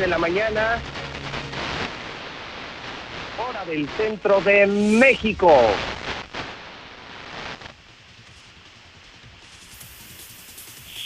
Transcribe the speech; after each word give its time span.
7 0.00 0.06
de 0.06 0.06
la 0.06 0.18
mañana, 0.18 0.80
hora 3.38 3.64
del 3.66 3.86
centro 3.98 4.40
de 4.40 4.66
México. 4.66 5.52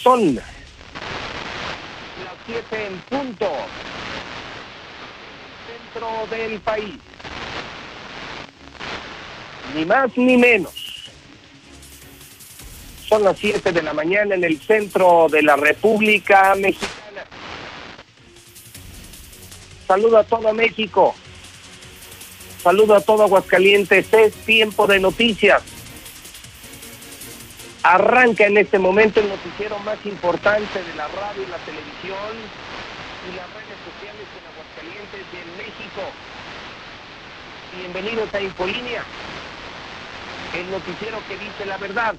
Son 0.02 0.36
las 0.36 0.44
7 2.46 2.86
en 2.86 2.98
punto. 3.00 3.50
Centro 5.66 6.36
del 6.36 6.60
país. 6.60 6.94
Ni 9.74 9.84
más 9.84 10.16
ni 10.16 10.36
menos. 10.36 10.72
Son 13.08 13.24
las 13.24 13.38
7 13.38 13.72
de 13.72 13.82
la 13.82 13.92
mañana 13.92 14.36
en 14.36 14.44
el 14.44 14.60
centro 14.60 15.26
de 15.28 15.42
la 15.42 15.56
República 15.56 16.54
Mexicana. 16.54 17.03
Saludo 19.86 20.18
a 20.18 20.24
todo 20.24 20.52
México. 20.54 21.14
Saludo 22.62 22.94
a 22.94 23.00
todo 23.02 23.24
Aguascalientes. 23.24 24.12
Es 24.12 24.32
tiempo 24.46 24.86
de 24.86 24.98
noticias. 24.98 25.62
Arranca 27.82 28.46
en 28.46 28.56
este 28.56 28.78
momento 28.78 29.20
el 29.20 29.28
noticiero 29.28 29.78
más 29.80 29.98
importante 30.06 30.82
de 30.82 30.94
la 30.94 31.06
radio 31.08 31.42
y 31.42 31.50
la 31.50 31.58
televisión 31.58 32.32
y 33.28 33.36
las 33.36 33.46
redes 33.52 33.76
sociales 33.84 34.26
en 34.32 34.44
Aguascalientes 34.52 35.20
y 35.32 35.58
México. 35.58 36.00
Bienvenidos 37.76 38.32
a 38.32 38.40
Infolínea, 38.40 39.04
el 40.54 40.70
noticiero 40.70 41.18
que 41.28 41.36
dice 41.36 41.66
la 41.66 41.76
verdad. 41.76 42.14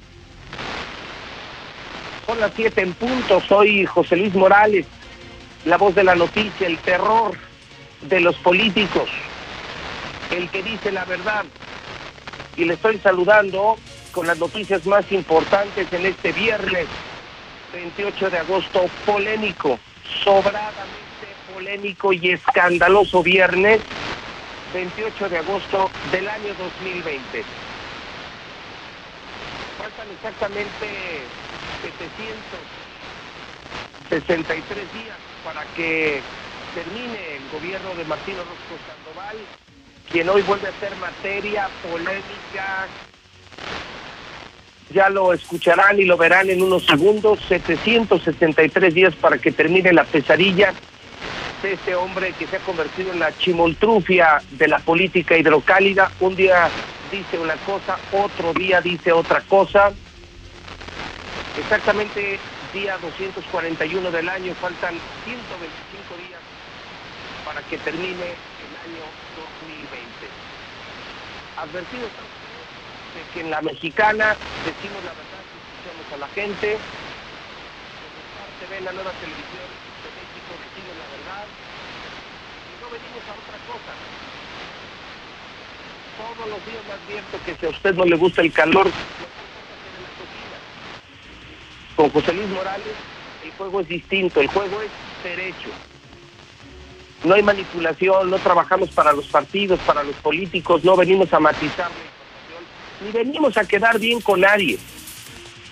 Son 2.27 2.39
las 2.39 2.52
7 2.55 2.81
en 2.81 2.93
punto, 2.93 3.41
soy 3.41 3.86
José 3.88 4.17
Luis 4.17 4.36
Morales, 4.36 4.86
la 5.63 5.77
voz 5.77 5.95
de 5.95 6.03
la 6.03 6.13
noticia, 6.13 6.67
el 6.67 6.77
terror 6.77 7.36
de 8.08 8.20
los 8.20 8.36
políticos, 8.38 9.09
el 10.31 10.50
que 10.50 10.64
dice 10.64 10.92
la 10.92 11.06
verdad. 11.06 11.45
Y 12.58 12.66
le 12.66 12.75
estoy 12.75 13.00
saludando 13.00 13.78
con 14.11 14.28
las 14.28 14.38
noticias 14.38 14.86
más 14.86 15.11
importantes 15.11 15.92
en 15.92 16.06
este 16.06 16.31
viernes 16.31 16.88
28 17.73 18.30
de 18.30 18.38
agosto, 18.38 18.86
polémico, 19.06 19.78
sobradamente 20.23 20.95
polémico 21.53 22.14
y 22.14 22.31
escandaloso 22.31 23.22
viernes 23.23 23.81
28 24.73 25.30
de 25.30 25.38
agosto 25.38 25.89
del 26.11 26.28
año 26.28 26.53
2020. 26.58 27.44
Faltan 29.78 30.08
exactamente 30.11 30.88
763 34.09 34.94
días 34.94 35.17
para 35.44 35.64
que 35.76 36.22
termine 36.75 37.37
el 37.37 37.49
gobierno 37.49 37.95
de 37.95 38.03
Martín 38.03 38.35
Orozco 38.35 38.75
Sandoval, 38.85 39.37
quien 40.11 40.27
hoy 40.27 40.41
vuelve 40.41 40.67
a 40.67 40.79
ser 40.79 40.93
materia 40.97 41.69
polémica. 41.89 42.87
Ya 44.93 45.09
lo 45.09 45.33
escucharán 45.33 45.99
y 45.99 46.03
lo 46.03 46.17
verán 46.17 46.49
en 46.49 46.61
unos 46.61 46.85
segundos. 46.85 47.39
763 47.47 48.93
días 48.93 49.15
para 49.15 49.37
que 49.37 49.51
termine 49.51 49.93
la 49.93 50.03
pesadilla 50.03 50.73
de 51.63 51.73
este 51.73 51.95
hombre 51.95 52.33
que 52.37 52.45
se 52.45 52.57
ha 52.57 52.59
convertido 52.59 53.14
en 53.14 53.19
la 53.19 53.35
chimoltrufia 53.37 54.41
de 54.52 54.67
la 54.67 54.80
política 54.80 55.37
hidrocálida. 55.37 56.11
Un 56.19 56.35
día 56.35 56.69
dice 57.09 57.39
una 57.39 57.55
cosa, 57.55 57.97
otro 58.11 58.53
día 58.53 58.81
dice 58.81 59.14
otra 59.14 59.41
cosa. 59.41 59.93
Exactamente 61.58 62.37
día 62.75 62.97
241 63.02 64.11
del 64.11 64.27
año, 64.27 64.53
faltan 64.55 64.95
125 65.23 65.39
días 65.55 65.64
para 65.64 65.95
que 67.70 67.77
termine 67.80 68.14
el 68.14 68.73
año 68.86 69.05
2020. 69.36 69.98
Advertidos 71.58 72.11
de 72.11 73.21
que 73.33 73.39
en 73.42 73.49
la 73.49 73.61
mexicana 73.61 74.36
decimos 74.65 75.02
la 75.03 75.14
verdad, 75.15 75.42
escuchamos 75.42 76.08
a 76.14 76.17
la 76.17 76.27
gente, 76.36 76.77
se 78.59 78.65
ve 78.70 78.77
en 78.77 78.86
la 78.86 78.92
nueva 78.92 79.11
televisión 79.17 79.65
de 80.03 80.09
México, 80.14 80.52
decimos 80.61 80.93
la 80.99 81.08
verdad, 81.15 81.45
y 82.70 82.73
no 82.81 82.87
venimos 82.92 83.23
a 83.26 83.33
otra 83.33 83.58
cosa. 83.65 83.93
Todos 86.15 86.45
los 86.49 86.61
días 86.65 86.83
me 86.86 86.93
advierto 86.93 87.36
que 87.45 87.55
si 87.55 87.65
a 87.65 87.70
usted 87.70 87.95
no 87.95 88.05
le 88.05 88.15
gusta 88.15 88.42
el 88.42 88.52
calor, 88.53 88.92
con 91.95 92.09
José 92.11 92.33
Luis 92.33 92.49
Morales 92.49 92.95
el 93.43 93.52
juego 93.53 93.80
es 93.82 93.87
distinto, 93.87 94.42
el 94.42 94.47
juego 94.47 94.82
es 94.82 94.92
derecho. 95.23 95.70
No 97.23 97.33
hay 97.33 97.43
manipulación, 97.43 98.30
no 98.30 98.37
trabajamos 98.37 98.89
para 98.89 99.14
los 99.14 99.26
partidos, 99.26 99.80
para 99.80 100.03
los 100.03 100.15
políticos, 100.17 100.83
no 100.83 100.95
venimos 100.95 101.33
a 101.33 101.39
matizar 101.39 101.89
la 101.89 102.05
información, 102.05 103.03
ni 103.03 103.11
venimos 103.11 103.58
a 103.58 103.65
quedar 103.65 103.99
bien 103.99 104.21
con 104.21 104.42
nadie. 104.42 104.77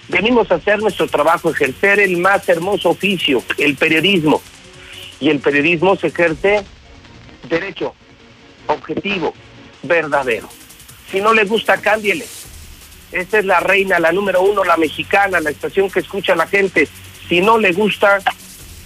Venimos 0.10 0.52
a 0.52 0.56
hacer 0.56 0.80
nuestro 0.80 1.08
trabajo, 1.08 1.52
ejercer 1.52 2.00
el 2.00 2.18
más 2.18 2.48
hermoso 2.50 2.90
oficio, 2.90 3.44
el 3.58 3.76
periodismo. 3.76 4.42
Y 5.20 5.30
el 5.30 5.40
periodismo 5.40 5.96
se 5.96 6.08
ejerce 6.08 6.66
derecho, 7.48 7.94
objetivo, 8.68 9.34
verdadero. 9.84 10.50
Si 11.10 11.22
no 11.22 11.34
le 11.34 11.46
gusta, 11.46 11.80
cámbiele. 11.80 12.26
Esta 13.12 13.40
es 13.40 13.46
la 13.46 13.60
reina, 13.60 14.00
la 14.00 14.12
número 14.12 14.42
uno, 14.42 14.64
la 14.64 14.76
mexicana, 14.76 15.40
la 15.40 15.52
estación 15.52 15.90
que 15.90 16.00
escucha 16.00 16.36
la 16.36 16.48
gente. 16.48 16.88
Si 17.30 17.42
no 17.42 17.58
le 17.58 17.72
gusta, 17.72 18.20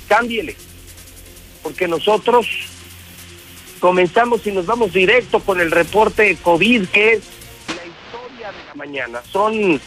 cámbiele. 0.07 0.55
Porque 1.67 1.85
nosotros 1.85 2.47
comenzamos 3.81 4.47
y 4.47 4.53
nos 4.53 4.65
vamos 4.65 4.93
directo 4.93 5.41
con 5.41 5.59
el 5.59 5.69
reporte 5.69 6.23
de 6.23 6.35
COVID, 6.37 6.87
que 6.87 7.11
es 7.11 7.23
la 7.67 7.85
historia 7.85 8.51
de 8.53 8.65
la 8.69 8.73
mañana. 8.73 9.21
Son 9.29 9.81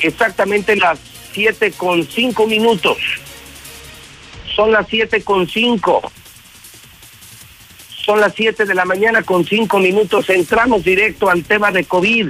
exactamente 0.00 0.74
las 0.74 0.98
siete 1.32 1.70
con 1.70 2.04
cinco 2.04 2.48
minutos. 2.48 2.98
Son 4.56 4.72
las 4.72 4.88
siete 4.88 5.22
con 5.22 5.46
cinco. 5.46 6.02
Son 8.04 8.20
las 8.20 8.34
siete 8.34 8.64
de 8.64 8.74
la 8.74 8.84
mañana 8.84 9.22
con 9.22 9.44
cinco 9.44 9.78
minutos. 9.78 10.28
Entramos 10.30 10.82
directo 10.82 11.30
al 11.30 11.44
tema 11.44 11.70
de 11.70 11.84
COVID 11.84 12.28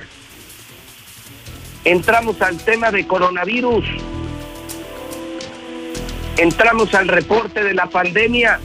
entramos 1.85 2.43
al 2.43 2.59
tema 2.59 2.91
de 2.91 3.07
coronavirus, 3.07 3.87
entramos 6.39 6.95
al 6.95 7.09
reporte 7.09 7.63
de 7.63 7.75
la 7.75 7.87
pandemia. 7.87 8.61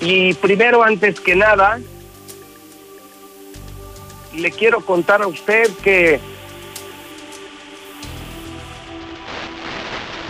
Y 0.00 0.34
primero, 0.34 0.82
antes 0.82 1.20
que 1.20 1.34
nada, 1.34 1.80
le 4.34 4.50
quiero 4.52 4.80
contar 4.84 5.22
a 5.22 5.26
usted 5.26 5.68
que 5.82 6.20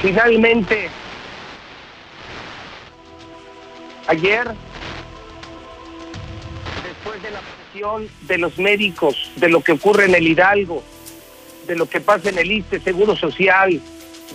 finalmente 0.01 0.89
ayer, 4.09 4.49
después 6.83 7.23
de 7.23 7.31
la 7.31 7.41
de 8.23 8.39
los 8.39 8.59
médicos, 8.59 9.31
de 9.37 9.49
lo 9.49 9.63
que 9.63 9.73
ocurre 9.73 10.05
en 10.05 10.15
el 10.15 10.27
Hidalgo, 10.27 10.83
de 11.67 11.77
lo 11.77 11.89
que 11.89 12.01
pasa 12.01 12.29
en 12.29 12.39
el 12.39 12.51
ISTE, 12.51 12.81
Seguro 12.81 13.17
Social, 13.17 13.81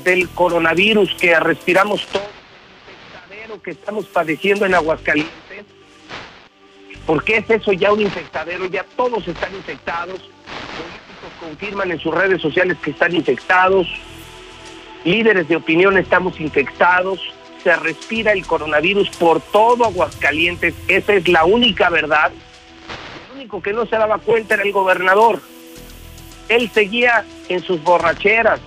del 0.03 0.29
coronavirus 0.29 1.13
que 1.15 1.39
respiramos 1.39 2.05
todo, 2.07 2.23
infectadero 2.89 3.61
que 3.61 3.71
estamos 3.71 4.05
padeciendo 4.05 4.65
en 4.65 4.75
Aguascalientes. 4.75 5.65
porque 7.05 7.37
es 7.37 7.49
eso 7.49 7.71
ya 7.71 7.93
un 7.93 8.01
infectadero? 8.01 8.65
Ya 8.65 8.83
todos 8.95 9.27
están 9.27 9.53
infectados. 9.55 10.19
Políticos 10.19 11.31
confirman 11.39 11.91
en 11.91 11.99
sus 11.99 12.13
redes 12.13 12.41
sociales 12.41 12.77
que 12.81 12.91
están 12.91 13.15
infectados. 13.15 13.87
Líderes 15.03 15.47
de 15.47 15.55
opinión 15.55 15.97
estamos 15.97 16.39
infectados. 16.39 17.19
Se 17.63 17.75
respira 17.75 18.31
el 18.31 18.45
coronavirus 18.45 19.09
por 19.11 19.39
todo 19.39 19.85
Aguascalientes. 19.85 20.73
Esa 20.87 21.13
es 21.13 21.27
la 21.27 21.45
única 21.45 21.89
verdad 21.89 22.31
que 23.61 23.73
no 23.73 23.85
se 23.85 23.97
daba 23.97 24.17
cuenta 24.17 24.55
era 24.55 24.63
el 24.63 24.71
gobernador. 24.71 25.39
Él 26.49 26.69
seguía 26.73 27.25
en 27.49 27.63
sus 27.63 27.81
borracheras, 27.83 28.59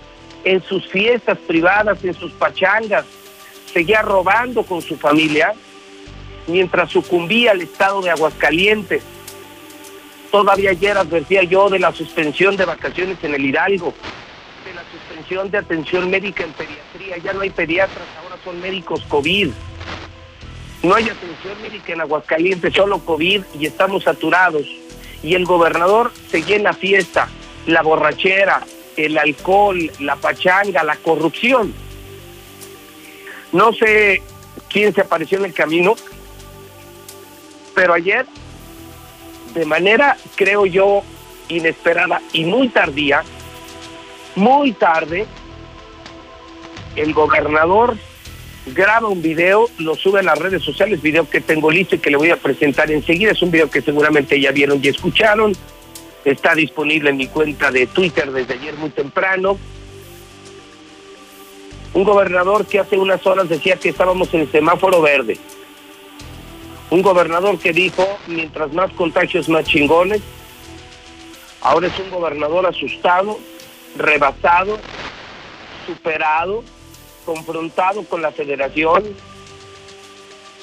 en 0.44 0.62
sus 0.62 0.87
fiestas 0.87 1.38
privadas, 1.38 2.05
en 2.05 2.14
sus 2.14 2.32
pachangas, 2.32 3.05
seguía 3.73 4.02
robando 4.02 4.62
con 4.62 4.82
su 4.82 4.96
familia, 4.96 5.52
mientras 6.46 6.90
sucumbía 6.90 7.52
al 7.52 7.61
estado 7.61 8.00
de 8.00 8.11
Aguascalientes. 8.11 9.02
Todavía 10.31 10.70
ayer 10.70 10.96
advertía 10.96 11.43
yo 11.43 11.70
de 11.70 11.79
la 11.79 11.93
suspensión 11.93 12.56
de 12.56 12.64
vacaciones 12.64 13.19
en 13.23 13.35
el 13.35 13.44
Hidalgo, 13.44 13.94
de 14.64 14.75
la 14.75 14.82
suspensión 14.90 15.50
de 15.50 15.58
atención 15.58 16.11
médica 16.11 16.44
en 16.44 16.52
pediatría. 16.52 17.19
Ya 17.19 17.32
no 17.32 17.40
hay 17.40 17.50
pediatras, 17.50 18.06
ahora 18.23 18.37
son 18.44 18.61
médicos 18.61 19.02
COVID. 19.08 19.50
No 20.82 20.94
hay 20.94 21.05
atención 21.05 21.61
médica 21.62 21.93
en 21.93 22.00
Aguascalientes, 22.02 22.75
solo 22.75 22.99
COVID 23.00 23.43
y 23.58 23.67
estamos 23.67 24.05
saturados. 24.05 24.67
Y 25.23 25.35
el 25.35 25.44
gobernador 25.44 26.12
seguía 26.31 26.56
en 26.56 26.62
la 26.62 26.73
fiesta, 26.73 27.29
la 27.67 27.82
borrachera, 27.82 28.62
el 28.99 29.17
alcohol, 29.17 29.91
la 30.00 30.17
pachanga, 30.17 30.83
la 30.83 30.97
corrupción. 30.97 31.73
No 33.53 33.73
sé 33.73 34.23
quién 34.69 34.95
se 34.95 35.03
apareció 35.03 35.39
en 35.39 35.47
el 35.47 35.55
camino, 35.55 35.95
pero 37.75 37.95
ayer, 37.95 38.27
de 39.55 39.65
manera, 39.65 40.17
creo 40.35 40.67
yo, 40.67 41.03
inesperada 41.49 42.21
y 42.33 42.45
muy 42.45 42.69
tardía, 42.69 43.23
muy 44.35 44.73
tarde, 44.73 45.27
el 46.97 47.15
gobernador 47.15 47.97
graba 48.67 49.09
un 49.09 49.23
video, 49.23 49.69
lo 49.79 49.95
sube 49.95 50.21
a 50.21 50.23
las 50.23 50.39
redes 50.39 50.62
sociales, 50.62 51.00
video 51.00 51.29
que 51.29 51.41
tengo 51.41 51.71
listo 51.71 51.95
y 51.95 51.99
que 51.99 52.11
le 52.11 52.17
voy 52.17 52.31
a 52.31 52.37
presentar 52.37 52.91
enseguida. 52.91 53.31
Es 53.31 53.43
un 53.43 53.50
video 53.50 53.71
que 53.71 53.81
seguramente 53.81 54.41
ya 54.41 54.50
vieron 54.50 54.81
y 54.83 54.89
escucharon. 54.89 55.55
Está 56.25 56.55
disponible 56.55 57.11
en 57.11 57.17
mi 57.17 57.26
cuenta 57.29 57.70
de 57.70 57.87
Twitter 57.87 58.31
desde 58.32 58.55
ayer 58.55 58.75
muy 58.75 58.91
temprano. 58.91 59.59
Un 61.94 62.05
gobernador 62.05 62.67
que 62.67 62.81
hace 62.81 62.99
unas 62.99 63.26
horas 63.26 63.49
decía 63.49 63.76
que 63.76 63.88
estábamos 63.88 64.32
en 64.35 64.41
el 64.41 64.53
semáforo 64.53 65.00
verde. 65.00 65.38
Un 66.91 67.03
gobernador 67.03 67.59
que 67.59 67.73
dijo, 67.73 68.06
mientras 68.26 68.73
más 68.73 68.91
contagios, 68.93 69.49
más 69.49 69.65
chingones. 69.65 70.23
Ahora 71.61 71.88
es 71.88 71.99
un 71.99 72.11
gobernador 72.11 72.67
asustado, 72.67 73.38
rebasado, 73.97 74.79
superado, 75.87 76.62
confrontado 77.25 78.05
con 78.05 78.23
la 78.23 78.31
federación. 78.31 79.05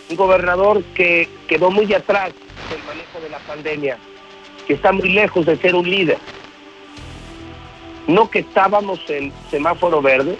Un 0.10 0.16
gobernador 0.16 0.84
que 0.96 1.28
quedó 1.48 1.69
muy 1.69 1.92
atrás 1.94 2.31
del 2.69 2.84
manejo 2.84 3.19
de 3.22 3.30
la 3.30 3.40
pandemia, 3.40 3.98
que 4.65 4.73
está 4.73 4.91
muy 4.91 5.09
lejos 5.09 5.45
de 5.45 5.57
ser 5.57 5.75
un 5.75 5.89
líder. 5.89 6.17
No 8.07 8.29
que 8.29 8.39
estábamos 8.39 9.00
en 9.09 9.31
semáforo 9.50 10.01
verde, 10.01 10.38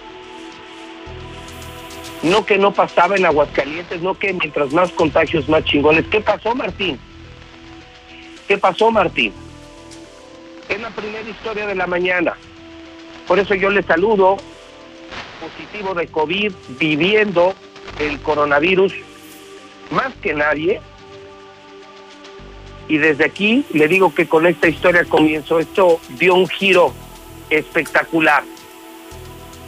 no 2.22 2.44
que 2.44 2.58
no 2.58 2.72
pasaba 2.72 3.16
en 3.16 3.26
Aguascalientes, 3.26 4.02
no 4.02 4.14
que 4.14 4.32
mientras 4.32 4.72
más 4.72 4.90
contagios, 4.92 5.48
más 5.48 5.64
chingones. 5.64 6.04
¿Qué 6.06 6.20
pasó, 6.20 6.54
Martín? 6.54 6.98
¿Qué 8.48 8.58
pasó, 8.58 8.90
Martín? 8.90 9.32
Es 10.68 10.80
la 10.80 10.90
primera 10.90 11.28
historia 11.28 11.66
de 11.66 11.74
la 11.74 11.86
mañana. 11.86 12.34
Por 13.26 13.38
eso 13.38 13.54
yo 13.54 13.70
le 13.70 13.82
saludo, 13.82 14.36
positivo 15.40 15.94
de 15.94 16.06
COVID, 16.06 16.52
viviendo 16.78 17.54
el 17.98 18.20
coronavirus 18.20 18.92
más 19.90 20.12
que 20.22 20.34
nadie. 20.34 20.80
Y 22.88 22.98
desde 22.98 23.24
aquí 23.24 23.64
le 23.72 23.88
digo 23.88 24.14
que 24.14 24.26
con 24.26 24.46
esta 24.46 24.68
historia 24.68 25.04
comienzo. 25.04 25.58
Esto 25.58 26.00
dio 26.18 26.34
un 26.34 26.48
giro 26.48 26.92
espectacular 27.50 28.44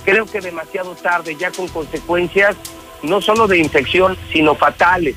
creo 0.09 0.25
que 0.25 0.41
demasiado 0.41 0.95
tarde, 0.95 1.37
ya 1.37 1.51
con 1.51 1.69
consecuencias 1.69 2.57
no 3.03 3.21
solo 3.21 3.47
de 3.47 3.59
infección, 3.59 4.17
sino 4.33 4.55
fatales. 4.55 5.17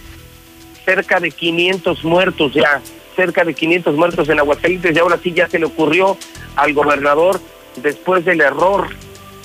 Cerca 0.84 1.22
de 1.22 1.32
500 1.32 2.04
muertos 2.04 2.54
ya, 2.54 2.82
cerca 3.16 3.46
de 3.46 3.54
500 3.54 3.96
muertos 3.96 4.28
en 4.28 4.40
Aguascalientes 4.40 4.94
y 4.94 5.00
ahora 5.00 5.18
sí 5.24 5.32
ya 5.32 5.48
se 5.48 5.60
le 5.60 5.66
ocurrió 5.66 6.18
al 6.58 6.74
gobernador 6.74 7.40
después 7.78 8.26
del 8.26 8.42
error 8.42 8.90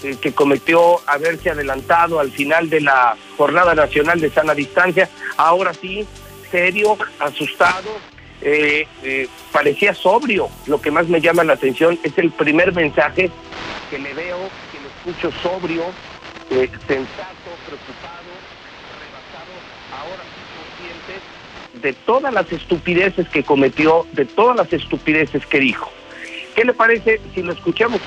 eh, 0.02 0.16
que 0.20 0.32
cometió 0.32 1.00
haberse 1.06 1.50
adelantado 1.50 2.18
al 2.18 2.32
final 2.32 2.68
de 2.68 2.80
la 2.80 3.16
Jornada 3.36 3.76
Nacional 3.76 4.20
de 4.20 4.30
Sana 4.30 4.52
Distancia, 4.52 5.08
ahora 5.36 5.72
sí, 5.74 6.04
serio, 6.50 6.98
asustado, 7.20 7.90
eh, 8.46 8.86
eh, 9.02 9.28
parecía 9.50 9.92
sobrio. 9.92 10.48
Lo 10.66 10.80
que 10.80 10.92
más 10.92 11.08
me 11.08 11.20
llama 11.20 11.42
la 11.42 11.54
atención 11.54 11.98
es 12.04 12.16
el 12.16 12.30
primer 12.30 12.72
mensaje 12.72 13.28
que 13.90 13.98
le 13.98 14.14
veo 14.14 14.38
mucho 15.04 15.32
sobrio, 15.42 15.82
eh, 16.50 16.68
sensato, 16.86 17.50
preocupado, 17.66 18.30
rebasado, 19.02 19.52
ahora 19.92 20.22
consciente 20.78 21.82
de 21.82 21.92
todas 21.92 22.32
las 22.32 22.50
estupideces 22.52 23.28
que 23.28 23.42
cometió, 23.42 24.06
de 24.12 24.24
todas 24.24 24.56
las 24.56 24.72
estupideces 24.72 25.44
que 25.46 25.58
dijo. 25.58 25.90
¿Qué 26.54 26.64
le 26.64 26.72
parece 26.72 27.20
si 27.34 27.42
lo 27.42 27.52
escuchamos? 27.52 28.00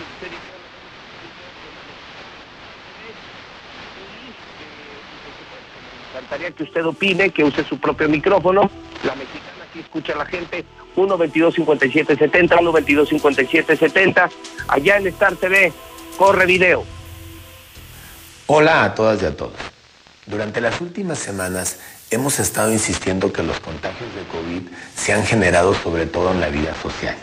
Me 6.13 6.19
encantaría 6.19 6.51
que 6.51 6.63
usted 6.63 6.85
opine, 6.85 7.29
que 7.29 7.43
use 7.43 7.63
su 7.65 7.77
propio 7.77 8.07
micrófono. 8.07 8.69
La 9.03 9.15
mexicana 9.15 9.48
aquí 9.69 9.79
escucha 9.79 10.15
la 10.15 10.25
gente. 10.25 10.65
1 10.95 11.17
22 11.17 11.55
57 11.55 12.17
70 12.17 12.57
1 12.59 12.71
22 12.71 13.09
57 13.09 13.77
70 13.77 14.29
allá 14.67 14.97
en 14.97 15.07
Star 15.07 15.35
TV 15.35 15.71
Corre 16.17 16.45
video. 16.45 16.83
Hola 18.47 18.83
a 18.83 18.95
todas 18.95 19.21
y 19.21 19.25
a 19.25 19.35
todos. 19.37 19.53
Durante 20.25 20.59
las 20.59 20.81
últimas 20.81 21.19
semanas 21.19 21.77
hemos 22.11 22.39
estado 22.39 22.71
insistiendo 22.71 23.31
que 23.31 23.43
los 23.43 23.59
contagios 23.59 24.13
de 24.15 24.23
COVID 24.23 24.67
se 24.95 25.13
han 25.13 25.25
generado 25.25 25.73
sobre 25.73 26.07
todo 26.07 26.31
en 26.31 26.41
la 26.41 26.49
vida 26.49 26.75
social. 26.81 27.15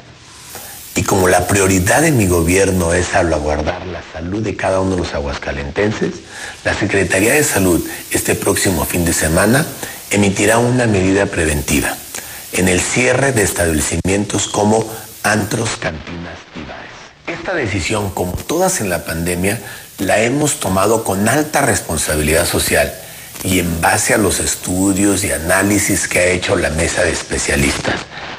Y 0.95 1.03
como 1.03 1.29
la 1.29 1.47
prioridad 1.47 2.01
de 2.01 2.11
mi 2.11 2.27
gobierno 2.27 2.95
es 2.95 3.09
salvaguardar 3.09 3.85
la 3.87 4.03
salud 4.15 4.43
de 4.43 4.57
cada 4.57 4.81
uno 4.81 4.93
de 4.93 5.03
los 5.03 5.13
aguascalentenses, 5.13 6.15
la 6.65 6.73
Secretaría 6.73 7.35
de 7.35 7.45
Salud 7.45 7.87
este 8.13 8.35
próximo 8.35 8.87
fin 8.87 9.05
de 9.05 9.13
semana 9.13 9.67
emitirá 10.11 10.59
una 10.59 10.87
medida 10.87 11.27
preventiva 11.27 11.95
en 12.57 12.69
el 12.69 12.81
cierre 12.81 13.33
de 13.33 13.43
establecimientos 13.43 14.49
como 14.49 14.85
antros, 15.23 15.77
cantinas 15.77 16.39
y 16.55 16.69
bares. 16.69 16.91
Esta 17.27 17.55
decisión, 17.55 18.11
como 18.11 18.33
todas 18.33 18.81
en 18.81 18.89
la 18.89 19.05
pandemia, 19.05 19.61
la 19.99 20.21
hemos 20.21 20.61
tomado 20.61 21.05
con 21.05 21.29
alta 21.29 21.63
responsabilidad 21.63 22.47
social 22.47 22.93
y 23.43 23.59
en 23.61 23.81
base 23.81 24.15
a 24.15 24.19
los 24.19 24.41
estudios 24.41 25.25
y 25.25 25.33
análisis 25.33 26.09
que 26.09 26.19
ha 26.19 26.27
hecho 26.27 26.57
la 26.57 26.71
mesa 26.71 27.03
de 27.03 27.11
especialistas. 27.11 27.97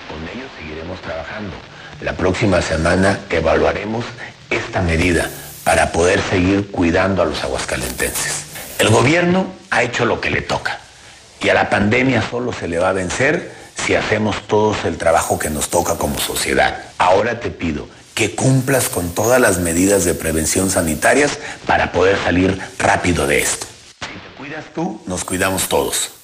Con 0.08 0.24
ellos 0.24 0.50
seguiremos 0.58 1.00
trabajando. 1.02 1.54
La 2.02 2.13
próxima 2.13 2.62
semana 2.62 3.20
evaluaremos 3.30 4.06
esta 4.50 4.81
medida 4.81 5.30
para 5.63 5.91
poder 5.91 6.22
seguir 6.30 6.72
cuidando 6.72 7.22
a 7.22 7.25
los 7.25 7.44
aguascalentenses. 7.44 8.46
El 8.80 8.89
gobierno 8.89 9.48
ha 9.70 9.84
hecho 9.84 10.06
lo 10.06 10.22
que 10.22 10.30
le 10.30 10.41
toca 10.41 10.80
y 11.41 11.50
a 11.50 11.53
la 11.53 11.70
pandemia 11.70 12.22
solo 12.22 12.53
se 12.53 12.68
le 12.68 12.80
va 12.80 12.89
a 12.89 12.94
vencer 12.94 13.51
si 13.86 13.96
hacemos 13.96 14.48
todos 14.48 14.86
el 14.86 14.98
trabajo 14.98 15.39
que 15.39 15.50
nos 15.50 15.69
toca 15.69 15.96
como 15.96 16.19
sociedad. 16.19 16.84
Ahora 16.98 17.39
te 17.39 17.50
pido 17.50 17.88
que 18.13 18.36
cumplas 18.36 18.89
con 18.89 19.12
todas 19.13 19.39
las 19.39 19.60
medidas 19.60 20.03
de 20.03 20.15
prevención 20.15 20.69
sanitarias 20.72 21.38
para 21.65 21.91
poder 21.91 22.17
salir 22.24 22.60
rápido 22.79 23.27
de 23.27 23.41
esto. 23.41 23.67
Si 24.01 24.07
te 24.07 24.36
cuidas 24.38 24.65
tú, 24.74 25.01
nos 25.05 25.24
cuidamos 25.24 25.69
todos. 25.69 26.16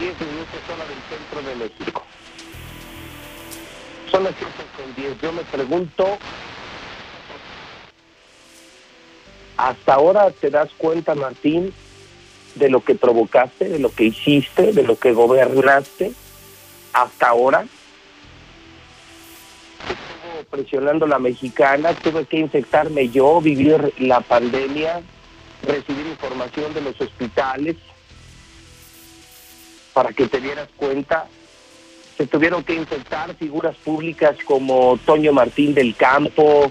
10 0.00 0.18
minutos 0.18 0.60
hora 0.72 0.84
del 0.86 0.98
centro 1.10 1.42
de 1.42 1.56
México. 1.56 2.02
Son 4.10 4.24
las 4.24 4.34
7 4.38 4.52
con 4.74 4.94
10. 4.94 5.20
Yo 5.20 5.32
me 5.32 5.42
pregunto, 5.42 6.18
¿hasta 9.58 9.92
ahora 9.92 10.30
te 10.30 10.48
das 10.48 10.70
cuenta, 10.78 11.14
Martín, 11.14 11.74
de 12.54 12.70
lo 12.70 12.82
que 12.82 12.94
provocaste, 12.94 13.68
de 13.68 13.78
lo 13.78 13.94
que 13.94 14.04
hiciste, 14.04 14.72
de 14.72 14.84
lo 14.84 14.98
que 14.98 15.12
gobernaste? 15.12 16.12
¿Hasta 16.94 17.28
ahora? 17.28 17.66
Estuvo 19.82 20.44
presionando 20.48 21.06
la 21.06 21.18
mexicana, 21.18 21.92
tuve 21.92 22.24
que 22.24 22.38
infectarme 22.38 23.10
yo, 23.10 23.42
vivir 23.42 23.92
la 23.98 24.22
pandemia, 24.22 25.02
recibir 25.62 26.06
información 26.06 26.72
de 26.72 26.80
los 26.80 26.98
hospitales 26.98 27.76
para 29.92 30.12
que 30.12 30.26
te 30.26 30.40
dieras 30.40 30.68
cuenta 30.76 31.26
se 32.20 32.26
tuvieron 32.26 32.62
que 32.62 32.74
infectar 32.74 33.34
figuras 33.36 33.74
públicas 33.76 34.36
como 34.44 34.98
Toño 35.06 35.32
Martín 35.32 35.72
del 35.72 35.96
Campo 35.96 36.70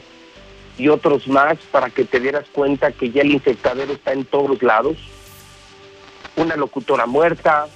y 0.78 0.90
otros 0.90 1.28
más 1.28 1.58
para 1.72 1.90
que 1.90 2.06
te 2.06 2.20
dieras 2.20 2.46
cuenta 2.52 2.92
que 2.92 3.10
ya 3.10 3.24
el 3.24 3.32
infectadero 3.32 3.94
está 3.94 4.14
en 4.14 4.26
todos 4.26 4.62
lados. 4.62 4.98
Una 6.36 6.56
locutora 6.56 7.08
muerta, 7.08 7.68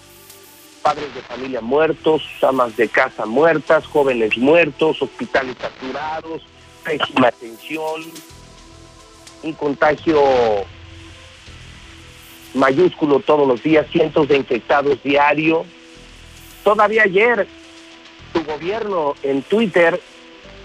padres 0.83 1.15
de 1.15 1.21
familia 1.21 1.61
muertos, 1.61 2.21
amas 2.43 2.77
de 2.77 2.89
casa 2.89 3.25
muertas, 3.25 3.87
jóvenes 3.87 4.37
muertos, 4.37 5.01
hospitales 5.01 5.55
saturados, 5.59 6.43
pésima 6.83 7.29
atención, 7.29 8.03
un 9.41 9.53
contagio 9.53 10.21
mayúsculo 12.53 13.19
todos 13.19 13.47
los 13.47 13.61
días, 13.63 13.87
cientos 13.91 14.27
de 14.27 14.37
infectados 14.37 15.01
diario. 15.03 15.65
Todavía 16.63 17.03
ayer 17.03 17.47
tu 18.31 18.43
gobierno 18.43 19.15
en 19.23 19.41
Twitter 19.43 19.99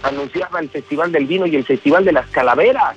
anunciaba 0.02 0.60
el 0.60 0.70
Festival 0.70 1.12
del 1.12 1.26
Vino 1.26 1.46
y 1.46 1.56
el 1.56 1.64
Festival 1.64 2.04
de 2.04 2.12
las 2.12 2.28
Calaveras. 2.28 2.96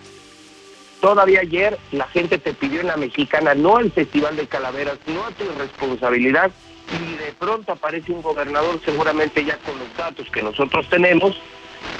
Todavía 1.00 1.42
ayer 1.42 1.78
la 1.92 2.08
gente 2.08 2.38
te 2.38 2.54
pidió 2.54 2.82
en 2.82 2.88
la 2.88 2.98
mexicana, 2.98 3.56
no 3.56 3.80
el 3.80 3.92
Festival 3.92 4.36
de 4.36 4.48
Calaveras, 4.48 5.00
no 5.08 5.26
a 5.26 5.32
tu 5.32 5.46
responsabilidad, 5.58 6.52
y 6.92 7.16
de 7.16 7.32
pronto 7.34 7.72
aparece 7.72 8.12
un 8.12 8.22
gobernador, 8.22 8.80
seguramente 8.86 9.44
ya 9.44 9.58
con 9.58 9.80
los 9.80 9.98
datos 9.98 10.30
que 10.30 10.44
nosotros 10.44 10.88
tenemos, 10.90 11.36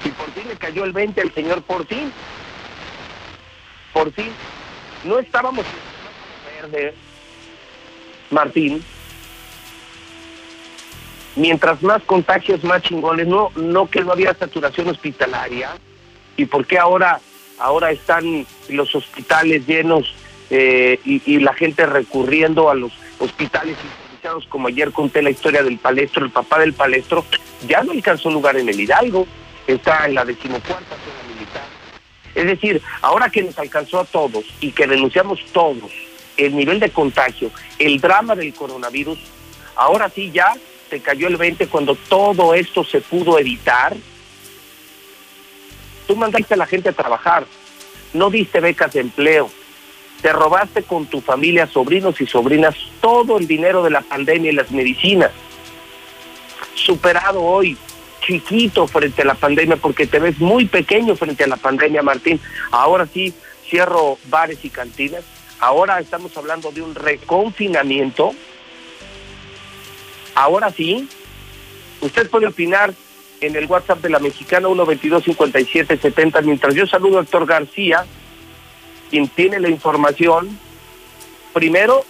y 0.06 0.10
por 0.10 0.30
fin 0.32 0.48
le 0.48 0.56
cayó 0.56 0.84
el 0.84 0.92
20 0.92 1.20
al 1.20 1.34
señor 1.34 1.62
Portín. 1.64 2.12
Por 3.94 4.12
fin. 4.14 4.32
No 5.04 5.18
estábamos 5.18 5.66
verde, 6.62 6.94
Martín. 8.30 8.84
Mientras 11.36 11.82
más 11.82 12.04
contagios, 12.04 12.64
más 12.64 12.82
chingones. 12.82 13.28
No, 13.28 13.52
no 13.56 13.90
que 13.90 14.02
no 14.02 14.12
había 14.12 14.34
saturación 14.34 14.90
hospitalaria. 14.90 15.72
¿Y 16.38 16.46
por 16.46 16.66
qué 16.66 16.78
ahora, 16.78 17.20
ahora 17.58 17.92
están 17.92 18.46
los 18.70 18.94
hospitales 18.96 19.66
llenos 19.66 20.14
eh, 20.50 21.00
y, 21.06 21.40
la 21.40 21.54
gente 21.54 21.86
recurriendo 21.86 22.70
a 22.70 22.76
los 22.76 22.92
hospitales 23.20 23.78
improvisados, 23.82 24.46
como 24.48 24.68
ayer 24.68 24.92
conté 24.92 25.22
la 25.22 25.30
historia 25.30 25.64
del 25.64 25.78
palestro, 25.78 26.26
el 26.26 26.32
papá 26.32 26.60
del 26.60 26.74
palestro, 26.74 27.26
ya 27.68 27.84
no 27.84 27.94
alcanzó 27.94 28.30
lugar 28.30 28.58
en 28.58 28.68
el 28.68 28.80
Hidalgo, 28.80 29.26
está 29.66 30.06
en 30.06 30.16
la 30.16 30.26
decimocuarta 30.26 30.96
zona 30.96 31.34
militar. 31.34 31.64
Es 32.36 32.46
decir, 32.46 32.82
ahora 33.02 33.30
que 33.30 33.44
nos 33.44 33.58
alcanzó 33.60 34.02
a 34.02 34.06
todos 34.06 34.44
y 34.60 34.72
que 34.72 34.88
denunciamos 34.88 35.40
todos 35.54 35.92
el 36.38 36.56
nivel 36.56 36.80
de 36.80 36.90
contagio, 36.90 37.52
el 37.80 38.00
drama 38.00 38.36
del 38.36 38.54
coronavirus, 38.54 39.20
ahora 39.76 40.10
sí 40.10 40.32
ya 40.32 40.54
se 40.90 41.00
cayó 41.00 41.28
el 41.28 41.38
20 41.38 41.68
cuando 41.68 41.96
todo 41.96 42.54
esto 42.54 42.84
se 42.84 43.02
pudo 43.02 43.40
evitar. 43.40 43.96
Tú 46.08 46.16
mandaste 46.16 46.54
a 46.54 46.58
la 46.58 46.66
gente 46.66 46.90
a 46.90 46.94
trabajar, 46.94 47.46
no 48.14 48.30
diste 48.30 48.60
becas 48.60 48.94
de 48.94 49.02
empleo, 49.02 49.50
te 50.22 50.34
robaste 50.34 50.84
con 50.84 51.06
tu 51.06 51.22
familia, 51.22 51.68
sobrinos 51.68 52.20
y 52.22 52.28
sobrinas, 52.28 52.76
todo 53.00 53.38
el 53.38 53.48
dinero 53.48 53.84
de 53.84 53.90
la 53.90 54.02
pandemia 54.02 54.52
y 54.52 54.56
las 54.56 54.72
medicinas. 54.72 55.32
Superado 56.76 57.42
hoy, 57.42 57.78
chiquito 58.22 58.88
frente 58.88 59.24
a 59.24 59.26
la 59.26 59.36
pandemia, 59.36 59.78
porque 59.78 60.08
te 60.08 60.20
ves 60.20 60.40
muy 60.40 60.66
pequeño 60.66 61.16
frente 61.16 61.44
a 61.44 61.48
la 61.48 61.58
pandemia, 61.58 62.04
Martín. 62.04 62.40
Ahora 62.72 63.08
sí, 63.12 63.34
cierro 63.68 64.18
bares 64.26 64.64
y 64.64 64.70
cantinas. 64.70 65.24
Ahora 65.62 66.00
estamos 66.00 66.36
hablando 66.36 66.72
de 66.72 66.82
un 66.82 66.96
reconfinamiento. 66.96 68.34
Ahora 70.34 70.72
sí, 70.72 71.08
usted 72.02 72.28
puede 72.32 72.48
opinar 72.48 72.96
en 73.42 73.56
el 73.56 73.68
WhatsApp 73.68 74.02
de 74.02 74.10
la 74.10 74.18
mexicana 74.18 74.68
122-5770, 74.68 76.44
mientras 76.44 76.74
yo 76.74 76.88
saludo 76.88 77.20
a 77.20 77.22
Héctor 77.22 77.46
García, 77.46 78.08
quien 79.12 79.28
tiene 79.28 79.60
la 79.60 79.70
información, 79.70 80.58
primero, 81.54 82.06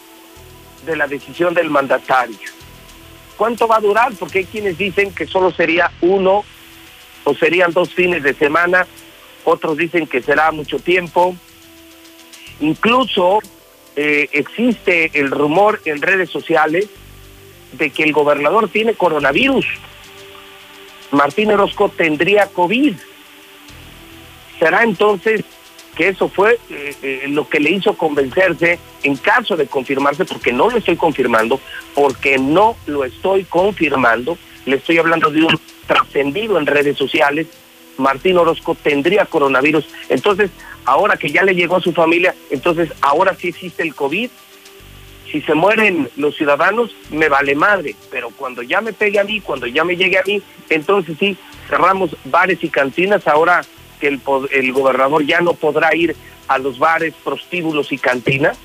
de 0.86 0.96
la 0.96 1.08
decisión 1.08 1.54
del 1.54 1.70
mandatario. 1.70 2.38
¿Cuánto 3.36 3.68
va 3.68 3.78
a 3.78 3.82
durar? 3.82 4.14
Porque 4.18 4.40
hay 4.40 4.46
quienes 4.46 4.78
dicen 4.78 5.14
que 5.14 5.28
solo 5.28 5.52
sería 5.52 5.92
uno 6.00 6.46
o 7.26 7.36
serían 7.36 7.74
dos 7.74 7.94
fines 7.94 8.24
de 8.24 8.34
semana, 8.34 8.88
otros 9.44 9.76
dicen 9.76 10.08
que 10.08 10.22
será 10.22 10.54
mucho 10.54 10.80
tiempo. 10.80 11.36
Incluso 12.62 13.40
eh, 13.96 14.30
existe 14.32 15.12
el 15.14 15.32
rumor 15.32 15.82
en 15.86 16.02
redes 16.02 16.30
sociales 16.30 16.88
de 17.74 17.90
que 17.90 18.04
el 18.04 18.14
gobernador 18.14 18.70
tiene 18.70 18.94
coronavirus. 18.94 19.66
Martín 21.12 21.52
Orozco 21.52 21.90
tendría 21.90 22.48
COVID. 22.48 22.96
¿Será 24.60 24.84
entonces 24.84 25.44
que 25.96 26.08
eso 26.08 26.30
fue 26.30 26.58
eh, 26.70 26.96
eh, 27.02 27.26
lo 27.28 27.50
que 27.50 27.60
le 27.60 27.72
hizo 27.72 27.98
convencerse 27.98 28.80
en 29.04 29.18
caso 29.18 29.58
de 29.58 29.68
confirmarse, 29.68 30.24
porque 30.24 30.54
no 30.54 30.70
lo 30.70 30.78
estoy 30.78 30.96
confirmando, 30.96 31.60
porque 31.94 32.38
no 32.38 32.78
lo 32.86 33.04
estoy 33.04 33.44
confirmando, 33.44 34.38
le 34.66 34.78
estoy 34.78 35.00
hablando 35.00 35.30
de 35.30 35.44
un 35.44 35.60
trascendido 35.88 36.58
en 36.58 36.66
redes 36.66 36.98
sociales, 36.98 37.48
Martín 37.98 38.38
Orozco 38.38 38.76
tendría 38.76 39.26
coronavirus. 39.26 39.86
Entonces, 40.10 40.50
ahora 40.86 41.18
que 41.18 41.30
ya 41.30 41.44
le 41.44 41.56
llegó 41.56 41.78
a 41.78 41.82
su 41.82 41.94
familia, 41.94 42.36
entonces 42.50 42.92
ahora 43.02 43.36
sí 43.36 43.50
existe 43.50 43.84
el 43.84 43.96
COVID. 43.96 44.30
Si 45.32 45.42
se 45.42 45.54
mueren 45.54 46.10
los 46.18 46.36
ciudadanos, 46.36 46.94
me 47.10 47.30
vale 47.30 47.56
madre, 47.56 47.96
pero 48.10 48.30
cuando 48.32 48.62
ya 48.62 48.82
me 48.82 48.92
pegue 48.92 49.20
a 49.20 49.24
mí, 49.24 49.40
cuando 49.40 49.66
ya 49.66 49.84
me 49.84 49.96
llegue 49.96 50.18
a 50.18 50.24
mí, 50.26 50.42
entonces 50.70 51.16
sí, 51.18 51.38
cerramos 51.70 52.18
bares 52.26 52.62
y 52.64 52.70
cantinas, 52.70 53.28
ahora 53.28 53.62
que 54.00 54.08
el, 54.08 54.22
el 54.52 54.74
gobernador 54.74 55.26
ya 55.26 55.40
no 55.40 55.54
podrá 55.54 55.96
ir 55.96 56.16
a 56.48 56.58
los 56.58 56.80
bares, 56.80 57.14
prostíbulos 57.24 57.92
y 57.94 57.98
cantinas. 57.98 58.58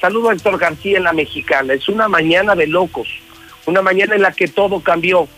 Saludo 0.00 0.30
a 0.30 0.32
Héctor 0.32 0.58
García 0.58 0.96
en 0.96 1.04
la 1.04 1.12
Mexicana. 1.12 1.74
Es 1.74 1.88
una 1.88 2.08
mañana 2.08 2.54
de 2.54 2.66
locos, 2.66 3.08
una 3.66 3.82
mañana 3.82 4.14
en 4.14 4.22
la 4.22 4.32
que 4.32 4.48
todo 4.48 4.80
cambió 4.80 5.28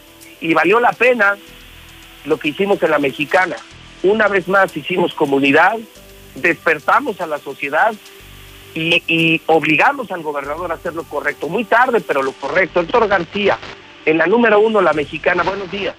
y 0.40 0.54
valió 0.54 0.78
la 0.78 0.92
pena 0.92 1.36
lo 2.24 2.38
que 2.38 2.48
hicimos 2.48 2.80
en 2.82 2.90
la 2.90 2.98
Mexicana. 2.98 3.56
Una 4.02 4.28
vez 4.28 4.48
más 4.48 4.76
hicimos 4.76 5.14
comunidad, 5.14 5.76
despertamos 6.36 7.20
a 7.20 7.26
la 7.26 7.38
sociedad 7.38 7.94
y, 8.74 9.40
obligamos 9.46 10.12
al 10.12 10.22
gobernador 10.22 10.70
a 10.70 10.76
hacer 10.76 10.94
lo 10.94 11.02
correcto. 11.04 11.48
Muy 11.48 11.64
tarde, 11.64 12.00
pero 12.00 12.22
lo 12.22 12.32
correcto. 12.32 12.80
Héctor 12.80 13.08
García, 13.08 13.58
en 14.04 14.18
la 14.18 14.26
número 14.26 14.60
uno, 14.60 14.80
la 14.80 14.92
Mexicana. 14.92 15.42
Buenos 15.42 15.70
días. 15.70 15.96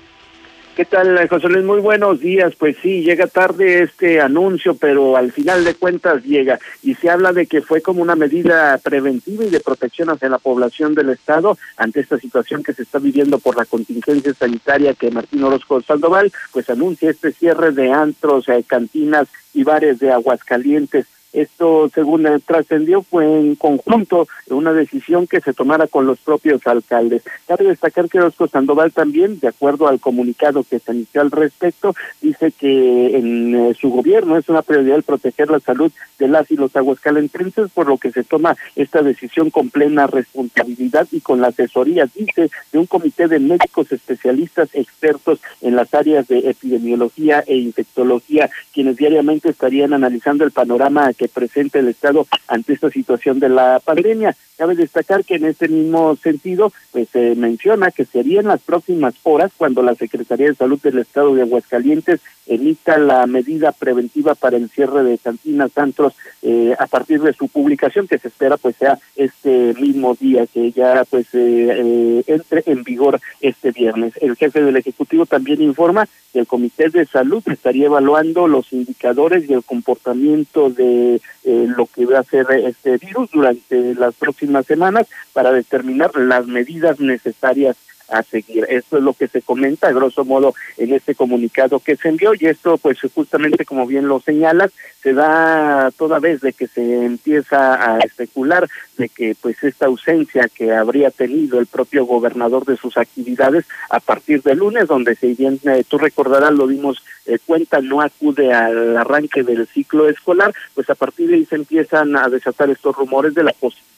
¿Qué 0.80 0.86
tal, 0.86 1.28
José 1.28 1.50
Luis? 1.50 1.66
Muy 1.66 1.82
buenos 1.82 2.22
días. 2.22 2.56
Pues 2.56 2.78
sí, 2.82 3.04
llega 3.04 3.28
tarde 3.28 3.84
este 3.84 4.22
anuncio, 4.22 4.76
pero 4.76 5.18
al 5.18 5.34
final 5.34 5.66
de 5.66 5.76
cuentas 5.76 6.24
llega. 6.24 6.58
Y 6.82 6.96
se 6.96 7.10
habla 7.10 7.34
de 7.34 7.48
que 7.48 7.62
fue 7.62 7.82
como 7.82 8.02
una 8.02 8.16
medida 8.16 8.78
preventiva 8.78 9.44
y 9.44 9.50
de 9.50 9.60
protección 9.60 10.10
hacia 10.10 10.30
la 10.30 10.38
población 10.38 10.96
del 10.96 11.10
Estado 11.10 11.58
ante 11.76 12.00
esta 12.00 12.18
situación 12.18 12.64
que 12.64 12.72
se 12.72 12.84
está 12.84 12.98
viviendo 12.98 13.40
por 13.40 13.58
la 13.58 13.66
contingencia 13.66 14.34
sanitaria 14.34 14.94
que 14.94 15.12
Martín 15.12 15.44
Orozco 15.44 15.82
Sandoval, 15.82 16.32
pues 16.54 16.70
anuncia 16.70 17.10
este 17.10 17.34
cierre 17.34 17.74
de 17.74 17.92
antros, 17.92 18.48
eh, 18.48 18.64
cantinas 18.66 19.28
y 19.54 19.66
bares 19.66 20.00
de 20.00 20.14
Aguascalientes. 20.14 21.08
Esto, 21.34 21.90
según 21.94 22.28
trascendió, 22.46 23.02
fue 23.04 23.26
en 23.26 23.56
conjunto 23.56 24.28
una 24.48 24.74
decisión 24.74 25.28
que 25.28 25.42
se 25.42 25.54
tomara 25.54 25.88
con 25.88 26.06
los 26.06 26.20
propios 26.20 26.66
alcaldes. 26.66 27.24
Cabe 27.48 27.66
destacar 27.66 28.10
que 28.10 28.20
Orozco 28.20 28.48
Sandoval 28.48 28.92
también, 28.92 29.40
de 29.40 29.48
acuerdo 29.48 29.88
al 29.88 30.00
comunicado 30.00 30.64
que 30.64 30.80
se 30.80 30.94
inició 30.94 31.22
al 31.22 31.32
respecto, 31.32 31.96
dice 32.22 32.52
que 32.52 33.18
en 33.18 33.56
eh, 33.56 33.74
su 33.80 33.90
gobierno 33.90 34.38
es 34.38 34.50
una 34.50 34.62
prioridad 34.62 34.98
el 34.98 35.04
proteger 35.04 35.50
la 35.50 35.60
salud 35.60 35.92
de 36.18 36.28
las 36.28 36.50
y 36.52 36.56
los 36.56 36.76
aguascalentenses, 36.76 37.70
por 37.72 37.88
lo 37.88 37.98
que 37.98 38.12
se 38.12 38.24
toma 38.24 38.56
esta 38.76 39.02
decisión 39.02 39.50
con 39.50 39.70
plena 39.70 40.08
responsabilidad 40.08 41.08
y 41.12 41.22
con 41.22 41.42
la 41.42 41.48
asesoría, 41.48 42.08
dice, 42.14 42.50
de 42.72 42.80
un 42.80 42.86
comité 42.86 43.28
de 43.28 43.40
médicos 43.40 43.92
especialistas 43.92 44.70
expertos 44.74 45.40
en 45.62 45.76
las 45.76 45.94
áreas 45.94 46.28
de 46.28 46.40
epidemiología 46.50 47.44
e 47.46 47.58
infectología, 47.58 48.50
quienes 48.74 48.98
diariamente 48.98 49.50
estarían 49.50 49.94
analizando 49.94 50.44
el 50.44 50.52
panorama 50.52 51.12
que 51.20 51.28
presenta 51.28 51.80
el 51.80 51.90
Estado 51.90 52.26
ante 52.48 52.74
esta 52.74 52.90
situación 52.90 53.40
de 53.40 53.50
la 53.50 53.82
pandemia. 53.84 54.36
Cabe 54.60 54.76
destacar 54.76 55.24
que 55.24 55.36
en 55.36 55.46
este 55.46 55.70
mismo 55.70 56.18
sentido, 56.18 56.74
pues 56.92 57.08
se 57.08 57.34
menciona 57.36 57.92
que 57.92 58.04
sería 58.04 58.42
en 58.42 58.48
las 58.48 58.60
próximas 58.60 59.16
horas 59.24 59.54
cuando 59.56 59.82
la 59.82 59.96
Secretaría 59.96 60.48
de 60.48 60.56
Salud 60.56 60.82
del 60.82 61.00
Estado 61.00 61.34
de 61.34 61.44
Aguascalientes 61.44 62.20
emita 62.46 62.98
la 62.98 63.26
medida 63.26 63.72
preventiva 63.72 64.36
para 64.36 64.58
el 64.58 64.70
cierre 64.70 65.04
de 65.04 65.18
cantinas, 65.18 65.78
antros, 65.78 66.14
eh, 66.42 66.76
a 66.78 66.88
partir 66.88 67.22
de 67.22 67.32
su 67.32 67.48
publicación, 67.48 68.08
que 68.08 68.18
se 68.18 68.28
espera 68.28 68.58
pues 68.58 68.76
sea 68.76 69.00
este 69.16 69.74
mismo 69.80 70.16
día, 70.16 70.46
que 70.46 70.72
ya 70.72 71.06
pues 71.10 71.28
eh, 71.34 71.70
eh, 71.70 72.24
entre 72.28 72.64
en 72.66 72.84
vigor 72.84 73.22
este 73.40 73.72
viernes. 73.72 74.14
El 74.20 74.36
jefe 74.36 74.62
del 74.62 74.76
Ejecutivo 74.76 75.26
también 75.26 75.62
informa 75.62 76.10
que 76.34 76.40
el 76.40 76.48
Comité 76.48 76.90
de 76.90 77.06
Salud 77.06 77.44
estaría 77.46 77.86
evaluando 77.86 78.48
los 78.48 78.74
indicadores 78.74 79.50
y 79.50 79.54
el 79.54 79.64
comportamiento 79.64 80.70
de 80.70 81.22
lo 81.44 81.88
que 81.88 82.06
va 82.06 82.20
a 82.20 82.24
ser 82.24 82.46
este 82.52 82.98
virus 82.98 83.32
durante 83.32 83.96
las 83.96 84.14
próximas 84.14 84.49
semanas 84.66 85.08
para 85.34 85.52
determinar 85.52 86.16
las 86.16 86.48
medidas 86.48 87.00
necesarias 87.00 87.78
a 88.10 88.24
seguir. 88.24 88.66
Esto 88.70 88.98
es 88.98 89.04
lo 89.04 89.14
que 89.14 89.28
se 89.28 89.42
comenta, 89.42 89.88
a 89.88 89.94
grosso 89.94 90.26
modo, 90.26 90.54
en 90.78 90.94
este 90.94 91.16
comunicado 91.16 91.80
que 91.80 91.96
se 91.96 92.10
envió 92.10 92.32
y 92.34 92.48
esto, 92.48 92.78
pues 92.78 93.00
justamente 93.14 93.66
como 93.66 93.86
bien 93.86 94.08
lo 94.08 94.20
señalas, 94.20 94.72
se 95.02 95.14
da 95.14 95.92
toda 95.98 96.20
vez 96.20 96.42
de 96.42 96.54
que 96.54 96.68
se 96.68 97.06
empieza 97.06 97.96
a 97.96 98.00
especular 98.00 98.68
de 98.98 99.10
que 99.10 99.36
pues 99.40 99.64
esta 99.64 99.86
ausencia 99.86 100.50
que 100.54 100.74
habría 100.74 101.12
tenido 101.12 101.60
el 101.60 101.68
propio 101.68 102.06
gobernador 102.06 102.66
de 102.66 102.78
sus 102.78 102.98
actividades 102.98 103.66
a 103.90 104.00
partir 104.00 104.42
del 104.42 104.60
lunes, 104.60 104.88
donde 104.88 105.16
si 105.16 105.34
bien 105.36 105.60
eh, 105.64 105.84
tú 105.88 105.98
recordarás, 105.98 106.52
lo 106.52 106.68
dimos 106.68 107.02
eh, 107.26 107.38
cuenta, 107.46 107.80
no 107.82 108.02
acude 108.02 108.54
al 108.54 108.98
arranque 108.98 109.44
del 109.44 109.68
ciclo 109.68 110.10
escolar, 110.10 110.54
pues 110.74 110.90
a 110.90 110.96
partir 110.96 111.30
de 111.30 111.36
ahí 111.36 111.46
se 111.46 111.56
empiezan 111.56 112.16
a 112.18 112.28
desatar 112.28 112.70
estos 112.70 112.96
rumores 112.96 113.34
de 113.34 113.44
la 113.44 113.54
posibilidad 113.54 113.89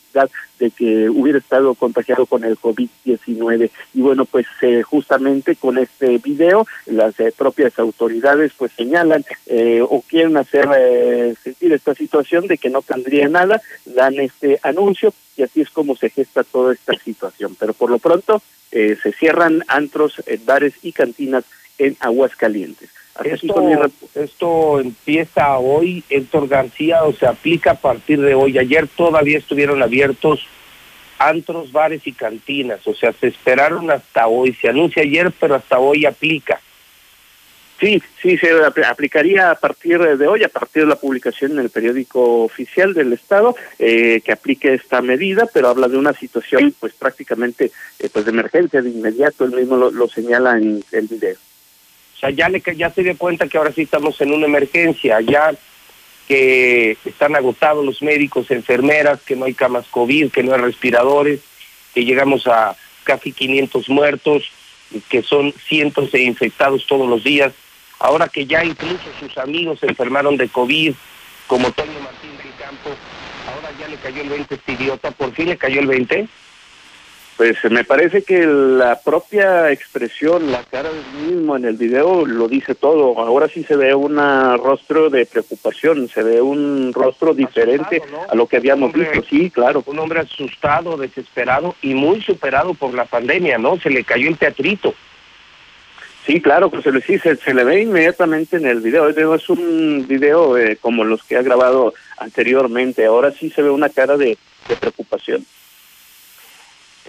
de 0.59 0.71
que 0.71 1.09
hubiera 1.09 1.39
estado 1.39 1.73
contagiado 1.75 2.25
con 2.25 2.43
el 2.43 2.57
COVID-19. 2.57 3.69
Y 3.93 4.01
bueno, 4.01 4.25
pues 4.25 4.45
eh, 4.61 4.81
justamente 4.83 5.55
con 5.55 5.77
este 5.77 6.17
video, 6.19 6.67
las 6.85 7.19
eh, 7.19 7.33
propias 7.35 7.77
autoridades 7.79 8.51
pues 8.57 8.71
señalan 8.73 9.25
eh, 9.47 9.81
o 9.81 10.01
quieren 10.01 10.37
hacer 10.37 11.37
sentir 11.43 11.73
esta 11.73 11.95
situación 11.95 12.47
de 12.47 12.57
que 12.57 12.69
no 12.69 12.81
tendría 12.81 13.27
nada, 13.27 13.61
dan 13.85 14.19
este 14.19 14.59
anuncio 14.63 15.13
y 15.37 15.43
así 15.43 15.61
es 15.61 15.69
como 15.69 15.95
se 15.95 16.09
gesta 16.09 16.43
toda 16.43 16.73
esta 16.73 16.93
situación. 16.93 17.55
Pero 17.59 17.73
por 17.73 17.89
lo 17.89 17.99
pronto 17.99 18.41
se 18.71 19.11
cierran 19.19 19.63
antros, 19.67 20.21
bares 20.45 20.73
y 20.81 20.93
cantinas 20.93 21.43
en 21.77 21.97
Aguascalientes. 21.99 22.89
Esto, 23.23 23.91
esto 24.15 24.79
empieza 24.79 25.57
hoy, 25.57 26.03
Héctor 26.09 26.47
García, 26.47 27.03
o 27.03 27.13
se 27.13 27.25
aplica 27.25 27.71
a 27.71 27.75
partir 27.75 28.21
de 28.21 28.35
hoy. 28.35 28.57
Ayer 28.57 28.87
todavía 28.87 29.37
estuvieron 29.37 29.81
abiertos 29.81 30.47
antros, 31.19 31.71
bares 31.71 32.05
y 32.07 32.13
cantinas, 32.13 32.85
o 32.87 32.95
sea, 32.95 33.13
se 33.13 33.27
esperaron 33.27 33.91
hasta 33.91 34.27
hoy. 34.27 34.53
Se 34.53 34.69
anuncia 34.69 35.03
ayer, 35.03 35.31
pero 35.39 35.55
hasta 35.55 35.79
hoy 35.79 36.05
aplica. 36.05 36.59
Sí, 37.79 38.01
sí, 38.21 38.37
se 38.37 38.51
aplicaría 38.85 39.49
a 39.49 39.55
partir 39.55 39.99
de 39.99 40.27
hoy, 40.27 40.43
a 40.43 40.49
partir 40.49 40.83
de 40.83 40.89
la 40.89 40.97
publicación 40.97 41.53
en 41.53 41.59
el 41.59 41.71
periódico 41.71 42.43
oficial 42.43 42.93
del 42.93 43.11
Estado, 43.13 43.55
eh, 43.79 44.21
que 44.23 44.31
aplique 44.31 44.75
esta 44.75 45.01
medida, 45.01 45.47
pero 45.51 45.69
habla 45.69 45.87
de 45.87 45.97
una 45.97 46.13
situación 46.13 46.75
pues 46.79 46.93
prácticamente 46.93 47.71
eh, 47.97 48.09
pues 48.13 48.25
de 48.25 48.31
emergencia, 48.31 48.83
de 48.83 48.91
inmediato, 48.91 49.45
él 49.45 49.51
mismo 49.51 49.77
lo 49.77 50.07
señala 50.07 50.57
en 50.59 50.83
el 50.91 51.07
video 51.07 51.37
sea, 52.21 52.29
ya, 52.29 52.49
le, 52.49 52.61
ya 52.75 52.89
se 52.91 53.03
dio 53.03 53.17
cuenta 53.17 53.47
que 53.47 53.57
ahora 53.57 53.71
sí 53.71 53.81
estamos 53.81 54.19
en 54.21 54.31
una 54.31 54.45
emergencia, 54.45 55.19
ya 55.21 55.53
que 56.27 56.97
están 57.03 57.35
agotados 57.35 57.83
los 57.83 58.01
médicos, 58.01 58.51
enfermeras, 58.51 59.21
que 59.21 59.35
no 59.35 59.45
hay 59.45 59.53
camas 59.53 59.87
COVID, 59.87 60.31
que 60.31 60.43
no 60.43 60.53
hay 60.53 60.61
respiradores, 60.61 61.41
que 61.93 62.05
llegamos 62.05 62.47
a 62.47 62.77
casi 63.03 63.33
500 63.33 63.89
muertos, 63.89 64.51
que 65.09 65.23
son 65.23 65.53
cientos 65.67 66.11
de 66.11 66.21
infectados 66.21 66.85
todos 66.85 67.09
los 67.09 67.23
días. 67.23 67.53
Ahora 67.99 68.29
que 68.29 68.45
ya 68.45 68.63
incluso 68.63 69.03
sus 69.19 69.37
amigos 69.37 69.79
se 69.79 69.87
enfermaron 69.87 70.37
de 70.37 70.47
COVID, 70.47 70.93
como 71.47 71.71
Toño 71.71 71.99
Martín 71.99 72.37
del 72.37 72.53
Campo, 72.57 72.91
ahora 73.53 73.71
ya 73.79 73.87
le 73.87 73.97
cayó 73.97 74.21
el 74.21 74.29
20 74.29 74.55
este 74.55 74.71
idiota, 74.71 75.11
por 75.11 75.33
fin 75.33 75.49
le 75.49 75.57
cayó 75.57 75.81
el 75.81 75.87
20. 75.87 76.27
Pues 77.41 77.57
me 77.71 77.83
parece 77.83 78.21
que 78.21 78.45
la 78.45 78.99
propia 78.99 79.71
expresión, 79.71 80.51
la 80.51 80.61
cara 80.61 80.91
del 80.91 81.25
mismo 81.25 81.55
en 81.55 81.65
el 81.65 81.75
video 81.75 82.23
lo 82.23 82.47
dice 82.47 82.75
todo. 82.75 83.17
Ahora 83.17 83.47
sí 83.47 83.63
se 83.63 83.75
ve 83.75 83.95
un 83.95 84.15
rostro 84.59 85.09
de 85.09 85.25
preocupación, 85.25 86.07
se 86.07 86.21
ve 86.21 86.39
un 86.39 86.93
rostro 86.93 87.33
diferente 87.33 88.03
a 88.29 88.35
lo 88.35 88.45
que 88.45 88.57
habíamos 88.57 88.93
visto. 88.93 89.23
Sí, 89.27 89.49
claro. 89.49 89.81
Un 89.87 89.97
hombre 89.97 90.19
asustado, 90.19 90.97
desesperado 90.97 91.73
y 91.81 91.95
muy 91.95 92.21
superado 92.21 92.75
por 92.75 92.93
la 92.93 93.05
pandemia, 93.05 93.57
¿no? 93.57 93.79
Se 93.79 93.89
le 93.89 94.03
cayó 94.03 94.29
el 94.29 94.37
teatrito. 94.37 94.93
Sí, 96.23 96.41
claro, 96.41 96.69
pues 96.69 96.83
se 96.83 96.91
le, 96.91 97.01
sí, 97.01 97.17
se, 97.17 97.53
le 97.55 97.63
ve 97.63 97.81
inmediatamente 97.81 98.57
en 98.57 98.67
el 98.67 98.81
video. 98.81 99.09
Es 99.09 99.49
un 99.49 100.05
video 100.07 100.59
eh, 100.59 100.77
como 100.79 101.03
los 101.03 101.23
que 101.23 101.37
ha 101.37 101.41
grabado 101.41 101.95
anteriormente. 102.19 103.03
Ahora 103.03 103.31
sí 103.31 103.49
se 103.49 103.63
ve 103.63 103.71
una 103.71 103.89
cara 103.89 104.15
de 104.15 104.37
preocupación. 104.79 105.43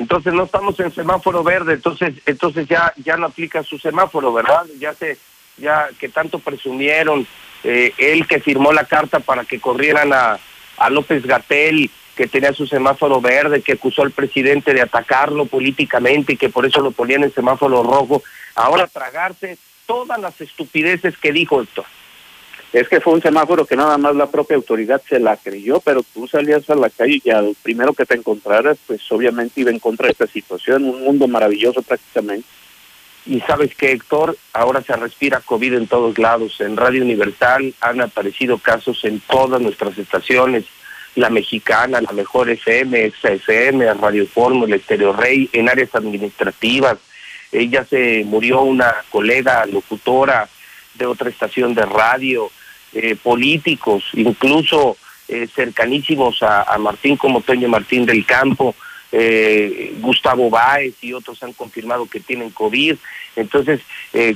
Entonces 0.03 0.33
no 0.35 0.43
estamos 0.43 0.81
en 0.81 0.93
semáforo 0.93 1.45
verde, 1.45 1.75
entonces 1.75 2.15
entonces 2.27 2.67
ya 2.67 2.93
ya 2.97 3.17
no 3.17 3.27
aplica 3.27 3.63
su 3.63 3.79
semáforo, 3.79 4.33
¿verdad? 4.33 4.67
Ya 4.81 4.93
se 4.95 5.17
ya 5.59 5.89
que 6.01 6.09
tanto 6.09 6.41
presumieron 6.41 7.25
eh, 7.63 7.95
él 7.99 8.27
que 8.27 8.41
firmó 8.41 8.73
la 8.73 8.85
carta 8.85 9.21
para 9.21 9.45
que 9.45 9.61
corrieran 9.61 10.13
a, 10.13 10.41
a 10.77 10.91
López 10.91 11.25
Gatel 11.25 11.89
que 12.17 12.27
tenía 12.27 12.53
su 12.53 12.67
semáforo 12.67 13.21
verde, 13.21 13.63
que 13.63 13.75
acusó 13.75 14.03
al 14.03 14.11
presidente 14.11 14.75
de 14.75 14.83
atacarlo 14.83 15.47
políticamente 15.47 16.33
y 16.33 16.37
que 16.37 16.49
por 16.49 16.67
eso 16.67 16.81
lo 16.81 16.91
ponían 16.91 17.23
en 17.23 17.33
semáforo 17.33 17.85
rojo, 17.85 18.25
ahora 18.57 18.89
tragarse 18.89 19.57
todas 19.87 20.21
las 20.21 20.41
estupideces 20.41 21.17
que 21.17 21.31
dijo 21.31 21.63
esto 21.63 21.85
es 22.73 22.89
que 22.89 23.01
fue 23.01 23.13
un 23.13 23.21
semáforo 23.21 23.67
que 23.67 23.77
nada 23.77 23.99
más 23.99 24.17
la 24.17 24.31
propia 24.31 24.57
autoridad 24.57 25.03
se 25.07 25.21
la 25.21 25.37
creyó, 25.37 25.81
pero 25.81 26.03
tú 26.03 26.27
salías 26.27 26.69
a 26.71 26.75
la 26.75 26.89
calle 26.89 27.21
y 27.23 27.31
al 27.31 27.55
primero 27.63 27.93
que 27.93 28.07
te 28.07 28.15
encontraras, 28.15 28.79
pues 28.87 29.01
obviamente 29.13 29.61
iba 29.61 29.71
en 29.71 29.79
contra 29.79 30.07
de 30.07 30.13
esta 30.13 30.27
situación, 30.27 30.85
un 30.85 31.05
mundo 31.05 31.29
maravilloso 31.29 31.83
prácticamente. 31.83 32.47
Y 33.27 33.41
sabes 33.41 33.75
que 33.75 33.93
Héctor, 33.93 34.37
ahora 34.55 34.83
se 34.83 34.97
respira 34.97 35.41
COVID 35.41 35.75
en 35.75 35.87
todos 35.87 36.19
lados. 36.19 36.61
En 36.61 36.77
Radio 36.77 37.03
Universal 37.03 37.75
han 37.81 38.01
aparecido 38.01 38.59
casos 38.59 39.05
en 39.05 39.21
todas 39.21 39.61
nuestras 39.61 39.97
estaciones, 39.99 40.65
la 41.15 41.29
mexicana, 41.29 42.01
la 42.01 42.13
mejor 42.13 42.49
FM, 42.49 43.05
Exa 43.05 43.33
FM, 43.33 43.93
Radio 43.95 44.27
Fórmula, 44.27 44.77
Estéreo 44.77 45.13
Rey, 45.13 45.49
en 45.53 45.69
áreas 45.69 45.95
administrativas. 45.95 46.97
Ella 47.53 47.85
se 47.85 48.25
murió 48.25 48.63
una 48.63 48.95
colega 49.11 49.67
locutora 49.67 50.49
de 50.95 51.07
otra 51.07 51.29
estación 51.29 51.75
de 51.75 51.85
radio, 51.85 52.51
eh, 52.95 53.17
políticos, 53.17 54.05
incluso 54.13 54.99
eh, 55.27 55.49
cercanísimos 55.55 56.43
a, 56.43 56.77
Martín 56.79 57.17
como 57.17 57.41
Toño 57.41 57.67
Martín 57.67 58.05
del 58.05 58.27
Campo, 58.27 58.75
eh, 59.11 59.95
Gustavo 60.01 60.51
Báez 60.51 60.95
y 61.01 61.15
otros 61.15 61.43
han 61.43 61.55
confirmado 61.55 62.05
que 62.05 62.21
tienen 62.21 62.51
COVID. 62.51 62.97
Entonces, 63.37 63.81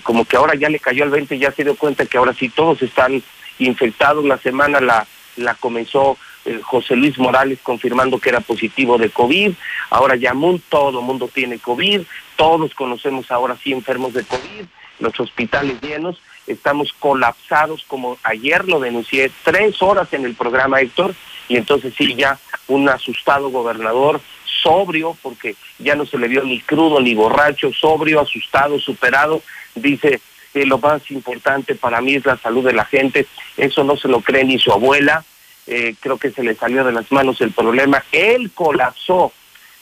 como 0.03 0.25
que 0.25 0.39
ahora 0.39 0.55
ya 0.55 0.71
le 0.71 0.79
cayó 0.79 1.05
al 1.05 1.11
20, 1.11 1.39
ya 1.39 1.53
se 1.53 1.65
dio 1.65 1.77
cuenta 1.77 2.07
que 2.07 2.17
ahora 2.17 2.33
sí 2.33 2.49
todos 2.49 2.81
están 2.81 3.23
infectados. 3.59 4.25
La 4.25 4.39
semana 4.39 4.81
la, 4.81 5.07
la 5.37 5.55
comenzó 5.55 6.17
José 6.63 6.97
Luis 6.97 7.19
Morales 7.19 7.59
confirmando 7.63 8.19
que 8.19 8.31
era 8.31 8.41
positivo 8.41 8.97
de 8.97 9.11
COVID. 9.11 9.53
Ahora 9.91 10.17
ya 10.17 10.33
todo 10.71 11.03
mundo 11.03 11.29
tiene 11.29 11.59
COVID. 11.59 12.03
Todos 12.37 12.75
conocemos 12.75 13.31
ahora 13.31 13.59
sí 13.63 13.73
enfermos 13.73 14.15
de 14.15 14.25
COVID. 14.25 14.65
Los 15.01 15.21
hospitales 15.21 15.79
llenos 15.83 16.19
estamos 16.47 16.93
colapsados, 16.99 17.85
como 17.87 18.19
ayer 18.23 18.67
lo 18.69 18.81
denuncié, 18.81 19.31
tres 19.45 19.81
horas 19.83 20.13
en 20.13 20.25
el 20.25 20.35
programa 20.35 20.81
Héctor, 20.81 21.15
y 21.49 21.57
entonces 21.57 21.95
sí, 21.97 22.15
ya 22.15 22.39
un 22.69 22.89
asustado 22.89 23.51
gobernador, 23.51 24.21
sobrio, 24.63 25.17
porque 25.23 25.57
ya 25.79 25.95
no 25.95 26.07
se 26.07 26.19
le 26.19 26.29
vio 26.29 26.43
ni 26.43 26.61
crudo 26.61 27.01
ni 27.01 27.15
borracho, 27.15 27.73
sobrio, 27.73 28.21
asustado, 28.21 28.79
superado, 28.79 29.43
dice 29.75 30.21
que 30.53 30.67
lo 30.67 30.79
más 30.79 31.11
importante 31.11 31.75
para 31.75 32.01
mí 32.01 32.15
es 32.15 32.25
la 32.25 32.37
salud 32.39 32.65
de 32.65 32.73
la 32.73 32.85
gente, 32.85 33.27
eso 33.57 33.85
no 33.85 33.97
se 33.97 34.09
lo 34.09 34.21
cree 34.21 34.45
ni 34.45 34.59
su 34.59 34.73
abuela, 34.73 35.25
eh, 35.67 35.95
creo 36.01 36.17
que 36.17 36.31
se 36.31 36.43
le 36.43 36.55
salió 36.55 36.85
de 36.85 36.93
las 36.93 37.11
manos 37.13 37.41
el 37.41 37.53
problema, 37.53 38.05
él 38.13 38.51
colapsó 38.55 39.33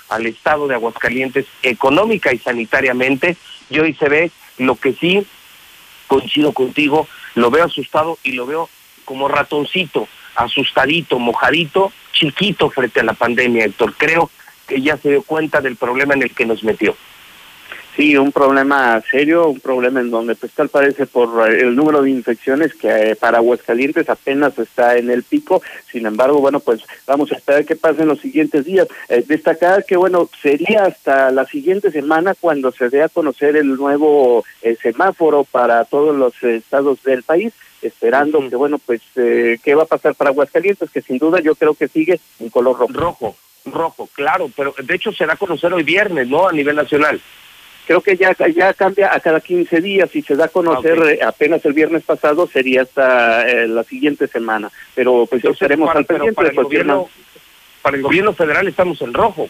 al 0.08 0.26
estado 0.26 0.66
de 0.66 0.74
Aguascalientes 0.74 1.46
económica 1.62 2.32
y 2.32 2.38
sanitariamente, 2.38 3.36
y 3.70 3.78
hoy 3.78 3.94
se 3.94 4.08
ve 4.08 4.30
lo 4.58 4.76
que 4.76 4.92
sí 4.94 5.26
coincido 6.14 6.52
contigo, 6.52 7.08
lo 7.34 7.50
veo 7.50 7.64
asustado 7.64 8.18
y 8.22 8.32
lo 8.32 8.46
veo 8.46 8.68
como 9.04 9.28
ratoncito, 9.28 10.06
asustadito, 10.36 11.18
mojadito, 11.18 11.92
chiquito 12.12 12.70
frente 12.70 13.00
a 13.00 13.04
la 13.04 13.14
pandemia, 13.14 13.64
Héctor. 13.64 13.94
Creo 13.96 14.30
que 14.66 14.80
ya 14.80 14.96
se 14.96 15.10
dio 15.10 15.22
cuenta 15.22 15.60
del 15.60 15.76
problema 15.76 16.14
en 16.14 16.22
el 16.22 16.30
que 16.30 16.46
nos 16.46 16.62
metió. 16.62 16.96
Sí, 17.96 18.16
un 18.16 18.32
problema 18.32 19.00
serio, 19.08 19.46
un 19.48 19.60
problema 19.60 20.00
en 20.00 20.10
donde 20.10 20.34
pues 20.34 20.50
tal 20.52 20.68
parece 20.68 21.06
por 21.06 21.48
el 21.48 21.76
número 21.76 22.02
de 22.02 22.10
infecciones 22.10 22.74
que 22.74 22.88
eh, 22.88 23.14
para 23.14 23.38
Aguascalientes 23.38 24.08
apenas 24.08 24.58
está 24.58 24.96
en 24.96 25.10
el 25.10 25.22
pico. 25.22 25.62
Sin 25.92 26.04
embargo, 26.04 26.40
bueno, 26.40 26.58
pues 26.58 26.80
vamos 27.06 27.30
a 27.30 27.36
esperar 27.36 27.64
qué 27.64 27.76
pasa 27.76 28.02
en 28.02 28.08
los 28.08 28.18
siguientes 28.18 28.64
días. 28.64 28.88
Eh, 29.08 29.24
destacar 29.24 29.84
que 29.84 29.96
bueno, 29.96 30.28
sería 30.42 30.82
hasta 30.86 31.30
la 31.30 31.46
siguiente 31.46 31.92
semana 31.92 32.34
cuando 32.34 32.72
se 32.72 32.88
dé 32.88 33.00
a 33.00 33.08
conocer 33.08 33.56
el 33.56 33.76
nuevo 33.76 34.44
eh, 34.62 34.76
semáforo 34.82 35.44
para 35.44 35.84
todos 35.84 36.16
los 36.16 36.42
estados 36.42 37.00
del 37.04 37.22
país 37.22 37.52
esperando 37.80 38.48
que 38.48 38.56
bueno 38.56 38.78
pues 38.78 39.02
qué 39.14 39.74
va 39.74 39.82
a 39.82 39.86
pasar 39.86 40.14
para 40.14 40.30
Aguascalientes 40.30 40.90
que 40.90 41.02
sin 41.02 41.18
duda 41.18 41.40
yo 41.40 41.54
creo 41.54 41.74
que 41.74 41.86
sigue 41.86 42.18
en 42.40 42.48
color 42.48 42.78
rojo. 42.78 42.92
Rojo, 42.94 43.36
rojo, 43.66 44.08
claro, 44.14 44.50
pero 44.56 44.74
de 44.82 44.94
hecho 44.94 45.12
se 45.12 45.26
da 45.26 45.34
a 45.34 45.36
conocer 45.36 45.70
hoy 45.72 45.82
viernes, 45.82 46.26
¿no? 46.26 46.48
A 46.48 46.52
nivel 46.52 46.76
nacional 46.76 47.20
creo 47.86 48.00
que 48.00 48.16
ya, 48.16 48.34
ya 48.54 48.72
cambia 48.74 49.14
a 49.14 49.20
cada 49.20 49.40
15 49.40 49.80
días 49.80 50.14
y 50.14 50.22
se 50.22 50.36
da 50.36 50.46
a 50.46 50.48
conocer 50.48 50.98
eh, 50.98 51.20
apenas 51.24 51.64
el 51.64 51.72
viernes 51.72 52.02
pasado, 52.04 52.46
sería 52.46 52.82
hasta 52.82 53.48
eh, 53.48 53.68
la 53.68 53.84
siguiente 53.84 54.26
semana. 54.26 54.70
Pero 54.94 55.26
pues 55.26 55.44
estaremos 55.44 55.94
al 55.94 56.04
pendiente. 56.04 56.34
Para 56.34 56.48
el, 56.48 56.54
gobierno, 56.54 57.08
para 57.82 57.96
el 57.96 58.02
gobierno 58.02 58.32
federal 58.32 58.66
estamos 58.68 59.00
en 59.02 59.14
rojo. 59.14 59.48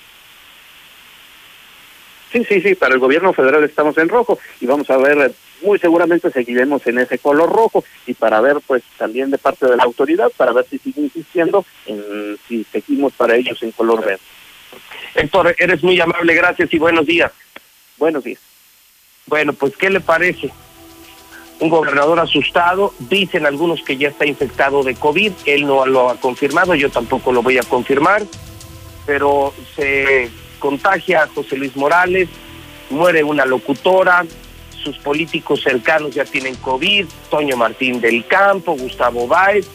Sí, 2.33 2.44
sí, 2.49 2.61
sí, 2.61 2.75
para 2.75 2.94
el 2.94 3.01
gobierno 3.01 3.33
federal 3.33 3.62
estamos 3.62 3.97
en 3.97 4.09
rojo 4.09 4.40
y 4.61 4.66
vamos 4.66 4.90
a 4.90 4.97
ver, 4.97 5.33
muy 5.62 5.79
seguramente 5.79 6.33
seguiremos 6.33 6.85
en 6.88 6.99
ese 6.99 7.18
color 7.18 7.49
rojo 7.49 7.85
y 8.09 8.14
para 8.14 8.40
ver 8.40 8.57
pues 8.66 8.83
también 8.99 9.31
de 9.31 9.38
parte 9.38 9.66
de 9.66 9.77
la 9.77 9.85
autoridad, 9.85 10.33
para 10.37 10.53
ver 10.53 10.66
si 10.68 10.79
sigue 10.79 11.03
insistiendo 11.03 11.64
en 11.87 12.37
si 12.49 12.64
seguimos 12.64 13.12
para 13.12 13.37
ellos 13.37 13.62
en 13.62 13.70
color 13.70 14.05
verde. 14.05 14.18
Héctor, 15.14 15.55
eres 15.57 15.85
muy 15.85 16.01
amable, 16.01 16.35
gracias 16.35 16.75
y 16.75 16.79
buenos 16.79 17.07
días. 17.07 17.31
Buenos 17.98 18.24
días. 18.24 18.40
Bueno, 19.26 19.52
pues, 19.52 19.76
¿qué 19.76 19.90
le 19.90 20.00
parece? 20.00 20.50
Un 21.61 21.68
gobernador 21.68 22.18
asustado, 22.20 22.92
dicen 22.98 23.46
algunos 23.46 23.83
que 23.83 23.96
ya 23.96 24.09
está 24.09 24.26
infectado 24.26 24.83
de 24.83 24.94
COVID, 24.94 25.33
él 25.46 25.66
no 25.66 25.87
lo 25.87 26.11
ha 26.11 26.20
confirmado, 26.20 26.74
yo 26.74 26.90
tampoco 26.90 27.33
lo 27.33 27.42
voy 27.42 27.59
a 27.59 27.62
confirmar. 27.62 28.22
pero 29.07 29.52
se 29.76 30.30
contagia 30.59 31.28
José 31.35 31.57
Luis 31.57 31.76
Morales, 31.76 32.28
muere 32.90 33.22
una 33.22 33.44
locutora, 33.44 34.24
sus 34.83 34.98
políticos 34.98 35.62
cercanos 35.62 36.14
ya 36.14 36.24
tienen 36.24 36.54
COVID, 36.57 37.07
Toño 37.30 37.57
Martín 37.57 38.00
del 38.00 38.26
Campo, 38.26 38.74
Gustavo 38.74 39.26
Báez, 39.26 39.66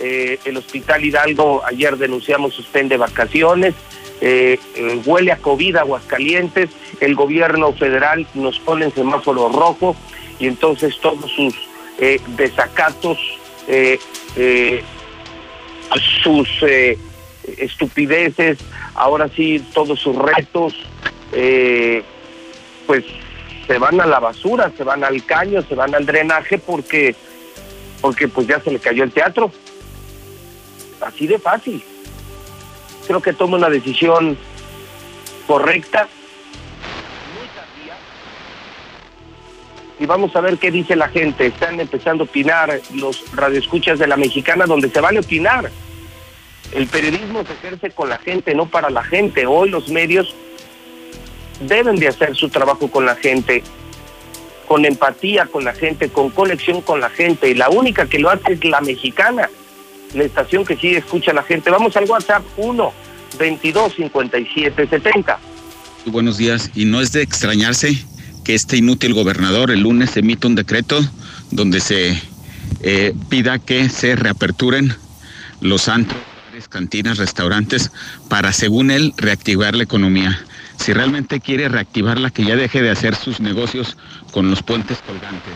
eh, 0.00 0.38
el 0.44 0.56
Hospital 0.56 1.04
Hidalgo 1.04 1.62
ayer 1.64 1.96
denunciamos 1.96 2.54
suspende 2.54 2.96
vacaciones, 2.96 3.74
eh, 4.26 4.58
eh, 4.74 5.02
huele 5.04 5.32
a 5.32 5.36
COVID 5.36 5.76
Aguascalientes, 5.76 6.70
el 7.00 7.14
gobierno 7.14 7.74
federal 7.74 8.26
nos 8.32 8.58
pone 8.58 8.86
en 8.86 8.94
semáforo 8.94 9.50
rojo 9.50 9.94
y 10.38 10.46
entonces 10.46 10.98
todos 11.00 11.30
sus 11.30 11.54
desacatos, 12.36 13.18
sus 16.22 16.48
estupideces, 17.58 18.58
ahora 18.94 19.28
sí 19.28 19.62
todos 19.74 20.00
sus 20.00 20.16
retos, 20.16 20.74
pues 22.86 23.04
se 23.66 23.78
van 23.78 24.00
a 24.00 24.06
la 24.06 24.20
basura, 24.20 24.72
se 24.76 24.84
van 24.84 25.04
al 25.04 25.24
caño, 25.24 25.62
se 25.62 25.74
van 25.74 25.94
al 25.94 26.06
drenaje 26.06 26.58
porque 26.58 27.14
porque 28.00 28.28
pues 28.28 28.46
ya 28.46 28.60
se 28.60 28.70
le 28.70 28.78
cayó 28.78 29.04
el 29.04 29.12
teatro. 29.12 29.50
Así 31.00 31.26
de 31.26 31.38
fácil. 31.38 31.82
Creo 33.06 33.20
que 33.20 33.32
toma 33.32 33.56
una 33.56 33.68
decisión 33.68 34.36
correcta. 35.46 36.08
Y 39.98 40.06
vamos 40.06 40.34
a 40.34 40.40
ver 40.40 40.58
qué 40.58 40.70
dice 40.70 40.96
la 40.96 41.08
gente. 41.08 41.46
Están 41.46 41.80
empezando 41.80 42.24
a 42.24 42.26
opinar 42.26 42.80
los 42.94 43.24
radioescuchas 43.34 43.98
de 43.98 44.06
la 44.06 44.16
mexicana 44.16 44.66
donde 44.66 44.88
se 44.88 45.00
vale 45.00 45.20
opinar. 45.20 45.70
El 46.72 46.86
periodismo 46.88 47.44
se 47.44 47.52
ejerce 47.52 47.90
con 47.90 48.08
la 48.08 48.18
gente, 48.18 48.54
no 48.54 48.66
para 48.66 48.90
la 48.90 49.04
gente. 49.04 49.46
Hoy 49.46 49.70
los 49.70 49.88
medios 49.88 50.34
deben 51.60 51.96
de 51.96 52.08
hacer 52.08 52.34
su 52.34 52.48
trabajo 52.48 52.90
con 52.90 53.06
la 53.06 53.14
gente, 53.14 53.62
con 54.66 54.84
empatía 54.84 55.46
con 55.46 55.64
la 55.64 55.72
gente, 55.72 56.08
con 56.08 56.30
conexión 56.30 56.80
con 56.80 57.00
la 57.00 57.10
gente. 57.10 57.50
Y 57.50 57.54
la 57.54 57.68
única 57.68 58.06
que 58.06 58.18
lo 58.18 58.30
hace 58.30 58.54
es 58.54 58.64
la 58.64 58.80
mexicana, 58.80 59.48
la 60.14 60.24
estación 60.24 60.64
que 60.64 60.76
sí 60.76 60.94
escucha 60.94 61.30
a 61.30 61.34
la 61.34 61.42
gente. 61.42 61.70
Vamos 61.70 61.96
al 61.96 62.04
WhatsApp 62.04 62.42
1 62.56 62.92
22 63.38 63.94
57 63.94 64.86
70. 64.86 65.38
Buenos 66.06 66.36
días. 66.36 66.70
Y 66.74 66.84
no 66.84 67.00
es 67.00 67.12
de 67.12 67.22
extrañarse 67.22 67.96
que 68.44 68.54
este 68.54 68.76
inútil 68.76 69.14
gobernador 69.14 69.70
el 69.70 69.80
lunes 69.80 70.16
emita 70.16 70.46
un 70.46 70.54
decreto 70.54 71.00
donde 71.50 71.80
se 71.80 72.20
eh, 72.82 73.14
pida 73.28 73.58
que 73.58 73.88
se 73.88 74.16
reaperturen 74.16 74.94
los 75.60 75.88
antros, 75.88 76.20
cantinas, 76.68 77.18
restaurantes 77.18 77.90
para, 78.28 78.52
según 78.52 78.90
él, 78.90 79.14
reactivar 79.16 79.74
la 79.74 79.84
economía 79.84 80.44
si 80.78 80.92
realmente 80.92 81.40
quiere 81.40 81.68
reactivarla, 81.68 82.30
que 82.30 82.44
ya 82.44 82.56
deje 82.56 82.82
de 82.82 82.90
hacer 82.90 83.14
sus 83.14 83.40
negocios 83.40 83.96
con 84.32 84.50
los 84.50 84.62
puentes 84.62 84.98
colgantes. 84.98 85.54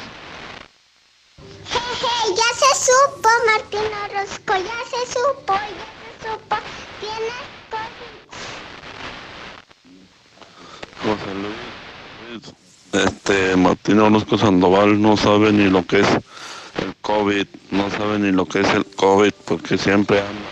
Supo, 2.89 3.29
Martín 3.47 3.91
Orozco, 4.11 4.55
ya 4.57 4.79
se 4.91 5.01
supo, 5.13 5.53
ya 5.53 5.89
se 6.01 6.11
supo. 6.25 6.57
Tiene 7.01 7.37
COVID. 7.75 8.17
José 11.03 11.31
Luis, 11.43 12.45
este, 13.05 13.57
Martín 13.57 14.01
Orozco 14.01 14.39
Sandoval 14.39 15.03
no 15.03 15.17
sabe 15.17 15.53
ni 15.53 15.69
lo 15.69 15.85
que 15.87 16.01
es 16.01 16.09
el 16.09 16.95
COVID, 17.03 17.47
no 17.73 17.91
sabe 17.91 18.19
ni 18.21 18.33
lo 18.33 18.47
que 18.47 18.61
es 18.61 18.69
el 18.75 18.87
COVID, 18.87 19.33
porque 19.45 19.77
siempre 19.77 20.21
anda 20.21 20.49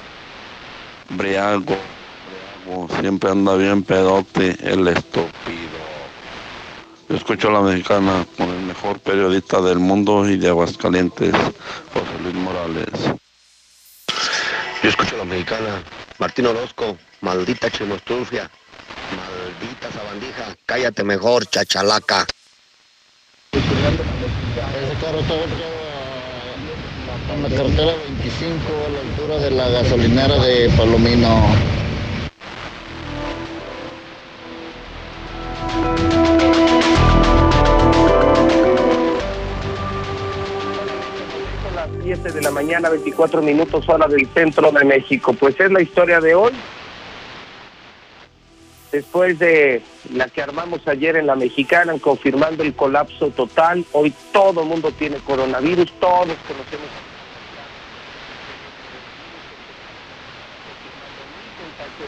briago 1.09 1.77
siempre 3.01 3.31
anda 3.31 3.57
bien 3.57 3.83
pedote 3.83 4.57
el 4.61 4.88
estúpido. 4.88 5.86
Yo 7.09 7.14
escucho 7.14 7.49
a 7.49 7.53
la 7.53 7.61
mexicana 7.61 8.27
con 8.37 8.51
el 8.51 8.62
mejor 8.62 8.99
periodista 8.99 9.61
del 9.61 9.79
mundo 9.79 10.29
y 10.29 10.37
de 10.38 10.49
Aguascalientes, 10.49 11.33
José 11.33 12.19
Luis 12.23 12.35
Morales. 12.35 12.88
Yo 14.83 14.88
escucho 14.88 15.14
a 15.14 15.19
la 15.19 15.25
mexicana, 15.25 15.85
Martín 16.19 16.47
Orozco, 16.47 16.99
maldita 17.21 17.71
chimostrufia, 17.71 18.51
maldita 19.14 19.92
sabandija, 19.92 20.57
cállate 20.66 21.05
mejor, 21.05 21.47
chachalaca. 21.47 22.27
Ese 23.53 23.62
carro 25.01 25.21
está 25.21 25.35
en 27.35 27.42
la 27.42 27.49
carretera 27.49 27.95
25 28.09 28.57
a 28.85 28.88
la 28.90 29.01
altura 29.01 29.38
de 29.38 29.51
la 29.53 29.69
gasolinera 29.69 30.38
de 30.38 30.71
Palomino. 30.71 31.86
7 42.26 42.38
de 42.38 42.42
la 42.42 42.50
mañana, 42.50 42.88
24 42.88 43.40
minutos 43.40 43.88
hora 43.88 44.08
del 44.08 44.26
centro 44.34 44.72
de 44.72 44.84
México. 44.84 45.32
Pues 45.32 45.58
es 45.60 45.70
la 45.70 45.80
historia 45.80 46.20
de 46.20 46.34
hoy. 46.34 46.52
Después 48.90 49.38
de 49.38 49.82
la 50.12 50.28
que 50.28 50.42
armamos 50.42 50.86
ayer 50.88 51.16
en 51.16 51.26
la 51.26 51.36
mexicana, 51.36 51.94
confirmando 52.00 52.64
el 52.64 52.74
colapso 52.74 53.30
total, 53.30 53.84
hoy 53.92 54.12
todo 54.32 54.62
el 54.62 54.68
mundo 54.68 54.90
tiene 54.90 55.18
coronavirus, 55.18 55.92
todos 56.00 56.36
conocemos 56.48 56.88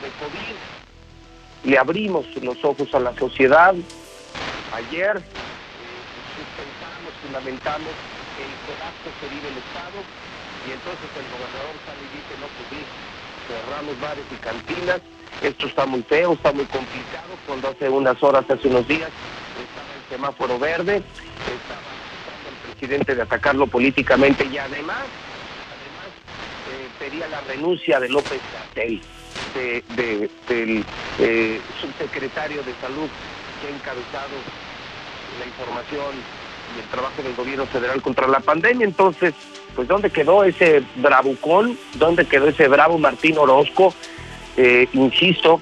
de 0.02 0.09
COVID. 0.18 1.70
Le 1.70 1.78
abrimos 1.78 2.26
los 2.42 2.64
ojos 2.64 2.92
a 2.92 3.00
la 3.00 3.14
sociedad. 3.16 3.74
Ayer 4.74 5.16
eh, 5.16 5.22
sustentamos, 6.37 7.12
fundamentamos 7.22 8.17
el 8.38 8.53
colapso 8.66 9.11
que 9.20 9.29
vive 9.29 9.48
el 9.48 9.59
Estado. 9.59 9.98
Y 10.66 10.72
entonces 10.72 11.09
el 11.14 11.29
gobernador 11.31 11.74
sale 11.87 12.03
y 12.03 12.11
dice, 12.16 12.35
no, 12.40 12.48
pues 12.57 12.68
cerramos 13.48 14.01
bares 14.01 14.24
y 14.31 14.37
cantinas, 14.37 15.01
esto 15.40 15.66
está 15.66 15.87
muy 15.87 16.03
feo, 16.03 16.35
está 16.35 16.53
muy 16.53 16.66
complicado, 16.66 17.38
cuando 17.46 17.68
hace 17.68 17.88
unas 17.88 18.22
horas, 18.22 18.44
hace 18.48 18.68
unos 18.68 18.87
días, 18.87 19.11
estaba 19.57 19.94
el 19.94 20.03
semáforo 20.11 20.59
verde, 20.59 21.03
estaba 21.46 21.90
tratando 22.24 22.51
el 22.51 22.57
presidente 22.57 23.14
de 23.14 23.22
atacarlo 23.22 23.66
políticamente 23.66 24.46
y 24.46 24.59
además, 24.59 25.07
además 25.72 26.09
eh, 26.68 26.88
pedía 26.98 27.27
la 27.29 27.40
renuncia 27.40 27.98
de 28.01 28.09
López 28.09 28.42
Gatell, 28.53 29.01
de, 29.55 30.31
del 30.48 30.85
eh, 31.18 31.62
subsecretario 31.81 32.62
de 32.62 32.74
Salud 32.81 33.09
que 33.61 33.66
ha 33.66 33.70
encabezado 33.70 34.37
la 35.38 35.46
información 35.46 36.48
el 36.79 36.87
trabajo 36.87 37.23
del 37.23 37.35
gobierno 37.35 37.67
federal 37.67 38.01
contra 38.03 38.27
la 38.27 38.41
pandemia. 38.41 38.87
Entonces, 38.87 39.35
pues 39.75 39.88
¿dónde 39.88 40.11
quedó 40.11 40.45
ese 40.45 40.83
bravucón? 40.97 41.79
¿Dónde 41.95 42.27
quedó 42.27 42.49
ese 42.49 42.69
bravo 42.69 42.99
Martín 42.99 43.38
Orozco? 43.38 43.95
Eh, 44.57 44.88
insisto, 44.93 45.61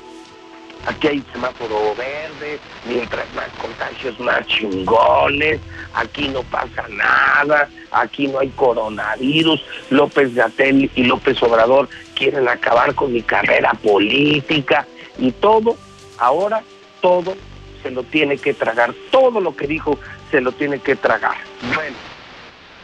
aquí 0.87 1.09
hay 1.09 1.22
semáforo 1.33 1.94
verde, 1.96 2.59
mientras 2.87 3.26
más 3.35 3.48
contagios, 3.61 4.18
más 4.20 4.46
chingones, 4.46 5.61
aquí 5.94 6.29
no 6.29 6.42
pasa 6.44 6.87
nada, 6.88 7.68
aquí 7.90 8.29
no 8.29 8.38
hay 8.38 8.48
coronavirus, 8.50 9.62
López 9.90 10.35
Gatel 10.35 10.90
y 10.94 11.05
López 11.05 11.42
Obrador 11.42 11.88
quieren 12.14 12.48
acabar 12.48 12.94
con 12.94 13.12
mi 13.12 13.22
carrera 13.22 13.72
política 13.74 14.87
y 15.18 15.33
todo, 15.33 15.76
ahora 16.18 16.62
todo 17.02 17.35
se 17.83 17.90
lo 17.90 18.02
tiene 18.02 18.38
que 18.38 18.55
tragar, 18.55 18.94
todo 19.11 19.40
lo 19.40 19.55
que 19.55 19.66
dijo 19.66 19.98
se 20.30 20.40
lo 20.40 20.52
tiene 20.52 20.78
que 20.80 20.96
tragar. 20.96 21.36
Bueno, 21.74 21.96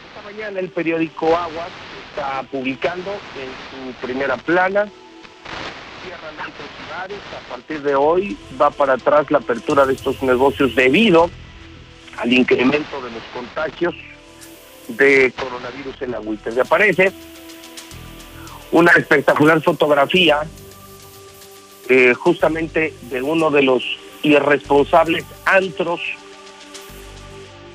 esta 0.07 0.21
mañana 0.23 0.59
el 0.59 0.69
periódico 0.69 1.35
Aguas 1.35 1.69
está 2.09 2.43
publicando 2.43 3.11
en 3.11 3.49
su 3.69 4.05
primera 4.05 4.37
plana, 4.37 4.87
cierran 6.03 6.39
antros 6.39 6.73
a 7.03 7.49
partir 7.49 7.81
de 7.81 7.95
hoy 7.95 8.37
va 8.61 8.69
para 8.69 8.93
atrás 8.93 9.29
la 9.31 9.39
apertura 9.39 9.85
de 9.85 9.93
estos 9.93 10.21
negocios 10.21 10.75
debido 10.75 11.29
al 12.17 12.31
incremento 12.31 13.01
de 13.01 13.11
los 13.11 13.23
contagios 13.33 13.95
de 14.87 15.33
coronavirus 15.37 16.01
en 16.01 16.15
Agüita. 16.15 16.51
Se 16.51 16.61
aparece 16.61 17.11
una 18.71 18.91
espectacular 18.91 19.61
fotografía 19.61 20.41
eh, 21.89 22.13
justamente 22.13 22.93
de 23.09 23.21
uno 23.21 23.49
de 23.49 23.63
los 23.63 23.83
irresponsables 24.21 25.25
antros 25.45 25.99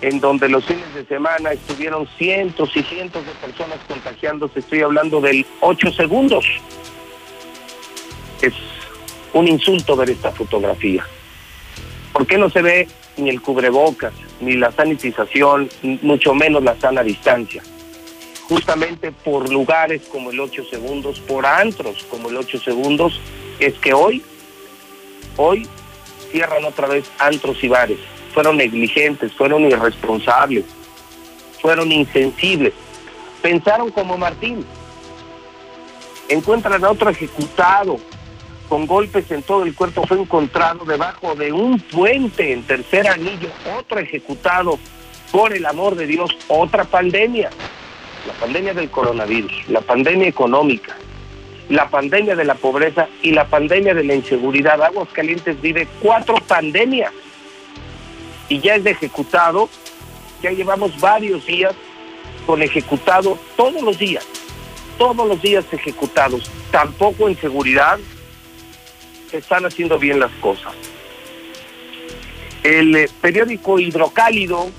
en 0.03 0.21
donde 0.21 0.49
los 0.49 0.65
fines 0.65 0.95
de 0.95 1.05
semana 1.07 1.53
estuvieron 1.53 2.07
cientos 2.19 2.71
y 2.77 2.83
cientos 2.83 3.25
de 3.27 3.33
personas 3.33 3.79
contagiándose. 3.87 4.61
Estoy 4.61 4.83
hablando 4.83 5.21
del 5.21 5.45
8 5.61 5.93
segundos. 5.93 6.45
Es 8.43 8.55
un 9.33 9.49
insulto 9.49 9.97
ver 9.97 10.11
esta 10.11 10.31
fotografía. 10.31 11.05
¿Por 12.13 12.27
qué 12.27 12.39
no 12.39 12.49
se 12.51 12.63
ve 12.63 12.89
ni 13.17 13.31
el 13.31 13.41
cubrebocas, 13.43 14.13
ni 14.41 14.55
la 14.55 14.71
sanitización, 14.73 15.69
mucho 16.03 16.35
menos 16.35 16.63
la 16.63 16.79
sana 16.79 17.03
distancia? 17.03 17.63
Justamente 18.49 19.13
por 19.13 19.53
lugares 19.53 20.03
como 20.11 20.31
el 20.31 20.41
8 20.41 20.65
segundos, 20.71 21.21
por 21.21 21.45
antros 21.45 22.07
como 22.11 22.31
el 22.31 22.37
8 22.37 22.61
segundos, 22.61 23.21
es 23.59 23.75
que 23.75 23.93
hoy 23.93 24.23
Hoy 25.41 25.69
cierran 26.33 26.65
otra 26.65 26.89
vez 26.89 27.09
antros 27.21 27.63
y 27.63 27.69
bares. 27.69 27.99
Fueron 28.39 28.57
negligentes, 28.57 29.33
fueron 29.33 29.65
irresponsables, 29.65 30.65
fueron 31.61 31.91
insensibles. 31.91 32.73
Pensaron 33.43 33.91
como 33.91 34.17
Martín. 34.17 34.65
Encuentran 36.29 36.85
a 36.85 36.91
otro 36.91 37.11
ejecutado 37.11 37.99
con 38.69 38.87
golpes 38.87 39.29
en 39.33 39.43
todo 39.43 39.65
el 39.65 39.75
cuerpo. 39.75 40.07
Fue 40.07 40.21
encontrado 40.21 40.85
debajo 40.85 41.35
de 41.35 41.51
un 41.51 41.81
puente 41.81 42.53
en 42.53 42.63
tercer 42.63 43.09
anillo. 43.09 43.49
Otro 43.77 43.99
ejecutado. 43.99 44.79
Por 45.33 45.53
el 45.53 45.67
amor 45.67 45.97
de 45.97 46.07
Dios, 46.07 46.31
otra 46.47 46.85
pandemia. 46.85 47.51
La 48.25 48.35
pandemia 48.35 48.73
del 48.73 48.89
coronavirus, 48.89 49.69
la 49.69 49.81
pandemia 49.81 50.29
económica, 50.29 50.97
la 51.71 51.91
pandemia 51.91 52.37
de 52.37 52.45
la 52.45 52.55
pobreza 52.55 53.09
y 53.21 53.33
la 53.33 53.49
pandemia 53.49 53.95
de 53.95 54.05
la 54.05 54.15
inseguridad. 54.15 54.81
Aguascalientes 54.81 55.61
vive 55.61 55.89
cuatro 56.01 56.37
pandemias 56.47 57.13
y 58.49 58.61
ya 58.61 58.77
es 58.77 58.85
de 58.85 58.91
ejecutado, 58.91 59.69
ya 60.43 60.51
llevamos 60.51 60.99
varios 61.01 61.45
días 61.47 61.75
con 62.47 62.63
ejecutado 62.63 63.39
todos 63.57 63.83
los 63.83 63.99
días, 63.99 64.27
todos 64.97 65.29
los 65.29 65.41
días 65.43 65.65
ejecutados, 65.73 66.51
tampoco 66.71 67.29
en 67.29 67.39
seguridad, 67.39 67.99
se 69.31 69.39
están 69.39 69.67
haciendo 69.67 69.99
bien 69.99 70.21
las 70.21 70.33
cosas. 70.41 70.73
El 72.63 72.97
eh, 72.97 73.11
periódico 73.21 73.79
Hidrocálido, 73.79 74.71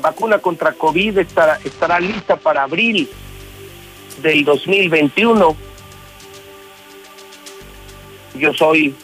vacuna 0.00 0.38
contra 0.38 0.72
COVID, 0.72 1.18
estará, 1.18 1.58
estará 1.64 2.00
lista 2.00 2.36
para 2.36 2.62
abril 2.62 3.08
del 4.22 4.44
2021 4.44 5.68
yo 8.38 8.54
soy 8.54 8.94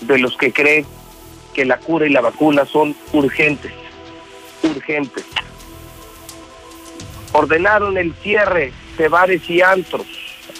de 0.00 0.18
los 0.18 0.36
que 0.36 0.52
cree 0.52 0.84
que 1.54 1.64
la 1.64 1.78
cura 1.78 2.06
y 2.06 2.10
la 2.10 2.20
vacuna 2.20 2.64
son 2.64 2.94
urgentes, 3.12 3.72
urgentes. 4.62 5.24
Ordenaron 7.32 7.96
el 7.96 8.14
cierre 8.22 8.72
de 8.98 9.08
bares 9.08 9.48
y 9.48 9.62
antros. 9.62 10.06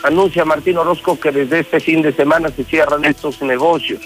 Anuncia 0.02 0.44
Martín 0.44 0.78
Orozco 0.78 1.18
que 1.18 1.30
desde 1.30 1.60
este 1.60 1.80
fin 1.80 2.02
de 2.02 2.12
semana 2.12 2.50
se 2.50 2.64
cierran 2.64 3.04
estos 3.04 3.40
negocios. 3.42 4.00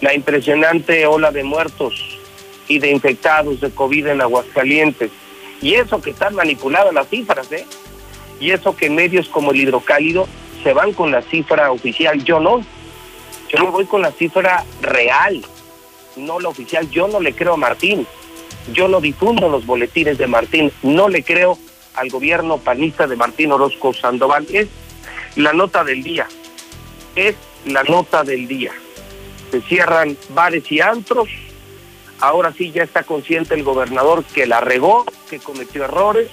La 0.00 0.14
impresionante 0.14 1.06
ola 1.06 1.30
de 1.30 1.44
muertos 1.44 2.18
y 2.68 2.78
de 2.78 2.90
infectados 2.90 3.60
de 3.60 3.70
COVID 3.70 4.06
en 4.08 4.20
Aguascalientes. 4.20 5.10
Y 5.60 5.74
eso 5.74 6.00
que 6.00 6.10
están 6.10 6.34
manipuladas 6.34 6.92
las 6.92 7.08
cifras, 7.08 7.50
¿eh? 7.52 7.66
Y 8.40 8.50
eso 8.50 8.74
que 8.74 8.90
medios 8.90 9.28
como 9.28 9.52
el 9.52 9.60
hidrocálido 9.60 10.26
se 10.62 10.72
van 10.72 10.92
con 10.92 11.12
la 11.12 11.22
cifra 11.22 11.70
oficial, 11.70 12.22
yo 12.24 12.40
no. 12.40 12.64
Yo 13.52 13.64
me 13.64 13.70
voy 13.70 13.84
con 13.84 14.00
la 14.00 14.12
cifra 14.12 14.64
real, 14.80 15.44
no 16.16 16.40
la 16.40 16.48
oficial. 16.48 16.88
Yo 16.90 17.06
no 17.06 17.20
le 17.20 17.34
creo 17.34 17.54
a 17.54 17.58
Martín. 17.58 18.06
Yo 18.72 18.88
no 18.88 19.00
difundo 19.00 19.48
los 19.50 19.66
boletines 19.66 20.16
de 20.16 20.26
Martín. 20.26 20.72
No 20.82 21.08
le 21.08 21.22
creo 21.22 21.58
al 21.94 22.08
gobierno 22.08 22.56
panista 22.58 23.06
de 23.06 23.16
Martín 23.16 23.52
Orozco 23.52 23.92
Sandoval. 23.92 24.46
Es 24.50 24.68
la 25.36 25.52
nota 25.52 25.84
del 25.84 26.02
día. 26.02 26.26
Es 27.14 27.34
la 27.66 27.82
nota 27.82 28.24
del 28.24 28.48
día. 28.48 28.72
Se 29.50 29.60
cierran 29.60 30.16
bares 30.30 30.70
y 30.72 30.80
antros. 30.80 31.28
Ahora 32.20 32.54
sí 32.56 32.70
ya 32.70 32.84
está 32.84 33.02
consciente 33.02 33.54
el 33.54 33.64
gobernador 33.64 34.24
que 34.24 34.46
la 34.46 34.60
regó, 34.60 35.04
que 35.28 35.40
cometió 35.40 35.84
errores. 35.84 36.30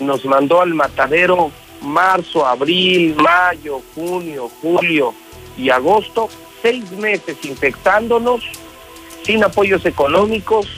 Nos 0.00 0.24
mandó 0.24 0.60
al 0.60 0.74
matadero 0.74 1.52
marzo, 1.82 2.46
abril, 2.46 3.14
mayo, 3.14 3.80
junio, 3.94 4.50
julio 4.60 5.14
y 5.56 5.70
agosto, 5.70 6.28
seis 6.62 6.90
meses 6.92 7.36
infectándonos, 7.44 8.42
sin 9.24 9.44
apoyos 9.44 9.84
económicos, 9.86 10.68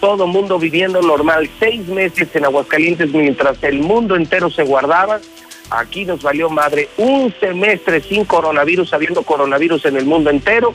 todo 0.00 0.26
mundo 0.26 0.58
viviendo 0.58 1.00
normal, 1.00 1.48
seis 1.60 1.86
meses 1.86 2.34
en 2.34 2.44
Aguascalientes 2.44 3.12
mientras 3.12 3.62
el 3.62 3.78
mundo 3.78 4.16
entero 4.16 4.50
se 4.50 4.64
guardaba. 4.64 5.20
Aquí 5.70 6.04
nos 6.04 6.22
valió 6.22 6.50
madre 6.50 6.88
un 6.96 7.32
semestre 7.38 8.00
sin 8.00 8.24
coronavirus, 8.24 8.92
habiendo 8.92 9.22
coronavirus 9.22 9.86
en 9.86 9.96
el 9.96 10.04
mundo 10.04 10.28
entero. 10.30 10.74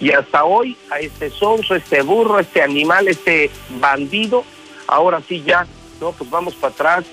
Y 0.00 0.10
hasta 0.10 0.44
hoy 0.44 0.76
a 0.90 0.98
este 0.98 1.30
sonso, 1.30 1.74
este 1.74 2.02
burro, 2.02 2.38
este 2.38 2.60
animal, 2.60 3.08
este 3.08 3.50
bandido, 3.80 4.44
ahora 4.88 5.22
sí 5.26 5.42
ya, 5.46 5.66
no, 6.00 6.12
pues 6.12 6.28
vamos 6.28 6.54
para 6.54 6.74
atrás, 6.74 7.04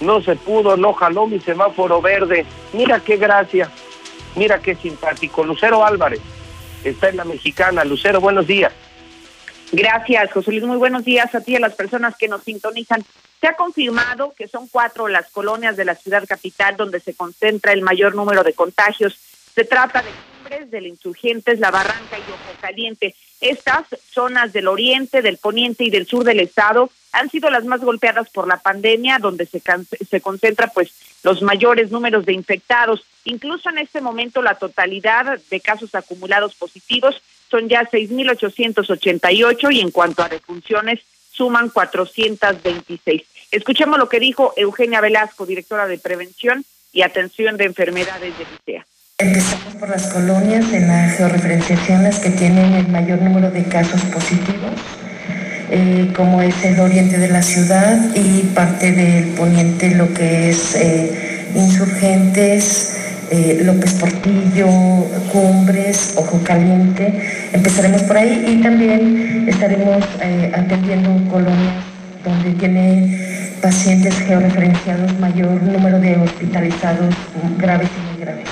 no 0.00 0.22
se 0.22 0.36
pudo, 0.36 0.76
no 0.76 0.92
jaló 0.92 1.26
mi 1.26 1.40
semáforo 1.40 2.00
verde. 2.00 2.46
Mira 2.72 3.00
qué 3.00 3.16
gracia, 3.16 3.68
mira 4.34 4.60
qué 4.60 4.74
simpático. 4.74 5.44
Lucero 5.44 5.84
Álvarez 5.84 6.20
está 6.84 7.08
en 7.08 7.16
la 7.16 7.24
mexicana. 7.24 7.84
Lucero, 7.84 8.20
buenos 8.20 8.46
días. 8.46 8.72
Gracias, 9.72 10.32
José 10.32 10.50
Luis. 10.50 10.64
Muy 10.64 10.76
buenos 10.76 11.04
días 11.04 11.34
a 11.34 11.40
ti 11.40 11.52
y 11.52 11.56
a 11.56 11.60
las 11.60 11.74
personas 11.74 12.16
que 12.16 12.28
nos 12.28 12.42
sintonizan. 12.42 13.04
Se 13.40 13.48
ha 13.48 13.54
confirmado 13.54 14.34
que 14.36 14.46
son 14.46 14.68
cuatro 14.68 15.08
las 15.08 15.30
colonias 15.30 15.76
de 15.76 15.84
la 15.84 15.94
ciudad 15.94 16.24
capital 16.28 16.76
donde 16.76 17.00
se 17.00 17.14
concentra 17.14 17.72
el 17.72 17.82
mayor 17.82 18.14
número 18.14 18.44
de 18.44 18.52
contagios. 18.52 19.18
Se 19.54 19.64
trata 19.64 20.02
de 20.02 20.10
Cumbres, 20.10 20.70
del 20.70 20.86
Insurgentes, 20.86 21.58
La 21.58 21.70
Barranca 21.70 22.18
y 22.18 22.30
Ojo 22.30 22.60
Caliente. 22.60 23.14
Estas 23.40 23.86
zonas 24.10 24.52
del 24.52 24.68
oriente, 24.68 25.22
del 25.22 25.38
poniente 25.38 25.84
y 25.84 25.90
del 25.90 26.06
sur 26.06 26.22
del 26.22 26.40
estado 26.40 26.90
han 27.12 27.30
sido 27.30 27.50
las 27.50 27.64
más 27.64 27.80
golpeadas 27.80 28.28
por 28.30 28.46
la 28.46 28.58
pandemia, 28.58 29.18
donde 29.18 29.46
se, 29.46 29.60
se 30.08 30.20
concentra 30.20 30.68
pues 30.68 30.92
los 31.22 31.42
mayores 31.42 31.90
números 31.90 32.26
de 32.26 32.32
infectados. 32.32 33.04
Incluso 33.24 33.70
en 33.70 33.78
este 33.78 34.00
momento 34.00 34.42
la 34.42 34.54
totalidad 34.54 35.38
de 35.50 35.60
casos 35.60 35.94
acumulados 35.94 36.54
positivos 36.54 37.22
son 37.50 37.68
ya 37.68 37.88
6.888 37.88 39.72
y 39.72 39.80
en 39.80 39.90
cuanto 39.90 40.22
a 40.22 40.28
defunciones 40.28 41.00
suman 41.30 41.68
426. 41.68 43.22
Escuchemos 43.50 43.98
lo 43.98 44.08
que 44.08 44.20
dijo 44.20 44.54
Eugenia 44.56 45.00
Velasco, 45.00 45.46
directora 45.46 45.86
de 45.86 45.98
Prevención 45.98 46.64
y 46.92 47.02
Atención 47.02 47.56
de 47.56 47.64
Enfermedades 47.64 48.34
de 48.38 48.44
Licea. 48.44 48.86
Empezamos 49.18 49.76
por 49.76 49.88
las 49.88 50.12
colonias 50.12 50.72
en 50.72 50.88
las 50.88 51.16
georreferenciaciones 51.16 52.18
que 52.18 52.30
tienen 52.30 52.74
el 52.74 52.88
mayor 52.88 53.20
número 53.22 53.50
de 53.50 53.64
casos 53.68 54.00
positivos 54.06 54.72
eh, 55.74 56.12
como 56.14 56.42
es 56.42 56.62
el 56.66 56.78
oriente 56.80 57.16
de 57.16 57.28
la 57.28 57.40
ciudad 57.40 57.98
y 58.14 58.42
parte 58.54 58.92
del 58.92 59.28
poniente, 59.28 59.94
lo 59.94 60.12
que 60.12 60.50
es 60.50 60.74
eh, 60.74 61.48
Insurgentes, 61.54 62.94
eh, 63.30 63.62
López 63.64 63.94
Portillo, 63.94 64.66
Cumbres, 65.32 66.12
Ojo 66.18 66.38
Caliente. 66.44 67.48
Empezaremos 67.54 68.02
por 68.02 68.18
ahí 68.18 68.44
y 68.48 68.62
también 68.62 69.48
estaremos 69.48 70.04
atendiendo 70.52 71.08
colonias 71.30 71.84
donde 72.22 72.50
tiene 72.52 73.56
pacientes 73.62 74.14
georreferenciados 74.18 75.18
mayor 75.20 75.62
número 75.62 75.98
de 75.98 76.16
hospitalizados 76.16 77.14
graves 77.56 77.88
y 77.96 78.12
muy 78.12 78.20
graves. 78.20 78.48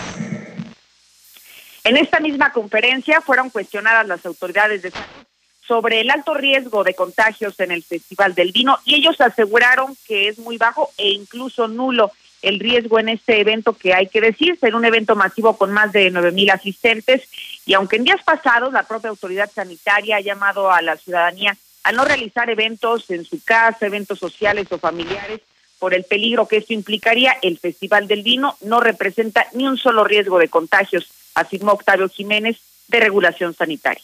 En 1.85 1.99
esta 1.99 2.19
misma 2.19 2.51
conferencia 2.51 3.21
fueron 3.21 3.51
cuestionadas 3.51 4.07
las 4.07 4.25
autoridades 4.25 4.81
de 4.81 4.91
salud 4.91 5.30
sobre 5.71 6.01
el 6.01 6.11
alto 6.11 6.35
riesgo 6.35 6.83
de 6.83 6.95
contagios 6.95 7.61
en 7.61 7.71
el 7.71 7.85
Festival 7.85 8.35
del 8.35 8.51
Vino 8.51 8.81
y 8.85 8.97
ellos 8.97 9.21
aseguraron 9.21 9.97
que 10.05 10.27
es 10.27 10.37
muy 10.41 10.59
bajo 10.59 10.91
e 10.99 11.11
incluso 11.11 11.69
nulo 11.69 12.11
el 12.43 12.59
riesgo 12.59 12.99
en 12.99 13.09
este 13.09 13.41
evento 13.41 13.75
que 13.75 13.95
hay 13.95 14.09
que 14.09 14.21
decir, 14.21 14.59
ser 14.59 14.75
un 14.75 14.85
evento 14.85 15.15
masivo 15.15 15.57
con 15.57 15.71
más 15.71 15.93
de 15.93 16.11
nueve 16.11 16.33
mil 16.33 16.51
asistentes 16.51 17.23
y 17.67 17.75
aunque 17.75 17.99
en 17.99 18.03
días 18.03 18.21
pasados 18.25 18.73
la 18.73 18.83
propia 18.83 19.11
autoridad 19.11 19.49
sanitaria 19.49 20.17
ha 20.17 20.21
llamado 20.21 20.73
a 20.73 20.83
la 20.83 20.97
ciudadanía 20.97 21.57
a 21.85 21.93
no 21.93 22.05
realizar 22.05 22.51
eventos 22.51 23.09
en 23.11 23.25
su 23.25 23.41
casa, 23.45 23.87
eventos 23.87 24.19
sociales 24.19 24.67
o 24.73 24.79
familiares 24.79 25.41
por 25.79 25.95
el 25.95 26.03
peligro 26.03 26.49
que 26.49 26.57
esto 26.57 26.75
implicaría, 26.75 27.37
el 27.43 27.61
Festival 27.61 28.09
del 28.09 28.25
Vino 28.25 28.57
no 28.63 28.81
representa 28.81 29.47
ni 29.53 29.69
un 29.69 29.79
solo 29.79 30.03
riesgo 30.03 30.41
de 30.41 30.49
contagios, 30.49 31.07
afirmó 31.37 31.75
Octavio 31.75 32.09
Jiménez 32.09 32.59
de 32.89 32.99
Regulación 32.99 33.55
Sanitaria. 33.55 34.03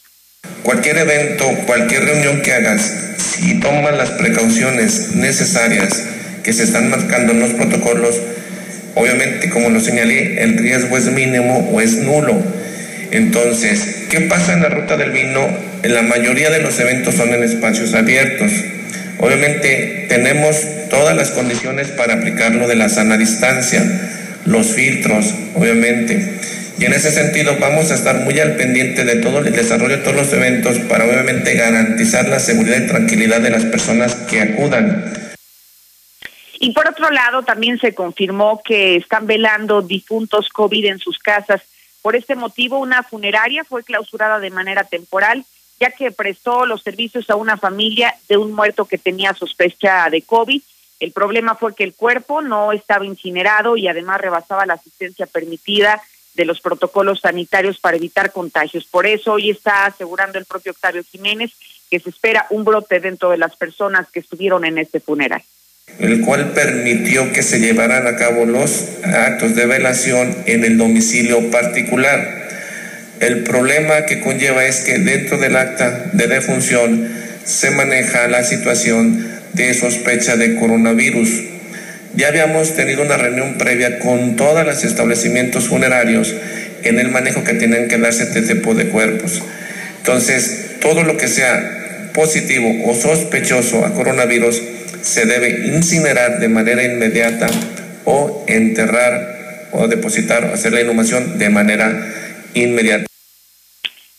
Cualquier 0.63 0.97
evento, 0.97 1.45
cualquier 1.65 2.05
reunión 2.05 2.41
que 2.41 2.53
hagas, 2.53 2.93
si 3.17 3.59
toman 3.59 3.97
las 3.97 4.11
precauciones 4.11 5.15
necesarias 5.15 6.03
que 6.43 6.53
se 6.53 6.63
están 6.63 6.89
marcando 6.89 7.33
en 7.33 7.39
los 7.39 7.51
protocolos, 7.51 8.19
obviamente, 8.95 9.49
como 9.49 9.69
lo 9.69 9.79
señalé, 9.79 10.43
el 10.43 10.57
riesgo 10.57 10.97
es 10.97 11.05
mínimo 11.05 11.69
o 11.71 11.81
es 11.81 11.93
nulo. 11.97 12.41
Entonces, 13.11 14.05
¿qué 14.09 14.21
pasa 14.21 14.53
en 14.53 14.61
la 14.61 14.69
ruta 14.69 14.97
del 14.97 15.11
vino? 15.11 15.47
La 15.83 16.01
mayoría 16.01 16.49
de 16.49 16.61
los 16.61 16.79
eventos 16.79 17.15
son 17.15 17.33
en 17.33 17.43
espacios 17.43 17.93
abiertos. 17.93 18.51
Obviamente 19.19 20.05
tenemos 20.09 20.57
todas 20.89 21.15
las 21.15 21.31
condiciones 21.31 21.87
para 21.89 22.15
aplicarlo 22.15 22.67
de 22.67 22.75
la 22.75 22.89
sana 22.89 23.17
distancia, 23.17 23.83
los 24.45 24.67
filtros, 24.67 25.33
obviamente. 25.55 26.39
Y 26.79 26.85
en 26.85 26.93
ese 26.93 27.11
sentido 27.11 27.57
vamos 27.59 27.89
a 27.89 27.95
estar 27.95 28.17
muy 28.17 28.39
al 28.39 28.55
pendiente 28.55 29.03
de 29.03 29.15
todo 29.15 29.39
el 29.39 29.51
desarrollo 29.51 29.97
de 29.97 30.03
todos 30.03 30.15
los 30.15 30.33
eventos 30.33 30.77
para 30.79 31.05
obviamente 31.05 31.55
garantizar 31.55 32.27
la 32.27 32.39
seguridad 32.39 32.77
y 32.77 32.87
tranquilidad 32.87 33.41
de 33.41 33.49
las 33.49 33.65
personas 33.65 34.13
que 34.13 34.41
acudan. 34.41 35.11
Y 36.59 36.71
por 36.71 36.87
otro 36.87 37.09
lado, 37.09 37.43
también 37.43 37.79
se 37.79 37.93
confirmó 37.93 38.61
que 38.63 38.95
están 38.95 39.25
velando 39.25 39.81
difuntos 39.81 40.49
COVID 40.49 40.85
en 40.85 40.99
sus 40.99 41.17
casas. 41.17 41.61
Por 42.03 42.15
este 42.15 42.35
motivo, 42.35 42.79
una 42.79 43.01
funeraria 43.03 43.63
fue 43.63 43.83
clausurada 43.83 44.39
de 44.39 44.49
manera 44.51 44.83
temporal, 44.83 45.45
ya 45.79 45.91
que 45.91 46.11
prestó 46.11 46.65
los 46.65 46.83
servicios 46.83 47.29
a 47.29 47.35
una 47.35 47.57
familia 47.57 48.15
de 48.29 48.37
un 48.37 48.53
muerto 48.53 48.85
que 48.85 48.97
tenía 48.97 49.33
sospecha 49.33 50.09
de 50.09 50.21
COVID. 50.21 50.61
El 50.99 51.11
problema 51.11 51.55
fue 51.55 51.75
que 51.75 51.83
el 51.83 51.93
cuerpo 51.93 52.41
no 52.41 52.71
estaba 52.71 53.05
incinerado 53.05 53.77
y 53.77 53.87
además 53.87 54.21
rebasaba 54.21 54.65
la 54.65 54.75
asistencia 54.75 55.27
permitida 55.27 56.01
de 56.37 56.45
los 56.45 56.61
protocolos 56.61 57.19
sanitarios 57.19 57.79
para 57.79 57.97
evitar 57.97 58.31
contagios. 58.31 58.85
Por 58.85 59.05
eso 59.05 59.33
hoy 59.33 59.49
está 59.49 59.85
asegurando 59.85 60.39
el 60.39 60.45
propio 60.45 60.71
Octavio 60.71 61.03
Jiménez 61.03 61.51
que 61.91 61.99
se 61.99 62.09
espera 62.09 62.47
un 62.49 62.63
brote 62.63 63.01
dentro 63.01 63.31
de 63.31 63.37
las 63.37 63.55
personas 63.57 64.07
que 64.09 64.21
estuvieron 64.21 64.63
en 64.63 64.77
este 64.77 65.01
funeral 65.01 65.43
el 65.99 66.21
cual 66.21 66.51
permitió 66.51 67.31
que 67.31 67.41
se 67.41 67.59
llevaran 67.59 68.07
a 68.07 68.17
cabo 68.17 68.45
los 68.45 68.87
actos 69.03 69.55
de 69.55 69.65
velación 69.65 70.35
en 70.45 70.63
el 70.63 70.77
domicilio 70.77 71.49
particular. 71.49 72.47
El 73.19 73.43
problema 73.43 74.05
que 74.05 74.19
conlleva 74.19 74.65
es 74.65 74.81
que 74.81 74.99
dentro 74.99 75.37
del 75.37 75.55
acta 75.55 76.09
de 76.13 76.27
defunción 76.27 77.09
se 77.45 77.71
maneja 77.71 78.27
la 78.27 78.43
situación 78.43 79.27
de 79.53 79.73
sospecha 79.73 80.35
de 80.35 80.55
coronavirus. 80.55 81.56
Ya 82.17 82.29
habíamos 82.29 82.73
tenido 82.73 83.03
una 83.03 83.15
reunión 83.15 83.59
previa 83.59 83.99
con 83.99 84.35
todos 84.35 84.65
los 84.65 84.83
establecimientos 84.83 85.67
funerarios 85.67 86.33
en 86.81 86.97
el 86.97 87.11
manejo 87.11 87.43
que 87.43 87.53
tienen 87.53 87.87
que 87.87 87.99
darse 87.99 88.23
este 88.23 88.41
tipo 88.41 88.73
de 88.73 88.89
cuerpos. 88.89 89.43
Entonces, 89.99 90.77
todo 90.81 91.03
lo 91.03 91.15
que 91.15 91.27
sea 91.27 92.09
positivo 92.15 92.89
o 92.89 92.95
sospechoso 92.95 93.85
a 93.85 93.93
coronavirus 93.93 94.59
se 95.03 95.27
debe 95.27 95.67
incinerar 95.67 96.39
de 96.39 96.49
manera 96.49 96.83
inmediata 96.83 97.45
o 98.05 98.43
enterrar 98.47 99.67
o 99.71 99.87
depositar 99.87 100.43
o 100.45 100.55
hacer 100.55 100.73
la 100.73 100.81
inhumación 100.81 101.37
de 101.37 101.49
manera 101.49 102.13
inmediata. 102.55 103.05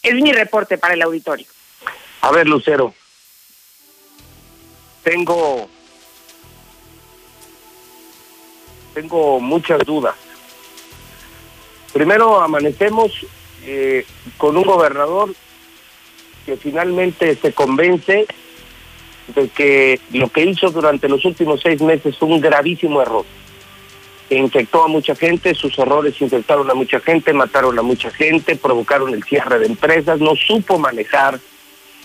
Es 0.05 0.15
mi 0.15 0.31
reporte 0.31 0.79
para 0.79 0.95
el 0.95 1.03
auditorio. 1.03 1.47
A 2.21 2.31
ver, 2.31 2.47
Lucero, 2.47 2.95
tengo 5.03 5.69
tengo 9.01 9.39
muchas 9.39 9.79
dudas. 9.87 10.17
Primero 11.93 12.41
amanecemos 12.41 13.13
eh, 13.65 14.05
con 14.37 14.57
un 14.57 14.65
gobernador 14.65 15.33
que 16.45 16.57
finalmente 16.57 17.37
se 17.37 17.53
convence 17.53 18.27
de 19.37 19.49
que 19.51 20.01
lo 20.13 20.29
que 20.31 20.47
hizo 20.47 20.71
durante 20.71 21.09
los 21.09 21.25
últimos 21.25 21.61
seis 21.61 21.81
meses 21.81 22.19
fue 22.19 22.27
un 22.27 22.41
gravísimo 22.41 23.01
error. 23.01 23.25
Infectó 24.31 24.83
a 24.83 24.89
mucha 24.89 25.15
gente, 25.15 25.55
sus 25.55 25.79
errores 25.79 26.21
infectaron 26.21 26.69
a 26.69 26.75
mucha 26.75 26.99
gente, 26.99 27.33
mataron 27.33 27.79
a 27.79 27.83
mucha 27.83 28.11
gente, 28.11 28.57
provocaron 28.57 29.15
el 29.15 29.23
cierre 29.23 29.61
de 29.61 29.67
empresas, 29.67 30.19
no 30.19 30.35
supo 30.35 30.77
manejar 30.77 31.39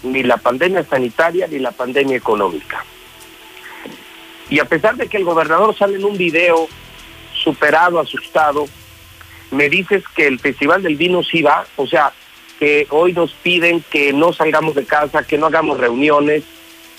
ni 0.03 0.21
la 0.21 0.38
pandemia 0.38 0.84
sanitaria 0.84 1.47
ni 1.47 1.58
la 1.58 1.71
pandemia 1.71 2.17
económica. 2.17 2.86
Y 4.49 4.60
a 4.60 4.65
pesar 4.65 4.95
de 4.95 5.08
que 5.08 5.17
el 5.17 5.23
gobernador 5.23 5.75
sale 5.75 5.95
en 5.95 6.06
un 6.06 6.17
video 6.17 6.67
superado, 7.43 7.99
asustado, 7.99 8.65
me 9.51 9.69
dices 9.69 10.03
que 10.15 10.27
el 10.27 10.39
Festival 10.39 10.82
del 10.82 10.95
Vino 10.95 11.21
sí 11.23 11.41
va, 11.41 11.65
o 11.75 11.86
sea, 11.86 12.12
que 12.60 12.88
hoy 12.89 13.13
nos 13.13 13.34
piden 13.34 13.84
que 13.89 14.13
no 14.13 14.34
salgamos 14.34 14.75
de 14.75 14.86
casa, 14.86 15.27
que 15.27 15.38
no 15.38 15.47
hagamos 15.47 15.79
reuniones, 15.79 16.43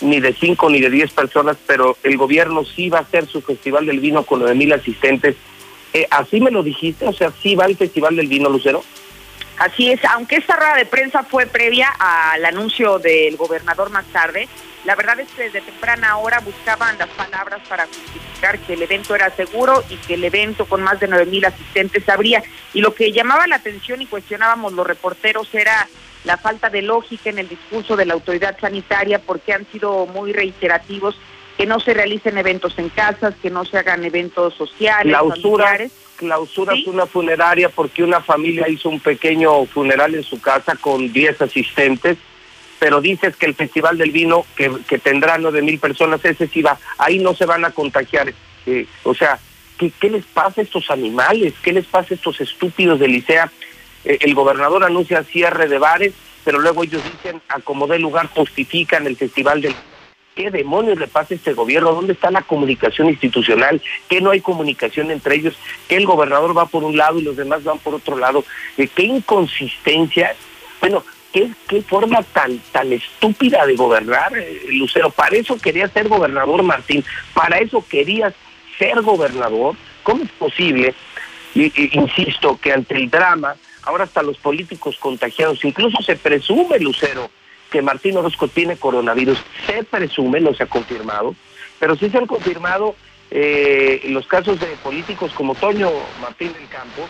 ni 0.00 0.20
de 0.20 0.34
cinco 0.34 0.68
ni 0.68 0.80
de 0.80 0.90
diez 0.90 1.12
personas, 1.12 1.56
pero 1.66 1.96
el 2.02 2.16
gobierno 2.16 2.64
sí 2.64 2.90
va 2.90 2.98
a 2.98 3.02
hacer 3.02 3.26
su 3.26 3.40
Festival 3.40 3.86
del 3.86 4.00
Vino 4.00 4.24
con 4.24 4.40
nueve 4.40 4.54
mil 4.54 4.72
asistentes. 4.72 5.36
Eh, 5.92 6.06
¿Así 6.10 6.40
me 6.40 6.50
lo 6.50 6.62
dijiste? 6.62 7.06
O 7.06 7.12
sea, 7.12 7.32
¿sí 7.40 7.54
va 7.54 7.66
el 7.66 7.76
Festival 7.76 8.16
del 8.16 8.26
Vino, 8.26 8.48
Lucero? 8.48 8.84
Así 9.58 9.92
es, 9.92 10.04
aunque 10.06 10.36
esta 10.36 10.56
rueda 10.56 10.74
de 10.74 10.84
prensa 10.84 11.22
fue 11.22 11.46
previa 11.46 11.88
al 11.98 12.44
anuncio 12.44 12.98
del 12.98 13.36
gobernador 13.36 13.90
más 13.90 14.04
tarde, 14.06 14.48
la 14.84 14.94
verdad 14.94 15.18
es 15.20 15.28
que 15.30 15.44
desde 15.44 15.62
temprana 15.62 16.18
hora 16.18 16.40
buscaban 16.40 16.98
las 16.98 17.08
palabras 17.10 17.60
para 17.68 17.86
justificar 17.86 18.58
que 18.58 18.74
el 18.74 18.82
evento 18.82 19.14
era 19.14 19.30
seguro 19.30 19.82
y 19.88 19.96
que 19.96 20.14
el 20.14 20.24
evento 20.24 20.66
con 20.66 20.82
más 20.82 21.00
de 21.00 21.08
nueve 21.08 21.26
mil 21.26 21.44
asistentes 21.44 22.06
habría. 22.08 22.42
Y 22.74 22.80
lo 22.80 22.94
que 22.94 23.12
llamaba 23.12 23.46
la 23.46 23.56
atención 23.56 24.02
y 24.02 24.06
cuestionábamos 24.06 24.74
los 24.74 24.86
reporteros 24.86 25.52
era 25.54 25.88
la 26.24 26.36
falta 26.36 26.70
de 26.70 26.82
lógica 26.82 27.30
en 27.30 27.38
el 27.38 27.48
discurso 27.48 27.96
de 27.96 28.06
la 28.06 28.14
autoridad 28.14 28.58
sanitaria 28.60 29.18
porque 29.20 29.52
han 29.52 29.66
sido 29.70 30.06
muy 30.06 30.32
reiterativos 30.32 31.18
que 31.56 31.66
no 31.66 31.80
se 31.80 31.94
realicen 31.94 32.36
eventos 32.36 32.78
en 32.78 32.88
casas, 32.88 33.34
que 33.40 33.50
no 33.50 33.64
se 33.64 33.78
hagan 33.78 34.04
eventos 34.04 34.54
sociales, 34.54 35.14
clausura, 35.14 35.78
Clausuras 36.16 36.78
una 36.86 37.06
funeraria 37.06 37.68
porque 37.68 38.04
una 38.04 38.20
familia 38.20 38.68
hizo 38.68 38.88
un 38.88 39.00
pequeño 39.00 39.64
funeral 39.66 40.14
en 40.14 40.22
su 40.22 40.40
casa 40.40 40.76
con 40.76 41.12
10 41.12 41.42
asistentes, 41.42 42.18
pero 42.78 43.00
dices 43.00 43.36
que 43.36 43.46
el 43.46 43.54
Festival 43.54 43.98
del 43.98 44.10
Vino, 44.10 44.44
que, 44.56 44.70
que 44.88 44.98
tendrá 44.98 45.38
nueve 45.38 45.62
mil 45.62 45.78
personas, 45.78 46.24
ese 46.24 46.46
sí 46.48 46.62
va, 46.62 46.78
ahí 46.98 47.18
no 47.18 47.34
se 47.34 47.46
van 47.46 47.64
a 47.64 47.70
contagiar. 47.70 48.32
Eh, 48.66 48.86
o 49.02 49.14
sea, 49.14 49.38
¿qué, 49.78 49.90
¿qué 50.00 50.10
les 50.10 50.24
pasa 50.24 50.60
a 50.60 50.64
estos 50.64 50.90
animales? 50.90 51.54
¿Qué 51.62 51.72
les 51.72 51.86
pasa 51.86 52.08
a 52.10 52.14
estos 52.16 52.40
estúpidos 52.40 52.98
de 52.98 53.08
Licea? 53.08 53.50
Eh, 54.04 54.18
el 54.20 54.34
gobernador 54.34 54.84
anuncia 54.84 55.22
cierre 55.24 55.68
de 55.68 55.78
bares, 55.78 56.12
pero 56.44 56.58
luego 56.58 56.84
ellos 56.84 57.02
dicen, 57.04 57.40
acomodé 57.48 57.98
lugar, 57.98 58.28
justifican 58.28 59.06
el 59.06 59.16
festival 59.16 59.62
del... 59.62 59.74
¿Qué 60.34 60.50
demonios 60.50 60.98
le 60.98 61.06
pasa 61.06 61.32
a 61.32 61.36
este 61.36 61.52
gobierno? 61.52 61.92
¿Dónde 61.92 62.12
está 62.12 62.28
la 62.28 62.42
comunicación 62.42 63.08
institucional? 63.08 63.80
¿Qué 64.08 64.20
no 64.20 64.32
hay 64.32 64.40
comunicación 64.40 65.12
entre 65.12 65.36
ellos? 65.36 65.54
¿Que 65.86 65.96
el 65.96 66.06
gobernador 66.06 66.58
va 66.58 66.66
por 66.66 66.82
un 66.82 66.96
lado 66.96 67.20
y 67.20 67.22
los 67.22 67.36
demás 67.36 67.62
van 67.62 67.78
por 67.78 67.94
otro 67.94 68.18
lado? 68.18 68.44
Eh, 68.76 68.88
¿Qué 68.88 69.04
inconsistencia? 69.04 70.34
Bueno, 70.80 71.04
¿qué, 71.68 71.82
forma 71.82 72.22
tan, 72.22 72.58
tan 72.72 72.92
estúpida 72.92 73.66
de 73.66 73.74
gobernar, 73.74 74.36
eh, 74.36 74.62
Lucero? 74.68 75.10
Para 75.10 75.36
eso 75.36 75.58
quería 75.58 75.88
ser 75.88 76.08
gobernador, 76.08 76.62
Martín. 76.62 77.04
Para 77.32 77.58
eso 77.58 77.84
querías 77.88 78.34
ser 78.78 79.02
gobernador. 79.02 79.76
¿Cómo 80.02 80.22
es 80.22 80.30
posible, 80.30 80.94
insisto, 81.54 82.58
que 82.60 82.72
ante 82.72 82.94
el 82.94 83.10
drama 83.10 83.56
ahora 83.82 84.04
hasta 84.04 84.22
los 84.22 84.38
políticos 84.38 84.96
contagiados, 84.98 85.64
incluso 85.64 86.02
se 86.02 86.16
presume, 86.16 86.78
Lucero, 86.78 87.30
que 87.70 87.82
Martín 87.82 88.16
Orozco 88.16 88.48
tiene 88.48 88.76
coronavirus, 88.76 89.38
se 89.66 89.84
presume, 89.84 90.40
no 90.40 90.54
se 90.54 90.62
ha 90.62 90.66
confirmado, 90.66 91.34
pero 91.78 91.96
sí 91.96 92.08
se 92.10 92.18
han 92.18 92.26
confirmado 92.26 92.94
eh, 93.30 94.02
los 94.08 94.26
casos 94.26 94.60
de 94.60 94.66
políticos 94.82 95.32
como 95.34 95.54
Toño 95.54 95.90
Martín 96.20 96.52
del 96.52 96.68
Campo, 96.68 97.08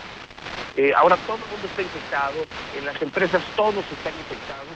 eh, 0.77 0.93
ahora 0.97 1.17
todo 1.27 1.37
el 1.37 1.51
mundo 1.51 1.67
está 1.67 1.83
infectado, 1.83 2.47
en 2.77 2.87
las 2.87 3.01
empresas 3.01 3.43
todos 3.57 3.85
están 3.85 4.15
infectados, 4.19 4.75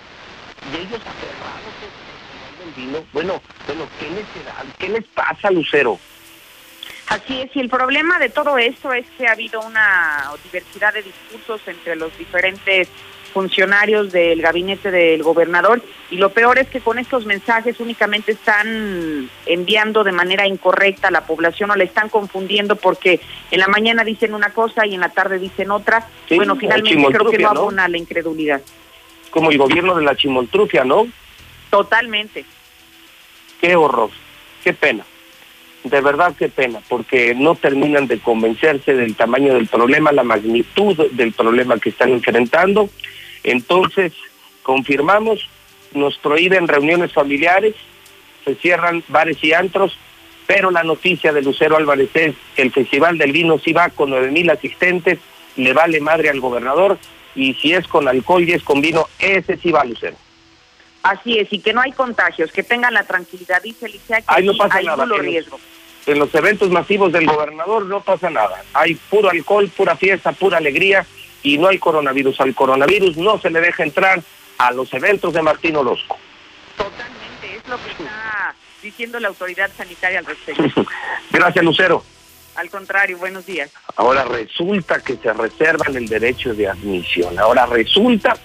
y 0.73 0.77
ellos 0.77 1.01
aferrados 1.01 1.75
vino, 2.77 3.05
bueno, 3.13 3.41
bueno, 3.67 3.89
¿qué 3.99 4.11
les, 4.11 4.27
¿qué 4.79 4.89
les 4.89 5.05
pasa, 5.07 5.51
Lucero? 5.51 5.99
Así 7.09 7.41
es, 7.41 7.57
y 7.57 7.61
el 7.61 7.71
problema 7.71 8.19
de 8.19 8.29
todo 8.29 8.59
esto 8.59 8.93
es 8.93 9.07
que 9.17 9.27
ha 9.27 9.33
habido 9.33 9.61
una 9.63 10.31
diversidad 10.45 10.93
de 10.93 11.03
discursos 11.03 11.61
entre 11.67 11.97
los 11.97 12.17
diferentes 12.19 12.89
funcionarios 13.39 14.11
del 14.11 14.43
gabinete 14.43 14.91
del 14.91 15.23
gobernador 15.23 15.81
y 16.11 16.17
lo 16.17 16.31
peor 16.31 16.59
es 16.59 16.67
que 16.67 16.81
con 16.81 16.99
estos 16.99 17.25
mensajes 17.25 17.79
únicamente 17.79 18.33
están 18.33 19.31
enviando 19.47 20.03
de 20.03 20.11
manera 20.11 20.45
incorrecta 20.45 21.07
a 21.07 21.11
la 21.13 21.25
población 21.25 21.71
o 21.71 21.77
la 21.77 21.85
están 21.85 22.09
confundiendo 22.09 22.75
porque 22.75 23.21
en 23.53 23.61
la 23.61 23.69
mañana 23.69 24.03
dicen 24.03 24.35
una 24.35 24.53
cosa 24.53 24.87
y 24.87 24.95
en 24.95 25.01
la 25.03 25.11
tarde 25.11 25.39
dicen 25.39 25.71
otra. 25.71 26.09
bueno, 26.35 26.57
finalmente 26.57 27.13
creo 27.13 27.31
que 27.31 27.39
no 27.39 27.51
abona 27.51 27.87
la 27.87 27.97
incredulidad. 27.97 28.61
Como 29.31 29.53
el 29.53 29.59
gobierno 29.59 29.95
de 29.95 30.03
la 30.03 30.17
chimoltrufia, 30.17 30.83
¿no? 30.83 31.07
Totalmente. 31.71 32.45
Qué 33.61 33.77
horror, 33.77 34.11
qué 34.65 34.73
pena 34.73 35.05
de 35.85 36.01
verdad 36.01 36.35
qué 36.39 36.49
pena, 36.49 36.81
porque 36.89 37.35
no 37.35 37.55
terminan 37.55 38.07
de 38.07 38.19
convencerse 38.19 38.95
del 38.95 39.15
tamaño 39.15 39.55
del 39.55 39.67
problema, 39.67 40.13
la 40.13 40.25
magnitud 40.25 40.97
del 41.13 41.33
problema 41.33 41.79
que 41.79 41.91
están 41.91 42.11
enfrentando. 42.11 42.91
Entonces, 43.45 44.13
confirmamos 44.63 45.49
nuestro 45.93 46.39
ir 46.39 46.55
en 46.55 46.69
reuniones 46.69 47.13
familiares, 47.13 47.75
se 48.45 48.55
cierran 48.57 49.03
bares 49.09 49.43
y 49.43 49.53
antros, 49.53 49.97
pero 50.47 50.71
la 50.71 50.83
noticia 50.83 51.33
de 51.33 51.43
Lucero 51.43 51.77
Álvarez 51.77 52.11
es 52.15 52.35
que 52.55 52.63
el 52.63 52.73
Festival 52.73 53.19
del 53.19 53.33
Vino 53.33 53.59
sí 53.59 53.73
va 53.73 53.91
con 53.91 54.11
nueve 54.11 54.31
mil 54.31 54.49
asistentes, 54.51 55.19
le 55.57 55.73
vale 55.73 56.01
madre 56.01 56.31
al 56.31 56.41
gobernador, 56.41 56.99
y 57.35 57.55
si 57.55 57.73
es 57.73 57.87
con 57.87 58.09
alcohol 58.09 58.49
y 58.49 58.53
es 58.53 58.63
con 58.63 58.81
vino, 58.81 59.07
ese 59.19 59.57
sí 59.59 59.71
va 59.71 59.85
Lucero. 59.85 60.17
Así 61.03 61.39
es, 61.39 61.53
y 61.53 61.61
que 61.61 61.73
no 61.73 61.81
hay 61.81 61.93
contagios, 61.93 62.51
que 62.53 62.63
tengan 62.63 62.93
la 62.95 63.05
tranquilidad, 63.05 63.63
dice 63.63 63.87
Alicia, 63.87 64.21
que 64.21 64.25
hay 64.27 64.45
no 64.45 65.17
riesgo. 65.19 65.61
En 66.07 66.19
los 66.19 66.35
eventos 66.35 66.71
masivos 66.71 67.13
del 67.13 67.27
gobernador 67.27 67.85
no 67.85 68.01
pasa 68.01 68.31
nada. 68.31 68.63
Hay 68.73 68.95
puro 68.95 69.31
alcohol, 69.31 69.71
pura 69.77 69.95
fiesta, 69.95 70.33
pura 70.33 70.57
alegría 70.57 71.07
y 71.43 71.59
no 71.59 71.69
hay 71.69 71.79
coronavirus. 71.79 72.41
Al 72.41 72.55
coronavirus 72.55 73.17
no 73.17 73.39
se 73.39 73.51
le 73.51 73.61
deja 73.61 73.83
entrar 73.83 74.23
a 74.59 74.73
los 74.73 74.93
eventos 74.93 75.33
de 75.33 75.43
Martín 75.43 75.77
Orozco. 75.77 76.19
Totalmente, 76.77 77.57
es 77.57 77.69
lo 77.69 77.77
que 77.77 77.91
está 77.91 78.55
diciendo 78.83 79.21
la 79.21 79.29
autoridad 79.29 79.71
sanitaria 79.77 80.21
al 80.21 80.27
respecto. 80.27 80.87
Gracias, 81.31 81.65
Lucero. 81.65 82.03
Al 82.57 82.71
contrario, 82.71 83.19
buenos 83.19 83.47
días. 83.47 83.71
Ahora 83.97 84.25
resulta 84.25 85.01
que 85.01 85.17
se 85.17 85.33
reservan 85.33 85.95
el 85.95 86.09
derecho 86.09 86.55
de 86.55 86.69
admisión. 86.69 87.39
Ahora 87.39 87.67
resulta 87.67 88.37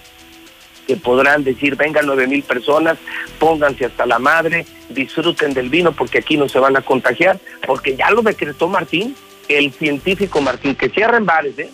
que 0.86 0.96
podrán 0.96 1.42
decir, 1.42 1.74
vengan 1.74 2.06
nueve 2.06 2.26
mil 2.26 2.42
personas, 2.42 2.98
pónganse 3.40 3.86
hasta 3.86 4.06
la 4.06 4.18
madre, 4.18 4.66
disfruten 4.90 5.54
del 5.54 5.68
vino 5.68 5.92
porque 5.92 6.18
aquí 6.18 6.36
no 6.36 6.48
se 6.48 6.58
van 6.58 6.76
a 6.76 6.82
contagiar, 6.82 7.40
porque 7.66 7.96
ya 7.96 8.10
lo 8.10 8.22
decretó 8.22 8.68
Martín, 8.68 9.16
el 9.48 9.72
científico 9.72 10.40
Martín, 10.40 10.76
que 10.76 10.90
cierren 10.90 11.26
bares, 11.26 11.58
¿eh? 11.58 11.70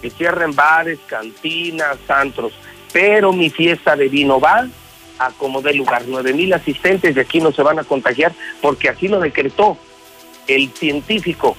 Que 0.00 0.10
cierren 0.10 0.54
bares, 0.54 0.98
cantinas, 1.06 1.98
antros, 2.08 2.52
pero 2.92 3.32
mi 3.32 3.50
fiesta 3.50 3.96
de 3.96 4.08
vino 4.08 4.40
va 4.40 4.68
a 5.18 5.30
como 5.32 5.60
de 5.60 5.74
lugar, 5.74 6.02
nueve 6.06 6.32
mil 6.32 6.52
asistentes 6.52 7.14
de 7.14 7.20
aquí 7.20 7.40
no 7.40 7.52
se 7.52 7.62
van 7.62 7.78
a 7.78 7.84
contagiar, 7.84 8.32
porque 8.62 8.88
así 8.88 9.08
lo 9.08 9.18
decretó 9.20 9.76
el 10.46 10.70
científico 10.70 11.56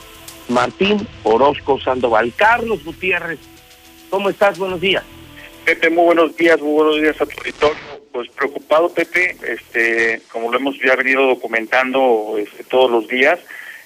Martín 0.47 1.07
Orozco 1.23 1.79
Sandoval. 1.79 2.33
Carlos 2.35 2.83
Gutiérrez, 2.83 3.39
¿cómo 4.09 4.29
estás? 4.29 4.57
Buenos 4.57 4.81
días. 4.81 5.03
Pepe, 5.65 5.89
muy 5.89 6.05
buenos 6.05 6.35
días, 6.35 6.59
muy 6.61 6.73
buenos 6.73 7.01
días 7.01 7.21
a 7.21 7.25
tu 7.25 7.37
auditorio. 7.37 7.77
Pues 8.11 8.29
preocupado, 8.29 8.89
Pepe, 8.89 9.37
este, 9.47 10.21
como 10.31 10.51
lo 10.51 10.57
hemos 10.57 10.75
ya 10.83 10.95
venido 10.95 11.27
documentando 11.27 12.35
este, 12.39 12.63
todos 12.63 12.89
los 12.89 13.07
días, 13.07 13.39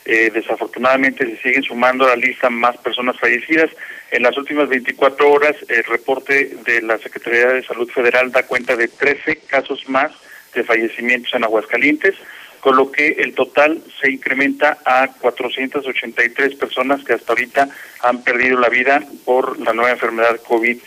eh, 0.05 0.31
desafortunadamente 0.33 1.25
se 1.25 1.41
siguen 1.41 1.63
sumando 1.63 2.05
a 2.05 2.09
la 2.09 2.15
lista 2.15 2.49
más 2.49 2.77
personas 2.77 3.19
fallecidas. 3.19 3.69
En 4.13 4.21
las 4.21 4.37
últimas 4.37 4.69
24 4.69 5.31
horas, 5.31 5.55
el 5.67 5.83
reporte 5.85 6.55
de 6.65 6.83
la 6.83 6.99
Secretaría 6.99 7.47
de 7.47 7.63
Salud 7.63 7.89
Federal 7.89 8.31
da 8.31 8.43
cuenta 8.43 8.75
de 8.75 8.87
13 8.87 9.37
casos 9.47 9.89
más 9.89 10.11
de 10.53 10.63
fallecimientos 10.63 11.33
en 11.33 11.43
Aguascalientes 11.43 12.13
con 12.59 12.75
lo 12.75 12.91
que 12.91 13.07
el 13.07 13.33
total 13.33 13.81
se 13.99 14.11
incrementa 14.11 14.77
a 14.85 15.07
483 15.19 16.53
personas 16.53 17.03
que 17.03 17.13
hasta 17.13 17.33
ahorita 17.33 17.69
han 18.01 18.23
perdido 18.23 18.59
la 18.59 18.69
vida 18.69 19.03
por 19.25 19.59
la 19.59 19.73
nueva 19.73 19.93
enfermedad 19.93 20.39
COVID. 20.47 20.77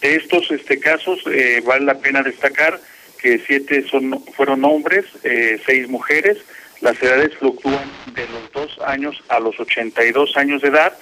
De 0.00 0.16
estos 0.16 0.50
este, 0.50 0.80
casos 0.80 1.20
eh, 1.30 1.62
vale 1.64 1.84
la 1.84 2.00
pena 2.00 2.24
destacar 2.24 2.80
que 3.16 3.38
siete 3.46 3.86
son 3.88 4.24
fueron 4.34 4.64
hombres, 4.64 5.04
eh, 5.22 5.62
seis 5.64 5.88
mujeres. 5.88 6.38
Las 6.80 7.00
edades 7.00 7.36
fluctúan 7.36 7.88
de 8.12 8.26
los 8.26 8.50
dos 8.50 8.80
años 8.84 9.22
a 9.28 9.38
los 9.38 9.60
82 9.60 10.36
años 10.36 10.62
de 10.62 10.68
edad 10.68 10.92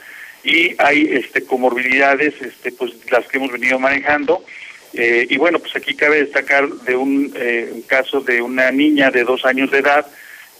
y 0.42 0.74
hay 0.78 1.08
este 1.12 1.44
comorbilidades, 1.44 2.34
este, 2.40 2.72
pues 2.72 2.92
las 3.10 3.26
que 3.26 3.38
hemos 3.38 3.52
venido 3.52 3.78
manejando 3.78 4.44
eh, 4.92 5.26
y 5.28 5.36
bueno, 5.36 5.58
pues 5.60 5.74
aquí 5.76 5.94
cabe 5.94 6.24
destacar 6.24 6.68
de 6.68 6.96
un, 6.96 7.32
eh, 7.36 7.70
un, 7.72 7.82
caso 7.82 8.20
de 8.20 8.42
una 8.42 8.70
niña 8.72 9.10
de 9.10 9.22
dos 9.22 9.44
años 9.44 9.70
de 9.70 9.78
edad 9.78 10.06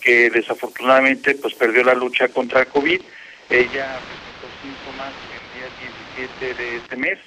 que 0.01 0.31
desafortunadamente 0.31 1.35
pues 1.35 1.55
perdió 1.55 1.83
la 1.83 1.95
lucha 1.95 2.28
contra 2.28 2.61
el 2.61 2.66
COVID. 2.68 3.01
Ella 3.51 3.99
presentó 4.07 4.47
síntomas 4.62 5.12
el 5.35 5.59
día 5.59 6.28
17 6.39 6.62
de 6.62 6.76
este 6.76 6.97
mes. 6.97 7.18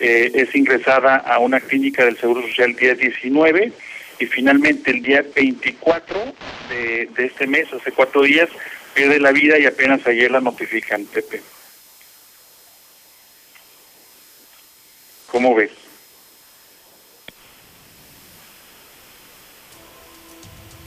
Eh, 0.00 0.30
es 0.34 0.54
ingresada 0.54 1.16
a 1.16 1.38
una 1.38 1.60
clínica 1.60 2.04
del 2.04 2.18
Seguro 2.18 2.42
Social 2.42 2.70
el 2.70 2.76
día 2.76 2.94
19 2.94 3.72
y 4.20 4.26
finalmente 4.26 4.92
el 4.92 5.02
día 5.02 5.24
24 5.34 6.34
de, 6.68 7.08
de 7.16 7.24
este 7.26 7.46
mes, 7.48 7.72
hace 7.72 7.90
cuatro 7.90 8.22
días, 8.22 8.48
pierde 8.94 9.18
la 9.18 9.32
vida 9.32 9.58
y 9.58 9.66
apenas 9.66 10.06
ayer 10.06 10.30
la 10.30 10.40
notifican, 10.40 11.04
Pepe. 11.06 11.40
¿Cómo 15.34 15.52
ves? 15.52 15.72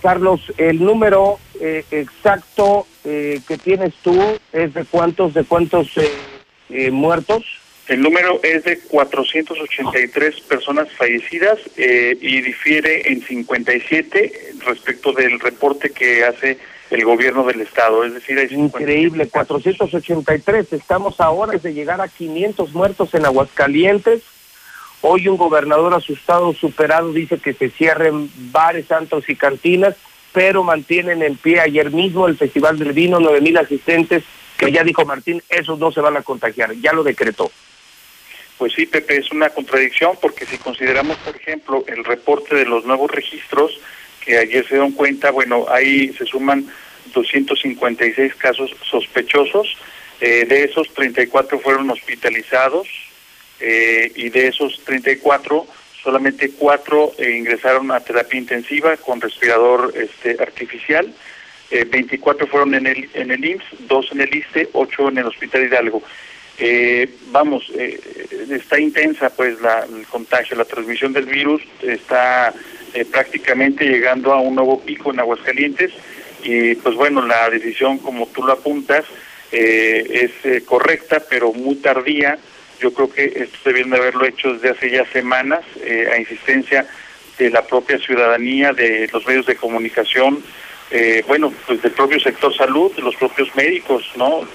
Carlos, 0.02 0.40
el 0.58 0.82
número 0.82 1.38
eh, 1.60 1.84
exacto 1.92 2.88
eh, 3.04 3.42
que 3.46 3.58
tienes 3.58 3.94
tú 3.96 4.18
es 4.54 4.74
de 4.74 4.86
cuántos, 4.86 5.34
de 5.34 5.44
cuántos 5.44 5.90
eh, 6.70 6.92
muertos. 6.92 7.44
El 7.90 8.02
número 8.02 8.40
es 8.42 8.64
de 8.64 8.80
483 8.80 10.40
personas 10.40 10.90
fallecidas 10.94 11.60
y 11.76 12.42
difiere 12.42 13.12
en 13.12 13.22
57 13.22 14.54
respecto 14.66 15.12
del 15.12 15.42
reporte 15.42 15.90
que 15.90 16.24
hace 16.24 16.58
el 16.90 17.04
gobierno 17.04 17.46
del 17.46 17.62
estado, 17.62 18.06
es 18.06 18.14
decir, 18.14 18.40
hay 18.40 18.48
increíble, 18.52 19.28
483. 19.28 20.72
Estamos 20.72 21.20
ahora 21.20 21.58
de 21.58 21.74
llegar 21.74 22.00
a 22.00 22.08
500 22.08 22.74
muertos 22.74 23.14
en 23.14 23.26
Aguascalientes. 23.26 24.24
Hoy 25.10 25.30
un 25.30 25.38
gobernador 25.38 25.94
asustado, 25.94 26.54
superado, 26.54 27.14
dice 27.14 27.38
que 27.38 27.54
se 27.54 27.70
cierren 27.70 28.30
bares, 28.52 28.88
santos 28.88 29.24
y 29.30 29.38
cantinas, 29.38 29.96
pero 30.34 30.66
mantienen 30.66 31.24
en 31.24 31.38
pie 31.38 31.62
ayer 31.62 31.92
mismo 31.92 32.28
el 32.28 32.36
Festival 32.36 32.78
del 32.78 32.92
Vino, 32.92 33.18
nueve 33.22 33.40
mil 33.40 33.56
asistentes, 33.56 34.26
que 34.58 34.70
ya 34.70 34.84
dijo 34.84 35.06
Martín, 35.06 35.42
esos 35.48 35.80
no 35.80 35.94
se 35.94 36.02
van 36.02 36.18
a 36.18 36.24
contagiar, 36.24 36.74
ya 36.74 36.92
lo 36.92 37.04
decretó. 37.04 37.50
Pues 38.58 38.74
sí, 38.74 38.86
Pepe, 38.86 39.16
es 39.16 39.32
una 39.32 39.50
contradicción 39.50 40.18
porque 40.22 40.46
si 40.46 40.58
consideramos, 40.58 41.16
por 41.20 41.38
ejemplo, 41.38 41.86
el 41.88 42.04
reporte 42.04 42.54
de 42.54 42.66
los 42.66 42.84
nuevos 42.84 43.10
registros, 43.10 43.80
que 44.26 44.38
ayer 44.38 44.66
se 44.68 44.76
dieron 44.76 44.92
cuenta, 44.92 45.32
bueno, 45.32 45.68
ahí 45.70 46.12
se 46.18 46.26
suman 46.26 46.68
256 47.14 48.36
casos 48.36 48.76
sospechosos, 48.84 49.78
eh, 50.20 50.44
de 50.46 50.66
esos 50.66 50.94
34 50.94 51.60
fueron 51.60 51.90
hospitalizados, 51.92 53.07
eh, 53.60 54.12
y 54.16 54.30
de 54.30 54.48
esos 54.48 54.84
34, 54.84 55.68
solamente 56.08 56.52
cuatro 56.52 57.12
eh, 57.18 57.32
ingresaron 57.32 57.92
a 57.92 58.00
terapia 58.00 58.40
intensiva 58.40 58.96
con 58.98 59.20
respirador 59.20 59.94
este, 59.96 60.42
artificial, 60.42 61.14
eh, 61.70 61.86
24 61.86 62.48
fueron 62.48 62.76
en 62.76 62.88
el, 62.88 63.10
en 63.14 63.32
el 63.32 63.44
IMSS, 63.44 63.88
dos 63.88 64.10
en 64.12 64.22
el 64.22 64.34
ISTE, 64.34 64.70
ocho 64.74 65.10
en 65.10 65.18
el 65.18 65.26
Hospital 65.26 65.66
Hidalgo. 65.66 66.02
Eh, 66.60 67.10
vamos, 67.28 67.70
está 68.50 68.80
intensa 68.80 69.30
pues 69.30 69.60
la, 69.60 69.86
el 69.86 70.08
contagio, 70.08 70.56
la 70.56 70.66
transmisión 70.66 71.14
del 71.14 71.26
virus 71.26 71.62
está 71.82 72.54
prácticamente 73.12 73.86
llegando 73.86 74.32
a 74.34 74.40
un 74.40 74.56
nuevo 74.56 74.80
pico 74.80 75.12
en 75.12 75.20
Aguascalientes 75.20 75.92
y 76.42 76.74
pues 76.76 76.96
bueno, 76.96 77.22
la 77.28 77.50
decisión 77.50 78.00
como 78.00 78.28
tú 78.28 78.44
lo 78.44 78.54
apuntas 78.54 79.04
es 79.52 80.32
correcta 80.66 81.22
pero 81.30 81.54
muy 81.54 81.76
tardía 81.76 82.40
yo 82.80 82.94
creo 82.94 83.10
que 83.10 83.26
esto 83.26 83.58
debieron 83.66 83.92
de 83.92 83.98
haberlo 83.98 84.26
hecho 84.26 84.54
desde 84.54 84.70
hace 84.72 84.92
ya 84.92 85.06
semanas, 85.12 85.62
eh, 85.82 86.10
a 86.12 86.18
insistencia 86.18 86.88
de 87.38 87.50
la 87.50 87.64
propia 87.64 87.98
ciudadanía, 88.00 88.74
de 88.74 89.10
los 89.12 89.26
medios 89.26 89.46
de 89.46 89.56
comunicación, 89.56 90.44
eh, 90.90 91.24
bueno, 91.28 91.54
pues 91.66 91.82
del 91.82 91.92
propio 91.92 92.20
sector 92.20 92.56
salud, 92.56 92.96
de 92.96 93.02
los 93.02 93.16
propios 93.16 93.54
médicos, 93.56 94.04
¿no? 94.16 94.48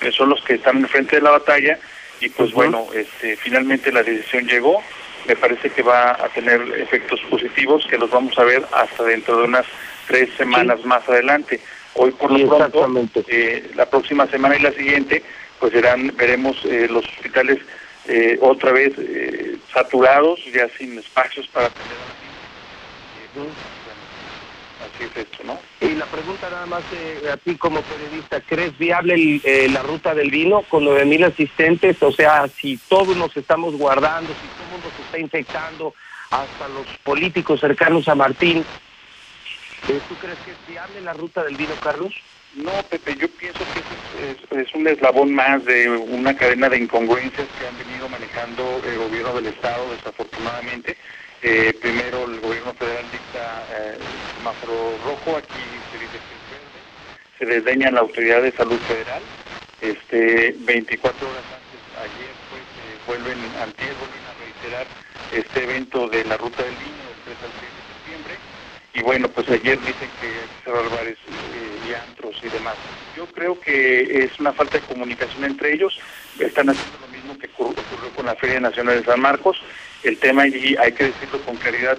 Que 0.00 0.12
son 0.12 0.28
los 0.28 0.42
que 0.42 0.54
están 0.54 0.78
en 0.78 0.88
frente 0.88 1.16
de 1.16 1.22
la 1.22 1.30
batalla 1.30 1.78
y 2.20 2.28
pues 2.28 2.52
bueno, 2.52 2.86
este, 2.94 3.36
finalmente 3.36 3.90
la 3.90 4.02
decisión 4.02 4.46
llegó. 4.46 4.82
Me 5.26 5.36
parece 5.36 5.70
que 5.70 5.82
va 5.82 6.10
a 6.12 6.28
tener 6.34 6.60
efectos 6.78 7.20
positivos 7.30 7.86
que 7.88 7.96
los 7.96 8.10
vamos 8.10 8.36
a 8.38 8.44
ver 8.44 8.64
hasta 8.72 9.04
dentro 9.04 9.38
de 9.38 9.44
unas 9.44 9.66
tres 10.08 10.28
semanas 10.36 10.84
más 10.84 11.08
adelante. 11.08 11.60
Hoy 11.94 12.10
por 12.12 12.30
lo 12.30 12.70
pronto, 12.70 13.24
eh, 13.28 13.70
la 13.74 13.86
próxima 13.88 14.26
semana 14.26 14.56
y 14.56 14.60
la 14.60 14.72
siguiente 14.72 15.22
pues 15.62 15.74
serán, 15.74 16.12
veremos 16.16 16.56
eh, 16.64 16.88
los 16.90 17.06
hospitales 17.06 17.60
eh, 18.08 18.36
otra 18.40 18.72
vez 18.72 18.92
eh, 18.98 19.58
saturados, 19.72 20.40
ya 20.52 20.68
sin 20.76 20.98
espacios 20.98 21.46
para 21.46 21.66
atender 21.66 21.96
a 21.98 22.12
Así 24.84 25.04
es 25.04 25.16
esto, 25.16 25.44
¿no? 25.44 25.60
Y 25.80 25.94
la 25.94 26.06
pregunta 26.06 26.50
nada 26.50 26.66
más 26.66 26.82
a 27.32 27.36
ti 27.36 27.54
como 27.54 27.80
periodista, 27.82 28.40
¿crees 28.40 28.76
viable 28.76 29.40
la 29.68 29.82
ruta 29.82 30.16
del 30.16 30.32
vino 30.32 30.62
con 30.62 30.84
9.000 30.84 31.32
asistentes? 31.32 32.02
O 32.02 32.10
sea, 32.10 32.48
si 32.48 32.76
todos 32.88 33.16
nos 33.16 33.36
estamos 33.36 33.76
guardando, 33.76 34.34
si 34.34 34.48
todo 34.48 34.64
el 34.64 34.72
mundo 34.72 34.92
se 34.96 35.02
está 35.02 35.20
infectando, 35.20 35.94
hasta 36.32 36.66
los 36.66 36.88
políticos 37.04 37.60
cercanos 37.60 38.08
a 38.08 38.16
Martín, 38.16 38.66
¿tú 40.08 40.16
crees 40.16 40.40
que 40.40 40.50
es 40.50 40.66
viable 40.66 41.00
la 41.02 41.12
ruta 41.12 41.44
del 41.44 41.56
vino, 41.56 41.76
Carlos? 41.76 42.12
No, 42.54 42.70
Pepe, 42.90 43.16
yo 43.16 43.28
pienso 43.36 43.64
que 43.70 43.80
es, 43.80 44.74
un 44.74 44.86
eslabón 44.86 45.34
más 45.34 45.64
de 45.64 45.88
una 45.88 46.36
cadena 46.36 46.68
de 46.68 46.78
incongruencias 46.78 47.48
que 47.58 47.66
han 47.66 47.78
venido 47.78 48.08
manejando 48.10 48.82
el 48.84 48.98
gobierno 48.98 49.34
del 49.34 49.46
Estado, 49.46 49.90
desafortunadamente. 49.90 50.96
Eh, 51.40 51.72
primero 51.80 52.24
el 52.24 52.40
gobierno 52.40 52.74
federal 52.74 53.10
dicta 53.10 53.66
eh, 53.70 53.98
rojo, 55.02 55.36
aquí 55.36 55.58
se 55.90 55.98
dice 55.98 56.20
que 56.28 56.34
es 56.34 56.50
verde, 56.50 56.82
se 57.38 57.46
desdeña 57.46 57.90
la 57.90 58.00
autoridad 58.00 58.42
de 58.42 58.52
salud 58.52 58.80
federal. 58.86 59.22
Este, 59.80 60.54
24 60.60 61.30
horas 61.30 61.44
antes, 61.50 61.80
ayer, 62.04 62.36
pues, 62.50 62.62
eh, 62.76 62.98
vuelven, 63.06 63.56
antier, 63.56 63.96
vuelven 63.96 64.24
a 64.26 64.34
reiterar 64.34 64.86
este 65.30 65.64
evento 65.64 66.06
de 66.08 66.24
la 66.24 66.36
Ruta 66.36 66.62
del 66.62 66.78
Niño, 66.78 67.08
del 67.08 67.18
3 67.24 67.36
al 67.42 67.52
6 67.58 67.74
de 67.74 67.82
septiembre. 67.94 68.38
Y 68.94 69.02
bueno, 69.02 69.28
pues 69.28 69.48
ayer 69.48 69.80
dicen 69.80 70.12
que 70.20 70.48
cerrar 70.62 70.88
bares 70.90 71.16
y 71.26 71.61
antros 71.94 72.36
y 72.42 72.48
demás. 72.48 72.74
Yo 73.16 73.26
creo 73.26 73.58
que 73.60 74.24
es 74.24 74.38
una 74.40 74.52
falta 74.52 74.78
de 74.78 74.84
comunicación 74.84 75.44
entre 75.44 75.74
ellos. 75.74 75.98
Están 76.38 76.70
haciendo 76.70 76.98
lo 77.00 77.08
mismo 77.08 77.38
que 77.38 77.48
ocurrió 77.56 78.10
con 78.14 78.26
la 78.26 78.34
Feria 78.36 78.60
Nacional 78.60 78.98
de 78.98 79.04
San 79.04 79.20
Marcos. 79.20 79.56
El 80.02 80.18
tema, 80.18 80.46
y 80.46 80.76
hay 80.76 80.92
que 80.92 81.04
decirlo 81.04 81.40
con 81.42 81.56
claridad, 81.56 81.96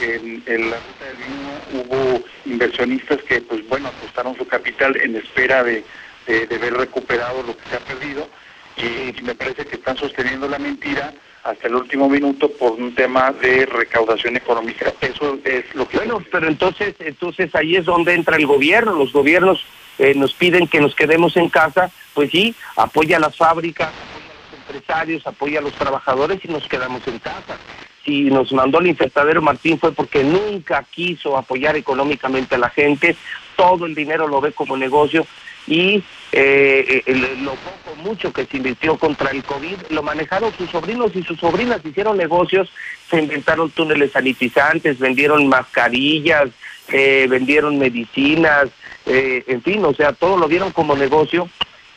en, 0.00 0.70
la 0.70 0.76
ruta 0.76 1.04
del 1.06 1.16
vino 1.16 1.82
hubo 1.82 2.24
inversionistas 2.44 3.22
que, 3.22 3.40
pues 3.40 3.66
bueno, 3.68 3.88
apostaron 3.88 4.36
su 4.36 4.46
capital 4.46 4.96
en 5.00 5.16
espera 5.16 5.64
de, 5.64 5.84
de, 6.26 6.58
ver 6.58 6.74
recuperado 6.74 7.42
lo 7.42 7.56
que 7.56 7.68
se 7.68 7.76
ha 7.76 7.80
perdido 7.80 8.28
y, 8.76 9.22
me 9.22 9.34
parece 9.34 9.64
que 9.64 9.76
están 9.76 9.96
sosteniendo 9.96 10.48
la 10.48 10.58
mentira 10.58 11.12
hasta 11.46 11.68
el 11.68 11.76
último 11.76 12.08
minuto 12.08 12.50
por 12.50 12.72
un 12.72 12.94
tema 12.94 13.32
de 13.32 13.66
recaudación 13.66 14.36
económica. 14.36 14.92
Eso 15.00 15.38
es 15.44 15.74
lo 15.74 15.86
que... 15.86 15.98
Bueno, 15.98 16.20
pero 16.30 16.48
entonces, 16.48 16.94
entonces 16.98 17.54
ahí 17.54 17.76
es 17.76 17.84
donde 17.84 18.14
entra 18.14 18.36
el 18.36 18.46
gobierno. 18.46 18.94
Los 18.94 19.12
gobiernos 19.12 19.64
eh, 19.98 20.14
nos 20.14 20.34
piden 20.34 20.66
que 20.66 20.80
nos 20.80 20.94
quedemos 20.94 21.36
en 21.36 21.48
casa, 21.48 21.90
pues 22.14 22.30
sí, 22.30 22.54
apoya 22.76 23.18
a 23.18 23.20
las 23.20 23.36
fábricas, 23.36 23.88
apoya 23.88 24.32
a 24.32 24.50
los 24.50 24.60
empresarios, 24.60 25.26
apoya 25.26 25.58
a 25.60 25.62
los 25.62 25.74
trabajadores 25.74 26.44
y 26.44 26.48
nos 26.48 26.66
quedamos 26.66 27.06
en 27.06 27.18
casa 27.20 27.56
si 28.04 28.30
nos 28.30 28.52
mandó 28.52 28.78
el 28.78 28.86
infectadero 28.86 29.42
Martín 29.42 29.80
fue 29.80 29.90
porque 29.90 30.22
nunca 30.22 30.84
quiso 30.88 31.36
apoyar 31.36 31.76
económicamente 31.76 32.54
a 32.54 32.58
la 32.58 32.70
gente, 32.70 33.16
todo 33.56 33.84
el 33.84 33.96
dinero 33.96 34.28
lo 34.28 34.40
ve 34.40 34.52
como 34.52 34.76
negocio 34.76 35.26
y 35.66 36.04
eh, 36.32 37.02
lo 37.40 37.54
poco 37.54 37.96
mucho 38.02 38.32
que 38.32 38.44
se 38.46 38.56
invirtió 38.56 38.96
contra 38.98 39.30
el 39.30 39.42
COVID 39.44 39.76
lo 39.90 40.02
manejaron 40.02 40.52
sus 40.56 40.70
sobrinos 40.70 41.14
y 41.14 41.22
sus 41.22 41.38
sobrinas, 41.38 41.84
hicieron 41.84 42.16
negocios, 42.16 42.70
se 43.08 43.20
inventaron 43.20 43.70
túneles 43.70 44.12
sanitizantes, 44.12 44.98
vendieron 44.98 45.48
mascarillas, 45.48 46.50
eh, 46.88 47.26
vendieron 47.28 47.78
medicinas, 47.78 48.68
eh, 49.06 49.44
en 49.46 49.62
fin, 49.62 49.84
o 49.84 49.94
sea, 49.94 50.12
todo 50.12 50.36
lo 50.36 50.48
vieron 50.48 50.72
como 50.72 50.96
negocio 50.96 51.48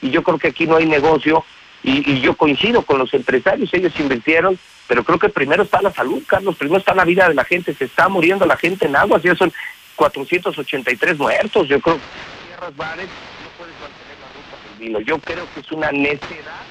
y 0.01 0.09
yo 0.11 0.23
creo 0.23 0.37
que 0.37 0.49
aquí 0.49 0.67
no 0.67 0.77
hay 0.77 0.85
negocio 0.85 1.43
y, 1.83 2.09
y 2.11 2.21
yo 2.21 2.35
coincido 2.35 2.83
con 2.83 2.99
los 2.99 3.13
empresarios, 3.13 3.73
ellos 3.73 3.93
invirtieron 3.99 4.57
pero 4.89 5.03
creo 5.03 5.19
que 5.19 5.29
primero 5.29 5.61
está 5.61 5.83
la 5.83 5.93
salud, 5.93 6.23
Carlos, 6.25 6.55
primero 6.57 6.79
está 6.79 6.95
la 6.95 7.05
vida 7.05 7.29
de 7.29 7.35
la 7.35 7.45
gente, 7.45 7.75
se 7.75 7.85
está 7.85 8.09
muriendo 8.09 8.47
la 8.47 8.57
gente 8.57 8.87
en 8.87 8.95
agua, 8.95 9.21
ya 9.23 9.35
son 9.35 9.53
483 9.95 11.19
muertos, 11.19 11.67
yo 11.67 11.79
creo 11.79 11.99
tierras 12.47 12.75
bares 12.75 13.05
no 13.05 13.49
puedes 13.57 13.75
mantener 13.79 14.17
la 14.19 14.27
ruta 14.33 14.57
del 14.63 14.68
vino, 14.79 14.99
yo 14.99 15.19
creo 15.19 15.45
que 15.53 15.59
es 15.59 15.71
una 15.71 15.91
necedad 15.91 16.63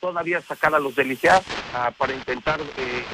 todavía 0.00 0.42
sacar 0.42 0.74
a 0.74 0.78
los 0.78 0.94
deliciados 0.94 1.44
ah, 1.72 1.90
para 1.96 2.12
intentar 2.12 2.60
eh, 2.60 3.04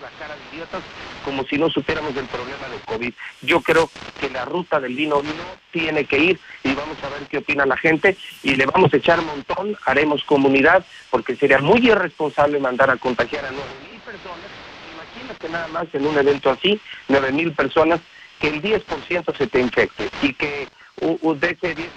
la 0.00 0.08
cara 0.18 0.34
de 0.34 0.56
idiotas 0.56 0.82
como 1.22 1.44
si 1.44 1.58
no 1.58 1.68
supiéramos 1.68 2.14
del 2.14 2.24
problema 2.24 2.66
del 2.68 2.80
COVID. 2.80 3.12
Yo 3.42 3.60
creo 3.60 3.90
que 4.18 4.30
la 4.30 4.46
ruta 4.46 4.80
del 4.80 4.94
vino 4.94 5.16
no 5.16 5.44
tiene 5.72 6.06
que 6.06 6.18
ir 6.18 6.40
y 6.64 6.72
vamos 6.72 6.96
a 7.04 7.10
ver 7.10 7.28
qué 7.28 7.38
opina 7.38 7.66
la 7.66 7.76
gente 7.76 8.16
y 8.42 8.54
le 8.54 8.64
vamos 8.64 8.94
a 8.94 8.96
echar 8.96 9.20
un 9.20 9.26
montón, 9.26 9.76
haremos 9.84 10.24
comunidad, 10.24 10.86
porque 11.10 11.36
sería 11.36 11.58
muy 11.58 11.86
irresponsable 11.86 12.58
mandar 12.60 12.90
a 12.90 12.96
contagiar 12.96 13.44
a 13.44 13.50
nueve 13.50 13.74
mil 13.90 14.00
personas. 14.00 14.48
Imagínate 14.94 15.48
nada 15.50 15.68
más 15.68 15.86
en 15.92 16.06
un 16.06 16.16
evento 16.16 16.50
así, 16.50 16.80
nueve 17.08 17.30
mil 17.30 17.52
personas, 17.52 18.00
que 18.40 18.48
el 18.48 18.62
10% 18.62 19.36
se 19.36 19.46
te 19.48 19.60
infecte 19.60 20.08
y 20.22 20.32
que 20.32 20.68
de 21.00 21.50
ese 21.50 21.76
10%, 21.76 21.90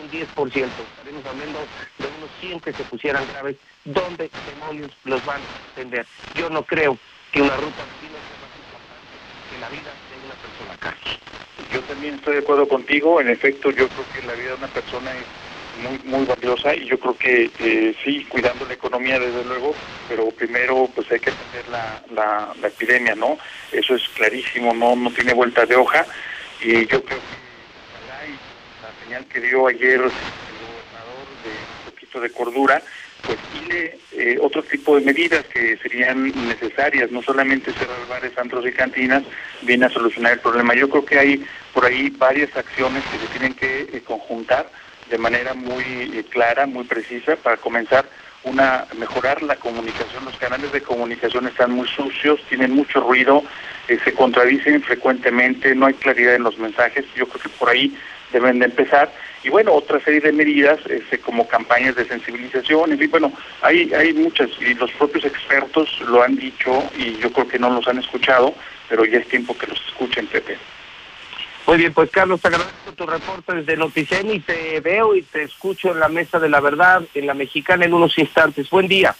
un 0.00 0.10
10%, 0.10 0.54
estaremos 0.54 1.26
hablando 1.26 1.58
de 1.98 2.08
unos 2.08 2.30
100 2.40 2.60
que 2.60 2.72
se 2.72 2.84
pusieran 2.84 3.26
graves, 3.26 3.56
¿dónde 3.84 4.30
demonios 4.46 4.92
los 5.04 5.24
van 5.24 5.40
a 5.40 5.72
atender? 5.72 6.06
Yo 6.36 6.48
no 6.50 6.62
creo 6.62 6.96
que 7.32 7.42
una 7.42 7.56
ruta 7.56 7.84
sea 8.00 8.10
más 8.10 8.50
importante 8.56 9.18
que 9.50 9.58
la 9.58 9.68
vida 9.68 9.90
de 10.10 10.24
una 10.24 10.34
persona, 10.34 10.76
Carlos. 10.78 11.18
Yo 11.72 11.80
también 11.82 12.14
estoy 12.14 12.34
de 12.34 12.40
acuerdo 12.40 12.68
contigo, 12.68 13.20
en 13.20 13.28
efecto 13.28 13.70
yo 13.70 13.88
creo 13.88 14.06
que 14.08 14.26
la 14.26 14.34
vida 14.34 14.50
de 14.50 14.56
una 14.56 14.68
persona 14.68 15.10
es 15.16 15.26
muy 15.82 15.98
muy 16.04 16.24
valiosa 16.24 16.74
y 16.74 16.86
yo 16.86 16.98
creo 16.98 17.16
que 17.16 17.50
eh, 17.58 17.96
sí, 18.04 18.24
cuidando 18.26 18.64
la 18.64 18.74
economía 18.74 19.18
desde 19.18 19.44
luego, 19.44 19.74
pero 20.08 20.28
primero 20.30 20.88
pues 20.94 21.10
hay 21.10 21.18
que 21.18 21.30
atender 21.30 21.68
la, 21.68 22.00
la, 22.12 22.54
la, 22.60 22.68
epidemia, 22.68 23.14
¿no? 23.14 23.38
Eso 23.72 23.94
es 23.94 24.02
clarísimo, 24.10 24.72
no, 24.72 24.94
no 24.94 25.10
tiene 25.10 25.34
vuelta 25.34 25.66
de 25.66 25.76
hoja 25.76 26.06
y 26.60 26.86
yo 26.86 27.02
creo 27.04 27.20
que 27.20 27.43
señal 29.04 29.24
que 29.26 29.40
dio 29.40 29.66
ayer 29.66 29.94
el 29.94 30.00
gobernador 30.00 31.28
de 31.44 31.50
un 31.50 31.90
poquito 31.90 32.20
de 32.20 32.30
cordura, 32.30 32.82
pues 33.26 33.38
tiene 33.52 33.96
eh, 34.12 34.38
otro 34.40 34.62
tipo 34.62 34.96
de 34.96 35.04
medidas 35.04 35.44
que 35.46 35.76
serían 35.78 36.26
necesarias, 36.46 37.10
no 37.10 37.22
solamente 37.22 37.72
cerrar 37.72 38.06
bares, 38.08 38.36
antros 38.36 38.66
y 38.66 38.72
cantinas, 38.72 39.22
viene 39.62 39.86
a 39.86 39.90
solucionar 39.90 40.32
el 40.32 40.40
problema. 40.40 40.74
Yo 40.74 40.88
creo 40.88 41.04
que 41.04 41.18
hay 41.18 41.46
por 41.72 41.84
ahí 41.84 42.10
varias 42.10 42.54
acciones 42.56 43.02
que 43.04 43.18
se 43.18 43.26
tienen 43.38 43.54
que 43.54 43.88
eh, 43.92 44.02
conjuntar 44.04 44.68
de 45.10 45.18
manera 45.18 45.54
muy 45.54 45.82
eh, 45.82 46.24
clara, 46.28 46.66
muy 46.66 46.84
precisa, 46.84 47.36
para 47.36 47.56
comenzar 47.56 48.06
una 48.44 48.86
mejorar 48.98 49.42
la 49.42 49.56
comunicación. 49.56 50.26
Los 50.26 50.36
canales 50.36 50.70
de 50.72 50.82
comunicación 50.82 51.46
están 51.46 51.70
muy 51.72 51.88
sucios, 51.88 52.40
tienen 52.48 52.72
mucho 52.72 53.00
ruido, 53.00 53.42
se 53.86 54.12
contradicen 54.12 54.82
frecuentemente, 54.82 55.74
no 55.74 55.86
hay 55.86 55.94
claridad 55.94 56.34
en 56.34 56.42
los 56.42 56.58
mensajes. 56.58 57.06
Yo 57.16 57.26
creo 57.26 57.42
que 57.42 57.48
por 57.48 57.70
ahí 57.70 57.96
deben 58.40 58.58
de 58.58 58.66
empezar. 58.66 59.12
Y 59.42 59.48
bueno, 59.48 59.72
otra 59.72 60.00
serie 60.00 60.20
de 60.20 60.32
medidas 60.32 60.78
este, 60.88 61.18
como 61.18 61.46
campañas 61.46 61.94
de 61.96 62.06
sensibilización, 62.06 62.92
en 62.92 62.98
fin, 62.98 63.10
bueno, 63.10 63.32
hay, 63.62 63.92
hay 63.92 64.12
muchas 64.14 64.48
y 64.60 64.74
los 64.74 64.90
propios 64.92 65.24
expertos 65.24 66.00
lo 66.08 66.22
han 66.22 66.36
dicho 66.36 66.82
y 66.96 67.16
yo 67.18 67.32
creo 67.32 67.48
que 67.48 67.58
no 67.58 67.70
los 67.70 67.86
han 67.86 67.98
escuchado, 67.98 68.54
pero 68.88 69.04
ya 69.04 69.18
es 69.18 69.28
tiempo 69.28 69.56
que 69.56 69.66
los 69.66 69.80
escuchen, 69.86 70.26
Pepe. 70.26 70.56
Muy 71.66 71.78
bien, 71.78 71.94
pues 71.94 72.10
Carlos, 72.10 72.40
te 72.40 72.48
agradezco 72.48 72.92
tu 72.94 73.06
reporte 73.06 73.54
desde 73.54 73.76
Noticen 73.76 74.30
y 74.30 74.40
te 74.40 74.80
veo 74.80 75.14
y 75.14 75.22
te 75.22 75.42
escucho 75.42 75.92
en 75.92 76.00
la 76.00 76.08
Mesa 76.08 76.38
de 76.38 76.50
la 76.50 76.60
Verdad, 76.60 77.02
en 77.14 77.26
la 77.26 77.34
Mexicana, 77.34 77.86
en 77.86 77.94
unos 77.94 78.18
instantes. 78.18 78.68
Buen 78.68 78.86
día. 78.86 79.14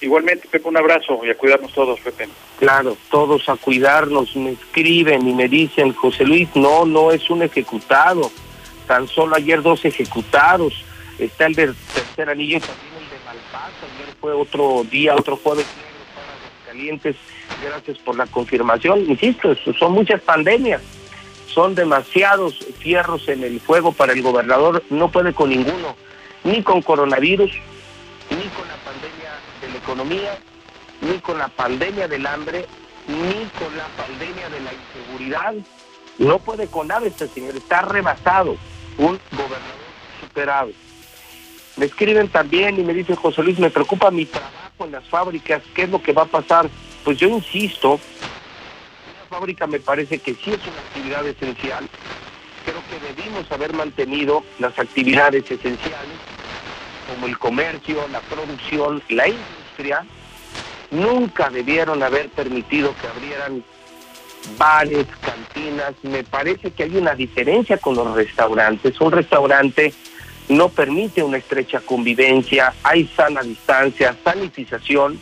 Igualmente, 0.00 0.48
Pepe, 0.48 0.68
un 0.68 0.76
abrazo 0.76 1.20
y 1.24 1.30
a 1.30 1.36
cuidarnos 1.36 1.72
todos, 1.72 2.00
Pepe. 2.00 2.28
Claro, 2.58 2.96
todos 3.10 3.48
a 3.48 3.56
cuidarnos. 3.56 4.34
Me 4.36 4.52
escriben 4.52 5.28
y 5.28 5.34
me 5.34 5.48
dicen, 5.48 5.92
José 5.92 6.24
Luis, 6.24 6.48
no, 6.54 6.86
no 6.86 7.10
es 7.10 7.28
un 7.28 7.42
ejecutado 7.42 8.30
tan 8.90 9.06
solo 9.06 9.36
ayer 9.36 9.62
dos 9.62 9.84
ejecutados, 9.84 10.84
está 11.16 11.46
el 11.46 11.54
del 11.54 11.76
tercer 11.94 12.28
anillo 12.28 12.56
y 12.56 12.60
también 12.60 12.92
el 12.98 13.08
de 13.08 13.24
Malpaso, 13.24 13.86
ayer 13.94 14.16
fue 14.20 14.32
otro 14.32 14.82
día, 14.90 15.14
otro 15.14 15.36
jueves 15.36 15.64
calientes, 16.66 17.14
gracias 17.62 17.98
por 17.98 18.16
la 18.16 18.26
confirmación, 18.26 19.08
insisto, 19.08 19.54
son 19.78 19.92
muchas 19.92 20.20
pandemias, 20.22 20.82
son 21.46 21.76
demasiados 21.76 22.66
fierros 22.80 23.28
en 23.28 23.44
el 23.44 23.60
fuego 23.60 23.92
para 23.92 24.12
el 24.12 24.22
gobernador, 24.22 24.82
no 24.90 25.08
puede 25.08 25.32
con 25.34 25.50
ninguno, 25.50 25.94
ni 26.42 26.60
con 26.64 26.82
coronavirus, 26.82 27.52
ni 28.30 28.48
con 28.48 28.66
la 28.66 28.76
pandemia 28.84 29.30
de 29.60 29.68
la 29.68 29.78
economía, 29.78 30.38
ni 31.00 31.16
con 31.20 31.38
la 31.38 31.46
pandemia 31.46 32.08
del 32.08 32.26
hambre, 32.26 32.66
ni 33.06 33.46
con 33.56 33.76
la 33.76 33.86
pandemia 33.96 34.48
de 34.48 34.60
la 34.62 34.72
inseguridad. 34.72 35.54
No 36.18 36.40
puede 36.40 36.66
con 36.66 36.88
nada 36.88 37.06
este 37.06 37.28
señor, 37.28 37.56
está 37.56 37.82
rebasado 37.82 38.56
un 38.98 39.18
gobernador 39.32 39.90
superado. 40.20 40.70
Me 41.76 41.86
escriben 41.86 42.28
también 42.28 42.78
y 42.78 42.82
me 42.82 42.92
dicen, 42.92 43.16
José 43.16 43.42
Luis, 43.42 43.58
me 43.58 43.70
preocupa 43.70 44.10
mi 44.10 44.26
trabajo 44.26 44.84
en 44.84 44.92
las 44.92 45.08
fábricas, 45.08 45.62
¿qué 45.74 45.82
es 45.82 45.90
lo 45.90 46.02
que 46.02 46.12
va 46.12 46.22
a 46.22 46.26
pasar? 46.26 46.68
Pues 47.04 47.18
yo 47.18 47.28
insisto, 47.28 47.92
una 47.92 49.28
fábrica 49.28 49.66
me 49.66 49.80
parece 49.80 50.18
que 50.18 50.34
sí 50.34 50.50
es 50.50 50.60
una 50.66 50.80
actividad 50.88 51.26
esencial. 51.26 51.88
Creo 52.64 52.82
que 52.90 53.14
debimos 53.14 53.50
haber 53.50 53.72
mantenido 53.72 54.44
las 54.58 54.78
actividades 54.78 55.44
esenciales, 55.50 56.18
como 57.08 57.26
el 57.26 57.38
comercio, 57.38 58.06
la 58.12 58.20
producción, 58.20 59.02
la 59.08 59.28
industria. 59.28 60.04
Nunca 60.90 61.48
debieron 61.48 62.02
haber 62.02 62.28
permitido 62.30 62.94
que 63.00 63.06
abrieran 63.06 63.64
bares, 64.58 65.06
cantinas, 65.20 65.94
me 66.02 66.24
parece 66.24 66.70
que 66.70 66.84
hay 66.84 66.96
una 66.96 67.14
diferencia 67.14 67.78
con 67.78 67.94
los 67.94 68.14
restaurantes. 68.14 69.00
Un 69.00 69.12
restaurante 69.12 69.92
no 70.48 70.68
permite 70.68 71.22
una 71.22 71.38
estrecha 71.38 71.80
convivencia, 71.80 72.74
hay 72.82 73.06
sana 73.08 73.42
distancia, 73.42 74.16
sanitización. 74.24 75.18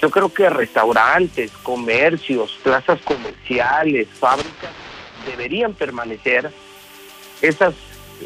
Yo 0.00 0.10
creo 0.10 0.32
que 0.32 0.48
restaurantes, 0.48 1.52
comercios, 1.62 2.58
plazas 2.62 3.00
comerciales, 3.02 4.08
fábricas 4.08 4.70
deberían 5.26 5.74
permanecer. 5.74 6.50
Esas 7.42 7.74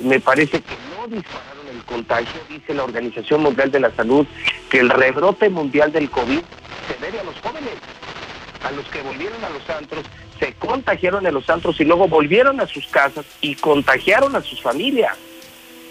me 0.03 0.21
parece 0.21 0.61
que 0.61 0.75
no 0.97 1.07
dispararon 1.07 1.69
el 1.71 1.85
contagio, 1.85 2.41
dice 2.49 2.75
la 2.75 2.85
Organización 2.85 3.43
Mundial 3.43 3.71
de 3.71 3.81
la 3.81 3.95
Salud, 3.95 4.27
que 4.71 4.81
el 4.81 4.91
rebrote 4.91 5.49
mundial 5.51 5.93
del 5.93 6.11
COVID 6.11 6.41
se 6.41 7.05
debe 7.05 7.21
a 7.21 7.25
los 7.25 7.39
jóvenes 7.41 7.75
a 8.65 8.71
los 8.73 8.87
que 8.87 9.03
volvieron 9.03 9.45
a 9.45 9.51
los 9.51 9.69
antros, 9.71 10.05
se 10.39 10.53
contagiaron 10.55 11.27
en 11.27 11.35
los 11.35 11.49
antros 11.49 11.81
y 11.81 11.85
luego 11.85 12.09
volvieron 12.09 12.61
a 12.61 12.67
sus 12.67 12.87
casas 12.89 13.27
y 13.41 13.55
contagiaron 13.55 14.35
a 14.35 14.43
sus 14.43 14.61
familias. 14.61 15.17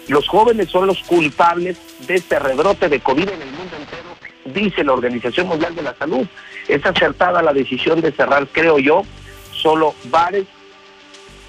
Los 0.08 0.28
jóvenes 0.28 0.68
son 0.68 0.86
los 0.86 0.98
culpables 1.04 1.78
de 2.06 2.16
este 2.16 2.38
rebrote 2.38 2.88
de 2.88 3.00
COVID 3.00 3.28
en 3.28 3.42
el 3.42 3.50
mundo 3.52 3.76
entero, 3.76 4.16
dice 4.44 4.84
la 4.84 4.92
Organización 4.92 5.46
Mundial 5.46 5.74
de 5.74 5.82
la 5.82 5.94
Salud. 5.94 6.26
Es 6.68 6.84
acertada 6.84 7.42
la 7.42 7.52
decisión 7.52 8.00
de 8.00 8.12
cerrar, 8.12 8.46
creo 8.48 8.78
yo, 8.78 9.04
solo 9.52 9.94
bares, 10.04 10.46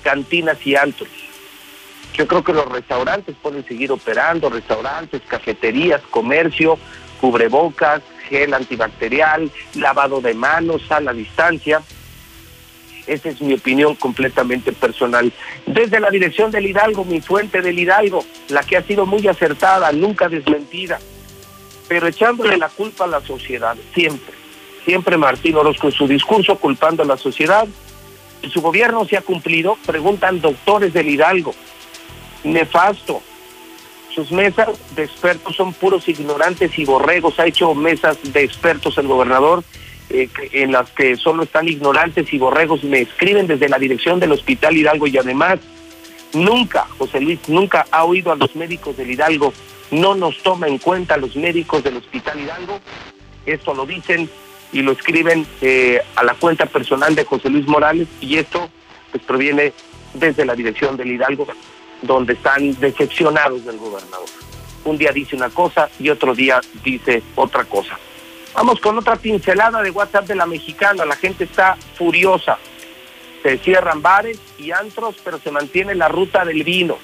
cantinas 0.03 0.65
y 0.65 0.75
antros. 0.75 1.09
Yo 2.13 2.27
creo 2.27 2.43
que 2.43 2.53
los 2.53 2.69
restaurantes 2.71 3.35
pueden 3.41 3.65
seguir 3.65 3.91
operando, 3.91 4.49
restaurantes, 4.49 5.21
cafeterías, 5.27 6.01
comercio, 6.11 6.77
cubrebocas, 7.19 8.01
gel 8.29 8.53
antibacterial, 8.53 9.51
lavado 9.75 10.21
de 10.21 10.33
manos 10.33 10.81
a 10.91 10.99
la 10.99 11.13
distancia. 11.13 11.81
Esa 13.07 13.29
es 13.29 13.41
mi 13.41 13.53
opinión 13.53 13.95
completamente 13.95 14.71
personal. 14.71 15.31
Desde 15.65 15.99
la 15.99 16.09
dirección 16.09 16.49
del 16.51 16.65
Hidalgo, 16.65 17.05
mi 17.05 17.21
fuente 17.21 17.61
del 17.61 17.77
Hidalgo, 17.77 18.25
la 18.49 18.63
que 18.63 18.77
ha 18.77 18.83
sido 18.83 19.05
muy 19.05 19.27
acertada, 19.27 19.91
nunca 19.91 20.27
desmentida, 20.27 20.99
pero 21.87 22.07
echándole 22.07 22.57
la 22.57 22.69
culpa 22.69 23.03
a 23.03 23.07
la 23.07 23.21
sociedad, 23.21 23.77
siempre. 23.93 24.33
Siempre 24.85 25.17
Martín 25.17 25.55
Orozco 25.55 25.87
en 25.87 25.93
su 25.93 26.07
discurso 26.07 26.57
culpando 26.57 27.03
a 27.03 27.05
la 27.07 27.17
sociedad. 27.17 27.67
Su 28.51 28.61
gobierno 28.61 29.05
se 29.05 29.17
ha 29.17 29.21
cumplido, 29.21 29.77
preguntan 29.85 30.41
doctores 30.41 30.93
del 30.93 31.09
Hidalgo. 31.09 31.55
Nefasto. 32.43 33.21
Sus 34.15 34.31
mesas 34.31 34.69
de 34.95 35.03
expertos 35.03 35.57
son 35.57 35.73
puros 35.73 36.07
ignorantes 36.07 36.79
y 36.79 36.85
borregos. 36.85 37.37
Ha 37.37 37.47
hecho 37.47 37.75
mesas 37.75 38.17
de 38.23 38.45
expertos 38.45 38.97
el 38.97 39.07
gobernador 39.07 39.61
eh, 40.09 40.29
en 40.53 40.71
las 40.71 40.89
que 40.91 41.17
solo 41.17 41.43
están 41.43 41.67
ignorantes 41.67 42.33
y 42.33 42.37
borregos. 42.37 42.85
Me 42.85 43.01
escriben 43.01 43.45
desde 43.45 43.67
la 43.67 43.77
dirección 43.77 44.21
del 44.21 44.31
Hospital 44.31 44.77
Hidalgo 44.77 45.07
y 45.07 45.17
además 45.17 45.59
nunca, 46.31 46.87
José 46.97 47.19
Luis, 47.19 47.39
nunca 47.49 47.85
ha 47.91 48.05
oído 48.05 48.31
a 48.31 48.37
los 48.37 48.55
médicos 48.55 48.95
del 48.95 49.11
Hidalgo. 49.11 49.53
No 49.91 50.15
nos 50.15 50.41
toma 50.41 50.69
en 50.69 50.77
cuenta 50.77 51.17
los 51.17 51.35
médicos 51.35 51.83
del 51.83 51.97
Hospital 51.97 52.39
Hidalgo. 52.39 52.79
Esto 53.45 53.73
lo 53.73 53.85
dicen 53.85 54.29
y 54.71 54.81
lo 54.81 54.93
escriben 54.93 55.45
eh, 55.59 56.01
a 56.15 56.23
la 56.23 56.35
cuenta 56.35 56.67
personal 56.67 57.15
de 57.15 57.25
José 57.25 57.49
Luis 57.49 57.67
Morales 57.67 58.07
y 58.21 58.37
esto 58.37 58.69
pues 59.11 59.21
proviene 59.23 59.73
desde 60.13 60.45
la 60.45 60.55
dirección 60.55 60.95
del 60.95 61.11
Hidalgo, 61.11 61.45
donde 62.05 62.33
están 62.33 62.79
decepcionados 62.79 63.65
del 63.65 63.77
gobernador. 63.77 64.27
Un 64.83 64.97
día 64.97 65.11
dice 65.11 65.35
una 65.35 65.49
cosa 65.49 65.89
y 65.99 66.09
otro 66.09 66.35
día 66.35 66.61
dice 66.83 67.23
otra 67.35 67.65
cosa. 67.65 67.97
Vamos 68.53 68.79
con 68.79 68.97
otra 68.97 69.17
pincelada 69.17 69.81
de 69.81 69.91
WhatsApp 69.91 70.27
de 70.27 70.35
la 70.35 70.45
mexicana. 70.45 71.05
La 71.05 71.15
gente 71.15 71.43
está 71.43 71.77
furiosa. 71.97 72.57
Se 73.43 73.57
cierran 73.57 74.01
bares 74.01 74.39
y 74.57 74.71
antros, 74.71 75.15
pero 75.23 75.39
se 75.39 75.51
mantiene 75.51 75.93
la 75.93 76.07
ruta 76.07 76.45
del 76.45 76.63
vino. 76.63 76.97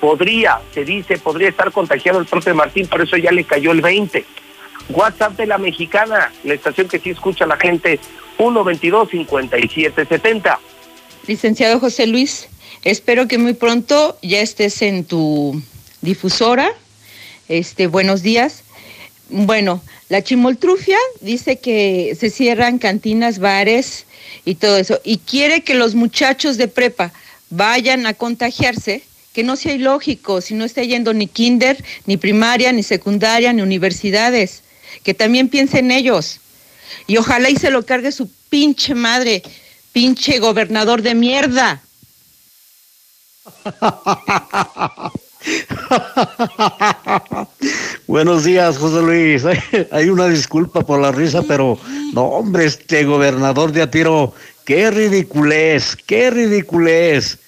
Podría, 0.00 0.60
se 0.72 0.84
dice, 0.84 1.18
podría 1.18 1.50
estar 1.50 1.72
contagiado 1.72 2.20
el 2.20 2.26
propio 2.26 2.54
Martín, 2.54 2.86
por 2.86 3.02
eso 3.02 3.16
ya 3.16 3.32
le 3.32 3.44
cayó 3.44 3.72
el 3.72 3.80
20. 3.80 4.24
WhatsApp 4.88 5.36
de 5.36 5.46
la 5.46 5.58
mexicana, 5.58 6.32
la 6.44 6.54
estación 6.54 6.88
que 6.88 6.98
sí 6.98 7.10
escucha 7.10 7.46
la 7.46 7.58
gente, 7.58 8.00
122-5770. 8.38 10.58
Licenciado 11.26 11.80
José 11.80 12.06
Luis, 12.06 12.48
espero 12.84 13.28
que 13.28 13.38
muy 13.38 13.54
pronto 13.54 14.18
ya 14.22 14.40
estés 14.40 14.82
en 14.82 15.04
tu 15.04 15.60
difusora. 16.00 16.70
Este, 17.48 17.86
buenos 17.86 18.22
días. 18.22 18.62
Bueno, 19.30 19.82
la 20.08 20.22
chimoltrufia 20.22 20.96
dice 21.20 21.58
que 21.58 22.16
se 22.18 22.30
cierran 22.30 22.78
cantinas, 22.78 23.38
bares 23.38 24.06
y 24.44 24.54
todo 24.54 24.78
eso, 24.78 25.00
y 25.04 25.18
quiere 25.18 25.62
que 25.62 25.74
los 25.74 25.94
muchachos 25.94 26.56
de 26.56 26.68
prepa 26.68 27.12
vayan 27.50 28.06
a 28.06 28.14
contagiarse, 28.14 29.02
que 29.32 29.42
no 29.42 29.56
sea 29.56 29.74
ilógico, 29.74 30.40
si 30.40 30.54
no 30.54 30.64
está 30.64 30.82
yendo 30.82 31.12
ni 31.12 31.26
kinder, 31.26 31.82
ni 32.06 32.16
primaria, 32.16 32.72
ni 32.72 32.82
secundaria, 32.82 33.52
ni 33.52 33.62
universidades, 33.62 34.62
que 35.02 35.14
también 35.14 35.48
piense 35.48 35.78
en 35.78 35.90
ellos. 35.90 36.40
Y 37.06 37.18
ojalá 37.18 37.50
y 37.50 37.56
se 37.56 37.70
lo 37.70 37.84
cargue 37.84 38.12
su 38.12 38.30
pinche 38.48 38.94
madre, 38.94 39.42
pinche 39.92 40.38
gobernador 40.38 41.02
de 41.02 41.14
mierda. 41.14 41.82
Buenos 48.06 48.44
días, 48.44 48.78
José 48.78 49.02
Luis. 49.02 49.44
Hay 49.90 50.08
una 50.08 50.28
disculpa 50.28 50.80
por 50.82 51.00
la 51.00 51.12
risa, 51.12 51.42
pero 51.42 51.78
no, 52.12 52.22
hombre, 52.22 52.66
este 52.66 53.04
gobernador 53.04 53.72
de 53.72 53.82
Atiro, 53.82 54.32
qué 54.64 54.90
ridiculez, 54.90 55.96
qué 56.06 56.30
ridiculez. 56.30 57.38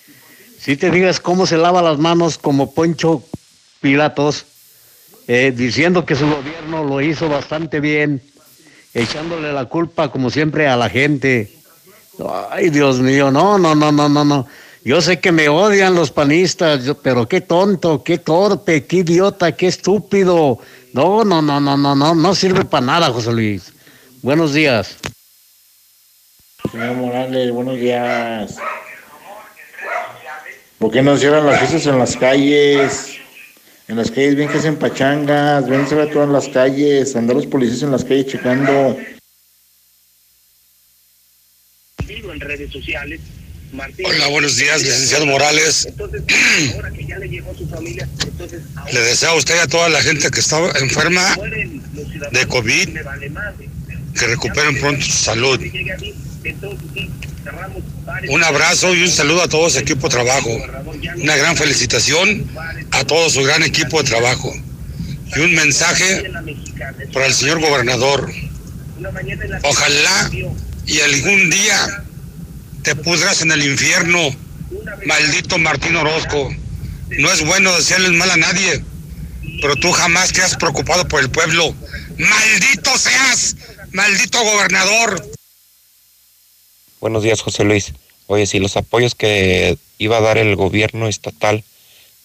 Si 0.58 0.76
te 0.76 0.90
digas 0.90 1.20
cómo 1.20 1.46
se 1.46 1.56
lava 1.56 1.82
las 1.82 1.98
manos 1.98 2.36
como 2.38 2.74
Poncho 2.74 3.22
Pilatos, 3.80 4.44
eh, 5.26 5.52
diciendo 5.56 6.04
que 6.04 6.16
su 6.16 6.26
gobierno 6.26 6.84
lo 6.84 7.00
hizo 7.00 7.28
bastante 7.28 7.80
bien, 7.80 8.22
echándole 8.92 9.52
la 9.52 9.66
culpa 9.66 10.10
como 10.10 10.30
siempre 10.30 10.68
a 10.68 10.76
la 10.76 10.90
gente. 10.90 11.50
Ay, 12.50 12.68
Dios 12.70 13.00
mío, 13.00 13.30
no, 13.30 13.58
no, 13.58 13.74
no, 13.74 13.90
no, 13.90 14.08
no, 14.08 14.24
no. 14.24 14.46
Yo 14.82 15.02
sé 15.02 15.20
que 15.20 15.30
me 15.30 15.48
odian 15.48 15.94
los 15.94 16.10
panistas, 16.10 16.80
pero 17.02 17.28
qué 17.28 17.42
tonto, 17.42 18.02
qué 18.02 18.16
torpe, 18.16 18.86
qué 18.86 18.96
idiota, 18.96 19.54
qué 19.54 19.66
estúpido. 19.66 20.58
No, 20.94 21.22
no, 21.22 21.42
no, 21.42 21.60
no, 21.60 21.76
no, 21.76 21.94
no, 21.94 22.14
no 22.14 22.34
sirve 22.34 22.64
para 22.64 22.86
nada, 22.86 23.10
José 23.10 23.30
Luis. 23.30 23.74
Buenos 24.22 24.54
días. 24.54 24.96
Señor 26.72 26.96
Morales, 26.96 27.50
buenos 27.52 27.78
días. 27.78 28.56
¿Por 30.78 30.90
qué 30.90 31.02
no 31.02 31.16
cierran 31.18 31.44
las 31.44 31.58
fiestas 31.58 31.86
en 31.86 31.98
las 31.98 32.16
calles? 32.16 33.18
En 33.86 33.96
las 33.96 34.10
calles 34.10 34.34
ven 34.34 34.48
que 34.48 34.58
hacen 34.58 34.76
pachangas, 34.76 35.68
ven 35.68 35.86
se 35.86 35.94
ve 35.94 36.06
todas 36.06 36.30
las 36.30 36.48
calles, 36.48 37.14
andar 37.16 37.36
los 37.36 37.46
policías 37.46 37.82
en 37.82 37.90
las 37.90 38.04
calles 38.04 38.28
checando. 38.28 38.96
En 42.08 42.40
redes 42.40 42.72
sociales 42.72 43.20
Hola, 43.72 44.26
buenos 44.28 44.56
días, 44.56 44.82
licenciado 44.82 45.26
Morales. 45.26 45.88
Le 48.92 49.00
deseo 49.00 49.30
a 49.30 49.34
usted 49.34 49.54
y 49.56 49.58
a 49.58 49.66
toda 49.68 49.88
la 49.88 50.02
gente 50.02 50.28
que 50.30 50.40
está 50.40 50.58
enferma 50.80 51.36
de 52.32 52.46
COVID 52.48 52.88
que 54.18 54.26
recuperen 54.26 54.80
pronto 54.80 55.04
su 55.04 55.12
salud. 55.12 55.60
Un 58.28 58.42
abrazo 58.42 58.92
y 58.94 59.02
un 59.04 59.10
saludo 59.10 59.42
a 59.42 59.48
todo 59.48 59.70
su 59.70 59.78
equipo 59.78 60.08
de 60.08 60.14
trabajo. 60.14 60.50
Una 61.16 61.36
gran 61.36 61.56
felicitación 61.56 62.50
a 62.90 63.04
todo 63.04 63.30
su 63.30 63.42
gran 63.44 63.62
equipo 63.62 64.02
de 64.02 64.10
trabajo. 64.10 64.52
Y 65.36 65.38
un 65.38 65.54
mensaje 65.54 66.28
para 67.12 67.26
el 67.26 67.34
señor 67.34 67.60
gobernador. 67.60 68.32
Ojalá 69.62 70.30
y 70.86 71.00
algún 71.00 71.50
día 71.50 72.04
te 72.82 72.96
pudras 72.96 73.42
en 73.42 73.52
el 73.52 73.62
infierno, 73.64 74.18
maldito 75.06 75.58
Martín 75.58 75.96
Orozco. 75.96 76.54
No 77.08 77.32
es 77.32 77.44
bueno 77.44 77.74
decirle 77.76 78.10
mal 78.10 78.30
a 78.30 78.36
nadie, 78.36 78.82
pero 79.60 79.76
tú 79.76 79.92
jamás 79.92 80.32
te 80.32 80.42
has 80.42 80.56
preocupado 80.56 81.06
por 81.08 81.20
el 81.20 81.30
pueblo. 81.30 81.74
Maldito 82.16 82.96
seas, 82.98 83.56
maldito 83.92 84.42
gobernador. 84.42 85.30
Buenos 87.00 87.22
días, 87.22 87.40
José 87.40 87.64
Luis. 87.64 87.92
Oye, 88.26 88.46
si 88.46 88.58
los 88.58 88.76
apoyos 88.76 89.14
que 89.14 89.76
iba 89.98 90.18
a 90.18 90.20
dar 90.20 90.38
el 90.38 90.54
gobierno 90.54 91.08
estatal 91.08 91.64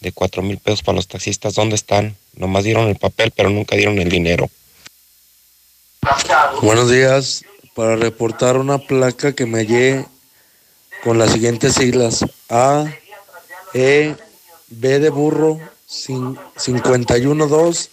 de 0.01 0.11
cuatro 0.11 0.43
mil 0.43 0.59
pesos 0.59 0.83
para 0.83 0.97
los 0.97 1.07
taxistas, 1.07 1.55
¿dónde 1.55 1.75
están? 1.75 2.15
Nomás 2.35 2.63
dieron 2.63 2.87
el 2.89 2.95
papel, 2.95 3.31
pero 3.31 3.49
nunca 3.49 3.75
dieron 3.75 3.97
el 3.97 4.09
dinero. 4.09 4.49
Buenos 6.61 6.91
días. 6.91 7.43
Para 7.73 7.95
reportar 7.95 8.57
una 8.57 8.77
placa 8.77 9.33
que 9.33 9.45
me 9.45 9.59
hallé 9.59 10.05
con 11.05 11.17
las 11.19 11.31
siguientes 11.33 11.75
siglas 11.75 12.25
A, 12.49 12.85
E, 13.75 14.15
B 14.69 14.99
de 14.99 15.11
burro, 15.11 15.59
512, 15.87 17.89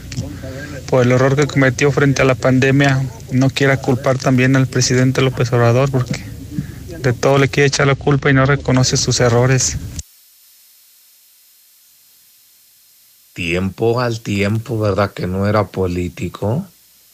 por 0.88 1.03
el 1.03 1.12
error 1.12 1.36
que 1.36 1.47
cometió 1.47 1.91
frente 1.91 2.22
a 2.22 2.26
la 2.26 2.36
pandemia, 2.36 3.01
no 3.32 3.49
quiera 3.49 3.78
culpar 3.78 4.18
también 4.18 4.55
al 4.55 4.68
presidente 4.68 5.22
López 5.22 5.51
Obrador, 5.53 5.91
porque 5.91 6.24
de 6.99 7.14
todo 7.14 7.38
le 7.38 7.49
quiere 7.49 7.68
echar 7.68 7.88
la 7.88 7.95
culpa 7.95 8.30
y 8.30 8.34
no 8.34 8.45
reconoce 8.45 8.97
sus 8.97 9.20
errores. 9.20 9.78
Tiempo 13.34 13.99
al 14.01 14.22
tiempo, 14.22 14.80
¿verdad? 14.80 15.12
Que 15.14 15.28
no 15.28 15.47
era 15.47 15.66
político. 15.66 16.66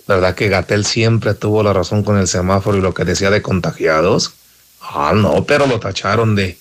¿Verdad 0.07 0.35
que 0.35 0.49
Gatel 0.49 0.85
siempre 0.85 1.33
tuvo 1.33 1.63
la 1.63 1.73
razón 1.73 2.03
con 2.03 2.17
el 2.17 2.27
semáforo 2.27 2.77
y 2.77 2.81
lo 2.81 2.93
que 2.93 3.05
decía 3.05 3.29
de 3.29 3.41
contagiados? 3.41 4.33
Ah, 4.81 5.13
no, 5.15 5.45
pero 5.45 5.65
lo 5.65 5.79
tacharon 5.79 6.35
de... 6.35 6.57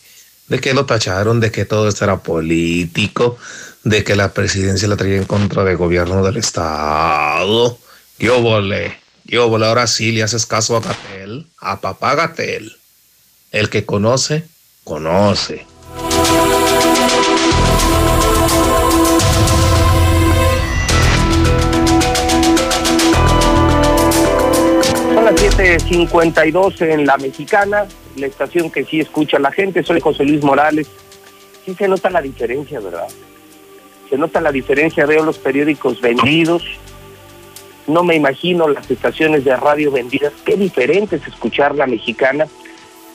¿De 0.48 0.60
que 0.60 0.74
lo 0.74 0.86
tacharon? 0.86 1.40
De 1.40 1.50
que 1.50 1.64
todo 1.64 1.88
esto 1.88 2.04
era 2.04 2.18
político, 2.18 3.38
de 3.84 4.04
que 4.04 4.16
la 4.16 4.32
presidencia 4.32 4.86
la 4.86 4.96
traía 4.96 5.16
en 5.16 5.24
contra 5.24 5.64
del 5.64 5.76
gobierno 5.76 6.22
del 6.22 6.36
Estado. 6.36 7.78
Yo 8.18 8.40
volé, 8.40 8.98
yo 9.24 9.48
volé. 9.48 9.66
Ahora 9.66 9.86
sí 9.86 10.12
le 10.12 10.22
haces 10.22 10.46
caso 10.46 10.76
a 10.76 10.80
Gatel, 10.80 11.46
a 11.58 11.80
papá 11.80 12.14
Gatel. 12.14 12.76
El 13.50 13.70
que 13.70 13.84
conoce, 13.84 14.44
conoce. 14.84 15.66
7.52 25.42 26.82
en 26.82 27.04
La 27.04 27.16
Mexicana, 27.16 27.86
la 28.14 28.26
estación 28.28 28.70
que 28.70 28.84
sí 28.84 29.00
escucha 29.00 29.40
la 29.40 29.50
gente. 29.50 29.82
Soy 29.82 29.98
José 29.98 30.22
Luis 30.22 30.44
Morales. 30.44 30.86
Sí 31.66 31.74
se 31.74 31.88
nota 31.88 32.10
la 32.10 32.22
diferencia, 32.22 32.78
¿verdad? 32.78 33.08
Se 34.08 34.16
nota 34.16 34.40
la 34.40 34.52
diferencia. 34.52 35.04
Veo 35.04 35.24
los 35.24 35.38
periódicos 35.38 36.00
vendidos. 36.00 36.62
No 37.88 38.04
me 38.04 38.14
imagino 38.14 38.68
las 38.68 38.88
estaciones 38.88 39.44
de 39.44 39.56
radio 39.56 39.90
vendidas. 39.90 40.32
Qué 40.44 40.54
diferente 40.56 41.16
es 41.16 41.26
escuchar 41.26 41.74
La 41.74 41.88
Mexicana, 41.88 42.46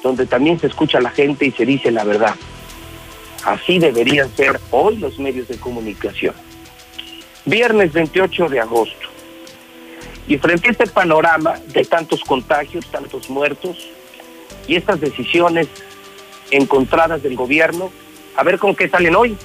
donde 0.04 0.26
también 0.26 0.60
se 0.60 0.68
escucha 0.68 1.00
la 1.00 1.12
gente 1.12 1.46
y 1.46 1.52
se 1.52 1.66
dice 1.66 1.92
la 1.92 2.04
verdad. 2.04 2.36
Así 3.46 3.80
deberían 3.80 4.30
ser 4.36 4.60
hoy 4.72 4.98
los 4.98 5.18
medios 5.18 5.48
de 5.48 5.56
comunicación. 5.56 6.36
Viernes 7.46 7.94
28 7.94 8.50
de 8.50 8.60
agosto. 8.60 9.17
Y 10.28 10.38
frente 10.38 10.68
a 10.68 10.72
este 10.72 10.88
panorama 10.88 11.56
de 11.68 11.86
tantos 11.86 12.22
contagios, 12.22 12.86
tantos 12.88 13.30
muertos 13.30 13.90
y 14.68 14.76
estas 14.76 15.00
decisiones 15.00 15.68
encontradas 16.52 17.24
del 17.24 17.36
gobierno, 17.36 17.92
a 18.36 18.44
ver 18.44 18.60
con 18.60 18.76
qué 18.76 18.90
salen 18.90 19.16
hoy. 19.16 19.38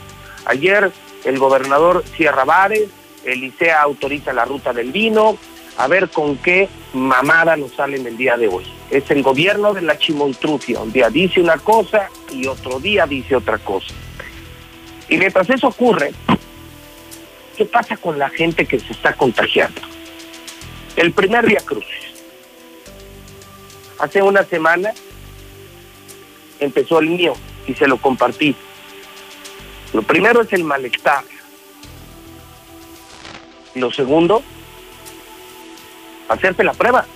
Ayer 0.45 0.91
el 1.25 1.39
gobernador 1.39 2.05
Sierra 2.17 2.45
Vares, 2.45 2.89
el 3.25 3.45
ICEA 3.45 3.81
autoriza 3.81 4.33
la 4.33 4.45
ruta 4.45 4.73
del 4.73 4.91
vino, 4.91 5.39
a 5.79 5.87
ver 5.87 6.11
con 6.11 6.37
qué 6.37 6.69
mamada 6.93 7.57
nos 7.57 7.73
salen 7.73 8.07
el 8.07 8.17
día 8.17 8.37
de 8.37 8.49
hoy. 8.49 8.65
Es 8.91 9.11
el 9.11 9.23
gobierno 9.23 9.73
de 9.73 9.83
la 9.83 9.99
chimoltrufia, 9.99 10.81
un 10.81 10.93
día 10.93 11.09
dice 11.09 11.41
una 11.41 11.59
cosa 11.59 12.09
y 12.31 12.47
otro 12.47 12.81
día 12.81 13.07
dice 13.07 13.37
otra 13.37 13.59
cosa. 13.59 13.95
Y 15.09 15.17
mientras 15.17 15.49
eso 15.49 15.69
ocurre, 15.69 16.13
¿qué 17.57 17.65
pasa 17.65 17.97
con 17.97 18.19
la 18.19 18.29
gente 18.31 18.67
que 18.67 18.81
se 18.81 18.93
está 18.93 19.15
contagiando? 19.15 19.81
El 20.97 21.13
primer 21.13 21.47
día 21.47 21.61
crucis. 21.65 22.13
Hace 23.99 24.21
una 24.21 24.45
semana 24.45 24.93
empezó 26.61 26.99
el 26.99 27.09
mío 27.09 27.35
y 27.67 27.75
se 27.75 27.87
lo 27.87 27.97
compartí. 27.97 28.55
Lo 29.93 30.03
primero 30.03 30.43
es 30.43 30.53
el 30.53 30.65
malestar. 30.65 31.25
Lo 33.75 33.91
segundo, 33.91 34.43
hacerte 36.29 36.63
la 36.63 36.75
prueba. 36.75 37.07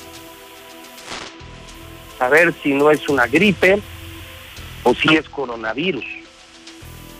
Saber 2.18 2.54
si 2.62 2.72
no 2.72 2.90
es 2.90 3.08
una 3.10 3.26
gripe 3.26 3.80
o 4.84 4.94
si 4.94 5.16
es 5.16 5.28
coronavirus. 5.28 6.06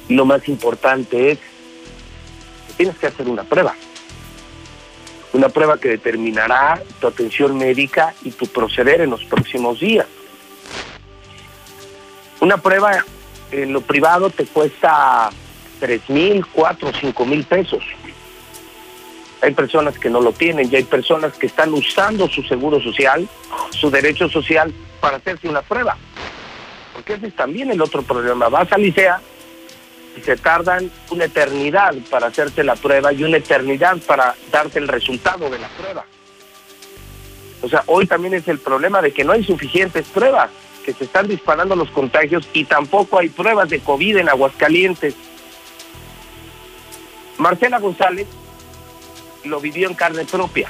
Y 0.08 0.14
lo 0.14 0.24
más 0.24 0.48
importante 0.48 1.32
es 1.32 1.38
que 1.38 2.72
tienes 2.78 2.96
que 2.96 3.08
hacer 3.08 3.28
una 3.28 3.44
prueba 3.44 3.74
una 5.36 5.50
prueba 5.50 5.78
que 5.78 5.90
determinará 5.90 6.82
tu 6.98 7.06
atención 7.06 7.58
médica 7.58 8.14
y 8.22 8.30
tu 8.30 8.46
proceder 8.46 9.02
en 9.02 9.10
los 9.10 9.22
próximos 9.24 9.78
días. 9.80 10.06
Una 12.40 12.56
prueba 12.56 13.04
en 13.50 13.72
lo 13.72 13.82
privado 13.82 14.30
te 14.30 14.46
cuesta 14.46 15.30
tres 15.78 16.08
mil, 16.08 16.44
cuatro, 16.46 16.90
cinco 16.98 17.26
mil 17.26 17.44
pesos. 17.44 17.84
Hay 19.42 19.52
personas 19.52 19.98
que 19.98 20.08
no 20.08 20.22
lo 20.22 20.32
tienen 20.32 20.70
y 20.72 20.76
hay 20.76 20.84
personas 20.84 21.34
que 21.34 21.46
están 21.46 21.74
usando 21.74 22.28
su 22.28 22.42
seguro 22.42 22.80
social, 22.80 23.28
su 23.70 23.90
derecho 23.90 24.30
social 24.30 24.72
para 25.00 25.18
hacerse 25.18 25.48
una 25.48 25.60
prueba. 25.60 25.98
Porque 26.94 27.12
ese 27.12 27.26
es 27.26 27.36
también 27.36 27.70
el 27.70 27.82
otro 27.82 28.02
problema. 28.02 28.48
Vas 28.48 28.72
a 28.72 28.78
Licea 28.78 29.20
se 30.22 30.36
tardan 30.36 30.90
una 31.10 31.24
eternidad 31.24 31.94
para 32.10 32.28
hacerte 32.28 32.64
la 32.64 32.76
prueba 32.76 33.12
y 33.12 33.24
una 33.24 33.36
eternidad 33.36 33.98
para 34.06 34.34
darte 34.50 34.78
el 34.78 34.88
resultado 34.88 35.50
de 35.50 35.58
la 35.58 35.68
prueba. 35.68 36.04
O 37.62 37.68
sea, 37.68 37.82
hoy 37.86 38.06
también 38.06 38.34
es 38.34 38.46
el 38.48 38.58
problema 38.58 39.02
de 39.02 39.12
que 39.12 39.24
no 39.24 39.32
hay 39.32 39.44
suficientes 39.44 40.06
pruebas, 40.06 40.50
que 40.84 40.92
se 40.92 41.04
están 41.04 41.26
disparando 41.26 41.74
los 41.74 41.90
contagios 41.90 42.48
y 42.52 42.64
tampoco 42.64 43.18
hay 43.18 43.28
pruebas 43.28 43.68
de 43.68 43.80
COVID 43.80 44.18
en 44.18 44.28
Aguascalientes. 44.28 45.14
Marcela 47.38 47.78
González 47.78 48.26
lo 49.44 49.60
vivió 49.60 49.88
en 49.88 49.94
carne 49.94 50.24
propia. 50.24 50.68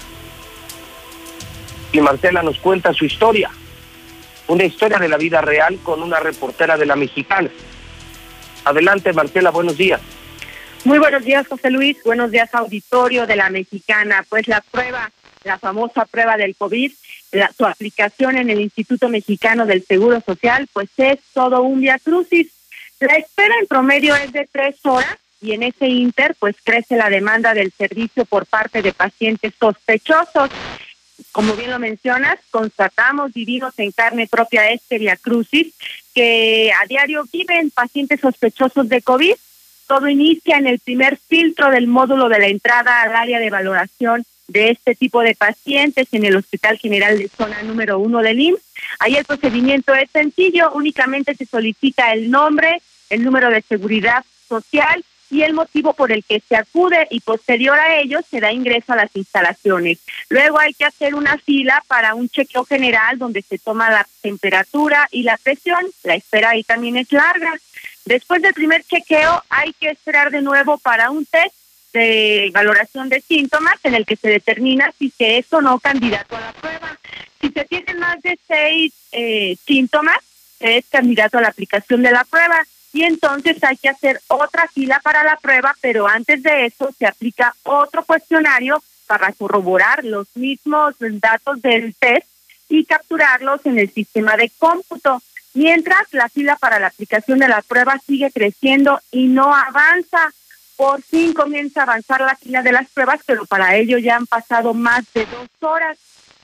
Y 1.92 2.00
Marcela 2.00 2.42
nos 2.42 2.58
cuenta 2.58 2.92
su 2.92 3.04
historia, 3.04 3.50
una 4.48 4.64
historia 4.64 4.98
de 4.98 5.08
la 5.08 5.16
vida 5.16 5.40
real 5.40 5.78
con 5.82 6.02
una 6.02 6.20
reportera 6.20 6.76
de 6.76 6.86
la 6.86 6.96
mexicana. 6.96 7.50
Adelante, 8.66 9.12
Marcela, 9.12 9.50
buenos 9.52 9.78
días. 9.78 10.00
Muy 10.84 10.98
buenos 10.98 11.24
días, 11.24 11.46
José 11.46 11.70
Luis. 11.70 11.98
Buenos 12.04 12.32
días, 12.32 12.52
auditorio 12.52 13.24
de 13.24 13.36
la 13.36 13.48
Mexicana. 13.48 14.26
Pues 14.28 14.48
la 14.48 14.60
prueba, 14.60 15.12
la 15.44 15.56
famosa 15.56 16.04
prueba 16.04 16.36
del 16.36 16.56
COVID, 16.56 16.90
su 17.56 17.64
aplicación 17.64 18.36
en 18.36 18.50
el 18.50 18.60
Instituto 18.60 19.08
Mexicano 19.08 19.66
del 19.66 19.84
Seguro 19.84 20.20
Social, 20.20 20.66
pues 20.72 20.88
es 20.96 21.20
todo 21.32 21.62
un 21.62 21.80
via 21.80 22.00
crucis. 22.00 22.48
La 22.98 23.14
espera 23.14 23.54
en 23.60 23.68
promedio 23.68 24.16
es 24.16 24.32
de 24.32 24.48
tres 24.50 24.74
horas 24.82 25.16
y 25.40 25.52
en 25.52 25.62
ese 25.62 25.86
inter, 25.86 26.34
pues 26.36 26.56
crece 26.64 26.96
la 26.96 27.08
demanda 27.08 27.54
del 27.54 27.70
servicio 27.70 28.24
por 28.24 28.46
parte 28.46 28.82
de 28.82 28.92
pacientes 28.92 29.52
sospechosos. 29.60 30.50
Como 31.32 31.54
bien 31.54 31.70
lo 31.70 31.78
mencionas, 31.78 32.38
constatamos, 32.50 33.32
vivimos 33.32 33.78
en 33.78 33.92
carne 33.92 34.26
propia 34.26 34.70
este 34.70 34.98
via 34.98 35.16
crucis, 35.16 35.74
que 36.14 36.70
a 36.72 36.86
diario 36.86 37.24
viven 37.32 37.70
pacientes 37.70 38.20
sospechosos 38.20 38.88
de 38.88 39.02
COVID. 39.02 39.34
Todo 39.86 40.08
inicia 40.08 40.58
en 40.58 40.66
el 40.66 40.78
primer 40.78 41.16
filtro 41.16 41.70
del 41.70 41.86
módulo 41.86 42.28
de 42.28 42.38
la 42.38 42.48
entrada 42.48 43.02
al 43.02 43.14
área 43.14 43.38
de 43.38 43.50
valoración 43.50 44.24
de 44.48 44.70
este 44.70 44.94
tipo 44.94 45.20
de 45.20 45.34
pacientes 45.34 46.08
en 46.12 46.24
el 46.24 46.36
Hospital 46.36 46.78
General 46.78 47.18
de 47.18 47.28
Zona 47.28 47.62
número 47.62 47.98
uno 47.98 48.20
del 48.20 48.40
IMSS. 48.40 48.62
Ahí 48.98 49.16
el 49.16 49.24
procedimiento 49.24 49.94
es 49.94 50.10
sencillo, 50.10 50.72
únicamente 50.72 51.34
se 51.34 51.46
solicita 51.46 52.12
el 52.12 52.30
nombre, 52.30 52.80
el 53.10 53.24
número 53.24 53.50
de 53.50 53.62
seguridad 53.62 54.24
social 54.48 55.04
y 55.30 55.42
el 55.42 55.54
motivo 55.54 55.92
por 55.92 56.12
el 56.12 56.24
que 56.24 56.40
se 56.40 56.56
acude 56.56 57.06
y 57.10 57.20
posterior 57.20 57.78
a 57.78 57.98
ello 57.98 58.20
se 58.28 58.40
da 58.40 58.52
ingreso 58.52 58.92
a 58.92 58.96
las 58.96 59.14
instalaciones. 59.14 59.98
Luego 60.28 60.58
hay 60.58 60.74
que 60.74 60.84
hacer 60.84 61.14
una 61.14 61.38
fila 61.38 61.82
para 61.88 62.14
un 62.14 62.28
chequeo 62.28 62.64
general 62.64 63.18
donde 63.18 63.42
se 63.42 63.58
toma 63.58 63.90
la 63.90 64.06
temperatura 64.20 65.08
y 65.10 65.22
la 65.22 65.36
presión. 65.36 65.80
La 66.04 66.14
espera 66.14 66.50
ahí 66.50 66.62
también 66.62 66.96
es 66.96 67.10
larga. 67.12 67.52
Después 68.04 68.40
del 68.42 68.54
primer 68.54 68.84
chequeo 68.84 69.42
hay 69.50 69.72
que 69.74 69.90
esperar 69.90 70.30
de 70.30 70.42
nuevo 70.42 70.78
para 70.78 71.10
un 71.10 71.26
test 71.26 71.54
de 71.92 72.50
valoración 72.52 73.08
de 73.08 73.20
síntomas 73.20 73.74
en 73.82 73.94
el 73.94 74.04
que 74.04 74.16
se 74.16 74.28
determina 74.28 74.92
si 74.98 75.10
se 75.10 75.38
es 75.38 75.52
o 75.52 75.60
no 75.60 75.78
candidato 75.80 76.36
a 76.36 76.40
la 76.40 76.52
prueba. 76.52 76.98
Si 77.40 77.48
se 77.50 77.64
tienen 77.64 77.98
más 77.98 78.20
de 78.22 78.38
seis 78.46 78.92
eh, 79.12 79.56
síntomas, 79.66 80.18
se 80.58 80.78
es 80.78 80.86
candidato 80.88 81.38
a 81.38 81.40
la 81.40 81.48
aplicación 81.48 82.02
de 82.02 82.12
la 82.12 82.24
prueba 82.24 82.64
y 82.96 83.04
entonces 83.04 83.62
hay 83.62 83.76
que 83.76 83.90
hacer 83.90 84.22
otra 84.26 84.68
fila 84.68 85.00
para 85.04 85.22
la 85.22 85.36
prueba, 85.36 85.76
pero 85.82 86.08
antes 86.08 86.42
de 86.42 86.64
eso 86.64 86.88
se 86.98 87.06
aplica 87.06 87.54
otro 87.62 88.02
cuestionario 88.06 88.82
para 89.06 89.32
corroborar 89.32 90.02
los 90.02 90.34
mismos 90.34 90.94
datos 90.98 91.60
del 91.60 91.94
test 91.94 92.26
y 92.70 92.86
capturarlos 92.86 93.66
en 93.66 93.78
el 93.78 93.90
sistema 93.90 94.38
de 94.38 94.50
cómputo. 94.58 95.20
Mientras 95.52 96.10
la 96.12 96.30
fila 96.30 96.56
para 96.56 96.80
la 96.80 96.86
aplicación 96.86 97.38
de 97.38 97.48
la 97.48 97.60
prueba 97.60 98.00
sigue 98.06 98.30
creciendo 98.30 98.98
y 99.10 99.26
no 99.26 99.54
avanza. 99.54 100.32
Por 100.76 101.02
fin 101.02 101.34
comienza 101.34 101.80
a 101.80 101.82
avanzar 101.82 102.22
la 102.22 102.36
fila 102.36 102.62
de 102.62 102.72
las 102.72 102.88
pruebas, 102.88 103.20
pero 103.26 103.44
para 103.44 103.76
ello 103.76 103.98
ya 103.98 104.16
han 104.16 104.26
pasado 104.26 104.72
más 104.72 105.04
de 105.12 105.26
dos 105.26 105.50
horas. 105.60 105.98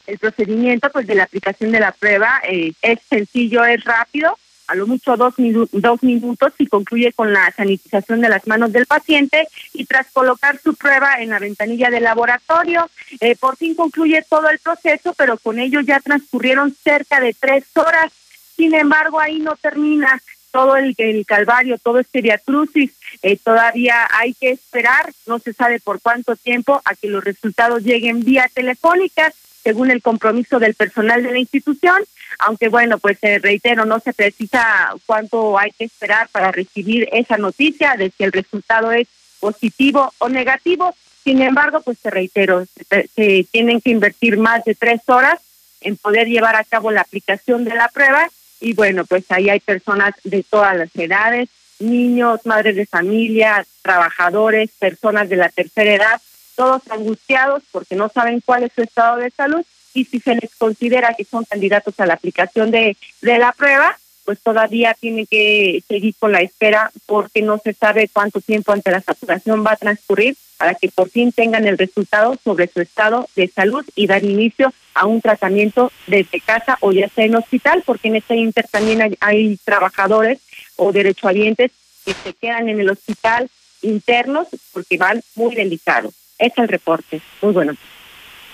El 0.07 0.19
procedimiento 0.19 0.91
pues 0.91 1.07
de 1.07 1.15
la 1.15 1.23
aplicación 1.23 1.73
de 1.73 1.81
la 1.81 1.93
prueba 1.93 2.43
eh, 2.47 2.75
es 2.83 2.99
sencillo, 3.09 3.65
es 3.65 3.83
rápido, 3.85 4.37
a 4.67 4.75
lo 4.75 4.87
mucho 4.87 5.17
dos, 5.17 5.35
dos 5.73 6.03
minutos 6.03 6.53
y 6.59 6.67
concluye 6.67 7.13
con 7.13 7.33
la 7.33 7.51
sanitización 7.53 8.21
de 8.21 8.29
las 8.29 8.47
manos 8.47 8.73
del 8.73 8.87
paciente 8.87 9.49
y 9.73 9.85
tras 9.85 10.11
colocar 10.13 10.59
su 10.59 10.75
prueba 10.75 11.21
en 11.21 11.31
la 11.31 11.39
ventanilla 11.39 11.91
del 11.91 12.05
laboratorio, 12.05 12.89
eh, 13.21 13.37
por 13.37 13.57
fin 13.57 13.75
concluye 13.75 14.25
todo 14.29 14.49
el 14.49 14.59
proceso, 14.59 15.15
pero 15.17 15.37
con 15.39 15.59
ello 15.59 15.81
ya 15.81 16.01
transcurrieron 16.01 16.75
cerca 16.83 17.21
de 17.21 17.35
tres 17.39 17.65
horas. 17.75 18.13
Sin 18.57 18.75
embargo, 18.75 19.21
ahí 19.21 19.39
no 19.39 19.57
termina 19.57 20.23
todo 20.53 20.77
el, 20.77 20.95
el 20.99 21.27
calvario, 21.27 21.79
todo 21.79 21.99
este 21.99 22.21
viacrucis. 22.21 22.93
Eh, 23.23 23.37
todavía 23.43 24.07
hay 24.11 24.35
que 24.35 24.51
esperar, 24.51 25.13
no 25.27 25.39
se 25.39 25.53
sabe 25.53 25.81
por 25.81 26.01
cuánto 26.01 26.37
tiempo, 26.37 26.81
a 26.85 26.95
que 26.95 27.09
los 27.09 27.25
resultados 27.25 27.83
lleguen 27.83 28.21
vía 28.23 28.49
telefónica, 28.53 29.33
según 29.63 29.91
el 29.91 30.03
compromiso 30.03 30.59
del 30.59 30.75
personal 30.75 31.23
de 31.23 31.33
la 31.33 31.39
institución. 31.39 32.03
Aunque 32.39 32.69
bueno, 32.69 32.99
pues 32.99 33.19
eh, 33.23 33.39
reitero, 33.39 33.85
no 33.85 34.01
se 34.01 34.13
precisa 34.13 34.95
cuánto 35.07 35.59
hay 35.59 35.71
que 35.73 35.85
esperar 35.85 36.29
para 36.29 36.53
recibir 36.53 37.09
esa 37.13 37.37
noticia 37.37 37.95
de 37.97 38.11
si 38.11 38.25
el 38.25 38.33
resultado 38.33 38.93
es 38.93 39.09
positivo 39.41 40.13
o 40.19 40.29
negativo. 40.29 40.95
Sin 41.25 41.41
embargo, 41.41 41.81
pues 41.83 41.99
te 41.99 42.11
reitero, 42.11 42.65
se, 42.67 43.09
se 43.15 43.47
tienen 43.51 43.81
que 43.81 43.91
invertir 43.91 44.37
más 44.39 44.65
de 44.65 44.75
tres 44.75 45.01
horas 45.07 45.39
en 45.81 45.97
poder 45.97 46.27
llevar 46.27 46.57
a 46.57 46.65
cabo 46.65 46.91
la 46.91 47.03
aplicación 47.03 47.65
de 47.65 47.75
la 47.75 47.89
prueba 47.89 48.29
y 48.63 48.75
bueno, 48.75 49.05
pues 49.05 49.25
ahí 49.31 49.51
hay 49.51 49.59
personas 49.59 50.15
de 50.23 50.45
todas 50.45 50.77
las 50.77 50.95
edades, 50.95 51.49
niños, 51.81 52.47
madres 52.47 52.77
de 52.77 52.87
familia, 52.87 53.67
trabajadores, 53.83 54.71
personas 54.79 55.29
de 55.29 55.37
la 55.37 55.49
tercera 55.49 55.95
edad, 55.95 56.23
todos 56.55 56.83
angustiados 56.91 57.63
porque 57.71 57.97
no 57.97 58.09
saben 58.09 58.43
cuál 58.45 58.65
es 58.65 58.73
su 58.75 58.83
estado 58.83 59.17
de 59.19 59.31
salud 59.31 59.65
y 59.95 60.05
si 60.05 60.21
se 60.21 60.35
les 60.35 60.55
considera 60.57 61.15
que 61.15 61.25
son 61.25 61.45
candidatos 61.45 61.99
a 61.99 62.07
la 62.07 62.15
aplicación 62.15 62.71
de, 62.71 62.97
de 63.21 63.39
la 63.39 63.53
prueba, 63.53 63.99
pues 64.25 64.41
todavía 64.41 64.95
tienen 64.99 65.27
que 65.27 65.83
seguir 65.89 66.15
con 66.19 66.33
la 66.33 66.41
espera 66.41 66.93
porque 67.07 67.43
no 67.43 67.59
se 67.59 67.73
sabe 67.73 68.09
cuánto 68.13 68.41
tiempo 68.41 68.73
ante 68.73 68.91
la 68.91 69.01
saturación 69.01 69.65
va 69.67 69.73
a 69.73 69.77
transcurrir 69.77 70.37
para 70.57 70.75
que 70.75 70.89
por 70.89 71.11
fin 71.11 71.33
tengan 71.33 71.67
el 71.67 71.77
resultado 71.77 72.37
sobre 72.43 72.69
su 72.69 72.81
estado 72.81 73.29
de 73.35 73.49
salud 73.49 73.85
y 73.97 74.07
dar 74.07 74.23
inicio 74.23 74.73
a 74.95 75.07
un 75.07 75.21
tratamiento 75.21 75.91
desde 76.07 76.41
casa 76.41 76.79
o 76.81 76.93
ya 76.93 77.09
sea 77.09 77.25
en 77.25 77.35
hospital, 77.35 77.83
porque 77.85 78.09
en 78.09 78.17
este 78.17 78.37
inter 78.37 78.67
también 78.71 79.03
hay, 79.03 79.17
hay 79.21 79.57
trabajadores 79.65 80.39
o 80.77 80.93
derechohabientes 80.93 81.73
que 82.05 82.15
se 82.15 82.35
quedan 82.35 82.69
en 82.69 82.81
el 82.81 82.91
hospital 82.91 83.51
internos 83.83 84.49
porque 84.73 84.99
van 84.99 85.23
muy 85.35 85.55
delicados. 85.55 86.15
Es 86.43 86.53
el 86.57 86.67
reporte. 86.67 87.21
Muy 87.41 87.53
bueno. 87.53 87.75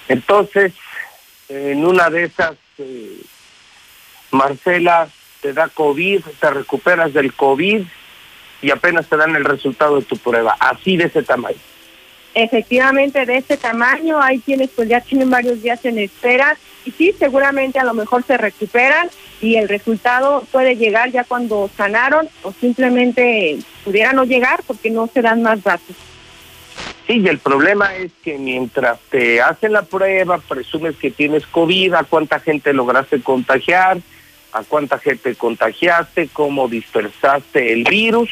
Entonces, 0.08 0.74
en 1.48 1.86
una 1.86 2.10
de 2.10 2.24
esas, 2.24 2.54
eh, 2.76 3.22
Marcela, 4.30 5.08
te 5.40 5.54
da 5.54 5.68
COVID, 5.68 6.20
te 6.38 6.50
recuperas 6.50 7.14
del 7.14 7.32
COVID 7.32 7.82
y 8.60 8.70
apenas 8.70 9.06
te 9.06 9.16
dan 9.16 9.34
el 9.36 9.44
resultado 9.44 9.96
de 9.96 10.04
tu 10.04 10.18
prueba, 10.18 10.54
así 10.60 10.98
de 10.98 11.04
ese 11.04 11.22
tamaño. 11.22 11.56
Efectivamente, 12.34 13.24
de 13.24 13.38
ese 13.38 13.56
tamaño, 13.56 14.20
hay 14.20 14.40
quienes 14.40 14.68
pues 14.70 14.86
ya 14.88 15.00
tienen 15.00 15.30
varios 15.30 15.62
días 15.62 15.82
en 15.86 15.98
espera 15.98 16.58
y 16.84 16.90
sí, 16.90 17.14
seguramente 17.18 17.78
a 17.78 17.84
lo 17.84 17.94
mejor 17.94 18.22
se 18.22 18.36
recuperan 18.36 19.08
y 19.40 19.56
el 19.56 19.66
resultado 19.66 20.44
puede 20.52 20.76
llegar 20.76 21.10
ya 21.10 21.24
cuando 21.24 21.70
sanaron 21.74 22.28
o 22.42 22.52
simplemente 22.52 23.58
pudiera 23.82 24.12
no 24.12 24.24
llegar 24.24 24.62
porque 24.66 24.90
no 24.90 25.06
se 25.06 25.22
dan 25.22 25.42
más 25.42 25.62
datos. 25.62 25.96
Sí, 27.08 27.20
y 27.20 27.28
el 27.28 27.38
problema 27.38 27.96
es 27.96 28.12
que 28.22 28.36
mientras 28.36 29.00
te 29.08 29.40
hacen 29.40 29.72
la 29.72 29.80
prueba, 29.80 30.36
presumes 30.36 30.94
que 30.96 31.10
tienes 31.10 31.46
COVID, 31.46 31.94
a 31.94 32.04
cuánta 32.04 32.38
gente 32.38 32.74
lograste 32.74 33.22
contagiar, 33.22 33.96
a 34.52 34.62
cuánta 34.62 34.98
gente 34.98 35.34
contagiaste, 35.34 36.28
cómo 36.30 36.68
dispersaste 36.68 37.72
el 37.72 37.84
virus, 37.84 38.28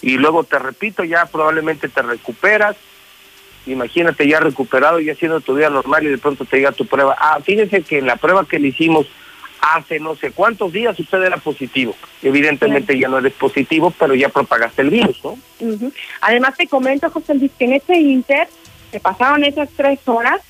y 0.00 0.16
luego 0.16 0.44
te 0.44 0.60
repito, 0.60 1.02
ya 1.02 1.26
probablemente 1.26 1.88
te 1.88 2.02
recuperas. 2.02 2.76
Imagínate 3.66 4.28
ya 4.28 4.38
recuperado, 4.38 5.00
ya 5.00 5.14
haciendo 5.14 5.40
tu 5.40 5.56
vida 5.56 5.68
normal 5.68 6.04
y 6.04 6.10
de 6.10 6.18
pronto 6.18 6.44
te 6.44 6.58
llega 6.58 6.70
tu 6.70 6.86
prueba. 6.86 7.16
Ah, 7.18 7.40
fíjense 7.42 7.82
que 7.82 7.98
en 7.98 8.06
la 8.06 8.14
prueba 8.14 8.46
que 8.46 8.60
le 8.60 8.68
hicimos 8.68 9.08
hace 9.60 9.98
no 10.00 10.14
sé 10.14 10.30
cuántos 10.32 10.72
días 10.72 10.98
usted 10.98 11.22
era 11.22 11.36
positivo. 11.36 11.94
Evidentemente 12.22 12.98
ya 12.98 13.08
no 13.08 13.18
eres 13.18 13.34
positivo, 13.34 13.92
pero 13.98 14.14
ya 14.14 14.28
propagaste 14.28 14.82
el 14.82 14.90
virus, 14.90 15.20
¿no? 15.24 15.38
Ujú. 15.60 15.92
Además 16.20 16.56
te 16.56 16.66
comento, 16.66 17.10
José 17.10 17.34
Luis, 17.34 17.52
que 17.58 17.64
en 17.64 17.74
ese 17.74 17.96
inter 17.98 18.48
se 18.90 19.00
pasaron 19.00 19.44
esas 19.44 19.68
tres 19.76 20.00
horas, 20.06 20.40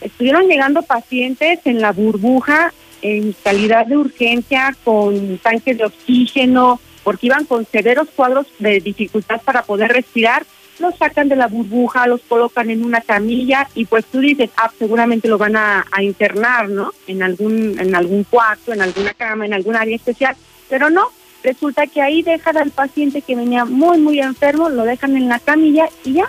estuvieron 0.00 0.46
llegando 0.46 0.82
pacientes 0.82 1.60
en 1.64 1.80
la 1.80 1.92
burbuja 1.92 2.72
en 3.02 3.34
calidad 3.44 3.86
de 3.86 3.98
urgencia 3.98 4.74
con 4.82 5.38
tanques 5.38 5.76
de 5.76 5.84
oxígeno, 5.84 6.80
porque 7.02 7.26
iban 7.26 7.44
con 7.44 7.66
severos 7.66 8.08
cuadros 8.16 8.46
de 8.58 8.80
dificultad 8.80 9.42
para 9.42 9.62
poder 9.62 9.92
respirar, 9.92 10.46
los 10.78 10.96
sacan 10.96 11.28
de 11.28 11.36
la 11.36 11.46
burbuja, 11.46 12.06
los 12.06 12.20
colocan 12.22 12.70
en 12.70 12.84
una 12.84 13.00
camilla 13.00 13.68
y 13.74 13.84
pues 13.84 14.04
tú 14.06 14.20
dices, 14.20 14.50
ah, 14.56 14.70
seguramente 14.78 15.28
lo 15.28 15.38
van 15.38 15.56
a, 15.56 15.84
a 15.90 16.02
internar, 16.02 16.68
¿no? 16.68 16.92
En 17.06 17.22
algún, 17.22 17.78
en 17.78 17.94
algún 17.94 18.24
cuarto, 18.24 18.72
en 18.72 18.82
alguna 18.82 19.14
cama, 19.14 19.46
en 19.46 19.54
algún 19.54 19.76
área 19.76 19.94
especial, 19.94 20.36
pero 20.68 20.90
no, 20.90 21.10
resulta 21.42 21.86
que 21.86 22.02
ahí 22.02 22.22
dejan 22.22 22.56
al 22.56 22.70
paciente 22.70 23.22
que 23.22 23.36
venía 23.36 23.64
muy, 23.64 23.98
muy 23.98 24.20
enfermo, 24.20 24.68
lo 24.68 24.84
dejan 24.84 25.16
en 25.16 25.28
la 25.28 25.38
camilla 25.38 25.88
y 26.04 26.14
ya, 26.14 26.28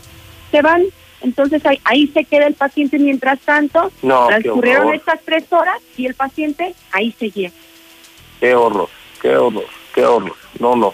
se 0.52 0.62
van. 0.62 0.84
Entonces 1.22 1.66
ahí, 1.66 1.80
ahí 1.86 2.08
se 2.08 2.24
queda 2.26 2.46
el 2.46 2.54
paciente 2.54 3.00
mientras 3.00 3.39
tanto, 3.39 3.91
No, 4.04 4.28
transcurrieron 4.28 4.93
estas 4.93 5.22
tres 5.24 5.52
horas 5.52 5.82
y 5.98 6.06
el 6.06 6.14
paciente 6.14 6.76
ahí 6.91 7.12
seguía. 7.18 7.52
Qué 8.39 8.54
horror, 8.54 8.89
qué 9.22 9.36
horror, 9.36 9.66
qué 9.93 10.06
horror. 10.06 10.36
No, 10.60 10.76
no. 10.76 10.93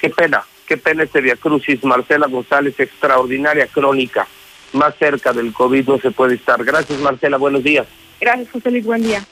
Qué 0.00 0.10
pena, 0.10 0.44
qué 0.72 0.78
pena 0.78 1.02
este 1.02 1.20
Via 1.20 1.36
Crucis. 1.36 1.84
Marcela 1.84 2.28
González, 2.28 2.80
extraordinaria 2.80 3.66
crónica. 3.66 4.26
Más 4.72 4.94
cerca 4.98 5.34
del 5.34 5.52
COVID 5.52 5.86
no 5.86 5.98
se 5.98 6.12
puede 6.12 6.36
estar. 6.36 6.64
Gracias, 6.64 6.98
Marcela. 6.98 7.36
Buenos 7.36 7.62
días. 7.62 7.86
Gracias, 8.18 8.48
José 8.50 8.70
Luis, 8.70 8.86
buen 8.86 9.02
día. 9.02 9.22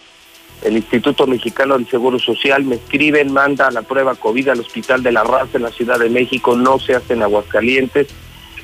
El 0.63 0.77
Instituto 0.77 1.27
Mexicano 1.27 1.79
del 1.79 1.89
Seguro 1.89 2.19
Social 2.19 2.63
me 2.65 2.75
escriben, 2.75 3.33
manda 3.33 3.71
la 3.71 3.81
prueba 3.81 4.17
COVID 4.17 4.49
al 4.51 4.61
Hospital 4.61 5.03
de 5.03 5.13
la 5.13 5.25
Raza 5.25 5.57
en 5.57 5.63
la 5.63 5.71
Ciudad 5.71 5.99
de 5.99 6.11
México, 6.11 6.55
no 6.55 6.79
se 6.79 6.95
hace 6.95 7.15
en 7.15 7.23
Aguascalientes 7.23 8.09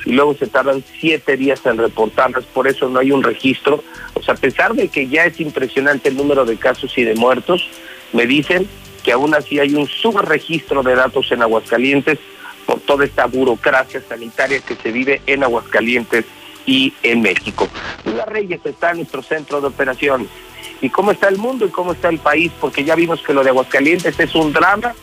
y 0.05 0.11
luego 0.11 0.35
se 0.35 0.45
tardan 0.45 0.83
siete 0.99 1.35
días 1.35 1.65
en 1.65 1.79
reportarlas, 1.79 2.43
por 2.43 2.67
eso 2.67 2.89
no 2.89 2.99
hay 2.99 3.11
un 3.11 3.23
registro. 3.23 3.83
O 4.13 4.21
sea, 4.21 4.35
a 4.35 4.37
pesar 4.37 4.75
de 4.75 4.89
que 4.89 5.07
ya 5.07 5.25
es 5.25 5.39
impresionante 5.39 6.09
el 6.09 6.17
número 6.17 6.45
de 6.45 6.57
casos 6.57 6.95
y 6.95 7.03
de 7.03 7.15
muertos, 7.15 7.67
me 8.13 8.27
dicen 8.27 8.67
que 9.03 9.13
aún 9.13 9.33
así 9.33 9.57
hay 9.57 9.73
un 9.73 9.87
subregistro 9.87 10.83
de 10.83 10.93
datos 10.93 11.31
en 11.31 11.41
Aguascalientes 11.41 12.19
por 12.67 12.81
toda 12.81 13.05
esta 13.05 13.25
burocracia 13.25 14.03
sanitaria 14.07 14.59
que 14.59 14.75
se 14.75 14.91
vive 14.91 15.21
en 15.25 15.43
Aguascalientes 15.43 16.25
y 16.65 16.93
en 17.01 17.21
México. 17.21 17.67
Lula 18.03 18.25
Reyes 18.25 18.59
está 18.63 18.91
en 18.91 18.97
nuestro 18.97 19.23
centro 19.23 19.61
de 19.61 19.67
operaciones. 19.67 20.27
¿Y 20.81 20.89
cómo 20.89 21.11
está 21.11 21.29
el 21.29 21.37
mundo 21.37 21.65
y 21.65 21.69
cómo 21.69 21.93
está 21.93 22.09
el 22.09 22.19
país? 22.19 22.51
Porque 22.59 22.83
ya 22.83 22.93
vimos 22.93 23.21
que 23.21 23.33
lo 23.33 23.43
de 23.43 23.49
Aguascalientes 23.49 24.19
es 24.19 24.35
un 24.35 24.51
drama. 24.53 24.93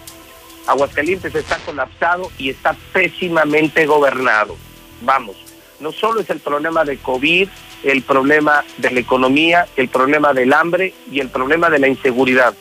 Aguascalientes 0.67 1.35
está 1.35 1.57
colapsado 1.59 2.31
y 2.39 2.51
está 2.51 2.77
pésimamente 2.93 3.87
gobernado. 3.87 4.57
Vamos, 5.01 5.37
no 5.81 5.91
solo 5.91 6.21
es 6.21 6.31
el 6.31 6.41
problema 6.41 6.85
de 6.85 6.99
COVID, 6.99 7.49
el 7.83 8.03
problema 8.03 8.63
de 8.77 8.91
la 8.91 9.01
economía, 9.01 9.67
el 9.77 9.89
problema 9.89 10.33
del 10.33 10.53
hambre 10.53 10.95
y 11.11 11.21
el 11.21 11.31
problema 11.31 11.71
de 11.71 11.79
la 11.79 11.89
inseguridad, 11.89 12.55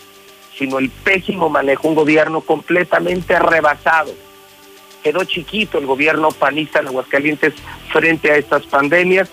sino 0.57 0.79
el 0.79 0.89
pésimo 0.89 1.49
manejo, 1.49 1.87
un 1.89 1.95
gobierno 1.95 2.41
completamente 2.41 3.37
rebasado. 3.37 4.13
Quedó 5.03 5.23
chiquito 5.25 5.77
el 5.77 5.85
gobierno 5.85 6.29
panista 6.29 6.79
en 6.79 6.87
Aguascalientes 6.87 7.53
frente 7.91 8.31
a 8.31 8.37
estas 8.37 8.65
pandemias 8.65 9.29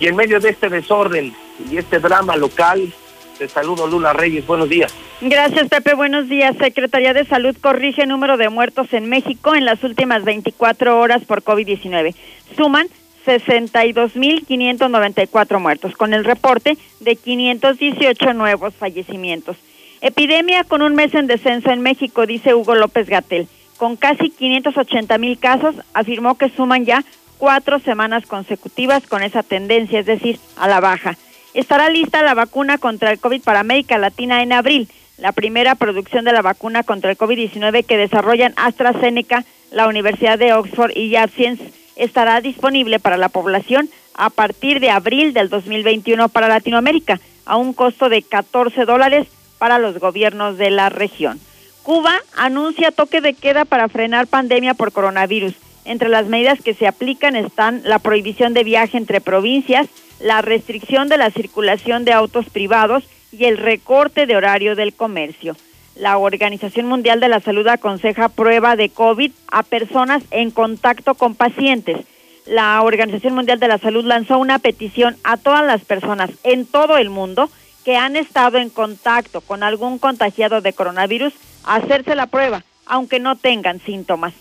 y 0.00 0.06
en 0.06 0.16
medio 0.16 0.40
de 0.40 0.50
este 0.50 0.68
desorden 0.68 1.34
y 1.70 1.76
este 1.76 2.00
drama 2.00 2.36
local, 2.36 2.92
te 3.38 3.48
saludo 3.48 3.86
Lula 3.86 4.12
Reyes, 4.12 4.46
buenos 4.46 4.68
días. 4.68 4.92
Gracias, 5.20 5.68
Pepe. 5.68 5.94
Buenos 5.94 6.28
días. 6.28 6.56
Secretaría 6.58 7.14
de 7.14 7.24
Salud 7.24 7.56
corrige 7.60 8.06
número 8.06 8.36
de 8.36 8.48
muertos 8.48 8.92
en 8.92 9.08
México 9.08 9.54
en 9.54 9.64
las 9.64 9.84
últimas 9.84 10.24
24 10.24 10.98
horas 10.98 11.24
por 11.24 11.42
COVID-19. 11.42 12.14
Suman 12.56 12.88
62.594 13.24 15.60
muertos, 15.60 15.96
con 15.96 16.12
el 16.12 16.24
reporte 16.24 16.76
de 17.00 17.16
518 17.16 18.34
nuevos 18.34 18.74
fallecimientos. 18.74 19.56
Epidemia 20.00 20.64
con 20.64 20.82
un 20.82 20.94
mes 20.94 21.14
en 21.14 21.26
descenso 21.26 21.70
en 21.70 21.80
México, 21.80 22.26
dice 22.26 22.54
Hugo 22.54 22.74
López 22.74 23.08
Gatel. 23.08 23.48
Con 23.84 23.96
casi 23.96 24.30
580 24.30 25.18
mil 25.18 25.38
casos, 25.38 25.74
afirmó 25.92 26.38
que 26.38 26.48
suman 26.48 26.86
ya 26.86 27.04
cuatro 27.36 27.80
semanas 27.80 28.24
consecutivas 28.24 29.06
con 29.06 29.22
esa 29.22 29.42
tendencia, 29.42 30.00
es 30.00 30.06
decir, 30.06 30.40
a 30.56 30.66
la 30.68 30.80
baja. 30.80 31.18
Estará 31.52 31.90
lista 31.90 32.22
la 32.22 32.32
vacuna 32.32 32.78
contra 32.78 33.10
el 33.10 33.18
COVID 33.18 33.42
para 33.42 33.60
América 33.60 33.98
Latina 33.98 34.42
en 34.42 34.54
abril, 34.54 34.88
la 35.18 35.32
primera 35.32 35.74
producción 35.74 36.24
de 36.24 36.32
la 36.32 36.40
vacuna 36.40 36.82
contra 36.82 37.10
el 37.10 37.18
COVID-19 37.18 37.84
que 37.84 37.98
desarrollan 37.98 38.54
AstraZeneca, 38.56 39.44
la 39.70 39.86
Universidad 39.86 40.38
de 40.38 40.54
Oxford 40.54 40.96
y 40.96 41.12
Janssen 41.12 41.58
estará 41.94 42.40
disponible 42.40 43.00
para 43.00 43.18
la 43.18 43.28
población 43.28 43.90
a 44.14 44.30
partir 44.30 44.80
de 44.80 44.88
abril 44.88 45.34
del 45.34 45.50
2021 45.50 46.30
para 46.30 46.48
Latinoamérica, 46.48 47.20
a 47.44 47.58
un 47.58 47.74
costo 47.74 48.08
de 48.08 48.22
14 48.22 48.86
dólares 48.86 49.26
para 49.58 49.78
los 49.78 49.98
gobiernos 49.98 50.56
de 50.56 50.70
la 50.70 50.88
región. 50.88 51.38
Cuba 51.84 52.14
anuncia 52.34 52.92
toque 52.92 53.20
de 53.20 53.34
queda 53.34 53.66
para 53.66 53.90
frenar 53.90 54.26
pandemia 54.26 54.72
por 54.72 54.90
coronavirus. 54.90 55.52
Entre 55.84 56.08
las 56.08 56.24
medidas 56.24 56.62
que 56.62 56.72
se 56.72 56.86
aplican 56.86 57.36
están 57.36 57.82
la 57.84 57.98
prohibición 57.98 58.54
de 58.54 58.64
viaje 58.64 58.96
entre 58.96 59.20
provincias, 59.20 59.86
la 60.18 60.40
restricción 60.40 61.10
de 61.10 61.18
la 61.18 61.30
circulación 61.30 62.06
de 62.06 62.14
autos 62.14 62.48
privados 62.48 63.04
y 63.32 63.44
el 63.44 63.58
recorte 63.58 64.24
de 64.24 64.34
horario 64.34 64.76
del 64.76 64.94
comercio. 64.94 65.56
La 65.94 66.16
Organización 66.16 66.86
Mundial 66.86 67.20
de 67.20 67.28
la 67.28 67.40
Salud 67.40 67.68
aconseja 67.68 68.30
prueba 68.30 68.76
de 68.76 68.88
COVID 68.88 69.32
a 69.48 69.62
personas 69.62 70.22
en 70.30 70.50
contacto 70.50 71.14
con 71.14 71.34
pacientes. 71.34 71.98
La 72.46 72.80
Organización 72.80 73.34
Mundial 73.34 73.60
de 73.60 73.68
la 73.68 73.76
Salud 73.76 74.06
lanzó 74.06 74.38
una 74.38 74.58
petición 74.58 75.18
a 75.22 75.36
todas 75.36 75.66
las 75.66 75.84
personas 75.84 76.30
en 76.44 76.64
todo 76.64 76.96
el 76.96 77.10
mundo 77.10 77.50
que 77.84 77.96
han 77.96 78.16
estado 78.16 78.58
en 78.58 78.70
contacto 78.70 79.40
con 79.40 79.62
algún 79.62 79.98
contagiado 79.98 80.60
de 80.60 80.72
coronavirus 80.72 81.34
a 81.64 81.76
hacerse 81.76 82.14
la 82.14 82.26
prueba, 82.26 82.64
aunque 82.86 83.20
no 83.20 83.36
tengan 83.36 83.80
síntomas. 83.80 84.32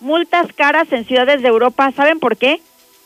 Multas 0.00 0.52
caras 0.52 0.92
en 0.92 1.04
ciudades 1.04 1.42
de 1.42 1.48
Europa, 1.48 1.92
¿saben 1.94 2.20
por 2.20 2.36
qué? 2.36 2.60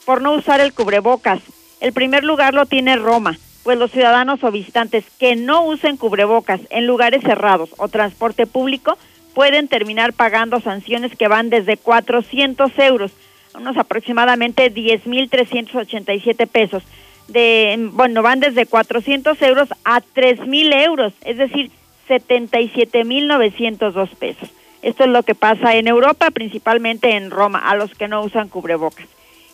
Por 0.04 0.22
no 0.22 0.32
usar 0.32 0.60
el 0.60 0.72
cubrebocas. 0.72 1.40
El 1.80 1.92
primer 1.92 2.24
lugar 2.24 2.54
lo 2.54 2.66
tiene 2.66 2.96
Roma, 2.96 3.36
pues 3.62 3.78
los 3.78 3.90
ciudadanos 3.90 4.44
o 4.44 4.50
visitantes 4.50 5.04
que 5.18 5.36
no 5.36 5.64
usen 5.64 5.96
cubrebocas 5.96 6.60
en 6.70 6.86
lugares 6.86 7.22
cerrados 7.22 7.70
o 7.78 7.88
transporte 7.88 8.46
público 8.46 8.96
pueden 9.34 9.68
terminar 9.68 10.12
pagando 10.12 10.60
sanciones 10.60 11.16
que 11.16 11.28
van 11.28 11.50
desde 11.50 11.76
400 11.76 12.70
euros, 12.78 13.12
unos 13.54 13.76
aproximadamente 13.76 14.72
10.387 14.72 16.46
pesos. 16.46 16.84
De, 17.28 17.88
bueno, 17.92 18.22
van 18.22 18.40
desde 18.40 18.66
400 18.66 19.40
euros 19.42 19.68
a 19.84 20.00
3.000 20.00 20.84
euros, 20.84 21.12
es 21.24 21.38
decir, 21.38 21.70
77.902 22.08 24.08
pesos. 24.16 24.50
Esto 24.82 25.04
es 25.04 25.10
lo 25.10 25.22
que 25.22 25.34
pasa 25.34 25.76
en 25.76 25.88
Europa, 25.88 26.30
principalmente 26.30 27.16
en 27.16 27.30
Roma, 27.30 27.58
a 27.58 27.74
los 27.74 27.94
que 27.94 28.08
no 28.08 28.22
usan 28.22 28.48
cubrebocas. 28.48 29.06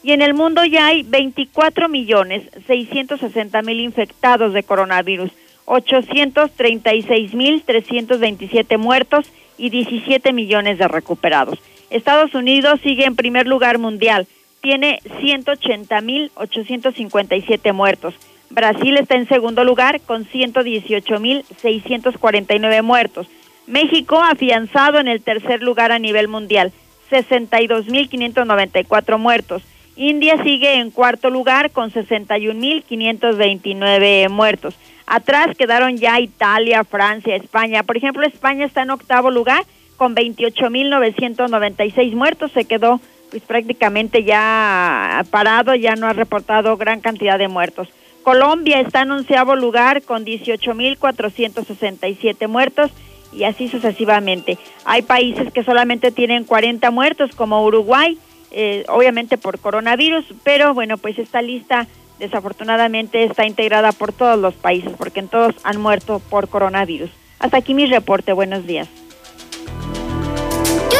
Y 0.03 0.13
en 0.13 0.23
el 0.23 0.35
mundo 0.35 0.65
ya 0.65 0.87
hay 0.87 1.03
24 1.03 1.89
millones 1.89 2.45
660 2.67 3.63
mil 3.63 3.81
infectados 3.81 4.55
de 4.55 4.63
coronavirus, 4.63 5.31
836 5.67 7.35
mil 7.35 7.63
327 7.63 8.79
muertos 8.79 9.31
y 9.57 9.71
17 9.71 10.33
millones 10.33 10.79
de 10.79 10.89
recuperados. 10.89 11.61
Estados 11.91 12.35
Unidos 12.35 12.81
sigue 12.83 13.05
en 13.05 13.15
primer 13.15 13.47
lugar 13.47 13.79
mundial, 13.79 14.27
tiene 14.61 15.01
180 15.21 16.01
mil 16.01 16.33
857 16.35 17.73
muertos. 17.73 18.15
Brasil 18.51 18.97
está 18.97 19.17
en 19.17 19.27
segundo 19.29 19.65
lugar 19.65 20.01
con 20.01 20.25
118 20.25 21.21
mil 21.21 21.45
649 21.61 22.83
muertos. 22.83 23.29
México 23.67 24.21
afianzado 24.21 24.99
en 24.99 25.09
el 25.09 25.23
tercer 25.23 25.63
lugar 25.63 25.93
a 25.93 26.01
nivel 26.01 26.29
mundial, 26.29 26.73
62 27.11 27.87
mil 27.87 28.09
594 28.09 29.19
muertos. 29.19 29.63
India 29.97 30.41
sigue 30.43 30.75
en 30.75 30.91
cuarto 30.91 31.31
lugar 31.31 31.71
con 31.71 31.93
61.529 31.93 34.29
muertos. 34.31 34.75
Atrás 35.07 35.57
quedaron 35.57 35.97
ya 35.99 36.21
Italia, 36.21 36.85
Francia, 36.85 37.35
España. 37.37 37.83
Por 37.83 37.97
ejemplo, 37.97 38.27
España 38.27 38.65
está 38.65 38.83
en 38.83 38.91
octavo 38.91 39.31
lugar 39.31 39.65
con 39.97 40.15
28.996 40.17 42.15
muertos. 42.15 42.53
Se 42.53 42.65
quedó 42.65 43.01
pues 43.31 43.43
prácticamente 43.43 44.25
ya 44.25 45.25
parado, 45.31 45.75
ya 45.75 45.97
no 45.97 46.07
ha 46.07 46.13
reportado 46.13 46.77
gran 46.77 47.01
cantidad 47.01 47.39
de 47.39 47.49
muertos. 47.49 47.89
Colombia 48.23 48.81
está 48.81 49.01
en 49.03 49.13
onceavo 49.13 49.55
lugar 49.57 50.03
con 50.03 50.27
18.467 50.27 52.49
muertos 52.49 52.91
y 53.33 53.45
así 53.45 53.69
sucesivamente. 53.69 54.59
Hay 54.85 55.01
países 55.03 55.53
que 55.53 55.63
solamente 55.65 56.11
tienen 56.11 56.45
40 56.45 56.91
muertos 56.91 57.35
como 57.35 57.65
Uruguay, 57.65 58.19
eh, 58.51 58.85
obviamente 58.89 59.39
por 59.39 59.59
coronavirus, 59.59 60.27
pero 60.43 60.75
bueno, 60.75 60.99
pues 60.99 61.19
esta 61.19 61.41
lista 61.41 61.87
desafortunadamente 62.19 63.25
está 63.25 63.47
integrada 63.47 63.93
por 63.93 64.13
todos 64.13 64.39
los 64.39 64.53
países, 64.55 64.93
porque 64.99 65.21
en 65.21 65.29
todos 65.29 65.55
han 65.63 65.81
muerto 65.81 66.21
por 66.31 66.49
coronavirus. 66.49 67.11
Hasta 67.39 67.57
aquí 67.57 67.73
mi 67.73 67.87
reporte, 67.87 68.35
buenos 68.35 68.67
días. 68.67 68.89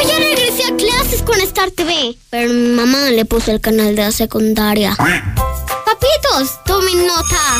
Yo 0.03 0.09
ya 0.09 0.19
regresé 0.19 0.65
a 0.65 0.77
clases 0.77 1.23
con 1.23 1.39
Star 1.43 1.71
TV, 1.73 2.17
pero 2.31 2.51
mi 2.51 2.69
mamá 2.71 3.11
le 3.11 3.27
puso 3.27 3.51
el 3.51 3.61
canal 3.61 3.95
de 3.95 4.03
la 4.03 4.13
secundaria. 4.13 4.97
Papitos, 4.97 6.65
tomen 6.65 7.07
nota. 7.07 7.59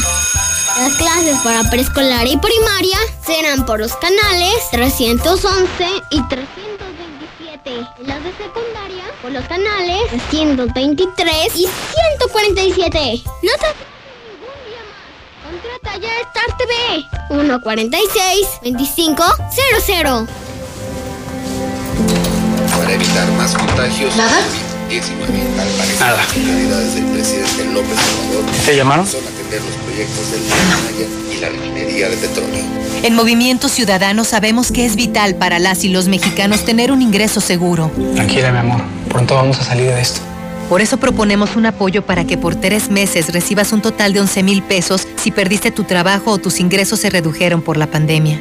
Las 0.79 0.95
clases 0.95 1.37
para 1.45 1.69
preescolar 1.69 2.27
y 2.27 2.39
primaria 2.39 2.97
serán 3.27 3.67
por 3.67 3.81
los 3.81 3.95
canales 3.97 4.55
311 4.71 5.69
y 6.13 6.23
327. 6.29 7.71
Y 8.03 8.07
las 8.07 8.25
de 8.25 8.33
secundaria 8.33 9.05
por 9.21 9.33
los 9.33 9.45
canales 9.45 10.01
123 10.31 11.57
y 11.57 11.69
147. 11.69 13.23
No 13.43 13.53
te 13.53 13.67
ningún 14.31 14.57
día 14.65 14.81
más. 14.89 15.05
Contrata 15.45 15.99
ya 15.99 16.21
Star 16.21 16.57
TV 16.57 17.05
146 17.29 18.47
2500. 18.63 20.50
Para 22.91 23.05
evitar 23.05 23.31
más 23.35 23.55
contagios. 23.55 24.17
¿Nada? 24.17 24.37
19 24.89 25.33
al 25.61 25.69
parecer 25.69 26.01
Nada. 26.01 26.19
del 26.93 27.05
presidente 27.05 27.65
López 27.73 27.97
Obrador 28.27 28.45
¿Te 28.67 28.77
llamaron? 28.77 29.07
son 29.07 29.21
atender 29.21 29.61
los 29.63 29.77
proyectos 29.77 30.33
del 30.33 31.37
y 31.37 31.41
la 31.41 31.51
refinería 31.51 32.09
de 32.09 32.17
petróleo. 32.17 32.65
En 33.05 33.15
Movimiento 33.15 33.69
Ciudadano 33.69 34.25
sabemos 34.25 34.73
que 34.73 34.87
es 34.87 34.97
vital 34.97 35.37
para 35.37 35.61
las 35.61 35.85
y 35.85 35.91
los 35.91 36.09
mexicanos 36.09 36.65
tener 36.65 36.91
un 36.91 37.01
ingreso 37.01 37.41
seguro. 37.41 37.93
Tranquila, 38.17 38.51
mi 38.51 38.59
amor. 38.59 38.81
Pronto 39.09 39.37
vamos 39.37 39.61
a 39.61 39.63
salir 39.63 39.87
de 39.87 40.01
esto. 40.01 40.21
Por 40.69 40.81
eso 40.81 40.97
proponemos 40.97 41.55
un 41.55 41.67
apoyo 41.67 42.05
para 42.05 42.25
que 42.25 42.39
por 42.39 42.57
tres 42.57 42.91
meses 42.91 43.33
recibas 43.33 43.73
un 43.73 43.83
total 43.83 44.15
de 44.15 44.21
11 44.23 44.43
mil 44.43 44.65
pesos 44.65 45.07
si 45.15 45.31
perdiste 45.31 45.71
tu 45.71 45.85
trabajo 45.85 46.33
o 46.33 46.39
tus 46.39 46.59
ingresos 46.59 46.99
se 46.99 47.09
redujeron 47.09 47.63
por 47.63 47.77
la 47.77 47.87
pandemia. 47.87 48.41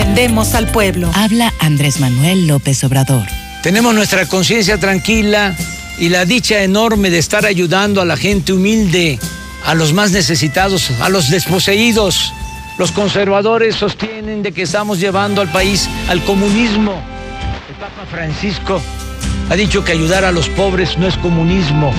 Defendemos 0.01 0.55
al 0.55 0.65
pueblo. 0.65 1.11
Habla 1.13 1.53
Andrés 1.59 1.99
Manuel 1.99 2.47
López 2.47 2.83
Obrador. 2.83 3.21
Tenemos 3.61 3.93
nuestra 3.93 4.25
conciencia 4.25 4.79
tranquila 4.79 5.55
y 5.99 6.09
la 6.09 6.25
dicha 6.25 6.63
enorme 6.63 7.11
de 7.11 7.19
estar 7.19 7.45
ayudando 7.45 8.01
a 8.01 8.05
la 8.05 8.17
gente 8.17 8.51
humilde, 8.51 9.19
a 9.63 9.75
los 9.75 9.93
más 9.93 10.09
necesitados, 10.09 10.89
a 11.01 11.09
los 11.09 11.29
desposeídos. 11.29 12.33
Los 12.79 12.91
conservadores 12.91 13.75
sostienen 13.75 14.41
de 14.41 14.51
que 14.51 14.63
estamos 14.63 14.99
llevando 14.99 15.39
al 15.39 15.51
país 15.51 15.87
al 16.09 16.23
comunismo. 16.23 16.99
El 17.69 17.75
Papa 17.75 18.07
Francisco 18.09 18.81
ha 19.51 19.55
dicho 19.55 19.85
que 19.85 19.91
ayudar 19.91 20.25
a 20.25 20.31
los 20.31 20.49
pobres 20.49 20.97
no 20.97 21.07
es 21.07 21.15
comunismo, 21.17 21.93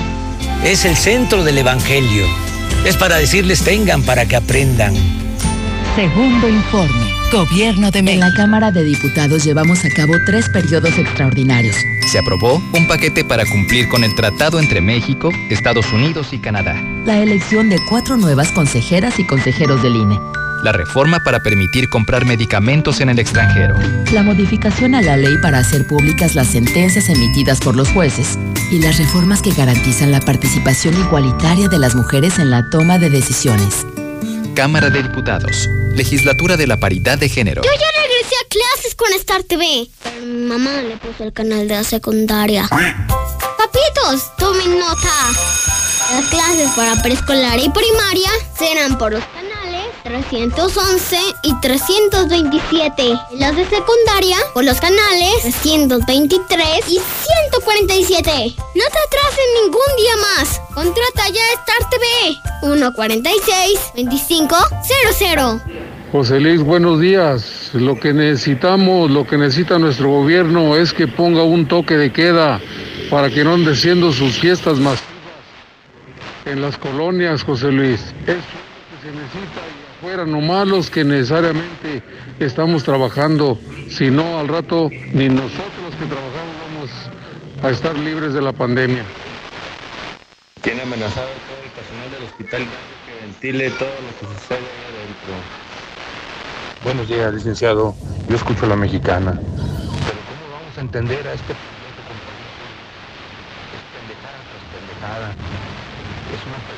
es 0.65 0.83
el 0.83 0.97
centro 0.97 1.45
del 1.45 1.57
Evangelio. 1.57 2.25
Es 2.83 2.97
para 2.97 3.15
decirles 3.15 3.61
tengan 3.61 4.03
para 4.03 4.25
que 4.25 4.35
aprendan. 4.35 4.93
Segundo 5.95 6.49
informe. 6.49 7.22
Gobierno 7.33 7.89
de 7.89 8.03
México. 8.03 8.23
En 8.23 8.31
la 8.31 8.37
Cámara 8.37 8.71
de 8.71 8.83
Diputados 8.83 9.43
llevamos 9.43 9.83
a 9.83 9.89
cabo 9.89 10.13
tres 10.23 10.47
periodos 10.49 10.99
extraordinarios. 10.99 11.75
Se 12.11 12.19
aprobó 12.19 12.61
un 12.73 12.87
paquete 12.87 13.25
para 13.25 13.43
cumplir 13.43 13.89
con 13.89 14.03
el 14.03 14.13
tratado 14.13 14.59
entre 14.59 14.81
México, 14.81 15.31
Estados 15.49 15.91
Unidos 15.91 16.31
y 16.31 16.37
Canadá. 16.37 16.79
La 17.07 17.17
elección 17.17 17.69
de 17.69 17.79
cuatro 17.89 18.17
nuevas 18.17 18.51
consejeras 18.51 19.17
y 19.17 19.25
consejeros 19.25 19.81
del 19.81 19.95
INE. 19.95 20.19
La 20.61 20.73
reforma 20.73 21.21
para 21.21 21.39
permitir 21.39 21.89
comprar 21.89 22.23
medicamentos 22.23 23.01
en 23.01 23.09
el 23.09 23.17
extranjero. 23.17 23.77
La 24.13 24.21
modificación 24.21 24.93
a 24.93 25.01
la 25.01 25.17
ley 25.17 25.35
para 25.41 25.57
hacer 25.57 25.87
públicas 25.87 26.35
las 26.35 26.49
sentencias 26.49 27.09
emitidas 27.09 27.59
por 27.61 27.75
los 27.75 27.89
jueces. 27.89 28.37
Y 28.71 28.77
las 28.77 28.99
reformas 28.99 29.41
que 29.41 29.53
garantizan 29.53 30.11
la 30.11 30.19
participación 30.19 30.93
igualitaria 30.99 31.67
de 31.67 31.79
las 31.79 31.95
mujeres 31.95 32.37
en 32.37 32.51
la 32.51 32.69
toma 32.69 32.99
de 32.99 33.09
decisiones. 33.09 33.87
Cámara 34.53 34.91
de 34.91 35.01
Diputados. 35.01 35.67
Legislatura 35.93 36.57
de 36.57 36.65
la 36.65 36.77
Paridad 36.77 37.19
de 37.19 37.29
Género. 37.29 37.61
Yo 37.61 37.69
ya 37.69 38.01
regresé 38.01 38.35
a 38.35 38.47
clases 38.49 38.95
con 38.95 39.13
Star 39.13 39.43
TV, 39.43 39.87
pero 40.01 40.25
mi 40.25 40.47
mamá 40.47 40.81
le 40.81 40.97
puso 40.97 41.23
el 41.23 41.31
canal 41.31 41.67
de 41.67 41.75
la 41.75 41.83
secundaria. 41.83 42.67
Papitos, 42.67 44.35
tomen 44.37 44.79
nota. 44.79 45.29
Las 46.11 46.25
clases 46.29 46.69
para 46.75 47.01
preescolar 47.01 47.59
y 47.59 47.69
primaria 47.69 48.29
serán 48.57 48.97
por 48.97 49.13
los 49.13 49.23
canales 49.23 49.52
311 50.03 51.17
y 51.43 51.59
327. 51.61 53.03
Y 53.31 53.37
las 53.37 53.55
de 53.55 53.65
secundaria 53.65 54.37
por 54.53 54.63
los 54.63 54.79
canales 54.79 55.41
323 55.41 56.67
y 56.87 56.99
147. 56.99 58.31
No 58.75 58.83
te 58.83 58.99
atrases 58.99 59.45
ningún 59.61 59.81
día 59.97 60.17
más. 60.17 60.59
Contrata 60.73 61.29
ya 61.29 61.41
Star 61.61 61.89
TV 61.89 62.05
146 62.61 63.79
2500. 63.95 64.59
José 66.11 66.39
Luis, 66.39 66.61
buenos 66.61 66.99
días. 66.99 67.71
Lo 67.73 67.99
que 67.99 68.13
necesitamos, 68.13 69.09
lo 69.09 69.25
que 69.25 69.37
necesita 69.37 69.79
nuestro 69.79 70.09
gobierno 70.09 70.75
es 70.75 70.93
que 70.93 71.07
ponga 71.07 71.43
un 71.43 71.67
toque 71.67 71.97
de 71.97 72.11
queda 72.11 72.61
para 73.09 73.29
que 73.29 73.43
no 73.43 73.53
anden 73.53 73.75
siendo 73.75 74.11
sus 74.11 74.37
fiestas 74.37 74.77
masivas 74.79 75.13
en 76.45 76.61
las 76.61 76.77
colonias, 76.77 77.43
José 77.43 77.71
Luis. 77.71 78.01
Eso 78.01 78.13
es 78.27 78.35
lo 78.35 78.41
que 78.91 79.01
se 79.01 79.11
necesita 79.11 79.72
y 80.03 80.05
afuera, 80.05 80.25
nomás 80.25 80.67
los 80.67 80.89
que 80.89 81.03
necesariamente 81.05 82.03
estamos 82.39 82.83
trabajando. 82.83 83.57
Si 83.89 84.11
no, 84.11 84.37
al 84.37 84.49
rato 84.49 84.89
ni 85.13 85.29
nosotros 85.29 85.79
los 85.81 85.95
que 85.95 86.05
trabajamos 86.05 86.55
vamos 86.65 86.89
a 87.63 87.69
estar 87.69 87.97
libres 87.97 88.33
de 88.33 88.41
la 88.41 88.51
pandemia. 88.51 89.05
Tiene 90.61 90.81
amenazado 90.81 91.27
todo 91.47 91.63
el 91.63 91.71
personal 91.71 92.11
del 92.11 92.23
hospital 92.23 92.65
que 93.05 93.25
ventile 93.25 93.69
todo 93.71 93.87
lo 93.87 94.19
que 94.19 94.25
sucede 94.39 94.57
ahí 94.57 94.83
adentro. 94.91 95.33
Buenos 96.83 97.07
días, 97.07 97.33
licenciado. 97.33 97.95
Yo 98.27 98.35
escucho 98.35 98.65
a 98.65 98.69
la 98.69 98.75
mexicana. 98.75 99.31
Pero 99.31 100.19
¿cómo 100.27 100.51
vamos 100.51 100.77
a 100.77 100.81
entender 100.81 101.25
a 101.27 101.33
este? 101.33 101.53
Es 101.53 101.59
pendejada 103.95 104.39
tras 104.51 104.63
pendejada. 104.73 105.31
Es 106.33 106.41
una 106.45 106.72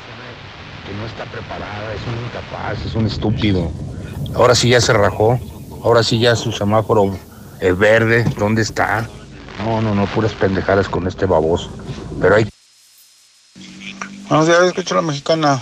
que 0.86 0.94
no 0.94 1.06
está 1.06 1.24
preparada, 1.24 1.94
es 1.94 2.00
un 2.06 2.24
incapaz, 2.24 2.86
es 2.86 2.94
un 2.94 3.06
estúpido. 3.06 3.70
Ahora 4.34 4.54
sí 4.54 4.70
ya 4.70 4.80
se 4.80 4.92
rajó. 4.92 5.38
Ahora 5.82 6.02
sí 6.02 6.18
ya 6.18 6.36
su 6.36 6.52
semáforo 6.52 7.16
es 7.60 7.78
verde. 7.78 8.24
¿Dónde 8.38 8.62
está? 8.62 9.08
No, 9.64 9.80
no, 9.80 9.94
no, 9.94 10.06
puras 10.06 10.32
pendejadas 10.32 10.88
con 10.88 11.06
este 11.06 11.26
baboso. 11.26 11.70
Pero 12.20 12.36
hay 12.36 12.48
Buenos 14.28 14.48
días, 14.48 14.62
escucho 14.62 14.94
a 14.94 15.02
la 15.02 15.06
mexicana. 15.06 15.60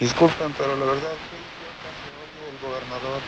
Disculpen, 0.00 0.52
pero 0.56 0.76
la 0.76 0.86
verdad, 0.86 1.12
el 1.12 2.66
gobernador 2.66 3.20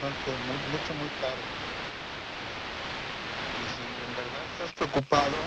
bastante, 0.00 0.30
mucho, 0.72 0.94
muy 0.98 1.10
caro. 1.20 1.42
Y 3.54 3.62
si 3.70 3.82
en 3.84 4.12
verdad 4.16 4.44
estás 4.54 4.72
preocupado, 4.74 5.38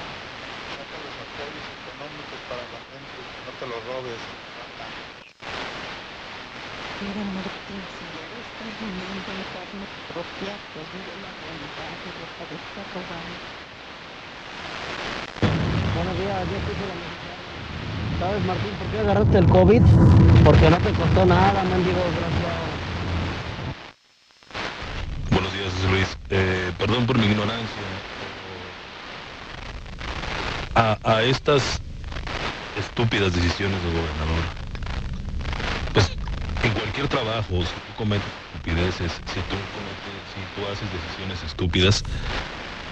saca 0.76 0.96
los 1.04 1.16
apoyos 1.24 1.66
económicos 1.76 2.40
para 2.50 2.64
la 2.72 2.80
gente, 2.88 3.18
no 3.44 3.53
te 3.64 3.70
los 3.70 3.86
robes. 3.86 4.20
Mira, 6.99 7.24
Martín, 7.24 7.82
si 7.88 8.05
ya 8.18 8.28
estás 8.39 8.78
viviendo 8.80 9.32
en 9.32 9.43
carne 9.53 9.86
propia, 10.07 10.59
pues 10.74 10.91
vive 10.91 11.16
la 11.22 11.32
realidad 11.39 11.97
y 12.03 12.11
de 12.11 12.55
estar 12.55 12.86
robando. 12.93 13.38
Buenos 15.95 16.18
días, 16.20 16.49
yo 16.49 16.57
escucho 16.57 16.88
la 16.88 16.95
mexicana. 16.95 17.38
¿Sabes, 18.20 18.45
Martín, 18.45 18.72
por 18.78 18.89
qué 18.91 18.99
agarraste 18.99 19.38
el 19.38 19.47
COVID? 19.47 19.82
Porque 20.43 20.70
no 20.70 20.78
te 20.78 20.93
costó 20.93 21.26
nada, 21.26 21.64
mendigo 21.64 21.99
desgraciado. 22.03 22.66
Buenos 25.32 25.53
días, 25.53 25.74
José 25.74 25.88
Luis. 25.88 26.18
Eh, 26.30 26.72
perdón 26.78 27.05
por 27.05 27.18
mi 27.18 27.28
ignorancia. 27.28 27.88
A, 30.76 30.97
a 31.03 31.24
estas 31.24 31.82
estúpidas 32.76 33.34
decisiones 33.34 33.82
del 33.84 33.91
gobernador, 33.91 34.45
pues 35.93 36.17
en 36.61 36.74
cualquier 36.74 37.07
trabajo, 37.07 37.65
si 37.65 37.80
tú 37.82 37.93
cometes 37.93 38.34
estupideces, 38.53 39.21
si 39.26 39.43
tú, 39.43 39.69
cometes, 39.71 40.30
si 40.30 40.47
tú 40.47 40.67
haces 40.67 40.91
decisiones 40.91 41.43
estúpidas, 41.43 42.03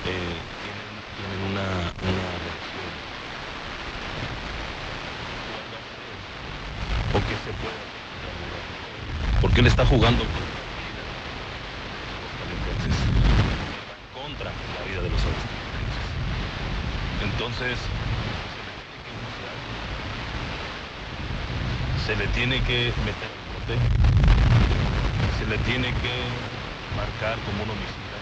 eh, 0.04 0.44
tienen, 0.60 1.04
tienen 1.16 1.44
una, 1.44 1.94
una 2.02 2.40
reacción. 2.40 2.92
¿O 7.14 7.26
qué 7.26 7.38
se 7.38 7.54
puede? 7.54 7.78
Porque 9.42 9.62
él 9.62 9.68
está 9.68 9.86
jugando 9.86 10.30
con 10.30 10.46
contra 14.12 14.52
la 14.74 14.84
vida 14.84 15.02
de 15.02 15.10
los. 15.10 15.26
Entonces, 17.20 17.80
se 22.12 22.18
le 22.18 22.28
tiene 22.34 22.62
que 22.64 22.92
meter 23.06 23.30
al 23.32 23.48
bote, 23.56 23.80
se 25.40 25.46
le 25.46 25.58
tiene 25.60 25.88
que 25.88 26.12
marcar 26.98 27.38
como 27.46 27.64
un 27.64 27.70
homicida, 27.70 28.18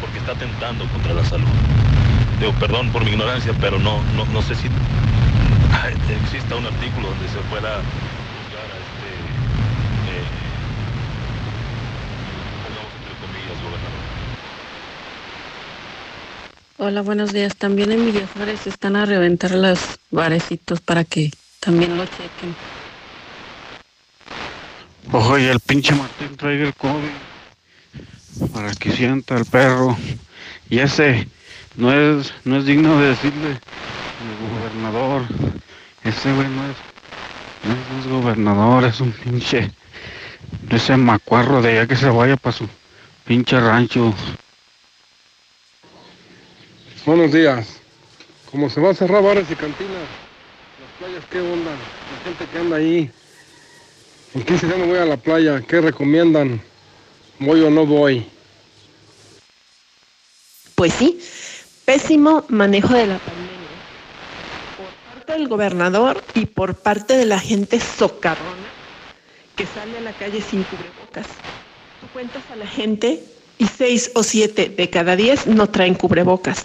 porque 0.00 0.18
está 0.18 0.32
atentando 0.32 0.86
contra 0.86 1.14
la 1.14 1.24
salud. 1.24 1.48
Perdón 2.60 2.90
por 2.90 3.04
mi 3.04 3.10
ignorancia, 3.10 3.52
pero 3.60 3.80
no, 3.80 4.00
no, 4.14 4.24
no 4.26 4.40
sé 4.40 4.54
si 4.54 4.68
exista 6.22 6.54
un 6.54 6.66
artículo 6.66 7.08
donde 7.08 7.26
se 7.26 7.38
pueda 7.50 7.80
juzgar 7.82 8.68
a 8.70 8.78
este, 8.84 9.10
eh, 10.12 10.22
comillas, 13.20 13.58
gobernador. 13.64 14.04
Hola, 16.78 17.02
buenos 17.02 17.32
días. 17.32 17.56
También 17.56 17.90
en 17.90 18.06
Villa 18.06 18.28
Juárez 18.32 18.68
están 18.68 18.94
a 18.94 19.06
reventar 19.06 19.50
los 19.50 19.80
barecitos 20.12 20.80
para 20.80 21.02
que 21.02 21.32
también 21.64 21.96
lo 21.96 22.04
chequen. 22.04 22.54
Oye, 25.12 25.50
el 25.50 25.60
pinche 25.60 25.94
Martín 25.94 26.36
traiga 26.36 26.66
el 26.66 26.74
COVID 26.74 28.52
para 28.52 28.72
que 28.74 28.92
sienta 28.92 29.36
el 29.36 29.44
perro. 29.46 29.96
Y 30.68 30.78
ese 30.78 31.28
no 31.76 31.92
es, 31.92 32.34
no 32.44 32.56
es 32.58 32.66
digno 32.66 33.00
de 33.00 33.08
decirle 33.08 33.50
el 33.50 34.58
gobernador. 34.58 35.22
Ese 36.02 36.32
güey 36.32 36.48
no 36.48 36.64
es, 36.70 36.76
no 37.64 37.72
es, 37.72 37.78
no 37.90 37.98
es 38.00 38.06
gobernador, 38.06 38.84
es 38.84 39.00
un 39.00 39.12
pinche. 39.12 39.70
Ese 40.70 40.96
macuarro 40.96 41.62
de 41.62 41.70
allá 41.70 41.86
que 41.86 41.96
se 41.96 42.10
vaya 42.10 42.36
para 42.36 42.56
su 42.56 42.68
pinche 43.24 43.58
rancho. 43.58 44.12
Buenos 47.06 47.32
días. 47.32 47.80
Como 48.50 48.68
se 48.68 48.80
va 48.80 48.90
a 48.90 48.94
cerrar 48.94 49.22
bares 49.22 49.50
y 49.50 49.56
cantinas, 49.56 50.23
playas, 50.98 51.24
¿qué 51.30 51.40
onda? 51.40 51.70
La 51.70 52.24
gente 52.24 52.46
que 52.46 52.58
anda 52.58 52.76
ahí. 52.76 53.10
¿En 54.34 54.42
qué 54.42 54.58
se 54.58 54.66
no 54.66 54.86
voy 54.86 54.98
a 54.98 55.04
la 55.04 55.16
playa? 55.16 55.60
¿Qué 55.60 55.80
recomiendan? 55.80 56.60
¿Voy 57.38 57.60
o 57.62 57.70
no 57.70 57.86
voy? 57.86 58.26
Pues 60.74 60.92
sí, 60.94 61.20
pésimo 61.84 62.44
manejo 62.48 62.94
de 62.94 63.06
la 63.06 63.18
pandemia. 63.18 63.54
Por 64.76 65.14
parte 65.14 65.32
del 65.32 65.48
gobernador 65.48 66.24
y 66.34 66.46
por 66.46 66.74
parte 66.74 67.16
de 67.16 67.26
la 67.26 67.38
gente 67.38 67.78
socarrona 67.80 68.64
que 69.56 69.66
sale 69.66 69.98
a 69.98 70.00
la 70.00 70.12
calle 70.12 70.42
sin 70.42 70.64
cubrebocas. 70.64 71.26
Tú 72.00 72.08
cuentas 72.12 72.42
a 72.52 72.56
la 72.56 72.66
gente 72.66 73.22
y 73.58 73.66
seis 73.66 74.10
o 74.14 74.24
siete 74.24 74.68
de 74.68 74.90
cada 74.90 75.14
diez 75.14 75.46
no 75.46 75.68
traen 75.68 75.94
cubrebocas. 75.94 76.64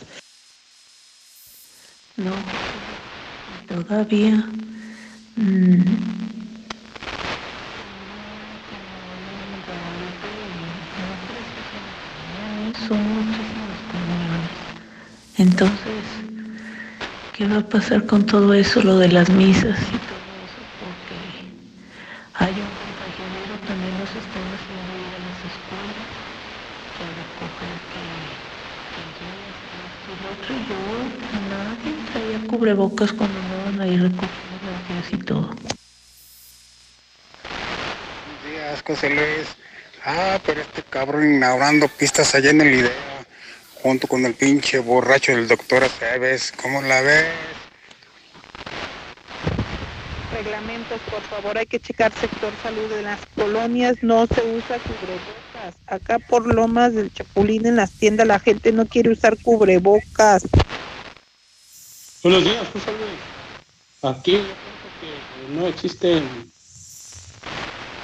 No, 2.17 2.31
todavía. 3.69 4.37
mm, 5.37 5.83
Son 12.87 12.99
muchísimos 13.25 13.83
camiones. 13.87 14.51
Entonces, 15.37 16.25
¿qué 17.33 17.47
va 17.47 17.59
a 17.59 17.69
pasar 17.69 18.05
con 18.05 18.25
todo 18.25 18.53
eso, 18.53 18.81
lo 18.83 18.97
de 18.97 19.09
las 19.09 19.29
misas 19.29 19.79
y 19.93 19.99
todo 19.99 20.35
eso? 20.37 20.61
Porque 20.79 21.17
hay 22.33 22.61
un 22.61 22.75
compañero 22.75 23.59
también 23.67 23.97
nos 23.97 24.15
están 24.15 24.53
haciendo 24.53 24.97
ir 24.97 25.15
a 25.15 25.19
las 25.19 25.45
escuelas 25.45 26.11
que 26.93 27.05
a 27.05 27.13
recoger 27.13 27.81
que, 27.89 28.39
que 28.91 29.03
guías, 29.19 29.57
que 29.69 29.85
esto 29.87 30.11
y 30.11 30.17
lo 30.17 30.31
otro. 30.31 30.53
Y 30.55 30.65
yo, 30.65 31.11
nadie 31.49 32.01
traía 32.03 32.39
cubrebocas 32.47 33.13
cuando 33.13 33.41
andaban 33.79 33.81
ahí 33.81 33.97
recogiendo 33.97 34.29
las 34.89 35.13
y 35.13 35.17
todo. 35.17 35.41
Buenos 38.25 38.43
días, 38.49 38.83
José 38.85 39.09
Luis. 39.09 39.47
Ah, 40.05 40.39
pero 40.45 40.61
este 40.61 40.83
cabrón 40.83 41.33
inaugurando 41.35 41.87
pistas 41.87 42.33
allá 42.35 42.51
en 42.51 42.61
el 42.61 42.73
IDEA, 42.73 42.91
junto 43.81 44.07
con 44.07 44.25
el 44.25 44.33
pinche 44.33 44.79
borracho 44.79 45.33
del 45.33 45.47
doctor 45.47 45.83
Aceves. 45.83 46.53
¿Cómo 46.61 46.81
la 46.81 47.01
ves? 47.01 47.27
Reglamentos, 50.33 51.01
por 51.11 51.21
favor, 51.23 51.57
hay 51.57 51.65
que 51.65 51.79
checar 51.79 52.13
sector 52.13 52.53
salud 52.63 52.89
en 52.93 53.03
las 53.03 53.19
colonias, 53.35 53.97
no 54.01 54.25
se 54.27 54.41
usa 54.41 54.77
cubrebocas. 54.79 55.75
Acá 55.87 56.19
por 56.19 56.47
Lomas 56.53 56.93
del 56.93 57.11
Chapulín 57.11 57.65
en 57.65 57.75
las 57.75 57.91
tiendas 57.91 58.25
la 58.25 58.39
gente 58.39 58.71
no 58.71 58.85
quiere 58.85 59.11
usar 59.11 59.37
cubrebocas. 59.37 60.43
Buenos 62.23 62.43
días, 62.43 62.65
José 62.71 62.91
Luis. 62.91 63.38
Aquí 64.01 64.31
yo 64.31 64.39
pienso 64.39 64.87
que 65.01 65.53
no 65.53 65.67
existen 65.67 66.51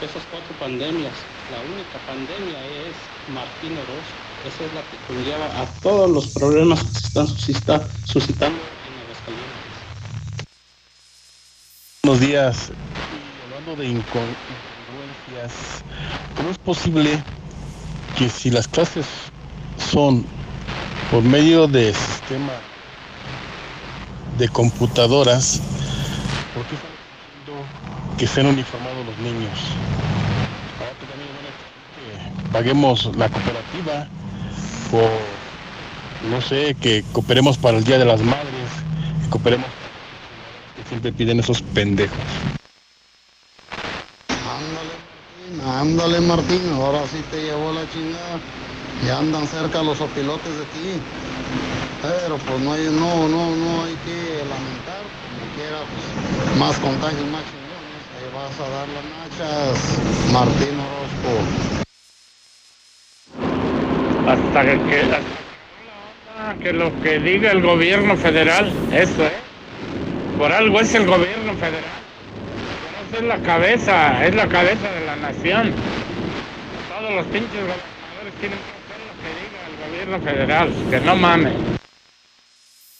esas 0.01 0.23
cuatro 0.29 0.53
pandemias. 0.59 1.13
La 1.51 1.61
única 1.61 1.97
pandemia 2.05 2.59
es 2.67 2.95
Martín 3.33 3.77
Orozco. 3.77 4.13
Esa 4.43 4.65
es 4.65 4.73
la 4.73 4.81
que 4.81 4.97
conlleva 5.07 5.45
a 5.61 5.65
todos 5.81 6.09
los 6.09 6.27
problemas 6.27 6.83
que 6.83 6.89
se 6.99 7.07
están 7.07 7.27
suscita- 7.27 7.87
suscitando 8.05 8.59
en 8.59 8.99
Aguascalientes. 9.03 9.55
Buenos 12.03 12.19
días. 12.21 12.71
Hablando 13.45 13.81
de 13.81 13.87
incon- 13.87 14.35
incongruencias, 14.51 15.81
¿cómo 16.35 16.49
es 16.49 16.57
posible 16.57 17.23
que 18.17 18.27
si 18.29 18.51
las 18.51 18.67
clases 18.67 19.05
son 19.91 20.25
por 21.09 21.23
medio 21.23 21.67
de 21.67 21.93
sistema 21.93 22.59
de 24.37 24.49
computadoras, 24.49 25.61
¿por 26.53 26.65
qué 26.65 26.75
están 26.75 26.91
exigiendo 26.91 28.17
que 28.17 28.27
sean 28.27 28.47
uniformados 28.47 29.05
los 29.05 29.17
niños? 29.19 29.59
Ahora 30.79 30.91
también 31.09 31.29
van 31.35 31.45
a 31.47 32.45
que 32.45 32.51
paguemos 32.51 33.05
la 33.17 33.29
cooperativa 33.29 34.07
por, 34.91 36.29
no 36.29 36.41
sé, 36.41 36.75
que 36.81 37.03
cooperemos 37.13 37.57
para 37.57 37.77
el 37.77 37.83
Día 37.83 37.97
de 37.97 38.05
las 38.05 38.21
Madres, 38.21 38.69
que 39.23 39.29
cooperemos 39.29 39.67
que 40.75 40.89
siempre 40.89 41.11
piden 41.13 41.39
esos 41.39 41.61
pendejos. 41.61 42.17
Ándale 45.65 46.19
Martín, 46.21 46.61
ahora 46.73 46.99
sí 47.11 47.23
te 47.31 47.41
llevó 47.41 47.71
la 47.73 47.81
chingada. 47.91 48.39
Ya 49.05 49.19
andan 49.19 49.47
cerca 49.47 49.83
los 49.83 49.99
opilotes 49.99 50.57
de 50.57 50.65
ti. 50.65 51.01
Pero 52.01 52.37
pues 52.37 52.59
no 52.61 52.73
hay, 52.73 52.85
no, 52.85 53.27
no, 53.27 53.55
no 53.55 53.83
hay 53.85 53.95
que 54.05 54.37
lamentar, 54.45 55.01
como 55.25 55.45
quiera, 55.55 55.79
pues 55.89 56.57
más 56.59 56.75
contagios, 56.79 57.25
más. 57.31 57.41
Ahí 58.15 58.27
vas 58.33 58.59
a 58.59 58.69
dar 58.69 58.87
las 58.89 59.05
nachas, 59.19 60.31
Martín 60.31 60.75
Orozco. 60.79 61.31
Hasta 64.29 64.61
que, 64.65 64.81
que- 64.89 65.01
hasta 66.39 66.59
que 66.63 66.73
lo 66.73 67.01
que 67.01 67.19
diga 67.19 67.51
el 67.51 67.61
gobierno 67.61 68.15
federal, 68.17 68.71
eso 68.91 69.23
es. 69.23 69.33
Por 70.37 70.51
algo 70.51 70.79
es 70.81 70.93
el 70.93 71.05
gobierno 71.05 71.53
federal. 71.55 71.95
Por 73.09 73.17
eso 73.17 73.23
es 73.23 73.27
la 73.27 73.37
cabeza, 73.45 74.25
es 74.25 74.35
la 74.35 74.47
cabeza 74.47 74.91
de 74.91 75.05
la 75.05 75.15
nación. 75.15 75.73
Todos 76.89 77.13
los 77.15 77.25
pinches 77.27 77.51
gobernadores 77.61 78.33
tienen 78.39 78.57
que 78.59 78.74
gobierno 79.95 80.19
federal, 80.21 80.73
que 80.89 80.99
no 80.99 81.15
mames. 81.15 81.53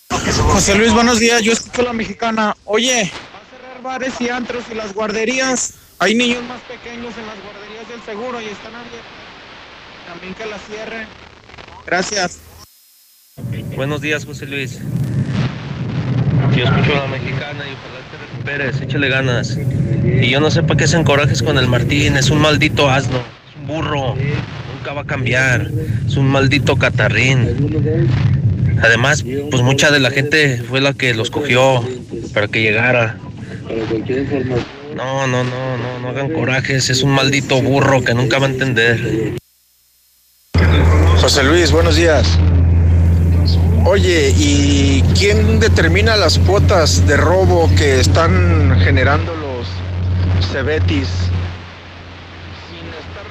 José 0.10 0.76
Luis, 0.76 0.94
buenos 0.94 1.20
días. 1.20 1.42
Yo 1.44 1.52
escucho 1.52 1.82
la 1.82 1.92
mexicana. 1.92 2.56
Oye, 2.64 3.12
va 3.34 3.40
a 3.40 3.50
cerrar 3.50 3.84
bares 3.84 4.14
y 4.22 4.30
antros 4.30 4.64
y 4.72 4.76
las 4.76 4.94
guarderías. 4.94 5.74
Hay 6.00 6.16
niños 6.16 6.44
más 6.44 6.62
pequeños 6.62 7.14
en 7.18 7.26
las 7.26 7.36
guarderías 7.44 7.90
del 7.90 8.02
seguro 8.04 8.40
y 8.40 8.46
están 8.46 8.74
abiertas. 8.76 9.12
También 10.08 10.34
que 10.36 10.46
las 10.46 10.62
cierren. 10.66 11.08
Gracias. 11.86 12.40
Buenos 13.76 14.02
días, 14.02 14.26
José 14.26 14.46
Luis. 14.46 14.80
Yo 16.56 16.64
escucho 16.64 16.96
a 16.96 17.02
la 17.02 17.08
mexicana 17.08 17.66
y 17.68 17.74
ojalá 17.74 18.00
te 18.10 18.18
recuperes, 18.32 18.82
échale 18.82 19.10
ganas. 19.10 19.58
Y 19.58 20.30
yo 20.30 20.40
no 20.40 20.50
sé 20.50 20.64
para 20.64 20.78
qué 20.78 20.88
se 20.88 20.98
encorajes 20.98 21.44
con 21.44 21.58
el 21.58 21.68
Martín, 21.68 22.16
es 22.16 22.30
un 22.30 22.40
maldito 22.40 22.90
asno, 22.90 23.18
es 23.50 23.56
un 23.58 23.68
burro, 23.68 24.16
nunca 24.86 24.94
va 24.94 25.02
a 25.02 25.06
cambiar, 25.06 25.72
es 26.08 26.16
un 26.16 26.28
maldito 26.28 26.76
catarrín. 26.76 28.20
Además, 28.84 29.26
pues 29.50 29.64
mucha 29.64 29.90
de 29.90 30.00
la 30.00 30.12
gente 30.12 30.62
fue 30.70 30.80
la 30.80 30.94
que 30.94 31.16
los 31.16 31.32
cogió 31.32 31.84
para 32.36 32.48
que 32.48 32.62
llegara. 32.62 33.18
No, 34.96 35.26
no, 35.26 35.44
no, 35.44 35.78
no, 35.78 36.00
no 36.00 36.10
hagan 36.10 36.30
corajes, 36.32 36.92
es 36.92 37.02
un 37.02 37.12
maldito 37.14 37.60
burro 37.64 38.04
que 38.04 38.14
nunca 38.14 38.38
va 38.38 38.46
a 38.46 38.50
entender. 38.52 39.34
José 41.20 41.44
Luis, 41.44 41.72
buenos 41.72 41.96
días. 41.96 42.38
Oye, 43.86 44.34
¿y 44.38 45.04
quién 45.18 45.60
determina 45.60 46.16
las 46.16 46.38
cuotas 46.38 47.08
de 47.08 47.18
robo 47.18 47.72
que 47.76 48.00
están 48.02 48.80
generando 48.84 49.34
los 49.36 49.68
Cebetis? 50.52 51.08
Sin 52.68 52.88
estar 52.90 53.26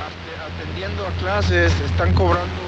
ate- 0.00 0.62
atendiendo 0.64 1.04
a 1.06 1.08
clases, 1.20 1.72
están 1.82 2.14
cobrando 2.14 2.62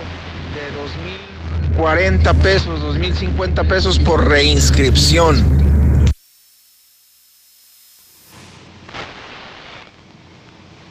de 0.54 1.78
2.040 1.78 2.34
pesos, 2.42 2.80
2.050 2.80 3.66
pesos 3.66 3.98
por 3.98 4.28
reinscripción. 4.28 5.42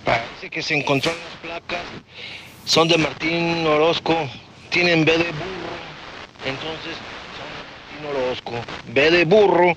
Parece 0.03 0.49
que 0.49 0.61
se 0.61 0.75
encontró 0.75 1.11
las 1.11 1.41
placas, 1.41 1.85
son 2.65 2.87
de 2.87 2.97
Martín 2.97 3.65
Orozco, 3.67 4.15
tienen 4.69 5.05
B 5.05 5.11
de 5.17 5.31
burro, 5.31 5.75
entonces 6.45 6.95
son 7.37 7.47
de 7.53 8.09
Martín 8.09 8.23
Orozco. 8.23 8.53
B 8.87 9.11
de 9.11 9.25
burro. 9.25 9.73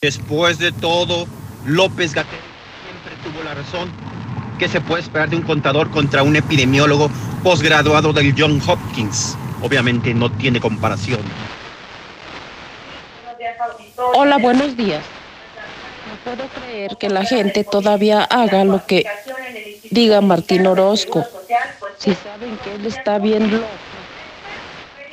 Después 0.00 0.58
de 0.58 0.72
todo, 0.72 1.26
López 1.66 2.14
Gatel 2.14 2.38
siempre 2.84 3.30
tuvo 3.30 3.44
la 3.44 3.54
razón. 3.54 3.90
¿Qué 4.58 4.68
se 4.68 4.80
puede 4.80 5.02
esperar 5.02 5.30
de 5.30 5.36
un 5.36 5.42
contador 5.42 5.88
contra 5.90 6.24
un 6.24 6.34
epidemiólogo 6.34 7.08
posgraduado 7.44 8.12
del 8.12 8.34
John 8.36 8.60
Hopkins? 8.66 9.36
Obviamente 9.62 10.12
no 10.12 10.32
tiene 10.32 10.58
comparación. 10.58 11.20
Hola, 14.14 14.38
buenos 14.38 14.76
días. 14.76 15.04
No 16.08 16.16
puedo 16.24 16.48
creer 16.48 16.96
que 16.96 17.08
la 17.08 17.24
gente 17.24 17.62
todavía 17.62 18.24
haga 18.24 18.64
lo 18.64 18.84
que 18.84 19.04
diga 19.90 20.20
Martín 20.20 20.66
Orozco. 20.66 21.24
Si 21.98 22.12
saben 22.14 22.58
que 22.64 22.74
él 22.74 22.86
está 22.86 23.18
bien 23.18 23.52
loco. 23.52 23.64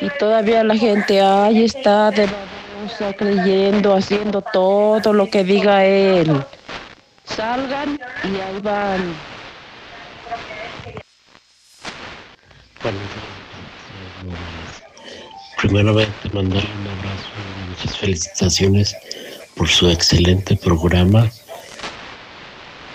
Y 0.01 0.09
todavía 0.17 0.63
la 0.63 0.76
gente 0.76 1.22
ahí 1.22 1.65
está 1.65 2.09
de 2.09 2.26
babosa, 2.26 3.13
creyendo, 3.15 3.93
haciendo 3.93 4.41
todo 4.41 5.13
lo 5.13 5.30
que 5.30 5.43
diga 5.43 5.85
él. 5.85 6.43
Salgan 7.26 7.99
y 8.23 8.39
ahí 8.39 8.59
van. 8.61 9.35
Primeramente 15.57 16.30
mandarle 16.32 16.70
un 16.82 16.88
abrazo 16.88 17.30
y 17.66 17.70
muchas 17.70 17.98
felicitaciones 17.98 18.95
por 19.56 19.68
su 19.68 19.90
excelente 19.90 20.56
programa. 20.56 21.32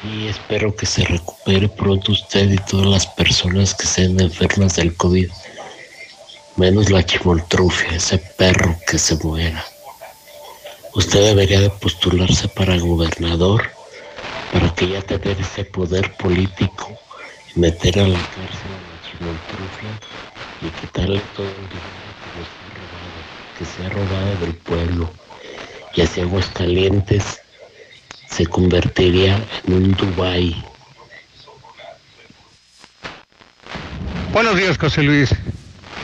Y 0.04 0.28
espero 0.28 0.74
que 0.74 0.86
se 0.86 1.04
recupere 1.04 1.68
pronto 1.68 2.12
usted 2.12 2.50
y 2.50 2.56
todas 2.58 2.86
las 2.86 3.06
personas 3.06 3.74
que 3.74 3.86
sean 3.86 4.20
enfermas 4.20 4.76
del 4.76 4.94
COVID, 4.96 5.30
menos 6.56 6.90
la 6.90 7.04
chimoltrufia, 7.04 7.96
ese 7.96 8.18
perro 8.18 8.76
que 8.86 8.98
se 8.98 9.16
muera. 9.16 9.64
Usted 10.94 11.20
debería 11.20 11.60
de 11.60 11.70
postularse 11.70 12.48
para 12.48 12.78
gobernador 12.78 13.70
para 14.52 14.74
que 14.74 14.88
ya 14.88 15.02
tener 15.02 15.40
ese 15.40 15.64
poder 15.64 16.16
político 16.16 16.98
meter 17.56 17.98
a 17.98 18.06
la 18.06 18.18
cárcel 18.18 18.70
a 18.70 18.80
la 18.80 19.00
chimoltrufia 19.02 19.90
y 20.62 20.68
quitarle 20.80 21.20
todo 21.34 21.48
el 21.48 21.68
dinero 21.68 22.00
que 23.58 23.64
se 23.64 23.84
ha 23.84 23.88
robado, 23.88 24.08
que 24.08 24.08
se 24.08 24.14
ha 24.14 24.28
robado 24.28 24.40
del 24.40 24.54
pueblo. 24.54 25.10
Y 25.94 26.02
así 26.02 26.20
Aguascalientes 26.20 27.40
se 28.28 28.46
convertiría 28.46 29.40
en 29.66 29.74
un 29.74 29.92
Dubai. 29.92 30.64
Buenos 34.32 34.56
días, 34.56 34.78
José 34.78 35.02
Luis. 35.02 35.34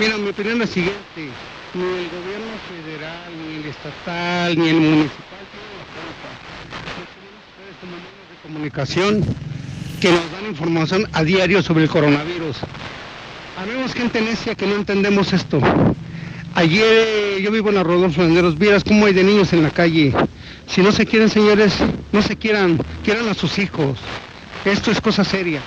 Mira, 0.00 0.16
mi 0.16 0.30
opinión 0.30 0.60
es 0.60 0.68
la 0.68 0.74
siguiente. 0.74 1.30
Ni 1.74 1.82
el 1.82 2.08
gobierno 2.10 2.56
federal, 2.68 3.30
ni 3.38 3.56
el 3.62 3.66
estatal, 3.66 4.58
ni 4.58 4.68
el 4.68 4.80
municipal 4.80 5.44
tienen 5.52 5.78
la 5.78 5.86
culpa. 5.94 6.28
Lo 6.96 7.04
tenemos 7.06 7.42
ustedes 7.46 7.76
como 7.80 7.92
medios 7.96 8.28
de 8.30 8.36
comunicación 8.42 9.55
que 10.00 10.10
nos 10.10 10.30
dan 10.32 10.46
información 10.46 11.08
a 11.12 11.22
diario 11.24 11.62
sobre 11.62 11.84
el 11.84 11.90
coronavirus. 11.90 12.56
Habemos 13.58 13.94
gente 13.94 14.20
necia 14.20 14.54
que 14.54 14.66
no 14.66 14.76
entendemos 14.76 15.32
esto. 15.32 15.60
Ayer 16.54 16.84
eh, 16.84 17.40
yo 17.42 17.50
vivo 17.50 17.68
en 17.70 17.76
la 17.76 17.82
Rodolfo 17.82 18.22
Landeros, 18.22 18.58
vieras 18.58 18.84
cómo 18.84 19.06
hay 19.06 19.12
de 19.12 19.24
niños 19.24 19.52
en 19.52 19.62
la 19.62 19.70
calle. 19.70 20.14
Si 20.66 20.82
no 20.82 20.92
se 20.92 21.06
quieren, 21.06 21.28
señores, 21.28 21.74
no 22.12 22.22
se 22.22 22.36
quieran, 22.36 22.78
quieran 23.04 23.28
a 23.28 23.34
sus 23.34 23.58
hijos. 23.58 23.98
Esto 24.64 24.90
es 24.90 25.00
cosa 25.00 25.24
seria. 25.24 25.60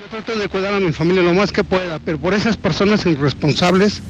Yo 0.00 0.06
trato 0.06 0.38
de 0.38 0.48
cuidar 0.48 0.74
a 0.74 0.80
mi 0.80 0.92
familia 0.92 1.22
lo 1.22 1.34
más 1.34 1.52
que 1.52 1.64
pueda, 1.64 1.98
pero 1.98 2.18
por 2.18 2.34
esas 2.34 2.56
personas 2.56 3.04
irresponsables, 3.06 4.02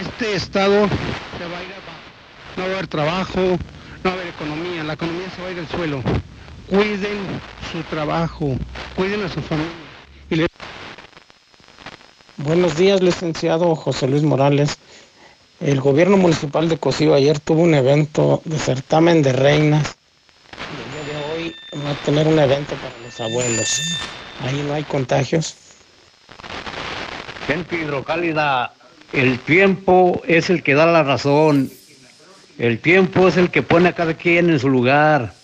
este 0.00 0.34
estado 0.34 0.88
se 1.38 1.44
va 1.46 1.58
a 1.58 1.62
ir 1.62 1.72
abajo. 1.72 2.56
No 2.56 2.62
va 2.62 2.68
a 2.68 2.72
haber 2.72 2.86
trabajo, 2.86 3.40
no 3.40 4.04
va 4.04 4.10
a 4.10 4.14
haber 4.14 4.28
economía, 4.28 4.84
la 4.84 4.92
economía 4.94 5.26
se 5.34 5.42
va 5.42 5.48
a 5.48 5.52
ir 5.52 5.58
al 5.58 5.68
suelo. 5.68 6.02
Cuiden 6.68 7.40
su 7.72 7.82
trabajo, 7.84 8.56
cuiden 8.96 9.22
a 9.22 9.28
su 9.28 9.40
familia. 9.42 9.72
Y 10.30 10.36
le- 10.36 10.46
Buenos 12.38 12.76
días, 12.76 13.02
licenciado 13.02 13.74
José 13.74 14.08
Luis 14.08 14.22
Morales. 14.22 14.78
El 15.60 15.80
gobierno 15.80 16.16
municipal 16.16 16.68
de 16.68 16.78
Cocío 16.78 17.14
ayer 17.14 17.38
tuvo 17.38 17.62
un 17.62 17.74
evento 17.74 18.42
de 18.44 18.58
certamen 18.58 19.22
de 19.22 19.32
reinas. 19.32 19.96
Y 20.70 20.82
el 20.82 21.06
día 21.06 21.20
de 21.20 21.32
hoy 21.32 21.54
va 21.84 21.90
a 21.90 21.94
tener 22.04 22.26
un 22.26 22.38
evento 22.38 22.74
para 22.76 22.98
los 22.98 23.20
abuelos. 23.20 23.80
Ahí 24.40 24.64
no 24.66 24.74
hay 24.74 24.82
contagios. 24.84 25.56
Gente 27.46 27.76
hidrocálida, 27.76 28.72
el 29.12 29.38
tiempo 29.40 30.22
es 30.26 30.50
el 30.50 30.62
que 30.62 30.74
da 30.74 30.86
la 30.86 31.02
razón. 31.02 31.70
El 32.58 32.78
tiempo 32.78 33.28
es 33.28 33.36
el 33.36 33.50
que 33.50 33.62
pone 33.62 33.88
a 33.90 33.92
cada 33.92 34.14
quien 34.14 34.48
en 34.48 34.58
su 34.58 34.68
lugar. 34.70 35.34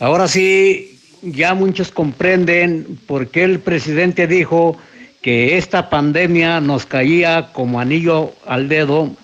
Ahora 0.00 0.28
sí, 0.28 0.98
ya 1.20 1.52
muchos 1.52 1.92
comprenden 1.92 2.98
por 3.06 3.28
qué 3.28 3.44
el 3.44 3.60
presidente 3.60 4.26
dijo 4.26 4.78
que 5.20 5.58
esta 5.58 5.90
pandemia 5.90 6.62
nos 6.62 6.86
caía 6.86 7.52
como 7.52 7.80
anillo 7.80 8.32
al 8.46 8.70
dedo 8.70 9.14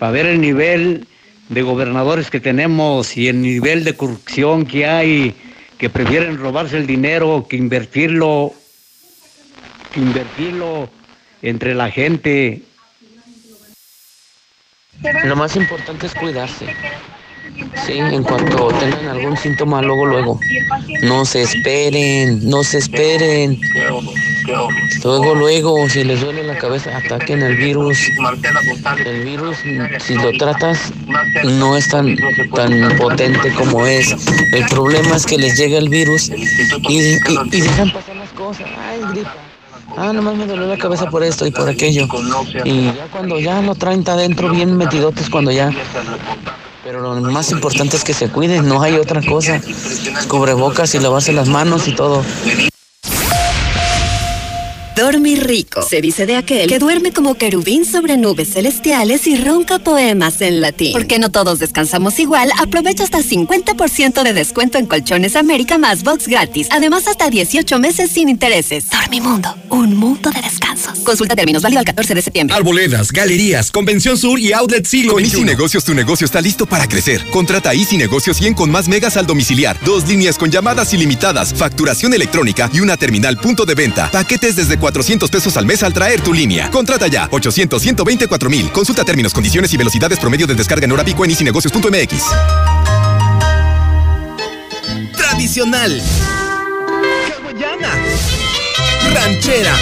para 0.00 0.10
ver 0.10 0.26
el 0.26 0.40
nivel 0.40 1.06
de 1.48 1.62
gobernadores 1.62 2.28
que 2.28 2.40
tenemos 2.40 3.16
y 3.16 3.28
el 3.28 3.40
nivel 3.40 3.84
de 3.84 3.94
corrupción 3.94 4.66
que 4.66 4.84
hay, 4.84 5.32
que 5.78 5.88
prefieren 5.88 6.38
robarse 6.38 6.76
el 6.76 6.88
dinero 6.88 7.46
que 7.48 7.56
invertirlo, 7.56 8.52
que 9.92 10.00
invertirlo 10.00 10.90
entre 11.40 11.72
la 11.72 11.88
gente. 11.88 12.62
Lo 15.24 15.36
más 15.36 15.54
importante 15.54 16.06
es 16.06 16.14
cuidarse. 16.14 16.66
Sí, 17.86 17.92
en 17.98 18.22
cuanto 18.22 18.68
tengan 18.68 19.08
algún 19.08 19.36
síntoma, 19.36 19.82
luego, 19.82 20.06
luego. 20.06 20.40
No 21.02 21.24
se 21.24 21.42
esperen, 21.42 22.48
no 22.48 22.64
se 22.64 22.78
esperen. 22.78 23.60
Luego, 25.04 25.34
luego, 25.34 25.88
si 25.88 26.04
les 26.04 26.20
duele 26.20 26.42
la 26.44 26.58
cabeza, 26.58 26.96
ataquen 26.96 27.42
el 27.42 27.56
virus. 27.56 27.98
El 29.04 29.24
virus, 29.24 29.58
si 30.00 30.14
lo 30.14 30.32
tratas, 30.32 30.92
no 31.44 31.76
es 31.76 31.88
tan, 31.88 32.16
tan 32.54 32.96
potente 32.96 33.52
como 33.54 33.86
es. 33.86 34.14
El 34.52 34.64
problema 34.66 35.16
es 35.16 35.26
que 35.26 35.38
les 35.38 35.56
llega 35.56 35.78
el 35.78 35.88
virus 35.88 36.30
y, 36.30 36.92
y, 36.92 37.18
y 37.52 37.60
dejan 37.60 37.92
pasar 37.92 38.16
las 38.16 38.30
cosas. 38.30 38.66
Ay, 38.78 39.00
gripa. 39.12 39.34
Ah, 39.96 40.12
nomás 40.12 40.34
me 40.36 40.46
dolió 40.46 40.66
la 40.66 40.76
cabeza 40.76 41.08
por 41.08 41.22
esto 41.22 41.46
y 41.46 41.50
por 41.50 41.68
aquello. 41.68 42.08
Y 42.64 42.86
ya 42.86 43.06
cuando 43.10 43.38
ya 43.38 43.60
lo 43.62 43.74
traen 43.74 44.02
adentro 44.08 44.50
bien 44.50 44.76
metidotes, 44.76 45.30
cuando 45.30 45.52
ya 45.52 45.70
pero 46.84 47.00
lo 47.00 47.32
más 47.32 47.50
importante 47.50 47.96
es 47.96 48.04
que 48.04 48.12
se 48.12 48.28
cuiden, 48.28 48.68
no 48.68 48.82
hay 48.82 48.96
otra 48.96 49.22
cosa. 49.22 49.60
Cubrebocas 50.28 50.94
y 50.94 51.00
lavarse 51.00 51.32
las 51.32 51.48
manos 51.48 51.88
y 51.88 51.94
todo. 51.94 52.22
Dormir 54.96 55.44
rico. 55.44 55.82
Se 55.82 56.00
dice 56.00 56.24
de 56.24 56.36
aquel 56.36 56.68
que 56.68 56.78
duerme 56.78 57.12
como 57.12 57.34
querubín 57.34 57.84
sobre 57.84 58.16
nubes 58.16 58.52
celestiales 58.52 59.26
y 59.26 59.36
ronca 59.36 59.80
poemas 59.80 60.40
en 60.40 60.60
latín. 60.60 60.92
Porque 60.92 61.18
no 61.18 61.30
todos 61.30 61.58
descansamos 61.58 62.18
igual, 62.20 62.50
aprovecha 62.58 63.02
hasta 63.02 63.18
50% 63.18 64.22
de 64.22 64.32
descuento 64.32 64.78
en 64.78 64.86
Colchones 64.86 65.34
América 65.34 65.78
más 65.78 66.04
box 66.04 66.28
gratis. 66.28 66.68
Además, 66.70 67.08
hasta 67.08 67.28
18 67.28 67.78
meses 67.80 68.10
sin 68.12 68.28
intereses. 68.28 68.88
Dormimundo, 68.88 69.56
un 69.70 69.96
mundo 69.96 70.30
de 70.30 70.40
descansos. 70.40 71.00
Consulta 71.00 71.34
términos, 71.34 71.62
válido 71.62 71.80
al 71.80 71.86
14 71.86 72.14
de 72.14 72.22
septiembre. 72.22 72.54
Arboledas, 72.54 73.10
galerías, 73.10 73.72
Convención 73.72 74.16
Sur 74.16 74.38
y 74.38 74.52
Outlet 74.52 74.86
Siglo 74.86 75.14
Con. 75.14 75.24
Easy 75.24 75.42
Negocios 75.42 75.84
tu 75.84 75.94
negocio 75.94 76.24
está 76.24 76.40
listo 76.40 76.66
para 76.66 76.86
crecer. 76.86 77.24
Contrata 77.30 77.74
Easy 77.74 77.96
Negocios 77.96 78.36
100 78.36 78.54
con 78.54 78.70
más 78.70 78.86
megas 78.86 79.16
al 79.16 79.26
domiciliar, 79.26 79.76
dos 79.84 80.06
líneas 80.06 80.38
con 80.38 80.52
llamadas 80.52 80.94
ilimitadas, 80.94 81.52
facturación 81.52 82.14
electrónica 82.14 82.70
y 82.72 82.78
una 82.78 82.96
terminal 82.96 83.38
punto 83.38 83.64
de 83.64 83.74
venta. 83.74 84.08
Paquetes 84.10 84.54
desde 84.54 84.78
400 84.84 85.30
pesos 85.30 85.56
al 85.56 85.64
mes 85.64 85.82
al 85.82 85.94
traer 85.94 86.20
tu 86.20 86.34
línea. 86.34 86.70
Contrata 86.70 87.06
ya 87.06 87.26
800 87.30 87.80
124 87.80 88.50
mil. 88.50 88.70
Consulta 88.70 89.02
términos, 89.02 89.32
condiciones 89.32 89.72
y 89.72 89.78
velocidades 89.78 90.18
promedio 90.18 90.46
de 90.46 90.54
descarga 90.54 90.84
en 90.84 90.92
hora 90.92 91.02
pico 91.02 91.24
en 91.24 91.30
easynegocios.mx. 91.30 92.22
Tradicional. 95.16 96.02
Hawaiana. 97.40 97.94
Ranchera. 99.14 99.74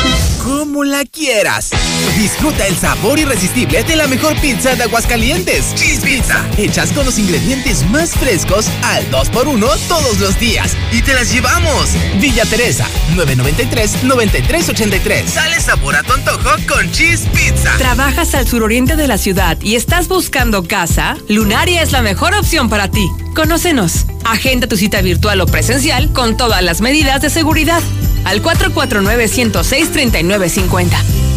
Como 0.42 0.82
la 0.82 1.04
quieras. 1.04 1.70
Disfruta 2.18 2.66
el 2.66 2.76
sabor 2.76 3.18
irresistible 3.18 3.84
de 3.84 3.94
la 3.94 4.08
mejor 4.08 4.34
pizza 4.40 4.74
de 4.74 4.82
Aguascalientes. 4.82 5.72
Cheese 5.76 6.00
Pizza. 6.00 6.44
Hechas 6.58 6.90
con 6.92 7.06
los 7.06 7.16
ingredientes 7.18 7.88
más 7.90 8.10
frescos 8.10 8.66
al 8.82 9.08
2x1 9.10 9.78
todos 9.86 10.18
los 10.18 10.38
días. 10.40 10.76
Y 10.90 11.02
te 11.02 11.14
las 11.14 11.32
llevamos. 11.32 11.90
Villa 12.20 12.44
Teresa, 12.46 12.88
993-9383. 13.14 15.34
Dale 15.34 15.60
sabor 15.60 15.94
a 15.94 16.02
tu 16.02 16.12
antojo 16.12 16.50
con 16.66 16.90
Cheese 16.90 17.28
Pizza. 17.28 17.76
¿Trabajas 17.78 18.34
al 18.34 18.48
suroriente 18.48 18.96
de 18.96 19.06
la 19.06 19.18
ciudad 19.18 19.56
y 19.60 19.76
estás 19.76 20.08
buscando 20.08 20.64
casa? 20.64 21.16
Lunaria 21.28 21.82
es 21.82 21.92
la 21.92 22.02
mejor 22.02 22.34
opción 22.34 22.68
para 22.68 22.90
ti. 22.90 23.08
Conócenos. 23.36 24.06
Agenda 24.24 24.66
tu 24.66 24.76
cita 24.76 25.02
virtual 25.02 25.40
o 25.40 25.46
presencial 25.46 26.12
con 26.12 26.36
todas 26.36 26.62
las 26.62 26.80
medidas 26.80 27.22
de 27.22 27.30
seguridad. 27.30 27.80
Al 28.24 28.40
449-106-3950. 30.38 31.32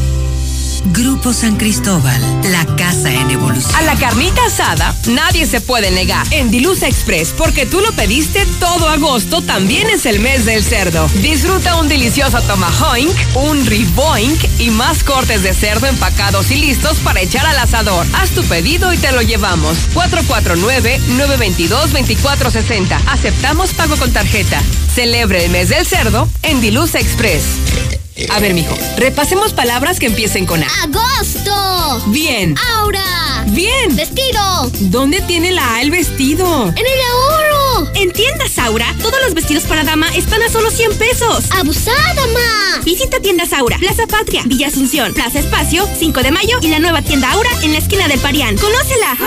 Grupo 0.92 1.34
San 1.34 1.58
Cristóbal, 1.58 2.22
la 2.52 2.64
casa 2.76 3.12
en 3.12 3.32
evolución. 3.32 3.74
A 3.76 3.82
la 3.82 3.96
carnita 3.96 4.46
asada, 4.46 4.96
nadie 5.08 5.48
se 5.48 5.60
puede 5.60 5.90
negar. 5.90 6.24
En 6.32 6.52
Dilusa 6.52 6.88
Express, 6.88 7.34
porque 7.36 7.66
tú 7.66 7.82
lo 7.82 7.92
pediste 7.94 8.46
todo 8.60 8.88
agosto, 8.88 9.42
también 9.42 9.90
es 9.90 10.06
el 10.06 10.20
mes 10.20 10.46
del 10.46 10.64
cerdo. 10.64 11.10
Disfruta 11.22 11.78
un 11.78 11.90
delicioso 11.90 12.40
tomahawk, 12.42 13.10
un 13.34 13.66
riboink 13.66 14.40
y 14.60 14.70
más 14.70 15.04
cortes 15.04 15.42
de 15.42 15.56
cerdo 15.56 15.88
empacados 15.88 16.52
y 16.52 16.58
listos 16.58 17.00
para 17.00 17.20
echar 17.20 17.48
al 17.48 17.58
asador. 17.58 18.06
Haz 18.14 18.30
tu 18.32 18.44
pedido 18.44 18.94
y 18.94 18.98
te 18.98 19.12
lo 19.12 19.24
llevamos. 19.24 19.76
449-922-2460. 19.96 22.96
Aceptamos 23.08 23.74
pago 23.74 23.98
con 23.98 24.14
tarjeta. 24.14 24.62
Celebre 24.94 25.46
el 25.46 25.52
mes 25.52 25.70
del 25.70 25.84
cerdo 25.86 26.30
en 26.44 26.62
Dilusa 26.62 27.00
Express. 27.00 27.46
A 28.30 28.40
ver, 28.40 28.54
mijo, 28.54 28.74
repasemos 28.98 29.52
palabras 29.54 30.00
que 30.00 30.06
empiecen 30.06 30.46
con 30.46 30.64
A. 30.64 30.68
¡Agosto! 30.84 32.02
Bien. 32.08 32.56
¡Aura! 32.78 33.44
Bien. 33.48 33.94
¡Vestido! 33.94 34.72
¿Dónde 34.80 35.20
tiene 35.22 35.52
la 35.52 35.76
A 35.76 35.82
el 35.82 35.92
vestido? 35.92 36.68
¡En 36.70 36.78
el 36.78 37.02
ahorro! 37.12 37.92
En 37.96 38.12
tiendas 38.14 38.58
Aura, 38.58 38.96
todos 39.02 39.20
los 39.26 39.34
vestidos 39.34 39.64
para 39.64 39.84
dama 39.84 40.08
están 40.16 40.42
a 40.42 40.50
solo 40.50 40.72
100 40.72 40.98
pesos. 40.98 41.46
¡Abusada, 41.52 42.28
ma! 42.28 42.82
Visita 42.86 43.20
tiendas 43.20 43.52
Aura, 43.52 43.78
Plaza 43.80 44.08
Patria, 44.08 44.44
Villa 44.46 44.68
Asunción, 44.68 45.14
Plaza 45.14 45.40
Espacio, 45.40 45.88
5 46.00 46.24
de 46.24 46.32
mayo 46.32 46.58
y 46.62 46.70
la 46.70 46.80
nueva 46.80 47.02
tienda 47.02 47.32
Aura 47.34 47.50
en 47.64 47.74
la 47.74 47.80
esquina 47.80 48.08
del 48.08 48.20
Parián. 48.20 48.58
¡Conócela! 48.58 49.18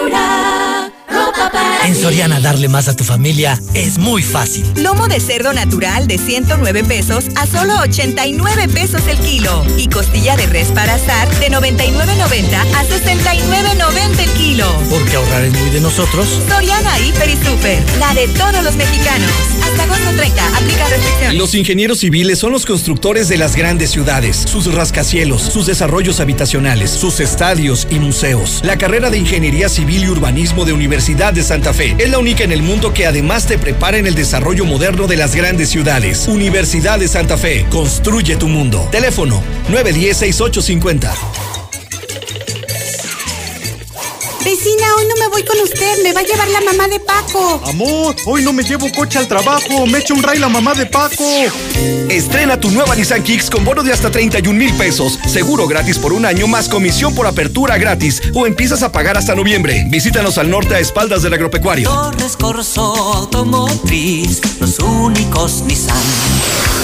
Aura, 0.00 0.92
ropa 1.08 1.50
para 1.50 1.86
En 1.86 1.96
Soriana 1.96 2.40
darle 2.40 2.68
más 2.68 2.88
a 2.88 2.94
tu 2.94 3.04
familia 3.04 3.60
es 3.74 3.98
muy 3.98 4.22
fácil. 4.22 4.66
Lomo 4.76 5.08
de 5.08 5.20
cerdo 5.20 5.52
natural 5.52 6.06
de 6.06 6.18
109 6.18 6.84
pesos 6.84 7.26
a 7.36 7.46
solo 7.46 7.78
89 7.80 8.68
pesos 8.68 9.02
el 9.08 9.18
kilo. 9.18 9.64
Y 9.76 9.88
costilla 9.88 10.36
de 10.36 10.46
res 10.46 10.68
para 10.68 10.94
asar 10.94 11.28
de 11.40 11.50
99.90 11.50 12.54
a 12.54 12.84
69.90 12.84 14.18
el 14.18 14.30
kilo. 14.32 14.66
Porque 14.90 15.16
ahorrar 15.16 15.44
es 15.44 15.52
muy 15.52 15.70
de 15.70 15.80
nosotros. 15.80 16.28
Soriana 16.48 16.98
Hiper 16.98 17.28
y 17.30 17.36
Super, 17.36 17.82
la 17.98 18.12
de 18.14 18.28
todos 18.28 18.62
los 18.62 18.76
mexicanos. 18.76 19.30
Hasta 19.62 19.84
agosto 19.84 20.10
30, 20.16 20.56
aplica 20.56 20.88
restricciones. 20.88 21.38
Los 21.38 21.54
ingenieros 21.54 22.00
civiles 22.00 22.38
son 22.38 22.52
los 22.52 22.66
constructores 22.66 23.28
de 23.28 23.38
las 23.38 23.56
grandes 23.56 23.90
ciudades, 23.90 24.36
sus 24.36 24.72
rascacielos, 24.74 25.42
sus 25.42 25.66
desarrollos 25.66 26.20
habitacionales, 26.20 26.90
sus 26.90 27.20
estadios 27.20 27.86
y 27.90 27.98
museos. 27.98 28.60
La 28.62 28.76
carrera 28.76 29.10
de 29.10 29.18
Ingeniería 29.18 29.68
Civil 29.68 30.04
y 30.04 30.08
Urbanismo 30.08 30.64
de 30.64 30.72
Universidad 30.72 30.97
de 30.98 31.44
Santa 31.44 31.72
Fe 31.72 31.94
es 31.96 32.10
la 32.10 32.18
única 32.18 32.42
en 32.42 32.50
el 32.50 32.60
mundo 32.60 32.92
que 32.92 33.06
además 33.06 33.46
te 33.46 33.56
prepara 33.56 33.98
en 33.98 34.08
el 34.08 34.16
desarrollo 34.16 34.64
moderno 34.64 35.06
de 35.06 35.16
las 35.16 35.34
grandes 35.34 35.68
ciudades. 35.68 36.26
Universidad 36.26 36.98
de 36.98 37.06
Santa 37.06 37.38
Fe, 37.38 37.66
construye 37.70 38.36
tu 38.36 38.48
mundo. 38.48 38.88
Teléfono 38.90 39.40
910-6850. 39.70 41.57
Vecina, 44.48 44.94
hoy 44.96 45.04
no 45.06 45.14
me 45.16 45.28
voy 45.28 45.44
con 45.44 45.60
usted, 45.60 46.02
me 46.02 46.14
va 46.14 46.20
a 46.20 46.22
llevar 46.22 46.48
la 46.48 46.62
mamá 46.62 46.88
de 46.88 46.98
Paco. 47.00 47.60
Amor, 47.66 48.16
hoy 48.24 48.42
no 48.42 48.54
me 48.54 48.62
llevo 48.62 48.90
coche 48.96 49.18
al 49.18 49.28
trabajo, 49.28 49.86
me 49.86 49.98
echa 49.98 50.14
un 50.14 50.22
ray 50.22 50.38
la 50.38 50.48
mamá 50.48 50.72
de 50.72 50.86
Paco. 50.86 51.22
Estrena 52.08 52.58
tu 52.58 52.70
nueva 52.70 52.96
Nissan 52.96 53.22
Kicks 53.22 53.50
con 53.50 53.62
bono 53.62 53.82
de 53.82 53.92
hasta 53.92 54.10
31 54.10 54.58
mil 54.58 54.72
pesos, 54.78 55.18
seguro 55.26 55.66
gratis 55.66 55.98
por 55.98 56.14
un 56.14 56.24
año 56.24 56.46
más 56.46 56.70
comisión 56.70 57.14
por 57.14 57.26
apertura 57.26 57.76
gratis 57.76 58.22
o 58.32 58.46
empiezas 58.46 58.82
a 58.82 58.90
pagar 58.90 59.18
hasta 59.18 59.34
noviembre. 59.34 59.84
Visítanos 59.88 60.38
al 60.38 60.48
norte 60.48 60.76
a 60.76 60.78
espaldas 60.78 61.20
del 61.20 61.34
agropecuario. 61.34 61.90
Torres 61.90 62.34
Corso 62.34 62.82
Automotriz, 62.82 64.40
los 64.60 64.78
únicos 64.78 65.60
Nissan 65.66 66.57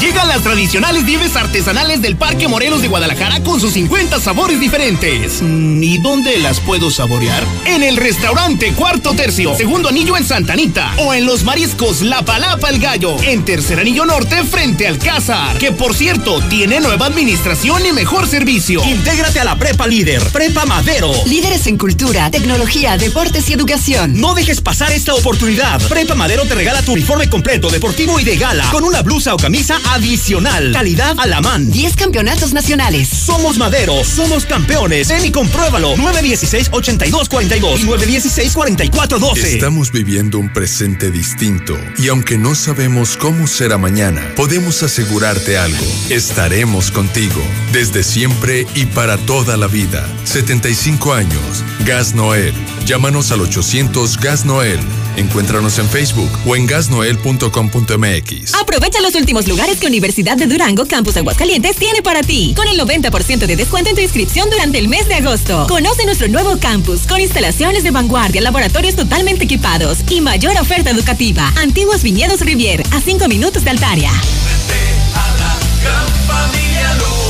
Llegan 0.00 0.28
las 0.28 0.42
tradicionales 0.42 1.02
nieves 1.02 1.34
artesanales 1.34 2.00
del 2.00 2.16
Parque 2.16 2.46
Morelos 2.46 2.82
de 2.82 2.86
Guadalajara 2.88 3.42
con 3.42 3.60
sus 3.60 3.72
50 3.72 4.20
sabores 4.20 4.60
diferentes. 4.60 5.42
Mm, 5.42 5.82
¿Y 5.82 5.98
dónde 5.98 6.38
las 6.38 6.60
puedo 6.60 6.88
saborear? 6.88 7.42
En 7.64 7.82
el 7.82 7.96
restaurante 7.96 8.72
Cuarto 8.74 9.14
Tercio, 9.14 9.56
segundo 9.56 9.88
anillo 9.88 10.16
en 10.16 10.24
Santanita. 10.24 10.94
O 10.98 11.14
en 11.14 11.26
los 11.26 11.42
mariscos 11.42 12.02
La 12.02 12.22
Palapa 12.24 12.70
el 12.70 12.78
Gallo, 12.78 13.20
en 13.24 13.44
tercer 13.44 13.80
anillo 13.80 14.04
norte 14.04 14.44
frente 14.44 14.86
al 14.86 14.98
Cázar. 14.98 15.58
Que 15.58 15.72
por 15.72 15.96
cierto, 15.96 16.40
tiene 16.42 16.78
nueva 16.78 17.06
administración 17.06 17.84
y 17.84 17.92
mejor 17.92 18.28
servicio. 18.28 18.84
Intégrate 18.84 19.40
a 19.40 19.44
la 19.44 19.56
Prepa 19.56 19.88
Líder, 19.88 20.22
Prepa 20.30 20.64
Madero. 20.64 21.10
Líderes 21.26 21.66
en 21.66 21.76
cultura, 21.76 22.30
tecnología, 22.30 22.96
deportes 22.98 23.50
y 23.50 23.54
educación. 23.54 24.20
No 24.20 24.34
dejes 24.34 24.60
pasar 24.60 24.92
esta 24.92 25.14
oportunidad. 25.14 25.82
Prepa 25.88 26.14
Madero 26.14 26.44
te 26.44 26.54
regala 26.54 26.82
tu 26.82 26.92
uniforme 26.92 27.28
completo, 27.28 27.68
deportivo 27.68 28.20
y 28.20 28.24
de 28.24 28.36
gala, 28.36 28.70
con 28.70 28.84
una 28.84 29.02
blusa 29.02 29.34
o 29.34 29.36
camisa 29.36 29.80
adicional. 29.94 30.72
Calidad 30.72 31.16
a 31.18 31.26
la 31.26 31.40
man. 31.40 31.70
10 31.70 31.96
campeonatos 31.96 32.52
nacionales. 32.52 33.08
Somos 33.08 33.58
Madero, 33.58 34.04
somos 34.04 34.44
campeones. 34.44 35.08
Ven 35.08 35.24
y 35.24 35.30
compruébalo. 35.30 35.96
916-8242 35.96 37.80
y 37.80 37.84
916-4412. 37.84 39.36
Estamos 39.44 39.92
viviendo 39.92 40.38
un 40.38 40.52
presente 40.52 41.10
distinto 41.10 41.78
y 41.98 42.08
aunque 42.08 42.38
no 42.38 42.54
sabemos 42.54 43.16
cómo 43.16 43.46
será 43.46 43.78
mañana, 43.78 44.22
podemos 44.36 44.82
asegurarte 44.82 45.58
algo. 45.58 45.84
Estaremos 46.10 46.90
contigo 46.90 47.40
desde 47.72 48.02
siempre 48.02 48.66
y 48.74 48.86
para 48.86 49.16
toda 49.18 49.56
la 49.56 49.66
vida. 49.66 50.06
75 50.24 51.14
años. 51.14 51.64
Gas 51.84 52.14
Noel. 52.14 52.54
Llámanos 52.86 53.32
al 53.32 53.40
800 53.40 54.18
Gas 54.18 54.44
Noel. 54.44 54.80
Encuéntranos 55.16 55.78
en 55.78 55.88
Facebook 55.88 56.30
o 56.46 56.54
en 56.54 56.66
gasnoel.com.mx. 56.66 58.54
Aprovecha 58.54 59.00
los 59.00 59.14
últimos 59.16 59.48
lugares 59.48 59.77
que 59.78 59.86
Universidad 59.86 60.36
de 60.36 60.46
Durango 60.46 60.86
Campus 60.86 61.16
Aguascalientes 61.16 61.76
tiene 61.76 62.02
para 62.02 62.22
ti, 62.22 62.54
con 62.56 62.68
el 62.68 62.78
90% 62.78 63.46
de 63.46 63.56
descuento 63.56 63.90
en 63.90 63.96
tu 63.96 64.02
inscripción 64.02 64.48
durante 64.50 64.78
el 64.78 64.88
mes 64.88 65.08
de 65.08 65.14
agosto. 65.14 65.66
Conoce 65.68 66.04
nuestro 66.04 66.28
nuevo 66.28 66.58
campus 66.58 67.06
con 67.06 67.20
instalaciones 67.20 67.82
de 67.82 67.90
vanguardia, 67.90 68.40
laboratorios 68.40 68.96
totalmente 68.96 69.44
equipados 69.44 69.98
y 70.10 70.20
mayor 70.20 70.56
oferta 70.60 70.90
educativa. 70.90 71.52
Antiguos 71.56 72.02
Viñedos 72.02 72.40
Rivier, 72.40 72.82
a 72.92 73.00
5 73.00 73.28
minutos 73.28 73.64
de 73.64 73.70
Altaria. 73.70 74.10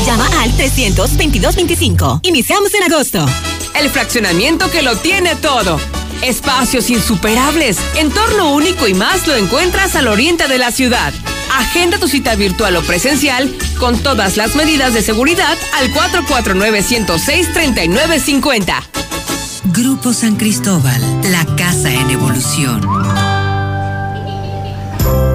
Llama 0.06 0.26
al 0.40 0.52
322-25. 0.56 2.20
Iniciamos 2.22 2.72
en 2.74 2.92
agosto. 2.92 3.26
El 3.74 3.90
fraccionamiento 3.90 4.70
que 4.70 4.82
lo 4.82 4.96
tiene 4.96 5.36
todo. 5.36 5.78
Espacios 6.22 6.90
insuperables, 6.90 7.78
entorno 7.96 8.52
único 8.52 8.86
y 8.88 8.94
más 8.94 9.26
lo 9.26 9.34
encuentras 9.36 9.96
al 9.96 10.08
oriente 10.08 10.48
de 10.48 10.58
la 10.58 10.72
ciudad. 10.72 11.12
Agenda 11.56 11.98
tu 11.98 12.08
cita 12.08 12.34
virtual 12.34 12.76
o 12.76 12.82
presencial 12.82 13.54
con 13.78 13.98
todas 13.98 14.36
las 14.36 14.54
medidas 14.54 14.92
de 14.94 15.02
seguridad 15.02 15.56
al 15.78 15.92
449-106-3950. 15.92 18.74
Grupo 19.64 20.12
San 20.12 20.36
Cristóbal, 20.36 21.00
la 21.30 21.44
casa 21.56 21.92
en 21.92 22.10
evolución. 22.10 22.80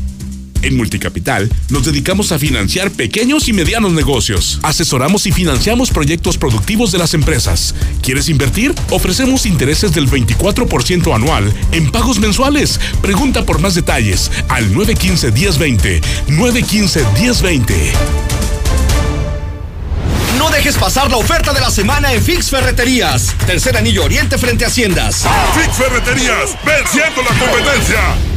En 0.68 0.76
Multicapital 0.76 1.50
nos 1.70 1.86
dedicamos 1.86 2.34
a 2.34 2.40
financiar 2.40 2.92
pequeños 2.92 3.48
y 3.48 3.54
medianos 3.54 3.94
negocios. 3.94 4.60
Asesoramos 4.64 5.26
y 5.26 5.32
financiamos 5.32 5.92
proyectos 5.92 6.38
productivos 6.38 6.92
de 6.92 6.98
las 6.98 7.14
empresas. 7.14 7.74
¿Quieres 8.02 8.28
invertir? 8.28 8.76
Ofrecemos 8.90 9.46
intereses 9.46 9.94
del 9.94 10.10
24% 10.10 11.16
anual 11.16 11.54
en 11.72 11.90
pagos 11.90 12.20
mensuales. 12.20 12.82
Pregunta 13.02 13.46
por 13.46 13.60
más 13.60 13.76
detalles 13.76 14.30
al 14.50 14.70
915-1020. 14.74 16.02
915-1020. 16.28 17.74
No 20.38 20.50
dejes 20.50 20.76
pasar 20.76 21.10
la 21.10 21.16
oferta 21.16 21.54
de 21.54 21.62
la 21.62 21.72
semana 21.72 22.12
en 22.12 22.22
Fix 22.22 22.50
Ferreterías. 22.50 23.34
Tercer 23.46 23.78
anillo 23.78 24.04
oriente 24.04 24.38
frente 24.38 24.66
a 24.66 24.68
Haciendas. 24.68 25.24
Fix 25.56 25.78
Ferreterías, 25.78 26.58
venciendo 26.66 27.22
la 27.22 27.40
competencia. 27.40 28.37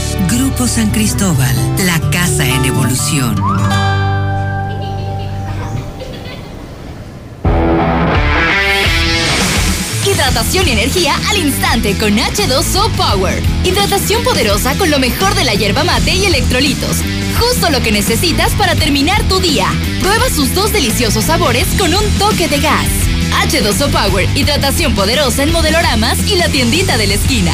Grupo 0.29 0.67
San 0.67 0.89
Cristóbal, 0.91 1.55
la 1.85 1.99
casa 2.11 2.45
en 2.45 2.65
evolución. 2.65 3.35
Hidratación 10.05 10.67
y 10.67 10.71
energía 10.71 11.15
al 11.29 11.37
instante 11.37 11.97
con 11.97 12.17
H2O 12.17 12.91
Power. 12.91 13.41
Hidratación 13.63 14.23
poderosa 14.23 14.77
con 14.77 14.89
lo 14.89 14.99
mejor 14.99 15.33
de 15.35 15.45
la 15.45 15.53
hierba 15.53 15.83
mate 15.83 16.13
y 16.13 16.25
electrolitos. 16.25 16.97
Justo 17.39 17.69
lo 17.69 17.81
que 17.81 17.91
necesitas 17.91 18.51
para 18.53 18.75
terminar 18.75 19.23
tu 19.27 19.39
día. 19.39 19.67
Prueba 20.01 20.29
sus 20.29 20.53
dos 20.53 20.73
deliciosos 20.73 21.25
sabores 21.25 21.67
con 21.77 21.93
un 21.93 22.03
toque 22.17 22.47
de 22.47 22.59
gas. 22.59 22.87
H2O 23.47 23.89
Power, 23.89 24.27
hidratación 24.35 24.93
poderosa 24.93 25.43
en 25.43 25.51
modeloramas 25.51 26.19
y 26.29 26.35
la 26.35 26.49
tiendita 26.49 26.97
de 26.97 27.07
la 27.07 27.13
esquina. 27.13 27.53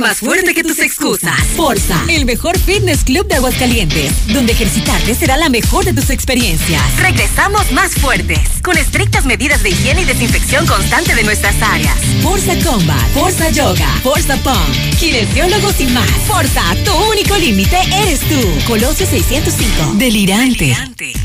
Más 0.00 0.20
fuerte 0.20 0.54
que 0.54 0.64
tus 0.64 0.78
excusas. 0.78 1.38
Forza, 1.56 1.94
el 2.08 2.24
mejor 2.24 2.58
fitness 2.58 3.04
club 3.04 3.28
de 3.28 3.34
Aguascalientes, 3.34 4.12
donde 4.28 4.52
ejercitarte 4.52 5.14
será 5.14 5.36
la 5.36 5.50
mejor 5.50 5.84
de 5.84 5.92
tus 5.92 6.08
experiencias. 6.08 6.82
Regresamos 6.98 7.70
más 7.72 7.92
fuertes, 7.96 8.40
con 8.62 8.78
estrictas 8.78 9.26
medidas 9.26 9.62
de 9.62 9.70
higiene 9.70 10.00
y 10.00 10.04
desinfección 10.06 10.66
constante 10.66 11.14
de 11.14 11.22
nuestras 11.22 11.54
áreas. 11.60 11.94
Forza 12.22 12.54
Combat, 12.64 13.10
Forza 13.12 13.50
Yoga, 13.50 13.88
Forza 14.02 14.38
Punk, 14.38 14.98
kinesiólogos 14.98 15.78
y 15.82 15.86
más. 15.88 16.08
Forza, 16.26 16.62
tu 16.82 16.94
único 17.12 17.36
límite 17.36 17.76
eres 18.02 18.20
tú. 18.20 18.40
Colosio 18.66 19.06
605. 19.06 19.96
Delirante. 19.98 20.74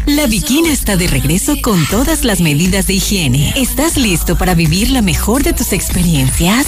La 0.06 0.28
Bikina 0.28 0.74
está 0.74 0.98
de 0.98 1.08
regreso 1.08 1.56
con 1.62 1.86
todas 1.88 2.26
las 2.26 2.42
medidas 2.42 2.88
de 2.88 2.96
higiene. 2.96 3.54
¿Estás 3.56 3.96
listo 3.96 4.38
para 4.38 4.54
vivir 4.54 4.90
la 4.90 5.02
mejor 5.02 5.44
de 5.44 5.54
tus 5.54 5.72
experiencias? 5.72 6.68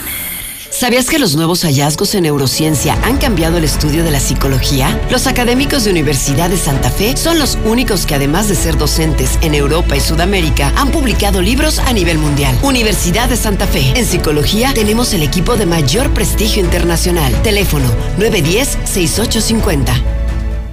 ¿Sabías 0.81 1.11
que 1.11 1.19
los 1.19 1.35
nuevos 1.35 1.61
hallazgos 1.61 2.15
en 2.15 2.23
neurociencia 2.23 2.97
han 3.03 3.19
cambiado 3.19 3.59
el 3.59 3.63
estudio 3.63 4.03
de 4.03 4.09
la 4.09 4.19
psicología? 4.19 4.99
Los 5.11 5.27
académicos 5.27 5.83
de 5.83 5.91
Universidad 5.91 6.49
de 6.49 6.57
Santa 6.57 6.89
Fe 6.89 7.15
son 7.15 7.37
los 7.37 7.59
únicos 7.65 8.07
que 8.07 8.15
además 8.15 8.49
de 8.49 8.55
ser 8.55 8.79
docentes 8.79 9.37
en 9.43 9.53
Europa 9.53 9.95
y 9.95 9.99
Sudamérica, 9.99 10.73
han 10.75 10.89
publicado 10.89 11.39
libros 11.39 11.77
a 11.77 11.93
nivel 11.93 12.17
mundial. 12.17 12.57
Universidad 12.63 13.29
de 13.29 13.37
Santa 13.37 13.67
Fe. 13.67 13.93
En 13.95 14.07
psicología 14.07 14.73
tenemos 14.73 15.13
el 15.13 15.21
equipo 15.21 15.55
de 15.55 15.67
mayor 15.67 16.11
prestigio 16.15 16.63
internacional. 16.63 17.39
Teléfono 17.43 17.87
910-6850. 18.17 20.20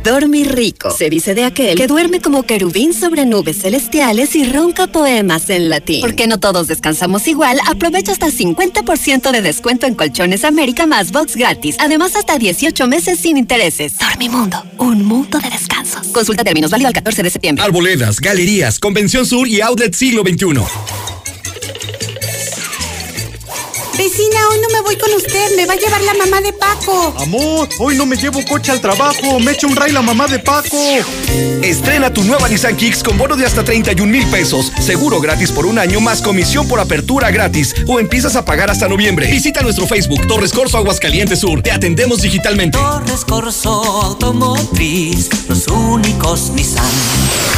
Dormir 0.08 0.54
rico. 0.54 0.90
Se 0.90 1.10
dice 1.10 1.34
de 1.34 1.44
aquel 1.44 1.76
que 1.76 1.86
duerme 1.86 2.22
como 2.22 2.42
querubín 2.44 2.94
sobre 2.94 3.26
nubes 3.26 3.60
celestiales 3.60 4.34
y 4.36 4.50
ronca 4.50 4.86
poemas 4.86 5.50
en 5.50 5.68
latín. 5.68 6.00
Porque 6.00 6.26
no 6.26 6.40
todos 6.40 6.66
descansamos 6.66 7.28
igual, 7.28 7.58
aprovecha 7.66 8.12
hasta 8.12 8.28
50% 8.28 9.30
de 9.30 9.42
descuento 9.42 9.86
en 9.86 9.94
Colchones 9.94 10.44
América 10.44 10.86
más 10.86 11.12
box 11.12 11.36
gratis. 11.36 11.76
Además, 11.78 12.16
hasta 12.16 12.38
18 12.38 12.86
meses 12.86 13.18
sin 13.18 13.36
intereses. 13.36 13.98
Dormimundo, 13.98 14.64
un 14.78 15.04
mundo 15.04 15.40
de 15.40 15.50
descansos. 15.50 16.06
Consulta 16.06 16.42
términos 16.42 16.70
válido 16.70 16.88
al 16.88 16.94
14 16.94 17.22
de 17.22 17.28
septiembre. 17.28 17.62
Arboledas, 17.62 18.18
galerías, 18.18 18.78
Convención 18.78 19.26
Sur 19.26 19.46
y 19.46 19.60
Outlet 19.60 19.92
Siglo 19.92 20.22
XXI. 20.22 21.17
Vecina, 23.98 24.48
hoy 24.48 24.60
no 24.60 24.68
me 24.72 24.80
voy 24.82 24.96
con 24.96 25.12
usted, 25.12 25.56
me 25.56 25.66
va 25.66 25.72
a 25.72 25.76
llevar 25.76 26.00
la 26.02 26.14
mamá 26.14 26.40
de 26.40 26.52
Paco. 26.52 27.16
Amor, 27.18 27.68
hoy 27.80 27.96
no 27.96 28.06
me 28.06 28.14
llevo 28.14 28.44
coche 28.44 28.70
al 28.70 28.80
trabajo, 28.80 29.40
me 29.40 29.50
echa 29.50 29.66
un 29.66 29.74
ray 29.74 29.90
la 29.90 30.02
mamá 30.02 30.28
de 30.28 30.38
Paco. 30.38 30.78
Estrena 31.62 32.12
tu 32.12 32.22
nueva 32.22 32.48
Nissan 32.48 32.76
Kicks 32.76 33.02
con 33.02 33.18
bono 33.18 33.34
de 33.34 33.44
hasta 33.44 33.64
31 33.64 34.10
mil 34.10 34.24
pesos, 34.28 34.70
seguro 34.80 35.20
gratis 35.20 35.50
por 35.50 35.66
un 35.66 35.80
año 35.80 36.00
más 36.00 36.22
comisión 36.22 36.68
por 36.68 36.78
apertura 36.78 37.32
gratis 37.32 37.74
o 37.88 37.98
empiezas 37.98 38.36
a 38.36 38.44
pagar 38.44 38.70
hasta 38.70 38.86
noviembre. 38.86 39.26
Visita 39.26 39.62
nuestro 39.62 39.88
Facebook 39.88 40.28
Torres 40.28 40.52
Corso 40.52 40.78
Aguascalientes 40.78 41.40
Sur. 41.40 41.60
Te 41.60 41.72
atendemos 41.72 42.22
digitalmente. 42.22 42.78
Torres 42.78 43.24
Corso 43.24 43.82
Automotriz, 43.82 45.28
los 45.48 45.66
únicos 45.66 46.50
Nissan 46.50 47.57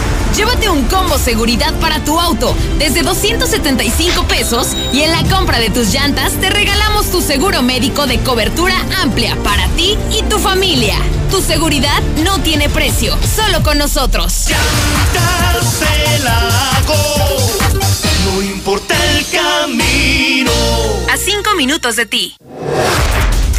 Llévate 0.35 0.69
un 0.69 0.85
combo 0.85 1.17
seguridad 1.17 1.73
para 1.79 2.03
tu 2.05 2.19
auto 2.19 2.55
desde 2.79 3.01
275 3.03 4.23
pesos 4.27 4.69
y 4.93 5.01
en 5.01 5.11
la 5.11 5.23
compra 5.23 5.59
de 5.59 5.69
tus 5.69 5.91
llantas 5.91 6.33
te 6.39 6.49
regalamos 6.49 7.11
tu 7.11 7.21
seguro 7.21 7.61
médico 7.61 8.07
de 8.07 8.19
cobertura 8.19 8.75
amplia 9.01 9.35
para 9.43 9.67
ti 9.69 9.97
y 10.09 10.23
tu 10.23 10.39
familia. 10.39 10.95
Tu 11.29 11.41
seguridad 11.41 12.01
no 12.23 12.39
tiene 12.39 12.69
precio, 12.69 13.17
solo 13.35 13.61
con 13.61 13.77
nosotros. 13.77 14.47
Llantas 14.49 15.79
del 15.79 16.23
Lago, 16.23 17.37
no 18.25 18.41
importa 18.41 18.95
el 19.11 19.25
camino. 19.29 20.51
A 21.11 21.17
cinco 21.17 21.55
minutos 21.55 21.97
de 21.97 22.05
ti. 22.05 22.35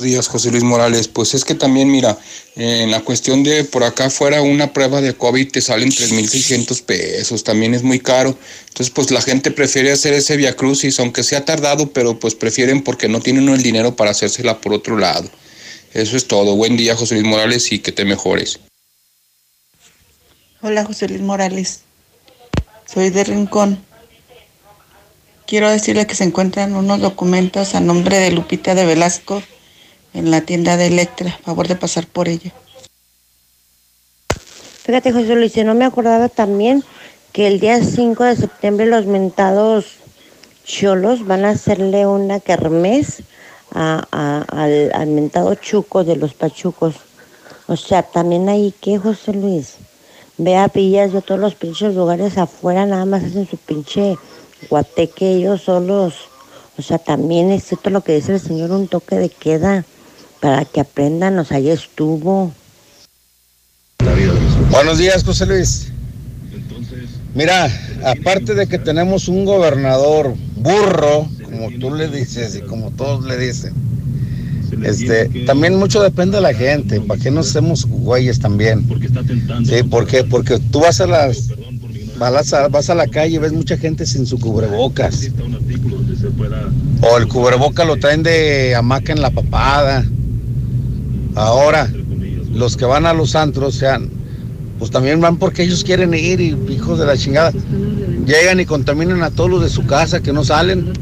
días, 0.00 0.28
José 0.28 0.50
Luis 0.50 0.62
Morales. 0.62 1.08
Pues 1.08 1.34
es 1.34 1.44
que 1.44 1.54
también, 1.54 1.90
mira, 1.90 2.18
en 2.56 2.90
la 2.90 3.00
cuestión 3.00 3.42
de 3.42 3.64
por 3.64 3.84
acá 3.84 4.10
fuera 4.10 4.42
una 4.42 4.72
prueba 4.72 5.00
de 5.00 5.14
COVID 5.14 5.50
te 5.50 5.60
salen 5.60 5.90
3.600 5.90 6.82
pesos, 6.82 7.44
también 7.44 7.74
es 7.74 7.82
muy 7.82 8.00
caro. 8.00 8.36
Entonces, 8.68 8.90
pues 8.90 9.10
la 9.10 9.20
gente 9.20 9.50
prefiere 9.50 9.92
hacer 9.92 10.14
ese 10.14 10.36
Via 10.36 10.56
Crucis, 10.56 10.98
aunque 11.00 11.22
sea 11.22 11.44
tardado, 11.44 11.92
pero 11.92 12.18
pues 12.18 12.34
prefieren 12.34 12.82
porque 12.82 13.08
no 13.08 13.20
tienen 13.20 13.48
el 13.48 13.62
dinero 13.62 13.96
para 13.96 14.10
hacérsela 14.10 14.60
por 14.60 14.72
otro 14.72 14.96
lado. 14.96 15.30
Eso 15.92 16.16
es 16.16 16.26
todo. 16.26 16.56
Buen 16.56 16.76
día, 16.76 16.96
José 16.96 17.14
Luis 17.14 17.26
Morales, 17.26 17.72
y 17.72 17.80
que 17.80 17.92
te 17.92 18.04
mejores. 18.04 18.60
Hola, 20.62 20.84
José 20.84 21.08
Luis 21.08 21.20
Morales. 21.20 21.80
Soy 22.86 23.10
de 23.10 23.24
Rincón. 23.24 23.82
Quiero 25.46 25.68
decirle 25.68 26.06
que 26.06 26.14
se 26.14 26.24
encuentran 26.24 26.76
unos 26.76 27.00
documentos 27.00 27.74
a 27.74 27.80
nombre 27.80 28.18
de 28.18 28.30
Lupita 28.30 28.74
de 28.74 28.84
Velasco 28.84 29.42
en 30.14 30.30
la 30.30 30.40
tienda 30.42 30.76
de 30.76 30.86
Electra. 30.86 31.38
Favor 31.44 31.68
de 31.68 31.76
pasar 31.76 32.06
por 32.06 32.28
ella. 32.28 32.52
Fíjate, 34.84 35.12
José 35.12 35.34
Luis, 35.36 35.56
no 35.64 35.74
me 35.74 35.84
acordaba 35.84 36.28
también 36.28 36.82
que 37.32 37.46
el 37.46 37.60
día 37.60 37.82
5 37.82 38.24
de 38.24 38.36
septiembre 38.36 38.86
los 38.86 39.06
mentados 39.06 39.86
cholos 40.64 41.26
van 41.26 41.44
a 41.44 41.50
hacerle 41.50 42.06
una 42.06 42.40
kermés 42.40 43.22
a, 43.72 44.06
a, 44.10 44.42
al, 44.50 45.06
mentado 45.08 45.54
chuco 45.54 46.04
de 46.04 46.16
los 46.16 46.34
pachucos. 46.34 46.96
O 47.66 47.76
sea, 47.76 48.02
también 48.02 48.48
ahí 48.48 48.74
que, 48.80 48.98
José 48.98 49.32
Luis, 49.32 49.76
vea 50.38 50.68
pillas 50.68 51.12
de 51.12 51.22
todos 51.22 51.40
los 51.40 51.54
pinches 51.54 51.94
lugares 51.94 52.36
afuera, 52.36 52.86
nada 52.86 53.04
más 53.04 53.22
hacen 53.22 53.48
su 53.48 53.56
pinche 53.58 54.16
guateque 54.68 55.36
ellos 55.36 55.62
solos. 55.62 56.14
O 56.78 56.82
sea, 56.82 56.98
también 56.98 57.50
es 57.50 57.64
cierto 57.64 57.90
lo 57.90 58.00
que 58.00 58.14
dice 58.14 58.32
el 58.32 58.40
señor, 58.40 58.72
un 58.72 58.88
toque 58.88 59.16
de 59.16 59.28
queda 59.28 59.84
para 60.40 60.64
que 60.64 60.80
aprendan, 60.80 61.38
o 61.38 61.44
sea, 61.44 61.58
ya 61.58 61.72
estuvo. 61.72 62.52
Buenos 64.70 64.98
días, 64.98 65.22
José 65.22 65.46
Luis. 65.46 65.92
Mira, 67.34 67.70
aparte 68.04 68.54
de 68.54 68.66
que 68.66 68.78
tenemos 68.78 69.28
un 69.28 69.44
gobernador 69.44 70.34
burro, 70.56 71.28
como 71.44 71.70
tú 71.78 71.94
le 71.94 72.08
dices 72.08 72.56
y 72.56 72.62
como 72.62 72.90
todos 72.90 73.24
le 73.24 73.36
dicen, 73.36 73.72
este, 74.84 75.26
también 75.44 75.76
mucho 75.76 76.02
depende 76.02 76.36
de 76.36 76.42
la 76.42 76.54
gente, 76.54 77.00
para 77.00 77.20
que 77.20 77.30
no 77.30 77.40
hacemos 77.40 77.84
güeyes 77.86 78.40
también. 78.40 78.86
Sí, 79.64 79.82
¿por 79.82 80.06
qué? 80.06 80.24
Porque 80.24 80.58
tú 80.70 80.80
vas 80.80 81.00
a 81.00 81.06
las 81.06 81.48
vas 82.18 82.52
a, 82.52 82.68
vas 82.68 82.90
a 82.90 82.94
la 82.94 83.06
calle 83.06 83.36
y 83.36 83.38
ves 83.38 83.52
mucha 83.52 83.76
gente 83.76 84.06
sin 84.06 84.26
su 84.26 84.38
cubrebocas. 84.38 85.30
O 87.02 87.18
el 87.18 87.28
cubreboca 87.28 87.84
lo 87.84 87.96
traen 87.96 88.22
de 88.22 88.74
hamaca 88.74 89.12
en 89.12 89.22
la 89.22 89.30
papada. 89.30 90.04
Ahora, 91.34 91.90
los 92.52 92.76
que 92.76 92.84
van 92.84 93.06
a 93.06 93.14
los 93.14 93.34
antros, 93.34 93.76
sean, 93.76 94.10
pues 94.78 94.90
también 94.90 95.20
van 95.20 95.36
porque 95.36 95.62
ellos 95.62 95.84
quieren 95.84 96.14
ir 96.14 96.40
y 96.40 96.56
hijos 96.70 96.98
de 96.98 97.06
la 97.06 97.16
chingada. 97.16 97.52
Llegan 98.26 98.60
y 98.60 98.66
contaminan 98.66 99.22
a 99.22 99.30
todos 99.30 99.50
los 99.50 99.62
de 99.62 99.68
su 99.68 99.86
casa 99.86 100.20
que 100.20 100.32
no 100.32 100.44
salen. 100.44 100.92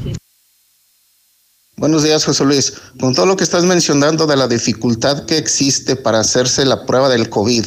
Buenos 1.77 2.03
días, 2.03 2.25
José 2.25 2.45
Luis. 2.45 2.73
Con 2.99 3.15
todo 3.15 3.27
lo 3.27 3.37
que 3.37 3.45
estás 3.45 3.65
mencionando 3.65 4.27
de 4.27 4.37
la 4.37 4.49
dificultad 4.49 5.27
que 5.27 5.39
existe 5.39 5.95
para 5.95 6.19
hacerse 6.19 6.65
la 6.65 6.85
prueba 6.87 7.09
del 7.09 7.31
COVID 7.31 7.65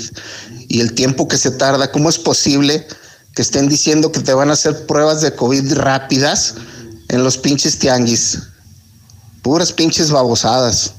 y 0.67 0.81
el 0.81 0.93
tiempo 0.93 1.29
que 1.29 1.37
se 1.37 1.51
tarda, 1.51 1.91
¿cómo 1.91 2.09
es 2.09 2.19
posible 2.19 2.85
que 3.35 3.41
estén 3.41 3.69
diciendo 3.69 4.11
que 4.11 4.19
te 4.19 4.33
van 4.33 4.49
a 4.49 4.53
hacer 4.53 4.85
pruebas 4.85 5.21
de 5.21 5.33
COVID 5.33 5.75
rápidas 5.75 6.55
en 7.07 7.23
los 7.23 7.37
pinches 7.37 7.79
tianguis? 7.79 8.39
Puras 9.41 9.71
pinches 9.71 10.11
babosadas. 10.11 10.93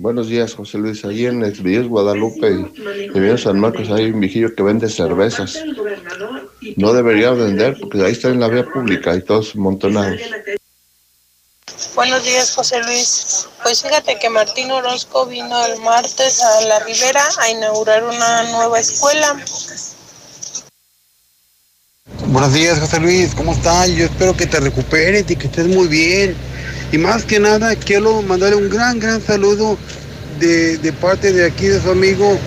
Buenos 0.00 0.28
días, 0.28 0.54
José 0.54 0.78
Luis. 0.78 1.04
Ahí 1.04 1.26
en 1.26 1.44
Exvías, 1.44 1.86
Guadalupe 1.86 2.50
y 3.14 3.18
en 3.18 3.36
San 3.36 3.60
Marcos 3.60 3.90
hay 3.90 4.06
un 4.06 4.20
viejillo 4.20 4.54
que 4.54 4.62
vende 4.62 4.88
cervezas. 4.88 5.58
No 6.76 6.94
debería 6.94 7.32
vender 7.32 7.76
porque 7.78 8.02
ahí 8.02 8.12
está 8.12 8.28
en 8.28 8.40
la 8.40 8.48
vía 8.48 8.64
pública 8.64 9.14
y 9.14 9.20
todos 9.20 9.54
montonados. 9.56 10.18
Buenos 11.94 12.24
días, 12.24 12.50
José 12.54 12.82
Luis. 12.82 13.46
Pues 13.62 13.82
fíjate 13.82 14.18
que 14.18 14.30
Martín 14.30 14.70
Orozco 14.70 15.26
vino 15.26 15.66
el 15.66 15.78
martes 15.82 16.42
a 16.42 16.62
la 16.62 16.78
Ribera 16.78 17.28
a 17.38 17.50
inaugurar 17.50 18.02
una 18.02 18.44
nueva 18.52 18.80
escuela. 18.80 19.38
Buenos 22.28 22.54
días, 22.54 22.78
José 22.80 23.00
Luis. 23.00 23.34
¿Cómo 23.34 23.52
estás? 23.52 23.90
Yo 23.90 24.06
espero 24.06 24.34
que 24.34 24.46
te 24.46 24.60
recuperes 24.60 25.30
y 25.30 25.36
que 25.36 25.46
estés 25.46 25.66
muy 25.66 25.88
bien. 25.88 26.34
Y 26.92 26.98
más 26.98 27.24
que 27.24 27.38
nada, 27.38 27.76
quiero 27.76 28.22
mandarle 28.22 28.56
un 28.56 28.68
gran, 28.68 28.98
gran 28.98 29.22
saludo 29.22 29.78
de, 30.40 30.78
de 30.78 30.92
parte 30.92 31.32
de 31.32 31.44
aquí 31.44 31.66
de 31.66 31.80
su 31.80 31.90
amigo, 31.90 32.38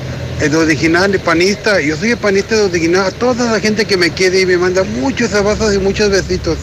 el 0.42 0.56
original, 0.56 1.14
el 1.14 1.20
panista. 1.22 1.80
Yo 1.80 1.96
soy 1.96 2.12
el 2.12 2.18
panista 2.18 2.56
de 2.56 2.62
original. 2.64 3.06
A 3.06 3.12
toda 3.12 3.52
la 3.52 3.60
gente 3.60 3.86
que 3.86 3.96
me 3.96 4.10
quiere 4.10 4.42
y 4.42 4.46
me 4.46 4.58
manda 4.58 4.84
muchos 4.84 5.34
abrazos 5.34 5.74
y 5.74 5.78
muchos 5.78 6.10
besitos. 6.10 6.58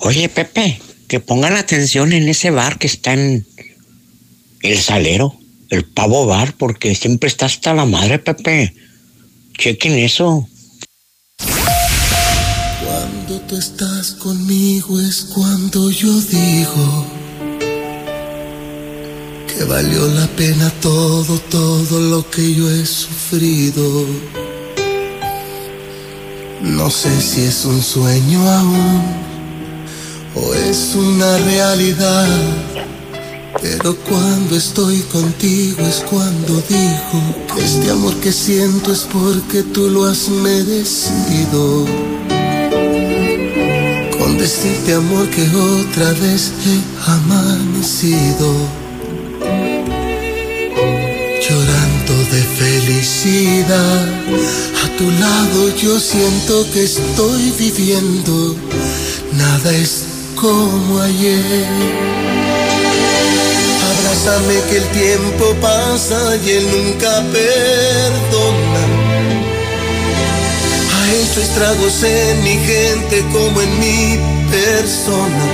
Oye, 0.00 0.28
Pepe, 0.28 0.80
que 1.08 1.20
pongan 1.20 1.54
atención 1.54 2.12
en 2.12 2.28
ese 2.28 2.50
bar 2.50 2.78
que 2.78 2.86
está 2.86 3.12
en 3.12 3.46
el 4.62 4.78
salero, 4.78 5.38
el 5.70 5.84
pavo 5.84 6.26
bar, 6.26 6.54
porque 6.56 6.94
siempre 6.94 7.28
está 7.28 7.46
hasta 7.46 7.74
la 7.74 7.84
madre, 7.84 8.18
Pepe. 8.18 8.74
Chequen 9.58 9.94
eso. 9.94 10.48
Tú 13.48 13.54
estás 13.54 14.10
conmigo 14.14 15.00
es 15.00 15.24
cuando 15.32 15.88
yo 15.88 16.12
digo 16.20 17.06
que 19.46 19.62
valió 19.62 20.08
la 20.08 20.26
pena 20.26 20.68
todo, 20.80 21.38
todo 21.48 22.00
lo 22.00 22.28
que 22.28 22.54
yo 22.54 22.68
he 22.68 22.84
sufrido. 22.84 24.04
No 26.60 26.90
sé 26.90 27.20
si 27.20 27.42
es 27.42 27.64
un 27.64 27.80
sueño 27.80 28.40
aún 28.50 29.02
o 30.34 30.52
es 30.52 30.96
una 30.96 31.38
realidad. 31.38 32.26
Pero 33.62 33.94
cuando 34.08 34.56
estoy 34.56 34.98
contigo 35.12 35.86
es 35.86 36.02
cuando 36.10 36.60
digo 36.68 37.54
que 37.54 37.64
este 37.64 37.92
amor 37.92 38.16
que 38.16 38.32
siento 38.32 38.90
es 38.90 39.06
porque 39.12 39.62
tú 39.62 39.88
lo 39.88 40.06
has 40.06 40.28
merecido. 40.30 42.15
Decirte 44.46 44.94
amor 44.94 45.28
que 45.28 45.42
otra 45.42 46.12
vez 46.12 46.52
he 46.64 47.10
amanecido. 47.10 48.54
Llorando 51.42 52.14
de 52.30 52.42
felicidad, 52.60 54.06
a 54.84 54.96
tu 54.96 55.10
lado 55.10 55.76
yo 55.76 55.98
siento 55.98 56.64
que 56.72 56.84
estoy 56.84 57.52
viviendo. 57.58 58.54
Nada 59.32 59.72
es 59.72 60.04
como 60.36 61.00
ayer. 61.00 61.66
Abrázame 63.90 64.60
que 64.70 64.76
el 64.76 64.88
tiempo 64.92 65.56
pasa 65.60 66.36
y 66.36 66.50
él 66.50 66.66
nunca 66.70 67.20
perdona. 67.32 68.95
Hecho 71.12 71.40
estragos 71.40 72.02
en 72.02 72.42
mi 72.42 72.56
gente 72.56 73.24
como 73.32 73.60
en 73.60 73.78
mi 73.78 74.18
persona. 74.50 75.44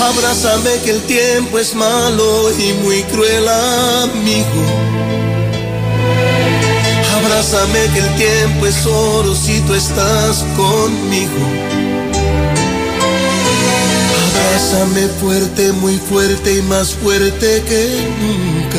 Abrázame 0.00 0.70
que 0.84 0.90
el 0.90 1.02
tiempo 1.02 1.58
es 1.58 1.74
malo 1.74 2.50
y 2.56 2.72
muy 2.74 3.02
cruel 3.04 3.48
amigo. 3.48 4.62
Abrázame 7.16 7.80
que 7.92 7.98
el 7.98 8.14
tiempo 8.16 8.66
es 8.66 8.86
oro 8.86 9.34
si 9.34 9.60
tú 9.60 9.74
estás 9.74 10.44
conmigo. 10.56 11.40
Abrázame 14.36 15.08
fuerte, 15.20 15.72
muy 15.72 15.98
fuerte 15.98 16.58
y 16.58 16.62
más 16.62 16.94
fuerte 16.94 17.62
que 17.68 18.08
nunca. 18.20 18.78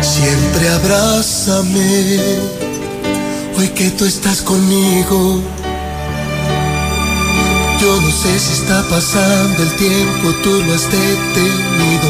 Siempre 0.00 0.68
abrázame, 0.68 2.38
hoy 3.56 3.68
que 3.68 3.90
tú 3.90 4.04
estás 4.04 4.42
conmigo. 4.42 5.40
Yo 7.80 8.00
no 8.00 8.10
sé 8.10 8.38
si 8.38 8.52
está 8.52 8.82
pasando 8.88 9.62
el 9.62 9.72
tiempo, 9.76 10.30
tú 10.42 10.50
lo 10.62 10.74
has 10.74 10.90
detenido. 10.90 12.08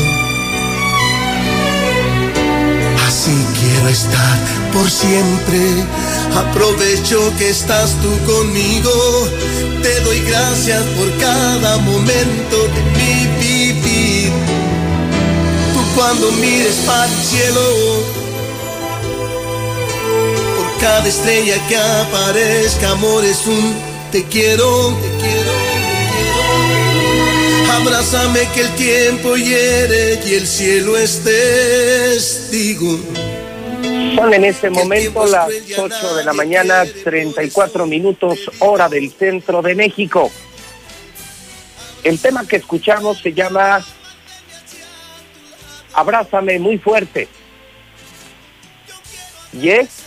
Así 3.06 3.36
quiero 3.60 3.88
estar 3.88 4.38
por 4.72 4.90
siempre. 4.90 5.60
Aprovecho 6.36 7.32
que 7.38 7.50
estás 7.50 7.96
tú 8.00 8.32
conmigo. 8.32 8.90
Te 9.82 10.00
doy 10.00 10.20
gracias 10.20 10.82
por 10.96 11.10
cada 11.18 11.78
momento 11.78 12.56
de 12.74 12.82
mi 12.96 13.26
vivir. 13.40 14.32
Tú 15.72 15.80
cuando 15.96 16.30
mires 16.32 16.76
para 16.86 17.06
el 17.06 17.24
cielo, 17.24 18.23
cada 20.84 21.08
estrella 21.08 21.56
que 21.66 21.78
aparezca, 21.78 22.90
amor 22.90 23.24
es 23.24 23.46
un 23.46 23.74
te 24.12 24.22
quiero, 24.24 24.94
te 25.00 25.08
quiero, 25.18 25.50
te 25.50 26.10
quiero. 26.12 27.72
Abrázame 27.72 28.40
que 28.52 28.60
el 28.60 28.74
tiempo 28.74 29.34
hiere 29.34 30.20
y 30.26 30.34
el 30.34 30.46
cielo 30.46 30.98
es 30.98 31.24
testigo. 31.24 32.98
Son 34.14 34.34
en 34.34 34.44
este 34.44 34.68
momento 34.68 35.24
las 35.24 35.48
8 35.74 36.16
de 36.16 36.24
la 36.24 36.34
mañana, 36.34 36.84
34 37.02 37.86
minutos, 37.86 38.50
hora 38.58 38.86
del 38.90 39.10
centro 39.10 39.62
de 39.62 39.74
México. 39.74 40.30
El 42.02 42.18
tema 42.18 42.46
que 42.46 42.56
escuchamos 42.56 43.22
se 43.22 43.32
llama 43.32 43.82
Abrázame 45.94 46.58
muy 46.58 46.76
fuerte. 46.76 47.26
Y 49.54 49.70
es 49.70 50.03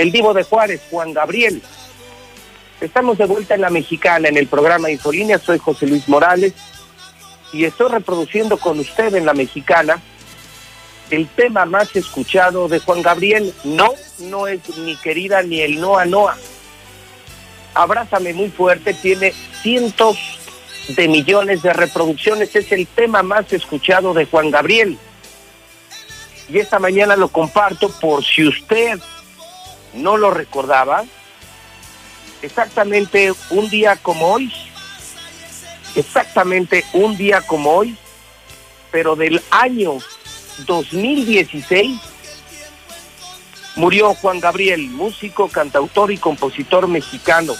el 0.00 0.12
divo 0.12 0.32
de 0.32 0.44
Juárez, 0.44 0.80
Juan 0.90 1.12
Gabriel. 1.12 1.62
Estamos 2.80 3.18
de 3.18 3.26
vuelta 3.26 3.54
en 3.54 3.60
la 3.60 3.68
mexicana, 3.68 4.28
en 4.28 4.38
el 4.38 4.46
programa 4.46 4.90
Infolínea. 4.90 5.38
Soy 5.38 5.58
José 5.58 5.86
Luis 5.86 6.08
Morales 6.08 6.54
y 7.52 7.64
estoy 7.64 7.90
reproduciendo 7.90 8.56
con 8.56 8.78
usted 8.78 9.14
en 9.14 9.26
la 9.26 9.34
mexicana 9.34 10.00
el 11.10 11.28
tema 11.28 11.66
más 11.66 11.94
escuchado 11.96 12.68
de 12.68 12.78
Juan 12.78 13.02
Gabriel. 13.02 13.52
No, 13.64 13.92
no 14.20 14.46
es 14.46 14.74
mi 14.78 14.96
querida 14.96 15.42
ni 15.42 15.60
el 15.60 15.78
Noa 15.78 16.06
Noa. 16.06 16.36
Abrázame 17.74 18.32
muy 18.32 18.48
fuerte, 18.48 18.94
tiene 18.94 19.34
cientos 19.60 20.16
de 20.88 21.08
millones 21.08 21.62
de 21.62 21.74
reproducciones, 21.74 22.56
es 22.56 22.72
el 22.72 22.86
tema 22.86 23.22
más 23.22 23.52
escuchado 23.52 24.14
de 24.14 24.24
Juan 24.24 24.50
Gabriel. 24.50 24.96
Y 26.48 26.58
esta 26.58 26.78
mañana 26.78 27.16
lo 27.16 27.28
comparto 27.28 27.90
por 28.00 28.24
si 28.24 28.48
usted 28.48 28.98
no 29.94 30.16
lo 30.16 30.30
recordaba, 30.30 31.04
exactamente 32.42 33.32
un 33.50 33.68
día 33.68 33.96
como 33.96 34.32
hoy, 34.32 34.52
exactamente 35.94 36.84
un 36.92 37.16
día 37.16 37.42
como 37.42 37.72
hoy, 37.72 37.96
pero 38.90 39.16
del 39.16 39.42
año 39.50 39.98
2016 40.66 42.00
murió 43.76 44.14
Juan 44.14 44.40
Gabriel, 44.40 44.88
músico, 44.90 45.48
cantautor 45.48 46.10
y 46.10 46.18
compositor 46.18 46.88
mexicano. 46.88 47.54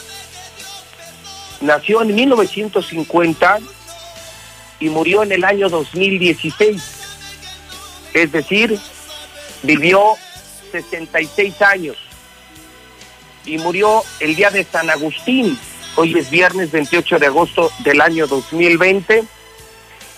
Nació 1.61 2.03
en 2.03 2.15
1950 2.15 3.59
y 4.81 4.89
murió 4.89 5.23
en 5.23 5.33
el 5.33 5.45
año 5.45 5.69
2016. 5.69 6.83
Es 8.15 8.33
decir, 8.33 8.79
vivió 9.63 10.17
66 10.73 11.63
años. 11.63 11.97
Y 13.45 13.59
murió 13.59 14.03
el 14.21 14.37
día 14.37 14.51
de 14.51 14.65
San 14.65 14.91
Agustín. 14.91 15.59
Hoy 15.97 16.19
es 16.19 16.31
viernes 16.31 16.71
28 16.71 17.19
de 17.19 17.27
agosto 17.27 17.71
del 17.81 18.01
año 18.01 18.27
2020. 18.27 19.25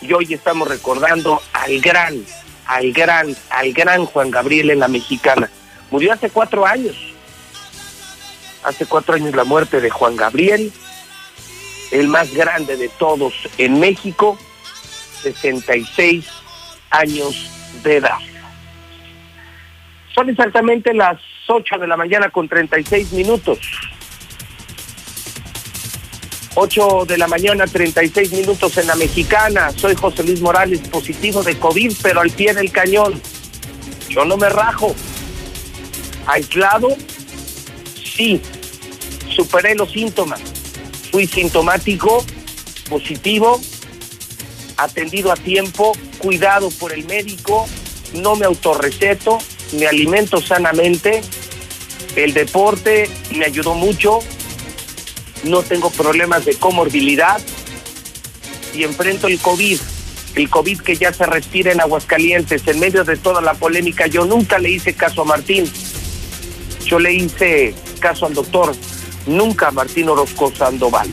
Y 0.00 0.12
hoy 0.12 0.34
estamos 0.34 0.68
recordando 0.68 1.40
al 1.52 1.80
gran, 1.80 2.24
al 2.66 2.92
gran, 2.92 3.34
al 3.50 3.72
gran 3.72 4.04
Juan 4.06 4.30
Gabriel 4.30 4.70
en 4.70 4.80
la 4.80 4.88
mexicana. 4.88 5.48
Murió 5.90 6.12
hace 6.12 6.30
cuatro 6.30 6.66
años. 6.66 6.96
Hace 8.64 8.86
cuatro 8.86 9.14
años 9.14 9.34
la 9.34 9.44
muerte 9.44 9.80
de 9.80 9.90
Juan 9.90 10.16
Gabriel, 10.16 10.72
el 11.90 12.08
más 12.08 12.32
grande 12.32 12.76
de 12.76 12.88
todos 12.88 13.34
en 13.58 13.80
México, 13.80 14.38
66 15.22 16.24
años 16.90 17.50
de 17.82 17.96
edad. 17.96 18.18
Son 20.14 20.28
exactamente 20.28 20.94
las 20.94 21.18
8 21.46 21.78
de 21.78 21.86
la 21.86 21.96
mañana 21.96 22.30
con 22.30 22.48
36 22.48 23.12
minutos. 23.12 23.58
8 26.54 27.06
de 27.06 27.18
la 27.18 27.26
mañana, 27.26 27.66
36 27.66 28.32
minutos 28.32 28.76
en 28.76 28.86
la 28.86 28.94
mexicana. 28.94 29.70
Soy 29.74 29.94
José 29.94 30.22
Luis 30.22 30.40
Morales, 30.40 30.80
positivo 30.88 31.42
de 31.42 31.58
COVID, 31.58 31.92
pero 32.02 32.20
al 32.20 32.30
pie 32.30 32.52
del 32.52 32.70
cañón. 32.70 33.20
Yo 34.08 34.24
no 34.24 34.36
me 34.36 34.48
rajo. 34.48 34.94
Aislado, 36.26 36.88
sí. 37.94 38.40
Superé 39.34 39.74
los 39.74 39.90
síntomas. 39.92 40.40
Fui 41.10 41.26
sintomático, 41.26 42.24
positivo, 42.88 43.60
atendido 44.76 45.32
a 45.32 45.36
tiempo, 45.36 45.92
cuidado 46.18 46.70
por 46.70 46.92
el 46.92 47.04
médico, 47.06 47.66
no 48.14 48.36
me 48.36 48.46
autorreceto, 48.46 49.38
me 49.72 49.86
alimento 49.86 50.40
sanamente, 50.40 51.22
el 52.16 52.34
deporte 52.34 53.08
me 53.34 53.46
ayudó 53.46 53.74
mucho, 53.74 54.20
no 55.44 55.62
tengo 55.62 55.90
problemas 55.90 56.44
de 56.44 56.54
comorbilidad 56.54 57.40
y 58.74 58.84
enfrento 58.84 59.26
el 59.26 59.38
COVID, 59.38 59.78
el 60.34 60.48
COVID 60.48 60.80
que 60.80 60.96
ya 60.96 61.12
se 61.12 61.26
respira 61.26 61.72
en 61.72 61.80
Aguascalientes, 61.80 62.66
en 62.66 62.80
medio 62.80 63.04
de 63.04 63.16
toda 63.16 63.40
la 63.40 63.54
polémica. 63.54 64.06
Yo 64.06 64.24
nunca 64.24 64.58
le 64.58 64.70
hice 64.70 64.94
caso 64.94 65.22
a 65.22 65.24
Martín, 65.24 65.70
yo 66.84 66.98
le 66.98 67.12
hice 67.12 67.74
caso 68.00 68.26
al 68.26 68.34
doctor, 68.34 68.74
nunca 69.26 69.68
a 69.68 69.70
Martín 69.72 70.08
Orozco 70.08 70.52
Sandoval. 70.54 71.08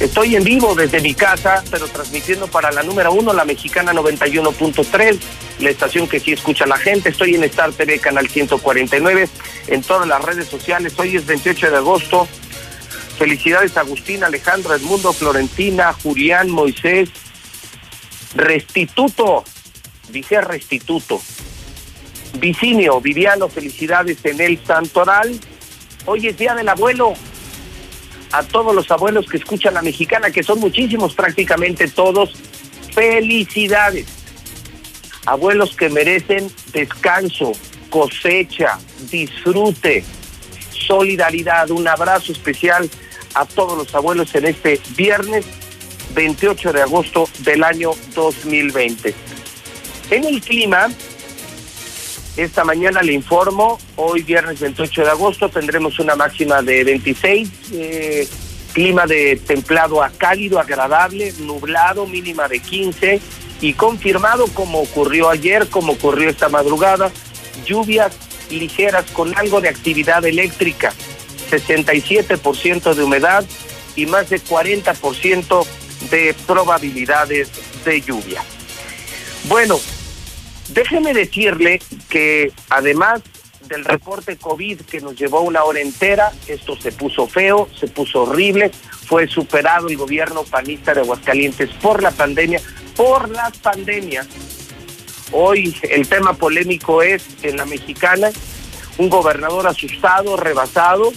Estoy 0.00 0.36
en 0.36 0.44
vivo 0.44 0.74
desde 0.74 1.00
mi 1.00 1.14
casa, 1.14 1.64
pero 1.70 1.88
transmitiendo 1.88 2.48
para 2.48 2.70
la 2.70 2.82
número 2.82 3.12
uno, 3.12 3.32
la 3.32 3.46
mexicana 3.46 3.92
91.3, 3.94 5.18
la 5.60 5.70
estación 5.70 6.08
que 6.08 6.20
sí 6.20 6.32
escucha 6.32 6.66
la 6.66 6.76
gente. 6.76 7.10
Estoy 7.10 7.34
en 7.34 7.44
Star 7.44 7.72
TV, 7.72 7.98
canal 7.98 8.28
149, 8.28 9.28
en 9.68 9.82
todas 9.82 10.06
las 10.06 10.22
redes 10.22 10.48
sociales. 10.48 10.94
Hoy 10.98 11.16
es 11.16 11.26
28 11.26 11.70
de 11.70 11.76
agosto. 11.76 12.28
Felicidades 13.18 13.76
Agustín, 13.76 14.24
Alejandro, 14.24 14.74
Edmundo, 14.74 15.12
Florentina, 15.12 15.92
Julián, 15.92 16.50
Moisés. 16.50 17.08
Restituto, 18.34 19.44
dije 20.10 20.40
restituto. 20.42 21.20
Vicinio, 22.38 23.00
Viviano, 23.00 23.48
felicidades 23.48 24.18
en 24.24 24.40
el 24.40 24.60
Santoral. 24.64 25.40
Hoy 26.04 26.26
es 26.26 26.36
Día 26.36 26.54
del 26.54 26.68
Abuelo 26.68 27.14
a 28.32 28.42
todos 28.42 28.74
los 28.74 28.90
abuelos 28.90 29.26
que 29.26 29.38
escuchan 29.38 29.74
la 29.74 29.82
mexicana, 29.82 30.30
que 30.30 30.42
son 30.42 30.60
muchísimos, 30.60 31.14
prácticamente 31.14 31.88
todos, 31.88 32.34
felicidades. 32.92 34.25
Abuelos 35.26 35.74
que 35.76 35.88
merecen 35.88 36.50
descanso, 36.72 37.52
cosecha, 37.90 38.78
disfrute, 39.10 40.04
solidaridad. 40.70 41.70
Un 41.70 41.88
abrazo 41.88 42.30
especial 42.30 42.88
a 43.34 43.44
todos 43.44 43.76
los 43.76 43.92
abuelos 43.94 44.34
en 44.36 44.46
este 44.46 44.80
viernes 44.96 45.44
28 46.14 46.72
de 46.72 46.82
agosto 46.82 47.28
del 47.40 47.64
año 47.64 47.90
2020. 48.14 49.14
En 50.10 50.24
el 50.24 50.40
clima, 50.40 50.88
esta 52.36 52.64
mañana 52.64 53.02
le 53.02 53.12
informo, 53.12 53.78
hoy 53.96 54.22
viernes 54.22 54.60
28 54.60 55.02
de 55.02 55.10
agosto 55.10 55.48
tendremos 55.48 55.98
una 55.98 56.14
máxima 56.14 56.62
de 56.62 56.84
26, 56.84 57.50
eh, 57.72 58.28
clima 58.72 59.06
de 59.06 59.36
templado 59.44 60.02
a 60.02 60.10
cálido, 60.10 60.60
agradable, 60.60 61.32
nublado, 61.40 62.06
mínima 62.06 62.46
de 62.46 62.60
15 62.60 63.20
y 63.60 63.72
confirmado 63.74 64.46
como 64.48 64.80
ocurrió 64.80 65.30
ayer, 65.30 65.68
como 65.68 65.92
ocurrió 65.92 66.28
esta 66.28 66.48
madrugada, 66.48 67.10
lluvias 67.64 68.12
ligeras 68.50 69.04
con 69.12 69.36
algo 69.36 69.60
de 69.60 69.68
actividad 69.68 70.24
eléctrica, 70.24 70.92
67% 71.50 72.94
de 72.94 73.02
humedad 73.02 73.44
y 73.94 74.06
más 74.06 74.30
de 74.30 74.40
40% 74.40 75.66
de 76.10 76.34
probabilidades 76.46 77.50
de 77.84 78.00
lluvia. 78.00 78.42
Bueno, 79.48 79.78
Déjeme 80.68 81.14
decirle 81.14 81.80
que 82.08 82.52
además 82.70 83.22
del 83.68 83.84
reporte 83.84 84.36
COVID 84.36 84.80
que 84.82 85.00
nos 85.00 85.16
llevó 85.16 85.40
una 85.40 85.64
hora 85.64 85.80
entera, 85.80 86.32
esto 86.46 86.76
se 86.76 86.92
puso 86.92 87.26
feo, 87.26 87.68
se 87.78 87.88
puso 87.88 88.22
horrible, 88.22 88.70
fue 89.06 89.28
superado 89.28 89.88
el 89.88 89.96
gobierno 89.96 90.44
panista 90.44 90.94
de 90.94 91.00
Aguascalientes 91.00 91.70
por 91.80 92.02
la 92.02 92.10
pandemia, 92.10 92.60
por 92.96 93.28
las 93.28 93.56
pandemias. 93.58 94.26
Hoy 95.32 95.76
el 95.90 96.08
tema 96.08 96.34
polémico 96.34 97.02
es 97.02 97.24
en 97.42 97.56
la 97.56 97.66
mexicana, 97.66 98.30
un 98.98 99.08
gobernador 99.08 99.66
asustado, 99.66 100.36
rebasado, 100.36 101.12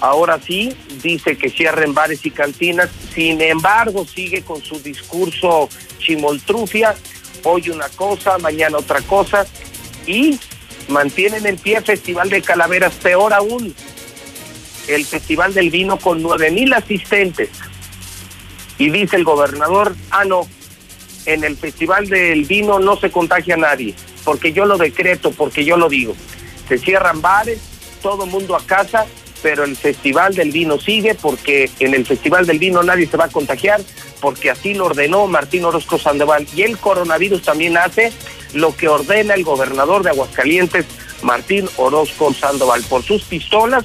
ahora 0.00 0.40
sí 0.40 0.74
dice 1.02 1.36
que 1.36 1.50
cierren 1.50 1.92
bares 1.92 2.24
y 2.24 2.30
cantinas, 2.30 2.88
sin 3.14 3.40
embargo 3.40 4.04
sigue 4.06 4.42
con 4.42 4.62
su 4.62 4.80
discurso 4.80 5.68
chimoltrufia 5.98 6.94
hoy 7.44 7.70
una 7.70 7.88
cosa, 7.90 8.38
mañana 8.38 8.78
otra 8.78 9.00
cosa, 9.02 9.46
y 10.06 10.38
mantienen 10.88 11.46
en 11.46 11.56
pie 11.56 11.80
Festival 11.80 12.30
de 12.30 12.42
Calaveras, 12.42 12.94
peor 12.94 13.32
aún, 13.32 13.74
el 14.86 15.04
Festival 15.04 15.54
del 15.54 15.70
Vino 15.70 15.98
con 15.98 16.22
nueve 16.22 16.50
mil 16.50 16.72
asistentes. 16.72 17.50
Y 18.78 18.90
dice 18.90 19.16
el 19.16 19.24
gobernador, 19.24 19.94
ah, 20.10 20.24
no, 20.24 20.48
en 21.28 21.44
el 21.44 21.56
Festival 21.56 22.08
del 22.08 22.44
Vino 22.44 22.78
no 22.78 22.96
se 22.96 23.10
contagia 23.10 23.54
a 23.54 23.58
nadie, 23.58 23.94
porque 24.24 24.52
yo 24.52 24.64
lo 24.64 24.78
decreto, 24.78 25.30
porque 25.30 25.62
yo 25.62 25.76
lo 25.76 25.90
digo. 25.90 26.14
Se 26.68 26.78
cierran 26.78 27.20
bares, 27.20 27.60
todo 28.02 28.24
mundo 28.24 28.56
a 28.56 28.64
casa, 28.64 29.04
pero 29.42 29.64
el 29.64 29.76
Festival 29.76 30.34
del 30.34 30.52
Vino 30.52 30.80
sigue 30.80 31.14
porque 31.14 31.70
en 31.80 31.94
el 31.94 32.06
Festival 32.06 32.46
del 32.46 32.58
Vino 32.58 32.82
nadie 32.82 33.06
se 33.06 33.18
va 33.18 33.26
a 33.26 33.30
contagiar, 33.30 33.82
porque 34.22 34.50
así 34.50 34.72
lo 34.72 34.86
ordenó 34.86 35.26
Martín 35.26 35.66
Orozco 35.66 35.98
Sandoval. 35.98 36.46
Y 36.56 36.62
el 36.62 36.78
coronavirus 36.78 37.42
también 37.42 37.76
hace 37.76 38.10
lo 38.54 38.74
que 38.74 38.88
ordena 38.88 39.34
el 39.34 39.44
gobernador 39.44 40.02
de 40.02 40.10
Aguascalientes, 40.10 40.86
Martín 41.20 41.68
Orozco 41.76 42.32
Sandoval. 42.32 42.82
Por 42.84 43.02
sus 43.02 43.22
pistolas, 43.24 43.84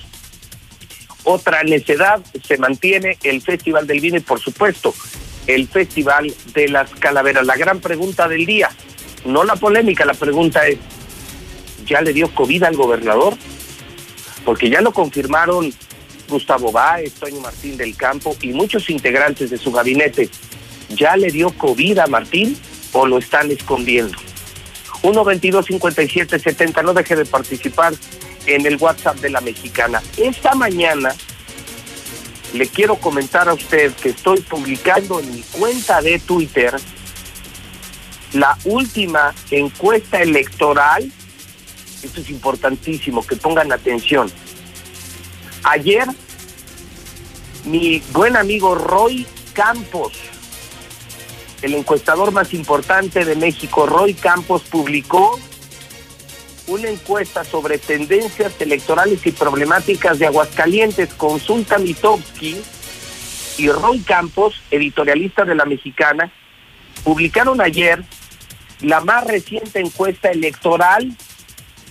otra 1.26 1.64
necedad, 1.64 2.22
se 2.48 2.58
mantiene 2.58 3.18
el 3.24 3.42
Festival 3.42 3.86
del 3.86 4.00
Vino 4.00 4.16
y 4.16 4.22
por 4.22 4.40
supuesto 4.40 4.94
el 5.48 5.68
Festival 5.68 6.34
de 6.54 6.70
las 6.70 6.90
Calaveras. 6.92 7.46
La 7.46 7.56
gran 7.56 7.80
pregunta 7.80 8.28
del 8.28 8.46
día, 8.46 8.70
no 9.26 9.44
la 9.44 9.56
polémica, 9.56 10.06
la 10.06 10.14
pregunta 10.14 10.68
es, 10.68 10.78
¿ya 11.86 12.02
le 12.02 12.14
dio 12.14 12.34
COVID 12.34 12.64
al 12.64 12.76
gobernador? 12.76 13.36
Porque 14.46 14.70
ya 14.70 14.82
lo 14.82 14.92
confirmaron 14.92 15.74
Gustavo 16.28 16.72
Báez, 16.72 17.14
Toño 17.14 17.40
Martín 17.40 17.78
del 17.78 17.96
Campo 17.96 18.36
y 18.42 18.50
muchos 18.50 18.90
integrantes 18.90 19.50
de 19.50 19.58
su 19.58 19.72
gabinete. 19.72 20.30
¿Ya 20.90 21.16
le 21.16 21.32
dio 21.32 21.52
COVID 21.52 22.00
a 22.00 22.08
Martín 22.08 22.58
o 22.92 23.06
lo 23.06 23.18
están 23.18 23.52
escondiendo? 23.52 24.18
1 25.02 25.24
22 25.24 25.66
57 25.66 26.40
70 26.40 26.82
no 26.82 26.94
deje 26.94 27.16
de 27.16 27.26
participar 27.26 27.94
en 28.46 28.66
el 28.66 28.78
WhatsApp 28.78 29.18
de 29.18 29.30
la 29.30 29.42
mexicana. 29.42 30.02
Esta 30.18 30.56
mañana 30.56 31.14
le 32.54 32.68
quiero 32.68 32.96
comentar 32.98 33.50
a 33.50 33.54
usted 33.54 33.92
que 33.94 34.10
estoy 34.10 34.42
publicando 34.42 35.20
en 35.20 35.34
mi 35.34 35.42
cuenta 35.42 36.02
de 36.02 36.20
Twitter 36.20 36.80
la 38.34 38.58
última 38.66 39.34
encuesta 39.52 40.22
electoral. 40.22 41.12
Esto 42.04 42.22
es 42.22 42.30
importantísimo, 42.30 43.26
que 43.26 43.36
pongan 43.36 43.72
atención. 43.72 44.32
Ayer, 45.64 46.06
mi 47.66 48.04
buen 48.12 48.36
amigo 48.36 48.76
Roy 48.76 49.26
Campos, 49.54 50.14
el 51.62 51.74
encuestador 51.74 52.32
más 52.32 52.54
importante 52.54 53.26
de 53.26 53.36
México, 53.36 53.86
Roy 53.86 54.14
Campos, 54.14 54.64
publicó 54.64 55.40
una 56.68 56.90
encuesta 56.90 57.44
sobre 57.44 57.78
tendencias 57.78 58.54
electorales 58.60 59.26
y 59.26 59.32
problemáticas 59.32 60.20
de 60.20 60.28
Aguascalientes. 60.28 61.14
Consulta 61.14 61.78
Mitowski 61.78 62.58
y 63.58 63.70
Roy 63.70 64.00
Campos, 64.00 64.62
editorialista 64.72 65.46
de 65.46 65.56
La 65.56 65.66
Mexicana, 65.66 66.32
publicaron 67.04 67.62
ayer 67.62 68.04
la 68.82 69.02
más 69.02 69.26
reciente 69.26 69.80
encuesta 69.80 70.30
electoral 70.30 71.16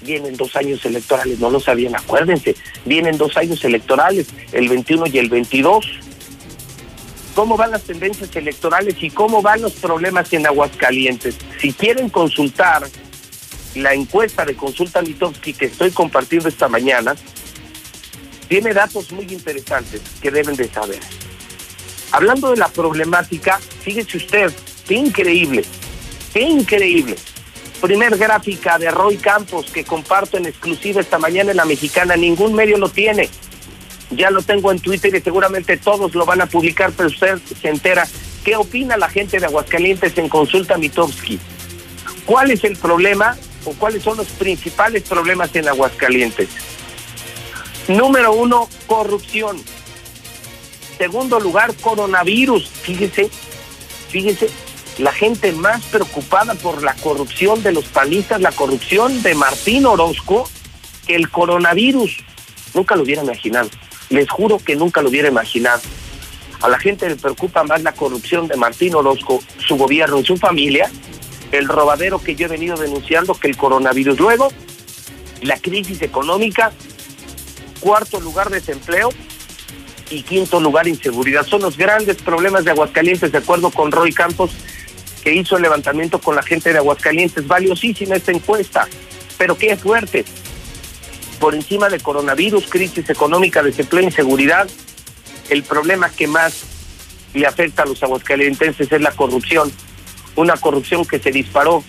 Vienen 0.03 0.37
dos 0.37 0.57
años 0.57 0.85
electorales, 0.85 1.39
no 1.39 1.51
lo 1.51 1.61
sabían, 1.61 1.95
acuérdense, 1.95 2.57
vienen 2.85 3.19
dos 3.19 3.37
años 3.37 3.65
electorales, 3.65 4.29
el 4.53 4.69
21 4.69 5.07
y 5.07 5.19
el 5.19 5.29
22. 5.29 5.87
¿Cómo 7.35 7.57
van 7.57 7.71
las 7.71 7.85
tendencias 7.85 8.35
electorales 8.35 8.97
y 9.01 9.11
cómo 9.11 9.43
van 9.43 9.63
los 9.63 9.73
problemas 9.75 10.33
en 10.33 10.47
Aguascalientes? 10.47 11.39
Si 11.61 11.73
quieren 11.73 12.11
consultar 12.11 12.83
la 13.75 13.95
encuesta 13.95 14.45
de 14.45 14.55
Consulta 14.55 15.03
Mitowski 15.03 15.55
que 15.55 15.67
estoy 15.67 15.91
compartiendo 15.91 16.49
esta 16.49 16.69
mañana, 16.69 17.15
tiene 18.49 18.75
datos 18.75 19.13
muy 19.13 19.25
interesantes 19.25 20.01
que 20.21 20.31
deben 20.31 20.57
de 20.57 20.69
saber. 20.69 21.01
Hablando 22.11 22.51
de 22.51 22.59
la 22.59 22.69
problemática, 22.69 23.59
fíjese 23.83 24.19
usted, 24.19 24.53
qué 24.87 24.95
increíble, 24.95 25.65
qué 26.35 26.43
increíble. 26.43 27.17
Primer 27.81 28.17
gráfica 28.17 28.79
de 28.79 28.91
Roy 28.91 29.17
Campos 29.17 29.71
que 29.73 29.85
comparto 29.85 30.37
en 30.37 30.47
exclusiva 30.47 31.01
esta 31.01 31.19
mañana 31.19 31.53
en 31.53 31.57
la 31.57 31.65
mexicana, 31.65 32.17
ningún 32.17 32.55
medio 32.55 32.77
lo 32.77 32.91
tiene. 32.91 33.31
Ya 34.11 34.31
lo 34.31 34.43
tengo 34.43 34.71
en 34.71 34.79
Twitter 34.79 35.15
y 35.15 35.23
seguramente 35.23 35.79
todos 35.79 36.15
lo 36.15 36.27
van 36.27 36.43
a 36.43 36.47
publicar, 36.47 36.93
pero 36.95 37.09
usted 37.09 37.39
se 37.61 37.69
entera. 37.69 38.07
¿Qué 38.45 38.57
opina 38.57 38.99
la 38.99 39.09
gente 39.09 39.41
de 39.41 39.47
Aguascalientes 39.47 40.19
en 40.19 40.29
Consulta 40.29 40.77
Mitowski? 40.77 41.41
¿Cuál 42.27 42.51
es 42.51 42.63
el 42.65 42.77
problema 42.77 43.37
o 43.65 43.73
cuáles 43.73 44.03
son 44.03 44.17
los 44.17 44.29
principales 44.29 45.03
problemas 45.03 45.55
en 45.55 45.69
Aguascalientes? 45.69 46.49
Número 47.89 48.33
uno, 48.33 48.69
corrupción. 48.87 49.61
Segundo 50.99 51.41
lugar, 51.41 51.75
coronavirus. 51.81 52.69
Fíjese, 52.69 53.29
fíjese, 54.09 54.49
la 54.99 55.13
gente 55.13 55.53
más 55.53 55.83
preocupada 55.87 56.55
por 56.55 56.83
la 56.83 56.95
corrupción 56.95 57.63
de 57.63 57.73
los 57.73 57.87
panistas, 57.87 58.41
la 58.41 58.53
corrupción 58.53 59.23
de 59.23 59.35
Martín 59.35 59.87
Orozco, 59.87 60.49
que 61.07 61.17
el 61.17 61.31
coronavirus. 61.31 62.19
Nunca 62.75 62.95
lo 62.95 63.03
hubiera 63.03 63.23
imaginado. 63.23 63.69
Les 64.11 64.29
juro 64.29 64.59
que 64.59 64.77
nunca 64.77 65.03
lo 65.03 65.09
hubiera 65.09 65.29
imaginado. 65.29 65.83
A 66.61 66.69
la 66.69 66.79
gente 66.79 67.09
le 67.09 67.17
preocupa 67.17 67.65
más 67.65 67.83
la 67.83 67.93
corrupción 67.93 68.47
de 68.47 68.57
Martín 68.57 68.95
Orozco, 68.95 69.43
su 69.59 69.77
gobierno 69.77 70.19
y 70.21 70.25
su 70.25 70.37
familia, 70.37 70.91
el 71.53 71.69
robadero 71.69 72.19
que 72.19 72.35
yo 72.35 72.47
he 72.47 72.49
venido 72.49 72.77
denunciando, 72.77 73.35
que 73.35 73.49
el 73.49 73.57
coronavirus. 73.57 74.19
Luego, 74.19 74.49
la 75.43 75.59
crisis 75.59 76.03
económica, 76.03 76.73
cuarto 77.81 78.21
lugar 78.21 78.51
desempleo 78.51 79.11
y 80.11 80.23
quinto 80.23 80.61
lugar 80.61 80.89
inseguridad. 80.89 81.47
Son 81.47 81.63
los 81.63 81.77
grandes 81.77 82.17
problemas 82.17 82.65
de 82.65 82.71
Aguascalientes, 82.71 83.33
de 83.33 83.39
acuerdo 83.39 83.71
con 83.71 83.93
Roy 83.93 84.13
Campos, 84.13 84.51
que 85.23 85.35
hizo 85.35 85.57
el 85.57 85.63
levantamiento 85.63 86.19
con 86.21 86.35
la 86.35 86.43
gente 86.43 86.73
de 86.73 86.79
Aguascalientes. 86.79 87.47
Valiosísima 87.47 88.17
esta 88.17 88.33
encuesta, 88.33 88.89
pero 89.39 89.57
qué 89.57 89.77
fuerte. 89.77 90.25
Por 91.39 91.55
encima 91.55 91.89
de 91.89 91.99
coronavirus, 92.01 92.67
crisis 92.69 93.09
económica, 93.11 93.63
desempleo, 93.63 94.03
inseguridad, 94.03 94.69
el 95.51 95.65
problema 95.65 96.09
que 96.09 96.27
más 96.27 96.65
le 97.35 97.47
afecta 97.47 97.83
a 97.83 97.87
los 97.87 98.03
aguascalientenses 98.03 98.91
es 98.91 99.01
la 99.01 99.13
corrupción. 99.13 99.73
Una 100.37 100.57
corrupción 100.57 101.05
que 101.05 101.19
se 101.19 101.31
disparó 101.31 101.85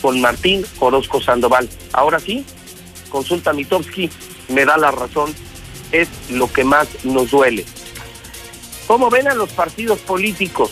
con 0.00 0.20
Martín 0.20 0.66
Orozco 0.80 1.20
Sandoval. 1.20 1.68
Ahora 1.92 2.18
sí, 2.18 2.44
consulta 3.08 3.52
Mitowski, 3.52 4.10
me 4.48 4.64
da 4.64 4.76
la 4.76 4.90
razón, 4.90 5.34
es 5.92 6.08
lo 6.30 6.52
que 6.52 6.64
más 6.64 6.88
nos 7.04 7.30
duele. 7.30 7.64
¿Cómo 8.86 9.10
ven 9.10 9.28
a 9.28 9.34
los 9.34 9.50
partidos 9.50 10.00
políticos? 10.00 10.70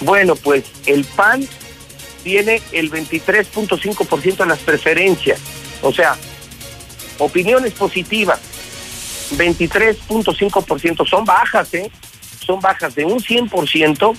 Bueno, 0.00 0.34
pues 0.34 0.64
el 0.86 1.04
PAN 1.04 1.46
tiene 2.24 2.60
el 2.72 2.90
23.5% 2.90 4.36
de 4.36 4.46
las 4.46 4.58
preferencias, 4.60 5.40
o 5.82 5.92
sea, 5.92 6.16
opiniones 7.18 7.72
positivas, 7.74 8.40
23.5% 9.36 11.08
son 11.08 11.24
bajas, 11.24 11.74
¿eh? 11.74 11.90
Son 12.44 12.60
bajas 12.60 12.94
de 12.94 13.04
un 13.04 13.20
100%, 13.20 14.16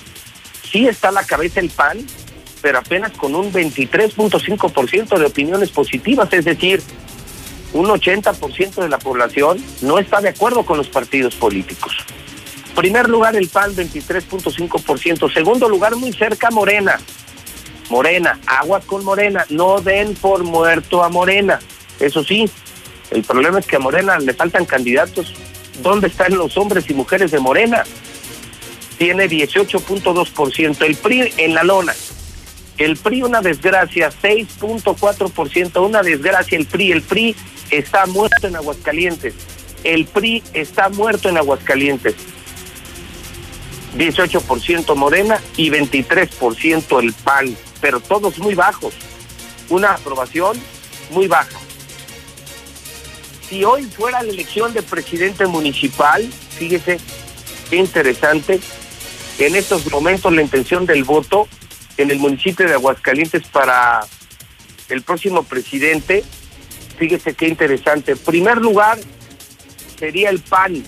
sí 0.74 0.88
está 0.88 1.10
a 1.10 1.12
la 1.12 1.24
cabeza 1.24 1.60
el 1.60 1.70
PAN, 1.70 2.04
pero 2.60 2.78
apenas 2.78 3.12
con 3.12 3.36
un 3.36 3.52
23.5% 3.52 5.16
de 5.16 5.24
opiniones 5.24 5.70
positivas, 5.70 6.32
es 6.32 6.44
decir, 6.44 6.82
un 7.72 7.86
80% 7.86 8.82
de 8.82 8.88
la 8.88 8.98
población 8.98 9.64
no 9.82 10.00
está 10.00 10.20
de 10.20 10.30
acuerdo 10.30 10.66
con 10.66 10.76
los 10.76 10.88
partidos 10.88 11.36
políticos. 11.36 11.94
Primer 12.74 13.08
lugar 13.08 13.36
el 13.36 13.46
PAN 13.46 13.76
23.5%, 13.76 15.32
segundo 15.32 15.68
lugar 15.68 15.94
muy 15.94 16.12
cerca 16.12 16.50
Morena. 16.50 16.98
Morena, 17.88 18.40
aguas 18.44 18.84
con 18.84 19.04
Morena, 19.04 19.46
no 19.50 19.80
den 19.80 20.14
por 20.14 20.42
muerto 20.42 21.04
a 21.04 21.08
Morena. 21.08 21.60
Eso 22.00 22.24
sí, 22.24 22.50
el 23.12 23.22
problema 23.22 23.60
es 23.60 23.66
que 23.66 23.76
a 23.76 23.78
Morena 23.78 24.18
le 24.18 24.34
faltan 24.34 24.64
candidatos. 24.64 25.34
¿Dónde 25.84 26.08
están 26.08 26.34
los 26.34 26.56
hombres 26.56 26.90
y 26.90 26.94
mujeres 26.94 27.30
de 27.30 27.38
Morena? 27.38 27.84
Tiene 28.98 29.28
18.2%, 29.28 30.82
el 30.84 30.96
PRI 30.96 31.32
en 31.36 31.54
la 31.54 31.64
lona. 31.64 31.94
El 32.78 32.96
PRI 32.96 33.22
una 33.22 33.40
desgracia, 33.40 34.10
6.4%, 34.10 35.84
una 35.84 36.02
desgracia 36.02 36.58
el 36.58 36.66
PRI. 36.66 36.92
El 36.92 37.02
PRI 37.02 37.36
está 37.70 38.06
muerto 38.06 38.46
en 38.46 38.56
Aguascalientes. 38.56 39.34
El 39.84 40.06
PRI 40.06 40.42
está 40.52 40.88
muerto 40.88 41.28
en 41.28 41.38
Aguascalientes. 41.38 42.14
18% 43.96 44.96
Morena 44.96 45.40
y 45.56 45.70
23% 45.70 47.00
el 47.00 47.12
PAN, 47.12 47.56
pero 47.80 48.00
todos 48.00 48.38
muy 48.38 48.54
bajos. 48.54 48.94
Una 49.68 49.92
aprobación 49.92 50.58
muy 51.10 51.28
baja. 51.28 51.58
Si 53.48 53.64
hoy 53.64 53.84
fuera 53.84 54.22
la 54.22 54.30
elección 54.30 54.72
de 54.72 54.82
presidente 54.82 55.46
municipal, 55.46 56.28
fíjese 56.58 56.98
qué 57.70 57.76
interesante, 57.76 58.60
en 59.38 59.56
estos 59.56 59.90
momentos 59.90 60.32
la 60.32 60.42
intención 60.42 60.86
del 60.86 61.04
voto 61.04 61.48
en 61.96 62.10
el 62.10 62.18
municipio 62.18 62.66
de 62.66 62.74
Aguascalientes 62.74 63.46
para 63.48 64.00
el 64.88 65.02
próximo 65.02 65.42
presidente, 65.42 66.24
fíjese 66.98 67.34
qué 67.34 67.48
interesante. 67.48 68.12
En 68.12 68.18
primer 68.18 68.58
lugar 68.58 68.98
sería 69.98 70.30
el 70.30 70.40
PAN. 70.40 70.84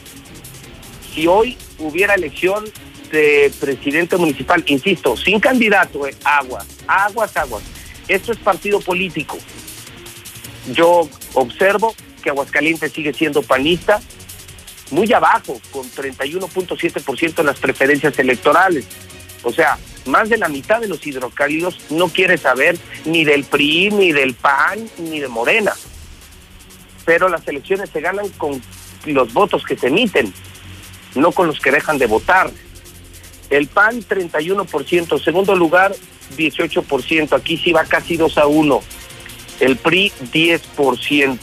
Si 1.14 1.26
hoy 1.26 1.56
hubiera 1.78 2.14
elección 2.14 2.64
de 3.10 3.52
presidente 3.60 4.16
municipal, 4.16 4.62
insisto, 4.66 5.16
sin 5.16 5.40
candidato, 5.40 6.06
eh, 6.06 6.14
aguas, 6.24 6.66
aguas, 6.86 7.36
aguas. 7.36 7.62
Esto 8.08 8.32
es 8.32 8.38
partido 8.38 8.80
político. 8.80 9.38
Yo 10.72 11.08
observo 11.34 11.94
que 12.22 12.30
Aguascalientes 12.30 12.92
sigue 12.92 13.12
siendo 13.12 13.42
panista, 13.42 14.00
muy 14.90 15.12
abajo, 15.12 15.60
con 15.70 15.84
31.7% 15.90 17.40
en 17.40 17.46
las 17.46 17.58
preferencias 17.58 18.18
electorales. 18.18 18.86
O 19.42 19.52
sea, 19.52 19.78
más 20.06 20.28
de 20.28 20.38
la 20.38 20.48
mitad 20.48 20.80
de 20.80 20.88
los 20.88 21.06
hidrocálidos 21.06 21.78
no 21.90 22.08
quiere 22.08 22.38
saber 22.38 22.78
ni 23.04 23.24
del 23.24 23.44
PRI, 23.44 23.90
ni 23.90 24.12
del 24.12 24.34
PAN, 24.34 24.88
ni 24.98 25.20
de 25.20 25.28
Morena. 25.28 25.72
Pero 27.04 27.28
las 27.28 27.46
elecciones 27.46 27.90
se 27.90 28.00
ganan 28.00 28.28
con 28.30 28.60
los 29.04 29.32
votos 29.32 29.64
que 29.64 29.76
se 29.76 29.88
emiten, 29.88 30.32
no 31.14 31.32
con 31.32 31.46
los 31.46 31.60
que 31.60 31.70
dejan 31.70 31.98
de 31.98 32.06
votar. 32.06 32.50
El 33.50 33.68
PAN 33.68 34.02
31%, 34.02 35.22
segundo 35.22 35.54
lugar 35.54 35.94
18%, 36.36 37.32
aquí 37.32 37.56
sí 37.56 37.72
va 37.72 37.84
casi 37.84 38.16
2 38.16 38.38
a 38.38 38.46
1. 38.46 38.82
El 39.60 39.76
PRI 39.76 40.12
10%. 40.32 41.38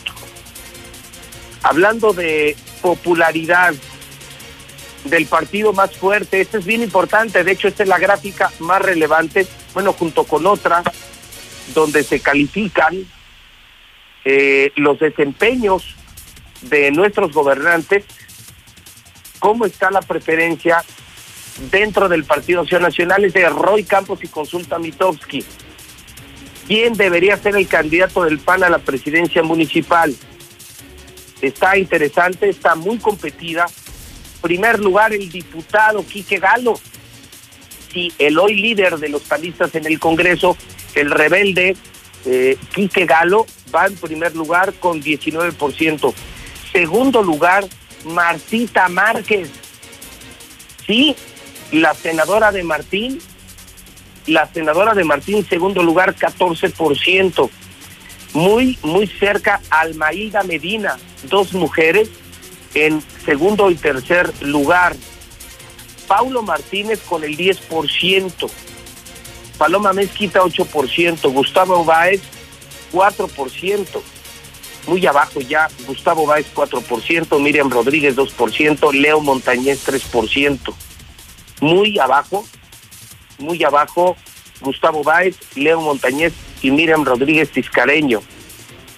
Hablando 1.64 2.12
de 2.12 2.58
popularidad 2.84 3.74
del 5.06 5.26
partido 5.26 5.74
más 5.74 5.96
fuerte, 5.96 6.42
esto 6.42 6.58
es 6.60 6.66
bien 6.66 6.84
importante, 6.84 7.44
de 7.44 7.52
hecho 7.52 7.68
esta 7.68 7.84
es 7.84 7.90
la 7.90 7.98
gráfica 7.98 8.52
más 8.60 8.82
relevante, 8.82 9.48
bueno, 9.74 9.94
junto 9.94 10.26
con 10.26 10.46
otra, 10.46 10.84
donde 11.74 12.04
se 12.04 12.20
califican 12.20 13.06
eh, 14.26 14.72
los 14.76 15.00
desempeños 15.00 15.96
de 16.62 16.92
nuestros 16.92 17.32
gobernantes, 17.32 18.06
cómo 19.40 19.66
está 19.66 19.90
la 19.90 20.02
preferencia 20.02 20.84
dentro 21.72 22.10
del 22.10 22.26
Partido 22.26 22.62
Acción 22.62 22.82
Nacional 22.82 23.26
es 23.26 23.34
de 23.34 23.50
Roy 23.50 23.84
Campos 23.84 24.24
y 24.24 24.28
Consulta 24.28 24.78
Mitowski. 24.78 25.44
¿Quién 26.68 26.94
debería 26.94 27.38
ser 27.38 27.56
el 27.56 27.68
candidato 27.68 28.24
del 28.24 28.40
PAN 28.40 28.64
a 28.64 28.70
la 28.70 28.80
presidencia 28.80 29.44
municipal? 29.44 30.16
Está 31.44 31.78
interesante, 31.78 32.48
está 32.48 32.74
muy 32.74 33.00
competida. 33.00 33.66
Primer 34.42 34.80
lugar, 34.80 35.14
el 35.14 35.30
diputado 35.30 36.06
Quique 36.06 36.40
Galo. 36.40 36.80
Sí, 37.92 38.14
el 38.18 38.40
hoy 38.40 38.56
líder 38.56 38.98
de 38.98 39.10
los 39.10 39.24
panistas 39.24 39.76
en 39.76 39.86
el 39.86 40.00
Congreso, 40.00 40.56
el 40.96 41.12
rebelde 41.12 41.76
eh, 42.26 42.58
Quique 42.74 43.06
Galo, 43.06 43.46
va 43.76 43.88
en 43.88 43.96
primer 43.98 44.34
lugar 44.38 44.74
con 44.76 45.04
19%. 45.04 46.14
Segundo 46.72 47.22
lugar, 47.22 47.66
Martita 48.06 48.88
Márquez. 48.88 49.50
Sí, 50.88 51.14
la 51.74 51.94
senadora 51.94 52.54
de 52.54 52.64
Martín, 52.64 53.20
la 54.28 54.48
senadora 54.48 54.94
de 54.94 55.04
Martín, 55.04 55.46
segundo 55.46 55.84
lugar, 55.84 56.16
14%. 56.16 57.50
Muy, 58.34 58.78
muy 58.82 59.08
cerca 59.08 59.62
Almaída 59.70 60.44
Medina, 60.44 60.98
dos 61.30 61.54
mujeres 61.54 62.10
en 62.74 63.02
segundo 63.26 63.70
y 63.70 63.76
tercer 63.76 64.32
lugar. 64.42 64.96
Paulo 66.08 66.42
Martínez 66.42 67.00
con 67.08 67.24
el 67.24 67.38
10%, 67.38 68.50
Paloma 69.58 69.94
Mezquita 69.94 70.42
8%, 70.42 71.32
Gustavo 71.32 71.86
Báez 71.86 72.22
4%, 72.92 73.88
muy 74.88 75.06
abajo 75.06 75.40
ya, 75.40 75.70
Gustavo 75.88 76.26
Báez 76.26 76.48
4%, 76.54 77.40
Miriam 77.40 77.70
Rodríguez 77.70 78.16
2%, 78.16 78.94
Leo 78.94 79.22
Montañez 79.22 79.88
3%, 79.88 80.74
muy 81.62 81.98
abajo, 82.00 82.46
muy 83.38 83.64
abajo, 83.64 84.18
Gustavo 84.62 85.04
Báez, 85.04 85.38
Leo 85.56 85.82
Montañez 85.82 86.34
y 86.64 86.72
Miriam 86.72 87.06
Rodríguez 87.06 87.52
Tiscareño. 87.52 88.22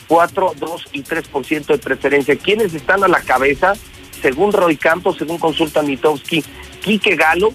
4, 0.08 0.54
2 0.58 0.86
y 0.94 1.04
3% 1.04 1.66
de 1.66 1.78
preferencia. 1.78 2.38
¿Quiénes 2.38 2.74
están 2.74 3.04
a 3.04 3.08
la 3.08 3.22
cabeza? 3.22 3.74
Según 4.22 4.54
Roy 4.54 4.78
Campos, 4.78 5.18
según 5.18 5.40
consulta 5.40 5.82
Mitowski, 5.82 6.44
Quique 6.82 7.16
Galo, 7.16 7.54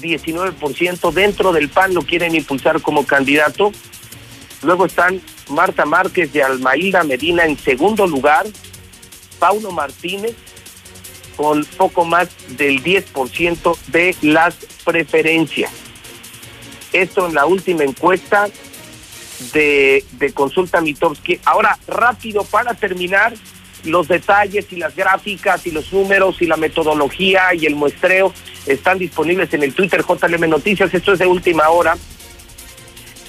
19%. 0.00 1.12
Dentro 1.12 1.52
del 1.52 1.68
PAN 1.68 1.94
lo 1.94 2.02
quieren 2.02 2.34
impulsar 2.34 2.80
como 2.80 3.04
candidato. 3.04 3.72
Luego 4.62 4.86
están 4.86 5.20
Marta 5.50 5.84
Márquez 5.84 6.32
de 6.32 6.42
Almaída 6.42 7.02
Medina 7.04 7.44
en 7.44 7.58
segundo 7.58 8.06
lugar. 8.06 8.46
Paulo 9.38 9.70
Martínez 9.70 10.34
con 11.36 11.64
poco 11.76 12.04
más 12.04 12.28
del 12.56 12.82
10% 12.82 13.76
de 13.88 14.16
las 14.22 14.56
preferencias. 14.84 15.70
Esto 16.92 17.28
en 17.28 17.34
la 17.34 17.46
última 17.46 17.84
encuesta 17.84 18.48
de, 19.52 20.04
de 20.12 20.32
consulta 20.32 20.80
Mitowski. 20.80 21.40
Ahora, 21.44 21.78
rápido 21.86 22.44
para 22.44 22.74
terminar, 22.74 23.34
los 23.84 24.08
detalles 24.08 24.66
y 24.70 24.76
las 24.76 24.94
gráficas 24.94 25.66
y 25.66 25.70
los 25.70 25.92
números 25.92 26.40
y 26.40 26.46
la 26.46 26.56
metodología 26.56 27.54
y 27.54 27.66
el 27.66 27.74
muestreo 27.74 28.32
están 28.66 28.98
disponibles 28.98 29.52
en 29.54 29.62
el 29.62 29.74
Twitter 29.74 30.04
JLM 30.06 30.48
Noticias. 30.48 30.92
Esto 30.92 31.12
es 31.12 31.18
de 31.18 31.26
última 31.26 31.68
hora. 31.68 31.96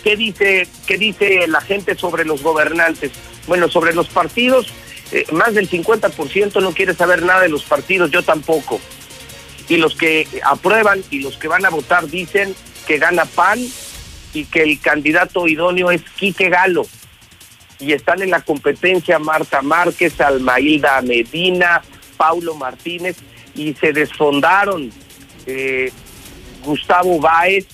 ¿Qué 0.04 0.16
dice, 0.16 0.68
qué 0.88 0.98
dice 0.98 1.48
la 1.48 1.62
gente 1.62 1.96
sobre 1.96 2.26
los 2.26 2.42
gobernantes? 2.42 3.12
Bueno, 3.48 3.70
sobre 3.70 3.94
los 3.94 4.08
partidos, 4.08 4.68
eh, 5.12 5.26
más 5.32 5.54
del 5.54 5.70
50% 5.70 6.62
no 6.62 6.72
quiere 6.72 6.94
saber 6.94 7.24
nada 7.24 7.42
de 7.42 7.50
los 7.50 7.64
partidos, 7.64 8.12
yo 8.12 8.24
tampoco. 8.24 8.80
Y 9.68 9.78
los 9.78 9.96
que 9.96 10.28
aprueban 10.44 11.04
y 11.12 11.20
los 11.20 11.38
que 11.38 11.48
van 11.48 11.66
a 11.66 11.70
votar 11.70 12.08
dicen 12.08 12.56
que 12.88 12.98
gana 12.98 13.26
PAN 13.26 13.60
y 14.34 14.46
que 14.46 14.64
el 14.64 14.80
candidato 14.80 15.48
idóneo 15.48 15.92
es 15.92 16.02
Quique 16.18 16.50
Galo. 16.50 16.86
Y 17.80 17.94
están 17.94 18.22
en 18.22 18.32
la 18.32 18.42
competencia 18.42 19.20
Marta 19.20 19.62
Márquez, 19.62 20.20
Almailda 20.20 21.02
Medina, 21.02 21.82
Paulo 22.18 22.56
Martínez, 22.56 23.18
y 23.56 23.74
se 23.74 23.94
desfondaron 23.94 24.92
eh, 25.46 25.92
Gustavo 26.64 27.20
Báez 27.20 27.66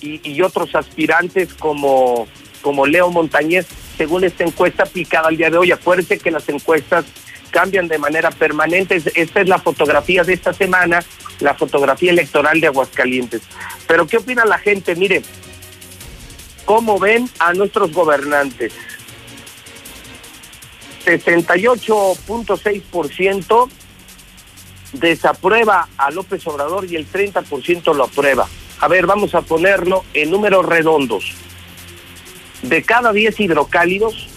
y, 0.00 0.40
otros 0.42 0.74
aspirantes 0.74 1.52
como, 1.54 2.28
como 2.62 2.86
Leo 2.86 3.10
Montañez, 3.10 3.66
según 3.96 4.24
esta 4.24 4.44
encuesta 4.44 4.84
aplicada 4.84 5.28
al 5.28 5.36
día 5.36 5.50
de 5.50 5.58
hoy. 5.58 5.72
Acuérdense 5.72 6.18
que 6.18 6.30
las 6.30 6.48
encuestas 6.48 7.04
cambian 7.50 7.88
de 7.88 7.98
manera 7.98 8.30
permanente. 8.30 9.02
Esta 9.14 9.40
es 9.40 9.48
la 9.48 9.58
fotografía 9.58 10.22
de 10.22 10.34
esta 10.34 10.52
semana, 10.52 11.02
la 11.40 11.54
fotografía 11.54 12.12
electoral 12.12 12.60
de 12.60 12.68
Aguascalientes. 12.68 13.42
Pero 13.86 14.06
¿qué 14.06 14.18
opina 14.18 14.44
la 14.44 14.58
gente? 14.58 14.94
Mire, 14.94 15.22
¿cómo 16.68 16.98
ven 16.98 17.30
a 17.38 17.54
nuestros 17.54 17.94
gobernantes? 17.94 18.74
68.6% 21.06 23.70
desaprueba 24.92 25.88
a 25.96 26.10
López 26.10 26.46
Obrador 26.46 26.84
y 26.84 26.96
el 26.96 27.10
30% 27.10 27.94
lo 27.94 28.04
aprueba. 28.04 28.46
A 28.80 28.88
ver, 28.88 29.06
vamos 29.06 29.34
a 29.34 29.40
ponerlo 29.40 30.04
en 30.12 30.30
números 30.30 30.66
redondos. 30.66 31.32
De 32.60 32.82
cada 32.82 33.14
10 33.14 33.40
hidrocálidos, 33.40 34.28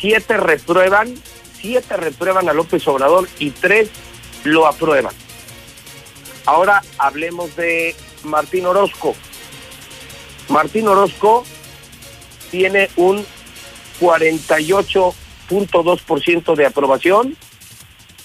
7 0.00 0.36
reprueban, 0.38 1.14
7 1.60 1.96
reprueban 1.98 2.48
a 2.48 2.52
López 2.52 2.84
Obrador 2.88 3.28
y 3.38 3.52
3 3.52 3.88
lo 4.42 4.66
aprueban. 4.66 5.14
Ahora 6.46 6.82
hablemos 6.98 7.54
de 7.54 7.94
Martín 8.24 8.66
Orozco. 8.66 9.14
Martín 10.48 10.88
Orozco 10.88 11.44
tiene 12.50 12.88
un 12.96 13.24
48.2% 14.00 16.54
de 16.54 16.66
aprobación 16.66 17.36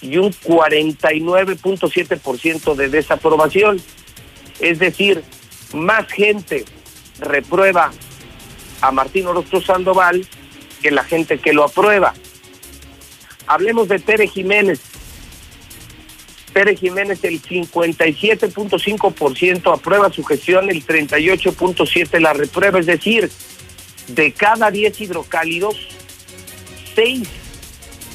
y 0.01 0.17
un 0.17 0.31
49.7% 0.31 2.75
de 2.75 2.89
desaprobación. 2.89 3.81
Es 4.59 4.79
decir, 4.79 5.23
más 5.73 6.11
gente 6.11 6.65
reprueba 7.19 7.91
a 8.81 8.91
Martín 8.91 9.27
Orozco 9.27 9.61
Sandoval 9.61 10.27
que 10.81 10.91
la 10.91 11.03
gente 11.03 11.39
que 11.39 11.53
lo 11.53 11.63
aprueba. 11.63 12.13
Hablemos 13.47 13.87
de 13.87 13.99
Tere 13.99 14.27
Jiménez. 14.27 14.81
Tere 16.53 16.76
Jiménez 16.76 17.23
el 17.23 17.41
57.5% 17.41 19.73
aprueba 19.73 20.11
su 20.11 20.23
gestión, 20.23 20.69
el 20.69 20.85
38.7% 20.85 22.19
la 22.19 22.34
reprueba, 22.34 22.80
es 22.80 22.85
decir, 22.85 23.31
de 24.07 24.31
cada 24.34 24.69
10 24.71 25.01
hidrocálidos, 25.01 25.76
6 26.95 27.27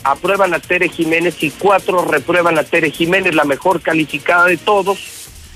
aprueban 0.03 0.53
a 0.53 0.59
Tere 0.59 0.89
Jiménez 0.89 1.41
y 1.43 1.51
4 1.51 2.05
reprueban 2.05 2.59
a 2.59 2.65
Tere 2.65 2.91
Jiménez, 2.91 3.35
la 3.35 3.45
mejor 3.45 3.81
calificada 3.81 4.47
de 4.47 4.59
todos, 4.59 4.99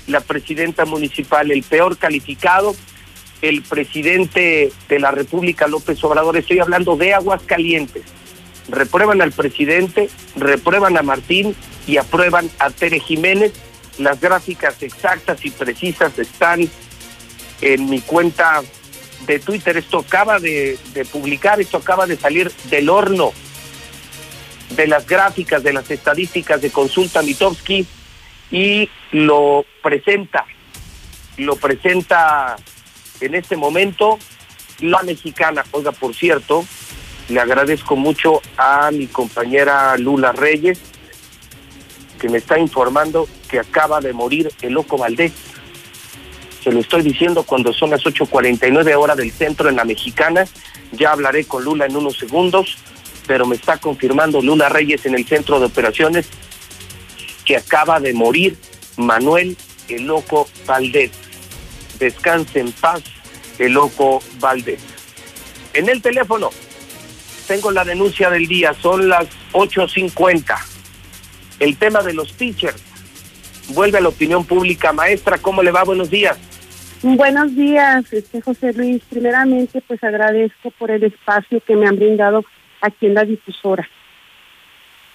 la 0.07 0.21
presidenta 0.21 0.85
municipal, 0.85 1.51
el 1.51 1.63
peor 1.63 1.97
calificado, 1.97 2.73
el 3.41 3.61
presidente 3.61 4.71
de 4.89 4.99
la 4.99 5.11
República, 5.11 5.67
López 5.67 6.03
Obrador, 6.03 6.37
estoy 6.37 6.59
hablando 6.59 6.95
de 6.95 7.13
Aguascalientes. 7.13 8.03
Reprueban 8.69 9.21
al 9.21 9.31
presidente, 9.31 10.09
reprueban 10.35 10.97
a 10.97 11.01
Martín 11.01 11.55
y 11.87 11.97
aprueban 11.97 12.49
a 12.59 12.69
Tere 12.69 12.99
Jiménez. 12.99 13.53
Las 13.97 14.21
gráficas 14.21 14.81
exactas 14.81 15.43
y 15.43 15.49
precisas 15.49 16.17
están 16.17 16.69
en 17.61 17.89
mi 17.89 18.01
cuenta 18.01 18.61
de 19.25 19.39
Twitter. 19.39 19.77
Esto 19.77 19.99
acaba 19.99 20.39
de, 20.39 20.77
publicar, 21.11 21.59
esto 21.59 21.77
acaba 21.77 22.05
de 22.07 22.15
salir 22.15 22.51
del 22.69 22.89
horno 22.89 23.31
de 24.75 24.87
las 24.87 25.07
gráficas, 25.07 25.63
de 25.63 25.73
las 25.73 25.89
estadísticas 25.89 26.61
de 26.61 26.69
consulta 26.69 27.23
Mitowski 27.23 27.85
y 28.51 28.89
lo 29.11 29.65
presenta, 29.81 30.45
lo 31.37 31.55
presenta 31.55 32.55
en 33.19 33.35
este 33.35 33.57
momento 33.57 34.19
la 34.79 35.01
mexicana. 35.03 35.65
Oiga, 35.71 35.91
por 35.91 36.15
cierto, 36.15 36.65
le 37.29 37.39
agradezco 37.39 37.95
mucho 37.95 38.41
a 38.57 38.89
mi 38.91 39.07
compañera 39.07 39.95
Lula 39.97 40.31
Reyes, 40.31 40.79
que 42.19 42.27
me 42.27 42.39
está 42.39 42.59
informando 42.59 43.27
que 43.49 43.59
acaba 43.59 44.01
de 44.01 44.13
morir 44.13 44.51
el 44.61 44.73
loco 44.73 44.97
Valdés. 44.97 45.31
Se 46.63 46.71
lo 46.71 46.79
estoy 46.79 47.03
diciendo 47.03 47.43
cuando 47.43 47.71
son 47.71 47.91
las 47.91 48.03
8.49 48.03 48.95
horas 48.95 49.15
del 49.15 49.31
centro 49.31 49.69
en 49.69 49.75
la 49.75 49.85
mexicana. 49.85 50.45
Ya 50.91 51.11
hablaré 51.11 51.45
con 51.45 51.63
Lula 51.63 51.85
en 51.85 51.95
unos 51.95 52.17
segundos, 52.17 52.77
pero 53.27 53.45
me 53.45 53.55
está 53.55 53.77
confirmando 53.77 54.41
Lula 54.41 54.67
Reyes 54.67 55.05
en 55.05 55.15
el 55.15 55.25
centro 55.25 55.59
de 55.59 55.67
operaciones 55.67 56.27
que 57.45 57.55
acaba 57.55 57.99
de 57.99 58.13
morir 58.13 58.57
Manuel 58.97 59.55
el 59.87 60.03
loco 60.05 60.49
Valdés. 60.65 61.11
Descanse 61.99 62.59
en 62.59 62.71
paz 62.71 63.03
el 63.59 63.73
loco 63.73 64.21
Valdés. 64.39 64.81
En 65.73 65.89
el 65.89 66.01
teléfono 66.01 66.49
tengo 67.49 67.71
la 67.71 67.83
denuncia 67.83 68.29
del 68.29 68.47
día, 68.47 68.75
son 68.75 69.09
las 69.09 69.27
8.50. 69.53 70.55
El 71.59 71.77
tema 71.77 72.03
de 72.03 72.13
los 72.13 72.31
teachers 72.33 72.79
vuelve 73.69 73.97
a 73.97 74.01
la 74.01 74.09
opinión 74.09 74.45
pública. 74.45 74.93
Maestra, 74.93 75.39
¿cómo 75.39 75.63
le 75.63 75.71
va? 75.71 75.83
Buenos 75.83 76.11
días. 76.11 76.37
Buenos 77.01 77.55
días, 77.55 78.13
este 78.13 78.39
José 78.39 78.71
Luis. 78.73 79.01
Primeramente, 79.09 79.81
pues 79.81 80.03
agradezco 80.03 80.69
por 80.77 80.91
el 80.91 81.03
espacio 81.03 81.59
que 81.65 81.75
me 81.75 81.87
han 81.87 81.95
brindado 81.95 82.45
aquí 82.81 83.07
en 83.07 83.15
la 83.15 83.23
difusora. 83.23 83.89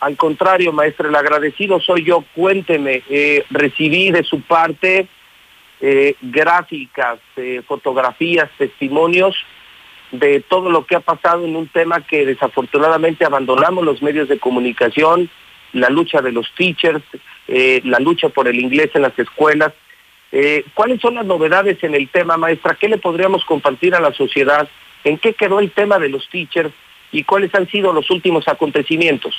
Al 0.01 0.17
contrario, 0.17 0.73
maestra, 0.73 1.09
el 1.09 1.15
agradecido 1.15 1.81
soy 1.81 2.05
yo. 2.05 2.25
Cuénteme, 2.35 3.05
eh, 3.09 3.45
recibí 3.51 4.11
de 4.11 4.25
su 4.25 4.41
parte 4.41 5.07
eh, 5.81 6.17
gráficas, 6.21 7.21
eh, 7.37 7.63
fotografías, 7.65 8.51
testimonios 8.59 9.37
de 10.19 10.41
todo 10.41 10.71
lo 10.71 10.87
que 10.87 10.97
ha 10.97 11.01
pasado 11.01 11.45
en 11.45 11.57
un 11.57 11.69
tema 11.69 12.01
que 12.01 12.27
desafortunadamente 12.27 13.25
abandonamos 13.25 13.85
los 13.85 14.03
medios 14.03 14.29
de 14.29 14.39
comunicación, 14.39 15.31
la 15.73 15.89
lucha 15.89 16.21
de 16.23 16.33
los 16.33 16.53
teachers, 16.57 17.03
eh, 17.49 17.81
la 17.85 17.99
lucha 17.99 18.29
por 18.29 18.49
el 18.49 18.61
inglés 18.61 18.91
en 18.95 19.03
las 19.03 19.19
escuelas. 19.19 19.73
Eh, 20.33 20.65
¿Cuáles 20.75 21.01
son 21.01 21.15
las 21.15 21.27
novedades 21.27 21.83
en 21.83 21.95
el 21.95 22.09
tema, 22.09 22.37
maestra? 22.37 22.77
¿Qué 22.81 22.89
le 22.89 22.99
podríamos 22.99 23.45
compartir 23.45 23.95
a 23.95 24.01
la 24.01 24.13
sociedad 24.13 24.69
¿En 25.05 25.19
qué 25.19 25.35
quedó 25.35 25.61
el 25.61 25.71
tema 25.71 25.99
de 25.99 26.09
los 26.09 26.29
teachers 26.31 26.73
y 27.13 27.23
cuáles 27.23 27.55
han 27.55 27.69
sido 27.69 27.93
los 27.93 28.11
últimos 28.11 28.49
acontecimientos? 28.49 29.35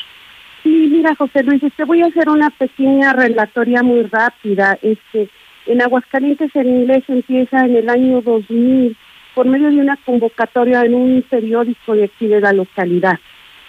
Sí, 0.63 0.89
mira, 0.91 1.15
José 1.15 1.43
Luis, 1.43 1.61
te 1.75 1.83
voy 1.83 2.01
a 2.01 2.07
hacer 2.07 2.29
una 2.29 2.49
pequeña 2.51 3.13
relatoría 3.13 3.83
muy 3.83 4.03
rápida. 4.03 4.77
Este, 4.81 5.29
en 5.65 5.81
Aguascalientes 5.81 6.55
el 6.55 6.67
inglés 6.67 7.03
empieza 7.07 7.65
en 7.65 7.75
el 7.75 7.89
año 7.89 8.21
2000 8.21 8.95
por 9.35 9.45
medio 9.45 9.69
de 9.69 9.77
una 9.77 9.97
convocatoria 9.97 10.81
en 10.83 10.95
un 10.95 11.21
periódico 11.29 11.93
de 11.93 12.05
aquí 12.05 12.25
de 12.27 12.39
la 12.39 12.53
localidad. 12.53 13.19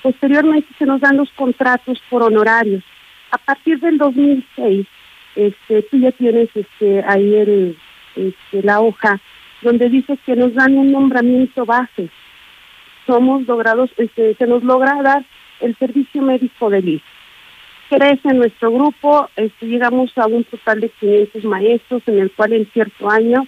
Posteriormente 0.01 0.69
se 0.79 0.87
nos 0.87 1.01
dan 1.01 1.17
los 1.17 1.29
contratos 1.33 2.01
por 2.09 2.23
honorarios. 2.23 2.85
A 3.33 3.39
partir 3.39 3.81
del 3.81 3.99
2006, 3.99 4.87
este, 5.35 5.83
tú 5.83 5.99
ya 5.99 6.13
tienes 6.13 6.49
este, 6.55 7.03
ahí 7.07 7.35
el, 7.35 7.77
este, 8.15 8.63
la 8.63 8.81
hoja 8.81 9.21
donde 9.63 9.89
dice 9.89 10.17
que 10.25 10.37
nos 10.37 10.55
dan 10.55 10.79
un 10.79 10.93
nombramiento 10.93 11.67
base. 11.67 12.09
Somos 13.05 13.47
logrados, 13.47 13.91
este, 13.97 14.35
se 14.37 14.47
nos 14.47 14.63
logra 14.63 15.03
dar 15.03 15.25
el 15.61 15.77
servicio 15.77 16.23
médico 16.23 16.71
del 16.71 16.89
IS. 16.89 17.03
Crece 17.89 18.35
nuestro 18.35 18.71
grupo, 18.71 19.29
este, 19.35 19.67
llegamos 19.67 20.17
a 20.17 20.27
un 20.27 20.45
total 20.45 20.81
de 20.81 20.91
500 20.91 21.45
maestros, 21.45 22.03
en 22.07 22.21
el 22.21 22.31
cual 22.31 22.53
en 22.53 22.67
cierto 22.73 23.11
año 23.11 23.47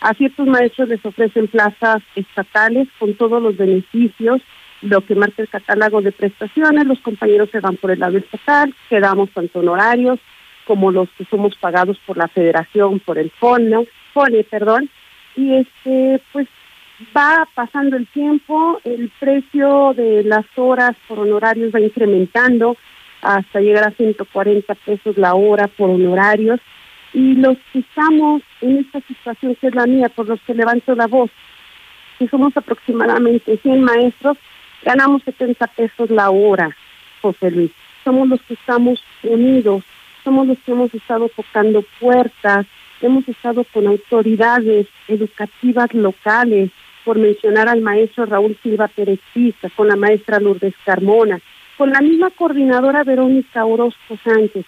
a 0.00 0.14
ciertos 0.14 0.46
maestros 0.46 0.88
les 0.88 1.04
ofrecen 1.04 1.48
plazas 1.48 2.02
estatales 2.14 2.88
con 2.98 3.14
todos 3.14 3.42
los 3.42 3.56
beneficios, 3.56 4.40
lo 4.82 5.00
que 5.00 5.14
marca 5.14 5.42
el 5.42 5.48
catálogo 5.48 6.02
de 6.02 6.12
prestaciones, 6.12 6.86
los 6.86 7.00
compañeros 7.00 7.50
se 7.50 7.60
van 7.60 7.76
por 7.76 7.90
el 7.90 8.00
lado 8.00 8.18
estatal, 8.18 8.74
quedamos 8.88 9.30
tanto 9.30 9.60
honorarios 9.60 10.18
como 10.66 10.90
los 10.90 11.08
que 11.10 11.24
somos 11.26 11.56
pagados 11.56 11.98
por 12.06 12.16
la 12.16 12.28
federación, 12.28 13.00
por 13.00 13.18
el 13.18 13.30
fondo, 13.30 13.86
FONE, 14.12 14.44
perdón, 14.44 14.90
y 15.36 15.54
este, 15.54 16.20
pues 16.32 16.48
va 17.16 17.46
pasando 17.54 17.96
el 17.96 18.06
tiempo, 18.08 18.80
el 18.84 19.10
precio 19.20 19.94
de 19.94 20.24
las 20.24 20.44
horas 20.56 20.96
por 21.06 21.20
honorarios 21.20 21.72
va 21.74 21.80
incrementando 21.80 22.76
hasta 23.22 23.60
llegar 23.60 23.88
a 23.88 23.92
140 23.92 24.74
pesos 24.74 25.16
la 25.16 25.34
hora 25.34 25.68
por 25.68 25.90
honorarios, 25.90 26.60
y 27.16 27.34
los 27.36 27.56
que 27.72 27.78
estamos 27.78 28.42
en 28.60 28.76
esta 28.76 29.00
situación 29.00 29.54
que 29.54 29.68
es 29.68 29.74
la 29.74 29.86
mía, 29.86 30.10
por 30.10 30.28
los 30.28 30.38
que 30.42 30.52
levanto 30.52 30.94
la 30.94 31.06
voz, 31.06 31.30
que 32.18 32.28
somos 32.28 32.54
aproximadamente 32.54 33.56
100 33.56 33.82
maestros, 33.82 34.36
ganamos 34.84 35.22
70 35.22 35.66
pesos 35.68 36.10
la 36.10 36.28
hora, 36.28 36.76
José 37.22 37.50
Luis. 37.50 37.70
Somos 38.04 38.28
los 38.28 38.42
que 38.42 38.52
estamos 38.52 39.02
unidos, 39.22 39.82
somos 40.24 40.46
los 40.46 40.58
que 40.58 40.72
hemos 40.72 40.92
estado 40.92 41.30
tocando 41.34 41.82
puertas, 41.98 42.66
hemos 43.00 43.26
estado 43.26 43.64
con 43.72 43.86
autoridades 43.86 44.86
educativas 45.08 45.94
locales, 45.94 46.70
por 47.02 47.18
mencionar 47.18 47.66
al 47.70 47.80
maestro 47.80 48.26
Raúl 48.26 48.58
Silva 48.62 48.88
Perezista, 48.88 49.70
con 49.70 49.88
la 49.88 49.96
maestra 49.96 50.38
Lourdes 50.38 50.74
Carmona, 50.84 51.40
con 51.78 51.92
la 51.92 52.02
misma 52.02 52.28
coordinadora 52.28 53.04
Verónica 53.04 53.64
Orozco 53.64 54.18
Sánchez, 54.22 54.66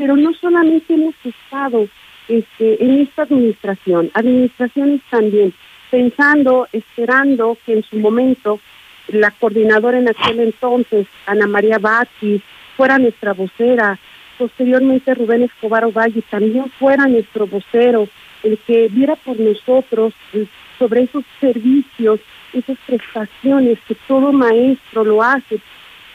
pero 0.00 0.16
no 0.16 0.32
solamente 0.32 0.94
hemos 0.94 1.14
estado 1.22 1.86
este, 2.26 2.82
en 2.82 3.00
esta 3.00 3.24
administración, 3.24 4.10
administraciones 4.14 5.02
también, 5.10 5.52
pensando, 5.90 6.66
esperando 6.72 7.58
que 7.66 7.74
en 7.74 7.82
su 7.82 7.98
momento 7.98 8.60
la 9.08 9.30
coordinadora 9.30 9.98
en 9.98 10.08
aquel 10.08 10.40
entonces, 10.40 11.06
Ana 11.26 11.46
María 11.46 11.78
Batis, 11.78 12.40
fuera 12.78 12.98
nuestra 12.98 13.34
vocera, 13.34 13.98
posteriormente 14.38 15.14
Rubén 15.14 15.42
Escobar 15.42 15.84
Ovalle 15.84 16.22
también 16.30 16.70
fuera 16.78 17.06
nuestro 17.06 17.46
vocero, 17.46 18.08
el 18.42 18.56
que 18.56 18.88
viera 18.88 19.16
por 19.16 19.38
nosotros 19.38 20.14
eh, 20.32 20.46
sobre 20.78 21.02
esos 21.02 21.24
servicios, 21.42 22.20
esas 22.54 22.78
prestaciones 22.86 23.78
que 23.86 23.96
todo 24.08 24.32
maestro 24.32 25.04
lo 25.04 25.22
hace 25.22 25.60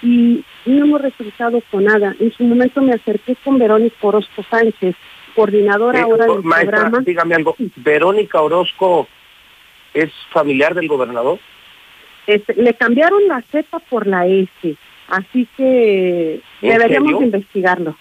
y 0.06 0.44
no 0.66 0.86
hemos 0.86 1.02
resultado 1.02 1.62
con 1.72 1.84
nada. 1.86 2.16
En 2.20 2.32
su 2.34 2.44
momento 2.44 2.82
me 2.82 2.94
acerqué 2.94 3.36
con 3.44 3.58
Verónica 3.58 3.96
Orozco 4.02 4.44
Sánchez, 4.50 4.96
coordinadora 5.36 6.00
Eh, 6.00 6.04
ahora 6.04 6.26
del 6.28 6.44
maestra, 6.44 6.78
programa. 6.82 7.04
dígame 7.06 7.36
algo. 7.36 7.56
¿Verónica 7.78 8.42
Orozco 8.42 9.08
es 9.94 10.12
familiar 10.32 10.76
del 10.76 10.88
gobernador? 10.88 11.40
Este, 12.28 12.54
le 12.56 12.74
cambiaron 12.76 13.28
la 13.28 13.42
Z 13.52 13.80
por 13.90 14.08
la 14.08 14.26
S, 14.28 14.76
así 15.10 15.48
que 15.58 16.42
¿En 16.62 16.70
deberíamos 16.70 17.22
investigarlo. 17.24 17.96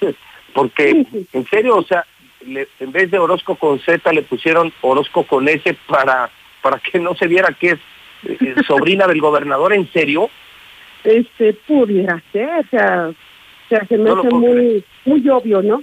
Porque, 0.54 1.06
en 1.32 1.46
serio, 1.46 1.76
o 1.76 1.82
sea, 1.82 2.04
le- 2.46 2.68
en 2.80 2.92
vez 2.92 3.10
de 3.10 3.18
Orozco 3.18 3.56
con 3.56 3.78
Z 3.80 4.12
le 4.12 4.22
pusieron 4.22 4.72
Orozco 4.80 5.24
con 5.24 5.48
S 5.48 5.76
para, 5.86 6.30
para 6.62 6.78
que 6.78 6.98
no 6.98 7.14
se 7.16 7.26
viera 7.26 7.48
que 7.52 7.70
es 7.72 7.78
eh, 8.24 8.54
sobrina 8.66 9.06
del 9.06 9.20
gobernador, 9.20 9.72
¿en 9.72 9.90
serio? 9.92 10.30
Este, 11.08 11.54
pudiera 11.66 12.22
ser, 12.32 12.48
o 12.48 12.68
sea, 12.70 13.08
o 13.08 13.68
sea, 13.68 13.86
se 13.86 13.98
me 13.98 14.04
No 14.10 14.20
hace 14.20 14.30
muy, 14.30 14.84
muy 15.04 15.28
obvio, 15.28 15.62
¿no? 15.62 15.82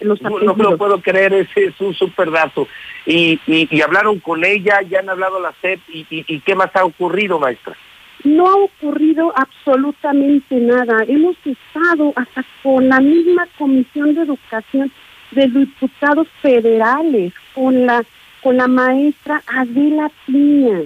Los 0.00 0.22
No, 0.22 0.38
no 0.38 0.54
me 0.54 0.64
lo 0.64 0.78
puedo 0.78 1.00
creer, 1.00 1.32
ese 1.32 1.64
es 1.64 1.80
un 1.80 1.94
super 1.94 2.30
dato. 2.30 2.68
Y, 3.04 3.40
y, 3.46 3.68
y 3.70 3.80
hablaron 3.80 4.20
con 4.20 4.44
ella, 4.44 4.80
ya 4.82 5.00
han 5.00 5.08
hablado 5.08 5.40
la 5.40 5.52
SEP, 5.60 5.80
y, 5.88 6.06
y, 6.10 6.24
y 6.28 6.40
qué 6.40 6.54
más 6.54 6.70
ha 6.74 6.84
ocurrido, 6.84 7.38
maestra? 7.38 7.76
No 8.24 8.46
ha 8.48 8.56
ocurrido 8.56 9.32
absolutamente 9.36 10.56
nada. 10.56 11.04
Hemos 11.06 11.36
estado 11.44 12.12
hasta 12.16 12.44
con 12.62 12.88
la 12.88 13.00
misma 13.00 13.46
Comisión 13.56 14.14
de 14.14 14.22
Educación 14.22 14.92
de 15.30 15.46
diputados 15.48 16.28
federales, 16.42 17.32
con 17.54 17.86
la 17.86 18.04
con 18.42 18.56
la 18.56 18.68
maestra 18.68 19.42
Adela 19.48 20.10
Piña 20.26 20.82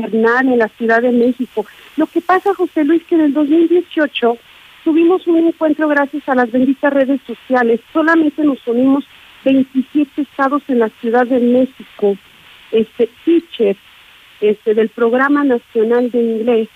Bernal 0.00 0.48
en 0.48 0.58
la 0.58 0.68
Ciudad 0.68 1.02
de 1.02 1.12
México. 1.12 1.64
Lo 1.96 2.06
que 2.06 2.20
pasa, 2.20 2.54
José 2.54 2.84
Luis, 2.84 3.02
que 3.04 3.14
en 3.14 3.22
el 3.22 3.32
2018 3.34 4.36
tuvimos 4.84 5.26
un 5.26 5.38
encuentro 5.46 5.88
gracias 5.88 6.28
a 6.28 6.34
las 6.34 6.50
benditas 6.50 6.92
redes 6.92 7.20
sociales. 7.26 7.80
Solamente 7.92 8.42
nos 8.44 8.58
unimos 8.66 9.04
27 9.44 10.22
estados 10.22 10.62
en 10.68 10.78
la 10.80 10.88
Ciudad 11.00 11.26
de 11.26 11.38
México, 11.40 12.16
este 12.72 13.08
teacher 13.24 13.76
este, 14.40 14.74
del 14.74 14.88
Programa 14.88 15.44
Nacional 15.44 16.10
de 16.10 16.18
Inglés, 16.22 16.68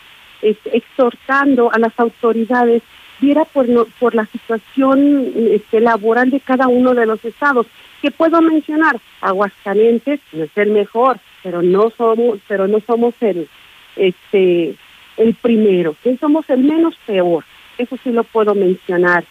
este, 0.42 0.76
exhortando 0.76 1.70
a 1.72 1.78
las 1.78 1.98
autoridades 1.98 2.82
viera 3.20 3.44
por, 3.44 3.68
no- 3.68 3.86
por 3.98 4.14
la 4.14 4.26
situación 4.26 5.32
este, 5.50 5.80
laboral 5.80 6.30
de 6.30 6.38
cada 6.40 6.68
uno 6.68 6.94
de 6.94 7.04
los 7.04 7.24
estados. 7.24 7.66
que 8.00 8.12
puedo 8.12 8.40
mencionar? 8.40 8.96
Aguascalientes 9.20 10.20
no 10.32 10.44
es 10.44 10.50
el 10.56 10.70
mejor, 10.70 11.18
pero 11.42 11.62
no 11.62 11.90
somos, 11.96 12.38
pero 12.48 12.66
no 12.68 12.80
somos 12.86 13.14
el, 13.20 13.48
este, 13.96 14.74
el 15.16 15.34
primero, 15.34 15.96
que 16.02 16.16
somos 16.18 16.48
el 16.50 16.64
menos 16.64 16.94
peor. 17.06 17.44
Eso 17.76 17.96
sí 18.02 18.10
lo 18.10 18.24
puedo 18.24 18.54
mencionar. 18.54 19.24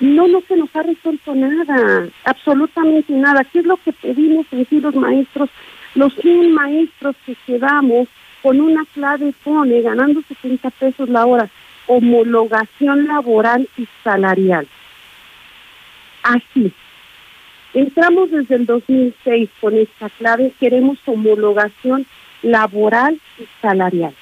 No, 0.00 0.26
no 0.26 0.40
se 0.48 0.56
nos 0.56 0.74
ha 0.74 0.82
resuelto 0.82 1.34
nada, 1.34 2.08
absolutamente 2.24 3.12
nada. 3.12 3.44
¿Qué 3.44 3.60
es 3.60 3.66
lo 3.66 3.76
que 3.76 3.92
pedimos 3.92 4.46
en 4.50 4.66
los 4.82 4.94
maestros? 4.94 5.48
Los 5.94 6.12
100 6.16 6.52
maestros 6.52 7.14
que 7.24 7.36
quedamos 7.46 8.08
con 8.42 8.60
una 8.60 8.84
clave 8.92 9.32
pone 9.44 9.80
ganando 9.80 10.20
70 10.22 10.70
pesos 10.70 11.08
la 11.08 11.24
hora, 11.24 11.48
homologación 11.86 13.06
laboral 13.06 13.68
y 13.78 13.86
salarial. 14.02 14.66
Así. 16.22 16.72
Entramos 17.74 18.30
desde 18.30 18.54
el 18.54 18.66
2006 18.66 19.50
con 19.60 19.76
esta 19.76 20.08
clave, 20.10 20.52
queremos 20.60 20.98
homologación 21.06 22.06
laboral 22.42 23.20
y 23.38 23.44
salarial. 23.60 24.14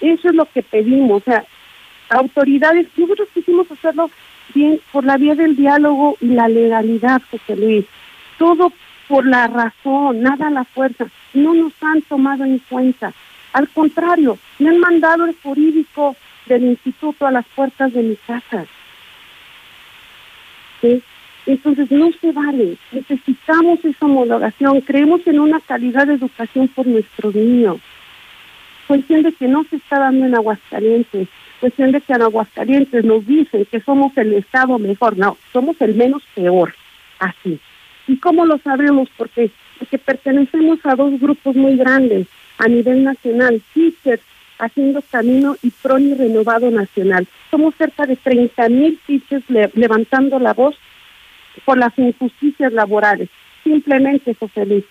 Eso 0.00 0.28
es 0.28 0.34
lo 0.34 0.44
que 0.46 0.62
pedimos, 0.62 1.22
o 1.22 1.24
sea, 1.24 1.44
autoridades, 2.10 2.88
nosotros 2.96 3.28
quisimos 3.32 3.70
hacerlo 3.70 4.10
bien 4.54 4.80
por 4.92 5.04
la 5.04 5.16
vía 5.16 5.34
del 5.34 5.56
diálogo 5.56 6.16
y 6.20 6.28
la 6.28 6.48
legalidad, 6.48 7.22
José 7.30 7.56
Luis. 7.56 7.86
Todo 8.38 8.72
por 9.08 9.26
la 9.26 9.46
razón, 9.46 10.22
nada 10.22 10.48
a 10.48 10.50
la 10.50 10.64
fuerza. 10.64 11.06
No 11.34 11.54
nos 11.54 11.72
han 11.80 12.02
tomado 12.02 12.44
en 12.44 12.58
cuenta. 12.58 13.12
Al 13.52 13.68
contrario, 13.68 14.38
me 14.58 14.70
han 14.70 14.78
mandado 14.78 15.24
el 15.24 15.36
jurídico 15.42 16.16
del 16.46 16.64
instituto 16.64 17.26
a 17.26 17.30
las 17.30 17.46
puertas 17.54 17.92
de 17.92 18.02
mi 18.02 18.16
casa. 18.16 18.66
¿Sí? 20.80 21.02
Entonces 21.46 21.90
no 21.90 22.10
se 22.20 22.32
vale. 22.32 22.76
Necesitamos 22.92 23.84
esa 23.84 24.06
homologación. 24.06 24.80
Creemos 24.82 25.26
en 25.26 25.40
una 25.40 25.60
calidad 25.60 26.06
de 26.06 26.14
educación 26.14 26.68
por 26.68 26.86
nuestros 26.86 27.34
niños. 27.34 27.78
Cuestión 28.86 29.22
de 29.22 29.32
que 29.32 29.46
no 29.48 29.64
se 29.70 29.76
está 29.76 29.98
dando 30.00 30.26
en 30.26 30.34
Aguascalientes. 30.34 31.28
Cuestión 31.60 31.92
de 31.92 32.00
que 32.00 32.12
en 32.12 32.22
Aguascalientes 32.22 33.04
nos 33.04 33.26
dicen 33.26 33.64
que 33.70 33.80
somos 33.80 34.16
el 34.16 34.34
estado 34.34 34.78
mejor. 34.78 35.16
No, 35.16 35.36
somos 35.52 35.80
el 35.80 35.94
menos 35.94 36.22
peor. 36.34 36.74
Así. 37.18 37.58
¿Y 38.08 38.16
cómo 38.16 38.44
lo 38.46 38.58
sabemos? 38.58 39.08
Porque, 39.16 39.50
porque 39.78 39.98
pertenecemos 39.98 40.78
a 40.84 40.94
dos 40.96 41.18
grupos 41.20 41.54
muy 41.54 41.76
grandes 41.76 42.26
a 42.58 42.66
nivel 42.68 43.04
nacional. 43.04 43.62
Teachers 43.74 44.22
haciendo 44.58 45.02
camino 45.10 45.56
y 45.62 45.70
PRONI 45.70 46.14
renovado 46.14 46.70
nacional. 46.70 47.26
Somos 47.50 47.74
cerca 47.76 48.04
de 48.06 48.16
30 48.16 48.68
mil 48.68 48.98
teachers 49.06 49.48
le- 49.48 49.70
levantando 49.74 50.38
la 50.38 50.52
voz 50.52 50.76
por 51.64 51.78
las 51.78 51.96
injusticias 51.98 52.72
laborales. 52.72 53.28
Simplemente, 53.64 54.34
José 54.34 54.66
Luis, 54.66 54.84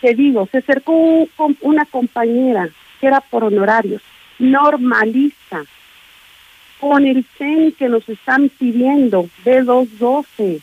te 0.00 0.14
digo, 0.14 0.48
se 0.50 0.58
acercó 0.58 0.92
un- 0.92 1.28
una 1.60 1.84
compañera 1.84 2.68
que 3.00 3.06
era 3.06 3.20
por 3.20 3.44
honorarios, 3.44 4.02
normalista, 4.38 5.64
con 6.78 7.06
el 7.06 7.24
CEN 7.36 7.72
que 7.72 7.88
nos 7.88 8.08
están 8.08 8.48
pidiendo, 8.48 9.28
B212, 9.44 10.60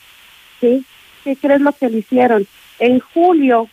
¿sí? 0.60 0.84
¿Qué 1.24 1.36
crees 1.36 1.62
lo 1.62 1.72
que 1.74 1.90
le 1.90 2.00
hicieron? 2.00 2.48
En 2.80 3.00
julio 3.00 3.70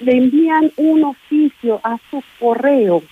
le 0.00 0.12
envían 0.12 0.70
un 0.76 1.04
oficio 1.04 1.80
a 1.82 1.98
su 2.10 2.22
correo 2.38 3.02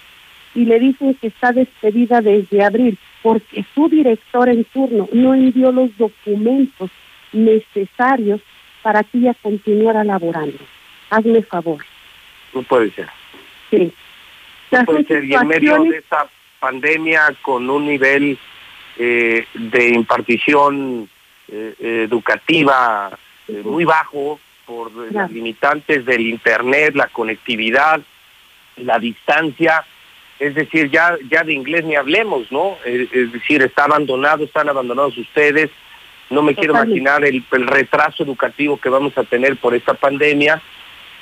y 0.54 0.64
le 0.64 0.78
dicen 0.78 1.14
que 1.14 1.28
está 1.28 1.52
despedida 1.52 2.20
desde 2.20 2.62
abril 2.62 2.98
porque 3.22 3.64
su 3.74 3.88
director 3.88 4.48
en 4.48 4.64
turno 4.64 5.08
no 5.12 5.34
envió 5.34 5.72
los 5.72 5.96
documentos 5.96 6.90
necesarios 7.36 8.40
para 8.82 9.02
que 9.04 9.18
ella 9.18 9.34
continuara 9.42 10.02
laborando. 10.04 10.58
Hazme 11.10 11.42
favor. 11.42 11.84
No 12.54 12.62
puede 12.62 12.90
ser. 12.92 13.08
Sí. 13.70 13.92
No 14.70 14.84
puede 14.84 15.04
ser. 15.04 15.24
Y 15.24 15.34
en 15.34 15.46
medio 15.46 15.82
de 15.82 15.98
esta 15.98 16.26
pandemia 16.60 17.34
con 17.42 17.68
un 17.70 17.86
nivel 17.86 18.38
eh, 18.98 19.44
de 19.54 19.88
impartición 19.88 21.08
eh, 21.48 21.74
educativa 22.08 23.10
eh, 23.48 23.62
muy 23.64 23.84
bajo 23.84 24.40
por 24.66 24.88
eh, 24.88 24.92
las 24.96 25.10
Claro. 25.12 25.32
limitantes 25.34 26.04
del 26.04 26.22
Internet, 26.26 26.94
la 26.96 27.06
conectividad, 27.08 28.00
la 28.76 28.98
distancia, 28.98 29.84
es 30.38 30.54
decir, 30.54 30.90
ya, 30.90 31.16
ya 31.30 31.44
de 31.44 31.52
inglés 31.52 31.84
ni 31.84 31.94
hablemos, 31.96 32.50
¿no? 32.52 32.76
Es 32.84 33.32
decir, 33.32 33.62
está 33.62 33.84
abandonado, 33.84 34.44
están 34.44 34.68
abandonados 34.68 35.16
ustedes. 35.16 35.70
No 36.30 36.42
me 36.42 36.54
quiero 36.54 36.74
imaginar 36.74 37.24
el, 37.24 37.44
el 37.52 37.66
retraso 37.66 38.22
educativo 38.22 38.78
que 38.78 38.88
vamos 38.88 39.16
a 39.16 39.24
tener 39.24 39.56
por 39.56 39.74
esta 39.74 39.94
pandemia, 39.94 40.60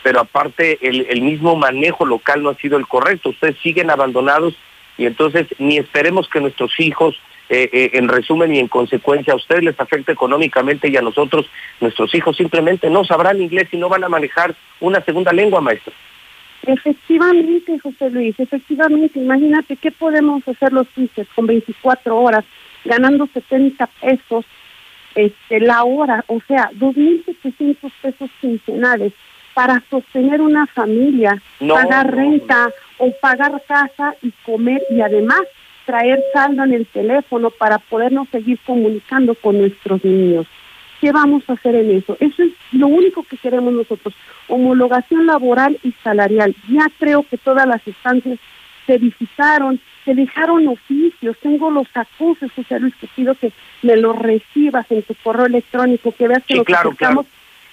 pero 0.03 0.21
aparte 0.21 0.79
el, 0.81 1.07
el 1.09 1.21
mismo 1.21 1.57
manejo 1.57 2.07
local 2.07 2.43
no 2.43 2.51
ha 2.51 2.55
sido 2.57 2.79
el 2.79 2.87
correcto. 2.87 3.31
Ustedes 3.31 3.57
siguen 3.63 3.91
abandonados 3.91 4.55
y 4.97 5.07
entonces 5.07 5.47
ni 5.59 5.79
esperemos 5.79 6.29
que 6.29 6.41
nuestros 6.41 6.79
hijos, 6.79 7.17
eh, 7.49 7.69
eh, 7.73 7.91
en 7.95 8.09
resumen 8.09 8.55
y 8.55 8.61
en 8.61 8.69
consecuencia, 8.69 9.33
a 9.33 9.37
ustedes 9.37 9.65
les 9.65 9.79
afecte 9.79 10.13
económicamente 10.13 10.89
y 10.89 10.97
a 10.97 11.03
nosotros, 11.03 11.47
nuestros 11.81 12.15
hijos 12.15 12.37
simplemente 12.37 12.89
no 12.89 13.05
sabrán 13.05 13.43
inglés 13.43 13.69
y 13.73 13.77
no 13.77 13.89
van 13.89 14.05
a 14.05 14.09
manejar 14.09 14.55
una 14.81 15.03
segunda 15.05 15.33
lengua, 15.33 15.61
maestro. 15.61 15.93
Efectivamente, 16.67 17.79
José 17.79 18.09
Luis, 18.11 18.39
efectivamente. 18.39 19.19
Imagínate 19.19 19.77
qué 19.77 19.91
podemos 19.91 20.47
hacer 20.49 20.73
los 20.73 20.89
teachers 20.89 21.29
con 21.35 21.47
24 21.47 22.17
horas, 22.17 22.45
ganando 22.85 23.29
70 23.33 23.87
pesos 24.01 24.47
este, 25.15 25.61
la 25.61 25.85
hora, 25.85 26.25
o 26.29 26.41
sea, 26.47 26.71
2.700 26.73 27.93
pesos 28.03 28.31
quincenales 28.41 29.13
para 29.55 29.83
sostener 29.89 30.41
una 30.41 30.67
familia, 30.67 31.41
No, 31.61 31.75
pagar 31.75 32.11
no, 32.11 32.17
renta 32.17 32.71
o 32.99 33.13
pagar 33.21 33.63
casa 33.67 34.15
y 34.23 34.33
comer 34.45 34.83
y 34.91 35.01
además 35.01 35.43
traer 35.87 36.23
saldo 36.33 36.65
en 36.65 36.73
el 36.73 36.87
teléfono 36.87 37.51
para 37.51 37.79
podernos 37.79 38.29
seguir 38.31 38.59
comunicando 38.67 39.35
con 39.35 39.59
nuestros 39.59 40.05
niños. 40.05 40.47
¿Qué 41.01 41.13
vamos 41.13 41.43
a 41.49 41.53
hacer 41.53 41.75
en 41.75 41.91
eso? 41.91 42.17
Eso 42.21 42.43
es 42.43 42.53
lo 42.73 42.89
único 42.89 43.23
que 43.25 43.37
queremos 43.37 43.73
nosotros, 43.73 44.15
homologación 44.49 45.27
laboral 45.27 45.79
y 45.83 45.93
salarial. 46.03 46.55
Ya 46.69 46.87
creo 46.99 47.23
que 47.23 47.37
todas 47.37 47.67
las 47.67 47.87
instancias 47.87 48.39
se 48.87 48.99
visitaron, 48.99 49.81
se 50.05 50.15
dejaron 50.15 50.69
oficios, 50.69 51.37
tengo 51.41 51.71
los 51.71 51.87
acuses, 51.95 52.53
José 52.53 52.81
Luis, 52.81 52.95
que 52.97 53.07
pido 53.07 53.35
que 53.35 53.53
me 53.83 53.97
los 53.97 54.17
recibas 54.19 54.91
en 54.91 55.03
tu 55.03 55.15
correo 55.23 55.47
electrónico, 55.47 56.13
que 56.13 56.29
veas 56.29 56.45
que 56.45 56.55
Sí, 56.55 56.59
lo 56.59 56.65
claro, 56.65 56.95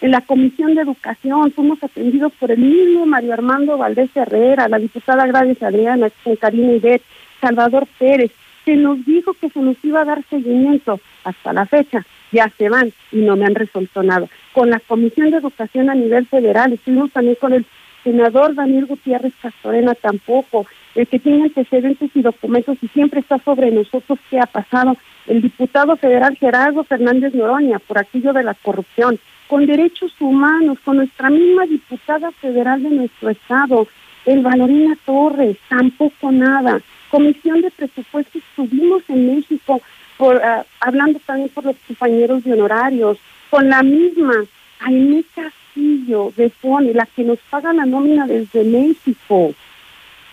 en 0.02 0.12
la 0.12 0.22
Comisión 0.22 0.74
de 0.74 0.82
Educación, 0.82 1.52
fuimos 1.52 1.84
atendidos 1.84 2.34
por 2.40 2.50
el 2.50 2.58
mismo 2.58 3.06
Mario 3.06 3.34
Armando 3.34 3.78
Valdés 3.78 4.10
Herrera, 4.16 4.68
la 4.68 4.80
diputada 4.80 5.28
Gladys 5.28 5.62
Adriana, 5.62 6.10
con 6.24 6.36
Karina 6.38 6.74
Idet, 6.74 7.04
Salvador 7.40 7.88
Pérez, 8.00 8.32
se 8.66 8.76
nos 8.76 9.04
dijo 9.06 9.34
que 9.34 9.50
se 9.50 9.60
nos 9.60 9.78
iba 9.84 10.02
a 10.02 10.06
dar 10.06 10.24
seguimiento 10.30 11.00
hasta 11.24 11.54
la 11.54 11.66
fecha, 11.66 12.06
ya 12.32 12.50
se 12.58 12.70
van 12.70 12.92
y 13.12 13.18
no 13.18 13.36
me 13.36 13.46
han 13.46 13.56
resuelto 13.56 14.02
nada. 14.02 14.28
Con 14.54 14.70
la 14.70 14.80
Comisión 14.80 15.32
de 15.32 15.38
Educación 15.38 15.90
a 15.90 15.96
nivel 15.96 16.26
federal, 16.28 16.74
estuvimos 16.74 17.12
también 17.12 17.38
con 17.40 17.54
el 17.54 17.66
senador 18.04 18.56
Daniel 18.56 18.86
Gutiérrez 18.86 19.34
Castorena 19.42 19.96
tampoco, 19.96 20.66
el 20.96 21.08
que 21.08 21.20
tiene 21.20 21.44
antecedentes 21.44 22.12
y 22.14 22.22
documentos 22.22 22.78
y 22.82 22.88
siempre 22.90 23.22
está 23.22 23.38
sobre 23.40 23.72
nosotros 23.72 24.20
qué 24.30 24.40
ha 24.40 24.46
pasado, 24.46 24.98
el 25.28 25.42
diputado 25.42 25.96
federal 25.98 26.36
Gerardo 26.38 26.84
Fernández 26.84 27.34
Noroña 27.34 27.80
por 27.80 28.00
aquello 28.00 28.34
de 28.34 28.44
la 28.44 28.54
corrupción, 28.54 29.20
con 29.48 29.66
derechos 29.66 30.14
humanos, 30.20 30.80
con 30.84 30.98
nuestra 30.98 31.30
misma 31.30 31.66
diputada 31.66 32.32
federal 32.32 32.82
de 32.84 32.90
nuestro 32.90 33.30
estado, 33.30 33.88
el 34.26 34.42
Valorina 34.42 34.96
Torres, 35.06 35.58
tampoco 35.68 36.32
nada. 36.32 36.80
Comisión 37.10 37.62
de 37.62 37.72
presupuestos 37.72 38.42
estuvimos 38.50 39.04
en 39.10 39.36
México 39.36 39.82
por 40.18 40.42
ah, 40.44 40.66
hablando 40.80 41.20
también 41.26 41.50
por 41.50 41.66
los 41.66 41.76
compañeros 41.88 42.44
de 42.44 42.54
honorarios, 42.54 43.18
con 43.50 43.68
la 43.68 43.84
misma 43.84 44.34
Aimé 44.82 45.24
Castillo 45.36 46.34
de 46.36 46.50
FONE, 46.50 46.94
la 46.94 47.06
que 47.06 47.24
nos 47.24 47.40
paga 47.50 47.72
la 47.72 47.86
nómina 47.86 48.26
desde 48.26 48.64
México, 48.64 49.54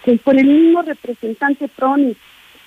que 0.05 0.17
por 0.17 0.37
el 0.37 0.47
mismo 0.47 0.83
representante 0.83 1.69
Proni, 1.69 2.17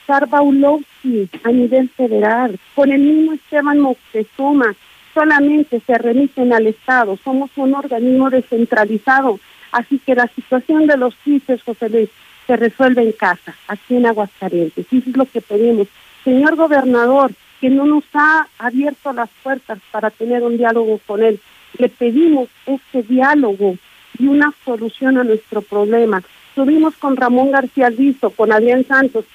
Sarbaulovsky 0.06 1.30
a 1.44 1.52
nivel 1.52 1.90
federal, 1.90 2.60
con 2.76 2.92
el 2.92 3.02
mismo 3.02 3.34
Esteban 3.34 3.80
Moctezuma, 3.80 4.76
solamente 5.14 5.82
se 5.86 5.98
remiten 5.98 6.54
al 6.54 6.68
Estado, 6.68 7.18
somos 7.24 7.50
un 7.56 7.74
organismo 7.74 8.30
descentralizado, 8.30 9.40
así 9.72 10.00
que 10.00 10.16
la 10.16 10.28
situación 10.28 10.86
de 10.86 10.98
los 10.98 11.16
CISES, 11.24 11.64
José 11.64 11.90
Luis, 11.90 12.10
se 12.46 12.58
resuelve 12.58 13.02
en 13.02 13.12
casa, 13.12 13.56
aquí 13.68 13.96
en 13.96 14.06
Aguascalientes, 14.06 14.86
eso 14.92 15.10
es 15.10 15.18
lo 15.18 15.26
que 15.26 15.42
pedimos. 15.42 15.88
Señor 16.24 16.56
gobernador, 16.56 17.32
que 17.60 17.70
no 17.70 17.86
nos 17.86 18.04
ha 18.14 18.48
abierto 18.58 19.14
las 19.14 19.30
puertas 19.44 19.80
para 19.92 20.10
tener 20.10 20.44
un 20.44 20.58
diálogo 20.58 21.00
con 21.06 21.24
él, 21.24 21.40
le 21.78 21.90
pedimos 21.90 22.50
este 22.66 23.04
diálogo 23.04 23.78
y 24.18 24.28
una 24.28 24.54
solución 24.66 25.18
a 25.18 25.24
nuestro 25.24 25.62
problema. 25.62 26.22
Estuvimos 26.50 26.96
con 26.96 27.16
Ramón 27.16 27.52
García 27.52 27.90
Lizo, 27.90 28.30
con 28.32 28.52
Adrián 28.52 28.86
Santos, 28.86 29.26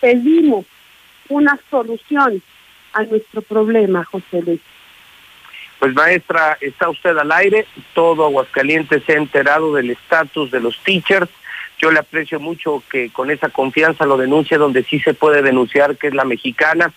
pedimos 0.00 0.66
una 1.28 1.58
solución 1.70 2.42
a 2.92 3.02
nuestro 3.04 3.42
problema, 3.42 4.04
José 4.04 4.42
Luis. 4.42 4.60
Pues 5.78 5.94
maestra, 5.94 6.56
está 6.60 6.88
usted 6.88 7.16
al 7.16 7.30
aire, 7.32 7.66
todo 7.94 8.24
Aguascalientes 8.24 9.02
se 9.04 9.12
ha 9.12 9.16
enterado 9.16 9.74
del 9.74 9.90
estatus 9.90 10.50
de 10.50 10.60
los 10.60 10.78
teachers. 10.78 11.28
Yo 11.78 11.90
le 11.90 11.98
aprecio 11.98 12.40
mucho 12.40 12.82
que 12.90 13.10
con 13.10 13.30
esa 13.30 13.48
confianza 13.48 14.06
lo 14.06 14.16
denuncie 14.16 14.56
donde 14.56 14.84
sí 14.84 15.00
se 15.00 15.14
puede 15.14 15.42
denunciar, 15.42 15.96
que 15.96 16.06
es 16.06 16.14
la 16.14 16.24
mexicana, 16.24 16.92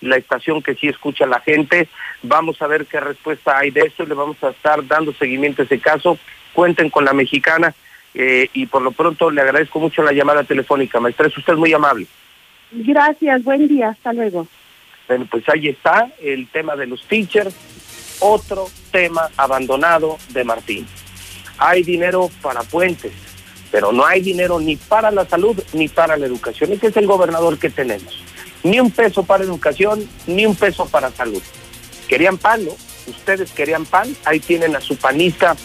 la 0.00 0.16
estación 0.16 0.62
que 0.62 0.74
sí 0.74 0.88
escucha 0.88 1.24
a 1.24 1.28
la 1.28 1.40
gente. 1.40 1.88
Vamos 2.22 2.60
a 2.62 2.66
ver 2.66 2.86
qué 2.86 3.00
respuesta 3.00 3.58
hay 3.58 3.70
de 3.70 3.82
esto 3.82 4.02
y 4.02 4.06
le 4.06 4.14
vamos 4.14 4.42
a 4.42 4.50
estar 4.50 4.86
dando 4.86 5.12
seguimiento 5.12 5.62
a 5.62 5.64
ese 5.64 5.78
caso. 5.78 6.18
Cuenten 6.52 6.90
con 6.90 7.04
la 7.04 7.12
mexicana 7.12 7.74
eh, 8.14 8.48
y 8.52 8.66
por 8.66 8.82
lo 8.82 8.92
pronto 8.92 9.30
le 9.30 9.40
agradezco 9.40 9.78
mucho 9.78 10.02
la 10.02 10.12
llamada 10.12 10.44
telefónica. 10.44 11.00
Maestra, 11.00 11.26
es 11.28 11.36
usted 11.36 11.54
muy 11.54 11.72
amable. 11.72 12.06
Gracias, 12.72 13.42
buen 13.42 13.66
día, 13.68 13.90
hasta 13.90 14.12
luego. 14.12 14.46
Bueno, 15.08 15.26
pues 15.28 15.48
ahí 15.48 15.68
está 15.68 16.08
el 16.22 16.46
tema 16.48 16.76
de 16.76 16.86
los 16.86 17.04
teachers, 17.04 17.54
otro 18.20 18.68
tema 18.92 19.28
abandonado 19.36 20.18
de 20.28 20.44
Martín. 20.44 20.86
Hay 21.58 21.82
dinero 21.82 22.30
para 22.40 22.62
puentes, 22.62 23.12
pero 23.72 23.92
no 23.92 24.06
hay 24.06 24.20
dinero 24.20 24.60
ni 24.60 24.76
para 24.76 25.10
la 25.10 25.26
salud 25.26 25.60
ni 25.72 25.88
para 25.88 26.16
la 26.16 26.26
educación. 26.26 26.72
Ese 26.72 26.88
es 26.88 26.96
el 26.96 27.06
gobernador 27.06 27.58
que 27.58 27.70
tenemos. 27.70 28.22
Ni 28.62 28.80
un 28.80 28.90
peso 28.90 29.22
para 29.22 29.44
educación, 29.44 30.08
ni 30.26 30.46
un 30.46 30.54
peso 30.54 30.86
para 30.86 31.10
salud. 31.10 31.42
Querían 32.08 32.38
pan, 32.38 32.64
¿no? 32.64 32.72
Ustedes 33.06 33.50
querían 33.52 33.86
pan, 33.86 34.14
ahí 34.24 34.40
tienen 34.40 34.76
a 34.76 34.80
su 34.80 34.96
panista 34.96 35.56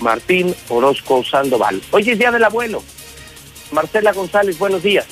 Martín 0.00 0.54
Orozco 0.68 1.24
Sandoval. 1.24 1.82
Hoy 1.90 2.10
es 2.10 2.18
Día 2.18 2.30
del 2.30 2.44
Abuelo. 2.44 2.82
Marcela 3.72 4.12
González, 4.12 4.58
buenos 4.58 4.82
días. 4.82 5.06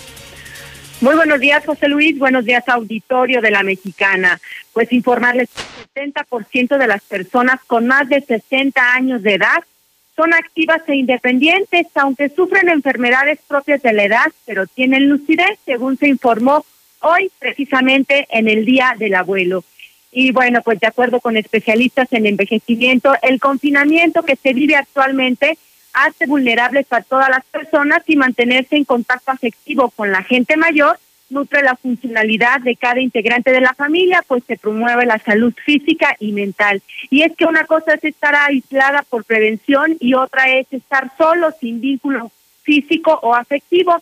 Muy 1.00 1.16
buenos 1.16 1.40
días, 1.40 1.66
José 1.66 1.88
Luis. 1.88 2.16
Buenos 2.16 2.44
días, 2.44 2.62
auditorio 2.68 3.40
de 3.40 3.50
la 3.50 3.64
Mexicana. 3.64 4.40
Pues 4.72 4.92
informarles 4.92 5.48
que 5.94 6.02
el 6.02 6.14
70% 6.14 6.78
de 6.78 6.86
las 6.86 7.02
personas 7.02 7.60
con 7.66 7.88
más 7.88 8.08
de 8.08 8.20
60 8.20 8.94
años 8.94 9.22
de 9.22 9.34
edad 9.34 9.64
son 10.14 10.32
activas 10.32 10.82
e 10.86 10.94
independientes, 10.94 11.88
aunque 11.96 12.28
sufren 12.28 12.68
enfermedades 12.68 13.40
propias 13.48 13.82
de 13.82 13.92
la 13.92 14.04
edad, 14.04 14.26
pero 14.46 14.66
tienen 14.66 15.08
lucidez, 15.08 15.58
según 15.64 15.98
se 15.98 16.06
informó 16.06 16.64
hoy 17.02 17.30
precisamente 17.38 18.26
en 18.30 18.48
el 18.48 18.64
Día 18.64 18.94
del 18.98 19.14
Abuelo. 19.14 19.64
Y 20.10 20.32
bueno, 20.32 20.60
pues 20.62 20.80
de 20.80 20.86
acuerdo 20.86 21.20
con 21.20 21.36
especialistas 21.36 22.12
en 22.12 22.26
envejecimiento, 22.26 23.14
el 23.22 23.40
confinamiento 23.40 24.22
que 24.22 24.36
se 24.36 24.52
vive 24.52 24.76
actualmente 24.76 25.56
hace 25.94 26.26
vulnerables 26.26 26.86
a 26.90 27.02
todas 27.02 27.28
las 27.28 27.44
personas 27.44 28.02
y 28.06 28.16
mantenerse 28.16 28.76
en 28.76 28.84
contacto 28.84 29.30
afectivo 29.30 29.90
con 29.90 30.10
la 30.10 30.22
gente 30.22 30.56
mayor 30.56 30.98
nutre 31.32 31.62
la 31.62 31.76
funcionalidad 31.76 32.60
de 32.60 32.76
cada 32.76 33.00
integrante 33.00 33.50
de 33.50 33.60
la 33.60 33.74
familia, 33.74 34.22
pues 34.28 34.44
se 34.46 34.56
promueve 34.56 35.06
la 35.06 35.18
salud 35.18 35.52
física 35.64 36.14
y 36.20 36.32
mental. 36.32 36.82
Y 37.10 37.22
es 37.22 37.34
que 37.36 37.46
una 37.46 37.64
cosa 37.64 37.94
es 37.94 38.04
estar 38.04 38.34
aislada 38.34 39.02
por 39.02 39.24
prevención 39.24 39.96
y 39.98 40.14
otra 40.14 40.50
es 40.50 40.66
estar 40.70 41.10
solo 41.16 41.50
sin 41.58 41.80
vínculo 41.80 42.30
físico 42.62 43.18
o 43.22 43.34
afectivo. 43.34 44.00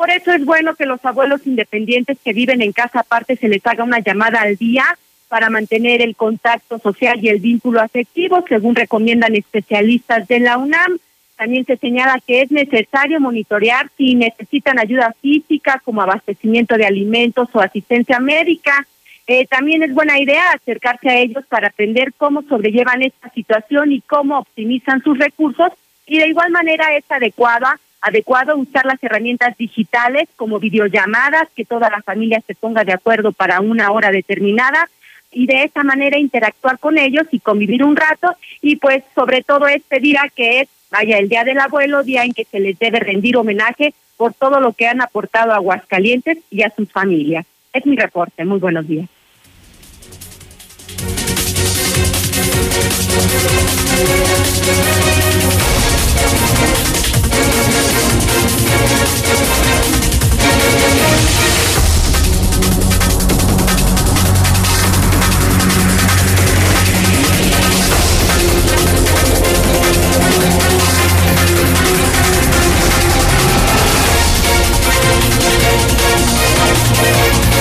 Por 0.00 0.08
eso 0.08 0.32
es 0.32 0.46
bueno 0.46 0.74
que 0.76 0.86
los 0.86 1.04
abuelos 1.04 1.46
independientes 1.46 2.16
que 2.24 2.32
viven 2.32 2.62
en 2.62 2.72
casa 2.72 3.00
aparte 3.00 3.36
se 3.36 3.50
les 3.50 3.60
haga 3.66 3.84
una 3.84 3.98
llamada 3.98 4.40
al 4.40 4.56
día 4.56 4.96
para 5.28 5.50
mantener 5.50 6.00
el 6.00 6.16
contacto 6.16 6.78
social 6.78 7.22
y 7.22 7.28
el 7.28 7.38
vínculo 7.38 7.82
afectivo, 7.82 8.42
según 8.48 8.74
recomiendan 8.74 9.36
especialistas 9.36 10.26
de 10.26 10.40
la 10.40 10.56
UNAM. 10.56 10.96
También 11.36 11.66
se 11.66 11.76
señala 11.76 12.18
que 12.26 12.40
es 12.40 12.50
necesario 12.50 13.20
monitorear 13.20 13.90
si 13.98 14.14
necesitan 14.14 14.78
ayuda 14.78 15.14
física 15.20 15.82
como 15.84 16.00
abastecimiento 16.00 16.78
de 16.78 16.86
alimentos 16.86 17.50
o 17.52 17.60
asistencia 17.60 18.20
médica. 18.20 18.86
Eh, 19.26 19.46
también 19.48 19.82
es 19.82 19.92
buena 19.92 20.18
idea 20.18 20.52
acercarse 20.52 21.10
a 21.10 21.18
ellos 21.18 21.44
para 21.46 21.68
aprender 21.68 22.14
cómo 22.16 22.40
sobrellevan 22.44 23.02
esta 23.02 23.28
situación 23.32 23.92
y 23.92 24.00
cómo 24.00 24.38
optimizan 24.38 25.02
sus 25.02 25.18
recursos. 25.18 25.72
Y 26.06 26.20
de 26.20 26.28
igual 26.28 26.50
manera 26.52 26.96
es 26.96 27.04
adecuada, 27.10 27.78
adecuado 28.00 28.56
usar 28.56 28.86
las 28.86 29.02
herramientas 29.02 29.56
digitales 29.56 30.28
como 30.36 30.58
videollamadas, 30.58 31.48
que 31.54 31.64
toda 31.64 31.90
la 31.90 32.02
familia 32.02 32.42
se 32.46 32.54
ponga 32.54 32.84
de 32.84 32.92
acuerdo 32.92 33.32
para 33.32 33.60
una 33.60 33.90
hora 33.92 34.10
determinada 34.10 34.88
y 35.32 35.46
de 35.46 35.64
esa 35.64 35.84
manera 35.84 36.18
interactuar 36.18 36.78
con 36.78 36.98
ellos 36.98 37.26
y 37.30 37.40
convivir 37.40 37.84
un 37.84 37.96
rato 37.96 38.34
y 38.60 38.76
pues 38.76 39.04
sobre 39.14 39.42
todo 39.42 39.68
es 39.68 39.82
pedir 39.82 40.18
a 40.18 40.28
que 40.28 40.60
es 40.60 40.68
vaya 40.90 41.18
el 41.18 41.28
Día 41.28 41.44
del 41.44 41.60
Abuelo, 41.60 42.02
día 42.02 42.24
en 42.24 42.32
que 42.32 42.44
se 42.44 42.60
les 42.60 42.78
debe 42.78 43.00
rendir 43.00 43.36
homenaje 43.36 43.94
por 44.16 44.34
todo 44.34 44.60
lo 44.60 44.72
que 44.72 44.86
han 44.86 45.00
aportado 45.00 45.52
a 45.52 45.56
Aguascalientes 45.56 46.38
y 46.50 46.62
a 46.62 46.70
sus 46.74 46.90
familias. 46.90 47.46
Es 47.72 47.86
mi 47.86 47.96
reporte. 47.96 48.44
Muy 48.44 48.58
buenos 48.58 48.86
días. 48.86 49.08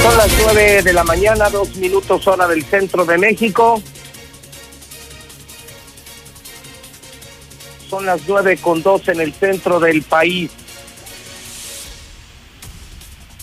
Son 0.04 0.18
las 0.18 0.30
nueve 0.42 0.82
de 0.82 0.94
la 0.94 1.04
mañana, 1.04 1.50
dos 1.50 1.76
minutos 1.76 2.26
hora 2.28 2.48
del 2.48 2.64
centro 2.64 3.06
de 3.06 3.18
México. 3.18 3.82
Son 7.90 8.06
las 8.06 8.22
nueve 8.28 8.58
con 8.58 8.84
dos 8.84 9.08
en 9.08 9.20
el 9.20 9.34
centro 9.34 9.80
del 9.80 10.04
país. 10.04 10.52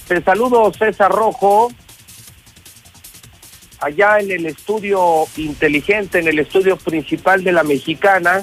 Te 0.06 0.22
saludo 0.22 0.72
César 0.72 1.10
Rojo, 1.10 1.72
allá 3.80 4.20
en 4.20 4.30
el 4.30 4.46
estudio 4.46 5.26
inteligente, 5.36 6.20
en 6.20 6.28
el 6.28 6.38
estudio 6.38 6.76
principal 6.76 7.42
de 7.42 7.50
la 7.50 7.64
mexicana, 7.64 8.42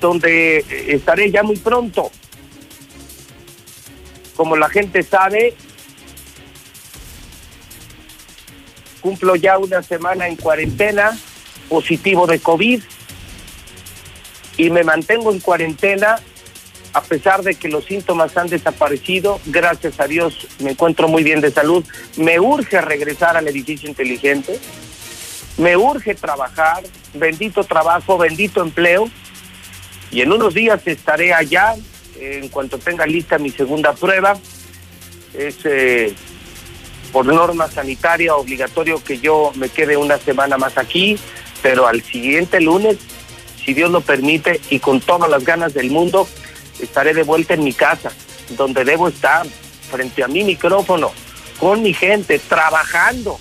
donde 0.00 0.64
estaré 0.86 1.32
ya 1.32 1.42
muy 1.42 1.56
pronto. 1.56 2.12
Como 4.36 4.56
la 4.56 4.68
gente 4.68 5.02
sabe, 5.02 5.56
cumplo 9.00 9.34
ya 9.34 9.58
una 9.58 9.82
semana 9.82 10.28
en 10.28 10.36
cuarentena, 10.36 11.18
positivo 11.68 12.28
de 12.28 12.38
COVID, 12.38 12.80
y 14.56 14.70
me 14.70 14.84
mantengo 14.84 15.32
en 15.32 15.40
cuarentena 15.40 16.16
a 16.94 17.02
pesar 17.02 17.42
de 17.42 17.56
que 17.56 17.68
los 17.68 17.84
síntomas 17.84 18.36
han 18.36 18.48
desaparecido, 18.48 19.40
gracias 19.46 19.98
a 19.98 20.06
Dios 20.06 20.46
me 20.60 20.70
encuentro 20.70 21.08
muy 21.08 21.24
bien 21.24 21.40
de 21.40 21.50
salud, 21.50 21.84
me 22.16 22.38
urge 22.38 22.80
regresar 22.80 23.36
al 23.36 23.48
edificio 23.48 23.88
inteligente, 23.88 24.60
me 25.58 25.76
urge 25.76 26.14
trabajar, 26.14 26.84
bendito 27.12 27.64
trabajo, 27.64 28.16
bendito 28.16 28.62
empleo, 28.62 29.10
y 30.12 30.20
en 30.20 30.30
unos 30.30 30.54
días 30.54 30.86
estaré 30.86 31.34
allá, 31.34 31.74
en 32.16 32.48
cuanto 32.48 32.78
tenga 32.78 33.06
lista 33.06 33.38
mi 33.38 33.50
segunda 33.50 33.92
prueba, 33.94 34.36
es 35.36 35.56
eh, 35.64 36.14
por 37.12 37.26
norma 37.26 37.68
sanitaria 37.68 38.36
obligatorio 38.36 39.02
que 39.02 39.18
yo 39.18 39.50
me 39.56 39.68
quede 39.68 39.96
una 39.96 40.18
semana 40.18 40.58
más 40.58 40.78
aquí, 40.78 41.18
pero 41.60 41.88
al 41.88 42.02
siguiente 42.02 42.60
lunes, 42.60 42.98
si 43.64 43.74
Dios 43.74 43.90
lo 43.90 44.00
permite 44.00 44.60
y 44.70 44.78
con 44.78 45.00
todas 45.00 45.30
las 45.30 45.44
ganas 45.44 45.74
del 45.74 45.90
mundo, 45.90 46.28
estaré 46.80 47.14
de 47.14 47.22
vuelta 47.22 47.54
en 47.54 47.64
mi 47.64 47.72
casa, 47.72 48.12
donde 48.50 48.84
debo 48.84 49.08
estar, 49.08 49.46
frente 49.90 50.22
a 50.22 50.28
mi 50.28 50.44
micrófono, 50.44 51.12
con 51.58 51.82
mi 51.82 51.94
gente, 51.94 52.38
trabajando 52.38 53.38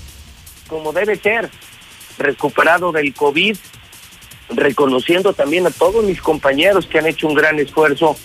como 0.68 0.94
debe 0.94 1.18
ser, 1.18 1.50
recuperado 2.18 2.92
del 2.92 3.14
COVID, 3.14 3.56
reconociendo 4.50 5.34
también 5.34 5.68
a 5.68 5.72
todos 5.72 6.04
mis 6.04 6.22
compañeros 6.22 6.88
que 6.88 7.00
han 7.00 7.08
hecho 7.08 7.28
un 7.28 7.36
gran 7.36 7.60
esfuerzo. 7.60 8.16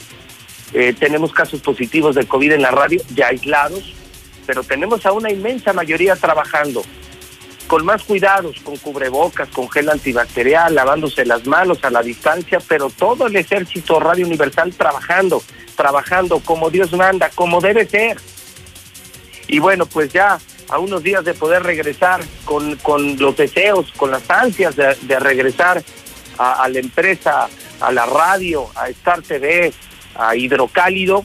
Eh, 0.73 0.95
tenemos 0.99 1.33
casos 1.33 1.61
positivos 1.61 2.15
de 2.15 2.27
COVID 2.27 2.53
en 2.53 2.62
la 2.62 2.70
radio, 2.70 3.01
ya 3.15 3.29
aislados, 3.29 3.95
pero 4.47 4.62
tenemos 4.62 5.05
a 5.05 5.12
una 5.12 5.31
inmensa 5.31 5.73
mayoría 5.73 6.16
trabajando 6.16 6.83
con 7.69 7.85
más 7.85 8.03
cuidados, 8.03 8.57
con 8.65 8.77
cubrebocas, 8.78 9.49
con 9.51 9.70
gel 9.70 9.90
antibacterial, 9.90 10.74
lavándose 10.74 11.24
las 11.24 11.47
manos 11.47 11.78
a 11.85 11.90
la 11.90 12.03
distancia, 12.03 12.59
pero 12.66 12.90
todo 12.90 13.27
el 13.27 13.36
ejército 13.36 14.01
Radio 14.01 14.27
Universal 14.27 14.74
trabajando, 14.74 15.43
trabajando 15.77 16.40
como 16.40 16.70
Dios 16.70 16.93
manda, 16.95 17.31
como 17.35 17.61
debe 17.61 17.86
ser. 17.86 18.19
Y 19.47 19.59
bueno, 19.61 19.86
pues 19.86 20.12
ya 20.12 20.39
a 20.69 20.78
unos 20.78 21.03
días 21.03 21.24
de 21.24 21.35
poder 21.35 21.62
regresar 21.62 22.20
con, 22.45 22.77
con 22.77 23.16
los 23.19 23.36
deseos, 23.36 23.93
con 23.97 24.11
las 24.11 24.28
ansias 24.31 24.74
de, 24.74 24.97
de 25.03 25.19
regresar 25.20 25.82
a, 26.39 26.65
a 26.65 26.69
la 26.69 26.78
empresa, 26.78 27.49
a 27.81 27.93
la 27.93 28.07
radio, 28.07 28.66
a 28.74 28.89
Star 28.89 29.23
TV, 29.23 29.73
a 30.15 30.35
Hidrocálido, 30.35 31.23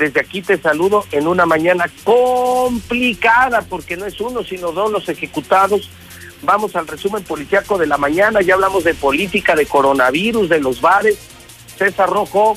desde 0.00 0.20
aquí 0.20 0.40
te 0.40 0.56
saludo 0.56 1.04
en 1.12 1.28
una 1.28 1.44
mañana 1.44 1.84
complicada, 2.04 3.60
porque 3.68 3.98
no 3.98 4.06
es 4.06 4.18
uno, 4.18 4.42
sino 4.42 4.72
dos 4.72 4.90
los 4.90 5.08
ejecutados. 5.10 5.90
Vamos 6.42 6.74
al 6.74 6.88
resumen 6.88 7.22
policiaco 7.22 7.76
de 7.76 7.86
la 7.86 7.98
mañana, 7.98 8.40
ya 8.40 8.54
hablamos 8.54 8.82
de 8.82 8.94
política, 8.94 9.54
de 9.54 9.66
coronavirus, 9.66 10.48
de 10.48 10.58
los 10.58 10.80
bares. 10.80 11.18
César 11.76 12.08
Rojo, 12.08 12.56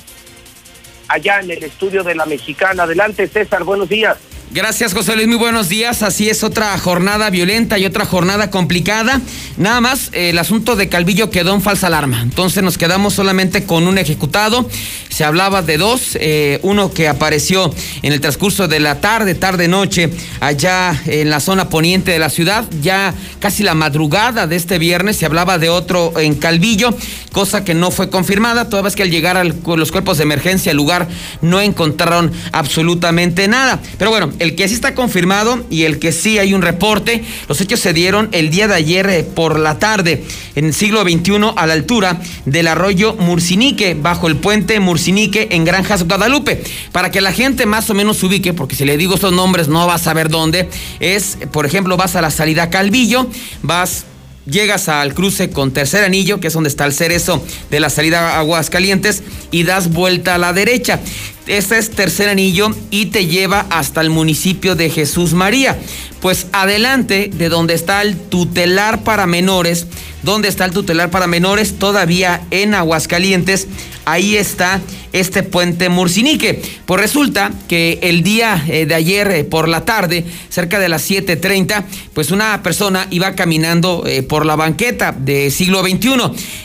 allá 1.10 1.42
en 1.42 1.52
el 1.52 1.64
estudio 1.64 2.04
de 2.04 2.16
la 2.16 2.26
mexicana. 2.26 2.84
Adelante, 2.84 3.28
César, 3.28 3.66
buenos 3.66 3.90
días. 3.90 4.18
Gracias, 4.54 4.94
José 4.94 5.16
Luis. 5.16 5.28
Muy 5.28 5.38
buenos 5.38 5.68
días. 5.68 6.04
Así 6.04 6.30
es, 6.30 6.44
otra 6.44 6.78
jornada 6.78 7.32
violenta 7.32 7.80
y 7.80 7.86
otra 7.88 8.06
jornada 8.06 8.52
complicada. 8.52 9.20
Nada 9.58 9.82
más, 9.82 10.10
eh, 10.14 10.30
el 10.30 10.38
asunto 10.38 10.76
de 10.76 10.90
Calvillo 10.90 11.32
quedó 11.32 11.56
en 11.56 11.62
falsa 11.64 11.88
alarma. 11.88 12.22
Entonces 12.22 12.62
nos 12.62 12.78
quedamos 12.78 13.16
solamente 13.16 13.64
con 13.64 13.88
un 13.88 13.98
ejecutado. 13.98 14.70
Se 15.10 15.24
hablaba 15.24 15.64
de 15.64 15.78
dos. 15.80 16.12
eh, 16.22 16.60
uno 16.62 16.92
que 16.94 17.08
apareció 17.08 17.74
en 18.04 18.14
el 18.14 18.22
transcurso 18.22 18.68
de 18.68 18.80
la 18.80 19.02
tarde, 19.02 19.34
tarde-noche, 19.34 20.12
allá 20.40 21.02
en 21.08 21.32
la 21.32 21.40
zona 21.40 21.70
poniente 21.70 22.12
de 22.12 22.20
la 22.20 22.30
ciudad. 22.30 22.66
Ya 22.82 23.16
casi 23.40 23.64
la 23.64 23.74
madrugada 23.74 24.46
de 24.46 24.56
este 24.56 24.78
viernes 24.78 25.18
se 25.18 25.26
hablaba 25.26 25.58
de 25.58 25.70
otro 25.70 26.14
en 26.20 26.36
Calvillo, 26.36 26.96
cosa 27.32 27.64
que 27.66 27.74
no 27.74 27.90
fue 27.90 28.12
confirmada. 28.12 28.70
Toda 28.70 28.84
vez 28.84 28.96
que 28.96 29.02
al 29.02 29.10
llegar 29.10 29.36
al- 29.36 29.56
los 29.66 29.92
cuerpos 29.92 30.18
de 30.20 30.24
emergencia 30.26 30.70
al 30.72 30.78
lugar 30.78 31.08
no 31.42 31.60
encontraron 31.60 32.32
absolutamente 32.52 33.48
nada. 33.48 33.80
Pero 33.98 34.12
bueno, 34.12 34.32
el 34.44 34.56
que 34.56 34.68
sí 34.68 34.74
está 34.76 34.94
confirmado 34.94 35.66
y 35.70 35.84
el 35.84 36.00
que 36.00 36.12
sí 36.12 36.38
hay 36.38 36.54
un 36.54 36.62
reporte, 36.62 37.24
los 37.48 37.62
hechos 37.62 37.80
se 37.80 37.94
dieron 37.94 38.28
el 38.34 38.50
día 38.50 38.68
de 38.68 38.76
ayer 38.76 39.10
eh, 39.10 39.24
por 39.24 39.58
la 39.58 39.80
tarde, 39.80 40.24
en 40.56 40.66
el 40.66 40.74
siglo 40.74 41.02
XXI, 41.04 41.54
a 41.56 41.66
la 41.66 41.74
altura 41.74 42.22
del 42.46 42.68
arroyo 42.68 43.16
Murcinique, 43.16 43.96
bajo 43.96 44.28
el 44.28 44.36
puente 44.36 44.80
Murcinique 44.80 45.48
en 45.52 45.64
Granjas 45.64 46.04
Guadalupe. 46.04 46.62
Para 46.92 47.10
que 47.10 47.22
la 47.22 47.32
gente 47.32 47.66
más 47.66 47.90
o 47.90 47.94
menos 47.94 48.18
se 48.18 48.26
ubique, 48.26 48.54
porque 48.54 48.76
si 48.76 48.84
le 48.84 48.98
digo 48.98 49.16
estos 49.16 49.32
nombres 49.32 49.70
no 49.70 49.88
va 49.88 49.96
a 49.96 50.00
saber 50.00 50.30
dónde, 50.30 50.70
es, 51.00 51.38
por 51.52 51.66
ejemplo, 51.66 51.96
vas 51.96 52.16
a 52.18 52.22
la 52.22 52.30
salida 52.30 52.70
Calvillo, 52.70 53.28
vas 53.62 54.06
Llegas 54.46 54.90
al 54.90 55.14
cruce 55.14 55.52
con 55.52 55.72
Tercer 55.72 56.04
Anillo, 56.04 56.42
que 56.42 56.48
es 56.48 56.54
donde 56.54 56.68
está 56.68 56.84
el 56.86 56.92
cerezo 56.92 57.42
de 57.72 57.80
la 57.80 57.90
salida 57.90 58.36
a 58.36 58.40
Aguascalientes, 58.40 59.24
y 59.52 59.64
das 59.64 59.90
vuelta 59.94 60.36
a 60.36 60.38
la 60.38 60.52
derecha. 60.52 61.00
Este 61.48 61.78
es 61.78 61.92
tercer 61.92 62.30
anillo 62.30 62.70
y 62.90 63.08
te 63.08 63.26
lleva 63.26 63.66
hasta 63.70 64.00
el 64.00 64.10
municipio 64.10 64.76
de 64.76 64.90
Jesús 64.90 65.34
María. 65.34 65.78
Pues 66.22 66.48
adelante 66.54 67.30
de 67.34 67.50
donde 67.50 67.74
está 67.74 68.02
el 68.02 68.16
tutelar 68.16 69.04
para 69.04 69.28
menores, 69.28 69.88
donde 70.24 70.48
está 70.48 70.64
el 70.64 70.72
tutelar 70.72 71.12
para 71.12 71.28
menores, 71.28 71.78
todavía 71.78 72.42
en 72.50 72.74
Aguascalientes, 72.74 73.68
ahí 74.06 74.38
está 74.38 74.82
este 75.12 75.44
puente 75.44 75.90
Murcinique. 75.90 76.62
Pues 76.86 77.00
resulta 77.00 77.52
que 77.68 78.00
el 78.02 78.24
día 78.24 78.64
eh, 78.68 78.86
de 78.86 78.96
ayer 78.96 79.30
eh, 79.32 79.44
por 79.44 79.68
la 79.68 79.86
tarde, 79.86 80.26
cerca 80.50 80.80
de 80.80 80.90
las 80.90 81.10
7:30, 81.10 81.84
pues 82.14 82.32
una 82.32 82.62
persona 82.64 83.08
iba 83.12 83.36
caminando 83.36 84.04
eh, 84.08 84.24
por 84.24 84.46
la 84.46 84.56
banqueta 84.56 85.12
de 85.12 85.52
siglo 85.52 85.82
XXI 85.82 86.10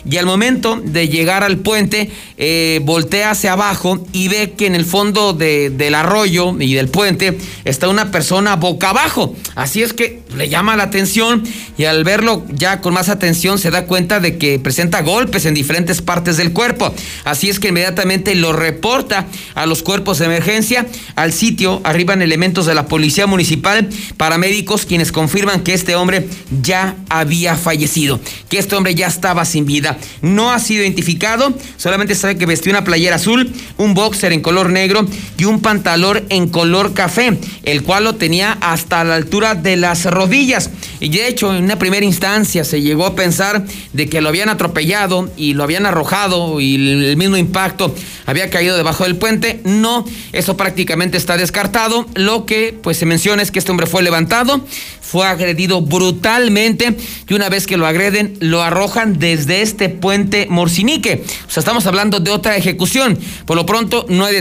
y 0.09 0.17
al 0.17 0.27
momento 0.27 0.81
de 0.83 1.09
llegar 1.09 1.45
al 1.45 1.59
puente, 1.59 2.11
voltea 2.83 3.33
hacia 3.33 3.53
abajo 3.53 4.07
y 4.13 4.29
ve 4.29 4.55
que 4.57 4.68
en 4.69 4.77
el 4.77 4.85
fondo 4.85 5.33
del 5.33 5.95
arroyo 5.95 6.55
y 6.61 6.75
del 6.75 6.89
puente 6.89 7.39
está 7.65 7.89
una 7.89 8.13
persona 8.13 8.57
boca 8.57 8.91
abajo. 8.91 9.35
Así 9.57 9.83
es 9.83 9.93
que 9.93 10.21
le 10.37 10.49
llama 10.49 10.77
la 10.77 10.85
atención 10.85 11.43
y 11.77 11.85
al 11.85 12.05
verlo 12.05 12.45
ya 12.51 12.81
con 12.81 12.95
más 12.95 13.09
atención 13.09 13.59
se 13.59 13.71
da 13.71 13.87
cuenta 13.87 14.21
de 14.21 14.39
que 14.39 14.59
presenta 14.59 15.01
golpes 15.03 15.47
en 15.47 15.55
diferentes 15.55 16.03
partes 16.03 16.37
del 16.37 16.53
cuerpo. 16.53 16.95
Así 17.25 17.49
es 17.49 17.59
que 17.59 17.69
inmediatamente 17.69 18.35
lo 18.35 18.53
reporta 18.53 19.27
a 19.55 19.67
los 19.67 19.83
cuerpos 19.83 20.19
de 20.19 20.27
emergencia. 20.27 20.87
Al 21.17 21.33
sitio 21.33 21.81
arriban 21.85 22.23
elementos 22.23 22.67
de 22.67 22.75
la 22.75 22.87
policía 22.87 23.27
municipal, 23.27 23.89
paramédicos, 24.17 24.85
quienes 24.85 25.13
confirman 25.13 25.63
que 25.63 25.75
este 25.75 25.97
hombre 25.97 26.29
ya 26.63 26.97
había 27.09 27.57
fallecido, 27.57 28.21
que 28.49 28.59
este 28.59 28.77
hombre 28.77 28.95
ya 28.95 29.07
estaba 29.07 29.45
sin 29.45 29.65
vida. 29.65 29.99
No 30.21 30.53
ha 30.53 30.59
sido 30.59 30.83
identificado, 30.83 31.55
solamente 31.79 32.15
sabe 32.15 32.37
que 32.37 32.47
vestió 32.47 32.71
una 32.71 32.85
playera 32.85 33.17
azul, 33.17 33.53
un 33.79 33.95
boxer 33.95 34.33
en 34.33 34.43
color 34.43 34.58
negro 34.67 35.07
y 35.37 35.45
un 35.45 35.61
pantalón 35.61 36.25
en 36.29 36.49
color 36.49 36.93
café, 36.93 37.39
el 37.63 37.85
cual 37.85 38.05
lo 38.05 38.17
tenía 38.17 38.59
hasta 38.61 39.05
la 39.05 39.15
altura 39.15 39.55
de 39.55 39.77
las 39.77 40.05
rodillas. 40.07 40.71
Y 41.01 41.11
de 41.11 41.29
hecho, 41.29 41.55
en 41.55 41.65
una 41.65 41.79
primera 41.79 42.05
instancia 42.05 42.65
se 42.65 42.83
llegó 42.83 43.07
a 43.07 43.15
pensar 43.15 43.65
de 43.93 44.09
que 44.09 44.21
lo 44.21 44.29
habían 44.29 44.49
atropellado 44.49 45.31
y 45.37 45.55
lo 45.55 45.63
habían 45.63 45.87
arrojado 45.87 46.61
y 46.61 46.75
el 46.75 47.17
mismo 47.17 47.37
impacto 47.37 47.95
había 48.27 48.51
caído 48.51 48.77
debajo 48.77 49.05
del 49.05 49.17
puente. 49.17 49.61
No, 49.65 50.05
eso 50.33 50.57
prácticamente 50.57 51.17
está 51.17 51.37
descartado. 51.37 52.07
Lo 52.15 52.47
que 52.47 52.77
pues 52.83 52.97
se 52.97 53.07
menciona 53.07 53.43
es 53.43 53.51
que 53.51 53.59
este 53.59 53.71
hombre 53.71 53.87
fue 53.87 54.03
levantado, 54.03 54.61
fue 55.01 55.27
agredido 55.27 55.81
brutalmente 55.81 56.97
y 57.29 57.35
una 57.35 57.49
vez 57.49 57.67
que 57.67 57.77
lo 57.77 57.87
agreden, 57.87 58.37
lo 58.41 58.63
arrojan 58.63 59.19
desde 59.19 59.63
este 59.63 59.89
puente 59.89 60.47
Morcinique. 60.51 61.25
O 61.47 61.51
sea, 61.51 61.61
estamos 61.61 61.87
hablando 61.87 62.21
de 62.21 62.31
otra 62.31 62.57
ejecución. 62.57 63.19
Por 63.47 63.57
lo 63.57 63.65
pronto, 63.67 64.07
no 64.09 64.25
hay 64.25 64.35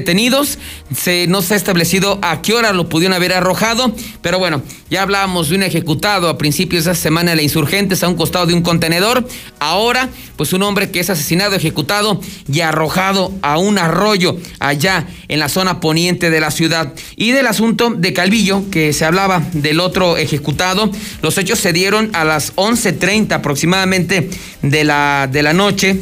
se, 0.95 1.27
no 1.27 1.41
se 1.41 1.53
ha 1.53 1.57
establecido 1.57 2.19
a 2.21 2.41
qué 2.41 2.53
hora 2.53 2.71
lo 2.71 2.89
pudieron 2.89 3.13
haber 3.13 3.33
arrojado, 3.33 3.93
pero 4.21 4.39
bueno, 4.39 4.61
ya 4.89 5.01
hablábamos 5.01 5.49
de 5.49 5.55
un 5.55 5.63
ejecutado 5.63 6.29
a 6.29 6.37
principios 6.37 6.85
de 6.85 6.91
esa 6.91 7.01
semana 7.01 7.31
de 7.31 7.37
la 7.37 7.41
Insurgentes 7.41 8.03
a 8.03 8.07
un 8.07 8.15
costado 8.15 8.45
de 8.45 8.53
un 8.53 8.61
contenedor. 8.61 9.27
Ahora, 9.59 10.09
pues 10.37 10.53
un 10.53 10.63
hombre 10.63 10.91
que 10.91 10.99
es 10.99 11.09
asesinado, 11.09 11.55
ejecutado 11.55 12.21
y 12.51 12.61
arrojado 12.61 13.33
a 13.41 13.57
un 13.57 13.77
arroyo 13.77 14.37
allá 14.59 15.07
en 15.27 15.39
la 15.39 15.49
zona 15.49 15.79
poniente 15.79 16.29
de 16.29 16.39
la 16.39 16.51
ciudad. 16.51 16.93
Y 17.15 17.31
del 17.31 17.47
asunto 17.47 17.93
de 17.95 18.13
Calvillo, 18.13 18.63
que 18.71 18.93
se 18.93 19.05
hablaba 19.05 19.43
del 19.53 19.79
otro 19.79 20.17
ejecutado, 20.17 20.89
los 21.21 21.37
hechos 21.37 21.59
se 21.59 21.73
dieron 21.73 22.11
a 22.13 22.23
las 22.23 22.55
11.30 22.55 23.33
aproximadamente 23.33 24.29
de 24.61 24.83
la, 24.83 25.27
de 25.29 25.43
la 25.43 25.53
noche 25.53 26.01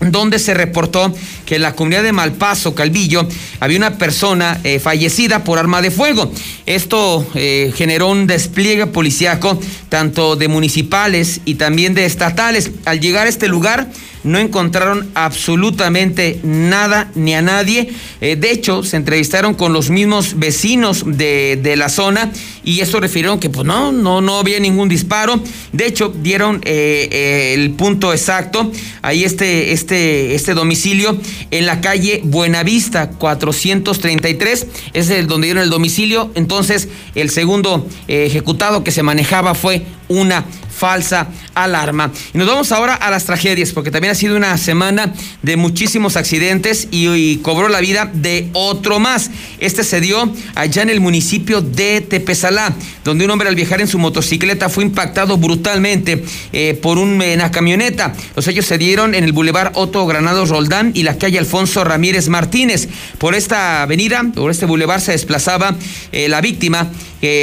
donde 0.00 0.38
se 0.38 0.54
reportó 0.54 1.12
que 1.44 1.56
en 1.56 1.62
la 1.62 1.74
comunidad 1.74 2.02
de 2.02 2.12
Malpaso, 2.12 2.74
Calvillo, 2.74 3.26
había 3.60 3.78
una 3.78 3.98
persona 3.98 4.60
eh, 4.64 4.78
fallecida 4.78 5.44
por 5.44 5.58
arma 5.58 5.82
de 5.82 5.90
fuego. 5.90 6.30
Esto 6.66 7.26
eh, 7.34 7.72
generó 7.74 8.08
un 8.08 8.26
despliegue 8.26 8.86
policiaco 8.86 9.60
tanto 9.88 10.36
de 10.36 10.48
municipales 10.48 11.40
y 11.44 11.54
también 11.54 11.94
de 11.94 12.04
estatales. 12.04 12.70
Al 12.84 13.00
llegar 13.00 13.26
a 13.26 13.30
este 13.30 13.48
lugar, 13.48 13.88
no 14.24 14.38
encontraron 14.38 15.10
absolutamente 15.14 16.40
nada 16.42 17.10
ni 17.14 17.34
a 17.34 17.42
nadie. 17.42 17.92
Eh, 18.20 18.36
de 18.36 18.50
hecho, 18.50 18.82
se 18.82 18.96
entrevistaron 18.96 19.54
con 19.54 19.72
los 19.72 19.90
mismos 19.90 20.38
vecinos 20.38 21.04
de, 21.06 21.58
de, 21.62 21.76
la 21.76 21.88
zona 21.88 22.32
y 22.64 22.80
eso 22.80 23.00
refirieron 23.00 23.38
que 23.38 23.50
pues 23.50 23.66
no, 23.66 23.92
no, 23.92 24.20
no 24.20 24.38
había 24.38 24.60
ningún 24.60 24.88
disparo. 24.88 25.40
De 25.72 25.86
hecho, 25.86 26.08
dieron 26.08 26.56
eh, 26.64 27.08
eh, 27.10 27.54
el 27.54 27.70
punto 27.72 28.12
exacto. 28.12 28.70
Ahí 29.02 29.24
este, 29.24 29.72
este, 29.72 30.34
este 30.34 30.54
domicilio 30.54 31.18
en 31.50 31.66
la 31.66 31.80
calle 31.80 32.20
Buenavista 32.24 33.10
433. 33.10 34.66
Es 34.92 35.10
el 35.10 35.26
donde 35.26 35.46
dieron 35.46 35.62
el 35.62 35.70
domicilio. 35.70 36.30
Entonces, 36.34 36.88
el 37.14 37.30
segundo 37.30 37.86
ejecutado 38.08 38.84
que 38.84 38.90
se 38.90 39.02
manejaba 39.02 39.54
fue 39.54 39.84
una 40.08 40.44
falsa 40.78 41.28
alarma. 41.54 42.12
Y 42.32 42.38
nos 42.38 42.46
vamos 42.46 42.72
ahora 42.72 42.94
a 42.94 43.10
las 43.10 43.24
tragedias, 43.24 43.72
porque 43.72 43.90
también 43.90 44.12
ha 44.12 44.14
sido 44.14 44.36
una 44.36 44.56
semana 44.56 45.12
de 45.42 45.56
muchísimos 45.56 46.16
accidentes 46.16 46.88
y, 46.90 47.08
cobró 47.38 47.68
la 47.68 47.80
vida 47.80 48.10
de 48.12 48.48
otro 48.52 48.98
más. 49.00 49.30
Este 49.58 49.84
se 49.84 50.00
dio 50.00 50.32
allá 50.54 50.82
en 50.82 50.90
el 50.90 51.00
municipio 51.00 51.60
de 51.60 52.00
Tepezalá, 52.00 52.74
donde 53.04 53.24
un 53.24 53.30
hombre 53.30 53.48
al 53.48 53.54
viajar 53.54 53.80
en 53.80 53.88
su 53.88 53.98
motocicleta 53.98 54.68
fue 54.68 54.84
impactado 54.84 55.36
brutalmente 55.36 56.24
eh, 56.52 56.78
por 56.80 56.98
una 56.98 57.50
camioneta. 57.50 58.12
Los 58.36 58.46
hechos 58.46 58.66
se 58.66 58.78
dieron 58.78 59.14
en 59.14 59.24
el 59.24 59.32
bulevar 59.32 59.72
Otto 59.74 60.06
Granados 60.06 60.50
Roldán 60.50 60.92
y 60.94 61.02
la 61.02 61.18
calle 61.18 61.38
Alfonso 61.38 61.84
Ramírez 61.84 62.28
Martínez. 62.28 62.88
Por 63.18 63.34
esta 63.34 63.82
avenida, 63.82 64.24
por 64.34 64.50
este 64.50 64.66
bulevar 64.66 65.00
se 65.00 65.12
desplazaba 65.12 65.74
eh, 66.12 66.28
la 66.28 66.40
víctima, 66.40 66.90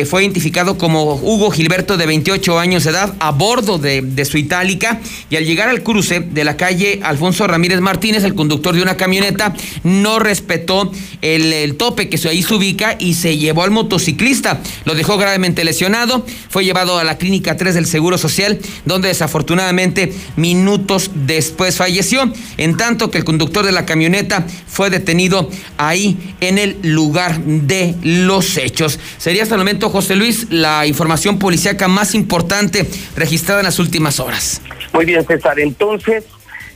fue 0.09 0.23
identificado 0.23 0.77
como 0.77 1.15
Hugo 1.15 1.51
Gilberto 1.51 1.97
de 1.97 2.05
28 2.05 2.59
años 2.59 2.85
de 2.85 2.91
edad 2.91 3.13
a 3.19 3.31
bordo 3.31 3.77
de, 3.77 4.25
su 4.25 4.37
itálica 4.37 5.01
y 5.29 5.35
al 5.35 5.45
llegar 5.45 5.69
al 5.69 5.83
cruce 5.83 6.21
de 6.21 6.43
la 6.43 6.55
calle 6.57 7.01
Alfonso 7.03 7.45
Ramírez 7.45 7.81
Martínez, 7.81 8.23
el 8.23 8.35
conductor 8.35 8.75
de 8.75 8.81
una 8.81 8.97
camioneta 8.97 9.53
no 9.83 10.19
respetó 10.19 10.91
el, 11.21 11.75
tope 11.75 12.09
que 12.09 12.17
ahí 12.27 12.41
se 12.41 12.53
ubica 12.53 12.95
y 12.99 13.15
se 13.15 13.37
llevó 13.37 13.63
al 13.63 13.71
motociclista. 13.71 14.61
Lo 14.85 14.95
dejó 14.95 15.17
gravemente 15.17 15.63
lesionado, 15.63 16.25
fue 16.49 16.63
llevado 16.63 16.97
a 16.97 17.03
la 17.03 17.17
clínica 17.17 17.57
3 17.57 17.75
del 17.75 17.85
Seguro 17.85 18.17
Social, 18.17 18.59
donde 18.85 19.09
desafortunadamente 19.09 20.13
minutos 20.37 21.11
después 21.13 21.75
falleció, 21.75 22.31
en 22.57 22.77
tanto 22.77 23.11
que 23.11 23.17
el 23.17 23.25
conductor 23.25 23.65
de 23.65 23.71
la 23.71 23.85
camioneta 23.85 24.45
fue 24.67 24.89
detenido 24.89 25.49
ahí 25.77 26.35
en 26.41 26.57
el 26.57 26.77
lugar 26.81 27.41
de 27.43 27.95
los 28.03 28.57
hechos. 28.57 28.99
Sería 29.17 29.43
hasta 29.43 29.55
el 29.55 29.61
momento, 29.65 29.89
José 29.89 30.15
Luis, 30.15 30.45
la 30.51 30.85
información 30.85 31.39
policíaca 31.39 31.87
más 31.87 32.13
importante 32.13 32.85
registrada 33.15 33.61
en 33.61 33.65
las 33.65 33.79
últimas 33.79 34.19
horas. 34.19 34.61
Muy 34.93 35.05
bien, 35.05 35.25
César. 35.25 35.59
Entonces, 35.59 36.23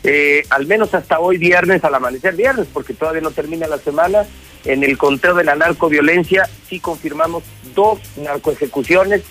eh, 0.04 0.44
al 0.50 0.66
menos 0.66 0.96
hasta 0.96 1.20
hoy 1.20 1.38
viernes, 1.38 1.84
al 1.84 1.94
amanecer 1.94 2.36
viernes, 2.36 2.66
porque 2.74 2.96
todavía 2.96 3.22
no 3.22 3.30
termina 3.30 3.68
la 3.68 3.78
semana, 3.78 4.26
en 4.66 4.84
el 4.84 4.98
conteo 4.98 5.36
de 5.36 5.44
la 5.44 5.54
narcoviolencia 5.54 6.50
sí 6.68 6.80
confirmamos 6.80 7.44
dos 7.76 8.00
narcoejecuciones 8.18 9.22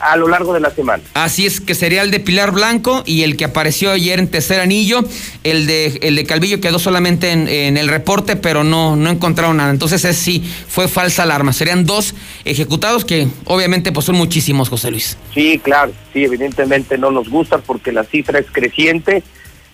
a 0.00 0.16
lo 0.16 0.28
largo 0.28 0.52
de 0.52 0.60
la 0.60 0.70
semana. 0.70 1.02
Así 1.14 1.46
es 1.46 1.60
que 1.60 1.74
sería 1.74 2.02
el 2.02 2.10
de 2.10 2.20
Pilar 2.20 2.52
Blanco 2.52 3.02
y 3.06 3.22
el 3.22 3.36
que 3.36 3.44
apareció 3.44 3.90
ayer 3.90 4.18
en 4.18 4.28
tercer 4.28 4.60
anillo, 4.60 5.04
el 5.44 5.66
de 5.66 5.98
el 6.02 6.16
de 6.16 6.24
Calvillo 6.24 6.60
quedó 6.60 6.78
solamente 6.78 7.30
en, 7.30 7.76
el 7.76 7.88
reporte, 7.88 8.36
pero 8.36 8.64
no, 8.64 8.96
no 8.96 9.10
encontraron 9.10 9.56
nada. 9.56 9.70
Entonces 9.70 10.04
es, 10.04 10.16
sí, 10.16 10.42
fue 10.68 10.88
falsa 10.88 11.22
alarma. 11.22 11.52
Serían 11.52 11.86
dos 11.86 12.14
ejecutados 12.44 13.04
que 13.04 13.28
obviamente 13.44 13.92
pues 13.92 14.06
son 14.06 14.16
muchísimos, 14.16 14.68
José 14.68 14.90
Luis. 14.90 15.16
Sí, 15.34 15.58
claro, 15.62 15.92
sí, 16.12 16.24
evidentemente 16.24 16.98
no 16.98 17.10
nos 17.10 17.28
gusta 17.28 17.58
porque 17.58 17.92
la 17.92 18.04
cifra 18.04 18.38
es 18.38 18.46
creciente, 18.50 19.22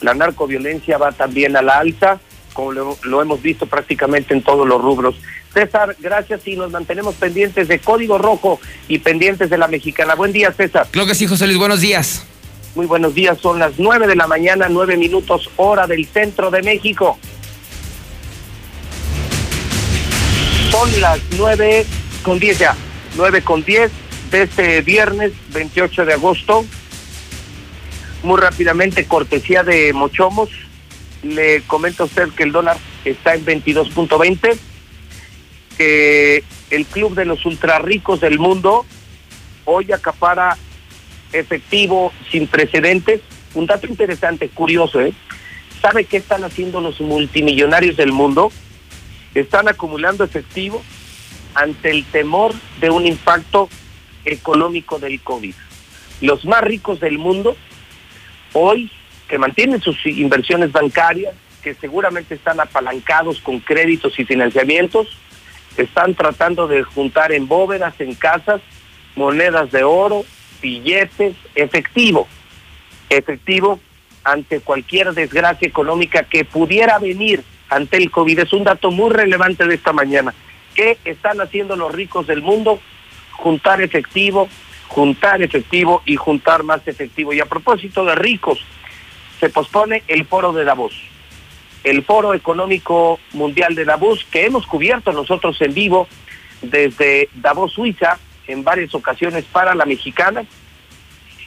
la 0.01 0.15
narcoviolencia 0.15 0.99
va 0.99 1.13
también 1.13 1.57
a 1.57 1.63
la 1.63 1.79
alza, 1.79 2.21
como 2.57 2.73
lo 2.73 3.23
hemos 3.23 3.43
visto 3.43 3.67
prácticamente 3.67 4.33
en 4.33 4.43
todos 4.43 4.67
los 4.67 4.81
rubros. 4.81 5.17
César, 5.53 5.95
gracias 6.01 6.41
y 6.49 6.57
nos 6.57 6.71
mantenemos 6.71 7.15
pendientes 7.15 7.69
de 7.69 7.79
Código 7.79 8.17
Rojo 8.17 8.59
y 8.89 8.99
pendientes 8.99 9.51
de 9.51 9.59
la 9.59 9.69
Mexicana. 9.69 10.15
Buen 10.15 10.33
día, 10.33 10.51
César. 10.53 10.89
Creo 10.91 11.07
que 11.07 11.15
sí, 11.15 11.27
José 11.27 11.47
Luis, 11.47 11.59
buenos 11.59 11.83
días. 11.83 12.25
Muy 12.75 12.87
buenos 12.87 13.15
días, 13.15 13.39
son 13.41 13.59
las 13.59 13.79
nueve 13.79 14.07
de 14.07 14.17
la 14.17 14.27
mañana, 14.27 14.69
nueve 14.71 14.97
minutos 14.97 15.51
hora 15.57 15.87
del 15.87 16.07
centro 16.07 16.51
de 16.51 16.63
México. 16.63 17.19
Son 20.71 21.01
las 21.01 21.21
nueve 21.39 21.87
con 22.23 22.39
diez 22.39 22.59
ya, 22.59 22.75
nueve 23.17 23.43
con 23.43 23.65
diez 23.65 23.93
de 24.31 24.43
este 24.43 24.81
viernes 24.81 25.33
28 25.53 26.07
de 26.07 26.13
agosto. 26.15 26.65
Muy 28.23 28.41
rápidamente, 28.41 29.07
cortesía 29.07 29.63
de 29.63 29.93
Mochomos, 29.93 30.51
le 31.35 31.63
comento 31.63 32.05
a 32.05 32.07
usted 32.07 32.29
que 32.31 32.45
el 32.45 32.53
dólar 32.53 32.77
está 33.05 33.35
en 33.35 33.45
22.20 33.45 34.57
que 35.77 36.43
el 36.71 36.87
club 36.87 37.15
de 37.15 37.27
los 37.27 37.45
ultrarricos 37.45 38.21
del 38.21 38.39
mundo 38.39 38.87
hoy 39.65 39.93
acapara 39.93 40.57
efectivo 41.33 42.13
sin 42.31 42.47
precedentes. 42.47 43.21
Un 43.55 43.67
dato 43.67 43.87
interesante, 43.87 44.49
curioso, 44.49 45.01
¿eh? 45.01 45.13
¿Sabe 45.83 46.05
qué 46.05 46.17
están 46.17 46.45
haciendo 46.45 46.81
los 46.81 47.01
multimillonarios 47.01 47.97
del 47.97 48.13
mundo? 48.13 48.51
están 49.41 49.69
acumulando 49.69 50.25
efectivo 50.25 50.83
ante 51.55 51.91
el 51.91 52.05
temor 52.07 52.55
de 52.81 52.91
un 52.91 53.07
impacto 53.07 53.69
económico 54.25 54.99
del 54.99 55.21
COVID. 55.21 55.55
Los 56.21 56.45
más 56.45 56.63
ricos 56.63 57.01
del 57.01 57.19
mundo, 57.19 57.57
hoy, 58.53 58.91
que 59.29 59.39
mantienen 59.39 59.81
sus 59.81 60.05
inversiones 60.07 60.73
bancarias, 60.73 61.35
que 61.63 61.75
seguramente 61.75 62.35
están 62.35 62.61
apalancados 62.61 63.41
con 63.41 63.61
créditos 63.61 64.19
y 64.19 64.25
financiamientos, 64.25 65.19
están 65.77 66.15
tratando 66.15 66.69
de 66.69 66.83
juntar 66.83 67.33
en 67.33 67.49
bóvedas, 67.49 67.95
en 68.01 68.15
casas, 68.15 68.61
monedas 69.15 69.71
de 69.73 69.85
oro, 69.85 70.25
billetes, 70.63 71.35
efectivo, 71.55 72.29
efectivo 73.11 73.81
ante 74.25 74.61
cualquier 74.61 75.13
desgracia 75.13 75.69
económica 75.69 76.25
que 76.25 76.45
pudiera 76.45 76.99
venir 76.99 77.43
ante 77.69 77.97
el 77.97 78.11
COVID. 78.11 78.41
Es 78.41 78.53
un 78.53 78.65
dato 78.65 78.91
muy 78.91 79.11
relevante 79.11 79.67
de 79.67 79.75
esta 79.75 79.93
mañana. 79.93 80.35
¿Qué 80.75 80.99
están 81.05 81.41
haciendo 81.41 81.77
los 81.77 81.93
ricos 81.93 82.27
del 82.27 82.43
mundo? 82.43 82.81
Juntar 83.33 83.81
efectivo, 83.81 84.49
juntar 84.89 85.43
efectivo 85.43 86.03
y 86.05 86.17
juntar 86.17 86.63
más 86.63 86.87
efectivo. 86.87 87.33
Y 87.33 87.41
a 87.41 87.47
propósito 87.47 88.05
de 88.05 88.15
ricos, 88.15 88.65
se 89.41 89.51
pospone 89.51 90.03
el 90.09 90.27
foro 90.27 90.53
de 90.53 90.65
Davos, 90.65 90.95
el 91.85 92.05
foro 92.05 92.35
económico 92.35 93.21
mundial 93.33 93.75
de 93.75 93.85
Davos 93.85 94.27
que 94.31 94.47
hemos 94.47 94.67
cubierto 94.67 95.13
nosotros 95.13 95.61
en 95.61 95.75
vivo 95.75 96.09
desde 96.63 97.29
Davos, 97.35 97.73
Suiza, 97.73 98.19
en 98.47 98.65
varias 98.65 98.95
ocasiones 98.95 99.45
para 99.45 99.75
la 99.75 99.85
mexicana, 99.85 100.45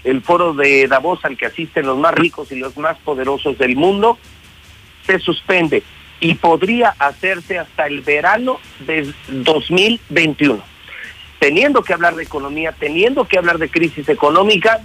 el 0.04 0.22
foro 0.22 0.54
de 0.54 0.88
Davos 0.88 1.24
al 1.24 1.38
que 1.38 1.46
asisten 1.46 1.86
los 1.86 1.98
más 1.98 2.14
ricos 2.14 2.52
y 2.52 2.56
los 2.56 2.78
más 2.78 2.98
poderosos 3.00 3.58
del 3.58 3.76
mundo, 3.76 4.18
se 5.06 5.20
suspende 5.20 5.84
y 6.20 6.36
podría 6.36 6.96
hacerse 7.00 7.58
hasta 7.58 7.88
el 7.88 8.02
verano 8.02 8.60
de 8.80 9.12
2021. 9.28 10.62
Teniendo 11.40 11.84
que 11.84 11.94
hablar 11.94 12.16
de 12.16 12.24
economía, 12.24 12.74
teniendo 12.74 13.26
que 13.26 13.38
hablar 13.38 13.58
de 13.58 13.70
crisis 13.70 14.10
económica, 14.10 14.82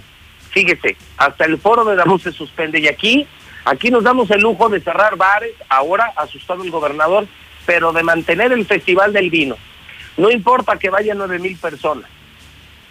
fíjese, 0.55 0.95
hasta 1.17 1.43
el 1.43 1.57
foro 1.59 1.83
de 1.83 1.97
Davos 1.97 2.21
se 2.21 2.31
suspende 2.31 2.79
y 2.79 2.87
aquí, 2.87 3.27
aquí 3.65 3.91
nos 3.91 4.05
damos 4.05 4.31
el 4.31 4.39
lujo 4.39 4.69
de 4.69 4.79
cerrar 4.79 5.17
bares, 5.17 5.51
ahora 5.67 6.13
asustado 6.15 6.63
el 6.63 6.71
gobernador, 6.71 7.27
pero 7.65 7.91
de 7.91 8.03
mantener 8.03 8.53
el 8.53 8.65
Festival 8.65 9.11
del 9.11 9.29
Vino. 9.29 9.57
No 10.15 10.31
importa 10.31 10.77
que 10.77 10.89
vayan 10.89 11.17
nueve 11.17 11.39
mil 11.39 11.57
personas. 11.57 12.09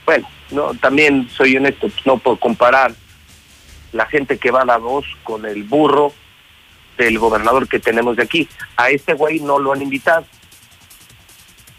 Bueno, 0.04 0.28
no, 0.50 0.74
también 0.74 1.30
soy 1.30 1.56
honesto, 1.56 1.88
no 2.04 2.18
puedo 2.18 2.36
comparar 2.36 2.92
la 3.92 4.04
gente 4.06 4.36
que 4.36 4.50
va 4.50 4.62
a 4.62 4.66
Davos 4.66 5.06
con 5.22 5.46
el 5.46 5.62
burro 5.62 6.12
del 6.98 7.18
gobernador 7.18 7.66
que 7.66 7.78
tenemos 7.78 8.16
de 8.16 8.24
aquí. 8.24 8.46
A 8.76 8.90
este 8.90 9.14
güey 9.14 9.40
no 9.40 9.58
lo 9.58 9.72
han 9.72 9.80
invitado. 9.80 10.26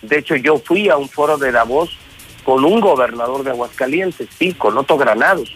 De 0.01 0.17
hecho, 0.17 0.35
yo 0.35 0.57
fui 0.57 0.89
a 0.89 0.97
un 0.97 1.09
foro 1.09 1.37
de 1.37 1.51
Davos 1.51 1.95
con 2.43 2.65
un 2.65 2.79
gobernador 2.79 3.43
de 3.43 3.51
Aguascalientes, 3.51 4.29
sí, 4.39 4.53
con 4.53 4.75
Otto 4.77 4.97
Granados, 4.97 5.55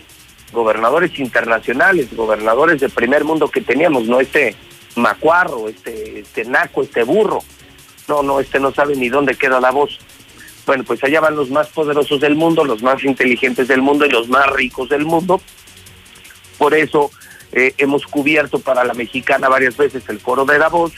gobernadores 0.51 1.17
internacionales, 1.19 2.07
gobernadores 2.15 2.80
de 2.80 2.89
primer 2.89 3.23
mundo 3.23 3.49
que 3.49 3.61
teníamos, 3.61 4.05
no 4.05 4.19
este 4.19 4.55
macuarro, 4.95 5.69
este, 5.69 6.19
este 6.19 6.45
naco, 6.45 6.84
este 6.84 7.03
burro. 7.03 7.39
No, 8.07 8.23
no, 8.23 8.39
este 8.39 8.59
no 8.59 8.73
sabe 8.73 8.95
ni 8.95 9.09
dónde 9.09 9.35
queda 9.35 9.59
Davos. 9.59 9.99
Bueno, 10.65 10.84
pues 10.84 11.03
allá 11.03 11.19
van 11.21 11.35
los 11.35 11.49
más 11.49 11.67
poderosos 11.69 12.19
del 12.19 12.35
mundo, 12.35 12.63
los 12.63 12.81
más 12.84 13.03
inteligentes 13.03 13.67
del 13.67 13.81
mundo 13.81 14.05
y 14.05 14.09
los 14.09 14.30
más 14.30 14.47
ricos 14.51 14.89
del 14.89 15.05
mundo. 15.05 15.41
Por 16.57 16.73
eso 16.73 17.11
eh, 17.51 17.73
hemos 17.77 18.05
cubierto 18.05 18.59
para 18.59 18.84
la 18.84 18.93
mexicana 18.93 19.49
varias 19.49 19.77
veces 19.77 20.07
el 20.09 20.19
foro 20.19 20.45
de 20.45 20.57
Davos 20.57 20.93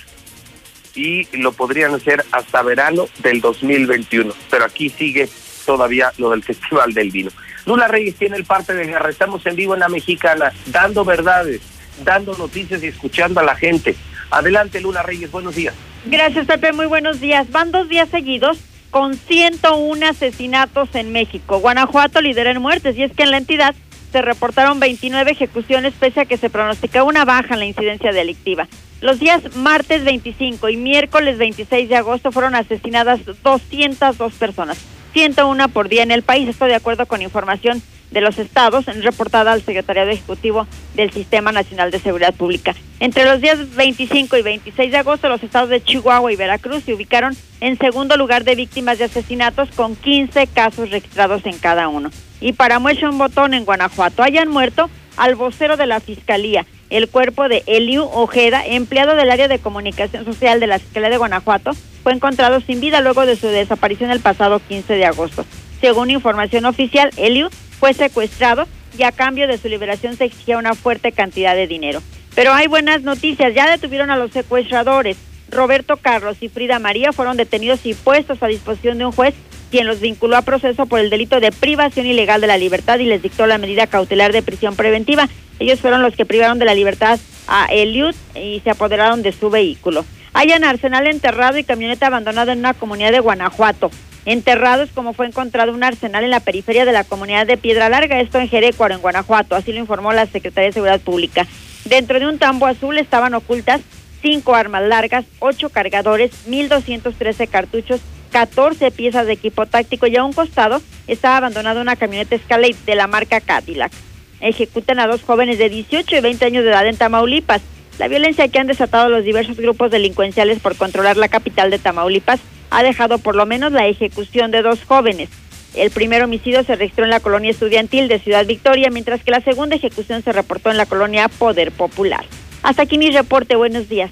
y 0.96 1.26
lo 1.38 1.54
podrían 1.54 1.94
hacer 1.94 2.26
hasta 2.32 2.62
verano 2.64 3.08
del 3.20 3.42
2021. 3.42 4.34
Pero 4.50 4.66
aquí 4.66 4.90
sigue 4.90 5.30
todavía 5.66 6.12
lo 6.18 6.32
del 6.32 6.44
Festival 6.44 6.94
del 6.94 7.12
Vino. 7.12 7.32
Lula 7.66 7.88
Reyes 7.88 8.16
tiene 8.16 8.38
el 8.38 8.46
parte 8.46 8.74
de 8.74 8.86
guerra. 8.86 9.10
Estamos 9.10 9.46
en 9.46 9.56
vivo 9.56 9.74
en 9.74 9.82
la 9.82 9.90
mexicana, 9.90 10.52
dando 10.68 11.06
verdades, 11.06 11.62
dando 12.04 12.36
noticias 12.38 12.84
y 12.84 12.88
escuchando 12.88 13.40
a 13.40 13.44
la 13.44 13.56
gente. 13.56 13.96
Adelante, 14.32 14.80
Lula 14.82 15.04
Reyes, 15.04 15.32
buenos 15.32 15.56
días. 15.56 15.74
Gracias, 16.06 16.48
Pepe. 16.48 16.74
Muy 16.74 16.88
buenos 16.88 17.20
días. 17.20 17.52
Van 17.52 17.72
dos 17.72 17.88
días 17.88 18.10
seguidos 18.10 18.58
con 18.90 19.16
101 19.16 20.06
asesinatos 20.08 20.90
en 20.96 21.12
México. 21.12 21.60
Guanajuato 21.60 22.22
lidera 22.22 22.52
en 22.52 22.62
muertes 22.62 22.98
y 22.98 23.04
es 23.04 23.14
que 23.14 23.24
en 23.24 23.32
la 23.32 23.38
entidad 23.38 23.76
se 24.12 24.22
reportaron 24.22 24.80
29 24.80 25.32
ejecuciones 25.32 25.94
pese 25.98 26.22
a 26.22 26.26
que 26.26 26.38
se 26.38 26.50
pronosticaba 26.50 27.06
una 27.06 27.24
baja 27.24 27.54
en 27.54 27.60
la 27.60 27.66
incidencia 27.66 28.12
delictiva. 28.12 28.68
Los 29.00 29.20
días 29.20 29.56
martes 29.56 30.04
25 30.04 30.70
y 30.70 30.78
miércoles 30.78 31.38
26 31.38 31.90
de 31.90 31.96
agosto 31.96 32.32
fueron 32.32 32.54
asesinadas 32.54 33.22
202 33.42 34.34
personas, 34.34 34.78
101 35.14 35.70
por 35.70 35.90
día 35.90 36.04
en 36.04 36.12
el 36.12 36.24
país. 36.24 36.48
Esto 36.48 36.66
de 36.66 36.76
acuerdo 36.76 37.06
con 37.06 37.22
información 37.22 37.82
de 38.12 38.22
los 38.22 38.38
estados 38.38 38.86
reportada 38.86 39.54
al 39.54 39.62
Secretariado 39.62 40.10
Ejecutivo 40.10 40.68
del 40.96 41.12
Sistema 41.12 41.52
Nacional 41.52 41.92
de 41.92 42.00
Seguridad 42.00 42.34
Pública. 42.34 42.76
Entre 43.00 43.26
los 43.26 43.42
días 43.42 43.74
25 43.76 44.38
y 44.38 44.42
26 44.42 44.92
de 44.92 44.98
agosto, 44.98 45.30
los 45.30 45.42
estados 45.42 45.70
de 45.70 45.82
Chihuahua 45.82 46.32
y 46.32 46.36
Veracruz 46.36 46.84
se 46.84 46.94
ubicaron 46.94 47.36
en 47.62 47.78
segundo 47.78 48.18
lugar 48.18 48.44
de 48.44 48.56
víctimas 48.56 49.00
de 49.00 49.06
asesinatos 49.06 49.70
con 49.76 49.96
15 49.96 50.48
casos 50.48 50.90
registrados 50.92 51.46
en 51.46 51.58
cada 51.58 51.88
uno. 51.88 52.12
Y 52.42 52.54
para 52.54 52.80
muestra 52.80 53.10
un 53.10 53.18
botón 53.18 53.54
en 53.54 53.66
Guanajuato, 53.66 54.24
hayan 54.24 54.50
muerto 54.50 54.90
al 55.18 55.36
vocero 55.36 55.78
de 55.78 55.88
la 55.88 56.00
Fiscalía, 56.00 56.66
el 56.90 57.08
cuerpo 57.10 57.48
de 57.48 57.64
Eliu 57.68 58.04
Ojeda, 58.04 58.66
empleado 58.66 59.16
del 59.16 59.32
área 59.32 59.48
de 59.48 59.60
comunicación 59.60 60.26
social 60.26 60.60
de 60.60 60.68
la 60.68 60.80
Fiscalía 60.80 61.10
de 61.10 61.18
Guanajuato, 61.18 61.72
fue 62.04 62.14
encontrado 62.14 62.60
sin 62.62 62.82
vida 62.82 63.02
luego 63.02 63.26
de 63.26 63.36
su 63.36 63.48
desaparición 63.48 64.12
el 64.12 64.20
pasado 64.20 64.60
15 64.60 64.94
de 64.94 65.06
agosto. 65.06 65.46
Según 65.80 66.12
información 66.12 66.66
oficial, 66.66 67.12
Eliu 67.18 67.50
fue 67.80 67.94
secuestrado 67.94 68.68
y 68.98 69.04
a 69.04 69.12
cambio 69.12 69.48
de 69.48 69.58
su 69.58 69.68
liberación 69.70 70.18
se 70.18 70.26
exigía 70.26 70.58
una 70.58 70.74
fuerte 70.74 71.12
cantidad 71.12 71.56
de 71.56 71.68
dinero. 71.68 72.02
Pero 72.36 72.54
hay 72.54 72.68
buenas 72.68 73.04
noticias, 73.04 73.54
ya 73.54 73.70
detuvieron 73.70 74.10
a 74.10 74.18
los 74.18 74.32
secuestradores. 74.32 75.18
Roberto 75.50 75.98
Carlos 75.98 76.38
y 76.42 76.48
Frida 76.48 76.80
María 76.80 77.12
fueron 77.12 77.36
detenidos 77.36 77.86
y 77.86 77.94
puestos 77.94 78.42
a 78.42 78.48
disposición 78.48 78.98
de 78.98 79.06
un 79.06 79.12
juez 79.12 79.34
quien 79.72 79.88
los 79.88 80.02
vinculó 80.02 80.38
a 80.38 80.44
proceso 80.44 80.86
por 80.86 81.00
el 81.00 81.10
delito 81.10 81.40
de 81.40 81.52
privación 81.52 82.06
ilegal 82.06 82.42
de 82.42 82.48
la 82.48 82.58
libertad 82.58 83.00
y 83.00 83.06
les 83.06 83.24
dictó 83.24 83.48
la 83.48 83.58
medida 83.58 83.88
cautelar 83.88 84.34
de 84.34 84.44
prisión 84.44 84.76
preventiva. 84.76 85.30
Ellos 85.60 85.80
fueron 85.80 86.04
los 86.04 86.16
que 86.16 86.26
privaron 86.26 86.60
de 86.60 86.66
la 86.66 86.76
libertad 86.76 87.20
a 87.48 87.66
Eliud 87.72 88.14
y 88.36 88.60
se 88.64 88.70
apoderaron 88.70 89.24
de 89.24 89.32
su 89.32 89.50
vehículo. 89.50 90.06
Hay 90.34 90.52
un 90.52 90.64
arsenal 90.64 91.08
enterrado 91.08 91.58
y 91.58 91.64
camioneta 91.64 92.08
abandonada 92.08 92.54
en 92.54 92.60
una 92.60 92.74
comunidad 92.74 93.12
de 93.12 93.20
Guanajuato 93.20 93.90
enterrados 94.26 94.90
como 94.94 95.14
fue 95.14 95.28
encontrado 95.28 95.74
un 95.74 95.84
arsenal 95.84 96.24
en 96.24 96.30
la 96.30 96.40
periferia 96.40 96.86
de 96.86 96.92
la 96.92 97.04
comunidad 97.04 97.48
de 97.48 97.58
Piedra 97.58 97.90
Larga, 97.90 98.20
esto 98.20 98.40
en 98.40 98.50
Jerecuaro, 98.50 98.94
en 98.94 99.02
Guanajuato, 99.02 99.56
así 99.56 99.72
lo 99.72 99.80
informó 99.80 100.14
la 100.14 100.26
Secretaría 100.26 100.68
de 100.68 100.74
Seguridad 100.74 101.02
Pública. 101.02 101.48
Dentro 101.86 102.20
de 102.20 102.28
un 102.28 102.38
tambo 102.38 102.68
azul 102.68 102.98
estaban 102.98 103.34
ocultas 103.34 103.82
cinco 104.22 104.54
armas 104.54 104.84
largas, 104.84 105.26
ocho 105.40 105.70
cargadores, 105.70 106.32
1.213 106.48 107.48
cartuchos, 107.50 108.02
14 108.32 108.92
piezas 108.92 109.28
de 109.28 109.34
equipo 109.34 109.66
táctico 109.66 110.08
y 110.08 110.16
a 110.16 110.24
un 110.24 110.34
costado 110.34 110.82
estaba 111.08 111.38
abandonada 111.38 111.82
una 111.82 111.96
camioneta 111.96 112.36
Escalade 112.36 112.76
de 112.86 112.96
la 112.96 113.08
marca 113.08 113.42
Cadillac. 113.42 113.92
Ejecutan 114.40 115.00
a 115.00 115.08
dos 115.08 115.22
jóvenes 115.22 115.60
de 115.60 115.70
18 115.70 116.16
y 116.16 116.22
20 116.22 116.46
años 116.46 116.64
de 116.64 116.72
edad 116.72 116.88
en 116.88 116.98
Tamaulipas. 116.98 117.62
La 118.00 118.08
violencia 118.08 118.48
que 118.48 118.58
han 118.58 118.68
desatado 118.68 119.10
los 119.10 119.24
diversos 119.24 119.58
grupos 119.58 119.92
delincuenciales 119.92 120.60
por 120.60 120.76
controlar 120.76 121.18
la 121.18 121.28
capital 121.28 121.70
de 121.70 121.78
Tamaulipas 121.78 122.40
ha 122.72 122.82
dejado 122.82 123.20
por 123.20 123.36
lo 123.36 123.46
menos 123.46 123.72
la 123.72 123.86
ejecución 123.88 124.50
de 124.50 124.64
dos 124.64 124.84
jóvenes. 124.84 125.30
El 125.76 125.92
primer 125.92 126.24
homicidio 126.24 126.64
se 126.64 126.76
registró 126.76 127.04
en 127.04 127.12
la 127.12 127.20
colonia 127.20 127.52
estudiantil 127.52 128.08
de 128.08 128.20
Ciudad 128.20 128.46
Victoria, 128.46 128.90
mientras 128.90 129.24
que 129.24 129.32
la 129.32 129.42
segunda 129.42 129.76
ejecución 129.76 130.22
se 130.24 130.32
reportó 130.32 130.72
en 130.72 130.78
la 130.78 130.86
colonia 130.86 131.30
Poder 131.30 131.72
Popular. 131.72 132.26
Hasta 132.64 132.84
aquí 132.84 132.98
mi 132.98 133.12
reporte. 133.12 133.56
Buenos 133.56 133.88
días. 133.88 134.12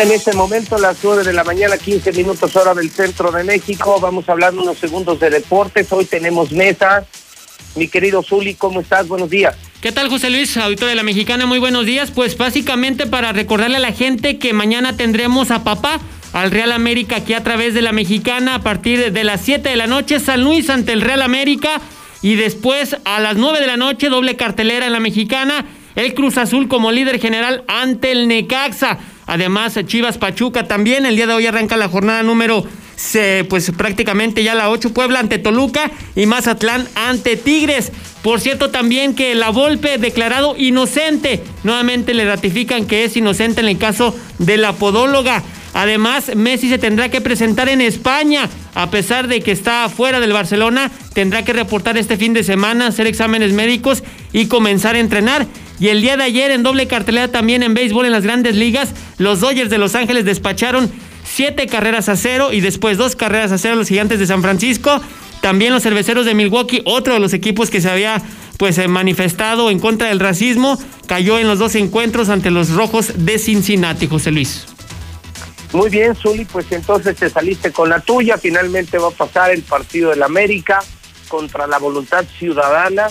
en 0.00 0.10
este 0.10 0.32
momento 0.34 0.78
las 0.78 0.98
9 1.02 1.24
de 1.24 1.32
la 1.32 1.44
mañana, 1.44 1.78
15 1.78 2.12
minutos 2.12 2.54
hora 2.56 2.74
del 2.74 2.90
centro 2.90 3.30
de 3.30 3.44
México. 3.44 3.98
Vamos 4.00 4.28
a 4.28 4.32
hablar 4.32 4.52
unos 4.52 4.78
segundos 4.78 5.18
de 5.20 5.30
deportes. 5.30 5.90
Hoy 5.90 6.04
tenemos 6.04 6.52
mesa. 6.52 7.06
Mi 7.76 7.88
querido 7.88 8.22
Zuli, 8.22 8.54
¿cómo 8.54 8.80
estás? 8.80 9.08
Buenos 9.08 9.30
días. 9.30 9.56
¿Qué 9.80 9.92
tal, 9.92 10.08
José 10.08 10.30
Luis, 10.30 10.56
auditor 10.56 10.88
de 10.88 10.94
la 10.94 11.02
Mexicana? 11.02 11.46
Muy 11.46 11.58
buenos 11.58 11.86
días. 11.86 12.10
Pues 12.10 12.36
básicamente 12.36 13.06
para 13.06 13.32
recordarle 13.32 13.76
a 13.76 13.80
la 13.80 13.92
gente 13.92 14.38
que 14.38 14.52
mañana 14.52 14.96
tendremos 14.96 15.50
a 15.50 15.64
papá 15.64 16.00
al 16.32 16.50
Real 16.50 16.72
América 16.72 17.16
aquí 17.16 17.32
a 17.32 17.42
través 17.42 17.72
de 17.72 17.82
la 17.82 17.92
Mexicana 17.92 18.56
a 18.56 18.62
partir 18.62 19.12
de 19.12 19.24
las 19.24 19.40
7 19.40 19.68
de 19.68 19.76
la 19.76 19.86
noche. 19.86 20.20
San 20.20 20.42
Luis 20.42 20.68
ante 20.68 20.92
el 20.92 21.00
Real 21.00 21.22
América 21.22 21.80
y 22.20 22.34
después 22.34 22.96
a 23.04 23.20
las 23.20 23.36
9 23.36 23.60
de 23.60 23.66
la 23.66 23.76
noche 23.76 24.08
doble 24.08 24.36
cartelera 24.36 24.86
en 24.86 24.92
la 24.92 25.00
Mexicana. 25.00 25.64
El 25.94 26.12
Cruz 26.12 26.36
Azul 26.36 26.68
como 26.68 26.92
líder 26.92 27.18
general 27.18 27.64
ante 27.68 28.12
el 28.12 28.28
Necaxa. 28.28 28.98
Además, 29.26 29.78
Chivas 29.86 30.18
Pachuca 30.18 30.66
también. 30.66 31.06
El 31.06 31.16
día 31.16 31.26
de 31.26 31.34
hoy 31.34 31.46
arranca 31.46 31.76
la 31.76 31.88
jornada 31.88 32.22
número 32.22 32.64
se, 32.96 33.44
pues 33.48 33.70
prácticamente 33.76 34.42
ya 34.42 34.54
la 34.54 34.70
8 34.70 34.92
Puebla 34.92 35.20
ante 35.20 35.38
Toluca 35.38 35.90
y 36.16 36.26
Mazatlán 36.26 36.88
ante 36.94 37.36
Tigres. 37.36 37.92
Por 38.22 38.40
cierto, 38.40 38.70
también 38.70 39.14
que 39.14 39.34
la 39.34 39.50
Volpe 39.50 39.98
declarado 39.98 40.56
inocente. 40.56 41.42
Nuevamente 41.62 42.14
le 42.14 42.24
ratifican 42.24 42.86
que 42.86 43.04
es 43.04 43.16
inocente 43.16 43.60
en 43.60 43.68
el 43.68 43.78
caso 43.78 44.16
de 44.38 44.56
la 44.56 44.72
podóloga. 44.72 45.42
Además, 45.74 46.34
Messi 46.34 46.70
se 46.70 46.78
tendrá 46.78 47.10
que 47.10 47.20
presentar 47.20 47.68
en 47.68 47.82
España. 47.82 48.48
A 48.74 48.90
pesar 48.90 49.28
de 49.28 49.42
que 49.42 49.52
está 49.52 49.88
fuera 49.90 50.20
del 50.20 50.32
Barcelona, 50.32 50.90
tendrá 51.12 51.44
que 51.44 51.52
reportar 51.52 51.98
este 51.98 52.16
fin 52.16 52.32
de 52.32 52.44
semana, 52.44 52.86
hacer 52.86 53.06
exámenes 53.06 53.52
médicos 53.52 54.02
y 54.32 54.46
comenzar 54.46 54.96
a 54.96 55.00
entrenar. 55.00 55.46
Y 55.78 55.88
el 55.88 56.00
día 56.00 56.16
de 56.16 56.24
ayer 56.24 56.50
en 56.50 56.62
doble 56.62 56.86
cartelera 56.86 57.28
también 57.28 57.62
en 57.62 57.74
béisbol 57.74 58.06
en 58.06 58.12
las 58.12 58.24
grandes 58.24 58.56
ligas, 58.56 58.90
los 59.18 59.40
Dodgers 59.40 59.70
de 59.70 59.78
Los 59.78 59.94
Ángeles 59.94 60.24
despacharon 60.24 60.90
siete 61.24 61.66
carreras 61.66 62.08
a 62.08 62.16
cero 62.16 62.52
y 62.52 62.60
después 62.60 62.96
dos 62.96 63.16
carreras 63.16 63.52
a 63.52 63.58
cero 63.58 63.76
los 63.76 63.88
gigantes 63.88 64.18
de 64.18 64.26
San 64.26 64.42
Francisco. 64.42 65.00
También 65.42 65.72
los 65.72 65.82
cerveceros 65.82 66.24
de 66.24 66.34
Milwaukee, 66.34 66.82
otro 66.86 67.14
de 67.14 67.20
los 67.20 67.32
equipos 67.34 67.70
que 67.70 67.80
se 67.80 67.90
había 67.90 68.22
pues 68.56 68.78
eh, 68.78 68.88
manifestado 68.88 69.70
en 69.70 69.78
contra 69.78 70.08
del 70.08 70.18
racismo, 70.18 70.78
cayó 71.06 71.38
en 71.38 71.46
los 71.46 71.58
dos 71.58 71.74
encuentros 71.74 72.30
ante 72.30 72.50
los 72.50 72.70
rojos 72.70 73.12
de 73.26 73.38
Cincinnati, 73.38 74.06
José 74.06 74.30
Luis. 74.30 74.64
Muy 75.72 75.90
bien, 75.90 76.14
Zuli, 76.14 76.46
pues 76.46 76.66
entonces 76.70 77.16
te 77.16 77.28
saliste 77.28 77.70
con 77.70 77.90
la 77.90 78.00
tuya. 78.00 78.38
Finalmente 78.38 78.96
va 78.98 79.08
a 79.08 79.10
pasar 79.10 79.50
el 79.50 79.62
partido 79.62 80.10
del 80.10 80.22
América 80.22 80.82
contra 81.28 81.66
la 81.66 81.78
voluntad 81.78 82.24
ciudadana, 82.38 83.08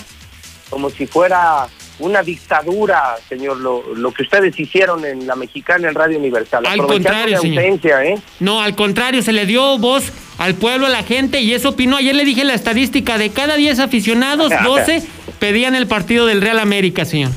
como 0.68 0.90
si 0.90 1.06
fuera 1.06 1.68
una 1.98 2.22
dictadura, 2.22 3.16
señor, 3.28 3.56
lo, 3.58 3.94
lo 3.94 4.12
que 4.12 4.22
ustedes 4.22 4.58
hicieron 4.58 5.04
en 5.04 5.26
la 5.26 5.34
mexicana 5.34 5.88
en 5.88 5.94
Radio 5.94 6.18
Universal. 6.18 6.66
Al 6.66 6.86
contrario, 6.86 7.40
señor. 7.40 7.64
ausencia, 7.64 8.04
¿eh? 8.04 8.18
No, 8.40 8.60
al 8.60 8.76
contrario, 8.76 9.22
se 9.22 9.32
le 9.32 9.46
dio 9.46 9.78
voz 9.78 10.12
al 10.38 10.54
pueblo, 10.54 10.86
a 10.86 10.90
la 10.90 11.02
gente, 11.02 11.40
y 11.40 11.54
eso 11.54 11.70
opinó. 11.70 11.96
Ayer 11.96 12.14
le 12.14 12.24
dije 12.24 12.44
la 12.44 12.54
estadística: 12.54 13.18
de 13.18 13.30
cada 13.30 13.56
10 13.56 13.78
aficionados, 13.78 14.52
12 14.64 15.02
pedían 15.38 15.74
el 15.74 15.86
partido 15.86 16.26
del 16.26 16.40
Real 16.40 16.58
América, 16.58 17.04
señor. 17.04 17.30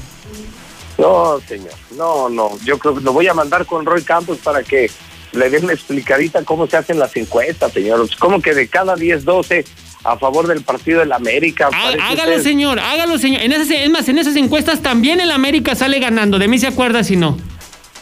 No, 0.98 1.40
señor, 1.48 1.74
no, 1.96 2.28
no. 2.28 2.52
Yo 2.66 2.78
creo 2.78 2.96
que 2.96 3.02
lo 3.02 3.14
voy 3.14 3.28
a 3.28 3.34
mandar 3.34 3.66
con 3.66 3.86
Roy 3.86 4.04
Campos 4.04 4.40
para 4.40 4.64
que 4.64 4.92
le 5.32 5.50
den 5.50 5.64
una 5.64 5.74
explicadita 5.74 6.44
cómo 6.44 6.68
se 6.68 6.76
hacen 6.76 7.00
las 7.00 7.16
encuestas, 7.16 7.72
señor. 7.72 8.06
Como 8.18 8.42
que 8.42 8.54
de 8.54 8.68
cada 8.68 8.96
10, 8.96 9.24
12 9.24 9.66
a 10.04 10.18
favor 10.18 10.48
del 10.48 10.62
partido 10.62 11.00
del 11.00 11.12
América. 11.12 11.70
parece 11.70 12.02
Hágalo, 12.02 12.32
usted- 12.32 12.44
señor, 12.44 12.80
hágalo, 12.80 13.18
señor. 13.18 13.42
En 13.42 13.52
esas, 13.52 13.70
es 13.72 13.90
más, 13.90 14.08
en 14.08 14.18
esas 14.18 14.36
encuestas 14.36 14.82
también 14.82 15.20
el 15.20 15.32
América 15.32 15.76
sale 15.76 16.00
ganando. 16.00 16.40
De 16.40 16.48
mí 16.48 16.58
se 16.58 16.68
acuerda 16.68 17.04
si 17.04 17.16
no. 17.16 17.38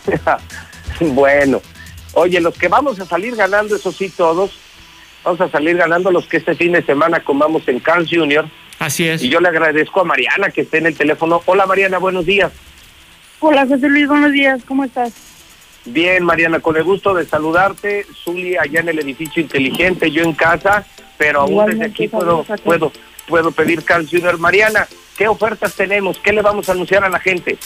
bueno, 0.99 1.61
oye, 2.13 2.39
los 2.39 2.57
que 2.57 2.67
vamos 2.67 2.99
a 2.99 3.05
salir 3.05 3.35
ganando, 3.35 3.75
eso 3.75 3.91
sí, 3.91 4.09
todos, 4.09 4.51
vamos 5.23 5.41
a 5.41 5.49
salir 5.49 5.77
ganando 5.77 6.11
los 6.11 6.27
que 6.27 6.37
este 6.37 6.55
fin 6.55 6.71
de 6.73 6.83
semana 6.83 7.19
comamos 7.23 7.67
en 7.67 7.79
Carl's 7.79 8.09
Jr. 8.09 8.45
Así 8.79 9.07
es. 9.07 9.23
Y 9.23 9.29
yo 9.29 9.39
le 9.39 9.49
agradezco 9.49 10.01
a 10.01 10.03
Mariana 10.03 10.49
que 10.49 10.61
esté 10.61 10.77
en 10.77 10.85
el 10.87 10.95
teléfono. 10.95 11.41
Hola 11.45 11.65
Mariana, 11.65 11.97
buenos 11.97 12.25
días. 12.25 12.51
Hola 13.39 13.65
José 13.67 13.89
Luis, 13.89 14.07
buenos 14.07 14.31
días, 14.31 14.61
¿cómo 14.67 14.83
estás? 14.83 15.13
Bien, 15.85 16.23
Mariana, 16.23 16.59
con 16.59 16.75
el 16.75 16.83
gusto 16.83 17.13
de 17.13 17.25
saludarte. 17.25 18.05
Zuli 18.23 18.55
allá 18.57 18.81
en 18.81 18.89
el 18.89 18.99
edificio 18.99 19.41
inteligente, 19.41 20.11
yo 20.11 20.21
en 20.23 20.33
casa, 20.33 20.85
pero 21.17 21.41
aún 21.41 21.65
desde 21.65 21.85
aquí 21.85 22.07
puedo, 22.07 22.45
puedo, 22.63 22.91
puedo 23.27 23.51
pedir 23.51 23.83
Jr. 23.87 24.37
Mariana, 24.37 24.87
¿qué 25.17 25.27
ofertas 25.27 25.73
tenemos? 25.73 26.19
¿Qué 26.19 26.31
le 26.31 26.41
vamos 26.41 26.69
a 26.69 26.73
anunciar 26.73 27.03
a 27.03 27.09
la 27.09 27.19
gente? 27.19 27.57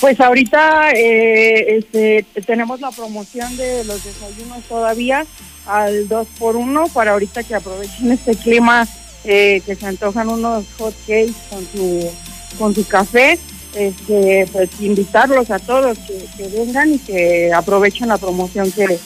Pues 0.00 0.20
ahorita 0.20 0.90
eh, 0.92 1.78
este, 1.78 2.26
tenemos 2.46 2.80
la 2.80 2.90
promoción 2.90 3.56
de 3.56 3.84
los 3.84 4.04
desayunos 4.04 4.62
todavía 4.64 5.24
al 5.66 6.08
2 6.08 6.26
por 6.38 6.56
1 6.56 6.88
para 6.88 7.12
ahorita 7.12 7.42
que 7.42 7.54
aprovechen 7.54 8.12
este 8.12 8.34
clima 8.34 8.86
eh, 9.24 9.62
que 9.64 9.74
se 9.74 9.86
antojan 9.86 10.28
unos 10.28 10.66
hot 10.78 10.94
cakes 11.06 11.34
con 11.48 11.66
su 11.72 12.10
con 12.58 12.74
su 12.74 12.86
café 12.86 13.38
este 13.74 14.46
pues 14.52 14.68
invitarlos 14.80 15.50
a 15.50 15.58
todos 15.58 15.96
que, 16.00 16.26
que 16.36 16.48
vengan 16.48 16.92
y 16.92 16.98
que 16.98 17.50
aprovechen 17.52 18.08
la 18.08 18.18
promoción 18.18 18.70
que, 18.72 18.98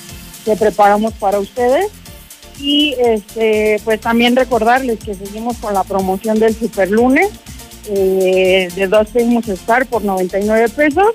que 0.44 0.56
preparamos 0.56 1.12
para 1.14 1.39
ustedes 1.39 1.86
y 2.60 2.94
este 2.98 3.80
pues 3.84 4.00
también 4.00 4.36
recordarles 4.36 4.98
que 4.98 5.14
seguimos 5.14 5.56
con 5.58 5.74
la 5.74 5.84
promoción 5.84 6.38
del 6.38 6.54
super 6.54 6.90
lunes 6.90 7.28
eh, 7.88 8.68
de 8.74 8.86
dos 8.86 9.08
Famous 9.08 9.48
Star 9.48 9.86
por 9.86 10.04
99 10.04 10.68
pesos 10.70 11.12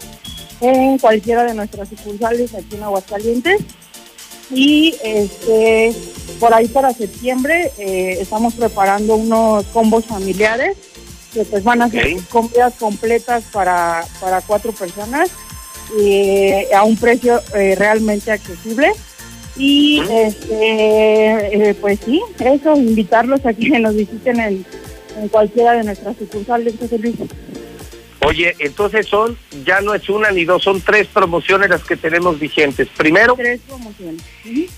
en 0.61 0.97
cualquiera 0.97 1.43
de 1.43 1.53
nuestras 1.53 1.89
sucursales 1.89 2.53
aquí 2.53 2.75
en 2.75 2.83
Aguascalientes. 2.83 3.61
Y 4.51 4.95
este, 5.03 5.93
por 6.39 6.53
ahí 6.53 6.67
para 6.67 6.93
septiembre 6.93 7.71
eh, 7.77 8.17
estamos 8.19 8.53
preparando 8.53 9.15
unos 9.15 9.65
combos 9.67 10.05
familiares 10.05 10.77
que 11.33 11.43
pues 11.45 11.63
van 11.63 11.81
a 11.81 11.89
ser 11.89 12.15
comidas 12.29 12.73
completas 12.75 13.43
para, 13.51 14.05
para 14.19 14.41
cuatro 14.41 14.71
personas 14.71 15.31
eh, 15.99 16.67
a 16.75 16.83
un 16.83 16.97
precio 16.97 17.41
eh, 17.55 17.75
realmente 17.75 18.31
accesible. 18.31 18.91
Y 19.55 20.01
este, 20.09 21.69
eh, 21.69 21.75
pues 21.79 21.99
sí, 22.03 22.21
eso, 22.43 22.75
invitarlos 22.75 23.45
a 23.45 23.53
que 23.53 23.69
nos 23.79 23.95
visiten 23.95 24.39
en, 24.39 24.65
en 25.19 25.27
cualquiera 25.29 25.73
de 25.73 25.83
nuestras 25.83 26.17
sucursales, 26.17 26.73
José 26.79 26.97
Luis. 26.99 27.15
Oye, 28.25 28.55
entonces 28.59 29.05
son, 29.07 29.37
ya 29.65 29.81
no 29.81 29.93
es 29.93 30.07
una 30.09 30.31
ni 30.31 30.45
dos, 30.45 30.63
son 30.63 30.79
tres 30.81 31.07
promociones 31.07 31.69
las 31.69 31.83
que 31.83 31.97
tenemos 31.97 32.39
vigentes. 32.39 32.87
Primero, 32.95 33.35
Tres 33.35 33.59
promociones. 33.67 34.21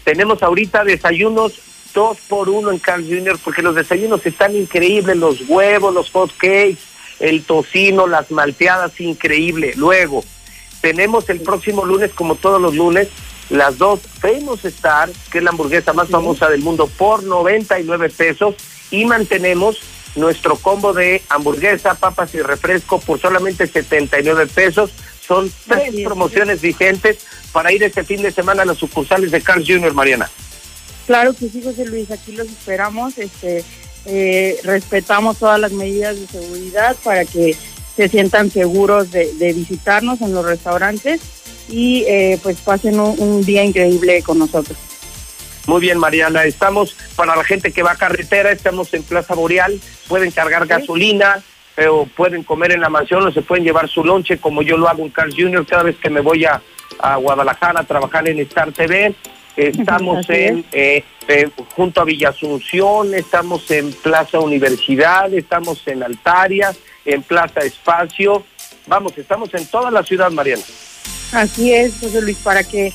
tenemos 0.03 0.41
ahorita 0.41 0.83
desayunos 0.83 1.53
dos 1.93 2.17
por 2.27 2.49
uno 2.49 2.71
en 2.71 2.79
Carl 2.79 3.03
Jr. 3.07 3.37
porque 3.43 3.61
los 3.61 3.75
desayunos 3.75 4.25
están 4.25 4.55
increíbles, 4.55 5.15
los 5.15 5.47
huevos, 5.47 5.93
los 5.93 6.09
hot 6.09 6.31
cakes, 6.37 6.79
el 7.19 7.43
tocino, 7.43 8.07
las 8.07 8.31
malteadas, 8.31 8.99
increíble. 8.99 9.73
Luego, 9.77 10.23
tenemos 10.81 11.29
el 11.29 11.39
próximo 11.39 11.85
lunes, 11.85 12.11
como 12.13 12.35
todos 12.35 12.59
los 12.59 12.75
lunes, 12.75 13.09
las 13.49 13.77
dos 13.77 14.01
Famous 14.19 14.65
Star, 14.65 15.09
que 15.31 15.39
es 15.39 15.43
la 15.43 15.51
hamburguesa 15.51 15.93
más 15.93 16.09
famosa 16.09 16.49
del 16.49 16.61
mundo, 16.61 16.87
por 16.87 17.23
99 17.23 18.09
pesos, 18.09 18.55
y 18.91 19.05
mantenemos 19.05 19.79
nuestro 20.15 20.55
combo 20.55 20.93
de 20.93 21.21
hamburguesa, 21.29 21.95
papas 21.95 22.33
y 22.33 22.41
refresco 22.41 22.99
por 22.99 23.19
solamente 23.19 23.67
79 23.67 24.47
pesos. 24.47 24.91
Son 25.25 25.51
tres 25.67 25.93
promociones 26.03 26.61
vigentes 26.61 27.25
para 27.51 27.71
ir 27.71 27.83
este 27.83 28.03
fin 28.03 28.21
de 28.21 28.31
semana 28.31 28.63
a 28.63 28.65
las 28.65 28.77
sucursales 28.77 29.31
de 29.31 29.41
Carl 29.41 29.63
Jr., 29.65 29.93
Mariana. 29.93 30.29
Claro 31.07 31.33
que 31.33 31.49
sí, 31.49 31.61
José 31.63 31.85
Luis, 31.85 32.09
aquí 32.11 32.31
los 32.31 32.47
esperamos. 32.47 33.17
Este, 33.17 33.63
eh, 34.05 34.59
respetamos 34.63 35.37
todas 35.37 35.59
las 35.59 35.71
medidas 35.71 36.19
de 36.19 36.27
seguridad 36.27 36.95
para 37.03 37.25
que 37.25 37.55
se 37.95 38.09
sientan 38.09 38.51
seguros 38.51 39.11
de, 39.11 39.33
de 39.33 39.53
visitarnos 39.53 40.21
en 40.21 40.33
los 40.33 40.45
restaurantes 40.45 41.21
y 41.69 42.03
eh, 42.07 42.39
pues 42.41 42.57
pasen 42.61 42.99
un, 42.99 43.19
un 43.19 43.45
día 43.45 43.63
increíble 43.63 44.21
con 44.23 44.39
nosotros. 44.39 44.77
Muy 45.67 45.81
bien, 45.81 45.97
Mariana. 45.97 46.43
Estamos 46.43 46.95
para 47.15 47.35
la 47.35 47.43
gente 47.43 47.71
que 47.71 47.83
va 47.83 47.91
a 47.91 47.97
carretera, 47.97 48.51
estamos 48.51 48.93
en 48.93 49.03
Plaza 49.03 49.33
Boreal. 49.33 49.79
Pueden 50.07 50.31
cargar 50.31 50.67
gasolina, 50.67 51.41
pero 51.75 52.07
pueden 52.15 52.43
comer 52.43 52.71
en 52.71 52.81
la 52.81 52.89
mansión 52.89 53.25
o 53.25 53.31
se 53.31 53.41
pueden 53.41 53.63
llevar 53.63 53.89
su 53.89 54.03
lonche, 54.03 54.37
como 54.37 54.61
yo 54.61 54.77
lo 54.77 54.87
hago 54.87 55.03
en 55.03 55.09
Carl 55.09 55.33
Jr. 55.35 55.65
cada 55.65 55.83
vez 55.83 55.97
que 55.97 56.09
me 56.09 56.21
voy 56.21 56.45
a, 56.45 56.61
a 56.99 57.15
Guadalajara 57.15 57.81
a 57.81 57.83
trabajar 57.83 58.27
en 58.27 58.39
Star 58.39 58.71
TV. 58.71 59.15
Estamos 59.57 60.29
en 60.29 60.65
eh, 60.71 61.03
eh, 61.27 61.49
junto 61.75 62.01
a 62.01 62.05
Villa 62.05 62.29
Asunción, 62.29 63.15
estamos 63.15 63.69
en 63.71 63.91
Plaza 63.91 64.39
Universidad, 64.39 65.33
estamos 65.33 65.81
en 65.87 66.03
Altaria, 66.03 66.73
en 67.05 67.23
Plaza 67.23 67.61
Espacio. 67.61 68.43
Vamos, 68.85 69.17
estamos 69.17 69.51
en 69.55 69.65
toda 69.65 69.89
la 69.89 70.03
ciudad, 70.03 70.29
Mariana. 70.29 70.63
Así 71.31 71.73
es, 71.73 71.93
José 71.99 72.21
Luis, 72.21 72.37
para 72.43 72.63
que 72.63 72.93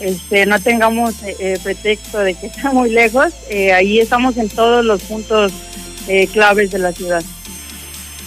este, 0.00 0.46
no 0.46 0.58
tengamos 0.60 1.22
eh, 1.22 1.36
eh, 1.38 1.58
pretexto 1.62 2.18
de 2.20 2.34
que 2.34 2.46
está 2.48 2.72
muy 2.72 2.90
lejos. 2.90 3.32
eh, 3.50 3.72
ahí 3.72 4.00
estamos 4.00 4.36
en 4.36 4.48
todos 4.48 4.84
los 4.84 5.02
puntos 5.02 5.52
eh, 6.08 6.26
claves 6.32 6.70
de 6.70 6.78
la 6.78 6.92
ciudad. 6.92 7.22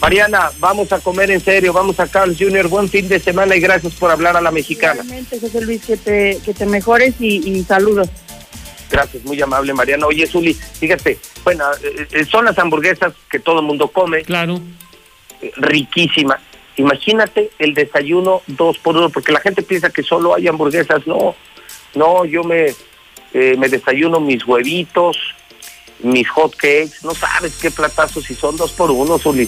Mariana, 0.02 0.52
vamos 0.60 0.92
a 0.92 1.00
comer 1.00 1.32
en 1.32 1.40
serio, 1.40 1.74
vamos 1.74 2.00
a 2.00 2.08
Carl 2.08 2.36
Jr. 2.38 2.68
Buen 2.68 2.90
fin 2.90 3.08
de 3.08 3.20
semana 3.20 3.56
y 3.56 3.60
gracias 3.60 3.94
por 3.94 4.12
hablar 4.12 4.36
a 4.38 4.42
la 4.42 4.52
mexicana. 4.52 5.02
Realmente, 5.02 5.40
José 5.40 5.62
Luis, 5.62 5.84
que 5.86 5.98
te, 5.98 6.40
que 6.46 6.54
te 6.54 6.66
mejores 6.66 7.16
y, 7.20 7.38
y 7.50 7.64
saludos. 7.64 8.10
Gracias, 8.92 9.24
muy 9.24 9.42
amable 9.42 9.74
Mariana. 9.74 10.06
Oye, 10.06 10.28
Zuli, 10.28 10.54
fíjate, 10.54 11.18
bueno, 11.44 11.66
son 12.30 12.46
las 12.46 12.58
hamburguesas 12.60 13.14
que 13.32 13.40
todo 13.40 13.62
el 13.62 13.66
mundo 13.66 13.88
come. 13.88 14.22
Claro. 14.24 14.60
eh, 15.42 15.52
riquísima. 15.58 16.40
Imagínate 16.78 17.52
el 17.60 17.74
desayuno 17.74 18.42
dos 18.48 18.78
por 18.78 18.98
uno, 18.98 19.10
porque 19.10 19.32
la 19.32 19.40
gente 19.40 19.62
piensa 19.62 19.90
que 19.90 20.04
solo 20.04 20.36
hay 20.36 20.48
hamburguesas. 20.48 21.08
No, 21.08 21.36
no, 21.96 22.26
yo 22.26 22.44
me, 22.44 22.74
eh, 23.34 23.56
me 23.58 23.70
desayuno 23.70 24.20
mis 24.20 24.46
huevitos, 24.46 25.18
mis 26.00 26.30
hot 26.30 26.56
cakes. 26.56 26.98
No 27.04 27.14
sabes 27.16 27.56
qué 27.62 27.72
platazos 27.72 28.26
si 28.26 28.36
son 28.36 28.58
dos 28.58 28.72
por 28.72 28.92
uno, 28.92 29.18
Zuli. 29.18 29.48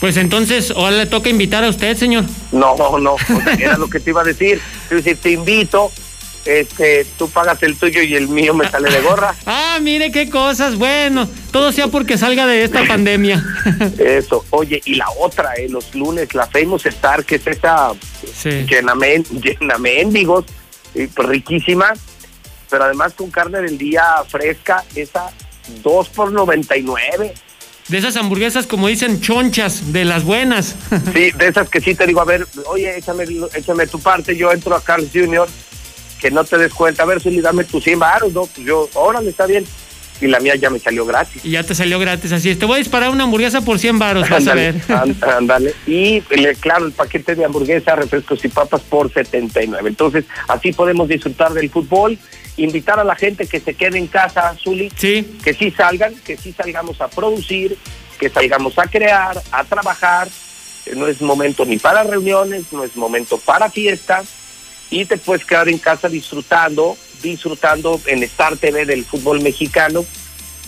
Pues 0.00 0.16
entonces, 0.16 0.72
ahora 0.72 0.96
le 0.96 1.06
toca 1.06 1.30
invitar 1.30 1.62
a 1.62 1.68
usted, 1.68 1.96
señor. 1.96 2.24
No, 2.50 2.74
no, 2.98 3.16
era 3.58 3.78
lo 3.78 3.88
que 3.88 4.00
te 4.00 4.10
iba 4.10 4.22
a 4.22 4.24
decir. 4.24 4.60
Es 4.84 4.90
decir, 4.90 5.16
te 5.16 5.30
invito, 5.30 5.92
este, 6.44 7.06
tú 7.18 7.28
pagas 7.30 7.62
el 7.62 7.76
tuyo 7.76 8.02
y 8.02 8.14
el 8.14 8.28
mío 8.28 8.54
me 8.54 8.68
sale 8.68 8.90
de 8.90 9.00
gorra. 9.00 9.34
Ah, 9.46 9.78
mire 9.80 10.10
qué 10.12 10.28
cosas. 10.28 10.76
Bueno, 10.76 11.28
todo 11.50 11.72
sea 11.72 11.88
porque 11.88 12.18
salga 12.18 12.46
de 12.46 12.64
esta 12.64 12.86
pandemia. 12.86 13.42
Eso. 13.98 14.44
Oye, 14.50 14.82
y 14.84 14.96
la 14.96 15.06
otra, 15.18 15.54
eh, 15.54 15.68
los 15.68 15.94
lunes, 15.94 16.34
la 16.34 16.46
Famous 16.46 16.84
Star, 16.86 17.24
que 17.24 17.36
es 17.36 17.46
esa 17.46 17.92
llena, 18.44 18.94
men- 18.94 19.24
llena 19.42 19.78
mendigos, 19.78 20.44
y, 20.94 21.06
pues, 21.06 21.28
riquísima, 21.28 21.92
pero 22.68 22.84
además 22.84 23.14
con 23.14 23.30
carne 23.30 23.60
del 23.62 23.78
día 23.78 24.04
fresca, 24.28 24.84
esa 24.94 25.30
2 25.82 26.08
por 26.10 26.32
99. 26.32 27.32
De 27.88 27.98
esas 27.98 28.16
hamburguesas, 28.16 28.66
como 28.66 28.88
dicen, 28.88 29.20
chonchas, 29.20 29.92
de 29.92 30.04
las 30.04 30.24
buenas. 30.24 30.76
Sí, 31.14 31.30
de 31.32 31.48
esas 31.48 31.68
que 31.68 31.80
sí 31.80 31.94
te 31.94 32.06
digo, 32.06 32.20
a 32.20 32.24
ver, 32.24 32.46
oye, 32.66 32.96
échame, 32.98 33.24
échame 33.54 33.86
tu 33.86 33.98
parte, 34.00 34.36
yo 34.36 34.52
entro 34.52 34.74
a 34.76 34.82
Carl 34.82 35.08
Jr., 35.12 35.48
que 36.22 36.30
no 36.30 36.44
te 36.44 36.56
des 36.56 36.72
cuenta, 36.72 37.02
a 37.02 37.06
ver, 37.06 37.20
Zuli, 37.20 37.40
dame 37.42 37.64
tus 37.64 37.84
100 37.84 37.98
baros, 37.98 38.32
¿no? 38.32 38.46
Pues 38.46 38.66
yo, 38.66 38.88
órale, 38.94 39.28
está 39.30 39.44
bien. 39.44 39.66
Y 40.20 40.28
la 40.28 40.38
mía 40.38 40.54
ya 40.54 40.70
me 40.70 40.78
salió 40.78 41.04
gratis. 41.04 41.44
Y 41.44 41.50
ya 41.50 41.64
te 41.64 41.74
salió 41.74 41.98
gratis, 41.98 42.30
así 42.30 42.48
es. 42.50 42.56
Te 42.58 42.64
voy 42.64 42.76
a 42.76 42.78
disparar 42.78 43.10
una 43.10 43.24
hamburguesa 43.24 43.60
por 43.62 43.80
100 43.80 43.98
varos, 43.98 44.30
vas 44.30 44.46
a 44.46 44.54
ver. 44.54 44.76
án- 44.88 45.16
ándale. 45.36 45.74
Y 45.84 46.20
claro, 46.60 46.86
el 46.86 46.92
paquete 46.92 47.34
de 47.34 47.44
hamburguesa, 47.44 47.96
refrescos 47.96 48.44
y 48.44 48.48
papas 48.48 48.82
por 48.82 49.12
79. 49.12 49.88
Entonces, 49.88 50.24
así 50.46 50.72
podemos 50.72 51.08
disfrutar 51.08 51.52
del 51.52 51.68
fútbol. 51.70 52.16
Invitar 52.56 53.00
a 53.00 53.04
la 53.04 53.16
gente 53.16 53.48
que 53.48 53.58
se 53.58 53.74
quede 53.74 53.98
en 53.98 54.06
casa, 54.06 54.54
Zuli. 54.62 54.90
Que 55.42 55.54
sí 55.54 55.72
salgan, 55.72 56.14
que 56.24 56.36
sí 56.36 56.52
salgamos 56.52 57.00
a 57.00 57.08
producir, 57.08 57.76
que 58.20 58.28
salgamos 58.28 58.78
a 58.78 58.86
crear, 58.86 59.42
a 59.50 59.64
trabajar. 59.64 60.28
No 60.94 61.08
es 61.08 61.20
momento 61.20 61.64
ni 61.64 61.78
para 61.78 62.04
reuniones, 62.04 62.64
no 62.72 62.84
es 62.84 62.94
momento 62.94 63.38
para 63.38 63.70
fiestas. 63.70 64.26
Y 64.92 65.04
te 65.06 65.16
puedes 65.16 65.44
quedar 65.44 65.68
en 65.68 65.78
casa 65.78 66.08
disfrutando, 66.08 66.96
disfrutando 67.22 68.00
en 68.06 68.22
Star 68.22 68.56
TV 68.56 68.84
del 68.86 69.04
fútbol 69.04 69.40
mexicano 69.40 70.04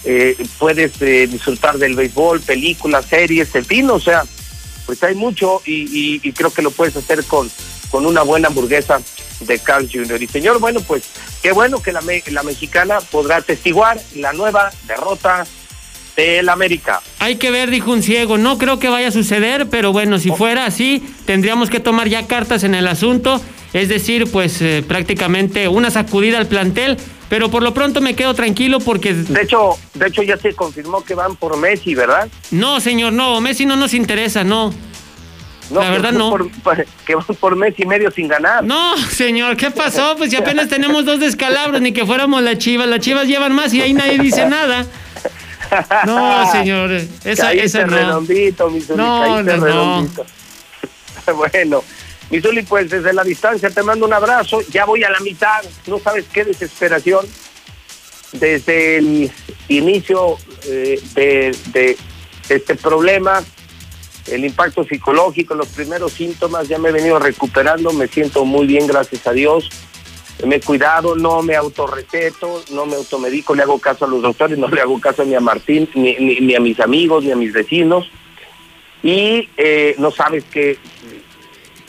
eh, 0.04 0.36
puedes 0.58 1.00
eh, 1.00 1.26
disfrutar 1.26 1.78
del 1.78 1.94
béisbol, 1.94 2.40
películas, 2.42 3.06
series, 3.06 3.54
en 3.54 3.64
fin, 3.64 3.88
o 3.90 3.98
sea, 3.98 4.22
pues 4.84 5.02
hay 5.02 5.14
mucho 5.14 5.62
y, 5.64 6.20
y- 6.22 6.32
creo 6.32 6.52
que 6.52 6.60
lo 6.60 6.70
puedes 6.70 6.94
hacer 6.96 7.24
con, 7.24 7.50
con 7.90 8.04
una 8.04 8.20
buena 8.20 8.48
hamburguesa 8.48 9.00
de 9.40 9.58
Carl 9.58 9.88
Jr. 9.90 10.22
Y 10.22 10.26
señor, 10.28 10.58
bueno, 10.58 10.80
pues 10.82 11.04
qué 11.42 11.52
bueno 11.52 11.80
que 11.82 11.90
la, 11.92 12.02
la 12.26 12.42
mexicana 12.42 13.00
podrá 13.00 13.36
atestiguar 13.36 13.98
la 14.14 14.34
nueva 14.34 14.70
derrota 14.86 15.46
del 16.16 16.48
América. 16.48 17.00
Hay 17.18 17.36
que 17.36 17.50
ver, 17.50 17.70
dijo 17.70 17.90
un 17.90 18.02
ciego. 18.02 18.38
No 18.38 18.58
creo 18.58 18.78
que 18.78 18.88
vaya 18.88 19.08
a 19.08 19.12
suceder, 19.12 19.68
pero 19.68 19.92
bueno, 19.92 20.18
si 20.18 20.30
fuera 20.30 20.66
así, 20.66 21.02
tendríamos 21.26 21.70
que 21.70 21.80
tomar 21.80 22.08
ya 22.08 22.26
cartas 22.26 22.64
en 22.64 22.74
el 22.74 22.86
asunto. 22.86 23.40
Es 23.72 23.88
decir, 23.88 24.30
pues 24.30 24.62
eh, 24.62 24.84
prácticamente 24.86 25.66
una 25.68 25.90
sacudida 25.90 26.38
al 26.38 26.46
plantel. 26.46 26.96
Pero 27.28 27.50
por 27.50 27.62
lo 27.62 27.74
pronto 27.74 28.00
me 28.00 28.14
quedo 28.14 28.34
tranquilo 28.34 28.78
porque... 28.80 29.12
De 29.14 29.42
hecho, 29.42 29.70
de 29.94 30.06
hecho 30.06 30.22
ya 30.22 30.36
se 30.36 30.54
confirmó 30.54 31.02
que 31.02 31.14
van 31.14 31.34
por 31.36 31.56
Messi, 31.56 31.94
¿verdad? 31.94 32.28
No, 32.52 32.78
señor, 32.80 33.12
no. 33.12 33.40
Messi 33.40 33.66
no 33.66 33.74
nos 33.76 33.94
interesa, 33.94 34.44
no. 34.44 34.72
No, 35.70 35.80
La 35.80 35.90
verdad 35.90 36.12
no. 36.12 36.30
por- 36.30 36.50
que 37.06 37.14
van 37.16 37.24
por 37.40 37.56
Messi 37.56 37.82
y 37.82 37.86
medio 37.86 38.10
sin 38.12 38.28
ganar. 38.28 38.62
No, 38.62 38.96
señor, 38.98 39.56
¿qué 39.56 39.70
pasó? 39.72 40.14
Pues 40.16 40.30
si 40.30 40.36
apenas 40.36 40.68
tenemos 40.68 41.06
dos 41.06 41.18
descalabros, 41.18 41.80
ni 41.80 41.92
que 41.92 42.04
fuéramos 42.06 42.42
las 42.42 42.58
chivas. 42.58 42.86
Las 42.86 43.00
chivas 43.00 43.26
llevan 43.26 43.52
más 43.54 43.72
y 43.74 43.80
ahí 43.80 43.94
nadie 43.94 44.18
dice 44.18 44.46
nada. 44.46 44.86
No, 46.06 46.50
señor, 46.52 46.90
esa, 46.92 47.46
Caíste 47.46 47.64
esa 47.64 47.86
no. 47.86 47.96
redondito, 47.96 48.70
mi 48.70 48.80
Zuli, 48.80 48.98
No, 48.98 49.42
no, 49.42 50.08
bueno, 51.36 51.82
pues 52.68 52.90
desde 52.90 53.12
la 53.12 53.24
distancia 53.24 53.70
te 53.70 53.82
mando 53.82 54.06
un 54.06 54.12
abrazo. 54.12 54.60
Ya 54.70 54.84
voy 54.84 55.04
a 55.04 55.10
la 55.10 55.20
mitad. 55.20 55.62
No 55.86 55.98
sabes 55.98 56.26
qué 56.32 56.44
desesperación. 56.44 57.26
Desde 58.32 58.98
el 58.98 59.30
inicio 59.68 60.36
eh, 60.64 61.00
de, 61.14 61.56
de 61.72 61.96
este 62.48 62.74
problema, 62.74 63.42
el 64.26 64.44
impacto 64.44 64.84
psicológico, 64.84 65.54
los 65.54 65.68
primeros 65.68 66.12
síntomas, 66.12 66.66
ya 66.66 66.78
me 66.78 66.88
he 66.88 66.92
venido 66.92 67.18
recuperando. 67.18 67.92
Me 67.92 68.08
siento 68.08 68.44
muy 68.44 68.66
bien, 68.66 68.86
gracias 68.86 69.26
a 69.26 69.32
Dios. 69.32 69.70
Me 70.44 70.56
he 70.56 70.60
cuidado, 70.60 71.14
no 71.16 71.42
me 71.42 71.54
autorreceto, 71.56 72.64
no 72.72 72.86
me 72.86 72.96
automedico, 72.96 73.54
le 73.54 73.62
hago 73.62 73.78
caso 73.78 74.04
a 74.04 74.08
los 74.08 74.20
doctores, 74.22 74.58
no 74.58 74.68
le 74.68 74.80
hago 74.80 75.00
caso 75.00 75.24
ni 75.24 75.34
a 75.34 75.40
Martín, 75.40 75.88
ni, 75.94 76.16
ni- 76.16 76.40
ni 76.40 76.54
a 76.54 76.60
mis 76.60 76.80
amigos, 76.80 77.24
ni 77.24 77.30
a 77.32 77.36
mis 77.36 77.52
vecinos. 77.52 78.10
Y 79.02 79.48
eh, 79.56 79.94
no 79.98 80.10
sabes 80.10 80.44
qué, 80.50 80.78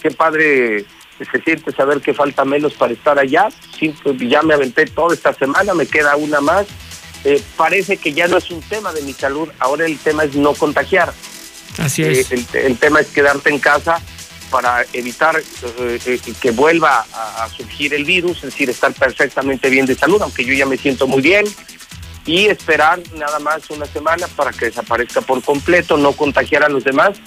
qué 0.01 0.11
padre 0.11 0.85
se 1.31 1.41
siente 1.43 1.71
saber 1.71 2.01
que 2.01 2.13
falta 2.13 2.43
menos 2.45 2.73
para 2.73 2.93
estar 2.93 3.17
allá. 3.17 3.47
Sí, 3.79 3.95
pues, 4.03 4.17
ya 4.19 4.41
me 4.41 4.53
aventé 4.53 4.85
toda 4.85 5.13
esta 5.15 5.33
semana, 5.33 5.73
me 5.73 5.87
queda 5.87 6.15
una 6.17 6.41
más. 6.41 6.67
Eh, 7.23 7.41
parece 7.57 7.97
que 7.97 8.13
ya 8.13 8.27
no 8.27 8.37
es 8.37 8.51
un 8.51 8.61
tema 8.61 8.93
de 8.93 9.01
mi 9.01 9.13
salud, 9.13 9.49
ahora 9.59 9.85
el 9.85 9.97
tema 9.97 10.25
es 10.25 10.35
no 10.35 10.53
contagiar. 10.53 11.11
Así 11.79 12.03
Eh, 12.03 12.19
es. 12.19 12.31
el, 12.31 12.45
el 12.53 12.77
tema 12.77 12.99
es 12.99 13.07
quedarte 13.07 13.49
en 13.49 13.59
casa 13.59 13.99
para 14.55 14.85
evitar 14.93 15.35
eh, 15.35 15.99
eh, 16.05 16.19
que 16.39 16.51
vuelva 16.51 17.05
a, 17.13 17.43
a 17.43 17.49
surgir 17.49 17.93
el 17.93 18.05
virus, 18.05 18.37
es 18.37 18.43
decir, 18.43 18.69
estar 18.69 18.93
perfectamente 18.93 19.69
bien 19.69 19.85
de 19.85 19.95
salud, 19.95 20.21
aunque 20.21 20.45
yo 20.45 20.53
ya 20.53 20.65
me 20.65 20.77
siento 20.77 21.07
muy 21.07 21.21
bien, 21.21 21.45
y 22.25 22.45
esperar 22.45 23.01
nada 23.17 23.37
más 23.39 23.69
una 23.69 23.85
semana 23.85 24.27
para 24.33 24.51
que 24.51 24.67
desaparezca 24.67 25.19
por 25.19 25.43
completo, 25.43 25.97
no 25.97 26.13
contagiar 26.13 26.63
a 26.63 26.69
los 26.69 26.85
demás. 26.85 27.17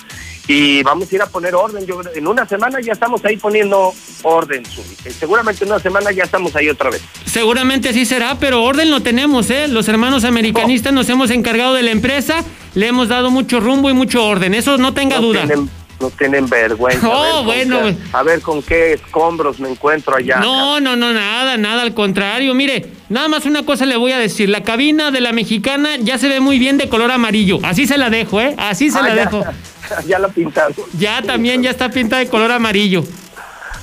Y 0.50 0.82
vamos 0.82 1.12
a 1.12 1.15
ir 1.16 1.20
a 1.20 1.26
poner 1.26 1.55
orden. 1.55 1.84
Yo 1.84 2.00
en 2.15 2.26
una 2.26 2.48
semana 2.48 2.81
ya 2.81 2.94
estamos 2.94 3.23
ahí 3.26 3.36
poniendo 3.36 3.92
orden. 4.23 4.62
Eh, 5.05 5.10
Seguramente 5.10 5.65
en 5.65 5.70
una 5.70 5.81
semana 5.81 6.10
ya 6.10 6.24
estamos 6.24 6.57
ahí 6.57 6.70
otra 6.70 6.89
vez. 6.89 7.02
Seguramente 7.26 7.90
así 7.90 8.07
será, 8.07 8.39
pero 8.40 8.62
orden 8.62 8.90
lo 8.90 9.02
tenemos, 9.02 9.50
¿eh? 9.50 9.68
Los 9.68 9.86
hermanos 9.89 10.24
americanistas 10.24 10.94
nos 10.94 11.07
hemos 11.10 11.31
encargado 11.31 11.74
de 11.74 11.82
la 11.82 11.90
empresa, 11.90 12.42
le 12.74 12.86
hemos 12.86 13.08
dado 13.08 13.31
mucho 13.31 13.60
rumbo 13.60 13.90
y 13.90 13.92
mucho 13.92 14.24
orden, 14.24 14.55
eso 14.55 14.78
no 14.78 14.94
tenga 14.94 15.16
no 15.16 15.26
duda. 15.26 15.44
Tienen, 15.44 15.68
no 16.01 16.10
tienen 16.10 16.49
vergüenza. 16.49 17.09
Oh, 17.09 17.12
a 17.12 17.36
ver 17.43 17.44
bueno, 17.44 17.81
qué- 17.83 17.97
a 18.12 18.23
ver 18.23 18.41
con 18.41 18.62
qué 18.62 18.93
escombros 18.94 19.59
me 19.60 19.68
encuentro 19.68 20.17
allá. 20.17 20.36
No, 20.39 20.81
no, 20.81 20.94
no, 20.97 21.12
nada, 21.12 21.57
nada, 21.57 21.83
al 21.83 21.94
contrario. 21.94 22.55
Mire, 22.55 22.86
nada 23.09 23.28
más 23.28 23.47
una 23.47 23.65
cosa 23.65 23.85
le 23.86 23.97
voy 23.97 24.12
a 24.12 24.18
decir. 24.18 24.49
La 24.49 24.62
cabina 24.62 25.10
de 25.10 25.20
la 25.20 25.33
mexicana 25.33 25.97
ya 25.99 26.17
se 26.18 26.28
ve 26.28 26.41
muy 26.41 26.59
bien 26.59 26.78
de 26.78 26.89
color 26.89 27.10
amarillo. 27.10 27.59
Así 27.65 27.86
se 27.86 27.99
la 27.99 28.10
dejo, 28.10 28.41
¿eh? 28.41 28.55
Así 28.59 28.91
se 28.91 28.99
Ah, 28.99 29.02
la 29.02 29.09
ya, 29.09 29.15
dejo. 29.25 29.44
Ya 30.07 30.18
la 30.18 30.28
pintaron. 30.28 30.75
Ya 30.99 31.23
también 31.23 31.62
ya 31.62 31.70
está 31.70 31.89
pintada 31.91 32.20
de 32.23 32.28
color 32.28 32.52
amarillo. 32.52 33.02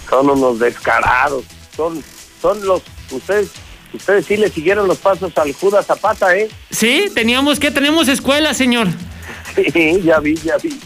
Son 0.10 0.30
unos 0.30 0.60
descarados. 0.60 1.44
Son, 1.76 2.02
son 2.42 2.64
los. 2.66 2.82
Ustedes, 3.11 3.50
ustedes 3.92 4.26
sí 4.26 4.38
le 4.38 4.50
siguieron 4.50 4.88
los 4.88 5.00
pasos 5.00 5.32
al 5.38 5.52
Judas 5.53 5.85
Zapata, 5.88 6.35
¿eh? 6.38 6.48
Sí, 6.69 7.08
teníamos 7.14 7.60
que, 7.60 7.72
tenemos 7.72 8.08
escuela, 8.08 8.53
señor. 8.53 8.88
Sí, 9.56 10.02
ya 10.03 10.19
vi, 10.19 10.35
ya 10.35 10.58
vi. 10.58 10.80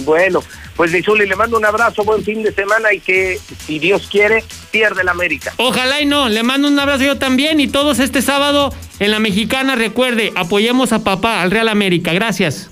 Bueno, 0.00 0.42
pues 0.76 0.90
Lizuli, 0.90 1.26
le 1.26 1.36
mando 1.36 1.56
un 1.56 1.64
abrazo, 1.64 2.02
buen 2.02 2.24
fin 2.24 2.42
de 2.42 2.52
semana 2.52 2.92
y 2.92 3.00
que, 3.00 3.38
si 3.66 3.78
Dios 3.78 4.08
quiere, 4.10 4.44
pierde 4.72 5.04
la 5.04 5.12
América. 5.12 5.52
Ojalá 5.58 6.00
y 6.00 6.06
no. 6.06 6.28
Le 6.28 6.42
mando 6.42 6.66
un 6.66 6.78
abrazo 6.78 7.04
yo 7.04 7.18
también 7.18 7.60
y 7.60 7.68
todos 7.68 8.00
este 8.00 8.22
sábado 8.22 8.72
en 8.98 9.12
la 9.12 9.20
mexicana. 9.20 9.76
Recuerde, 9.76 10.32
apoyemos 10.34 10.92
a 10.92 11.04
papá, 11.04 11.42
al 11.42 11.52
Real 11.52 11.68
América. 11.68 12.12
Gracias. 12.12 12.70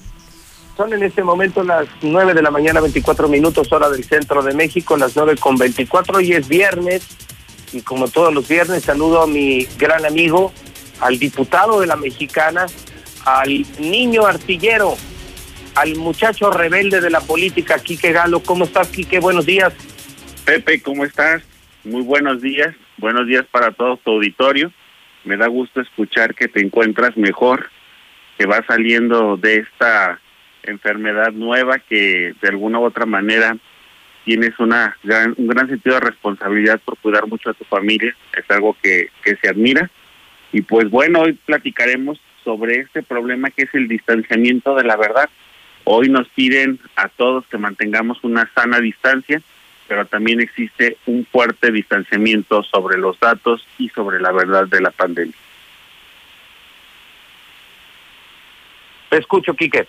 Son 0.77 0.93
en 0.93 1.03
este 1.03 1.23
momento 1.23 1.63
las 1.63 1.87
9 2.01 2.35
de 2.35 2.43
la 2.43 2.51
mañana, 2.51 2.81
24 2.81 3.29
minutos, 3.29 3.71
hora 3.73 3.89
del 3.89 4.05
centro 4.05 4.43
de 4.43 4.55
México, 4.55 4.97
las 4.97 5.15
9 5.15 5.37
con 5.37 5.57
24 5.57 6.21
y 6.23 6.33
es 6.33 6.49
viernes. 6.49 7.03
Y 7.73 7.83
como 7.83 8.09
todos 8.09 8.35
los 8.35 8.49
viernes, 8.49 8.83
saludo 8.83 9.23
a 9.23 9.27
mi 9.27 9.67
gran 9.79 10.05
amigo, 10.05 10.53
al 11.01 11.19
diputado 11.19 11.81
de 11.81 11.87
la 11.87 11.97
mexicana, 11.97 12.67
al 13.25 13.65
niño 13.79 14.27
artillero, 14.27 14.97
al 15.75 15.97
muchacho 15.97 16.51
rebelde 16.51 17.01
de 17.01 17.11
la 17.11 17.21
política, 17.21 17.79
Quique 17.83 18.13
Galo. 18.13 18.41
¿Cómo 18.41 18.65
estás, 18.65 18.89
Quique? 18.89 19.21
Buenos 19.21 19.47
días. 19.47 19.73
Pepe, 20.45 20.83
¿cómo 20.83 21.05
estás? 21.05 21.43
Muy 21.85 22.03
buenos 22.03 22.43
días. 22.43 22.75
Buenos 22.99 23.27
días 23.27 23.45
para 23.51 23.73
todo 23.73 23.97
tu 23.97 24.13
auditorio. 24.13 24.73
Me 25.25 25.37
da 25.37 25.47
gusto 25.47 25.81
escuchar 25.81 26.35
que 26.35 26.49
te 26.49 26.61
encuentras 26.61 27.17
mejor, 27.17 27.71
que 28.39 28.47
vas 28.47 28.63
saliendo 28.67 29.37
de 29.37 29.59
esta 29.59 30.21
enfermedad 30.65 31.33
nueva 31.33 31.79
que 31.79 32.35
de 32.41 32.49
alguna 32.49 32.79
u 32.81 32.85
otra 32.85 33.07
manera 33.07 33.57
tienes 34.25 34.59
una 34.59 34.97
gran- 35.03 35.35
un 35.37 35.49
gran 35.49 35.69
sentido 35.69 35.97
de 35.97 36.01
responsabilidad 36.03 36.81
por 36.85 36.97
cuidar 36.99 37.27
mucho 37.27 37.51
a 37.51 37.55
tu 37.55 37.65
familia. 37.65 38.15
Es 38.37 38.45
algo 38.51 38.77
que, 38.83 39.09
que 39.25 39.37
se 39.37 39.49
admira. 39.49 39.91
Y 40.53 40.63
pues 40.63 40.91
bueno, 40.91 41.21
hoy 41.21 41.33
platicaremos 41.33 42.21
sobre 42.45 42.81
este 42.81 43.03
problema 43.03 43.51
que 43.51 43.63
es 43.63 43.75
el 43.75 43.89
distanciamiento 43.89 44.75
de 44.75 44.85
la 44.85 44.97
verdad. 44.97 45.31
Hoy 45.85 46.09
nos 46.09 46.29
piden 46.29 46.79
a 46.97 47.09
todos 47.09 47.47
que 47.47 47.59
mantengamos 47.59 48.23
una 48.23 48.49
sana 48.55 48.81
distancia, 48.81 49.43
pero 49.89 50.07
también 50.07 50.41
existe 50.41 50.97
un 51.07 51.27
fuerte 51.27 51.73
distanciamiento 51.73 52.63
sobre 52.63 52.99
los 52.99 53.19
datos 53.19 53.67
y 53.79 53.89
sobre 53.89 54.21
la 54.21 54.33
verdad 54.33 54.67
de 54.69 54.81
la 54.81 54.91
pandemia. 54.91 55.35
Te 59.11 59.19
escucho, 59.19 59.55
Quique. 59.55 59.87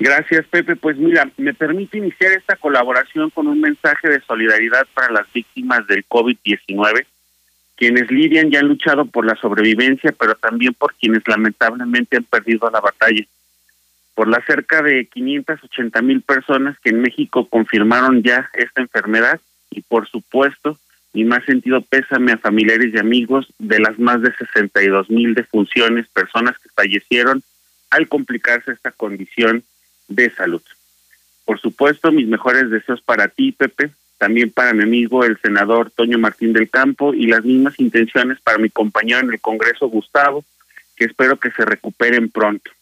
Gracias, 0.00 0.46
Pepe. 0.46 0.76
Pues 0.76 0.96
mira, 0.96 1.30
me 1.36 1.54
permite 1.54 1.98
iniciar 1.98 2.32
esta 2.32 2.56
colaboración 2.56 3.30
con 3.30 3.46
un 3.48 3.60
mensaje 3.60 4.08
de 4.08 4.20
solidaridad 4.20 4.86
para 4.94 5.12
las 5.12 5.32
víctimas 5.32 5.86
del 5.86 6.06
COVID-19, 6.08 7.04
quienes 7.76 8.10
lidian 8.10 8.52
y 8.52 8.56
han 8.56 8.66
luchado 8.66 9.06
por 9.06 9.26
la 9.26 9.36
sobrevivencia, 9.36 10.12
pero 10.18 10.34
también 10.36 10.74
por 10.74 10.94
quienes 10.94 11.22
lamentablemente 11.26 12.16
han 12.16 12.24
perdido 12.24 12.70
la 12.70 12.80
batalla. 12.80 13.24
Por 14.18 14.26
las 14.26 14.44
cerca 14.46 14.82
de 14.82 15.06
580 15.06 16.02
mil 16.02 16.22
personas 16.22 16.76
que 16.80 16.90
en 16.90 17.00
México 17.00 17.48
confirmaron 17.48 18.24
ya 18.24 18.50
esta 18.52 18.80
enfermedad 18.80 19.40
y 19.70 19.82
por 19.82 20.08
supuesto, 20.08 20.76
mi 21.12 21.22
más 21.22 21.44
sentido 21.44 21.82
pésame 21.82 22.32
a 22.32 22.38
familiares 22.38 22.92
y 22.92 22.98
amigos 22.98 23.46
de 23.60 23.78
las 23.78 23.96
más 24.00 24.20
de 24.20 24.34
62 24.34 25.08
mil 25.08 25.36
defunciones, 25.36 26.08
personas 26.08 26.58
que 26.58 26.68
fallecieron 26.70 27.44
al 27.90 28.08
complicarse 28.08 28.72
esta 28.72 28.90
condición 28.90 29.62
de 30.08 30.30
salud. 30.30 30.62
Por 31.44 31.60
supuesto, 31.60 32.10
mis 32.10 32.26
mejores 32.26 32.70
deseos 32.70 33.00
para 33.00 33.28
ti, 33.28 33.52
Pepe, 33.52 33.92
también 34.18 34.50
para 34.50 34.74
mi 34.74 34.82
amigo 34.82 35.22
el 35.22 35.38
senador 35.40 35.92
Toño 35.92 36.18
Martín 36.18 36.52
del 36.52 36.68
Campo 36.68 37.14
y 37.14 37.28
las 37.28 37.44
mismas 37.44 37.78
intenciones 37.78 38.40
para 38.40 38.58
mi 38.58 38.68
compañero 38.68 39.20
en 39.20 39.30
el 39.30 39.40
Congreso, 39.40 39.86
Gustavo, 39.86 40.44
que 40.96 41.04
espero 41.04 41.36
que 41.36 41.52
se 41.52 41.64
recuperen 41.64 42.30
pronto. 42.30 42.72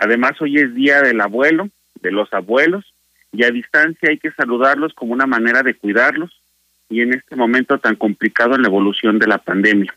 Además, 0.00 0.32
hoy 0.40 0.56
es 0.56 0.74
Día 0.74 1.02
del 1.02 1.20
Abuelo, 1.20 1.68
de 2.00 2.10
los 2.10 2.32
abuelos, 2.32 2.94
y 3.32 3.44
a 3.44 3.50
distancia 3.50 4.08
hay 4.08 4.16
que 4.16 4.30
saludarlos 4.32 4.94
como 4.94 5.12
una 5.12 5.26
manera 5.26 5.62
de 5.62 5.74
cuidarlos 5.74 6.40
y 6.88 7.02
en 7.02 7.12
este 7.12 7.36
momento 7.36 7.78
tan 7.78 7.96
complicado 7.96 8.54
en 8.54 8.62
la 8.62 8.68
evolución 8.68 9.18
de 9.18 9.26
la 9.26 9.36
pandemia. 9.36 9.94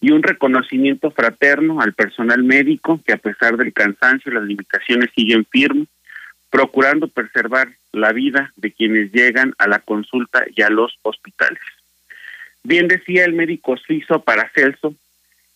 Y 0.00 0.12
un 0.12 0.22
reconocimiento 0.22 1.10
fraterno 1.10 1.82
al 1.82 1.92
personal 1.92 2.42
médico 2.42 3.00
que 3.06 3.12
a 3.12 3.18
pesar 3.18 3.58
del 3.58 3.74
cansancio 3.74 4.32
y 4.32 4.34
las 4.34 4.44
limitaciones 4.44 5.10
siguen 5.14 5.44
firmes, 5.44 5.88
procurando 6.48 7.08
preservar 7.08 7.68
la 7.92 8.12
vida 8.12 8.50
de 8.56 8.72
quienes 8.72 9.12
llegan 9.12 9.54
a 9.58 9.68
la 9.68 9.80
consulta 9.80 10.46
y 10.56 10.62
a 10.62 10.70
los 10.70 10.98
hospitales. 11.02 11.60
Bien 12.62 12.88
decía 12.88 13.26
el 13.26 13.34
médico 13.34 13.76
suizo 13.76 14.22
Paracelso, 14.22 14.94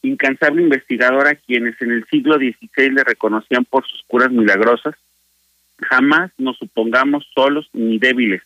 incansable 0.02 0.62
investigador 0.62 1.26
a 1.26 1.34
quienes 1.34 1.80
en 1.82 1.92
el 1.92 2.04
siglo 2.06 2.36
XVI 2.36 2.90
le 2.90 3.04
reconocían 3.04 3.64
por 3.64 3.86
sus 3.86 4.02
curas 4.06 4.30
milagrosas, 4.30 4.94
jamás 5.78 6.30
nos 6.38 6.56
supongamos 6.58 7.26
solos 7.34 7.68
ni 7.72 7.98
débiles, 7.98 8.42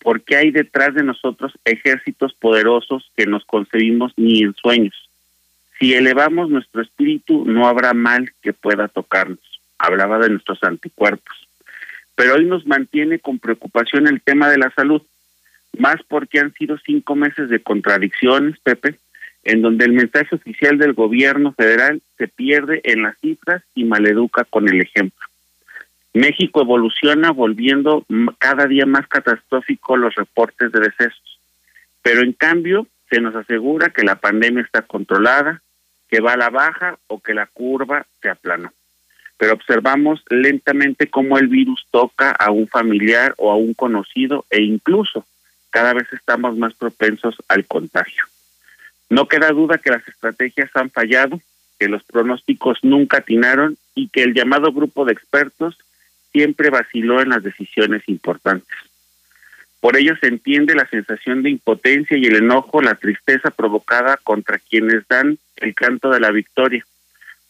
porque 0.00 0.36
hay 0.36 0.50
detrás 0.50 0.94
de 0.94 1.02
nosotros 1.02 1.52
ejércitos 1.64 2.34
poderosos 2.34 3.10
que 3.16 3.26
nos 3.26 3.44
concebimos 3.44 4.12
ni 4.16 4.42
en 4.42 4.54
sueños. 4.54 5.08
Si 5.78 5.94
elevamos 5.94 6.50
nuestro 6.50 6.82
espíritu, 6.82 7.44
no 7.44 7.66
habrá 7.66 7.94
mal 7.94 8.32
que 8.42 8.52
pueda 8.52 8.88
tocarnos. 8.88 9.40
Hablaba 9.78 10.18
de 10.18 10.30
nuestros 10.30 10.62
anticuerpos. 10.62 11.48
Pero 12.14 12.34
hoy 12.34 12.44
nos 12.44 12.66
mantiene 12.66 13.18
con 13.18 13.38
preocupación 13.38 14.06
el 14.06 14.20
tema 14.20 14.48
de 14.48 14.58
la 14.58 14.70
salud, 14.70 15.02
más 15.76 15.96
porque 16.06 16.38
han 16.38 16.52
sido 16.54 16.78
cinco 16.78 17.16
meses 17.16 17.48
de 17.48 17.60
contradicciones, 17.60 18.58
Pepe, 18.60 18.98
en 19.44 19.62
donde 19.62 19.84
el 19.84 19.92
mensaje 19.92 20.34
oficial 20.34 20.78
del 20.78 20.94
gobierno 20.94 21.52
federal 21.52 22.00
se 22.18 22.28
pierde 22.28 22.80
en 22.84 23.02
las 23.02 23.18
cifras 23.18 23.62
y 23.74 23.84
maleduca 23.84 24.44
con 24.44 24.68
el 24.68 24.80
ejemplo. 24.80 25.26
México 26.14 26.62
evoluciona 26.62 27.32
volviendo 27.32 28.04
cada 28.38 28.66
día 28.66 28.86
más 28.86 29.06
catastrófico 29.08 29.96
los 29.96 30.14
reportes 30.14 30.70
de 30.72 30.80
decesos, 30.80 31.40
pero 32.02 32.22
en 32.22 32.32
cambio 32.32 32.86
se 33.10 33.20
nos 33.20 33.34
asegura 33.34 33.90
que 33.90 34.04
la 34.04 34.16
pandemia 34.16 34.62
está 34.62 34.82
controlada, 34.82 35.60
que 36.08 36.20
va 36.20 36.34
a 36.34 36.36
la 36.36 36.50
baja 36.50 36.98
o 37.08 37.20
que 37.20 37.34
la 37.34 37.46
curva 37.46 38.06
se 38.22 38.28
aplanó. 38.28 38.72
Pero 39.36 39.54
observamos 39.54 40.22
lentamente 40.30 41.10
cómo 41.10 41.38
el 41.38 41.48
virus 41.48 41.86
toca 41.90 42.30
a 42.30 42.50
un 42.52 42.68
familiar 42.68 43.34
o 43.36 43.50
a 43.50 43.56
un 43.56 43.74
conocido 43.74 44.46
e 44.48 44.62
incluso 44.62 45.26
cada 45.70 45.92
vez 45.92 46.06
estamos 46.12 46.56
más 46.56 46.72
propensos 46.74 47.34
al 47.48 47.66
contagio. 47.66 48.24
No 49.10 49.28
queda 49.28 49.50
duda 49.50 49.78
que 49.78 49.90
las 49.90 50.06
estrategias 50.08 50.70
han 50.74 50.90
fallado, 50.90 51.40
que 51.78 51.88
los 51.88 52.02
pronósticos 52.04 52.78
nunca 52.82 53.18
atinaron 53.18 53.76
y 53.94 54.08
que 54.08 54.22
el 54.22 54.34
llamado 54.34 54.72
grupo 54.72 55.04
de 55.04 55.12
expertos 55.12 55.76
siempre 56.32 56.70
vaciló 56.70 57.20
en 57.20 57.30
las 57.30 57.42
decisiones 57.42 58.02
importantes. 58.08 58.76
Por 59.80 59.96
ello 59.96 60.16
se 60.16 60.28
entiende 60.28 60.74
la 60.74 60.86
sensación 60.86 61.42
de 61.42 61.50
impotencia 61.50 62.16
y 62.16 62.24
el 62.24 62.36
enojo, 62.36 62.80
la 62.80 62.94
tristeza 62.94 63.50
provocada 63.50 64.18
contra 64.22 64.58
quienes 64.58 65.06
dan 65.08 65.38
el 65.56 65.74
canto 65.74 66.10
de 66.10 66.20
la 66.20 66.30
victoria, 66.30 66.84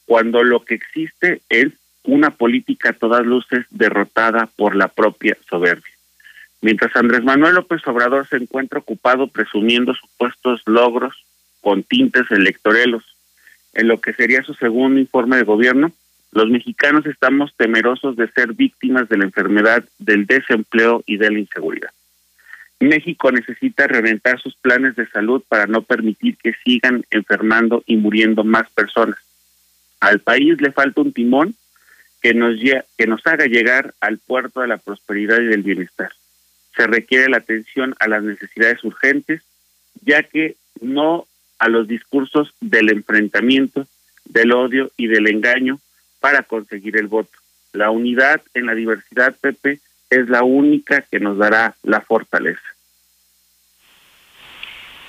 cuando 0.05 0.43
lo 0.43 0.65
que 0.65 0.75
existe 0.75 1.43
es 1.49 1.69
una 2.03 2.31
política 2.31 2.91
a 2.91 2.93
todas 2.93 3.25
luces 3.25 3.65
derrotada 3.71 4.49
por 4.57 4.75
la 4.75 4.89
propia 4.89 5.37
soberbia. 5.49 5.95
Mientras 6.61 6.95
Andrés 6.97 7.23
Manuel 7.23 7.55
López 7.55 7.87
Obrador 7.87 8.27
se 8.27 8.37
encuentra 8.37 8.81
ocupado 8.81 9.29
presumiendo 9.29 9.95
supuestos 9.95 10.63
logros 10.67 11.15
con 11.65 11.83
tintes 11.83 12.31
electorelos 12.31 13.03
en 13.73 13.89
lo 13.89 13.99
que 13.99 14.13
sería 14.13 14.43
su 14.43 14.53
segundo 14.53 15.01
informe 15.01 15.39
de 15.39 15.45
gobierno, 15.45 15.93
los 16.31 16.51
mexicanos 16.51 17.07
estamos 17.07 17.55
temerosos 17.57 18.17
de 18.17 18.29
ser 18.29 18.53
víctimas 18.53 19.09
de 19.09 19.17
la 19.17 19.25
enfermedad 19.25 19.83
del 19.99 20.27
desempleo 20.27 21.03
y 21.07 21.17
de 21.17 21.31
la 21.31 21.39
inseguridad. 21.39 21.91
México 22.81 23.33
necesita 23.33 23.87
reventar 23.87 24.39
sus 24.41 24.55
planes 24.57 24.95
de 24.95 25.09
salud 25.09 25.43
para 25.49 25.67
no 25.67 25.83
permitir 25.83 26.37
que 26.37 26.53
sigan 26.65 27.05
enfermando 27.11 27.83
y 27.87 27.97
muriendo 27.97 28.45
más 28.45 28.69
personas. 28.71 29.17
Al 30.01 30.21
país 30.21 30.61
le 30.61 30.71
falta 30.71 31.01
un 31.01 31.15
timón 31.15 31.55
que 32.21 32.35
nos, 32.35 32.61
que 32.99 33.07
nos 33.07 33.27
haga 33.27 33.47
llegar 33.47 33.95
al 34.01 34.19
puerto 34.19 34.61
de 34.61 34.69
la 34.69 34.77
prosperidad 34.77 35.41
y 35.41 35.47
del 35.47 35.63
bienestar. 35.63 36.11
Se 36.77 36.87
requiere 36.87 37.31
la 37.31 37.39
atención 37.39 37.95
a 38.01 38.09
las 38.09 38.23
necesidades 38.23 38.85
urgentes, 38.85 39.41
ya 40.03 40.23
que 40.25 40.57
no 40.81 41.27
a 41.65 41.69
los 41.71 41.89
discursos 41.89 42.53
del 42.61 42.91
enfrentamiento, 42.91 43.87
del 44.27 44.53
odio 44.53 44.91
y 44.99 45.07
del 45.07 45.27
engaño 45.29 45.81
para 46.21 46.43
conseguir 46.43 46.99
el 46.99 47.07
voto. 47.07 47.33
La 47.73 47.91
unidad 47.91 48.43
en 48.53 48.67
la 48.67 48.75
diversidad, 48.75 49.35
Pepe, 49.41 49.81
es 50.11 50.29
la 50.29 50.43
única 50.43 51.01
que 51.11 51.21
nos 51.21 51.39
dará 51.39 51.75
la 51.83 52.03
fortaleza. 52.03 52.61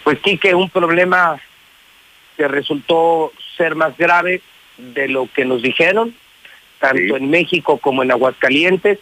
Pues 0.05 0.19
Quique, 0.19 0.55
un 0.55 0.69
problema 0.69 1.41
que 2.37 2.47
resultó 2.47 3.33
ser 3.57 3.75
más 3.75 3.97
grave 3.97 4.41
de 4.77 5.09
lo 5.09 5.27
que 5.27 5.43
nos 5.43 5.61
dijeron, 5.61 6.15
tanto 6.79 7.17
en 7.17 7.29
México 7.29 7.79
como 7.79 8.01
en 8.01 8.11
Aguascalientes. 8.11 8.99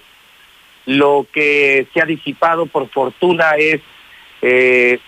Lo 0.88 1.28
que 1.32 1.86
se 1.94 2.02
ha 2.02 2.06
disipado 2.06 2.66
por 2.66 2.90
fortuna 2.90 3.52
es 3.58 3.80
eh, 4.42 5.00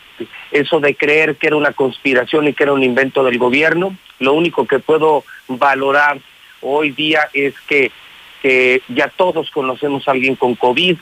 eso 0.52 0.80
de 0.80 0.96
creer 0.96 1.36
que 1.36 1.48
era 1.48 1.56
una 1.56 1.74
conspiración 1.74 2.48
y 2.48 2.54
que 2.54 2.64
era 2.64 2.74
un 2.74 2.84
invento 2.84 3.24
del 3.24 3.38
gobierno. 3.38 3.96
Lo 4.20 4.34
único 4.34 4.66
que 4.66 4.80
puedo 4.80 5.24
valorar 5.48 6.20
hoy 6.62 6.92
día 6.92 7.30
es 7.34 7.54
que, 7.62 7.92
que 8.42 8.82
ya 8.90 9.08
todos 9.10 9.52
conocemos 9.52 10.08
a 10.08 10.12
alguien 10.12 10.36
con 10.36 10.56
COVID. 10.56 10.98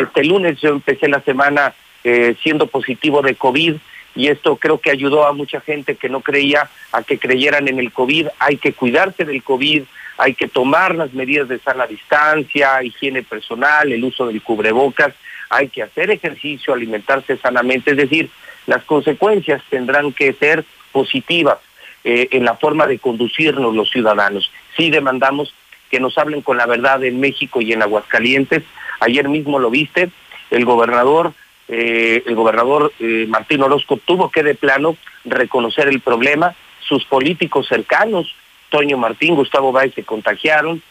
Este 0.00 0.24
lunes 0.24 0.60
yo 0.60 0.70
empecé 0.70 1.08
la 1.08 1.20
semana 1.20 1.74
eh, 2.04 2.36
siendo 2.42 2.66
positivo 2.66 3.22
de 3.22 3.34
COVID 3.34 3.76
y 4.16 4.28
esto 4.28 4.56
creo 4.56 4.78
que 4.78 4.90
ayudó 4.90 5.26
a 5.26 5.32
mucha 5.32 5.60
gente 5.60 5.96
que 5.96 6.08
no 6.08 6.20
creía 6.20 6.70
a 6.92 7.02
que 7.02 7.18
creyeran 7.18 7.68
en 7.68 7.78
el 7.78 7.92
COVID. 7.92 8.28
Hay 8.38 8.56
que 8.56 8.72
cuidarse 8.72 9.24
del 9.24 9.42
COVID, 9.42 9.82
hay 10.18 10.34
que 10.34 10.48
tomar 10.48 10.94
las 10.94 11.12
medidas 11.12 11.48
de 11.48 11.58
sana 11.58 11.86
distancia, 11.86 12.82
higiene 12.82 13.22
personal, 13.22 13.90
el 13.90 14.04
uso 14.04 14.26
del 14.26 14.42
cubrebocas, 14.42 15.14
hay 15.50 15.68
que 15.68 15.82
hacer 15.82 16.10
ejercicio, 16.10 16.74
alimentarse 16.74 17.36
sanamente, 17.36 17.92
es 17.92 17.96
decir, 17.96 18.30
las 18.66 18.84
consecuencias 18.84 19.62
tendrán 19.68 20.12
que 20.12 20.32
ser 20.32 20.64
positivas 20.92 21.58
eh, 22.04 22.28
en 22.32 22.44
la 22.44 22.54
forma 22.54 22.86
de 22.86 22.98
conducirnos 22.98 23.74
los 23.74 23.90
ciudadanos. 23.90 24.50
Sí 24.76 24.90
demandamos 24.90 25.54
que 25.90 26.00
nos 26.00 26.16
hablen 26.18 26.42
con 26.42 26.56
la 26.56 26.66
verdad 26.66 27.04
en 27.04 27.20
México 27.20 27.60
y 27.60 27.72
en 27.72 27.82
Aguascalientes. 27.82 28.62
Ayer 29.00 29.28
mismo 29.28 29.58
lo 29.58 29.70
viste, 29.70 30.10
el 30.50 30.64
gobernador 30.64 31.34
eh, 31.68 32.22
el 32.26 32.34
gobernador 32.34 32.92
eh, 33.00 33.24
Martín 33.28 33.62
Orozco 33.62 33.96
tuvo 33.96 34.30
que 34.30 34.42
de 34.42 34.54
plano 34.54 34.96
reconocer 35.24 35.88
el 35.88 36.00
problema, 36.00 36.54
sus 36.80 37.04
políticos 37.04 37.66
cercanos, 37.68 38.34
Toño 38.68 38.98
Martín, 38.98 39.34
Gustavo 39.34 39.72
Báez, 39.72 39.94
se 39.94 40.04
contagiaron 40.04 40.82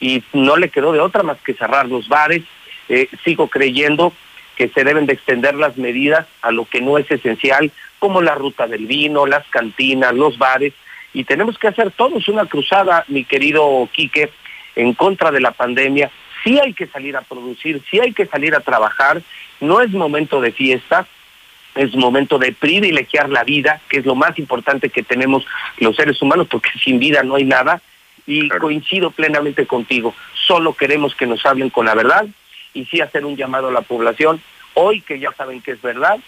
y 0.00 0.22
no 0.32 0.56
le 0.56 0.68
quedó 0.68 0.92
de 0.92 1.00
otra 1.00 1.22
más 1.22 1.38
que 1.40 1.54
cerrar 1.54 1.88
los 1.88 2.08
bares. 2.08 2.42
Eh, 2.88 3.08
sigo 3.24 3.48
creyendo 3.48 4.12
que 4.56 4.68
se 4.68 4.82
deben 4.82 5.06
de 5.06 5.12
extender 5.12 5.54
las 5.54 5.76
medidas 5.76 6.26
a 6.42 6.50
lo 6.50 6.64
que 6.64 6.80
no 6.80 6.98
es 6.98 7.08
esencial, 7.10 7.70
como 8.00 8.22
la 8.22 8.34
ruta 8.34 8.66
del 8.66 8.86
vino, 8.86 9.24
las 9.24 9.46
cantinas, 9.48 10.14
los 10.14 10.36
bares, 10.36 10.72
y 11.14 11.24
tenemos 11.24 11.58
que 11.58 11.68
hacer 11.68 11.92
todos 11.92 12.28
una 12.28 12.46
cruzada, 12.46 13.04
mi 13.08 13.24
querido 13.24 13.88
Quique, 13.92 14.30
en 14.74 14.94
contra 14.94 15.30
de 15.30 15.40
la 15.40 15.52
pandemia, 15.52 16.10
sí 16.42 16.58
hay 16.58 16.72
que 16.72 16.86
salir 16.86 17.16
a 17.16 17.22
producir, 17.22 17.82
sí 17.90 18.00
hay 18.00 18.12
que 18.12 18.26
salir 18.26 18.54
a 18.54 18.60
trabajar, 18.60 19.22
no 19.60 19.80
es 19.80 19.90
momento 19.90 20.40
de 20.40 20.52
fiesta, 20.52 21.06
es 21.74 21.94
momento 21.94 22.38
de 22.38 22.52
privilegiar 22.52 23.28
la 23.28 23.44
vida, 23.44 23.80
que 23.88 23.98
es 23.98 24.06
lo 24.06 24.16
más 24.16 24.38
importante 24.38 24.90
que 24.90 25.02
tenemos 25.02 25.46
los 25.78 25.94
seres 25.94 26.20
humanos, 26.20 26.48
porque 26.50 26.70
sin 26.82 26.98
vida 26.98 27.22
no 27.22 27.36
hay 27.36 27.44
nada, 27.44 27.80
y 28.26 28.48
coincido 28.48 29.10
plenamente 29.10 29.66
contigo, 29.66 30.14
solo 30.34 30.74
queremos 30.74 31.14
que 31.14 31.26
nos 31.26 31.46
hablen 31.46 31.70
con 31.70 31.86
la 31.86 31.94
verdad 31.94 32.26
y 32.74 32.84
sí 32.86 33.00
hacer 33.00 33.24
un 33.24 33.36
llamado 33.36 33.68
a 33.68 33.72
la 33.72 33.82
población, 33.82 34.40
hoy 34.74 35.00
que 35.00 35.18
ya 35.18 35.32
saben 35.32 35.60
que 35.60 35.72
es 35.72 35.82
verdad, 35.82 36.18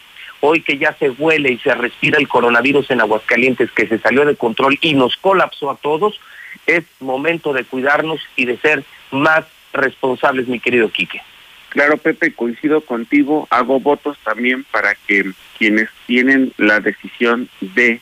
hoy 0.40 0.62
que 0.62 0.78
ya 0.78 0.92
se 0.94 1.10
huele 1.10 1.52
y 1.52 1.58
se 1.58 1.74
respira 1.74 2.18
el 2.18 2.28
coronavirus 2.28 2.90
en 2.90 3.00
Aguascalientes, 3.00 3.70
que 3.72 3.86
se 3.86 3.98
salió 3.98 4.24
de 4.24 4.36
control 4.36 4.78
y 4.80 4.94
nos 4.94 5.16
colapsó 5.16 5.70
a 5.70 5.76
todos, 5.76 6.20
es 6.66 6.84
momento 7.00 7.52
de 7.52 7.64
cuidarnos 7.64 8.20
y 8.36 8.46
de 8.46 8.58
ser 8.58 8.84
más 9.10 9.44
responsables, 9.72 10.48
mi 10.48 10.60
querido 10.60 10.88
Quique. 10.90 11.22
Claro, 11.70 11.98
Pepe, 11.98 12.32
coincido 12.32 12.80
contigo. 12.80 13.46
Hago 13.50 13.78
votos 13.78 14.18
también 14.24 14.64
para 14.64 14.96
que 15.06 15.30
quienes 15.56 15.88
tienen 16.06 16.52
la 16.56 16.80
decisión 16.80 17.48
de 17.60 18.00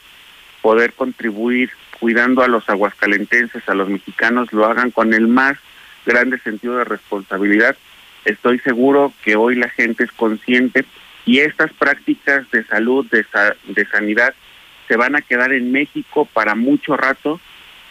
poder 0.62 0.94
contribuir 0.94 1.70
cuidando 2.00 2.42
a 2.42 2.49
los 2.49 2.68
aguascalentenses, 2.68 3.68
a 3.68 3.75
los 3.75 3.89
mexicanos, 3.89 4.52
lo 4.52 4.65
hagan 4.65 4.91
con 4.91 5.12
el 5.12 5.28
más 5.28 5.58
grande 6.07 6.39
sentido 6.39 6.78
de 6.78 6.84
responsabilidad. 6.84 7.76
Estoy 8.28 8.58
seguro 8.58 9.10
que 9.24 9.36
hoy 9.36 9.55
la 9.55 9.70
gente 9.70 10.05
es 10.05 10.12
consciente 10.12 10.84
y 11.24 11.39
estas 11.39 11.73
prácticas 11.73 12.48
de 12.50 12.62
salud, 12.65 13.07
de, 13.10 13.24
de 13.68 13.86
sanidad, 13.86 14.34
se 14.86 14.97
van 14.97 15.16
a 15.16 15.23
quedar 15.23 15.55
en 15.55 15.73
México 15.73 16.28
para 16.34 16.55
mucho 16.55 16.94
rato, 16.94 17.40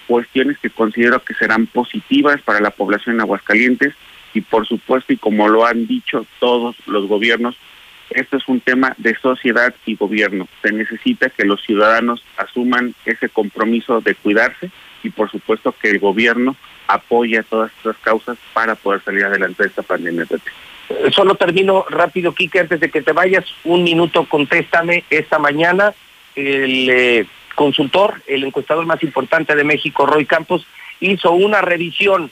cuestiones 0.06 0.60
que 0.60 0.70
considero 0.70 1.24
que 1.24 1.34
serán 1.34 1.66
positivas 1.66 2.40
para 2.44 2.60
la 2.60 2.70
población 2.70 3.16
en 3.16 3.22
Aguascalientes 3.22 3.96
y 4.36 4.42
por 4.42 4.68
supuesto, 4.68 5.12
y 5.12 5.18
como 5.18 5.50
lo 5.50 5.66
han 5.66 5.88
dicho 5.88 6.28
todos 6.40 6.76
los 6.86 7.08
gobiernos, 7.08 7.58
esto 8.12 8.38
es 8.38 8.48
un 8.48 8.60
tema 8.62 8.94
de 9.00 9.16
sociedad 9.16 9.74
y 9.88 9.96
gobierno. 9.96 10.48
Se 10.62 10.72
necesita 10.72 11.32
que 11.32 11.46
los 11.46 11.64
ciudadanos 11.64 12.24
asuman 12.38 12.94
ese 13.06 13.28
compromiso 13.30 14.02
de 14.02 14.14
cuidarse 14.14 14.70
y 15.02 15.10
por 15.10 15.32
supuesto 15.32 15.74
que 15.82 15.90
el 15.90 15.98
gobierno 15.98 16.56
apoye 16.88 17.40
a 17.40 17.44
todas 17.44 17.72
estas 17.78 17.98
causas 17.98 18.38
para 18.54 18.76
poder 18.76 19.02
salir 19.04 19.26
adelante 19.26 19.64
de 19.64 19.70
esta 19.70 19.84
pandemia. 19.84 20.26
Eh, 20.90 21.12
solo 21.12 21.36
termino 21.36 21.86
rápido, 21.90 22.34
Kike, 22.34 22.62
antes 22.62 22.80
de 22.80 22.90
que 22.90 23.02
te 23.02 23.12
vayas, 23.12 23.46
un 23.64 23.84
minuto, 23.84 24.26
contéstame. 24.30 25.04
Esta 25.10 25.40
mañana 25.40 25.94
el 26.38 26.90
eh, 26.90 27.26
consultor, 27.56 28.22
el 28.28 28.44
encuestador 28.44 28.86
más 28.86 29.02
importante 29.04 29.56
de 29.56 29.64
México, 29.64 30.06
Roy 30.06 30.26
Campos, 30.26 30.66
hizo 31.00 31.32
una 31.32 31.62
revisión 31.62 32.32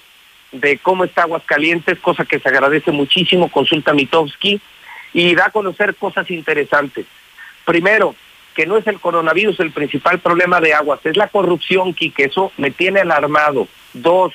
de 0.52 0.78
cómo 0.78 1.04
está 1.04 1.24
Aguascalientes, 1.24 2.00
cosa 2.00 2.24
que 2.24 2.40
se 2.40 2.48
agradece 2.48 2.92
muchísimo, 2.92 3.50
consulta 3.50 3.94
Mitowski, 3.94 4.62
y 5.14 5.36
da 5.36 5.48
a 5.48 5.52
conocer 5.52 5.96
cosas 5.96 6.30
interesantes. 6.30 7.06
Primero, 7.66 8.16
que 8.54 8.66
no 8.66 8.78
es 8.78 8.88
el 8.88 9.00
coronavirus 9.00 9.60
el 9.60 9.72
principal 9.72 10.20
problema 10.20 10.62
de 10.62 10.74
Aguas, 10.74 11.00
es 11.04 11.18
la 11.18 11.28
corrupción, 11.28 11.94
que 11.94 12.14
eso 12.18 12.52
me 12.58 12.72
tiene 12.72 13.02
alarmado. 13.02 13.68
Dos, 13.94 14.34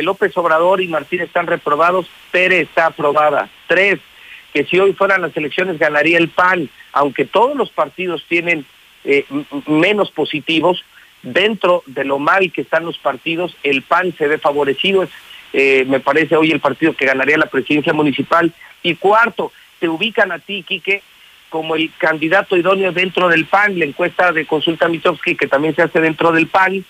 López 0.00 0.34
Obrador 0.36 0.80
y 0.80 0.88
Martín 0.88 1.20
están 1.20 1.46
reprobados, 1.46 2.06
Pérez 2.30 2.68
está 2.68 2.86
aprobada. 2.86 3.50
Tres, 3.66 3.98
que 4.54 4.64
si 4.64 4.78
hoy 4.78 4.92
fueran 4.92 5.20
las 5.20 5.36
elecciones 5.36 5.78
ganaría 5.78 6.16
el 6.16 6.28
PAN, 6.28 6.70
aunque 6.92 7.26
todos 7.26 7.56
los 7.56 7.70
partidos 7.70 8.24
tienen 8.28 8.64
eh, 9.04 9.26
menos 9.66 10.10
positivos, 10.10 10.84
dentro 11.22 11.82
de 11.86 12.04
lo 12.04 12.18
mal 12.18 12.52
que 12.52 12.62
están 12.62 12.84
los 12.84 12.98
partidos, 12.98 13.56
el 13.62 13.82
PAN 13.82 14.14
se 14.16 14.28
ve 14.28 14.38
favorecido, 14.38 15.02
es, 15.02 15.10
eh, 15.52 15.84
me 15.86 16.00
parece 16.00 16.36
hoy 16.36 16.50
el 16.50 16.60
partido 16.60 16.94
que 16.94 17.06
ganaría 17.06 17.36
la 17.36 17.46
presidencia 17.46 17.92
municipal. 17.92 18.52
Y 18.82 18.96
cuarto, 18.96 19.52
te 19.78 19.88
ubican 19.88 20.32
a 20.32 20.38
ti, 20.38 20.62
Quique, 20.62 21.02
como 21.48 21.76
el 21.76 21.90
candidato 21.98 22.56
idóneo 22.56 22.92
dentro 22.92 23.28
del 23.28 23.44
PAN, 23.44 23.78
la 23.78 23.84
encuesta 23.84 24.32
de 24.32 24.46
consulta 24.46 24.88
Mitowski 24.88 25.36
que 25.36 25.46
también 25.46 25.74
se 25.74 25.82
hace 25.82 26.00
dentro 26.00 26.32
del 26.32 26.46
PAN, 26.46 26.84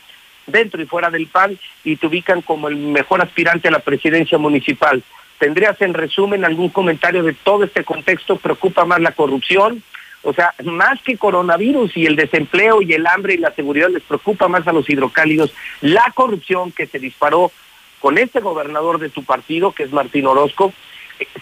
dentro 0.46 0.82
y 0.82 0.86
fuera 0.86 1.10
del 1.10 1.26
PAN, 1.26 1.58
y 1.84 1.96
te 1.96 2.06
ubican 2.06 2.42
como 2.42 2.68
el 2.68 2.76
mejor 2.76 3.22
aspirante 3.22 3.68
a 3.68 3.72
la 3.72 3.80
presidencia 3.80 4.38
municipal. 4.38 5.02
¿Tendrías 5.38 5.80
en 5.82 5.94
resumen 5.94 6.44
algún 6.44 6.68
comentario 6.68 7.22
de 7.22 7.32
todo 7.32 7.64
este 7.64 7.84
contexto? 7.84 8.36
¿Preocupa 8.36 8.84
más 8.84 9.00
la 9.00 9.12
corrupción? 9.12 9.82
O 10.22 10.32
sea, 10.32 10.54
más 10.62 11.02
que 11.02 11.18
coronavirus 11.18 11.96
y 11.96 12.06
el 12.06 12.14
desempleo 12.14 12.80
y 12.80 12.92
el 12.92 13.06
hambre 13.06 13.34
y 13.34 13.38
la 13.38 13.52
seguridad 13.52 13.90
les 13.90 14.04
preocupa 14.04 14.46
más 14.46 14.66
a 14.68 14.72
los 14.72 14.88
hidrocálidos 14.88 15.52
la 15.80 16.12
corrupción 16.14 16.70
que 16.70 16.86
se 16.86 17.00
disparó 17.00 17.50
con 17.98 18.18
este 18.18 18.40
gobernador 18.40 18.98
de 18.98 19.08
tu 19.08 19.24
partido, 19.24 19.72
que 19.72 19.82
es 19.82 19.92
Martín 19.92 20.26
Orozco. 20.26 20.72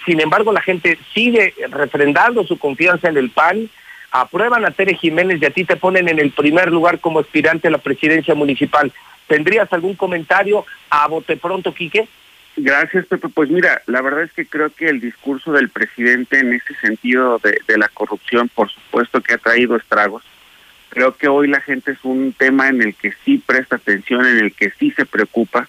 Sin 0.07 0.21
embargo, 0.21 0.53
la 0.53 0.63
gente 0.63 0.99
sigue 1.15 1.55
refrendando 1.71 2.45
su 2.45 2.59
confianza 2.59 3.09
en 3.09 3.17
el 3.17 3.31
PAN, 3.31 3.69
aprueban 4.11 4.65
a 4.65 4.71
Tere 4.71 4.95
Jiménez 4.95 5.41
y 5.41 5.47
a 5.47 5.51
ti 5.51 5.65
te 5.65 5.77
ponen 5.77 6.09
en 6.09 6.19
el 6.19 6.33
primer 6.33 6.71
lugar 6.71 7.01
como 7.01 7.21
aspirante 7.21 7.69
a 7.69 7.71
la 7.71 7.79
presidencia 7.79 8.35
municipal. 8.35 8.93
¿Tendrías 9.27 9.73
algún 9.73 9.95
comentario 9.95 10.65
a 10.91 11.07
bote 11.07 11.37
pronto, 11.37 11.73
Quique? 11.73 12.09
Gracias, 12.57 13.07
Pepe. 13.07 13.29
Pues 13.29 13.49
mira, 13.49 13.81
la 13.87 14.03
verdad 14.03 14.25
es 14.25 14.33
que 14.33 14.45
creo 14.45 14.71
que 14.71 14.89
el 14.89 15.01
discurso 15.01 15.53
del 15.53 15.69
presidente 15.69 16.41
en 16.41 16.53
ese 16.53 16.75
sentido 16.75 17.39
de, 17.39 17.59
de, 17.67 17.79
la 17.79 17.89
corrupción, 17.89 18.49
por 18.49 18.69
supuesto 18.71 19.21
que 19.21 19.35
ha 19.35 19.39
traído 19.39 19.77
estragos. 19.77 20.25
Creo 20.89 21.17
que 21.17 21.29
hoy 21.29 21.47
la 21.47 21.61
gente 21.61 21.93
es 21.93 21.99
un 22.03 22.33
tema 22.33 22.69
en 22.69 22.83
el 22.83 22.95
que 22.95 23.13
sí 23.25 23.39
presta 23.39 23.77
atención, 23.77 24.27
en 24.27 24.39
el 24.39 24.53
que 24.53 24.71
sí 24.71 24.91
se 24.91 25.07
preocupa, 25.07 25.69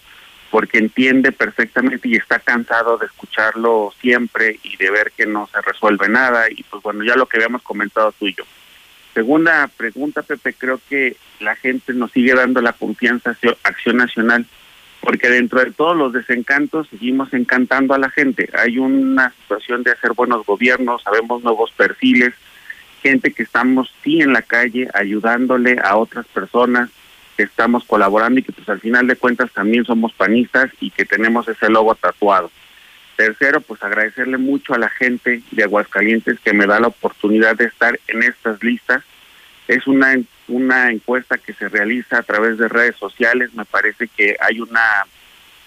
porque 0.52 0.78
entiende 0.78 1.32
perfectamente 1.32 2.10
y 2.10 2.18
está 2.18 2.40
cansado 2.40 2.98
de 2.98 3.06
escucharlo 3.06 3.94
siempre 4.02 4.60
y 4.62 4.76
de 4.76 4.92
ver 4.92 5.14
que 5.16 5.26
no 5.26 5.48
se 5.48 5.62
resuelve 5.62 6.10
nada. 6.10 6.46
Y 6.52 6.62
pues 6.64 6.84
bueno, 6.84 7.04
ya 7.04 7.16
lo 7.16 7.26
que 7.26 7.38
habíamos 7.38 7.64
comentado 7.64 8.12
tú 8.12 8.28
y 8.28 8.36
yo. 8.36 8.44
Segunda 9.14 9.68
pregunta, 9.76 10.22
Pepe, 10.22 10.54
creo 10.54 10.80
que 10.90 11.16
la 11.40 11.56
gente 11.56 11.94
nos 11.94 12.12
sigue 12.12 12.36
dando 12.36 12.62
la 12.62 12.74
confianza 12.74 13.32
a 13.32 13.68
Acción 13.68 13.98
Nacional 13.98 14.46
porque 15.02 15.30
dentro 15.30 15.60
de 15.60 15.72
todos 15.72 15.98
los 15.98 16.14
desencantos 16.14 16.88
seguimos 16.90 17.34
encantando 17.34 17.94
a 17.94 17.98
la 17.98 18.10
gente. 18.10 18.50
Hay 18.54 18.78
una 18.78 19.32
situación 19.42 19.84
de 19.84 19.92
hacer 19.92 20.14
buenos 20.14 20.46
gobiernos, 20.46 21.02
sabemos 21.02 21.44
nuevos 21.44 21.72
perfiles, 21.72 22.34
gente 23.02 23.34
que 23.34 23.44
estamos 23.44 23.92
sí 24.04 24.22
en 24.22 24.32
la 24.32 24.44
calle 24.44 24.88
ayudándole 24.94 25.80
a 25.84 25.98
otras 25.98 26.28
personas, 26.28 26.90
estamos 27.44 27.84
colaborando 27.86 28.40
y 28.40 28.44
que 28.44 28.52
pues 28.52 28.68
al 28.70 28.80
final 28.80 29.08
de 29.08 29.16
cuentas 29.16 29.52
también 29.52 29.86
somos 29.86 30.14
panistas 30.14 30.72
y 30.80 30.92
que 30.92 31.06
tenemos 31.06 31.48
ese 31.48 31.70
logo 31.70 31.96
tatuado. 31.96 32.52
Tercero, 33.16 33.62
pues 33.62 33.84
agradecerle 33.84 34.38
mucho 34.38 34.74
a 34.74 34.80
la 34.80 34.90
gente 34.90 35.42
de 35.52 35.64
Aguascalientes 35.64 36.40
que 36.40 36.54
me 36.54 36.66
da 36.66 36.80
la 36.80 36.88
oportunidad 36.88 37.56
de 37.56 37.66
estar 37.66 38.00
en 38.08 38.24
estas 38.24 38.64
listas. 38.64 39.04
Es 39.68 39.88
una 39.88 40.18
una 40.48 40.92
encuesta 40.92 41.38
que 41.38 41.54
se 41.54 41.70
realiza 41.70 42.18
a 42.18 42.24
través 42.24 42.58
de 42.58 42.68
redes 42.68 42.96
sociales. 42.98 43.54
Me 43.54 43.66
parece 43.66 44.08
que 44.08 44.36
hay 44.40 44.60
una 44.60 45.06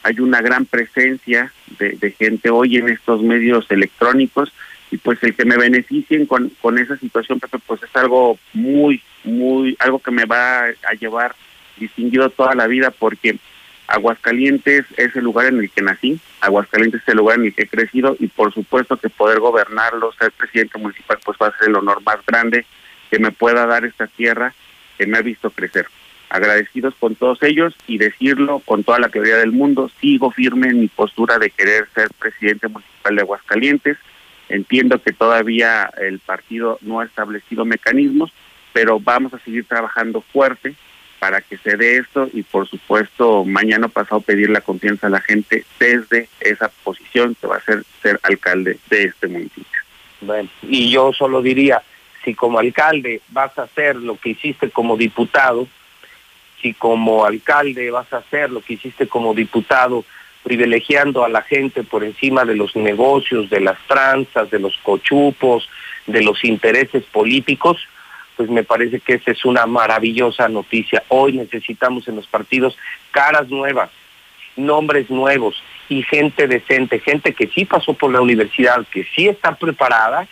hay 0.03 0.20
una 0.20 0.43
gran 0.43 0.67
presencia 0.67 1.51
de, 1.78 2.15
gente 2.19 2.51
hoy 2.51 2.77
en 2.77 2.91
estos 2.91 3.23
medios 3.23 3.65
electrónicos 3.70 4.53
y 4.91 4.99
pues 4.99 5.23
el 5.23 5.35
que 5.35 5.47
me 5.47 5.57
beneficien 5.57 6.27
con, 6.27 6.51
con 6.61 6.78
esa 6.78 6.99
situación, 6.99 7.41
pues 7.67 7.83
es 7.83 7.97
algo 7.97 8.39
muy, 8.53 9.03
muy, 9.25 9.75
algo 9.81 9.99
que 9.99 10.11
me 10.11 10.27
va 10.27 10.65
a 10.65 10.94
llevar 11.01 11.35
distinguido 11.77 12.31
toda 12.31 12.55
la 12.55 12.67
vida 12.67 12.91
porque 12.91 13.39
Aguascalientes 13.86 14.86
es 14.97 15.15
el 15.15 15.25
lugar 15.25 15.47
en 15.47 15.59
el 15.59 15.70
que 15.70 15.83
nací, 15.83 16.19
Aguascalientes 16.41 17.03
es 17.03 17.09
el 17.09 17.19
lugar 17.19 17.39
en 17.39 17.47
el 17.47 17.55
que 17.55 17.65
he 17.65 17.69
crecido 17.69 18.17
y 18.19 18.28
por 18.28 18.53
supuesto 18.53 18.97
que 18.97 19.11
poder 19.11 19.41
gobernarlo, 19.41 20.12
ser 20.19 20.33
presidente 20.33 20.78
municipal, 20.78 21.19
pues 21.25 21.36
va 21.41 21.49
a 21.49 21.59
ser 21.59 21.69
el 21.69 21.77
honor 21.77 22.03
más 22.03 22.25
grande 22.27 22.65
que 23.11 23.19
me 23.19 23.31
pueda 23.31 23.67
dar 23.67 23.85
esta 23.85 24.07
tierra 24.07 24.55
que 24.97 25.07
me 25.07 25.19
ha 25.19 25.23
visto 25.23 25.51
crecer. 25.51 25.86
Agradecidos 26.31 26.94
con 26.99 27.15
todos 27.15 27.43
ellos 27.43 27.75
y 27.86 27.99
decirlo 27.99 28.61
con 28.61 28.83
toda 28.85 28.99
la 28.99 29.11
teoría 29.11 29.36
del 29.36 29.53
mundo, 29.53 29.91
sigo 30.01 30.31
firme 30.31 30.69
en 30.69 30.81
mi 30.81 30.89
postura 30.89 31.39
de 31.39 31.51
querer 31.51 31.86
ser 31.94 32.09
presidente 32.19 32.69
municipal 32.69 33.15
de 33.15 33.23
Aguascalientes. 33.23 33.99
Entiendo 34.49 35.01
que 35.03 35.12
todavía 35.12 35.91
el 36.01 36.19
partido 36.20 36.78
no 36.81 37.01
ha 37.01 37.05
establecido 37.05 37.65
mecanismos, 37.65 38.33
pero 38.73 38.99
vamos 38.99 39.35
a 39.35 39.39
seguir 39.41 39.67
trabajando 39.67 40.23
fuerte 40.23 40.75
para 41.18 41.41
que 41.41 41.57
se 41.59 41.76
dé 41.76 41.99
esto 41.99 42.28
y 42.33 42.43
por 42.43 42.68
supuesto 42.68 43.44
mañana 43.44 43.89
pasado 43.89 44.20
pedir 44.20 44.51
la 44.51 44.60
confianza 44.60 45.07
a 45.07 45.10
la 45.10 45.20
gente 45.20 45.65
desde 45.78 46.28
esa 46.41 46.70
posición 46.83 47.34
que 47.41 47.47
va 47.47 47.57
a 47.57 47.60
ser 47.60 47.84
ser 48.02 48.20
alcalde 48.23 48.78
de 48.91 49.05
este 49.05 49.28
municipio. 49.28 49.81
Bueno, 50.20 50.49
y 50.62 50.91
yo 50.91 51.12
solo 51.12 51.43
diría, 51.43 51.83
si 52.25 52.34
como 52.34 52.59
alcalde 52.59 53.20
vas 53.28 53.57
a 53.59 53.62
hacer 53.62 53.97
lo 53.97 54.17
que 54.17 54.31
hiciste 54.31 54.70
como 54.70 54.97
diputado, 54.97 55.68
si 56.60 56.73
como 56.73 57.25
alcalde 57.25 57.91
vas 57.91 58.10
a 58.12 58.18
hacer 58.18 58.51
lo 58.51 58.60
que 58.62 58.75
hiciste 58.75 59.07
como 59.07 59.34
diputado, 59.34 60.05
privilegiando 60.43 61.25
a 61.25 61.28
la 61.28 61.43
gente 61.43 61.83
por 61.83 62.05
encima 62.05 62.44
de 62.44 62.55
los 62.55 62.76
negocios, 62.76 63.49
de 63.51 63.60
las 63.60 63.78
tranzas, 63.86 64.51
de 64.51 64.59
los 64.59 64.76
cochupos, 64.78 65.68
de 66.07 66.23
los 66.23 66.44
intereses 66.44 67.05
políticos, 67.05 67.78
pues 68.36 68.50
me 68.50 68.64
parece 68.64 69.00
que 69.00 69.14
esa 69.14 69.30
es 69.30 69.44
una 69.44 69.66
maravillosa 69.66 70.48
noticia. 70.48 71.02
Hoy 71.08 71.34
necesitamos 71.34 72.08
en 72.08 72.16
los 72.16 72.26
partidos 72.26 72.76
caras 73.10 73.48
nuevas, 73.48 73.90
nombres 74.56 75.10
nuevos, 75.10 75.62
y 75.88 76.02
gente 76.02 76.46
decente, 76.46 77.00
gente 77.00 77.34
que 77.34 77.46
sí 77.48 77.64
pasó 77.64 77.94
por 77.94 78.10
la 78.10 78.20
universidad, 78.20 78.86
que 78.90 79.04
sí 79.14 79.28
está 79.28 79.54
preparada, 79.54 80.26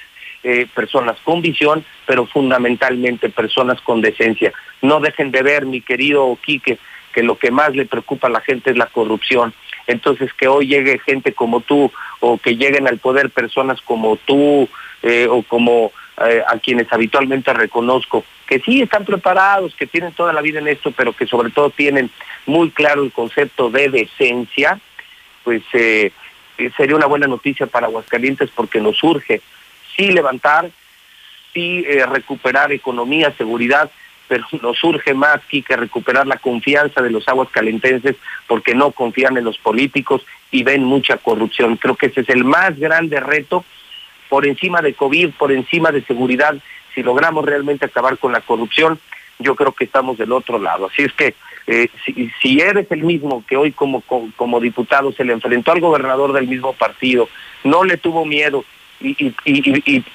eh, 0.44 0.66
personas 0.74 1.16
con 1.22 1.40
visión, 1.40 1.84
pero 2.06 2.26
fundamentalmente 2.26 3.28
personas 3.28 3.80
con 3.80 4.00
decencia. 4.00 4.52
No 4.80 5.00
dejen 5.00 5.30
de 5.30 5.42
ver, 5.42 5.66
mi 5.66 5.80
querido 5.80 6.36
Quique, 6.44 6.78
que 7.12 7.22
lo 7.22 7.38
que 7.38 7.50
más 7.50 7.76
le 7.76 7.84
preocupa 7.84 8.26
a 8.26 8.30
la 8.30 8.40
gente 8.40 8.70
es 8.70 8.76
la 8.76 8.86
corrupción. 8.86 9.54
Entonces, 9.86 10.32
que 10.34 10.48
hoy 10.48 10.66
llegue 10.66 10.98
gente 10.98 11.32
como 11.32 11.60
tú 11.60 11.92
o 12.20 12.38
que 12.38 12.56
lleguen 12.56 12.88
al 12.88 12.98
poder 12.98 13.30
personas 13.30 13.80
como 13.82 14.16
tú 14.16 14.68
eh, 15.02 15.26
o 15.28 15.42
como 15.42 15.92
eh, 16.18 16.42
a 16.46 16.58
quienes 16.58 16.92
habitualmente 16.92 17.52
reconozco, 17.52 18.24
que 18.46 18.60
sí 18.60 18.82
están 18.82 19.04
preparados, 19.04 19.74
que 19.74 19.86
tienen 19.86 20.12
toda 20.12 20.32
la 20.32 20.42
vida 20.42 20.58
en 20.58 20.68
esto, 20.68 20.92
pero 20.92 21.14
que 21.14 21.26
sobre 21.26 21.50
todo 21.50 21.70
tienen 21.70 22.10
muy 22.46 22.70
claro 22.70 23.02
el 23.02 23.12
concepto 23.12 23.70
de 23.70 23.88
decencia, 23.88 24.78
pues 25.42 25.62
eh, 25.72 26.12
sería 26.76 26.96
una 26.96 27.06
buena 27.06 27.26
noticia 27.26 27.66
para 27.66 27.86
Aguascalientes 27.86 28.50
porque 28.54 28.80
nos 28.80 29.02
urge 29.02 29.40
sí 29.96 30.10
levantar, 30.10 30.70
sí 31.52 31.82
recuperar 31.82 32.72
economía, 32.72 33.32
seguridad, 33.36 33.90
pero 34.28 34.46
nos 34.62 34.82
urge 34.84 35.12
más 35.14 35.40
que 35.46 35.76
recuperar 35.76 36.26
la 36.26 36.36
confianza 36.36 37.02
de 37.02 37.10
los 37.10 37.28
aguas 37.28 37.48
calentenses 37.50 38.16
porque 38.46 38.74
no 38.74 38.92
confían 38.92 39.36
en 39.36 39.44
los 39.44 39.58
políticos 39.58 40.24
y 40.50 40.62
ven 40.62 40.84
mucha 40.84 41.18
corrupción. 41.18 41.76
Creo 41.76 41.96
que 41.96 42.06
ese 42.06 42.22
es 42.22 42.28
el 42.30 42.44
más 42.44 42.78
grande 42.78 43.20
reto 43.20 43.64
por 44.32 44.46
encima 44.46 44.80
de 44.80 44.94
COVID, 44.94 45.32
por 45.32 45.52
encima 45.52 45.92
de 45.92 46.02
seguridad. 46.04 46.56
Si 46.94 47.02
logramos 47.02 47.44
realmente 47.44 47.84
acabar 47.84 48.16
con 48.16 48.32
la 48.32 48.40
corrupción, 48.40 48.98
yo 49.38 49.54
creo 49.54 49.72
que 49.72 49.84
estamos 49.84 50.16
del 50.16 50.32
otro 50.32 50.58
lado. 50.58 50.86
Así 50.86 51.02
es 51.02 51.12
que 51.12 51.34
eh, 51.66 51.90
si, 52.40 52.58
eres 52.58 52.90
el 52.90 53.02
mismo 53.02 53.44
que 53.46 53.58
hoy 53.58 53.72
como, 53.72 54.00
como 54.00 54.58
diputado 54.58 55.12
se 55.12 55.26
le 55.26 55.34
enfrentó 55.34 55.72
al 55.72 55.80
gobernador 55.80 56.32
del 56.32 56.48
mismo 56.48 56.72
partido, 56.72 57.28
no 57.62 57.84
le 57.84 57.98
tuvo 57.98 58.24
miedo, 58.24 58.64
y, 59.02 59.34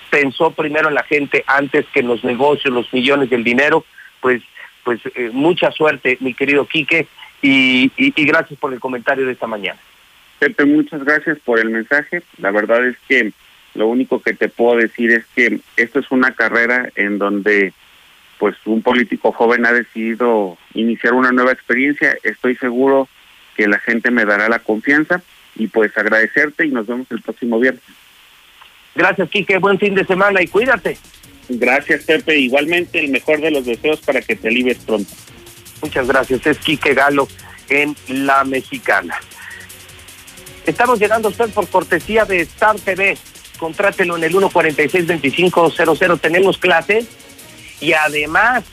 pensó 0.09 0.49
primero 0.49 0.87
en 0.87 0.95
la 0.95 1.03
gente 1.03 1.43
antes 1.45 1.85
que 1.93 1.99
en 1.99 2.07
los 2.07 2.23
negocios, 2.23 2.73
los 2.73 2.91
millones 2.91 3.29
del 3.29 3.43
dinero, 3.43 3.85
pues, 4.19 4.41
pues 4.83 4.99
eh, 5.13 5.29
mucha 5.31 5.71
suerte, 5.71 6.17
mi 6.21 6.33
querido 6.33 6.65
Quique, 6.65 7.05
y, 7.43 7.91
y, 7.97 8.25
gracias 8.25 8.59
por 8.59 8.73
el 8.73 8.79
comentario 8.79 9.27
de 9.27 9.33
esta 9.33 9.45
mañana. 9.45 9.79
Pepe, 10.39 10.65
muchas 10.65 11.03
gracias 11.03 11.37
por 11.45 11.59
el 11.59 11.69
mensaje. 11.69 12.23
La 12.39 12.49
verdad 12.49 12.83
es 12.83 12.97
que 13.07 13.31
lo 13.77 13.87
único 13.87 14.21
que 14.21 14.33
te 14.33 14.49
puedo 14.49 14.77
decir 14.77 15.11
es 15.11 15.25
que 15.35 15.59
esto 15.77 15.99
es 15.99 16.11
una 16.11 16.33
carrera 16.33 16.89
en 16.95 17.19
donde 17.19 17.73
pues 18.39 18.55
un 18.65 18.81
político 18.81 19.31
joven 19.31 19.65
ha 19.65 19.71
decidido 19.71 20.57
iniciar 20.73 21.13
una 21.13 21.31
nueva 21.31 21.51
experiencia. 21.51 22.17
Estoy 22.23 22.55
seguro 22.55 23.07
que 23.55 23.67
la 23.67 23.79
gente 23.79 24.11
me 24.11 24.25
dará 24.25 24.49
la 24.49 24.59
confianza 24.59 25.21
y 25.55 25.67
pues 25.67 25.95
agradecerte 25.97 26.65
y 26.65 26.71
nos 26.71 26.87
vemos 26.87 27.07
el 27.11 27.21
próximo 27.21 27.59
viernes. 27.59 27.83
Gracias, 28.95 29.29
Quique. 29.29 29.59
Buen 29.59 29.77
fin 29.77 29.93
de 29.93 30.05
semana 30.05 30.41
y 30.41 30.47
cuídate. 30.47 30.97
Gracias, 31.49 32.03
Pepe. 32.03 32.37
Igualmente, 32.37 32.99
el 32.99 33.09
mejor 33.09 33.41
de 33.41 33.51
los 33.51 33.65
deseos 33.65 34.01
para 34.01 34.21
que 34.21 34.35
te 34.35 34.49
libres 34.49 34.77
pronto. 34.79 35.11
Muchas 35.81 36.07
gracias. 36.07 36.45
Es 36.47 36.57
Quique 36.57 36.95
Galo 36.95 37.27
en 37.69 37.95
La 38.07 38.43
Mexicana. 38.43 39.15
Estamos 40.65 40.99
llegando 40.99 41.27
a 41.27 41.31
usted 41.31 41.49
por 41.51 41.67
cortesía 41.69 42.25
de 42.25 42.41
Star 42.41 42.75
TV. 42.79 43.17
Contrátelo 43.57 44.17
en 44.17 44.23
el 44.23 44.33
146-2500. 44.33 46.19
Tenemos 46.19 46.57
clases 46.57 47.07
y 47.79 47.93
además 47.93 48.63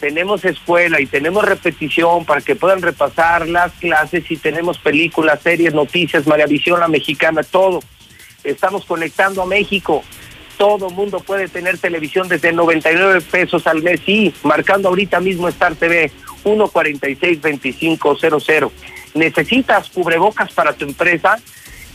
tenemos 0.00 0.44
escuela 0.44 1.00
y 1.00 1.06
tenemos 1.06 1.44
repetición 1.44 2.24
para 2.24 2.40
que 2.40 2.54
puedan 2.54 2.82
repasar 2.82 3.48
las 3.48 3.72
clases 3.72 4.30
y 4.30 4.36
tenemos 4.36 4.78
películas, 4.78 5.40
series, 5.42 5.72
noticias, 5.72 6.26
Maravisión, 6.26 6.80
La 6.80 6.88
Mexicana, 6.88 7.42
todo. 7.42 7.80
Estamos 8.44 8.84
conectando 8.84 9.42
a 9.42 9.46
México 9.46 10.04
todo 10.56 10.90
mundo 10.90 11.20
puede 11.20 11.46
tener 11.48 11.78
televisión 11.78 12.28
desde 12.28 12.52
99 12.52 13.22
pesos 13.22 13.66
al 13.66 13.82
mes, 13.82 14.00
sí, 14.04 14.34
marcando 14.42 14.88
ahorita 14.88 15.20
mismo 15.20 15.48
Star 15.48 15.74
TV 15.74 16.10
146-2500. 16.44 18.70
¿Necesitas 19.14 19.88
cubrebocas 19.90 20.52
para 20.52 20.74
tu 20.74 20.84
empresa? 20.84 21.38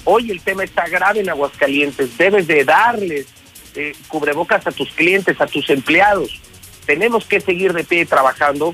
Hoy 0.04 0.32
el 0.32 0.42
tema 0.42 0.64
está 0.64 0.88
grave 0.88 1.20
en 1.20 1.30
Aguascalientes. 1.30 2.18
Debes 2.18 2.48
de 2.48 2.66
darles 2.66 3.28
eh, 3.76 3.94
cubrebocas 4.08 4.66
a 4.66 4.72
tus 4.72 4.90
clientes, 4.92 5.40
a 5.40 5.46
tus 5.48 5.70
empleados. 5.70 6.40
Tenemos 6.86 7.26
que 7.26 7.40
seguir 7.40 7.74
de 7.74 7.84
pie 7.84 8.06
trabajando. 8.06 8.74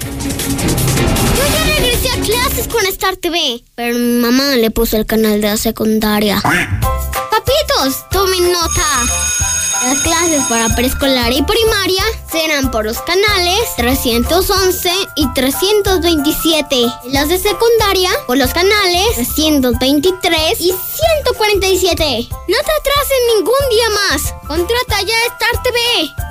Yo 0.00 1.44
ya 1.54 1.74
regresé 1.76 2.08
a 2.08 2.24
clases 2.24 2.66
con 2.66 2.86
Star 2.86 3.18
TV, 3.18 3.60
pero 3.74 3.98
mi 3.98 4.22
mamá 4.22 4.56
le 4.56 4.70
puso 4.70 4.96
el 4.96 5.04
canal 5.04 5.42
de 5.42 5.48
la 5.48 5.58
secundaria. 5.58 6.40
Papitos, 6.40 8.08
tomen 8.08 8.52
nota. 8.52 9.51
Las 9.84 9.98
clases 9.98 10.44
para 10.48 10.68
preescolar 10.76 11.32
y 11.32 11.42
primaria 11.42 12.04
serán 12.30 12.70
por 12.70 12.84
los 12.84 13.00
canales 13.02 13.58
311 13.76 14.90
y 15.16 15.26
327. 15.34 16.76
Las 17.10 17.28
de 17.28 17.38
secundaria 17.38 18.10
por 18.28 18.36
los 18.36 18.54
canales 18.54 19.16
323 19.16 20.60
y 20.60 20.72
147. 20.72 22.28
No 22.30 22.56
te 22.58 22.72
atrases 22.80 23.18
ningún 23.34 23.54
día 23.70 23.90
más. 23.90 24.34
Contrata 24.46 25.02
ya 25.02 25.16
Star 25.32 25.62
TV 25.64 25.78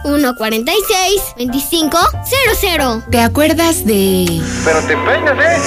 146 0.04 1.22
2500. 1.36 3.10
¿Te 3.12 3.20
acuerdas 3.20 3.86
de... 3.86 4.42
Pero 4.64 4.80
te 4.84 4.96
peinas, 4.96 5.38
¿eh? 5.38 5.58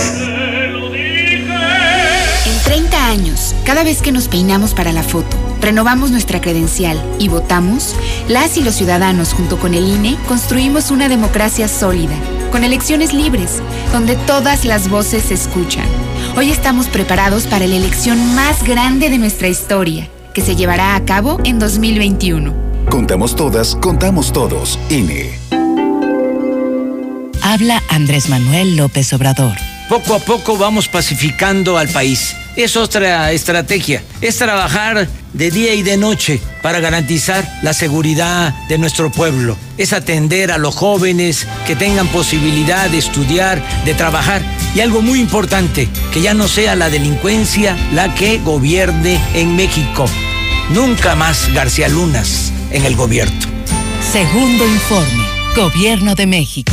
En 2.47 2.63
30 2.65 3.07
años, 3.07 3.55
cada 3.67 3.85
vez 3.85 4.01
que 4.01 4.11
nos 4.11 4.29
peinamos 4.29 4.73
para 4.73 4.91
la 4.91 5.03
foto 5.03 5.54
renovamos 5.65 6.11
nuestra 6.11 6.41
credencial 6.43 7.03
y 7.19 7.29
votamos, 7.29 7.97
las 8.29 8.59
y 8.59 8.63
los 8.63 8.75
ciudadanos 8.75 9.33
junto 9.33 9.59
con 9.59 9.73
el 9.73 9.89
INE 9.89 10.19
construimos 10.29 10.91
una 10.91 11.09
democracia 11.09 11.69
sólida, 11.69 12.15
con 12.53 12.65
elecciones 12.65 13.15
libres, 13.15 13.63
donde 13.91 14.17
todas 14.17 14.67
las 14.67 14.91
voces 14.91 15.25
se 15.25 15.35
escuchan. 15.35 15.87
Hoy 16.37 16.51
estamos 16.51 16.89
preparados 16.89 17.47
para 17.47 17.67
la 17.67 17.77
elección 17.77 18.35
más 18.35 18.63
grande 18.63 19.09
de 19.09 19.17
nuestra 19.17 19.49
historia, 19.49 20.09
que 20.35 20.43
se 20.43 20.55
llevará 20.55 20.97
a 20.97 21.05
cabo 21.07 21.41
en 21.45 21.59
2021. 21.59 22.53
Contamos 22.91 23.35
todas, 23.35 23.75
contamos 23.77 24.33
todos. 24.33 24.79
INE. 24.91 25.39
Habla 27.41 27.83
Andrés 27.89 28.29
Manuel 28.29 28.77
López 28.77 29.13
Obrador. 29.15 29.57
Poco 29.89 30.15
a 30.15 30.19
poco 30.19 30.59
vamos 30.59 30.89
pacificando 30.89 31.79
al 31.79 31.89
país. 31.89 32.37
Es 32.57 32.77
otra 32.77 33.33
estrategia, 33.33 34.01
es 34.21 34.39
trabajar 34.39 35.09
de 35.33 35.51
día 35.51 35.75
y 35.75 35.83
de 35.83 35.97
noche 35.97 36.41
para 36.63 36.79
garantizar 36.79 37.45
la 37.63 37.75
seguridad 37.75 38.55
de 38.69 38.79
nuestro 38.79 39.11
pueblo. 39.11 39.57
Es 39.77 39.93
atender 39.93 40.53
a 40.53 40.59
los 40.59 40.77
jóvenes 40.77 41.49
que 41.67 41.75
tengan 41.75 42.07
posibilidad 42.09 42.89
de 42.89 42.99
estudiar, 42.99 43.61
de 43.85 43.95
trabajar. 43.95 44.41
Y 44.73 44.81
algo 44.81 45.03
muy 45.03 45.21
importante, 45.21 45.89
que 46.13 46.23
ya 46.23 46.33
no 46.33 46.47
sea 46.47 46.77
la 46.77 46.91
delincuencia 46.91 47.77
la 47.93 48.15
que 48.15 48.39
gobierne 48.39 49.21
en 49.35 49.57
México. 49.57 50.07
Nunca 50.71 51.17
más 51.17 51.53
García 51.53 51.89
Lunas 51.89 52.53
en 52.71 52.85
el 52.85 52.95
gobierno. 52.95 53.41
Segundo 54.13 54.65
informe, 54.65 55.25
Gobierno 55.57 56.15
de 56.15 56.27
México. 56.27 56.73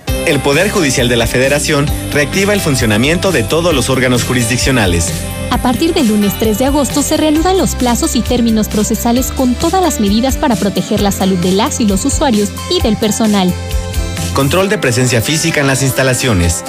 El 0.25 0.39
Poder 0.39 0.69
Judicial 0.69 1.09
de 1.09 1.17
la 1.17 1.27
Federación 1.27 1.87
reactiva 2.11 2.53
el 2.53 2.61
funcionamiento 2.61 3.31
de 3.31 3.43
todos 3.43 3.73
los 3.73 3.89
órganos 3.89 4.23
jurisdiccionales. 4.23 5.11
A 5.49 5.57
partir 5.57 5.93
del 5.93 6.07
lunes 6.07 6.33
3 6.39 6.57
de 6.59 6.65
agosto 6.65 7.01
se 7.01 7.17
reanudan 7.17 7.57
los 7.57 7.75
plazos 7.75 8.15
y 8.15 8.21
términos 8.21 8.69
procesales 8.69 9.31
con 9.31 9.55
todas 9.55 9.81
las 9.81 9.99
medidas 9.99 10.37
para 10.37 10.55
proteger 10.55 11.01
la 11.01 11.11
salud 11.11 11.37
de 11.39 11.51
las 11.51 11.81
y 11.81 11.85
los 11.85 12.05
usuarios 12.05 12.49
y 12.69 12.81
del 12.81 12.95
personal. 12.97 13.53
Control 14.33 14.69
de 14.69 14.77
presencia 14.77 15.21
física 15.21 15.59
en 15.59 15.67
las 15.67 15.83
instalaciones. 15.83 16.63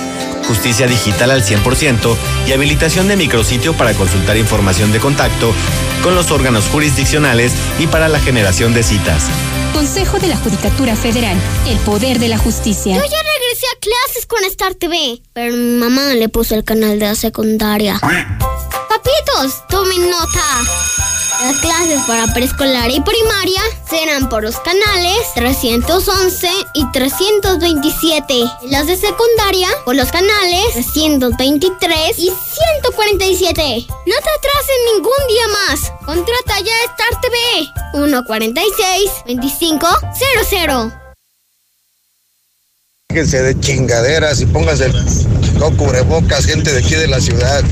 Justicia 0.48 0.88
digital 0.88 1.30
al 1.30 1.44
100% 1.44 2.16
y 2.48 2.52
habilitación 2.52 3.06
de 3.06 3.16
micrositio 3.16 3.74
para 3.74 3.94
consultar 3.94 4.36
información 4.36 4.90
de 4.90 4.98
contacto 4.98 5.54
con 6.02 6.16
los 6.16 6.32
órganos 6.32 6.64
jurisdiccionales 6.68 7.52
y 7.78 7.86
para 7.86 8.08
la 8.08 8.18
generación 8.18 8.74
de 8.74 8.82
citas. 8.82 9.28
Consejo 9.72 10.18
de 10.18 10.28
la 10.28 10.36
Judicatura 10.36 10.96
Federal. 10.96 11.36
El 11.66 11.78
poder 11.78 12.18
de 12.18 12.28
la 12.28 12.38
justicia. 12.38 12.96
Clases 13.81 14.26
con 14.26 14.44
Star 14.44 14.74
TV, 14.74 15.23
pero 15.32 15.57
mi 15.57 15.78
mamá 15.78 16.15
le 16.15 16.28
puso 16.28 16.55
el 16.55 16.65
canal 16.65 16.99
de 16.99 17.07
la 17.07 17.15
secundaria. 17.15 17.99
Papitos, 18.00 19.66
tomen 19.68 20.10
nota. 20.10 20.60
Las 21.42 21.57
clases 21.57 22.00
para 22.07 22.32
preescolar 22.32 22.91
y 22.91 23.00
primaria 23.00 23.60
serán 23.89 24.28
por 24.28 24.44
los 24.44 24.57
canales 24.60 25.18
311 25.34 26.49
y 26.74 26.92
327. 26.92 28.34
Y 28.34 28.68
Las 28.68 28.86
de 28.86 28.97
secundaria 28.97 29.68
por 29.84 29.97
los 29.97 30.12
canales 30.12 30.74
323 30.74 32.18
y 32.18 32.31
147. 32.31 33.86
No 33.89 34.15
te 34.15 34.31
atrases 34.31 34.76
ningún 34.94 35.26
día 35.28 35.49
más. 35.49 35.92
Contrata 36.05 36.60
ya 36.60 36.74
Star 36.92 37.20
TV 37.20 37.36
146 37.94 39.10
2500. 39.26 41.01
Fíjense 43.12 43.42
de 43.42 43.60
chingaderas 43.60 44.41
y 44.41 44.47
pónganse 44.47 44.91
no 45.58 45.70
cubrebocas, 45.76 46.47
gente 46.47 46.73
de 46.73 46.78
aquí 46.78 46.94
de 46.94 47.08
la 47.08 47.20
ciudad. 47.20 47.62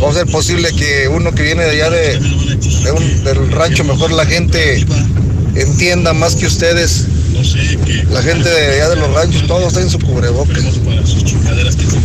¿Cómo 0.00 0.14
ser 0.14 0.26
posible 0.26 0.72
que 0.72 1.06
uno 1.06 1.32
que 1.32 1.42
viene 1.42 1.64
de 1.64 1.70
allá 1.72 1.90
de, 1.90 2.18
del 3.24 3.52
rancho, 3.52 3.84
mejor 3.84 4.10
la 4.10 4.24
gente 4.24 4.86
entienda 5.54 6.14
más 6.14 6.34
que 6.34 6.46
ustedes? 6.46 7.04
La 8.10 8.22
gente 8.22 8.48
de 8.48 8.76
allá 8.76 8.88
de 8.88 8.96
los 8.96 9.12
ranchos, 9.12 9.46
todos 9.46 9.66
están 9.66 9.82
en 9.82 9.90
su 9.90 9.98
cubrebocas. 9.98 10.64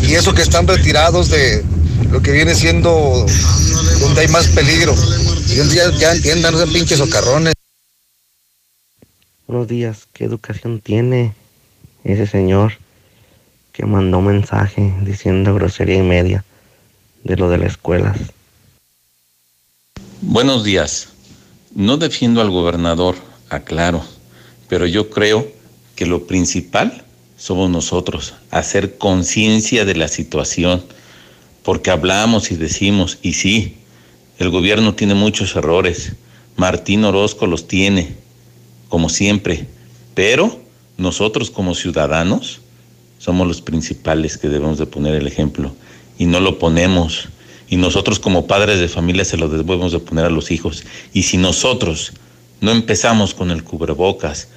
Y 0.05 0.15
eso 0.15 0.33
que 0.33 0.41
están 0.41 0.67
retirados 0.67 1.29
de 1.29 1.63
lo 2.11 2.21
que 2.21 2.33
viene 2.33 2.55
siendo 2.55 3.25
donde 4.01 4.19
hay 4.19 4.27
más 4.27 4.47
peligro. 4.47 4.93
Y 5.47 5.61
un 5.61 5.69
día 5.69 5.89
ya 5.97 6.11
entiendan, 6.11 6.51
no 6.51 6.57
sean 6.57 6.73
pinches 6.73 6.97
socarrones. 6.97 7.53
Buenos 9.47 9.69
días, 9.69 9.99
¿qué 10.11 10.25
educación 10.25 10.81
tiene 10.81 11.35
ese 12.03 12.27
señor 12.27 12.73
que 13.71 13.85
mandó 13.85 14.21
mensaje 14.21 14.93
diciendo 15.01 15.53
grosería 15.55 15.97
y 15.97 16.03
media 16.03 16.43
de 17.23 17.37
lo 17.37 17.49
de 17.49 17.57
las 17.57 17.71
escuelas? 17.71 18.17
Buenos 20.21 20.63
días. 20.63 21.09
No 21.75 21.97
defiendo 21.97 22.41
al 22.41 22.49
gobernador, 22.49 23.15
aclaro, 23.49 24.03
pero 24.69 24.85
yo 24.85 25.09
creo 25.09 25.47
que 25.95 26.05
lo 26.05 26.27
principal 26.27 27.03
somos 27.37 27.69
nosotros, 27.69 28.35
hacer 28.51 28.97
conciencia 28.97 29.83
de 29.85 29.95
la 29.95 30.07
situación, 30.07 30.83
porque 31.63 31.91
hablamos 31.91 32.51
y 32.51 32.55
decimos, 32.55 33.17
y 33.21 33.33
sí, 33.33 33.77
el 34.37 34.49
gobierno 34.49 34.95
tiene 34.95 35.13
muchos 35.13 35.55
errores, 35.55 36.13
Martín 36.55 37.03
Orozco 37.03 37.47
los 37.47 37.67
tiene, 37.67 38.15
como 38.87 39.09
siempre, 39.09 39.67
pero 40.13 40.62
nosotros 40.97 41.51
como 41.51 41.75
ciudadanos 41.75 42.61
somos 43.19 43.47
los 43.47 43.61
principales 43.61 44.37
que 44.37 44.49
debemos 44.49 44.77
de 44.77 44.85
poner 44.85 45.15
el 45.15 45.27
ejemplo 45.27 45.73
y 46.17 46.25
no 46.25 46.39
lo 46.39 46.59
ponemos. 46.59 47.29
Y 47.69 47.77
nosotros 47.77 48.19
como 48.19 48.47
padres 48.47 48.79
de 48.79 48.87
familia 48.87 49.25
se 49.25 49.37
lo 49.37 49.49
debemos 49.49 49.91
de 49.91 49.99
poner 49.99 50.25
a 50.25 50.29
los 50.29 50.51
hijos. 50.51 50.83
Y 51.13 51.23
si 51.23 51.37
nosotros 51.37 52.13
no 52.61 52.71
empezamos 52.71 53.33
con 53.33 53.49
el 53.49 53.63
cubrebocas 53.63 54.49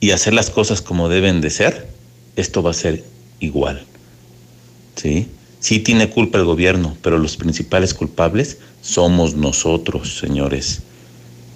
y 0.00 0.10
hacer 0.10 0.34
las 0.34 0.50
cosas 0.50 0.82
como 0.82 1.08
deben 1.08 1.40
de 1.40 1.50
ser, 1.50 1.88
esto 2.36 2.62
va 2.62 2.70
a 2.70 2.74
ser 2.74 3.04
igual. 3.40 3.84
¿Sí? 4.96 5.28
Sí 5.60 5.78
tiene 5.78 6.10
culpa 6.10 6.38
el 6.38 6.44
gobierno, 6.44 6.96
pero 7.02 7.18
los 7.18 7.36
principales 7.36 7.94
culpables 7.94 8.58
somos 8.80 9.36
nosotros, 9.36 10.18
señores. 10.18 10.82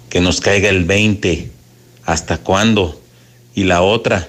Que 0.09 0.21
nos 0.21 0.39
caiga 0.39 0.69
el 0.69 0.85
20. 0.85 1.51
¿Hasta 2.05 2.37
cuándo? 2.37 3.01
Y 3.57 3.63
la 3.63 3.81
otra, 3.81 4.27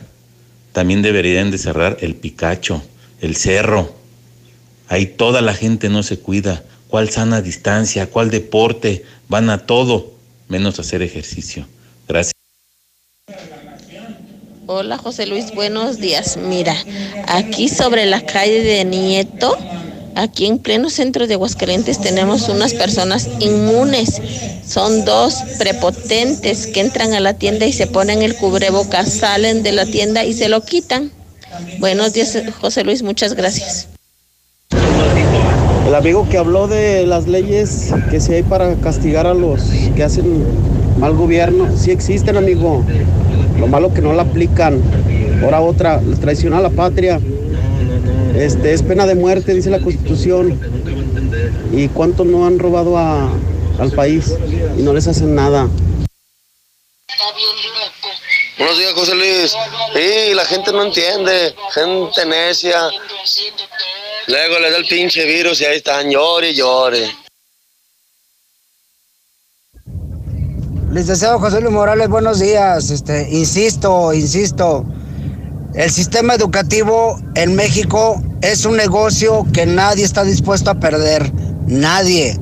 también 0.73 1.03
deberían 1.03 1.51
de 1.51 1.59
cerrar 1.59 1.99
el 2.01 2.15
Picacho, 2.15 2.83
el 3.21 3.37
Cerro. 3.37 3.95
Ahí 4.89 5.05
toda 5.05 5.43
la 5.43 5.53
gente 5.53 5.91
no 5.91 6.03
se 6.03 6.19
cuida. 6.19 6.65
¿Cuál 6.89 7.11
sana 7.11 7.43
distancia? 7.43 8.07
¿Cuál 8.09 8.31
deporte? 8.31 9.05
Van 9.29 9.51
a 9.51 9.59
todo, 9.67 10.15
menos 10.49 10.81
hacer 10.81 11.03
ejercicio. 11.03 11.67
Gracias. 12.09 12.33
Hola 14.65 14.97
José 14.97 15.27
Luis, 15.27 15.55
buenos 15.55 15.99
días. 15.99 16.39
Mira, 16.39 16.75
aquí 17.27 17.69
sobre 17.69 18.07
la 18.07 18.25
calle 18.25 18.63
de 18.63 18.87
Nieto, 18.87 19.59
aquí 20.15 20.47
en 20.47 20.59
pleno 20.59 20.91
centro 20.91 21.27
de 21.27 21.35
Aguascalientes 21.35 22.01
tenemos 22.01 22.49
unas 22.49 22.75
personas 22.75 23.29
inmunes. 23.41 24.21
Son 24.67 25.05
dos 25.05 25.37
prepotentes 25.59 26.67
que 26.67 26.81
entran 26.81 27.15
a 27.15 27.21
la 27.21 27.35
tienda 27.35 27.67
y 27.67 27.73
se 27.73 27.87
ponen 27.87 28.23
el 28.23 28.37
cubrebocas, 28.37 29.13
salen 29.13 29.63
de 29.63 29.73
la 29.73 29.87
tienda 29.87 30.25
y 30.25 30.33
se 30.33 30.49
lo 30.49 30.65
quitan. 30.65 31.11
Buenos 31.79 32.13
días 32.13 32.37
José 32.61 32.85
Luis, 32.85 33.03
muchas 33.03 33.35
gracias. 33.35 33.89
El 35.89 35.95
amigo 35.95 36.29
que 36.29 36.37
habló 36.37 36.69
de 36.69 37.07
las 37.07 37.27
leyes 37.27 37.95
que 38.11 38.21
sí 38.21 38.35
hay 38.35 38.43
para 38.43 38.75
castigar 38.75 39.27
a 39.27 39.33
los 39.33 39.63
que 39.97 40.05
hacen 40.05 40.45
mal 40.99 41.15
gobierno, 41.15 41.67
sí 41.77 41.91
existen, 41.91 42.37
amigo. 42.37 42.85
Lo 43.59 43.67
malo 43.69 43.95
que 43.95 44.03
no 44.03 44.13
la 44.13 44.23
aplican. 44.23 44.83
Ahora 45.43 45.63
otra, 45.63 46.01
traición 46.21 46.53
a 46.53 46.61
la 46.61 46.69
patria. 46.69 47.19
Este 48.39 48.73
es 48.73 48.83
pena 48.85 49.05
de 49.05 49.17
muerte, 49.17 49.53
dice 49.53 49.69
la 49.69 49.81
Constitución. 49.81 50.61
¿Y 51.73 51.89
cuántos 51.89 52.25
no 52.25 52.47
han 52.47 52.59
robado 52.59 52.97
a- 52.97 53.29
al 53.81 53.91
país 53.93 54.33
y 54.79 54.83
no 54.83 54.93
les 54.93 55.09
hacen 55.09 55.35
nada? 55.35 55.69
Buenos 58.57 58.79
días, 58.79 58.93
José 58.95 59.15
Luis. 59.17 59.57
Sí, 59.93 60.35
la 60.35 60.45
gente 60.45 60.73
no 60.73 60.85
entiende, 60.85 61.55
gente 61.75 62.25
necia. 62.27 62.89
Luego 64.29 64.59
le 64.61 64.71
da 64.71 64.77
el 64.77 64.87
pinche 64.87 65.25
virus 65.25 65.61
y 65.61 65.65
ahí 65.65 65.79
están, 65.79 66.09
llore 66.09 66.51
y 66.51 66.55
llore. 66.55 67.11
Licenciado 70.93 71.39
José 71.41 71.61
Luis 71.61 71.73
Morales, 71.73 72.09
buenos 72.09 72.39
días. 72.39 72.91
Este, 72.91 73.29
insisto, 73.31 74.13
insisto, 74.13 74.85
el 75.79 75.93
sistema 75.93 76.35
educativo 76.35 77.23
en 77.37 77.55
México 77.55 78.21
es 78.43 78.65
un 78.65 78.77
negocio 78.77 79.47
que 79.53 79.65
nadie 79.65 80.05
está 80.05 80.25
dispuesto 80.25 80.71
a 80.71 80.81
perder. 80.81 81.33
Nadie. 81.69 82.37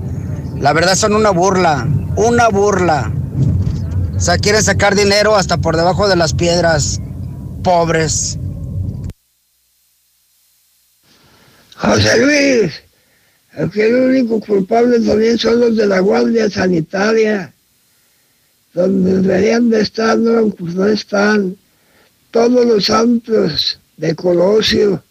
La 0.58 0.72
verdad 0.72 0.94
son 0.94 1.14
una 1.14 1.30
burla, 1.30 1.86
una 2.16 2.48
burla. 2.48 3.12
O 4.16 4.20
sea, 4.20 4.38
quieren 4.38 4.62
sacar 4.62 4.94
dinero 4.94 5.36
hasta 5.36 5.58
por 5.58 5.76
debajo 5.76 6.08
de 6.08 6.16
las 6.16 6.32
piedras. 6.32 6.98
Pobres. 7.62 8.38
José 11.74 12.18
Luis, 12.18 12.72
aquí 13.52 13.82
el 13.82 13.96
único 13.96 14.40
culpable 14.40 14.98
también 15.00 15.36
son 15.36 15.60
los 15.60 15.76
de 15.76 15.86
la 15.86 16.00
Guardia 16.00 16.48
Sanitaria, 16.48 17.52
donde 18.72 19.20
deberían 19.20 19.68
de 19.68 19.82
estar, 19.82 20.16
no, 20.16 20.48
pues 20.48 20.74
no 20.74 20.86
están. 20.86 21.54
Todos 22.30 22.66
los 22.66 22.84
santos 22.84 23.78
de 23.96 24.14
Colosio, 24.14 25.02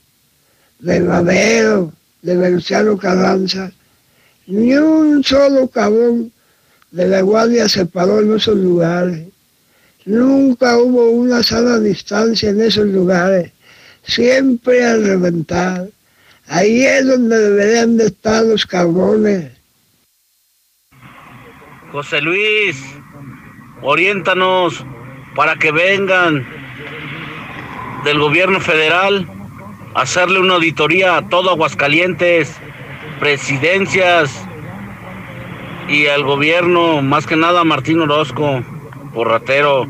de 0.79 0.99
Madero, 0.99 1.91
de 2.21 2.35
Venustiano 2.35 2.97
Carranza, 2.97 3.71
ni 4.47 4.73
un 4.75 5.23
solo 5.23 5.67
cabrón 5.67 6.31
de 6.91 7.07
la 7.07 7.21
Guardia 7.21 7.67
se 7.67 7.85
paró 7.85 8.19
en 8.19 8.35
esos 8.35 8.57
lugares. 8.57 9.27
Nunca 10.05 10.77
hubo 10.77 11.09
una 11.09 11.41
sana 11.41 11.79
distancia 11.79 12.49
en 12.49 12.61
esos 12.61 12.85
lugares, 12.85 13.51
siempre 14.03 14.85
al 14.85 15.03
reventar. 15.03 15.89
Ahí 16.47 16.83
es 16.83 17.07
donde 17.07 17.37
deberían 17.37 17.97
de 17.97 18.05
estar 18.05 18.45
los 18.45 18.65
cabrones. 18.65 19.51
José 21.91 22.21
Luis, 22.21 22.77
oriéntanos 23.81 24.85
para 25.35 25.55
que 25.55 25.71
vengan 25.71 26.64
del 28.05 28.19
gobierno 28.19 28.61
federal 28.61 29.27
hacerle 29.95 30.39
una 30.39 30.53
auditoría 30.53 31.17
a 31.17 31.27
todo 31.27 31.49
Aguascalientes, 31.49 32.51
presidencias 33.19 34.29
y 35.89 36.05
al 36.07 36.23
gobierno, 36.23 37.01
más 37.01 37.25
que 37.25 37.35
nada 37.35 37.61
a 37.61 37.63
Martín 37.63 37.99
Orozco, 37.99 38.63
porratero. 39.13 39.87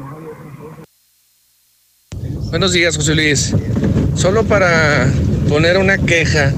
Buenos 2.49 2.71
días, 2.71 2.95
José 2.95 3.15
Luis. 3.15 3.53
Solo 4.15 4.43
para 4.43 5.11
poner 5.49 5.77
una 5.77 5.97
queja 5.97 6.53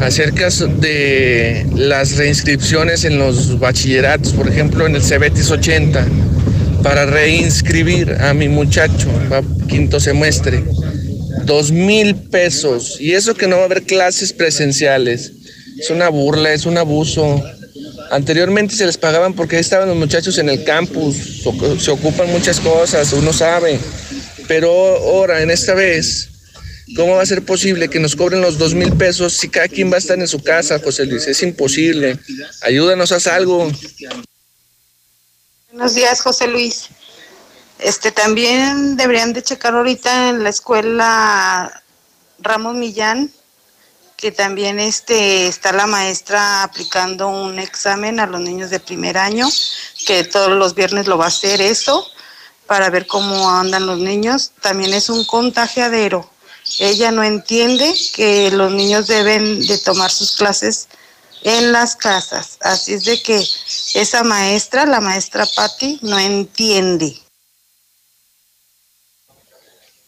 acerca 0.00 0.48
de 0.48 1.66
las 1.74 2.16
reinscripciones 2.16 3.04
en 3.04 3.18
los 3.18 3.58
bachilleratos, 3.58 4.32
por 4.32 4.48
ejemplo, 4.48 4.86
en 4.86 4.96
el 4.96 5.02
Cebetis 5.02 5.50
80, 5.50 6.06
para 6.84 7.06
reinscribir 7.06 8.12
a 8.20 8.34
mi 8.34 8.48
muchacho 8.48 9.08
quinto 9.68 9.98
semestre. 9.98 10.62
Dos 11.44 11.72
mil 11.72 12.14
pesos. 12.14 13.00
Y 13.00 13.12
eso 13.12 13.34
que 13.34 13.48
no 13.48 13.56
va 13.56 13.62
a 13.62 13.64
haber 13.64 13.84
clases 13.84 14.34
presenciales. 14.34 15.32
Es 15.78 15.88
una 15.88 16.10
burla, 16.10 16.52
es 16.52 16.66
un 16.66 16.76
abuso. 16.76 17.42
Anteriormente 18.10 18.76
se 18.76 18.84
les 18.84 18.98
pagaban 18.98 19.32
porque 19.32 19.58
estaban 19.58 19.88
los 19.88 19.96
muchachos 19.96 20.36
en 20.36 20.50
el 20.50 20.62
campus, 20.62 21.42
se 21.80 21.90
ocupan 21.90 22.30
muchas 22.30 22.60
cosas, 22.60 23.12
uno 23.14 23.32
sabe. 23.32 23.78
Pero 24.46 24.70
ahora, 24.70 25.40
en 25.40 25.50
esta 25.50 25.74
vez, 25.74 26.28
¿cómo 26.96 27.16
va 27.16 27.22
a 27.22 27.26
ser 27.26 27.42
posible 27.42 27.88
que 27.88 27.98
nos 27.98 28.14
cobren 28.14 28.42
los 28.42 28.58
dos 28.58 28.74
mil 28.74 28.92
pesos 28.92 29.32
si 29.32 29.48
cada 29.48 29.68
quien 29.68 29.90
va 29.90 29.96
a 29.96 29.98
estar 29.98 30.18
en 30.18 30.28
su 30.28 30.42
casa, 30.42 30.78
José 30.78 31.06
Luis? 31.06 31.26
Es 31.26 31.42
imposible. 31.42 32.18
Ayúdanos, 32.60 33.10
haz 33.10 33.26
algo. 33.26 33.72
Buenos 35.74 35.94
días, 35.94 36.20
José 36.20 36.46
Luis. 36.46 36.86
Este 37.80 38.12
también 38.12 38.96
deberían 38.96 39.32
de 39.32 39.42
checar 39.42 39.74
ahorita 39.74 40.28
en 40.28 40.44
la 40.44 40.50
escuela 40.50 41.82
Ramos 42.38 42.76
Millán 42.76 43.32
que 44.16 44.30
también 44.30 44.78
este 44.78 45.48
está 45.48 45.72
la 45.72 45.88
maestra 45.88 46.62
aplicando 46.62 47.26
un 47.26 47.58
examen 47.58 48.20
a 48.20 48.26
los 48.26 48.40
niños 48.40 48.70
de 48.70 48.78
primer 48.78 49.18
año, 49.18 49.48
que 50.06 50.22
todos 50.22 50.52
los 50.52 50.76
viernes 50.76 51.08
lo 51.08 51.18
va 51.18 51.24
a 51.24 51.28
hacer 51.28 51.60
eso 51.60 52.06
para 52.68 52.88
ver 52.88 53.08
cómo 53.08 53.50
andan 53.50 53.84
los 53.84 53.98
niños. 53.98 54.52
También 54.60 54.94
es 54.94 55.08
un 55.08 55.24
contagiadero. 55.24 56.30
Ella 56.78 57.10
no 57.10 57.24
entiende 57.24 57.92
que 58.14 58.52
los 58.52 58.70
niños 58.70 59.08
deben 59.08 59.66
de 59.66 59.78
tomar 59.78 60.12
sus 60.12 60.36
clases 60.36 60.86
en 61.44 61.72
las 61.72 61.94
casas. 61.94 62.58
Así 62.60 62.94
es 62.94 63.04
de 63.04 63.22
que 63.22 63.46
esa 63.94 64.24
maestra, 64.24 64.86
la 64.86 65.00
maestra 65.00 65.46
Patti, 65.54 66.00
no 66.02 66.18
entiende. 66.18 67.16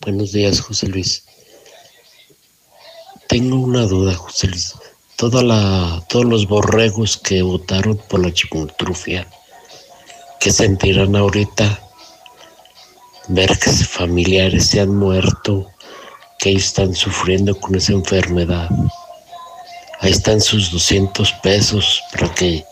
Buenos 0.00 0.32
días, 0.32 0.60
José 0.60 0.88
Luis. 0.88 1.24
Tengo 3.28 3.56
una 3.56 3.82
duda, 3.82 4.14
José 4.14 4.48
Luis. 4.48 4.74
Toda 5.16 5.42
la, 5.42 6.04
todos 6.08 6.24
los 6.24 6.46
borregos 6.46 7.16
que 7.16 7.42
votaron 7.42 7.96
por 8.08 8.20
la 8.20 8.32
chimoltrufia, 8.32 9.26
¿qué 10.40 10.50
sentirán 10.50 11.16
ahorita? 11.16 11.80
Ver 13.28 13.58
que 13.58 13.70
sus 13.70 13.88
familiares 13.88 14.66
se 14.66 14.80
han 14.80 14.94
muerto, 14.94 15.66
que 16.38 16.52
están 16.52 16.94
sufriendo 16.94 17.58
con 17.58 17.74
esa 17.74 17.92
enfermedad. 17.92 18.68
Ahí 20.00 20.12
están 20.12 20.40
sus 20.40 20.70
200 20.70 21.32
pesos 21.42 22.02
para 22.12 22.32
que 22.34 22.64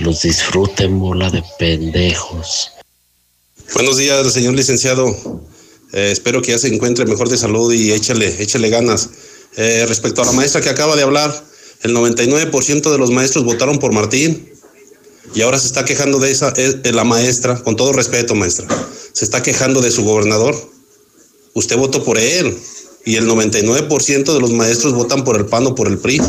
los 0.00 0.22
disfruten, 0.22 0.98
bola 0.98 1.30
de 1.30 1.42
pendejos. 1.58 2.72
Buenos 3.74 3.96
días, 3.96 4.32
señor 4.32 4.54
licenciado. 4.54 5.08
Eh, 5.92 6.10
espero 6.12 6.40
que 6.40 6.52
ya 6.52 6.58
se 6.58 6.68
encuentre 6.68 7.06
mejor 7.06 7.28
de 7.28 7.36
salud 7.36 7.72
y 7.72 7.92
échale, 7.92 8.42
échale 8.42 8.70
ganas. 8.70 9.10
Eh, 9.56 9.84
respecto 9.88 10.22
a 10.22 10.26
la 10.26 10.32
maestra 10.32 10.60
que 10.60 10.68
acaba 10.68 10.94
de 10.94 11.02
hablar, 11.02 11.44
el 11.82 11.94
99% 11.94 12.90
de 12.90 12.98
los 12.98 13.10
maestros 13.10 13.44
votaron 13.44 13.78
por 13.78 13.92
Martín 13.92 14.52
y 15.34 15.42
ahora 15.42 15.58
se 15.58 15.66
está 15.66 15.84
quejando 15.84 16.18
de 16.18 16.30
esa, 16.30 16.52
eh, 16.56 16.74
de 16.74 16.92
la 16.92 17.04
maestra, 17.04 17.62
con 17.62 17.76
todo 17.76 17.92
respeto, 17.92 18.34
maestra, 18.34 18.66
se 19.12 19.24
está 19.24 19.42
quejando 19.42 19.80
de 19.80 19.90
su 19.90 20.04
gobernador. 20.04 20.56
Usted 21.54 21.76
votó 21.76 22.04
por 22.04 22.18
él 22.18 22.56
y 23.08 23.16
el 23.16 23.26
99% 23.26 24.34
de 24.34 24.38
los 24.38 24.52
maestros 24.52 24.92
votan 24.92 25.24
por 25.24 25.38
el 25.38 25.46
PAN 25.46 25.66
o 25.66 25.74
por 25.74 25.88
el 25.88 25.96
PRI. 25.96 26.20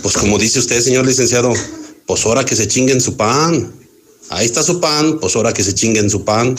Pues 0.00 0.16
como 0.16 0.38
dice 0.38 0.58
usted, 0.58 0.80
señor 0.80 1.04
licenciado, 1.04 1.52
pues 2.06 2.24
ahora 2.24 2.42
que 2.42 2.56
se 2.56 2.66
chinguen 2.66 3.02
su 3.02 3.18
pan. 3.18 3.70
Ahí 4.30 4.46
está 4.46 4.62
su 4.62 4.80
pan, 4.80 5.18
pues 5.20 5.36
ahora 5.36 5.52
que 5.52 5.62
se 5.62 5.74
chinguen 5.74 6.08
su 6.08 6.24
pan. 6.24 6.56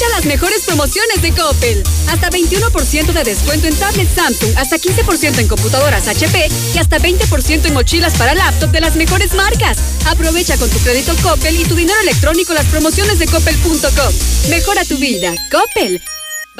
Aprovecha 0.00 0.16
las 0.16 0.26
mejores 0.26 0.62
promociones 0.64 1.20
de 1.20 1.30
Coppel. 1.32 1.82
Hasta 2.08 2.30
21% 2.30 3.12
de 3.12 3.22
descuento 3.22 3.66
en 3.66 3.76
tablets 3.76 4.14
Samsung, 4.14 4.56
hasta 4.56 4.78
15% 4.78 5.38
en 5.38 5.46
computadoras 5.46 6.08
HP 6.08 6.48
y 6.74 6.78
hasta 6.78 6.98
20% 6.98 7.66
en 7.66 7.74
mochilas 7.74 8.16
para 8.16 8.34
laptop 8.34 8.70
de 8.70 8.80
las 8.80 8.96
mejores 8.96 9.34
marcas. 9.34 9.76
Aprovecha 10.06 10.56
con 10.56 10.70
tu 10.70 10.78
crédito 10.78 11.12
Coppel 11.22 11.60
y 11.60 11.64
tu 11.64 11.74
dinero 11.74 12.00
electrónico 12.00 12.54
las 12.54 12.64
promociones 12.66 13.18
de 13.18 13.26
coppel.com. 13.26 14.14
Mejora 14.48 14.86
tu 14.86 14.96
vida. 14.96 15.34
Coppel. 15.50 16.00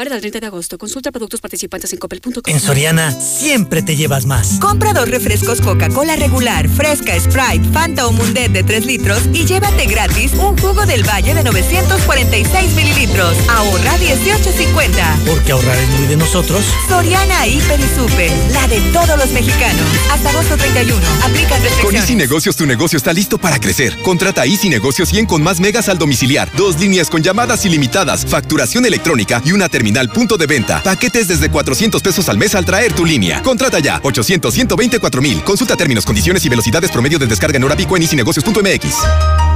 Válido 0.00 0.14
el 0.14 0.22
30 0.22 0.40
de 0.40 0.46
agosto. 0.46 0.78
Consulta 0.78 1.12
productos 1.12 1.42
participantes 1.42 1.92
en 1.92 1.98
coppel.com. 1.98 2.42
En 2.46 2.58
Soriana 2.58 3.12
siempre 3.12 3.82
te 3.82 3.96
llevas 3.96 4.24
más. 4.24 4.58
Compra 4.58 4.94
dos 4.94 5.10
refrescos 5.10 5.60
Coca-Cola 5.60 6.16
regular, 6.16 6.70
fresca, 6.70 7.20
Sprite, 7.20 7.68
Fanta 7.70 8.06
o 8.06 8.12
Mundet 8.12 8.50
de 8.50 8.62
3 8.62 8.86
litros 8.86 9.20
y 9.34 9.44
llévate 9.44 9.84
gratis 9.84 10.32
un 10.32 10.56
jugo 10.56 10.86
del 10.86 11.06
Valle 11.06 11.34
de 11.34 11.44
946 11.44 12.76
mililitros. 12.76 13.36
Ahorra 13.50 13.98
18.50. 13.98 15.26
Porque 15.26 15.52
ahorrar 15.52 15.76
es 15.76 15.90
muy 15.90 16.06
de 16.06 16.16
nosotros. 16.16 16.64
Soriana 16.88 17.46
Hiper 17.46 17.78
y 17.78 17.94
Super, 17.94 18.32
la 18.52 18.68
de 18.68 18.80
todos 18.94 19.18
los 19.18 19.30
mexicanos. 19.32 19.84
Hasta 20.10 20.30
agosto 20.30 20.56
31. 20.56 20.98
Aplica 21.24 21.56
Con 21.56 21.62
restricciones. 21.62 22.00
Easy 22.00 22.14
Negocios 22.14 22.56
tu 22.56 22.64
negocio 22.64 22.96
está 22.96 23.12
listo 23.12 23.36
para 23.36 23.60
crecer. 23.60 23.94
Contrata 24.00 24.46
Easy 24.46 24.70
Negocios 24.70 25.10
100 25.10 25.26
con 25.26 25.42
más 25.42 25.60
megas 25.60 25.90
al 25.90 25.98
domiciliar, 25.98 26.50
dos 26.56 26.80
líneas 26.80 27.10
con 27.10 27.22
llamadas 27.22 27.66
ilimitadas, 27.66 28.24
facturación 28.24 28.86
electrónica 28.86 29.42
y 29.44 29.52
una 29.52 29.68
terminal 29.68 29.89
punto 30.12 30.36
de 30.36 30.46
venta. 30.46 30.82
Paquetes 30.82 31.28
desde 31.28 31.50
400 31.50 32.02
pesos 32.02 32.28
al 32.28 32.38
mes 32.38 32.54
al 32.54 32.64
traer 32.64 32.92
tu 32.92 33.04
línea. 33.04 33.42
Contrata 33.42 33.78
ya 33.78 34.00
800 34.02 34.52
124 34.52 35.22
mil. 35.22 35.42
Consulta 35.42 35.76
términos, 35.76 36.04
condiciones 36.04 36.44
y 36.44 36.48
velocidades 36.48 36.90
promedio 36.90 37.18
de 37.18 37.26
descarga 37.26 37.56
en 37.56 37.64
hora 37.64 37.76
pico 37.76 37.96
en 37.96 38.02
easynegocios.mx. 38.02 39.49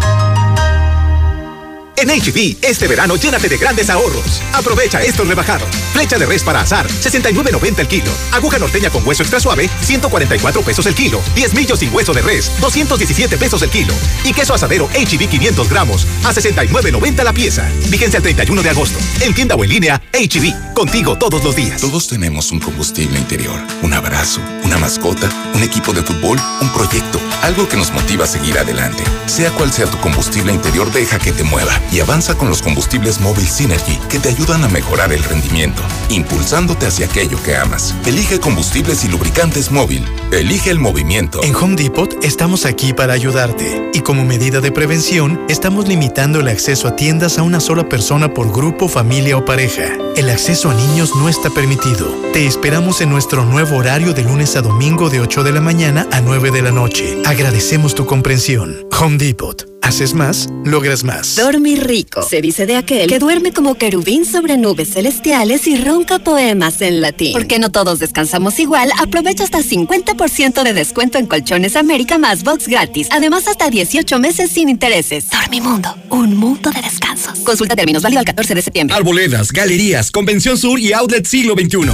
En 1.96 2.08
HB, 2.08 2.56
este 2.62 2.88
verano 2.88 3.16
llénate 3.16 3.48
de 3.48 3.56
grandes 3.56 3.88
ahorros. 3.88 4.42
Aprovecha 4.52 5.02
estos 5.02 5.28
rebajados. 5.28 5.68
Flecha 5.92 6.18
de 6.18 6.26
res 6.26 6.42
para 6.42 6.60
azar, 6.60 6.88
69.90 6.88 7.78
el 7.78 7.88
kilo. 7.88 8.10
Aguja 8.32 8.58
norteña 8.58 8.90
con 8.90 9.06
hueso 9.06 9.22
extra 9.22 9.38
suave, 9.38 9.70
144 9.82 10.62
pesos 10.62 10.86
el 10.86 10.94
kilo. 10.94 11.20
10 11.36 11.54
millos 11.54 11.78
sin 11.78 11.94
hueso 11.94 12.12
de 12.12 12.22
res, 12.22 12.50
217 12.60 13.36
pesos 13.36 13.62
el 13.62 13.70
kilo. 13.70 13.94
Y 14.24 14.32
queso 14.32 14.54
asadero 14.54 14.88
HB 14.88 15.28
500 15.28 15.68
gramos, 15.68 16.06
a 16.24 16.32
69.90 16.32 17.22
la 17.22 17.32
pieza. 17.32 17.70
Vigencia 17.88 18.16
el 18.16 18.24
31 18.24 18.62
de 18.62 18.70
agosto. 18.70 18.98
En 19.20 19.32
tienda 19.32 19.54
o 19.54 19.62
en 19.62 19.70
línea, 19.70 20.02
HB. 20.12 20.74
Contigo 20.74 21.16
todos 21.16 21.44
los 21.44 21.54
días. 21.54 21.80
Todos 21.80 22.08
tenemos 22.08 22.50
un 22.50 22.58
combustible 22.58 23.18
interior. 23.18 23.60
Un 23.82 23.92
abrazo, 23.92 24.40
una 24.64 24.78
mascota, 24.78 25.28
un 25.54 25.62
equipo 25.62 25.92
de 25.92 26.02
fútbol, 26.02 26.40
un 26.60 26.72
proyecto. 26.72 27.20
Algo 27.42 27.68
que 27.68 27.76
nos 27.76 27.92
motiva 27.92 28.24
a 28.24 28.28
seguir 28.28 28.58
adelante. 28.58 29.04
Sea 29.26 29.50
cual 29.52 29.72
sea 29.72 29.86
tu 29.86 29.98
combustible 30.00 30.52
interior, 30.52 30.90
deja 30.92 31.18
que 31.18 31.32
te 31.32 31.44
mueva 31.44 31.80
y 31.92 32.00
avanza 32.00 32.34
con 32.34 32.48
los 32.48 32.62
combustibles 32.62 33.20
móvil 33.20 33.46
Synergy 33.46 33.98
que 34.08 34.18
te 34.18 34.28
ayudan 34.28 34.64
a 34.64 34.68
mejorar 34.68 35.12
el 35.12 35.22
rendimiento, 35.22 35.82
impulsándote 36.08 36.86
hacia 36.86 37.06
aquello 37.06 37.42
que 37.42 37.56
amas. 37.56 37.94
Elige 38.06 38.40
combustibles 38.40 39.04
y 39.04 39.08
lubricantes 39.08 39.70
móvil. 39.70 40.04
Elige 40.32 40.70
el 40.70 40.78
movimiento. 40.78 41.42
En 41.42 41.54
Home 41.54 41.76
Depot 41.76 42.12
estamos 42.24 42.66
aquí 42.66 42.92
para 42.92 43.12
ayudarte 43.12 43.90
y 43.92 44.00
como 44.00 44.24
medida 44.24 44.60
de 44.60 44.72
prevención 44.72 45.40
estamos 45.48 45.88
limitando 45.88 46.40
el 46.40 46.48
acceso 46.48 46.88
a 46.88 46.96
tiendas 46.96 47.38
a 47.38 47.42
una 47.42 47.60
sola 47.60 47.88
persona 47.88 48.32
por 48.32 48.52
grupo, 48.52 48.88
familia 48.88 49.36
o 49.36 49.44
pareja. 49.44 49.96
El 50.16 50.30
acceso 50.30 50.70
a 50.70 50.74
niños 50.74 51.10
no 51.16 51.28
está 51.28 51.50
permitido. 51.50 52.06
Te 52.32 52.46
esperamos 52.46 53.00
en 53.00 53.10
nuestro 53.10 53.44
nuevo 53.44 53.76
horario 53.76 54.12
de 54.12 54.22
lunes 54.22 54.56
a 54.56 54.62
domingo 54.62 55.10
de 55.10 55.20
8 55.20 55.42
de 55.42 55.52
la 55.52 55.60
mañana 55.60 56.06
a 56.12 56.20
9 56.20 56.50
de 56.50 56.62
la 56.62 56.70
noche. 56.70 57.18
Agradecemos 57.24 57.94
tu 57.94 58.06
comprensión. 58.06 58.86
Home 58.98 59.18
Depot. 59.18 59.73
Haces 59.84 60.14
más, 60.14 60.48
logras 60.64 61.04
más. 61.04 61.36
Dormir 61.36 61.86
rico. 61.86 62.22
Se 62.22 62.40
dice 62.40 62.64
de 62.64 62.76
aquel 62.76 63.06
que 63.06 63.18
duerme 63.18 63.52
como 63.52 63.74
querubín 63.74 64.24
sobre 64.24 64.56
nubes 64.56 64.94
celestiales 64.94 65.66
y 65.66 65.76
ronca 65.76 66.18
poemas 66.18 66.80
en 66.80 67.02
latín. 67.02 67.34
Porque 67.34 67.58
no 67.58 67.70
todos 67.70 67.98
descansamos 67.98 68.58
igual, 68.58 68.90
aprovecha 68.98 69.44
hasta 69.44 69.58
50% 69.58 70.62
de 70.62 70.72
descuento 70.72 71.18
en 71.18 71.26
Colchones 71.26 71.76
América 71.76 72.16
más 72.16 72.44
box 72.44 72.66
gratis. 72.66 73.08
Además, 73.10 73.46
hasta 73.46 73.68
18 73.68 74.18
meses 74.18 74.50
sin 74.50 74.70
intereses. 74.70 75.28
Dormimundo, 75.28 75.94
un 76.08 76.34
mundo 76.34 76.70
de 76.70 76.80
descansos. 76.80 77.40
Consulta 77.40 77.76
términos, 77.76 78.02
válido 78.02 78.20
al 78.20 78.24
14 78.24 78.54
de 78.54 78.62
septiembre. 78.62 78.96
Arboledas, 78.96 79.52
galerías, 79.52 80.10
Convención 80.10 80.56
Sur 80.56 80.80
y 80.80 80.94
Outlet 80.94 81.26
Siglo 81.26 81.52
XXI. 81.56 81.90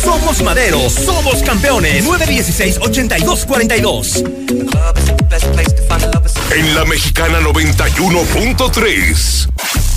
Somos 0.04 0.40
Madero, 0.44 0.88
somos 0.88 1.42
campeones. 1.42 2.04
916-8242. 2.04 4.24
En 6.52 6.74
la 6.76 6.84
mexicana 6.84 7.40
91.3. 7.40 9.48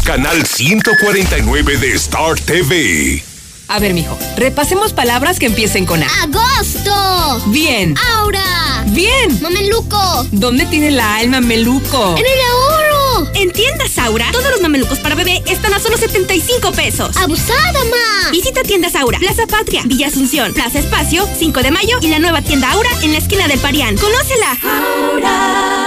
Canal 0.03 0.47
149 0.47 1.77
de 1.77 1.93
Star 1.93 2.39
TV. 2.39 3.28
A 3.71 3.77
ver, 3.77 3.93
mijo, 3.93 4.17
repasemos 4.35 4.93
palabras 4.93 5.37
que 5.37 5.45
empiecen 5.45 5.85
con 5.85 6.01
A. 6.01 6.07
¡Agosto! 6.23 7.39
Bien. 7.51 7.95
¡Aura! 8.17 8.83
Bien. 8.87 9.39
¡Mameluco! 9.41 10.25
¿Dónde 10.31 10.65
tiene 10.65 10.89
la 10.89 11.17
alma 11.17 11.39
meluco? 11.39 12.15
¡En 12.17 12.25
el 12.25 12.39
ahorro! 12.49 13.29
En 13.35 13.51
tiendas 13.51 13.95
Aura, 13.99 14.25
todos 14.31 14.49
los 14.49 14.61
mamelucos 14.61 14.97
para 14.97 15.13
bebé 15.13 15.43
están 15.45 15.71
a 15.75 15.79
solo 15.79 15.97
75 15.97 16.71
pesos. 16.71 17.15
¡Abusada, 17.17 17.83
ma! 17.91 18.31
Visita 18.31 18.63
tiendas 18.63 18.95
Aura, 18.95 19.19
Plaza 19.19 19.45
Patria, 19.45 19.83
Villa 19.85 20.07
Asunción, 20.07 20.51
Plaza 20.53 20.79
Espacio, 20.79 21.29
5 21.37 21.61
de 21.61 21.69
Mayo 21.69 21.99
y 22.01 22.07
la 22.07 22.17
nueva 22.17 22.41
tienda 22.41 22.71
Aura 22.71 22.89
en 23.03 23.11
la 23.11 23.19
esquina 23.19 23.47
del 23.47 23.59
Parián. 23.59 23.95
¡Conócela! 23.97 24.57
Aura, 24.63 25.78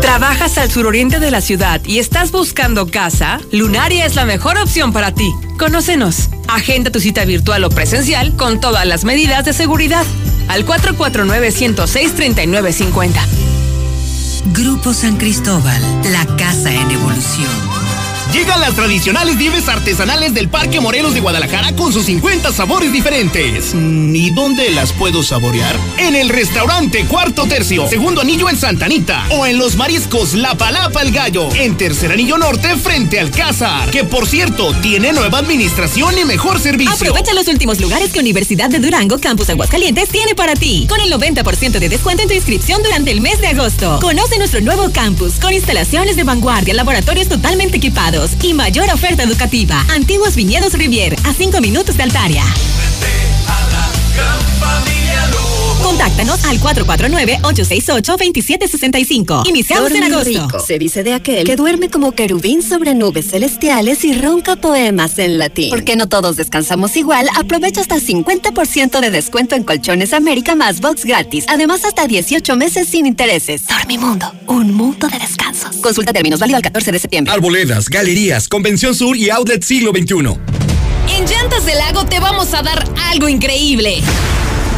¿Trabajas 0.00 0.58
al 0.58 0.68
suroriente 0.68 1.20
de 1.20 1.30
la 1.30 1.40
ciudad 1.40 1.80
y 1.84 2.00
estás 2.00 2.32
buscando 2.32 2.88
casa? 2.88 3.38
Lunaria 3.52 4.06
es 4.06 4.16
la 4.16 4.24
mejor 4.24 4.58
opción 4.58 4.92
para 4.92 5.14
ti. 5.14 5.32
Conócenos. 5.56 6.30
Agenda 6.48 6.90
tu 6.90 6.98
cita 6.98 7.24
virtual 7.24 7.62
o 7.62 7.70
presencial 7.70 8.34
con 8.34 8.58
todas 8.58 8.84
las 8.86 9.04
medidas 9.04 9.44
de 9.44 9.52
seguridad. 9.52 10.04
Al 10.48 10.66
449-106-3950. 10.66 13.20
Grupo 14.52 14.92
San 14.92 15.16
Cristóbal, 15.16 15.80
la 16.10 16.26
casa 16.36 16.72
en 16.72 16.90
evolución. 16.90 17.75
Llegan 18.32 18.60
las 18.60 18.74
tradicionales 18.74 19.36
nieves 19.36 19.68
artesanales 19.68 20.34
del 20.34 20.48
Parque 20.48 20.80
Morelos 20.80 21.14
de 21.14 21.20
Guadalajara 21.20 21.74
con 21.76 21.92
sus 21.92 22.06
50 22.06 22.52
sabores 22.52 22.92
diferentes. 22.92 23.72
¿Y 23.74 24.30
dónde 24.30 24.70
las 24.70 24.92
puedo 24.92 25.22
saborear? 25.22 25.74
En 25.98 26.16
el 26.16 26.28
restaurante 26.28 27.04
Cuarto 27.06 27.46
Tercio, 27.46 27.88
segundo 27.88 28.22
anillo 28.22 28.50
en 28.50 28.56
Santanita. 28.56 29.26
O 29.30 29.46
en 29.46 29.58
los 29.58 29.76
mariscos 29.76 30.34
La 30.34 30.56
Palapa 30.56 31.02
el 31.02 31.12
Gallo, 31.12 31.48
en 31.54 31.76
tercer 31.76 32.10
anillo 32.10 32.36
norte 32.36 32.76
frente 32.76 33.20
al 33.20 33.30
Cázar. 33.30 33.90
Que 33.90 34.04
por 34.04 34.26
cierto, 34.26 34.74
tiene 34.82 35.12
nueva 35.12 35.38
administración 35.38 36.18
y 36.18 36.24
mejor 36.24 36.58
servicio. 36.58 36.94
Aprovecha 36.94 37.32
los 37.32 37.46
últimos 37.46 37.80
lugares 37.80 38.12
que 38.12 38.18
Universidad 38.18 38.68
de 38.68 38.80
Durango 38.80 39.18
Campus 39.18 39.50
Aguascalientes 39.50 40.08
tiene 40.08 40.34
para 40.34 40.54
ti. 40.54 40.86
Con 40.88 41.00
el 41.00 41.12
90% 41.12 41.78
de 41.78 41.88
descuento 41.88 42.22
en 42.22 42.28
tu 42.28 42.34
inscripción 42.34 42.82
durante 42.82 43.12
el 43.12 43.20
mes 43.20 43.40
de 43.40 43.48
agosto. 43.48 43.98
Conoce 44.00 44.36
nuestro 44.38 44.60
nuevo 44.60 44.90
campus 44.90 45.34
con 45.34 45.52
instalaciones 45.52 46.16
de 46.16 46.24
vanguardia, 46.24 46.74
laboratorios 46.74 47.28
totalmente 47.28 47.76
equipados 47.76 48.15
y 48.42 48.54
mayor 48.54 48.88
oferta 48.90 49.22
educativa. 49.22 49.84
Antiguos 49.90 50.36
Viñedos 50.36 50.72
Rivier, 50.72 51.14
a 51.24 51.34
5 51.34 51.60
minutos 51.60 51.98
de 51.98 52.04
Altaria. 52.04 52.44
Contáctanos 55.86 56.44
al 56.44 56.58
449-868-2765. 56.58 59.48
Iniciamos 59.48 59.92
en 59.92 60.02
agosto. 60.02 60.28
Rico. 60.28 60.58
Se 60.58 60.80
dice 60.80 61.04
de 61.04 61.14
aquel 61.14 61.46
que 61.46 61.54
duerme 61.54 61.90
como 61.90 62.10
querubín 62.10 62.60
sobre 62.60 62.92
nubes 62.92 63.30
celestiales 63.30 64.04
y 64.04 64.20
ronca 64.20 64.56
poemas 64.56 65.16
en 65.20 65.38
latín. 65.38 65.70
Porque 65.70 65.94
no 65.94 66.08
todos 66.08 66.34
descansamos 66.34 66.96
igual, 66.96 67.28
aprovecha 67.36 67.82
hasta 67.82 68.00
50% 68.00 68.98
de 68.98 69.10
descuento 69.12 69.54
en 69.54 69.62
Colchones 69.62 70.12
América 70.12 70.56
más 70.56 70.80
box 70.80 71.04
gratis. 71.04 71.44
Además, 71.46 71.84
hasta 71.84 72.08
18 72.08 72.56
meses 72.56 72.88
sin 72.88 73.06
intereses. 73.06 73.68
Dormimundo, 73.68 74.32
un 74.48 74.74
mundo 74.74 75.06
de 75.06 75.20
descansos. 75.20 75.76
Consulta 75.76 76.12
términos 76.12 76.40
válido 76.40 76.56
al 76.56 76.64
14 76.64 76.90
de 76.90 76.98
septiembre. 76.98 77.32
Arboledas, 77.32 77.88
galerías, 77.88 78.48
Convención 78.48 78.92
Sur 78.92 79.16
y 79.16 79.30
Outlet 79.30 79.62
Siglo 79.62 79.92
XXI. 79.92 80.16
En 81.16 81.26
Llantas 81.26 81.64
del 81.64 81.78
Lago 81.78 82.06
te 82.06 82.18
vamos 82.18 82.52
a 82.54 82.62
dar 82.62 82.84
algo 83.08 83.28
increíble. 83.28 84.02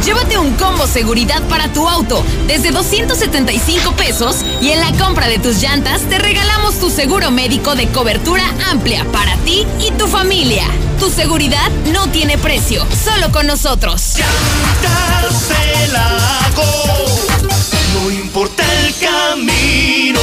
Llévate 0.03 0.37
un 0.37 0.53
combo 0.55 0.87
seguridad 0.87 1.41
para 1.49 1.71
tu 1.73 1.87
auto 1.87 2.23
desde 2.47 2.71
275 2.71 3.91
pesos 3.93 4.37
y 4.61 4.69
en 4.69 4.79
la 4.79 4.91
compra 4.97 5.27
de 5.27 5.39
tus 5.39 5.61
llantas 5.61 6.01
te 6.03 6.17
regalamos 6.17 6.79
tu 6.79 6.89
seguro 6.89 7.31
médico 7.31 7.75
de 7.75 7.87
cobertura 7.89 8.43
amplia 8.71 9.05
para 9.11 9.35
ti 9.37 9.65
y 9.79 9.91
tu 9.91 10.07
familia. 10.07 10.65
Tu 10.99 11.09
seguridad 11.09 11.69
no 11.93 12.07
tiene 12.09 12.37
precio, 12.37 12.85
solo 13.03 13.31
con 13.31 13.47
nosotros. 13.47 14.15
No 17.93 18.11
importa 18.11 18.63
el 18.85 18.93
camino. 18.95 20.19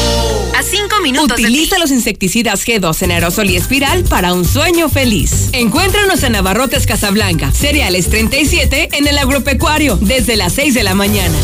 A 0.56 0.62
5 0.62 1.00
minutos. 1.02 1.38
Utiliza 1.38 1.78
los 1.78 1.90
insecticidas 1.90 2.66
G2 2.66 3.02
en 3.02 3.10
aerosol 3.12 3.50
y 3.50 3.56
espiral 3.56 4.04
para 4.04 4.32
un 4.32 4.44
sueño 4.44 4.88
feliz. 4.88 5.50
Encuéntranos 5.52 6.22
en 6.22 6.32
Navarrotes 6.32 6.86
Casablanca, 6.86 7.52
Cereales 7.52 8.08
37 8.08 8.90
en 8.92 9.06
el 9.06 9.18
agropecuario 9.18 9.98
desde 10.00 10.36
las 10.36 10.52
6 10.54 10.74
de 10.74 10.82
la 10.82 10.94
mañana. 10.94 11.36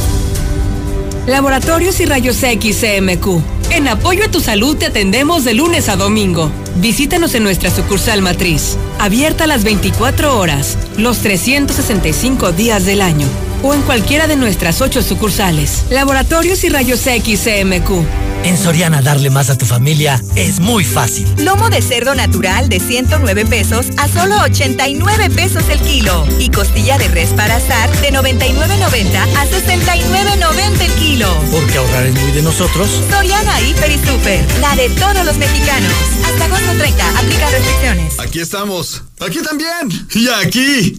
Laboratorios 1.26 2.00
y 2.00 2.06
Rayos 2.06 2.42
X 2.42 2.80
CMQ. 2.80 3.40
En 3.70 3.88
apoyo 3.88 4.24
a 4.24 4.30
tu 4.30 4.40
salud 4.40 4.76
te 4.76 4.86
atendemos 4.86 5.44
de 5.44 5.54
lunes 5.54 5.88
a 5.88 5.96
domingo. 5.96 6.50
Visítanos 6.76 7.34
en 7.34 7.44
nuestra 7.44 7.70
sucursal 7.70 8.22
matriz, 8.22 8.76
abierta 8.98 9.44
a 9.44 9.46
las 9.46 9.62
24 9.62 10.38
horas, 10.38 10.76
los 10.96 11.18
365 11.18 12.52
días 12.52 12.84
del 12.84 13.00
año, 13.00 13.26
o 13.62 13.74
en 13.74 13.82
cualquiera 13.82 14.26
de 14.26 14.36
nuestras 14.36 14.80
ocho 14.80 15.02
sucursales. 15.02 15.84
Laboratorios 15.90 16.64
y 16.64 16.68
Rayos 16.68 17.06
X 17.06 17.40
CMQ. 17.44 18.32
En 18.44 18.58
Soriana 18.58 19.02
darle 19.02 19.30
más 19.30 19.50
a 19.50 19.58
tu 19.58 19.66
familia 19.66 20.20
es 20.34 20.58
muy 20.58 20.84
fácil. 20.84 21.26
Lomo 21.38 21.70
de 21.70 21.80
cerdo 21.80 22.14
natural 22.14 22.68
de 22.68 22.80
109 22.80 23.46
pesos 23.46 23.86
a 23.98 24.08
solo 24.08 24.36
89 24.42 25.30
pesos 25.30 25.68
el 25.68 25.80
kilo. 25.80 26.26
Y 26.40 26.50
costilla 26.50 26.98
de 26.98 27.08
res 27.08 27.30
para 27.30 27.56
asar 27.56 27.90
de 28.00 28.12
99.90 28.12 29.16
a 29.36 29.46
69.90 29.46 30.80
el 30.80 30.92
kilo. 30.94 31.32
Porque 31.52 31.78
ahorrar 31.78 32.06
es 32.06 32.14
muy 32.20 32.32
de 32.32 32.42
nosotros. 32.42 32.90
Soriana 33.10 33.60
Hiper 33.60 33.92
y 33.92 33.98
Super, 34.06 34.44
la 34.60 34.74
de 34.74 34.88
todos 34.90 35.24
los 35.24 35.36
mexicanos. 35.36 35.92
Hasta 36.26 36.44
agosto 36.46 36.72
30, 36.78 37.18
aplica 37.18 37.48
restricciones. 37.50 38.18
Aquí 38.18 38.40
estamos. 38.40 39.02
Aquí 39.20 39.38
también. 39.40 39.88
Y 40.14 40.28
aquí. 40.28 40.98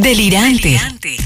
Delirante. 0.00 0.80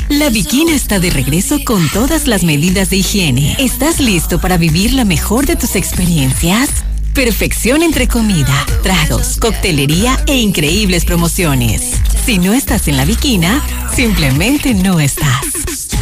La 0.08 0.30
Bikina 0.30 0.74
está 0.74 0.98
de 0.98 1.10
regreso 1.10 1.62
con 1.64 1.88
todas 1.90 2.26
las 2.26 2.42
medidas 2.42 2.90
de 2.90 2.96
higiene. 2.96 3.54
¿Estás 3.60 4.00
listo 4.00 4.40
para 4.40 4.56
vivir 4.56 4.92
la 4.94 5.04
mejor 5.04 5.46
de 5.46 5.54
tus 5.54 5.76
experiencias? 5.76 6.70
Perfección 7.14 7.84
entre 7.84 8.08
comida, 8.08 8.66
tragos, 8.82 9.36
coctelería 9.36 10.18
e 10.26 10.38
increíbles 10.38 11.04
promociones. 11.04 11.82
Si 12.26 12.38
no 12.38 12.52
estás 12.52 12.88
en 12.88 12.96
la 12.96 13.04
Bikina, 13.04 13.62
simplemente 13.94 14.74
no 14.74 14.98
estás. 14.98 15.44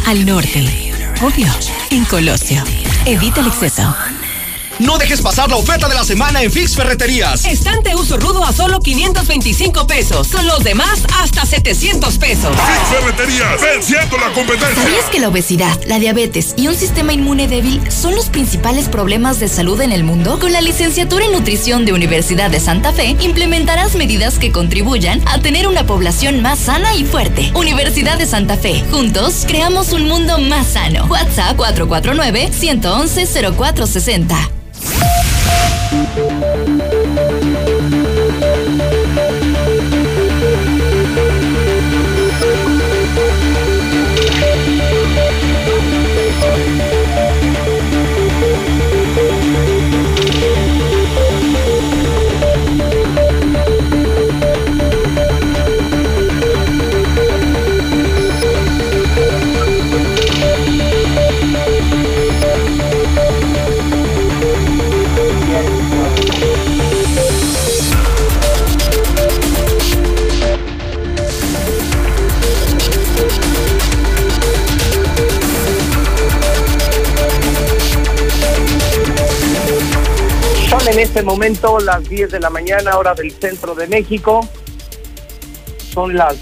Al 0.07 0.25
norte, 0.25 0.91
obvio, 1.21 1.53
en 1.91 2.05
Colosio. 2.05 2.63
Evita 3.05 3.41
el 3.41 3.47
exceso. 3.47 3.95
No 4.79 4.97
dejes 4.97 5.21
pasar 5.21 5.49
la 5.49 5.55
oferta 5.55 5.87
de 5.87 5.93
la 5.93 6.03
semana 6.03 6.41
en 6.41 6.51
Fix 6.51 6.75
Ferreterías. 6.75 7.45
Estante 7.45 7.95
uso 7.95 8.17
rudo 8.17 8.43
a 8.43 8.51
solo 8.51 8.79
525 8.79 9.85
pesos. 9.85 10.29
Con 10.29 10.47
los 10.47 10.63
demás 10.63 11.03
hasta 11.19 11.45
700 11.45 12.17
pesos. 12.17 12.55
Fix 12.55 12.99
Ferreterías, 12.99 13.61
venciendo 13.61 14.17
la 14.17 14.33
competencia. 14.33 14.83
¿Sabías 14.83 15.05
que 15.11 15.19
la 15.19 15.29
obesidad, 15.29 15.79
la 15.85 15.99
diabetes 15.99 16.55
y 16.57 16.67
un 16.67 16.75
sistema 16.75 17.13
inmune 17.13 17.47
débil 17.47 17.81
son 17.91 18.15
los 18.15 18.29
principales 18.29 18.89
problemas 18.89 19.39
de 19.39 19.47
salud 19.47 19.79
en 19.79 19.91
el 19.91 20.03
mundo? 20.03 20.39
Con 20.39 20.51
la 20.51 20.61
licenciatura 20.61 21.25
en 21.25 21.33
nutrición 21.33 21.85
de 21.85 21.93
Universidad 21.93 22.49
de 22.49 22.59
Santa 22.59 22.93
Fe, 22.93 23.15
implementarás 23.19 23.95
medidas 23.95 24.39
que 24.39 24.51
contribuyan 24.51 25.21
a 25.27 25.39
tener 25.39 25.67
una 25.67 25.85
población 25.85 26.41
más 26.41 26.57
sana 26.57 26.95
y 26.95 27.05
fuerte. 27.05 27.51
Universidad 27.53 28.17
de 28.17 28.25
Santa 28.25 28.57
Fe. 28.57 28.83
Juntos 28.89 29.43
creamos 29.47 29.93
un 29.93 30.07
mundo 30.07 30.39
más 30.39 30.65
sano. 30.67 31.05
WhatsApp 31.05 31.57
449 31.57 32.49
111 32.51 33.27
0460. 33.55 34.49
Thank 34.85 36.57
you. 36.57 36.62
En 80.85 80.99
este 80.99 81.23
momento 81.23 81.79
las 81.79 82.09
10 82.09 82.29
de 82.29 82.39
la 82.41 82.49
mañana, 82.49 82.97
hora 82.97 83.13
del 83.13 83.31
centro 83.31 83.73
de 83.73 83.87
México. 83.87 84.45
Son 85.93 86.13
las 86.13 86.35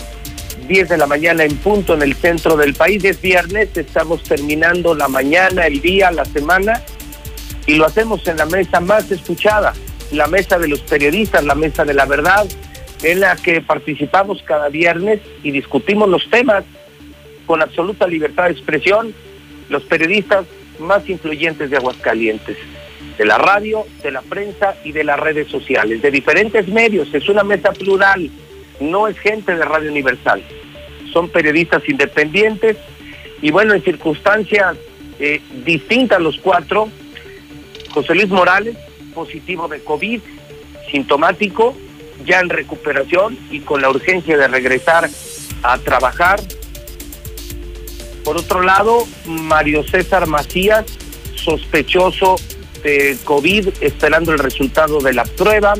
10 0.67 0.89
de 0.89 0.97
la 0.97 1.05
mañana 1.05 1.43
en 1.43 1.55
punto 1.57 1.93
en 1.93 2.01
el 2.01 2.15
centro 2.15 2.57
del 2.57 2.73
país. 2.73 3.03
Es 3.03 3.21
viernes, 3.21 3.69
estamos 3.77 4.23
terminando 4.23 4.95
la 4.95 5.07
mañana, 5.07 5.67
el 5.67 5.79
día, 5.79 6.09
la 6.09 6.25
semana 6.25 6.81
y 7.67 7.75
lo 7.75 7.85
hacemos 7.85 8.27
en 8.27 8.37
la 8.37 8.47
mesa 8.47 8.79
más 8.79 9.11
escuchada, 9.11 9.73
la 10.11 10.25
mesa 10.25 10.57
de 10.57 10.67
los 10.67 10.81
periodistas, 10.81 11.43
la 11.43 11.53
mesa 11.53 11.85
de 11.85 11.93
la 11.93 12.05
verdad, 12.05 12.47
en 13.03 13.19
la 13.19 13.35
que 13.35 13.61
participamos 13.61 14.41
cada 14.41 14.69
viernes 14.69 15.19
y 15.43 15.51
discutimos 15.51 16.09
los 16.09 16.27
temas 16.31 16.63
con 17.45 17.61
absoluta 17.61 18.07
libertad 18.07 18.45
de 18.45 18.53
expresión, 18.53 19.13
los 19.69 19.83
periodistas 19.83 20.47
más 20.79 21.07
influyentes 21.07 21.69
de 21.69 21.77
Aguascalientes 21.77 22.57
de 23.17 23.25
la 23.25 23.37
radio, 23.37 23.85
de 24.03 24.11
la 24.11 24.21
prensa 24.21 24.75
y 24.83 24.91
de 24.91 25.03
las 25.03 25.19
redes 25.19 25.47
sociales, 25.47 26.01
de 26.01 26.11
diferentes 26.11 26.67
medios. 26.67 27.13
Es 27.13 27.29
una 27.29 27.43
mesa 27.43 27.71
plural, 27.71 28.29
no 28.79 29.07
es 29.07 29.17
gente 29.19 29.55
de 29.55 29.63
Radio 29.63 29.91
Universal. 29.91 30.43
Son 31.11 31.29
periodistas 31.29 31.87
independientes 31.87 32.77
y 33.41 33.51
bueno, 33.51 33.73
en 33.73 33.83
circunstancias 33.83 34.77
eh, 35.19 35.41
distintas 35.65 36.21
los 36.21 36.37
cuatro, 36.39 36.89
José 37.91 38.15
Luis 38.15 38.29
Morales, 38.29 38.75
positivo 39.13 39.67
de 39.67 39.83
COVID, 39.83 40.21
sintomático, 40.89 41.75
ya 42.25 42.39
en 42.39 42.49
recuperación 42.49 43.37
y 43.49 43.59
con 43.61 43.81
la 43.81 43.89
urgencia 43.89 44.37
de 44.37 44.47
regresar 44.47 45.09
a 45.63 45.77
trabajar. 45.79 46.39
Por 48.23 48.37
otro 48.37 48.61
lado, 48.61 49.05
Mario 49.25 49.83
César 49.83 50.27
Macías, 50.27 50.85
sospechoso 51.35 52.35
de 52.83 53.17
COVID, 53.23 53.69
esperando 53.81 54.31
el 54.31 54.39
resultado 54.39 54.99
de 54.99 55.13
la 55.13 55.23
prueba. 55.23 55.73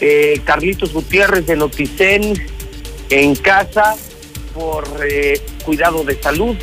Eh, 0.00 0.40
Carlitos 0.44 0.92
Gutiérrez 0.92 1.46
de 1.46 1.56
Noticen 1.56 2.34
en 3.08 3.34
casa 3.36 3.96
por 4.54 4.84
eh, 5.08 5.40
cuidado 5.64 6.04
de 6.04 6.20
salud. 6.20 6.56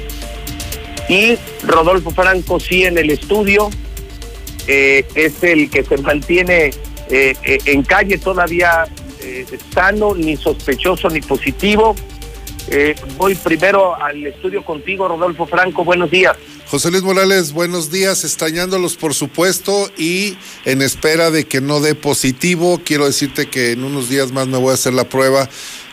Y 1.09 1.37
Rodolfo 1.65 2.11
Franco 2.11 2.59
sí 2.59 2.85
en 2.85 2.97
el 2.97 3.09
estudio. 3.09 3.69
Eh, 4.67 5.05
es 5.15 5.43
el 5.43 5.69
que 5.69 5.83
se 5.83 5.97
mantiene 5.97 6.71
en 7.09 7.83
calle 7.83 8.17
todavía 8.17 8.85
sano, 9.73 10.15
ni 10.15 10.35
sospechoso 10.37 11.09
ni 11.09 11.21
positivo. 11.21 11.95
Voy 13.17 13.35
primero 13.35 13.95
al 13.95 14.25
estudio 14.25 14.63
contigo, 14.63 15.07
Rodolfo 15.07 15.45
Franco. 15.45 15.83
Buenos 15.83 16.09
días. 16.09 16.37
José 16.73 16.89
Luis 16.89 17.03
Morales, 17.03 17.51
buenos 17.51 17.91
días, 17.91 18.23
extrañándolos 18.23 18.95
por 18.95 19.13
supuesto 19.13 19.91
y 19.95 20.35
en 20.65 20.81
espera 20.81 21.29
de 21.29 21.45
que 21.45 21.61
no 21.61 21.81
dé 21.81 21.93
positivo, 21.93 22.81
quiero 22.83 23.05
decirte 23.05 23.47
que 23.47 23.73
en 23.73 23.83
unos 23.83 24.09
días 24.09 24.31
más 24.31 24.47
me 24.47 24.57
voy 24.57 24.71
a 24.71 24.73
hacer 24.73 24.91
la 24.93 25.07
prueba. 25.07 25.47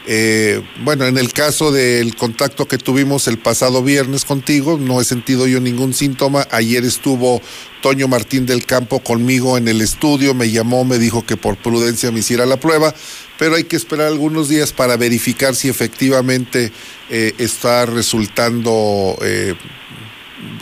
Eh, 0.06 0.62
bueno, 0.82 1.04
en 1.04 1.18
el 1.18 1.34
caso 1.34 1.70
del 1.70 2.16
contacto 2.16 2.66
que 2.66 2.78
tuvimos 2.78 3.28
el 3.28 3.36
pasado 3.36 3.82
viernes 3.82 4.24
contigo, 4.24 4.78
no 4.78 5.02
he 5.02 5.04
sentido 5.04 5.46
yo 5.46 5.60
ningún 5.60 5.92
síntoma. 5.92 6.48
Ayer 6.50 6.82
estuvo 6.86 7.42
Toño 7.82 8.08
Martín 8.08 8.46
del 8.46 8.64
Campo 8.64 9.00
conmigo 9.00 9.58
en 9.58 9.68
el 9.68 9.82
estudio, 9.82 10.32
me 10.32 10.50
llamó, 10.50 10.86
me 10.86 10.98
dijo 10.98 11.26
que 11.26 11.36
por 11.36 11.58
prudencia 11.58 12.10
me 12.10 12.20
hiciera 12.20 12.46
la 12.46 12.58
prueba, 12.58 12.94
pero 13.38 13.56
hay 13.56 13.64
que 13.64 13.76
esperar 13.76 14.06
algunos 14.06 14.48
días 14.48 14.72
para 14.72 14.96
verificar 14.96 15.54
si 15.54 15.68
efectivamente 15.68 16.72
eh, 17.10 17.34
está 17.36 17.84
resultando 17.84 19.18
eh, 19.20 19.54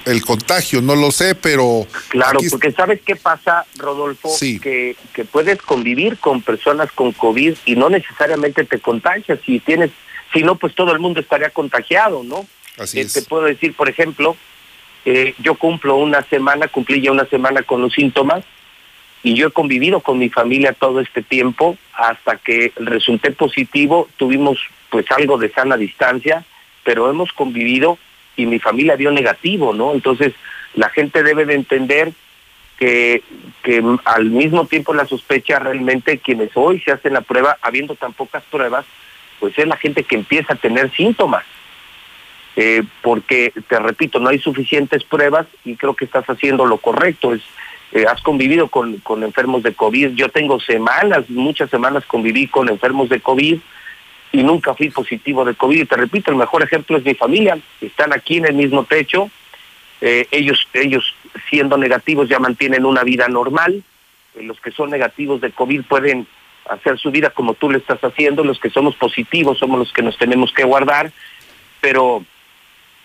el 0.05 0.25
contagio, 0.25 0.81
no 0.83 0.97
lo 0.97 1.11
sé, 1.11 1.35
pero... 1.35 1.87
Claro, 2.09 2.39
aquí- 2.39 2.49
porque 2.51 2.73
¿sabes 2.73 3.01
qué 3.05 3.17
pasa, 3.17 3.65
Rodolfo? 3.77 4.31
Que, 4.41 4.97
que 5.13 5.25
puedes 5.25 5.61
convivir 5.63 6.19
con 6.19 6.43
personas 6.43 6.91
con 6.93 7.13
COVID 7.13 7.55
y 7.67 7.77
no 7.77 7.89
necesariamente 7.91 8.65
te 8.65 8.79
contagias. 8.81 9.39
Si 9.45 9.61
tienes, 9.61 9.91
si 10.33 10.43
no, 10.43 10.57
pues 10.57 10.75
todo 10.75 10.93
el 10.93 10.99
mundo 10.99 11.21
estaría 11.21 11.51
contagiado, 11.51 12.23
¿no? 12.25 12.47
Así 12.79 12.99
Eh, 12.99 13.03
es. 13.03 13.13
Te 13.13 13.23
puedo 13.23 13.45
decir, 13.45 13.75
por 13.75 13.89
ejemplo, 13.89 14.37
eh, 15.05 15.35
yo 15.39 15.55
cumplo 15.55 15.97
una 15.97 16.23
semana, 16.23 16.69
cumplí 16.69 17.01
ya 17.01 17.13
una 17.13 17.27
semana 17.27 17.63
con 17.63 17.81
los 17.83 17.93
síntomas 17.93 18.45
y 19.23 19.35
yo 19.35 19.49
he 19.49 19.51
convivido 19.51 20.01
con 20.01 20.19
mi 20.19 20.29
familia 20.29 20.73
todo 20.73 21.01
este 21.01 21.23
tiempo 21.23 21.77
hasta 21.93 22.37
que 22.37 22.73
resulté 22.77 23.31
positivo, 23.33 24.09
tuvimos 24.17 24.59
pues 24.91 25.07
algo 25.11 25.39
de 25.39 25.51
sana 25.51 25.77
distancia, 25.77 26.45
pero 26.85 27.11
hemos 27.11 27.33
convivido 27.33 27.99
y 28.39 28.47
mi 28.47 28.59
familia 28.61 28.97
dio 28.97 29.11
negativo, 29.11 29.75
¿no? 29.75 29.93
Entonces 29.93 30.33
la 30.75 30.89
gente 30.89 31.23
debe 31.23 31.45
de 31.45 31.55
entender 31.55 32.13
que, 32.79 33.23
que 33.63 33.83
al 34.05 34.27
mismo 34.27 34.65
tiempo 34.67 34.95
la 34.95 35.07
sospecha 35.07 35.59
realmente 35.59 36.19
quienes 36.19 36.51
hoy 36.55 36.81
se 36.81 36.93
hacen 36.93 37.15
la 37.15 37.21
prueba, 37.21 37.59
habiendo 37.61 37.97
tan 37.97 38.13
pocas 38.13 38.45
pruebas, 38.45 38.87
pues 39.41 39.59
es 39.59 39.67
la 39.67 39.77
gente 39.77 40.05
que 40.05 40.15
empieza 40.15 40.55
a 40.55 40.57
tener 40.57 40.91
síntomas. 40.93 41.45
Eh, 42.55 42.83
porque, 43.03 43.53
te 43.69 43.79
repito, 43.79 44.21
no 44.21 44.31
hay 44.31 44.39
suficientes 44.39 45.05
pruebas 45.05 45.47
y 45.65 45.75
creo 45.75 45.95
que 45.95 46.05
estás 46.05 46.25
haciendo 46.31 46.65
lo 46.65 46.79
correcto. 46.79 47.35
Es, 47.35 47.43
eh, 47.93 48.05
has 48.09 48.23
convivido 48.23 48.69
con, 48.69 48.99
con 48.99 49.25
enfermos 49.25 49.65
de 49.65 49.75
COVID. 49.75 50.11
Yo 50.15 50.29
tengo 50.29 50.61
semanas, 50.61 51.29
muchas 51.29 51.71
semanas 51.71 52.05
conviví 52.07 52.47
con 52.47 52.69
enfermos 52.69 53.09
de 53.09 53.21
COVID 53.21 53.59
y 54.33 54.43
nunca 54.43 54.75
fui 54.75 54.91
positivo 54.91 55.45
de 55.45 55.55
COVID. 55.55 55.83
Y 55.83 55.87
te 55.87 55.97
repito, 55.97 56.31
el 56.31 56.37
mejor 56.37 56.63
ejemplo 56.63 56.97
es 56.97 57.05
mi 57.05 57.15
familia. 57.15 57.59
Están 57.81 58.13
aquí 58.13 58.37
en 58.37 58.47
el 58.47 58.55
mismo 58.55 58.85
techo. 58.85 59.31
Eh, 60.01 60.27
ellos, 60.31 60.69
ellos 60.75 61.15
siendo 61.51 61.77
negativos 61.77 62.29
ya 62.29 62.39
mantienen 62.39 62.85
una 62.85 63.03
vida 63.05 63.29
normal. 63.29 63.83
eh, 64.35 64.43
los 64.43 64.61
que 64.61 64.71
son 64.71 64.91
negativos 64.91 65.41
de 65.41 65.51
COVID 65.51 65.83
pueden 65.83 66.27
hacer 66.71 66.99
su 66.99 67.11
vida 67.11 67.31
como 67.31 67.55
tú 67.55 67.71
lo 67.71 67.79
estás 67.79 67.99
haciendo, 68.05 68.45
los 68.45 68.61
que 68.61 68.71
somos 68.71 68.95
positivos 68.97 69.59
somos 69.59 69.79
los 69.79 69.93
que 69.93 70.03
nos 70.03 70.19
tenemos 70.19 70.53
que 70.53 70.65
guardar, 70.65 71.11
pero 71.81 72.23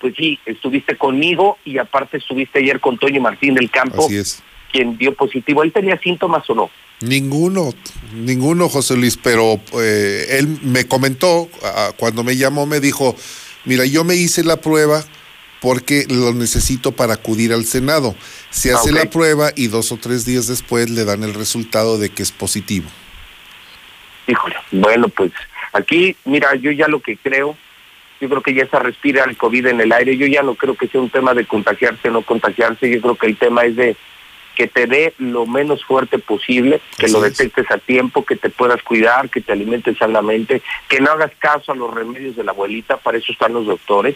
pues 0.01 0.15
sí, 0.17 0.37
estuviste 0.45 0.97
conmigo 0.97 1.57
y 1.63 1.77
aparte 1.77 2.17
estuviste 2.17 2.59
ayer 2.59 2.81
con 2.81 2.97
Toño 2.97 3.21
Martín 3.21 3.53
del 3.53 3.71
Campo, 3.71 4.05
Así 4.05 4.17
es. 4.17 4.43
quien 4.71 4.97
dio 4.97 5.13
positivo. 5.13 5.63
¿Él 5.63 5.71
tenía 5.71 5.97
síntomas 5.97 6.47
o 6.49 6.55
no? 6.55 6.69
Ninguno, 7.01 7.73
ninguno, 8.13 8.69
José 8.69 8.95
Luis, 8.95 9.17
pero 9.21 9.59
eh, 9.79 10.37
él 10.39 10.47
me 10.63 10.87
comentó, 10.87 11.49
cuando 11.97 12.23
me 12.23 12.37
llamó, 12.37 12.65
me 12.65 12.79
dijo, 12.79 13.15
mira, 13.65 13.85
yo 13.85 14.03
me 14.03 14.15
hice 14.15 14.43
la 14.43 14.57
prueba 14.57 15.03
porque 15.59 16.05
lo 16.09 16.33
necesito 16.33 16.91
para 16.93 17.15
acudir 17.15 17.51
al 17.53 17.65
Senado. 17.65 18.15
Se 18.51 18.71
Ah, 18.71 18.75
hace 18.75 18.91
la 18.91 19.05
prueba 19.09 19.51
y 19.55 19.67
dos 19.67 19.91
o 19.91 19.97
tres 19.97 20.25
días 20.25 20.47
después 20.47 20.89
le 20.89 21.03
dan 21.05 21.23
el 21.23 21.33
resultado 21.33 21.97
de 21.97 22.09
que 22.09 22.23
es 22.23 22.31
positivo. 22.31 22.89
Híjole, 24.27 24.55
bueno, 24.71 25.09
pues 25.09 25.31
aquí, 25.73 26.15
mira, 26.23 26.55
yo 26.55 26.71
ya 26.71 26.87
lo 26.87 27.01
que 27.01 27.17
creo, 27.17 27.57
yo 28.21 28.29
creo 28.29 28.41
que 28.41 28.53
ya 28.53 28.65
se 28.69 28.79
respira 28.79 29.25
el 29.25 29.35
COVID 29.35 29.65
en 29.67 29.81
el 29.81 29.91
aire, 29.91 30.15
yo 30.15 30.27
ya 30.27 30.41
no 30.43 30.55
creo 30.55 30.75
que 30.75 30.87
sea 30.87 31.01
un 31.01 31.09
tema 31.09 31.33
de 31.33 31.45
contagiarse 31.45 32.07
o 32.07 32.11
no 32.11 32.21
contagiarse, 32.21 32.89
yo 32.89 33.01
creo 33.01 33.15
que 33.15 33.27
el 33.27 33.37
tema 33.37 33.65
es 33.65 33.75
de 33.75 33.97
que 34.55 34.67
te 34.67 34.85
dé 34.87 35.13
lo 35.17 35.45
menos 35.45 35.83
fuerte 35.83 36.19
posible, 36.19 36.79
que 36.97 37.05
Así 37.05 37.13
lo 37.13 37.25
es. 37.25 37.37
detectes 37.37 37.69
a 37.71 37.77
tiempo, 37.77 38.23
que 38.23 38.35
te 38.35 38.49
puedas 38.49 38.81
cuidar, 38.83 39.29
que 39.29 39.41
te 39.41 39.51
alimentes 39.51 39.97
sanamente, 39.97 40.61
que 40.87 40.99
no 40.99 41.11
hagas 41.11 41.31
caso 41.39 41.71
a 41.71 41.75
los 41.75 41.93
remedios 41.93 42.35
de 42.35 42.43
la 42.43 42.51
abuelita, 42.51 42.97
para 42.97 43.17
eso 43.17 43.31
están 43.31 43.53
los 43.53 43.65
doctores, 43.65 44.15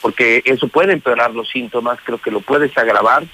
porque 0.00 0.42
eso 0.44 0.68
puede 0.68 0.92
empeorar 0.92 1.34
los 1.34 1.48
síntomas, 1.48 1.98
creo 2.04 2.18
que 2.18 2.30
lo 2.30 2.40
puedes 2.40 2.76
agravar 2.78 3.24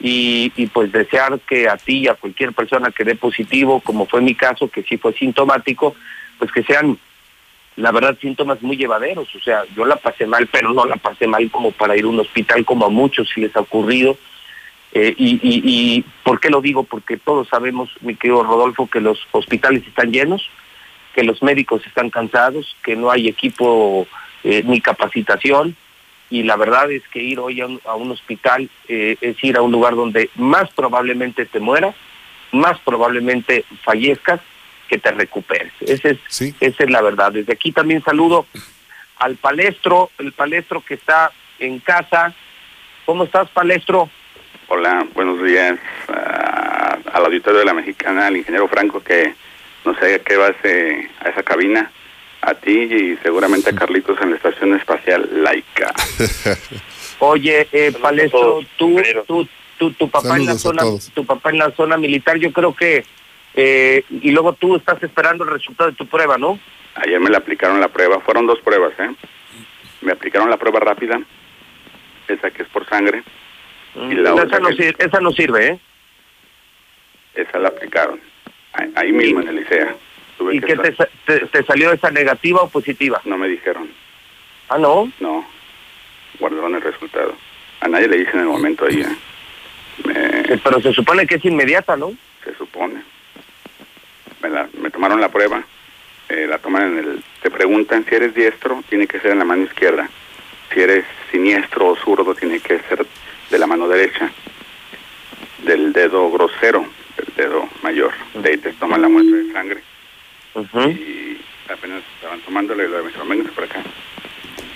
y, 0.00 0.52
y 0.56 0.66
pues 0.68 0.90
desear 0.92 1.38
que 1.40 1.68
a 1.68 1.76
ti 1.76 1.98
y 1.98 2.08
a 2.08 2.14
cualquier 2.14 2.52
persona 2.52 2.90
que 2.90 3.04
dé 3.04 3.14
positivo, 3.14 3.80
como 3.80 4.06
fue 4.06 4.20
mi 4.20 4.34
caso, 4.34 4.70
que 4.70 4.82
sí 4.84 4.96
fue 4.96 5.12
sintomático, 5.12 5.94
pues 6.38 6.52
que 6.52 6.62
sean, 6.62 6.96
la 7.76 7.92
verdad, 7.92 8.16
síntomas 8.20 8.62
muy 8.62 8.76
llevaderos. 8.76 9.34
O 9.34 9.40
sea, 9.40 9.64
yo 9.76 9.84
la 9.84 9.96
pasé 9.96 10.26
mal, 10.26 10.46
pero 10.46 10.72
no 10.72 10.84
la 10.86 10.96
pasé 10.96 11.26
mal 11.26 11.50
como 11.50 11.72
para 11.72 11.96
ir 11.96 12.04
a 12.04 12.08
un 12.08 12.20
hospital, 12.20 12.64
como 12.64 12.86
a 12.86 12.90
muchos 12.90 13.28
si 13.34 13.40
les 13.40 13.54
ha 13.56 13.60
ocurrido. 13.60 14.16
Eh, 14.92 15.14
y, 15.16 15.34
y, 15.42 15.62
y 15.64 16.04
¿por 16.24 16.40
qué 16.40 16.50
lo 16.50 16.60
digo? 16.60 16.84
Porque 16.84 17.16
todos 17.16 17.48
sabemos, 17.48 17.90
mi 18.00 18.14
querido 18.14 18.42
Rodolfo, 18.42 18.88
que 18.88 19.00
los 19.00 19.18
hospitales 19.32 19.86
están 19.86 20.12
llenos, 20.12 20.48
que 21.14 21.24
los 21.24 21.42
médicos 21.42 21.86
están 21.86 22.10
cansados, 22.10 22.76
que 22.82 22.96
no 22.96 23.10
hay 23.10 23.28
equipo 23.28 24.06
eh, 24.44 24.62
ni 24.64 24.80
capacitación, 24.80 25.76
y 26.30 26.42
la 26.42 26.56
verdad 26.56 26.90
es 26.90 27.02
que 27.08 27.22
ir 27.22 27.38
hoy 27.38 27.60
a 27.60 27.66
un, 27.66 27.80
a 27.86 27.94
un 27.94 28.10
hospital 28.10 28.68
eh, 28.88 29.16
es 29.20 29.42
ir 29.42 29.56
a 29.56 29.62
un 29.62 29.72
lugar 29.72 29.94
donde 29.94 30.30
más 30.36 30.70
probablemente 30.70 31.46
te 31.46 31.58
mueras, 31.58 31.94
más 32.52 32.78
probablemente 32.80 33.64
fallezcas 33.82 34.40
que 34.88 34.98
te 34.98 35.10
recuperes. 35.10 35.72
Ese 35.80 36.10
es, 36.10 36.54
Esa 36.60 36.84
es 36.84 36.90
la 36.90 37.02
verdad. 37.02 37.32
Desde 37.32 37.52
aquí 37.52 37.72
también 37.72 38.02
saludo 38.02 38.46
al 39.18 39.36
palestro, 39.36 40.10
el 40.18 40.32
palestro 40.32 40.82
que 40.82 40.94
está 40.94 41.32
en 41.58 41.78
casa. 41.78 42.34
¿Cómo 43.04 43.24
estás, 43.24 43.48
palestro? 43.50 44.10
Hola, 44.68 45.06
buenos 45.14 45.42
días 45.42 45.78
a- 46.08 46.98
al 47.12 47.24
auditorio 47.26 47.60
de 47.60 47.64
la 47.64 47.74
Mexicana, 47.74 48.26
al 48.26 48.36
ingeniero 48.36 48.68
Franco 48.68 49.02
que 49.02 49.34
no 49.84 49.94
sé 49.98 50.16
a 50.16 50.18
qué 50.18 50.36
va 50.36 50.48
ese- 50.48 51.10
a 51.20 51.30
esa 51.30 51.42
cabina, 51.42 51.90
a 52.42 52.54
ti 52.54 52.70
y 52.82 53.16
seguramente 53.22 53.70
a 53.70 53.74
Carlitos 53.74 54.20
en 54.20 54.30
la 54.30 54.36
estación 54.36 54.74
espacial 54.74 55.28
Laica. 55.42 55.92
Oye, 57.20 57.66
eh, 57.72 57.92
palestro, 58.00 58.60
tú, 58.76 58.96
tú, 59.26 59.48
tú, 59.78 59.92
tu 59.92 60.10
papá 60.10 60.36
en 60.36 60.46
la 60.46 60.52
a 60.52 60.58
zona, 60.58 60.82
tu 61.14 61.24
papá 61.24 61.50
en 61.50 61.58
la 61.58 61.70
zona 61.72 61.96
militar, 61.96 62.36
yo 62.36 62.52
creo 62.52 62.74
que 62.74 63.04
eh, 63.54 64.04
y 64.10 64.30
luego 64.30 64.52
tú 64.52 64.76
estás 64.76 65.02
esperando 65.02 65.44
el 65.44 65.50
resultado 65.50 65.90
de 65.90 65.96
tu 65.96 66.06
prueba, 66.06 66.36
¿no? 66.38 66.60
Ayer 66.94 67.18
me 67.18 67.30
le 67.30 67.36
aplicaron 67.38 67.80
la 67.80 67.88
prueba, 67.88 68.20
fueron 68.20 68.46
dos 68.46 68.60
pruebas, 68.60 68.92
¿eh? 69.00 69.10
Me 70.02 70.12
aplicaron 70.12 70.48
la 70.50 70.58
prueba 70.58 70.78
rápida, 70.80 71.20
esa 72.28 72.50
que 72.50 72.62
es 72.62 72.68
por 72.68 72.86
sangre, 72.88 73.24
y 73.94 74.14
la 74.14 74.30
No, 74.30 74.36
Mm, 74.36 74.48
esa, 74.48 74.58
no 74.60 74.68
sirve, 74.72 74.94
esa 74.98 75.20
no 75.20 75.30
sirve, 75.32 75.66
¿eh? 75.66 75.80
esa 77.34 77.58
la 77.58 77.68
aplicaron, 77.68 78.20
ahí, 78.72 78.92
ahí 78.96 79.12
mismo 79.12 79.40
en 79.40 79.48
el 79.48 79.60
ICEA. 79.60 79.94
Tuve 80.38 80.56
¿Y 80.56 80.60
qué 80.60 80.76
te, 80.76 80.92
te, 81.26 81.40
te 81.46 81.62
salió 81.64 81.92
esa 81.92 82.10
negativa 82.10 82.62
o 82.62 82.68
positiva? 82.68 83.20
No 83.24 83.36
me 83.38 83.48
dijeron. 83.48 83.88
Ah, 84.68 84.78
¿no? 84.78 85.10
No, 85.20 85.44
guardaron 86.38 86.74
el 86.74 86.82
resultado. 86.82 87.34
A 87.80 87.88
nadie 87.88 88.08
le 88.08 88.18
dije 88.18 88.32
en 88.34 88.40
el 88.40 88.46
momento 88.46 88.84
ahí, 88.86 89.00
¿eh? 89.00 89.16
Eh, 90.14 90.60
Pero 90.62 90.80
se 90.80 90.92
supone 90.92 91.26
que 91.26 91.36
es 91.36 91.44
inmediata, 91.44 91.96
¿no? 91.96 92.12
se 92.44 92.54
supone. 92.54 93.02
Me, 94.42 94.48
la- 94.48 94.68
me 94.80 94.90
tomaron 94.90 95.20
la 95.20 95.28
prueba, 95.28 95.62
eh, 96.28 96.46
la 96.48 96.58
toman 96.58 96.82
en 96.84 96.98
el... 96.98 97.24
Te 97.42 97.50
preguntan 97.50 98.04
si 98.08 98.14
eres 98.14 98.34
diestro, 98.34 98.82
tiene 98.88 99.06
que 99.08 99.18
ser 99.20 99.32
en 99.32 99.40
la 99.40 99.44
mano 99.44 99.64
izquierda. 99.64 100.08
Si 100.72 100.80
eres 100.80 101.04
siniestro 101.32 101.88
o 101.88 101.96
zurdo, 101.96 102.34
tiene 102.34 102.60
que 102.60 102.78
ser 102.88 103.04
de 103.50 103.58
la 103.58 103.66
mano 103.66 103.88
derecha. 103.88 104.30
Del 105.64 105.92
dedo 105.92 106.30
grosero, 106.30 106.86
del 107.16 107.34
dedo 107.36 107.68
mayor. 107.82 108.12
De 108.34 108.50
ahí 108.50 108.56
te 108.58 108.72
toman 108.74 109.02
la 109.02 109.08
muestra 109.08 109.36
de 109.36 109.52
sangre. 109.52 109.82
Y 110.88 111.40
apenas 111.70 112.02
estaban 112.16 112.40
tomándole, 112.40 112.88
me 112.88 113.02
dijeron, 113.02 113.28
"Véngase 113.28 113.50
por 113.52 113.64
acá. 113.64 113.82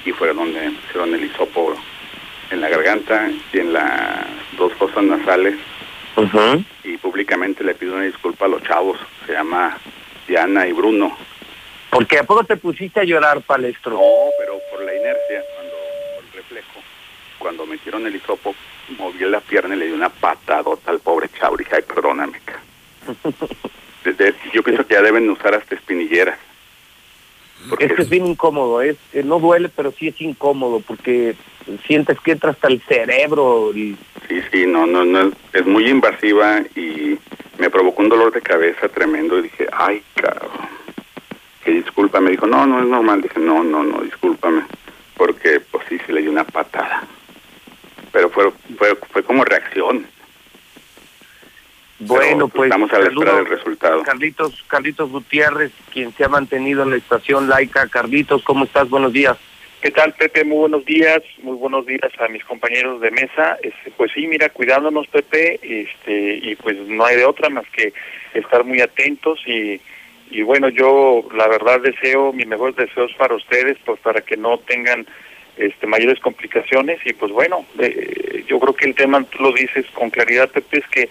Y 0.04 0.12
fue 0.12 0.32
donde 0.34 0.70
pusieron 0.70 1.14
el 1.14 1.24
hisopo 1.24 1.74
en 2.50 2.60
la 2.60 2.68
garganta 2.68 3.30
y 3.52 3.58
en 3.58 3.72
las 3.72 4.26
dos 4.58 4.72
fosas 4.74 5.02
nasales 5.04 5.54
y 6.84 6.96
públicamente 6.98 7.64
le 7.64 7.74
pido 7.74 7.94
una 7.94 8.04
disculpa 8.04 8.44
a 8.44 8.48
los 8.48 8.62
chavos, 8.62 8.98
se 9.26 9.32
llama 9.32 9.78
Diana 10.28 10.66
y 10.66 10.72
Bruno. 10.72 11.16
Porque 11.90 12.18
a 12.18 12.24
poco 12.24 12.44
te 12.44 12.56
pusiste 12.56 13.00
a 13.00 13.04
llorar, 13.04 13.40
palestro. 13.42 13.92
No, 13.92 14.30
pero 14.38 14.58
por 14.70 14.84
la 14.84 14.94
inercia, 14.94 15.42
cuando 15.54 15.74
por 16.14 16.24
el 16.24 16.32
reflejo, 16.32 16.80
cuando 17.42 17.66
metieron 17.66 18.06
el 18.06 18.14
hisopo, 18.14 18.54
moví 18.96 19.18
la 19.24 19.40
pierna 19.40 19.74
y 19.74 19.78
le 19.78 19.86
di 19.86 19.92
una 19.92 20.08
patadota 20.08 20.92
al 20.92 21.00
pobre 21.00 21.28
chavo. 21.38 21.56
Dije, 21.56 21.74
ay, 21.74 21.82
perdóname. 21.82 22.38
ca". 22.44 22.60
Desde- 24.04 24.34
yo 24.52 24.62
pienso 24.62 24.86
que 24.86 24.94
ya 24.94 25.02
deben 25.02 25.28
usar 25.28 25.54
hasta 25.54 25.74
espinilleras. 25.74 26.38
Es 27.78 27.92
que 27.92 28.02
es 28.02 28.08
bien 28.08 28.26
incómodo, 28.26 28.80
es, 28.82 28.96
eh, 29.12 29.22
no 29.24 29.38
duele, 29.38 29.68
pero 29.68 29.92
sí 29.92 30.08
es 30.08 30.20
incómodo, 30.20 30.80
porque 30.80 31.36
sientes 31.86 32.18
que 32.20 32.32
entra 32.32 32.50
hasta 32.50 32.68
el 32.68 32.80
cerebro. 32.82 33.70
Y, 33.74 33.96
Sí, 34.28 34.40
sí, 34.52 34.66
no, 34.66 34.86
no, 34.86 35.04
no, 35.04 35.20
es- 35.28 35.34
es 35.52 35.66
muy 35.66 35.88
invasiva 35.88 36.60
y 36.76 37.18
me 37.58 37.70
provocó 37.70 38.02
un 38.02 38.08
dolor 38.08 38.32
de 38.32 38.40
cabeza 38.40 38.88
tremendo 38.88 39.38
y 39.38 39.42
dije, 39.42 39.66
ay, 39.72 40.02
cabrón, 40.14 40.50
que 41.64 41.70
disculpa, 41.72 42.20
me 42.20 42.30
dijo, 42.30 42.46
no, 42.46 42.66
no 42.66 42.80
es 42.80 42.86
normal, 42.86 43.20
dije, 43.22 43.38
no, 43.40 43.62
no, 43.62 43.82
no, 43.84 44.00
discúlpame, 44.00 44.62
porque 45.16 45.60
pues 45.70 45.84
sí, 45.88 45.98
se 46.06 46.12
le 46.12 46.22
dio 46.22 46.30
una 46.30 46.44
patada, 46.44 47.04
pero 48.12 48.30
fue, 48.30 48.52
fue, 48.76 48.94
fue 48.94 49.22
como 49.22 49.44
reacción. 49.44 50.06
bueno, 52.00 52.48
pues 52.48 52.68
Estamos 52.68 52.92
a 52.92 52.98
la 52.98 53.08
espera 53.08 53.36
del 53.36 53.46
resultado. 53.46 54.02
Carlitos, 54.02 54.64
Carlitos 54.68 55.10
Gutiérrez, 55.10 55.72
quien 55.92 56.12
se 56.14 56.24
ha 56.24 56.28
mantenido 56.28 56.82
en 56.82 56.90
la 56.90 56.96
estación 56.96 57.48
laica. 57.48 57.88
Carlitos, 57.88 58.42
¿cómo 58.42 58.64
estás? 58.64 58.88
Buenos 58.88 59.12
días. 59.12 59.36
¿Qué 59.80 59.90
tal, 59.90 60.12
Pepe? 60.12 60.44
Muy 60.44 60.58
buenos 60.58 60.84
días, 60.84 61.22
muy 61.42 61.56
buenos 61.56 61.84
días 61.86 62.12
a 62.20 62.28
mis 62.28 62.44
compañeros 62.44 63.00
de 63.00 63.10
mesa. 63.10 63.58
Este, 63.62 63.90
pues 63.96 64.12
sí, 64.14 64.28
mira, 64.28 64.48
cuidándonos, 64.50 65.08
Pepe, 65.08 65.58
este, 65.60 66.36
y 66.36 66.54
pues 66.54 66.76
no 66.86 67.04
hay 67.04 67.16
de 67.16 67.24
otra 67.24 67.48
más 67.50 67.64
que 67.70 67.92
estar 68.32 68.62
muy 68.62 68.80
atentos 68.80 69.40
y, 69.44 69.80
y 70.30 70.42
bueno, 70.42 70.68
yo 70.68 71.24
la 71.34 71.48
verdad 71.48 71.80
deseo, 71.80 72.32
mis 72.32 72.46
mejores 72.46 72.76
deseos 72.76 73.12
para 73.18 73.34
ustedes, 73.34 73.76
pues 73.84 73.98
para 73.98 74.20
que 74.20 74.36
no 74.36 74.58
tengan 74.58 75.04
este, 75.56 75.86
mayores 75.86 76.18
complicaciones 76.20 77.00
y 77.04 77.12
pues 77.12 77.32
bueno, 77.32 77.66
eh, 77.78 78.44
yo 78.46 78.58
creo 78.58 78.74
que 78.74 78.86
el 78.86 78.94
tema, 78.94 79.22
tú 79.24 79.42
lo 79.42 79.52
dices 79.52 79.86
con 79.92 80.10
claridad, 80.10 80.50
Pepe, 80.50 80.78
es 80.78 80.86
que 80.88 81.08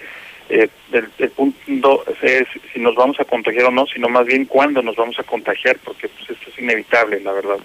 eh, 0.50 0.68
el, 0.92 1.10
el 1.18 1.30
punto 1.30 2.03
es 2.22 2.48
si 2.74 2.80
nos 2.80 2.95
vamos 2.95 3.20
a 3.20 3.26
contagiar 3.26 3.66
o 3.66 3.72
no, 3.72 3.86
sino 3.86 4.10
más 4.10 4.26
bien 4.26 4.45
cuándo 4.45 4.82
nos 4.82 4.95
vamos 4.95 5.18
a 5.20 5.24
contagiar, 5.24 5.78
porque 5.84 6.10
pues 6.10 6.30
esto 6.30 6.50
es 6.50 6.60
inevitable, 6.60 7.20
la 7.22 7.32
verdad. 7.32 7.58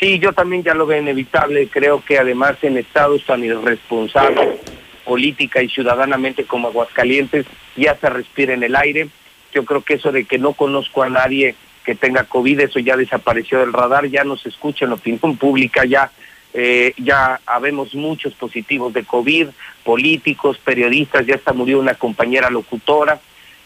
Sí, 0.00 0.18
yo 0.18 0.32
también 0.32 0.62
ya 0.62 0.74
lo 0.74 0.86
veo 0.86 1.00
inevitable. 1.00 1.68
Creo 1.68 2.02
que 2.02 2.18
además 2.18 2.56
en 2.62 2.78
estados 2.78 3.24
tan 3.26 3.44
irresponsables, 3.44 4.58
política 5.04 5.62
y 5.62 5.68
ciudadanamente 5.68 6.44
como 6.44 6.68
Aguascalientes, 6.68 7.44
ya 7.76 7.94
se 7.96 8.08
respira 8.08 8.54
en 8.54 8.62
el 8.62 8.76
aire. 8.76 9.08
Yo 9.52 9.66
creo 9.66 9.82
que 9.82 9.94
eso 9.94 10.10
de 10.10 10.24
que 10.24 10.38
no 10.38 10.54
conozco 10.54 11.02
a 11.02 11.10
nadie 11.10 11.54
que 11.84 11.94
tenga 11.94 12.24
COVID, 12.24 12.60
eso 12.60 12.78
ya 12.78 12.96
desapareció 12.96 13.60
del 13.60 13.72
radar, 13.72 14.06
ya 14.06 14.24
no 14.24 14.36
se 14.36 14.48
escucha 14.48 14.84
en 14.84 14.90
la 14.90 14.96
opinión 14.96 15.36
pública, 15.36 15.84
ya 15.84 16.10
eh, 16.52 16.94
ya 16.96 17.40
habemos 17.46 17.94
muchos 17.94 18.34
positivos 18.34 18.92
de 18.92 19.04
COVID, 19.04 19.48
políticos, 19.84 20.58
periodistas, 20.58 21.26
ya 21.26 21.36
hasta 21.36 21.52
murió 21.52 21.78
una 21.78 21.94
compañera 21.94 22.50
locutora, 22.50 23.20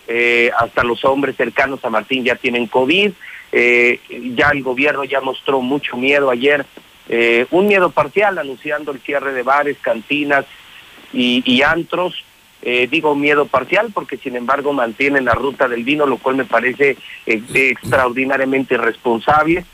eh, 0.07 0.51
hasta 0.59 0.85
los 0.85 1.05
hombres 1.05 1.37
cercanos 1.37 1.85
a 1.85 1.91
Martín 1.91 2.25
ya 2.25 2.37
tienen 2.37 2.67
COVID, 2.67 3.13
eh, 3.53 4.01
ya 4.35 4.51
el 4.51 4.63
gobierno 4.63 5.05
ya 5.05 5.21
mostró 5.21 5.61
mucho 5.63 5.97
miedo 5.97 6.31
ayer, 6.31 6.67
eh, 7.09 7.47
un 7.51 7.69
miedo 7.69 7.91
parcial 7.91 8.39
anunciando 8.39 8.93
el 8.93 9.01
cierre 9.01 9.33
de 9.33 9.43
bares, 9.43 9.79
cantinas 9.81 10.45
y 11.17 11.63
antros, 11.63 12.24
eh, 12.67 12.89
digo 12.91 13.15
miedo 13.15 13.45
parcial 13.45 13.91
porque 13.93 14.17
sin 14.17 14.37
embargo 14.37 14.73
mantienen 14.73 15.27
la 15.27 15.35
ruta 15.35 15.69
del 15.69 15.85
vino, 15.85 16.07
lo 16.07 16.17
cual 16.17 16.37
me 16.37 16.47
parece 16.47 16.97
eh, 17.27 17.43
extraordinariamente 17.53 18.75
irresponsable. 18.75 19.67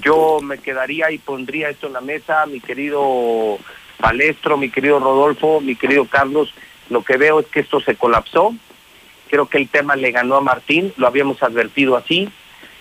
Yo 0.00 0.38
me 0.40 0.58
quedaría 0.58 1.10
y 1.10 1.18
pondría 1.18 1.70
esto 1.70 1.88
en 1.88 1.94
la 1.94 2.00
mesa, 2.00 2.46
mi 2.46 2.60
querido 2.60 3.58
Palestro, 3.98 4.56
mi 4.56 4.70
querido 4.70 5.00
Rodolfo, 5.00 5.60
mi 5.60 5.74
querido 5.74 6.04
Carlos, 6.04 6.54
lo 6.88 7.02
que 7.02 7.16
veo 7.16 7.40
es 7.40 7.46
que 7.46 7.60
esto 7.60 7.80
se 7.80 7.96
colapsó, 7.96 8.54
creo 9.28 9.46
que 9.46 9.58
el 9.58 9.68
tema 9.68 9.96
le 9.96 10.12
ganó 10.12 10.36
a 10.36 10.40
Martín, 10.40 10.92
lo 10.96 11.08
habíamos 11.08 11.42
advertido 11.42 11.96
así, 11.96 12.28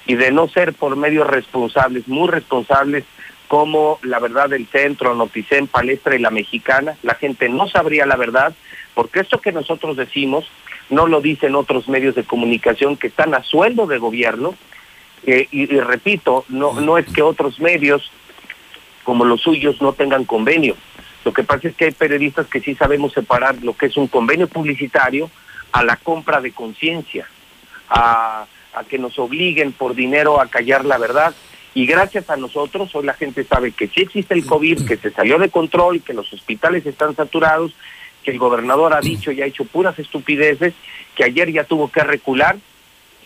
y 0.05 0.13
de 0.13 0.31
no 0.31 0.47
ser 0.47 0.73
por 0.73 0.95
medios 0.95 1.27
responsables, 1.27 2.07
muy 2.07 2.27
responsables, 2.27 3.03
como 3.47 3.97
la 4.03 4.19
verdad 4.19 4.49
del 4.49 4.67
centro, 4.67 5.15
Noticen, 5.15 5.65
Palestra 5.65 6.15
y 6.15 6.19
la 6.19 6.29
mexicana, 6.29 6.95
la 7.01 7.15
gente 7.15 7.49
no 7.49 7.67
sabría 7.67 8.05
la 8.05 8.15
verdad, 8.15 8.53
porque 8.99 9.21
esto 9.21 9.39
que 9.39 9.53
nosotros 9.53 9.95
decimos 9.95 10.43
no 10.89 11.07
lo 11.07 11.21
dicen 11.21 11.55
otros 11.55 11.87
medios 11.87 12.15
de 12.15 12.25
comunicación 12.25 12.97
que 12.97 13.07
están 13.07 13.33
a 13.33 13.43
sueldo 13.43 13.87
de 13.87 13.97
gobierno, 13.97 14.55
eh, 15.25 15.47
y, 15.51 15.67
repito, 15.67 16.43
no, 16.49 16.73
no 16.81 16.97
es 16.97 17.05
que 17.05 17.21
otros 17.21 17.61
medios 17.61 18.11
como 19.05 19.23
los 19.23 19.39
suyos 19.39 19.81
no 19.81 19.93
tengan 19.93 20.25
convenio. 20.25 20.75
Lo 21.23 21.31
que 21.31 21.45
pasa 21.45 21.69
es 21.69 21.77
que 21.77 21.85
hay 21.85 21.91
periodistas 21.91 22.47
que 22.47 22.59
sí 22.59 22.75
sabemos 22.75 23.13
separar 23.13 23.63
lo 23.63 23.71
que 23.71 23.85
es 23.85 23.95
un 23.95 24.07
convenio 24.07 24.49
publicitario 24.49 25.31
a 25.71 25.81
la 25.81 25.95
compra 25.95 26.41
de 26.41 26.51
conciencia, 26.51 27.25
a, 27.87 28.47
a 28.73 28.83
que 28.83 28.99
nos 28.99 29.17
obliguen 29.17 29.71
por 29.71 29.95
dinero 29.95 30.41
a 30.41 30.47
callar 30.47 30.83
la 30.83 30.97
verdad. 30.97 31.33
Y 31.73 31.85
gracias 31.85 32.29
a 32.29 32.35
nosotros, 32.35 32.93
hoy 32.93 33.05
la 33.05 33.13
gente 33.13 33.45
sabe 33.45 33.71
que 33.71 33.87
sí 33.87 34.01
existe 34.01 34.33
el 34.33 34.45
COVID, 34.45 34.85
que 34.85 34.97
se 34.97 35.11
salió 35.11 35.39
de 35.39 35.49
control, 35.49 36.01
que 36.01 36.13
los 36.13 36.33
hospitales 36.33 36.85
están 36.85 37.15
saturados, 37.15 37.73
que 38.23 38.31
el 38.31 38.39
gobernador 38.39 38.93
ha 38.93 39.01
dicho 39.01 39.31
y 39.31 39.41
ha 39.41 39.45
hecho 39.45 39.65
puras 39.65 39.97
estupideces, 39.99 40.73
que 41.15 41.23
ayer 41.23 41.51
ya 41.51 41.63
tuvo 41.63 41.91
que 41.91 42.03
recular, 42.03 42.57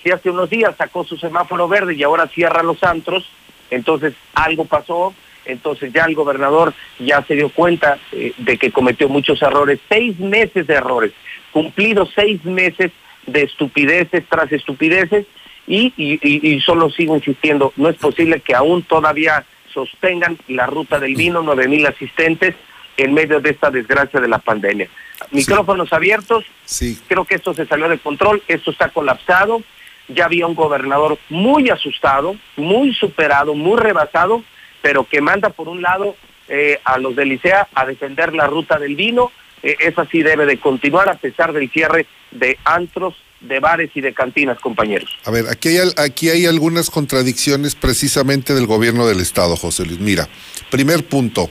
si 0.01 0.11
hace 0.11 0.29
unos 0.29 0.49
días 0.49 0.75
sacó 0.77 1.03
su 1.03 1.17
semáforo 1.17 1.67
verde 1.67 1.95
y 1.95 2.03
ahora 2.03 2.27
cierra 2.27 2.61
los 2.61 2.83
antros, 2.83 3.29
entonces 3.71 4.13
algo 4.33 4.65
pasó, 4.65 5.13
entonces 5.45 5.91
ya 5.93 6.05
el 6.05 6.15
gobernador 6.15 6.73
ya 6.99 7.23
se 7.23 7.35
dio 7.35 7.49
cuenta 7.49 7.97
eh, 8.11 8.33
de 8.37 8.57
que 8.57 8.71
cometió 8.71 9.09
muchos 9.09 9.41
errores, 9.41 9.79
seis 9.89 10.19
meses 10.19 10.67
de 10.67 10.73
errores, 10.73 11.13
cumplidos 11.51 12.09
seis 12.15 12.43
meses 12.45 12.91
de 13.25 13.43
estupideces 13.43 14.23
tras 14.29 14.51
estupideces, 14.51 15.25
y, 15.65 15.93
y, 15.95 16.19
y, 16.21 16.59
solo 16.59 16.89
sigo 16.89 17.15
insistiendo, 17.15 17.71
no 17.77 17.87
es 17.87 17.95
posible 17.95 18.41
que 18.41 18.53
aún 18.53 18.83
todavía 18.83 19.45
sostengan 19.73 20.37
la 20.49 20.65
ruta 20.65 20.99
del 20.99 21.15
vino, 21.15 21.41
nueve 21.41 21.69
mil 21.69 21.85
asistentes, 21.85 22.53
en 22.97 23.13
medio 23.13 23.39
de 23.39 23.51
esta 23.51 23.71
desgracia 23.71 24.19
de 24.19 24.27
la 24.27 24.39
pandemia. 24.39 24.89
Micrófonos 25.31 25.89
sí. 25.89 25.95
abiertos, 25.95 26.45
sí. 26.65 26.99
creo 27.07 27.25
que 27.25 27.35
esto 27.35 27.53
se 27.53 27.65
salió 27.65 27.89
de 27.89 27.97
control, 27.97 28.43
esto 28.47 28.71
está 28.71 28.89
colapsado, 28.89 29.63
ya 30.07 30.25
había 30.25 30.47
un 30.47 30.55
gobernador 30.55 31.17
muy 31.29 31.69
asustado, 31.69 32.35
muy 32.57 32.93
superado, 32.93 33.55
muy 33.55 33.79
rebasado, 33.79 34.43
pero 34.81 35.05
que 35.05 35.21
manda 35.21 35.49
por 35.49 35.69
un 35.69 35.81
lado 35.81 36.15
eh, 36.49 36.79
a 36.83 36.97
los 36.97 37.15
de 37.15 37.25
Licea 37.25 37.67
a 37.73 37.85
defender 37.85 38.33
la 38.33 38.47
ruta 38.47 38.77
del 38.77 38.95
vino, 38.95 39.31
eh, 39.61 39.77
esa 39.79 40.05
sí 40.05 40.21
debe 40.21 40.45
de 40.45 40.59
continuar 40.59 41.09
a 41.09 41.15
pesar 41.15 41.53
del 41.53 41.71
cierre 41.71 42.05
de 42.31 42.57
antros, 42.65 43.15
de 43.39 43.59
bares 43.59 43.91
y 43.95 44.01
de 44.01 44.13
cantinas, 44.13 44.59
compañeros. 44.59 45.09
A 45.25 45.31
ver, 45.31 45.45
aquí 45.49 45.69
hay, 45.69 45.89
aquí 45.97 46.29
hay 46.29 46.45
algunas 46.45 46.89
contradicciones 46.89 47.75
precisamente 47.75 48.53
del 48.53 48.67
gobierno 48.67 49.07
del 49.07 49.19
Estado, 49.19 49.55
José 49.55 49.85
Luis. 49.85 49.99
Mira, 49.99 50.27
primer 50.69 51.05
punto, 51.05 51.49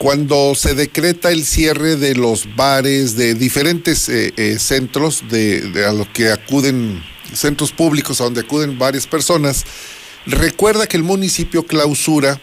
cuando 0.00 0.54
se 0.54 0.74
decreta 0.74 1.30
el 1.30 1.44
cierre 1.44 1.96
de 1.96 2.14
los 2.14 2.56
bares, 2.56 3.16
de 3.16 3.34
diferentes 3.34 4.08
eh, 4.08 4.32
eh, 4.38 4.58
centros 4.58 5.24
de, 5.28 5.60
de, 5.60 5.84
a 5.84 5.92
los 5.92 6.08
que 6.08 6.32
acuden, 6.32 7.04
centros 7.34 7.70
públicos 7.72 8.18
a 8.18 8.24
donde 8.24 8.40
acuden 8.40 8.78
varias 8.78 9.06
personas, 9.06 9.66
recuerda 10.24 10.86
que 10.86 10.96
el 10.96 11.02
municipio 11.02 11.66
clausura, 11.66 12.40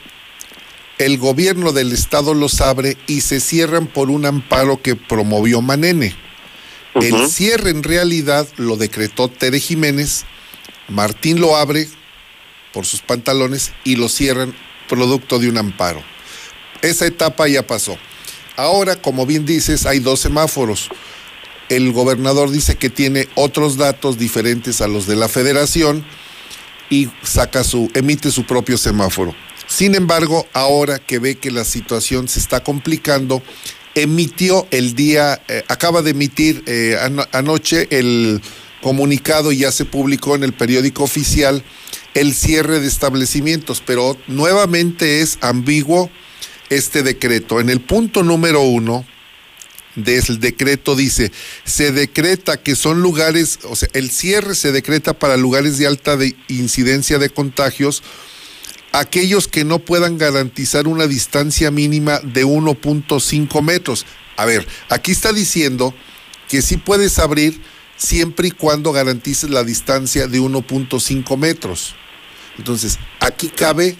el 0.99 1.17
gobierno 1.17 1.71
del 1.71 1.93
Estado 1.93 2.35
los 2.35 2.61
abre 2.61 2.95
y 3.07 3.21
se 3.21 3.39
cierran 3.39 3.87
por 3.87 4.11
un 4.11 4.27
amparo 4.27 4.79
que 4.83 4.95
promovió 4.95 5.59
Manene. 5.63 6.15
Uh 6.93 6.99
-huh. 6.99 7.05
El 7.23 7.27
cierre 7.27 7.71
en 7.71 7.81
realidad 7.81 8.47
lo 8.57 8.77
decretó 8.77 9.29
Tere 9.29 9.59
Jiménez, 9.59 10.25
Martín 10.89 11.41
lo 11.41 11.57
abre 11.57 11.87
por 12.71 12.85
sus 12.85 13.01
pantalones 13.01 13.71
y 13.83 13.95
lo 13.95 14.09
cierran 14.09 14.53
producto 14.87 15.39
de 15.39 15.49
un 15.49 15.57
amparo. 15.57 16.16
Esa 16.81 17.05
etapa 17.05 17.47
ya 17.47 17.65
pasó. 17.65 17.97
Ahora, 18.55 18.95
como 18.95 19.25
bien 19.25 19.45
dices, 19.45 19.85
hay 19.85 19.99
dos 19.99 20.19
semáforos. 20.19 20.89
El 21.69 21.91
gobernador 21.91 22.49
dice 22.49 22.75
que 22.75 22.89
tiene 22.89 23.27
otros 23.35 23.77
datos 23.77 24.17
diferentes 24.17 24.81
a 24.81 24.87
los 24.87 25.05
de 25.05 25.15
la 25.15 25.27
federación 25.27 26.05
y 26.89 27.09
saca 27.23 27.63
su, 27.63 27.91
emite 27.93 28.31
su 28.31 28.45
propio 28.45 28.77
semáforo. 28.77 29.35
Sin 29.67 29.95
embargo, 29.95 30.47
ahora 30.53 30.99
que 30.99 31.19
ve 31.19 31.35
que 31.35 31.51
la 31.51 31.65
situación 31.65 32.27
se 32.29 32.39
está 32.39 32.63
complicando, 32.63 33.43
emitió 33.95 34.65
el 34.71 34.95
día, 34.95 35.41
eh, 35.49 35.63
acaba 35.67 36.01
de 36.01 36.11
emitir 36.11 36.63
eh, 36.67 36.97
an 37.01 37.19
anoche 37.33 37.87
el 37.91 38.41
comunicado 38.81 39.51
y 39.51 39.57
ya 39.57 39.71
se 39.71 39.85
publicó 39.85 40.35
en 40.35 40.43
el 40.43 40.53
periódico 40.53 41.03
oficial 41.03 41.63
el 42.13 42.33
cierre 42.33 42.79
de 42.79 42.87
establecimientos, 42.87 43.83
pero 43.85 44.17
nuevamente 44.27 45.21
es 45.21 45.37
ambiguo 45.41 46.09
este 46.69 47.03
decreto. 47.03 47.59
En 47.59 47.69
el 47.69 47.81
punto 47.81 48.23
número 48.23 48.61
uno 48.61 49.05
del 49.95 50.39
decreto 50.39 50.95
dice, 50.95 51.31
se 51.65 51.91
decreta 51.91 52.57
que 52.57 52.75
son 52.75 53.01
lugares, 53.01 53.59
o 53.63 53.75
sea, 53.75 53.89
el 53.93 54.11
cierre 54.11 54.55
se 54.55 54.71
decreta 54.71 55.13
para 55.13 55.37
lugares 55.37 55.77
de 55.77 55.87
alta 55.87 56.15
de 56.17 56.35
incidencia 56.47 57.17
de 57.17 57.29
contagios, 57.29 58.03
aquellos 58.91 59.47
que 59.47 59.65
no 59.65 59.79
puedan 59.79 60.17
garantizar 60.17 60.87
una 60.87 61.07
distancia 61.07 61.71
mínima 61.71 62.19
de 62.19 62.45
1.5 62.45 63.61
metros. 63.63 64.05
A 64.37 64.45
ver, 64.45 64.67
aquí 64.89 65.11
está 65.11 65.33
diciendo 65.33 65.93
que 66.47 66.61
sí 66.61 66.77
puedes 66.77 67.17
abrir 67.19 67.59
siempre 67.97 68.49
y 68.49 68.51
cuando 68.51 68.91
garantices 68.91 69.49
la 69.49 69.63
distancia 69.63 70.27
de 70.27 70.39
1.5 70.39 71.37
metros. 71.37 71.95
Entonces, 72.57 72.99
aquí 73.19 73.49
cabe 73.49 73.97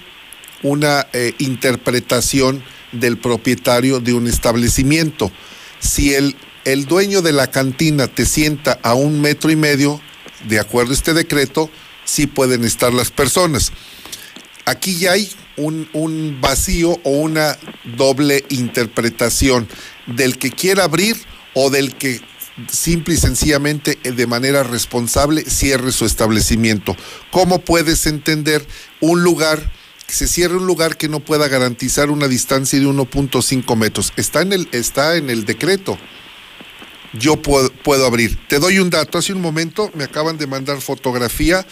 una 0.64 1.08
eh, 1.14 1.34
interpretación 1.38 2.64
del 2.92 3.18
propietario 3.18 4.00
de 4.00 4.14
un 4.14 4.27
establecimiento. 4.27 5.32
Si 5.80 6.14
el, 6.14 6.36
el 6.66 6.86
dueño 6.86 7.22
de 7.22 7.34
la 7.34 7.48
cantina 7.48 8.08
te 8.08 8.26
sienta 8.26 8.80
a 8.82 8.94
un 8.94 9.22
metro 9.22 9.52
y 9.52 9.56
medio, 9.56 10.02
de 10.48 10.60
acuerdo 10.60 10.92
a 10.92 10.95
este 10.95 11.14
decreto, 11.14 11.69
sí 12.06 12.27
pueden 12.27 12.64
estar 12.64 12.94
las 12.94 13.11
personas. 13.11 13.72
Aquí 14.66 14.98
ya 14.98 15.14
hay 15.14 15.30
un, 15.56 15.90
un 15.94 16.40
vacío 16.42 17.00
o 17.03 17.10
una 17.10 17.58
doble 17.95 18.44
interpretación 18.50 19.68
del 20.08 20.38
que 20.38 20.52
quiera 20.52 20.84
abrir 20.84 21.18
o 21.53 21.69
del 21.69 21.95
que 21.95 22.22
simple 22.72 23.14
y 23.14 23.18
sencillamente 23.18 23.98
de 24.03 24.27
manera 24.27 24.64
responsable 24.64 25.44
cierre 25.44 25.92
su 25.92 26.06
establecimiento. 26.06 26.95
¿Cómo 27.32 27.60
puedes 27.60 28.08
entender 28.08 28.66
un 29.00 29.24
lugar 29.24 29.72
que 30.08 30.14
se 30.14 30.27
cierre 30.27 30.56
un 30.56 30.66
lugar 30.66 30.95
que 30.95 31.10
no 31.10 31.19
pueda 31.19 31.50
garantizar 31.50 32.10
una 32.10 32.27
distancia 32.27 32.80
de 32.80 32.88
1.5 32.88 33.76
metros? 33.76 34.14
Está 34.16 34.42
en 34.42 34.53
el 34.53 34.69
está 34.72 35.18
en 35.18 35.30
el 35.30 35.45
decreto. 35.45 35.98
Yo 37.14 37.36
puedo, 37.42 37.72
puedo 37.72 38.06
abrir. 38.06 38.38
Te 38.48 38.60
doy 38.60 38.80
un 38.80 38.90
dato. 38.90 39.18
Hace 39.18 39.34
un 39.34 39.42
momento 39.42 39.92
me 39.95 40.06
acaban 40.06 40.38
de 40.38 40.48
mandar 40.48 40.82
fotografía 40.82 41.66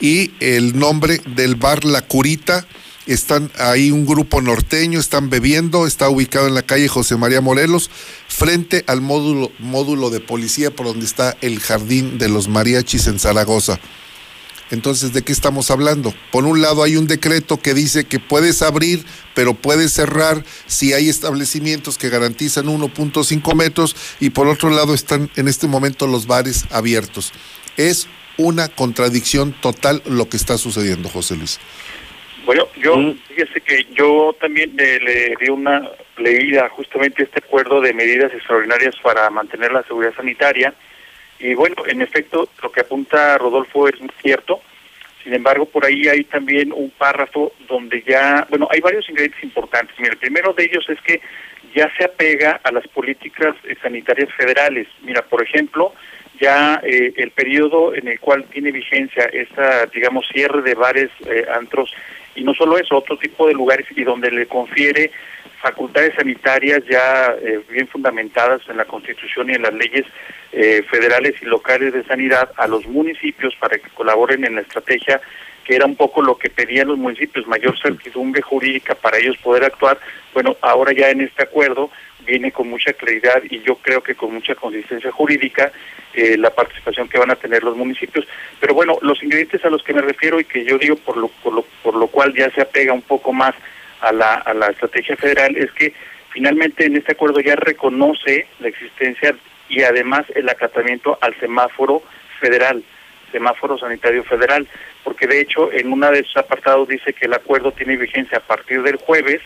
y 0.00 0.32
el 0.40 0.78
nombre 0.78 1.20
del 1.34 1.56
bar 1.56 1.84
La 1.84 2.02
Curita. 2.02 2.66
Están 3.06 3.50
ahí 3.58 3.90
un 3.90 4.06
grupo 4.06 4.40
norteño, 4.40 5.00
están 5.00 5.30
bebiendo, 5.30 5.86
está 5.86 6.08
ubicado 6.08 6.46
en 6.46 6.54
la 6.54 6.62
calle 6.62 6.86
José 6.86 7.16
María 7.16 7.40
Morelos, 7.40 7.90
frente 8.28 8.84
al 8.86 9.00
módulo, 9.00 9.50
módulo 9.58 10.10
de 10.10 10.20
policía 10.20 10.70
por 10.70 10.86
donde 10.86 11.06
está 11.06 11.36
el 11.40 11.58
jardín 11.58 12.18
de 12.18 12.28
los 12.28 12.46
mariachis 12.46 13.08
en 13.08 13.18
Zaragoza. 13.18 13.80
Entonces, 14.70 15.12
¿de 15.12 15.22
qué 15.22 15.32
estamos 15.32 15.70
hablando? 15.70 16.14
Por 16.30 16.44
un 16.44 16.62
lado 16.62 16.82
hay 16.82 16.96
un 16.96 17.06
decreto 17.06 17.58
que 17.58 17.74
dice 17.74 18.04
que 18.04 18.20
puedes 18.20 18.62
abrir, 18.62 19.04
pero 19.34 19.54
puedes 19.54 19.92
cerrar 19.92 20.44
si 20.66 20.92
hay 20.92 21.08
establecimientos 21.08 21.98
que 21.98 22.08
garantizan 22.08 22.66
1.5 22.66 23.54
metros 23.54 23.96
y 24.20 24.30
por 24.30 24.46
otro 24.46 24.70
lado 24.70 24.94
están 24.94 25.28
en 25.36 25.48
este 25.48 25.66
momento 25.66 26.06
los 26.06 26.26
bares 26.26 26.66
abiertos. 26.70 27.32
Es 27.76 28.08
una 28.36 28.68
contradicción 28.68 29.52
total 29.60 30.02
lo 30.06 30.28
que 30.28 30.36
está 30.36 30.56
sucediendo, 30.56 31.08
José 31.08 31.36
Luis. 31.36 31.60
Bueno, 32.46 32.68
yo, 32.82 32.96
fíjese 33.28 33.60
que 33.60 33.86
yo 33.94 34.34
también 34.40 34.74
le, 34.76 34.98
le 35.00 35.34
di 35.40 35.50
una 35.50 35.90
leída 36.16 36.68
justamente 36.70 37.24
este 37.24 37.40
acuerdo 37.44 37.80
de 37.80 37.92
medidas 37.92 38.32
extraordinarias 38.32 38.94
para 39.02 39.28
mantener 39.30 39.72
la 39.72 39.82
seguridad 39.82 40.14
sanitaria 40.14 40.74
y 41.40 41.54
bueno, 41.54 41.76
en 41.86 42.02
efecto, 42.02 42.48
lo 42.62 42.70
que 42.70 42.80
apunta 42.80 43.38
Rodolfo 43.38 43.88
es 43.88 43.98
muy 44.00 44.10
cierto. 44.22 44.60
Sin 45.24 45.34
embargo, 45.34 45.66
por 45.66 45.84
ahí 45.84 46.08
hay 46.08 46.24
también 46.24 46.72
un 46.72 46.90
párrafo 46.90 47.52
donde 47.68 48.02
ya, 48.06 48.46
bueno, 48.50 48.68
hay 48.70 48.80
varios 48.80 49.08
ingredientes 49.08 49.42
importantes. 49.42 49.94
Mira, 49.98 50.12
el 50.12 50.18
primero 50.18 50.52
de 50.52 50.64
ellos 50.64 50.84
es 50.88 51.00
que 51.00 51.20
ya 51.74 51.90
se 51.96 52.04
apega 52.04 52.60
a 52.62 52.72
las 52.72 52.86
políticas 52.88 53.54
eh, 53.64 53.74
sanitarias 53.82 54.32
federales. 54.34 54.86
Mira, 55.02 55.22
por 55.22 55.42
ejemplo, 55.42 55.94
ya 56.40 56.80
eh, 56.82 57.12
el 57.16 57.30
periodo 57.30 57.94
en 57.94 58.08
el 58.08 58.18
cual 58.18 58.44
tiene 58.44 58.72
vigencia 58.72 59.24
esta, 59.24 59.86
digamos, 59.86 60.26
cierre 60.32 60.62
de 60.62 60.74
bares, 60.74 61.10
eh, 61.26 61.44
antros, 61.54 61.94
y 62.34 62.42
no 62.42 62.54
solo 62.54 62.78
eso, 62.78 62.96
otro 62.96 63.18
tipo 63.18 63.46
de 63.46 63.54
lugares 63.54 63.86
y 63.94 64.04
donde 64.04 64.30
le 64.30 64.46
confiere 64.46 65.10
facultades 65.60 66.14
sanitarias 66.14 66.82
ya 66.90 67.34
eh, 67.42 67.60
bien 67.68 67.86
fundamentadas 67.86 68.62
en 68.68 68.78
la 68.78 68.84
Constitución 68.86 69.50
y 69.50 69.54
en 69.54 69.62
las 69.62 69.74
leyes 69.74 70.06
eh, 70.52 70.82
federales 70.90 71.34
y 71.42 71.44
locales 71.44 71.92
de 71.92 72.04
sanidad 72.04 72.50
a 72.56 72.66
los 72.66 72.86
municipios 72.86 73.54
para 73.56 73.78
que 73.78 73.88
colaboren 73.90 74.44
en 74.44 74.56
la 74.56 74.62
estrategia 74.62 75.20
que 75.64 75.76
era 75.76 75.84
un 75.84 75.94
poco 75.94 76.22
lo 76.22 76.36
que 76.36 76.50
pedían 76.50 76.88
los 76.88 76.98
municipios, 76.98 77.46
mayor 77.46 77.78
certidumbre 77.78 78.40
jurídica 78.42 78.94
para 78.94 79.18
ellos 79.18 79.36
poder 79.36 79.64
actuar. 79.64 80.00
Bueno, 80.32 80.56
ahora 80.62 80.92
ya 80.92 81.10
en 81.10 81.20
este 81.20 81.42
acuerdo 81.42 81.90
viene 82.26 82.50
con 82.50 82.68
mucha 82.68 82.92
claridad 82.94 83.42
y 83.48 83.60
yo 83.60 83.76
creo 83.76 84.02
que 84.02 84.14
con 84.14 84.32
mucha 84.32 84.54
consistencia 84.54 85.12
jurídica 85.12 85.70
eh, 86.14 86.36
la 86.36 86.50
participación 86.50 87.08
que 87.08 87.18
van 87.18 87.30
a 87.30 87.36
tener 87.36 87.62
los 87.62 87.76
municipios. 87.76 88.26
Pero 88.58 88.74
bueno, 88.74 88.98
los 89.02 89.22
ingredientes 89.22 89.64
a 89.64 89.70
los 89.70 89.82
que 89.82 89.94
me 89.94 90.00
refiero 90.00 90.40
y 90.40 90.44
que 90.44 90.64
yo 90.64 90.78
digo 90.78 90.96
por 90.96 91.16
lo, 91.16 91.28
por 91.28 91.52
lo, 91.52 91.62
por 91.82 91.94
lo 91.94 92.06
cual 92.08 92.34
ya 92.34 92.50
se 92.50 92.62
apega 92.62 92.92
un 92.92 93.02
poco 93.02 93.32
más 93.32 93.54
a 94.00 94.12
la, 94.12 94.34
a 94.34 94.54
la 94.54 94.68
estrategia 94.68 95.16
federal 95.16 95.56
es 95.56 95.70
que 95.72 95.92
finalmente 96.30 96.86
en 96.86 96.96
este 96.96 97.12
acuerdo 97.12 97.40
ya 97.40 97.56
reconoce 97.56 98.46
la 98.60 98.68
existencia 98.68 99.34
y 99.68 99.82
además 99.82 100.24
el 100.34 100.48
acatamiento 100.48 101.18
al 101.20 101.38
semáforo 101.38 102.02
federal, 102.40 102.82
semáforo 103.30 103.78
sanitario 103.78 104.24
federal, 104.24 104.66
porque 105.04 105.26
de 105.26 105.40
hecho 105.40 105.72
en 105.72 105.92
una 105.92 106.10
de 106.10 106.24
sus 106.24 106.36
apartados 106.36 106.88
dice 106.88 107.12
que 107.12 107.26
el 107.26 107.34
acuerdo 107.34 107.72
tiene 107.72 107.96
vigencia 107.96 108.38
a 108.38 108.42
partir 108.42 108.82
del 108.82 108.96
jueves, 108.96 109.40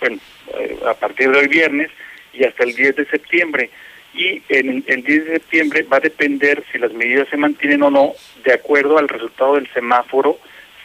bueno, 0.00 0.18
eh, 0.58 0.78
a 0.86 0.94
partir 0.94 1.30
de 1.30 1.38
hoy 1.38 1.48
viernes 1.48 1.90
y 2.32 2.44
hasta 2.44 2.64
el 2.64 2.74
10 2.74 2.96
de 2.96 3.06
septiembre. 3.06 3.70
Y 4.14 4.42
en 4.48 4.82
el 4.86 5.02
10 5.04 5.26
de 5.26 5.32
septiembre 5.34 5.82
va 5.82 5.98
a 5.98 6.00
depender 6.00 6.64
si 6.72 6.78
las 6.78 6.92
medidas 6.92 7.28
se 7.28 7.36
mantienen 7.36 7.82
o 7.82 7.90
no 7.90 8.12
de 8.44 8.54
acuerdo 8.54 8.98
al 8.98 9.08
resultado 9.08 9.54
del 9.54 9.68
semáforo 9.72 10.38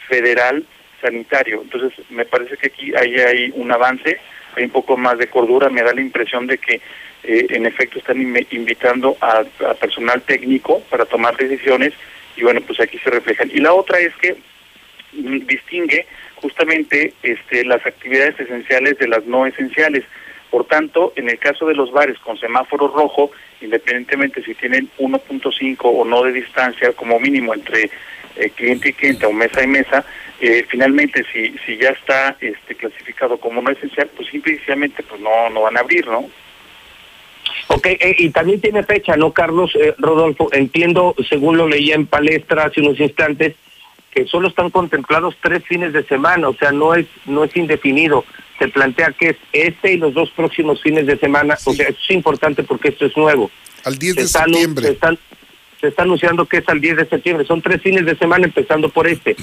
federal 0.08 0.64
sanitario. 1.04 1.60
Entonces, 1.62 1.92
me 2.10 2.24
parece 2.24 2.56
que 2.56 2.68
aquí 2.68 2.92
hay, 2.96 3.14
hay 3.16 3.52
un 3.54 3.70
avance, 3.70 4.18
hay 4.56 4.64
un 4.64 4.70
poco 4.70 4.96
más 4.96 5.18
de 5.18 5.26
cordura, 5.28 5.68
me 5.68 5.82
da 5.82 5.92
la 5.92 6.00
impresión 6.00 6.46
de 6.46 6.56
que 6.58 6.80
eh, 7.24 7.46
en 7.50 7.66
efecto 7.66 7.98
están 7.98 8.18
inv- 8.18 8.46
invitando 8.50 9.16
a, 9.20 9.44
a 9.70 9.74
personal 9.74 10.22
técnico 10.22 10.80
para 10.90 11.04
tomar 11.04 11.36
decisiones 11.36 11.92
y 12.36 12.42
bueno, 12.42 12.60
pues 12.66 12.80
aquí 12.80 12.98
se 12.98 13.10
reflejan. 13.10 13.50
Y 13.52 13.60
la 13.60 13.72
otra 13.74 13.98
es 13.98 14.14
que 14.16 14.36
mm, 15.12 15.46
distingue 15.46 16.06
justamente 16.36 17.12
este, 17.22 17.64
las 17.64 17.84
actividades 17.86 18.38
esenciales 18.40 18.98
de 18.98 19.08
las 19.08 19.24
no 19.26 19.46
esenciales. 19.46 20.04
Por 20.50 20.66
tanto, 20.66 21.12
en 21.16 21.28
el 21.28 21.38
caso 21.38 21.66
de 21.66 21.74
los 21.74 21.90
bares 21.90 22.18
con 22.20 22.38
semáforo 22.38 22.86
rojo, 22.88 23.30
independientemente 23.60 24.42
si 24.44 24.54
tienen 24.54 24.88
1.5 24.98 25.76
o 25.82 26.04
no 26.04 26.22
de 26.22 26.32
distancia, 26.32 26.92
como 26.92 27.18
mínimo 27.18 27.54
entre 27.54 27.90
eh, 28.36 28.50
cliente 28.54 28.90
y 28.90 28.92
cliente 28.92 29.26
o 29.26 29.32
mesa 29.32 29.62
y 29.64 29.66
mesa, 29.66 30.04
eh, 30.40 30.64
finalmente 30.68 31.24
si 31.32 31.54
si 31.64 31.76
ya 31.76 31.90
está 31.90 32.36
este 32.40 32.74
clasificado 32.74 33.38
como 33.38 33.62
no 33.62 33.70
esencial, 33.70 34.10
pues 34.16 34.28
simplemente 34.28 35.02
pues 35.02 35.20
no 35.20 35.50
no 35.50 35.62
van 35.62 35.76
a 35.76 35.80
abrir, 35.80 36.06
¿no? 36.06 36.28
Ok, 37.68 37.86
eh, 37.86 38.16
y 38.18 38.30
también 38.30 38.60
tiene 38.60 38.82
fecha, 38.82 39.16
¿no, 39.16 39.32
Carlos? 39.32 39.72
Eh, 39.80 39.94
Rodolfo, 39.98 40.48
entiendo, 40.52 41.14
según 41.28 41.56
lo 41.56 41.68
leía 41.68 41.94
en 41.94 42.06
palestra 42.06 42.64
hace 42.64 42.80
unos 42.80 42.98
instantes, 43.00 43.54
que 44.10 44.26
solo 44.26 44.48
están 44.48 44.70
contemplados 44.70 45.36
tres 45.40 45.64
fines 45.64 45.92
de 45.92 46.04
semana, 46.04 46.48
o 46.48 46.54
sea, 46.54 46.72
no 46.72 46.94
es 46.94 47.06
no 47.26 47.44
es 47.44 47.56
indefinido. 47.56 48.24
Se 48.58 48.68
plantea 48.68 49.12
que 49.18 49.30
es 49.30 49.36
este 49.52 49.94
y 49.94 49.96
los 49.96 50.14
dos 50.14 50.30
próximos 50.30 50.80
fines 50.82 51.06
de 51.06 51.16
semana, 51.18 51.56
o 51.64 51.72
sea, 51.74 51.88
esto 51.88 52.00
es 52.02 52.10
importante 52.14 52.62
porque 52.62 52.88
esto 52.88 53.06
es 53.06 53.16
nuevo. 53.16 53.50
Al 53.84 53.98
10 53.98 54.14
Se 54.14 54.20
de 54.22 54.28
septiembre. 54.28 54.86
Se, 54.86 54.92
están- 54.92 55.18
se 55.80 55.88
está 55.88 56.02
anunciando 56.02 56.46
que 56.46 56.58
es 56.58 56.68
al 56.68 56.80
10 56.80 56.96
de 56.98 57.06
septiembre, 57.06 57.44
son 57.46 57.60
tres 57.60 57.82
fines 57.82 58.06
de 58.06 58.16
semana 58.16 58.44
empezando 58.46 58.88
por 58.88 59.06
este. 59.08 59.36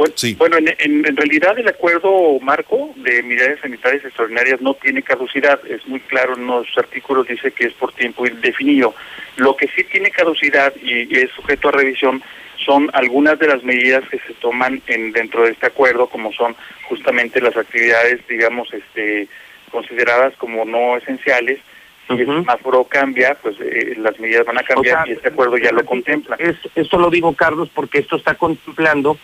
Bueno, 0.00 0.14
bueno 0.38 0.56
en, 0.58 0.68
en- 0.78 1.06
en 1.06 1.16
realidad 1.16 1.58
el 1.58 1.68
acuerdo 1.68 2.38
marco 2.40 2.90
de 2.96 3.22
medidas 3.22 3.60
sanitarias 3.60 4.04
extraordinarias 4.04 4.60
no 4.60 4.74
tiene 4.74 5.02
caducidad, 5.02 5.60
es 5.68 5.86
muy 5.86 6.00
claro 6.00 6.34
en 6.36 6.46
los 6.46 6.66
artículos, 6.78 7.26
dice 7.26 7.52
que 7.52 7.66
es 7.66 7.74
por 7.74 7.92
tiempo 7.92 8.26
indefinido. 8.26 8.94
Lo 9.36 9.56
que 9.56 9.68
sí 9.68 9.84
tiene 9.84 10.10
caducidad 10.10 10.72
y, 10.82 11.12
y 11.14 11.18
es 11.20 11.30
sujeto 11.32 11.68
a 11.68 11.72
revisión 11.72 12.22
son 12.64 12.90
algunas 12.92 13.38
de 13.38 13.46
las 13.48 13.62
medidas 13.64 14.02
que 14.10 14.18
se 14.18 14.34
toman 14.34 14.82
en 14.86 15.12
dentro 15.12 15.44
de 15.44 15.52
este 15.52 15.66
acuerdo, 15.66 16.08
como 16.08 16.32
son 16.32 16.54
justamente 16.88 17.40
las 17.40 17.56
actividades, 17.56 18.26
digamos, 18.28 18.72
este 18.74 19.28
consideradas 19.70 20.34
como 20.36 20.64
no 20.64 20.96
esenciales. 20.96 21.58
Si 22.08 22.14
el 22.14 22.26
semáforo 22.26 22.84
cambia, 22.84 23.36
pues 23.40 23.54
eh, 23.60 23.94
las 23.98 24.18
medidas 24.18 24.44
van 24.44 24.58
a 24.58 24.62
cambiar 24.64 25.02
O 25.02 25.04
sea, 25.04 25.12
y 25.12 25.16
este 25.16 25.28
acuerdo 25.28 25.56
ya 25.58 25.70
lo 25.70 25.84
contempla. 25.84 26.34
Es, 26.40 26.56
esto 26.74 26.98
lo 26.98 27.08
digo, 27.08 27.34
Carlos, 27.36 27.70
porque 27.72 27.98
esto 28.00 28.16
está 28.16 28.34
contemplando 28.34 29.16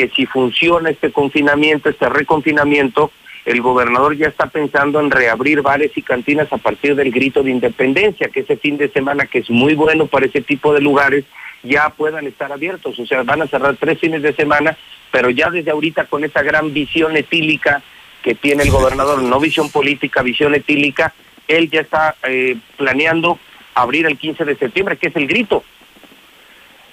que 0.00 0.08
si 0.16 0.24
funciona 0.24 0.88
este 0.88 1.12
confinamiento, 1.12 1.90
este 1.90 2.08
reconfinamiento, 2.08 3.12
el 3.44 3.60
gobernador 3.60 4.16
ya 4.16 4.28
está 4.28 4.46
pensando 4.46 4.98
en 4.98 5.10
reabrir 5.10 5.60
bares 5.60 5.92
y 5.94 6.00
cantinas 6.00 6.50
a 6.54 6.56
partir 6.56 6.94
del 6.94 7.10
grito 7.10 7.42
de 7.42 7.50
independencia, 7.50 8.30
que 8.30 8.40
ese 8.40 8.56
fin 8.56 8.78
de 8.78 8.88
semana, 8.88 9.26
que 9.26 9.40
es 9.40 9.50
muy 9.50 9.74
bueno 9.74 10.06
para 10.06 10.24
ese 10.24 10.40
tipo 10.40 10.72
de 10.72 10.80
lugares, 10.80 11.26
ya 11.62 11.90
puedan 11.90 12.26
estar 12.26 12.50
abiertos. 12.50 12.98
O 12.98 13.04
sea, 13.04 13.24
van 13.24 13.42
a 13.42 13.46
cerrar 13.46 13.76
tres 13.76 13.98
fines 13.98 14.22
de 14.22 14.32
semana, 14.32 14.74
pero 15.10 15.28
ya 15.28 15.50
desde 15.50 15.70
ahorita 15.70 16.06
con 16.06 16.24
esa 16.24 16.42
gran 16.42 16.72
visión 16.72 17.14
etílica 17.14 17.82
que 18.22 18.34
tiene 18.34 18.62
el 18.62 18.70
gobernador, 18.70 19.22
no 19.22 19.38
visión 19.38 19.70
política, 19.70 20.22
visión 20.22 20.54
etílica, 20.54 21.12
él 21.46 21.68
ya 21.68 21.82
está 21.82 22.16
eh, 22.26 22.56
planeando 22.78 23.38
abrir 23.74 24.06
el 24.06 24.16
15 24.16 24.46
de 24.46 24.56
septiembre, 24.56 24.96
que 24.96 25.08
es 25.08 25.16
el 25.16 25.26
grito. 25.26 25.62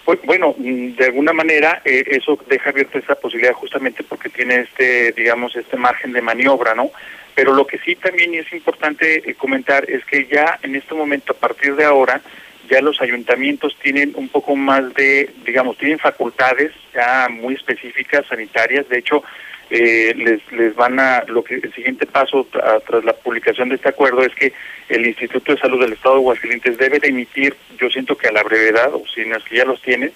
Pues, 0.08 0.22
bueno, 0.24 0.56
mm, 0.58 0.96
de 0.96 1.04
alguna 1.04 1.34
manera 1.34 1.82
eh, 1.84 2.02
eso 2.08 2.40
deja 2.48 2.70
abierta 2.70 2.98
esa 2.98 3.16
posibilidad 3.16 3.52
justamente 3.52 4.04
porque 4.04 4.30
tiene 4.30 4.62
este, 4.62 5.12
digamos, 5.12 5.54
este 5.54 5.76
margen 5.76 6.14
de 6.14 6.22
maniobra, 6.22 6.74
¿no? 6.74 6.92
Pero 7.36 7.54
lo 7.54 7.68
que 7.68 7.78
sí 7.80 7.98
también 7.98 8.34
es 8.34 8.50
importante 8.54 9.30
eh, 9.30 9.34
comentar 9.34 9.84
es 9.90 10.06
que 10.06 10.26
ya 10.28 10.60
en 10.64 10.78
este 10.78 10.96
momento, 10.96 11.34
a 11.34 11.36
partir 11.36 11.76
de 11.76 11.84
ahora, 11.84 12.22
ya 12.70 12.80
los 12.80 13.02
ayuntamientos 13.02 13.76
tienen 13.84 14.14
un 14.16 14.30
poco 14.30 14.56
más 14.56 14.94
de, 14.94 15.30
digamos, 15.46 15.78
tienen 15.78 16.00
facultades 16.00 16.72
ya 16.94 17.28
muy 17.30 17.56
específicas 17.56 18.26
sanitarias. 18.28 18.88
De 18.88 19.00
hecho, 19.00 19.26
eh, 19.70 20.14
les 20.16 20.40
les 20.52 20.76
van 20.76 21.00
a 21.00 21.24
lo 21.28 21.44
que 21.44 21.56
el 21.56 21.74
siguiente 21.74 22.06
paso 22.06 22.48
tra- 22.52 22.82
tras 22.88 23.04
la 23.04 23.14
publicación 23.14 23.70
de 23.70 23.76
este 23.76 23.90
acuerdo 23.90 24.22
es 24.24 24.34
que 24.34 24.54
el 24.90 25.06
Instituto 25.06 25.54
de 25.54 25.60
Salud 25.60 25.80
del 25.82 25.94
Estado 25.94 26.16
de 26.16 26.22
Aguascalientes 26.22 26.78
debe 26.78 27.00
de 27.00 27.10
emitir, 27.10 27.56
yo 27.78 27.90
siento 27.90 28.18
que 28.18 28.28
a 28.28 28.32
la 28.32 28.44
brevedad 28.44 28.94
o 28.94 29.04
si 29.14 29.26
no 29.26 29.36
es 29.38 29.44
que 29.44 29.58
ya 29.58 29.66
los 29.66 29.82
tiene, 29.82 30.12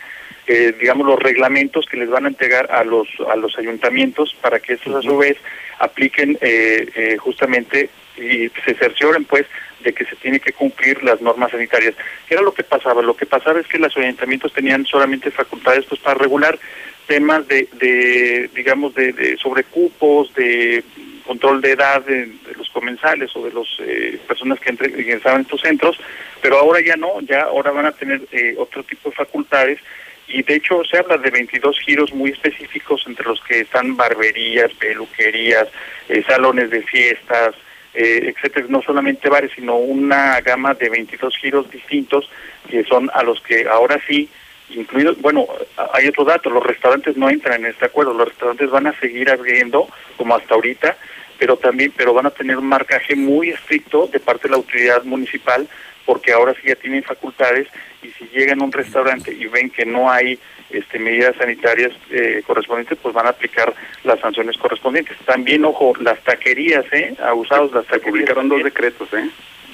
eh, 0.47 0.73
digamos 0.79 1.05
los 1.05 1.19
reglamentos 1.19 1.85
que 1.85 1.97
les 1.97 2.09
van 2.09 2.25
a 2.25 2.29
entregar 2.29 2.71
a 2.71 2.83
los 2.83 3.07
a 3.29 3.35
los 3.35 3.57
ayuntamientos 3.57 4.35
para 4.41 4.59
que 4.59 4.73
estos 4.73 4.95
a 4.95 5.01
su 5.01 5.17
vez 5.17 5.37
apliquen 5.79 6.37
eh, 6.41 6.89
eh, 6.95 7.17
justamente 7.17 7.89
y 8.17 8.49
se 8.65 8.73
cercioren 8.75 9.25
pues 9.25 9.45
de 9.83 9.93
que 9.93 10.05
se 10.05 10.15
tiene 10.17 10.39
que 10.39 10.53
cumplir 10.53 11.01
las 11.03 11.21
normas 11.21 11.49
sanitarias. 11.51 11.95
¿Qué 12.27 12.35
era 12.35 12.43
lo 12.43 12.53
que 12.53 12.63
pasaba? 12.63 13.01
Lo 13.01 13.15
que 13.15 13.25
pasaba 13.25 13.59
es 13.59 13.67
que 13.67 13.79
los 13.79 13.95
ayuntamientos 13.97 14.53
tenían 14.53 14.85
solamente 14.85 15.31
facultades 15.31 15.85
pues 15.85 15.99
para 16.01 16.19
regular 16.19 16.59
temas 17.07 17.47
de, 17.47 17.67
de 17.73 18.49
digamos, 18.55 18.93
de, 18.95 19.11
de 19.13 19.37
sobrecupos, 19.37 20.33
de 20.33 20.83
control 21.25 21.61
de 21.61 21.71
edad 21.71 22.01
de, 22.03 22.25
de 22.25 22.53
los 22.57 22.69
comensales 22.69 23.31
o 23.35 23.45
de 23.45 23.53
las 23.53 24.21
personas 24.27 24.59
que 24.59 24.69
entre- 24.69 24.87
en 24.87 25.21
estos 25.41 25.61
centros, 25.61 25.97
pero 26.41 26.57
ahora 26.57 26.81
ya 26.81 26.95
no, 26.97 27.21
ya 27.21 27.41
ahora 27.43 27.71
van 27.71 27.85
a 27.85 27.91
tener 27.91 28.21
eh, 28.31 28.55
otro 28.57 28.83
tipo 28.83 29.09
de 29.09 29.15
facultades. 29.15 29.79
Y 30.27 30.43
de 30.43 30.55
hecho 30.55 30.81
se 30.85 30.97
habla 30.97 31.17
de 31.17 31.29
22 31.29 31.77
giros 31.79 32.13
muy 32.13 32.31
específicos 32.31 33.03
entre 33.05 33.25
los 33.27 33.41
que 33.41 33.61
están 33.61 33.97
barberías, 33.97 34.71
peluquerías, 34.73 35.67
eh, 36.09 36.23
salones 36.25 36.69
de 36.69 36.81
fiestas, 36.83 37.53
eh, 37.93 38.33
etcétera, 38.33 38.67
no 38.69 38.81
solamente 38.81 39.27
bares, 39.29 39.51
sino 39.53 39.75
una 39.75 40.39
gama 40.41 40.73
de 40.73 40.89
22 40.89 41.35
giros 41.37 41.69
distintos 41.69 42.29
que 42.69 42.83
son 42.85 43.09
a 43.13 43.23
los 43.23 43.41
que 43.41 43.67
ahora 43.67 43.99
sí 44.07 44.29
incluidos, 44.75 45.19
bueno, 45.21 45.47
hay 45.93 46.07
otro 46.07 46.23
dato, 46.23 46.49
los 46.49 46.65
restaurantes 46.65 47.17
no 47.17 47.29
entran 47.29 47.61
en 47.61 47.71
este 47.71 47.85
acuerdo, 47.85 48.13
los 48.13 48.27
restaurantes 48.29 48.69
van 48.69 48.87
a 48.87 48.99
seguir 48.99 49.29
abriendo 49.29 49.87
como 50.17 50.35
hasta 50.35 50.53
ahorita, 50.53 50.97
pero 51.37 51.57
también, 51.57 51.93
pero 51.95 52.13
van 52.13 52.27
a 52.27 52.31
tener 52.31 52.57
un 52.57 52.67
marcaje 52.67 53.15
muy 53.15 53.49
estricto 53.49 54.07
de 54.07 54.19
parte 54.19 54.43
de 54.43 54.51
la 54.51 54.57
autoridad 54.57 55.03
municipal, 55.03 55.67
porque 56.05 56.33
ahora 56.33 56.53
sí 56.53 56.67
ya 56.67 56.75
tienen 56.75 57.03
facultades 57.03 57.67
y 58.01 58.09
si 58.09 58.25
llegan 58.33 58.61
a 58.61 58.65
un 58.65 58.71
restaurante 58.71 59.33
y 59.33 59.45
ven 59.45 59.69
que 59.69 59.85
no 59.85 60.09
hay 60.09 60.39
este, 60.71 60.99
medidas 60.99 61.35
sanitarias 61.35 61.91
eh, 62.09 62.41
correspondientes, 62.45 62.97
pues 63.01 63.13
van 63.13 63.27
a 63.27 63.31
aplicar 63.31 63.73
las 64.03 64.19
sanciones 64.19 64.57
correspondientes. 64.57 65.17
También, 65.25 65.65
ojo, 65.65 65.93
las 65.99 66.19
taquerías, 66.23 66.85
¿eh? 66.91 67.15
Abusados, 67.23 67.71
las 67.71 67.85
taquerías. 67.85 68.11
Publicaron 68.11 68.49
dos 68.49 68.63
decretos, 68.63 69.13
¿eh? 69.13 69.29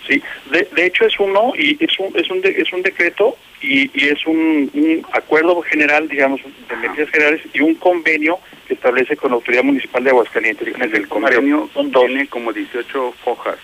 Sí, 0.08 0.22
de, 0.52 0.68
de 0.72 0.86
hecho 0.86 1.06
es 1.06 1.20
uno 1.20 1.52
y 1.58 1.78
es 1.84 2.00
un 2.00 2.18
es 2.18 2.30
un 2.30 2.40
de- 2.42 2.56
es 2.62 2.72
un 2.72 2.82
decreto 2.82 3.38
y, 3.62 3.90
y 3.94 4.08
es 4.10 4.26
un, 4.26 4.70
un 4.74 5.06
acuerdo 5.12 5.62
general, 5.64 6.08
digamos, 6.08 6.40
de 6.70 6.76
medidas 6.78 7.10
generales 7.10 7.42
y 7.54 7.60
un 7.62 7.76
convenio 7.76 8.40
que 8.68 8.76
establece 8.76 9.18
con 9.18 9.32
la 9.32 9.36
autoridad 9.36 9.64
municipal 9.64 10.04
de 10.04 10.12
Aguascalientes. 10.12 10.68
El 10.68 11.08
convenio 11.10 11.70
tiene 12.08 12.28
como 12.28 12.54
18 12.54 13.14
hojas. 13.26 13.58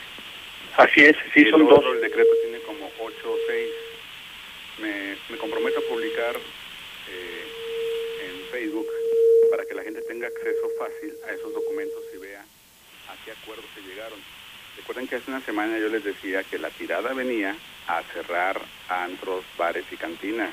Así 0.77 1.01
es, 1.01 1.15
sí, 1.33 1.41
Y 1.41 1.49
son 1.51 1.67
dos. 1.67 1.83
El 1.95 2.01
decreto 2.01 2.29
tiene 2.43 2.57
como 2.65 2.89
ocho 2.99 3.31
o 3.31 3.37
seis. 3.47 3.69
Me, 4.81 5.15
me 5.29 5.37
comprometo 5.37 5.79
a 5.79 5.83
publicar 5.93 6.35
eh, 6.35 7.43
en 8.25 8.51
Facebook 8.51 8.87
para 9.51 9.65
que 9.65 9.75
la 9.75 9.83
gente 9.83 10.01
tenga 10.01 10.27
acceso 10.27 10.67
fácil 10.79 11.13
a 11.29 11.33
esos 11.33 11.53
documentos 11.53 12.01
y 12.15 12.17
vea 12.17 12.41
a 12.41 13.25
qué 13.25 13.31
acuerdos 13.31 13.65
se 13.75 13.81
llegaron. 13.87 14.17
Recuerden 14.83 15.07
que 15.07 15.15
hace 15.15 15.31
una 15.31 15.39
semana 15.39 15.77
yo 15.79 15.87
les 15.87 16.03
decía 16.03 16.43
que 16.43 16.59
la 16.59 16.69
tirada 16.69 17.13
venía 17.13 17.55
a 17.87 18.01
cerrar 18.13 18.59
antros, 18.89 19.45
bares 19.57 19.85
y 19.89 19.95
cantinas. 19.95 20.49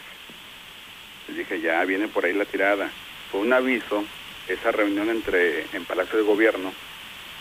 Les 1.27 1.39
dije, 1.39 1.61
ya 1.61 1.85
viene 1.85 2.07
por 2.07 2.25
ahí 2.25 2.33
la 2.33 2.45
tirada. 2.45 2.89
Fue 3.33 3.41
un 3.41 3.53
aviso, 3.53 4.05
esa 4.47 4.71
reunión 4.71 5.11
entre 5.11 5.63
en 5.73 5.85
Palacio 5.85 6.17
de 6.17 6.25
Gobierno, 6.25 6.73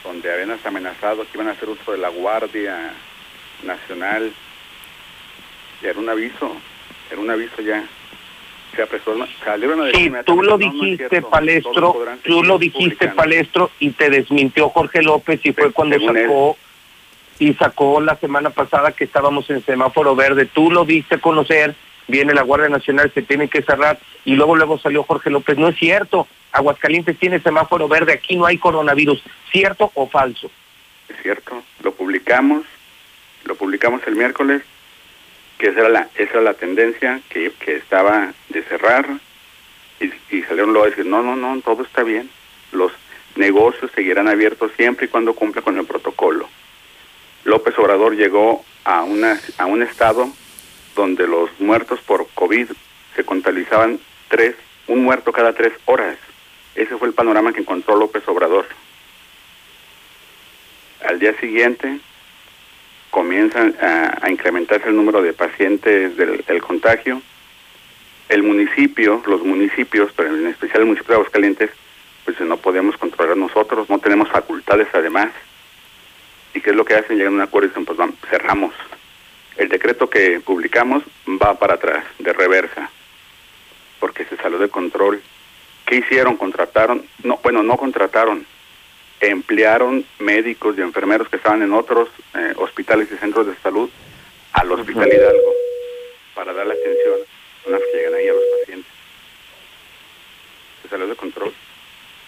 donde 0.04 0.34
habían 0.34 0.50
hasta 0.50 0.70
amenazado 0.70 1.22
que 1.26 1.30
iban 1.36 1.50
a 1.50 1.52
hacer 1.52 1.70
uso 1.70 1.92
de 1.92 2.00
la 2.00 2.10
Guardia 2.10 2.92
Nacional. 3.64 4.32
Ya 5.84 5.90
era 5.92 6.00
un 6.00 6.10
aviso, 6.10 6.56
era 7.12 7.22
un 7.22 7.30
aviso 7.30 7.62
ya. 7.62 7.84
Se 8.76 8.82
apresó, 8.82 9.16
salieron 9.44 9.80
a 9.82 9.86
Sí, 9.86 9.92
decirme, 9.92 10.24
tú 10.24 10.42
lo 10.42 10.58
"No, 10.58 10.58
no 10.58 10.66
es 10.66 10.72
dijiste, 10.74 11.10
cierto, 11.10 11.30
Palestro, 11.30 11.96
tú 12.24 12.44
lo 12.44 12.58
dijiste, 12.58 12.80
publicando". 12.96 13.16
Palestro, 13.16 13.72
y 13.80 13.92
te 13.92 14.10
desmintió 14.10 14.70
Jorge 14.70 15.04
López 15.04 15.40
y 15.44 15.54
fue 15.54 15.72
cuando 15.72 15.96
él. 15.96 16.02
Y 17.40 17.54
sacó 17.54 18.02
la 18.02 18.18
semana 18.18 18.50
pasada 18.50 18.92
que 18.92 19.06
estábamos 19.06 19.50
en 19.50 19.64
semáforo 19.64 20.16
verde. 20.16 20.46
Tú 20.46 20.70
lo 20.70 20.86
diste 20.86 21.16
a 21.16 21.20
conocer, 21.20 21.74
viene 22.08 22.34
la 22.34 22.44
Guardia 22.44 22.70
Nacional, 22.70 23.12
se 23.14 23.22
tiene 23.22 23.48
que 23.48 23.62
cerrar 23.62 23.98
y 24.26 24.36
luego 24.36 24.56
luego 24.56 24.78
salió 24.78 25.04
Jorge 25.04 25.30
López. 25.30 25.58
No 25.58 25.70
es 25.70 25.78
cierto, 25.78 26.28
Aguascalientes 26.52 27.18
tiene 27.18 27.40
semáforo 27.40 27.88
verde, 27.88 28.14
aquí 28.14 28.36
no 28.36 28.46
hay 28.46 28.58
coronavirus. 28.58 29.24
¿Cierto 29.52 29.92
o 29.96 30.08
falso? 30.08 30.52
Es 31.08 31.16
cierto, 31.24 31.64
lo 31.82 31.94
publicamos, 31.94 32.66
lo 33.46 33.56
publicamos 33.56 34.02
el 34.06 34.16
miércoles, 34.16 34.62
que 35.58 35.68
esa 35.68 35.80
era 35.80 35.90
la, 35.90 36.10
esa 36.16 36.34
era 36.34 36.42
la 36.42 36.54
tendencia, 36.54 37.22
que, 37.30 37.52
que 37.60 37.78
estaba 37.78 38.34
de 38.50 38.64
cerrar, 38.64 39.08
y, 40.00 40.36
y 40.36 40.44
salieron 40.44 40.74
luego 40.74 40.88
a 40.88 40.90
decir, 40.90 41.06
no, 41.06 41.24
no, 41.24 41.36
no, 41.36 41.60
todo 41.62 41.84
está 41.84 42.04
bien, 42.04 42.30
los 42.72 42.92
negocios 43.36 43.92
seguirán 43.96 44.28
abiertos 44.28 44.72
siempre 44.76 45.06
y 45.06 45.10
cuando 45.10 45.34
cumpla 45.34 45.62
con 45.62 45.78
el 45.78 45.86
protocolo. 45.86 46.48
López 47.44 47.78
Obrador 47.78 48.16
llegó 48.16 48.64
a, 48.84 49.04
una, 49.04 49.40
a 49.58 49.66
un 49.66 49.82
estado 49.82 50.30
donde 50.96 51.28
los 51.28 51.50
muertos 51.60 52.00
por 52.02 52.28
COVID 52.34 52.70
se 53.16 53.24
contabilizaban 53.24 54.00
tres, 54.28 54.56
un 54.88 55.04
muerto 55.04 55.32
cada 55.32 55.54
tres 55.54 55.74
horas. 55.86 56.18
Ese 56.76 56.98
fue 56.98 57.08
el 57.08 57.14
panorama 57.14 57.54
que 57.54 57.62
encontró 57.62 57.96
López 57.96 58.28
Obrador. 58.28 58.66
Al 61.06 61.20
día 61.20 61.38
siguiente 61.40 62.00
comienza 63.10 63.72
a, 63.82 64.26
a 64.26 64.30
incrementarse 64.30 64.90
el 64.90 64.96
número 64.96 65.22
de 65.22 65.34
pacientes 65.34 66.16
del, 66.18 66.44
del 66.46 66.62
contagio. 66.62 67.22
El 68.28 68.44
municipio, 68.44 69.24
los 69.26 69.42
municipios, 69.42 70.12
pero 70.16 70.36
en 70.36 70.48
especial 70.48 70.82
el 70.82 70.88
municipio 70.88 71.14
de 71.14 71.16
Aguascalientes, 71.16 71.72
pues 72.26 72.40
no 72.42 72.58
podemos 72.58 72.96
controlar 72.98 73.36
nosotros, 73.36 73.90
no 73.90 73.98
tenemos 73.98 74.30
facultades 74.30 74.88
además. 74.94 75.32
¿Y 76.54 76.62
qué 76.62 76.72
es 76.72 76.76
lo 76.76 76.86
que 76.86 76.96
hacen? 76.96 77.18
Llegan 77.18 77.34
a 77.34 77.36
un 77.38 77.42
acuerdo 77.42 77.68
y 77.68 77.70
dicen, 77.70 77.86
pues 77.86 77.98
vamos, 77.98 78.16
cerramos. 78.30 78.74
El 79.58 79.70
decreto 79.70 80.10
que 80.10 80.40
publicamos 80.40 81.04
va 81.28 81.58
para 81.60 81.76
atrás, 81.76 82.06
de 82.18 82.34
reversa, 82.34 82.90
porque 84.00 84.26
se 84.26 84.38
salió 84.38 84.58
de 84.58 84.70
control. 84.70 85.22
¿Qué 85.86 85.98
hicieron? 85.98 86.38
Contrataron, 86.38 87.06
no, 87.24 87.40
bueno, 87.44 87.62
no 87.64 87.78
contrataron, 87.78 88.46
emplearon 89.20 90.06
médicos 90.20 90.78
y 90.78 90.82
enfermeros 90.82 91.28
que 91.30 91.38
estaban 91.38 91.62
en 91.62 91.74
otros 91.74 92.10
eh, 92.36 92.54
hospitales 92.58 93.10
y 93.12 93.18
centros 93.18 93.48
de 93.48 93.56
salud 93.58 93.90
al 94.54 94.72
Hospital 94.72 95.12
Hidalgo 95.12 95.54
para 96.34 96.54
dar 96.54 96.66
la 96.66 96.74
atención 96.74 97.20
a 97.68 97.70
las 97.72 97.82
que 97.82 97.98
llegan 97.98 98.14
ahí 98.16 98.28
a 98.28 98.34
los 98.34 98.44
pacientes. 98.60 98.92
Se 100.82 100.90
salió 100.90 101.08
de 101.08 101.16
control. 101.16 101.54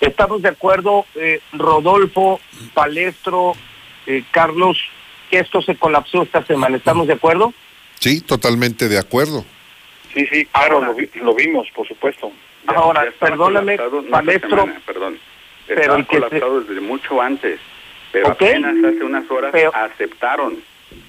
Estamos 0.02 0.42
de 0.42 0.50
acuerdo, 0.50 1.06
eh, 1.16 1.40
Rodolfo, 1.54 2.40
Palestro, 2.74 3.54
eh, 4.18 4.24
Carlos, 4.32 4.78
que 5.30 5.40
esto 5.40 5.62
se 5.62 5.76
colapsó 5.76 6.24
esta 6.24 6.44
semana. 6.46 6.78
¿Estamos 6.78 7.08
de 7.08 7.14
acuerdo? 7.14 7.54
Sí, 8.00 8.22
totalmente 8.22 8.88
de 8.90 8.98
acuerdo. 9.00 9.46
Sí, 10.14 10.26
sí, 10.28 10.46
claro, 10.46 10.82
lo, 10.84 10.94
vi- 10.94 11.10
lo 11.16 11.34
vimos, 11.34 11.68
por 11.74 11.88
supuesto. 11.88 12.32
Ahora, 12.68 13.06
perdóname, 13.20 13.78
semana, 13.78 14.82
perdón. 14.86 15.18
pero 15.68 15.96
el 15.96 16.06
que 16.06 16.16
se- 16.16 16.22
colapsado 16.22 16.62
desde 16.62 16.82
mucho 16.82 17.22
antes, 17.22 17.60
pero 18.12 18.28
apenas 18.30 18.76
hace 18.84 19.04
unas 19.04 19.30
horas 19.32 19.54
aceptaron. 19.74 20.58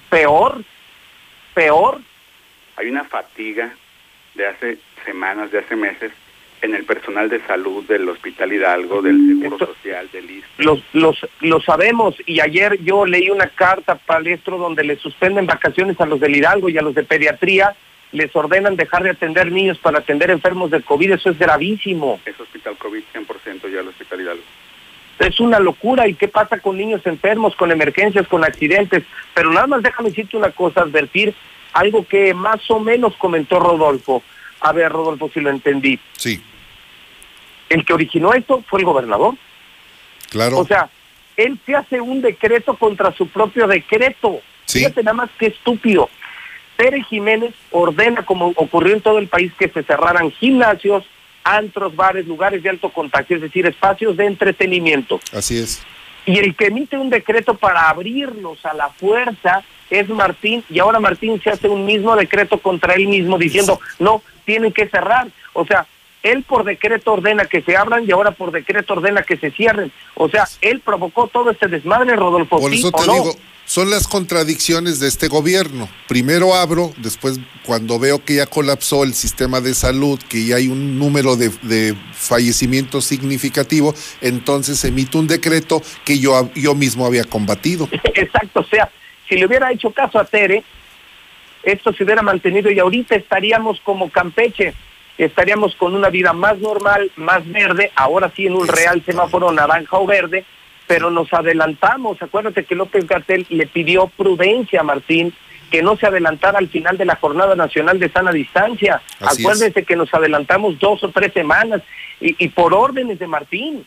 peor, 0.09 0.63
peor. 1.55 2.01
Hay 2.77 2.89
una 2.89 3.05
fatiga 3.05 3.75
de 4.35 4.47
hace 4.47 4.79
semanas, 5.05 5.51
de 5.51 5.59
hace 5.59 5.77
meses, 5.77 6.13
en 6.63 6.75
el 6.75 6.85
personal 6.85 7.29
de 7.29 7.45
salud 7.47 7.85
del 7.87 8.09
Hospital 8.09 8.53
Hidalgo, 8.53 9.03
del 9.03 9.19
Seguro 9.27 9.59
Social, 9.59 10.09
del 10.13 10.31
ISSSTE. 10.31 10.63
Los, 10.63 10.83
los, 10.93 11.27
lo 11.41 11.61
sabemos 11.61 12.15
y 12.25 12.41
ayer 12.41 12.79
yo 12.83 13.05
leí 13.05 13.31
una 13.31 13.49
carta, 13.49 13.97
Palestro, 13.97 14.59
donde 14.59 14.85
le 14.85 14.97
suspenden 14.97 15.47
vacaciones 15.47 16.01
a 16.01 16.07
los 16.07 16.21
del 16.21 16.37
Hidalgo 16.37 16.69
y 16.69 16.79
a 16.79 16.83
los 16.83 16.95
de 16.95 17.03
pediatría, 17.03 17.75
les 18.13 18.35
ordenan 18.37 18.77
dejar 18.77 19.03
de 19.03 19.11
atender 19.11 19.51
niños 19.51 19.79
para 19.79 19.99
atender 19.99 20.31
enfermos 20.31 20.71
de 20.71 20.83
COVID, 20.83 21.13
eso 21.13 21.31
es 21.31 21.39
gravísimo. 21.39 22.21
Es 22.25 22.39
Hospital 22.39 22.77
COVID 22.77 23.03
100% 23.13 23.73
ya 23.73 23.81
el 23.81 23.89
Hospital 23.89 24.21
Hidalgo. 24.21 24.43
Es 25.19 25.41
una 25.41 25.59
locura. 25.59 26.09
¿Y 26.09 26.15
qué 26.15 26.29
pasa 26.29 26.59
con 26.59 26.77
niños 26.77 27.03
enfermos, 27.07 27.57
con 27.57 27.71
emergencias, 27.71 28.27
con 28.29 28.45
accidentes? 28.45 29.05
Pero 29.35 29.51
nada 29.51 29.67
más 29.67 29.83
déjame 29.83 30.11
decirte 30.11 30.37
una 30.37 30.51
cosa, 30.51 30.83
advertir 30.83 31.35
algo 31.73 32.07
que 32.07 32.35
más 32.35 32.71
o 32.71 32.81
menos 32.81 33.17
comentó 33.17 33.59
Rodolfo. 33.59 34.23
A 34.61 34.73
ver, 34.73 34.93
Rodolfo, 34.93 35.31
si 35.33 35.41
lo 35.41 35.51
entendí. 35.51 35.99
Sí, 36.17 36.43
El 37.73 37.85
que 37.85 37.95
originó 37.95 38.35
esto 38.35 38.63
fue 38.69 38.81
el 38.81 38.87
gobernador. 38.87 39.35
claro. 40.31 40.59
O 40.59 40.67
sea, 40.67 40.89
él 41.37 41.59
se 41.65 41.75
hace 41.75 42.01
un 42.01 42.21
decreto 42.21 42.77
contra 42.77 43.13
su 43.13 43.27
propio 43.29 43.67
decreto. 43.67 44.41
Sí. 44.67 44.81
Fíjate 44.81 45.03
nada 45.03 45.15
más 45.15 45.31
que 45.39 45.47
estúpido. 45.47 46.09
Pérez 46.77 47.07
Jiménez 47.07 47.55
ordena, 47.71 48.25
como 48.25 48.49
ocurrió 48.49 48.95
en 48.95 49.01
todo 49.01 49.19
el 49.19 49.29
país, 49.29 49.53
que 49.59 49.69
se 49.69 49.83
cerraran 49.83 50.31
gimnasios, 50.31 51.05
antros, 51.45 51.95
bares, 51.97 52.27
lugares 52.27 52.63
de 52.63 52.71
alto 52.71 52.91
contagio, 52.91 53.37
es 53.37 53.43
decir, 53.43 53.67
espacios 53.67 54.17
de 54.17 54.27
entretenimiento. 54.27 55.21
Así 55.33 55.59
es. 55.59 55.83
Y 56.25 56.39
el 56.39 56.55
que 56.55 56.67
emite 56.67 56.97
un 56.97 57.11
decreto 57.11 57.55
para 57.55 57.89
abrirlos 57.89 58.65
a 58.65 58.75
la 58.75 58.91
fuerza 58.91 59.63
es 59.91 60.09
Martín, 60.09 60.65
y 60.71 60.79
ahora 60.79 61.01
Martín 61.01 61.41
se 61.43 61.51
hace 61.51 61.69
un 61.69 61.85
mismo 61.85 62.17
decreto 62.17 62.59
contra 62.59 62.95
él 62.95 63.09
mismo 63.09 63.39
diciendo, 63.39 63.81
no, 63.99 64.23
tienen 64.45 64.73
que 64.73 64.89
cerrar. 64.89 65.29
O 65.53 65.67
sea, 65.67 65.87
él 66.23 66.45
por 66.45 66.65
decreto 66.65 67.13
ordena 67.13 67.45
que 67.47 67.63
se 67.63 67.77
abran 67.77 68.05
y 68.07 68.13
ahora 68.13 68.33
por 68.33 68.53
decreto 68.53 68.95
ordena 68.95 69.23
que 69.23 69.37
se 69.37 69.51
cierren. 69.51 69.93
O 70.15 70.29
sea, 70.29 70.47
él 70.61 70.81
provocó 70.81 71.27
todo 71.27 71.51
este 71.51 71.69
desmadre, 71.69 72.17
Rodolfo. 72.17 72.61
Por 72.61 72.71
¿sí 72.71 72.79
eso 72.79 72.89
o 72.89 72.93
te 72.93 73.07
no? 73.07 73.13
digo, 73.15 73.37
son 73.65 73.91
las 73.91 74.07
contradicciones 74.07 75.01
de 75.01 75.09
este 75.09 75.29
gobierno. 75.29 75.89
Primero 76.09 76.55
abro, 76.55 76.93
después 76.99 77.41
cuando 77.65 77.99
veo 77.99 78.25
que 78.25 78.37
ya 78.37 78.47
colapsó 78.47 79.05
el 79.05 79.15
sistema 79.15 79.61
de 79.61 79.75
salud, 79.75 80.21
que 80.29 80.45
ya 80.45 80.57
hay 80.57 80.69
un 80.69 80.99
número 80.99 81.37
de, 81.37 81.51
de 81.63 81.95
fallecimientos 82.13 83.05
significativo, 83.05 83.95
entonces 84.21 84.85
emito 84.85 85.19
un 85.19 85.27
decreto 85.27 85.83
que 86.05 86.19
yo, 86.19 86.51
yo 86.55 86.75
mismo 86.75 87.07
había 87.07 87.25
combatido. 87.25 87.89
Exacto, 88.15 88.61
o 88.61 88.65
sea, 88.65 88.91
si 89.29 89.37
le 89.37 89.47
hubiera 89.47 89.73
hecho 89.73 89.91
caso 89.91 90.19
a 90.19 90.25
Tere, 90.25 90.65
esto 91.63 91.93
se 91.93 92.05
hubiera 92.05 92.23
mantenido 92.23 92.71
y 92.71 92.79
ahorita 92.79 93.15
estaríamos 93.15 93.81
como 93.81 94.11
Campeche, 94.11 94.75
estaríamos 95.19 95.75
con 95.77 95.95
una 95.95 96.09
vida 96.09 96.33
más 96.33 96.59
normal, 96.59 97.11
más 97.17 97.47
verde, 97.51 97.91
ahora 97.95 98.33
sí 98.35 98.47
en 98.47 98.55
un 98.55 98.67
real 98.69 99.03
semáforo 99.05 99.53
naranja 99.53 99.97
o 99.99 100.07
verde, 100.07 100.45
pero 100.87 101.11
nos 101.11 101.33
adelantamos. 101.33 102.21
Acuérdate 102.21 102.65
que 102.65 102.75
López 102.75 103.07
Gatel 103.07 103.47
le 103.51 103.67
pidió 103.67 104.09
prudencia 104.09 104.81
a 104.81 104.85
Martín 104.85 105.33
que 105.71 105.83
no 105.83 105.97
se 105.97 106.07
adelantara 106.07 106.59
al 106.59 106.69
final 106.69 106.99
de 106.99 107.07
la 107.07 107.17
Jornada 107.17 107.55
Nacional 107.55 107.99
de 107.99 108.11
Sana 108.11 108.31
Distancia. 108.31 109.01
Así 109.21 109.43
que 109.87 109.97
nos 109.97 110.13
adelantamos 110.13 110.79
dos 110.79 111.03
o 111.03 111.11
tres 111.11 111.33
semanas 111.33 111.81
y, 112.21 112.45
y 112.45 112.49
por 112.49 112.75
órdenes 112.75 113.19
de 113.19 113.27
Martín. 113.27 113.87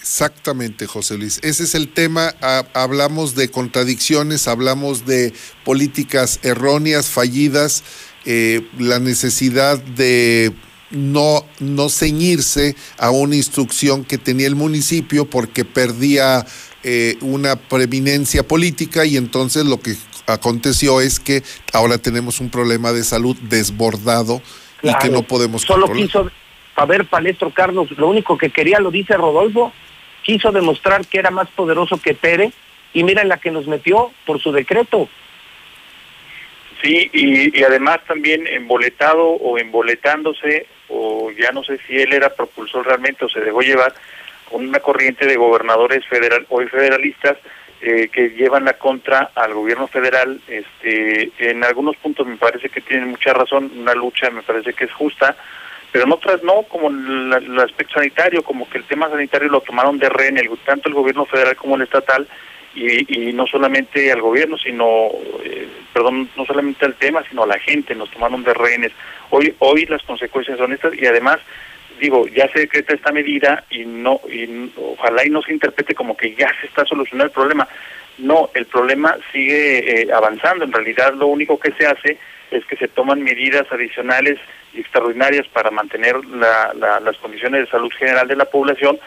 Exactamente, 0.00 0.86
José 0.86 1.18
Luis. 1.18 1.40
Ese 1.42 1.64
es 1.64 1.74
el 1.74 1.88
tema. 1.88 2.34
Ha- 2.40 2.64
hablamos 2.74 3.34
de 3.34 3.50
contradicciones, 3.50 4.46
hablamos 4.48 5.06
de 5.06 5.32
políticas 5.64 6.38
erróneas, 6.44 7.08
fallidas, 7.08 7.82
eh, 8.30 8.60
la 8.78 8.98
necesidad 8.98 9.78
de 9.78 10.52
no, 10.90 11.46
no 11.60 11.88
ceñirse 11.88 12.76
a 12.98 13.10
una 13.10 13.36
instrucción 13.36 14.04
que 14.04 14.18
tenía 14.18 14.46
el 14.46 14.54
municipio 14.54 15.24
porque 15.24 15.64
perdía 15.64 16.44
eh, 16.84 17.16
una 17.22 17.56
preeminencia 17.56 18.42
política 18.46 19.06
y 19.06 19.16
entonces 19.16 19.64
lo 19.64 19.80
que 19.80 19.94
aconteció 20.26 21.00
es 21.00 21.18
que 21.18 21.42
ahora 21.72 21.96
tenemos 21.96 22.38
un 22.40 22.50
problema 22.50 22.92
de 22.92 23.02
salud 23.02 23.34
desbordado 23.48 24.42
y 24.82 24.92
que 24.98 25.08
no 25.08 25.22
podemos 25.22 25.62
Solo 25.62 25.86
controlar. 25.86 26.06
quiso, 26.06 26.30
a 26.76 26.84
ver, 26.84 27.06
Palestro 27.06 27.48
Carlos, 27.48 27.90
lo 27.96 28.08
único 28.08 28.36
que 28.36 28.50
quería, 28.50 28.78
lo 28.78 28.90
dice 28.90 29.16
Rodolfo, 29.16 29.72
quiso 30.22 30.52
demostrar 30.52 31.06
que 31.06 31.18
era 31.18 31.30
más 31.30 31.48
poderoso 31.48 31.96
que 31.96 32.12
Pere 32.12 32.52
y 32.92 33.04
mira 33.04 33.24
la 33.24 33.38
que 33.38 33.50
nos 33.50 33.66
metió 33.66 34.10
por 34.26 34.38
su 34.38 34.52
decreto. 34.52 35.08
Sí, 36.82 37.10
y, 37.12 37.58
y 37.58 37.62
además 37.64 37.98
también 38.06 38.46
emboletado 38.46 39.26
o 39.26 39.58
emboletándose, 39.58 40.66
o 40.88 41.30
ya 41.32 41.50
no 41.52 41.64
sé 41.64 41.78
si 41.86 42.00
él 42.00 42.12
era 42.12 42.34
propulsor 42.34 42.86
realmente 42.86 43.24
o 43.24 43.28
se 43.28 43.40
dejó 43.40 43.62
llevar 43.62 43.92
con 44.48 44.66
una 44.66 44.80
corriente 44.80 45.26
de 45.26 45.36
gobernadores 45.36 46.06
federal, 46.06 46.46
hoy 46.48 46.66
federalistas 46.68 47.36
eh, 47.80 48.08
que 48.12 48.30
llevan 48.30 48.64
la 48.64 48.72
contra 48.72 49.30
al 49.34 49.54
gobierno 49.54 49.86
federal. 49.86 50.40
Este, 50.48 51.30
en 51.38 51.62
algunos 51.64 51.96
puntos 51.96 52.26
me 52.26 52.36
parece 52.36 52.68
que 52.68 52.80
tienen 52.80 53.08
mucha 53.08 53.32
razón, 53.32 53.70
una 53.76 53.94
lucha 53.94 54.30
me 54.30 54.42
parece 54.42 54.72
que 54.72 54.84
es 54.84 54.92
justa, 54.92 55.36
pero 55.92 56.04
en 56.04 56.12
otras 56.12 56.42
no, 56.42 56.62
como 56.62 56.88
el, 56.88 57.32
el 57.32 57.58
aspecto 57.60 57.94
sanitario, 57.94 58.42
como 58.42 58.68
que 58.68 58.78
el 58.78 58.84
tema 58.84 59.08
sanitario 59.08 59.48
lo 59.48 59.60
tomaron 59.60 59.98
de 59.98 60.08
rehén, 60.08 60.38
el, 60.38 60.48
tanto 60.64 60.88
el 60.88 60.94
gobierno 60.94 61.24
federal 61.26 61.56
como 61.56 61.76
el 61.76 61.82
estatal, 61.82 62.26
y, 62.78 63.28
y 63.28 63.32
no 63.32 63.46
solamente 63.46 64.12
al 64.12 64.20
gobierno, 64.20 64.56
sino, 64.56 65.08
eh, 65.42 65.66
perdón, 65.92 66.28
no 66.36 66.44
solamente 66.44 66.84
al 66.84 66.94
tema, 66.94 67.24
sino 67.28 67.42
a 67.42 67.46
la 67.46 67.58
gente, 67.58 67.94
nos 67.94 68.10
tomaron 68.10 68.44
de 68.44 68.54
rehenes. 68.54 68.92
Hoy, 69.30 69.54
hoy 69.58 69.84
las 69.86 70.02
consecuencias 70.02 70.58
son 70.58 70.72
estas 70.72 70.94
y 70.94 71.04
además, 71.04 71.38
digo, 72.00 72.28
ya 72.28 72.48
se 72.52 72.60
decreta 72.60 72.94
esta 72.94 73.10
medida 73.10 73.64
y 73.70 73.84
no, 73.84 74.20
y 74.28 74.70
ojalá 74.76 75.26
y 75.26 75.30
no 75.30 75.42
se 75.42 75.52
interprete 75.52 75.94
como 75.94 76.16
que 76.16 76.34
ya 76.34 76.54
se 76.60 76.68
está 76.68 76.84
solucionando 76.84 77.24
el 77.24 77.32
problema. 77.32 77.68
No, 78.18 78.50
el 78.54 78.66
problema 78.66 79.16
sigue 79.32 80.02
eh, 80.02 80.12
avanzando. 80.12 80.64
En 80.64 80.72
realidad, 80.72 81.14
lo 81.14 81.26
único 81.26 81.58
que 81.58 81.72
se 81.72 81.86
hace 81.86 82.18
es 82.50 82.64
que 82.64 82.76
se 82.76 82.88
toman 82.88 83.22
medidas 83.22 83.66
adicionales 83.70 84.38
y 84.72 84.80
extraordinarias 84.80 85.46
para 85.48 85.70
mantener 85.70 86.16
la, 86.26 86.72
la, 86.74 87.00
las 87.00 87.16
condiciones 87.18 87.62
de 87.62 87.70
salud 87.70 87.90
general 87.98 88.26
de 88.26 88.36
la 88.36 88.44
población, 88.46 88.98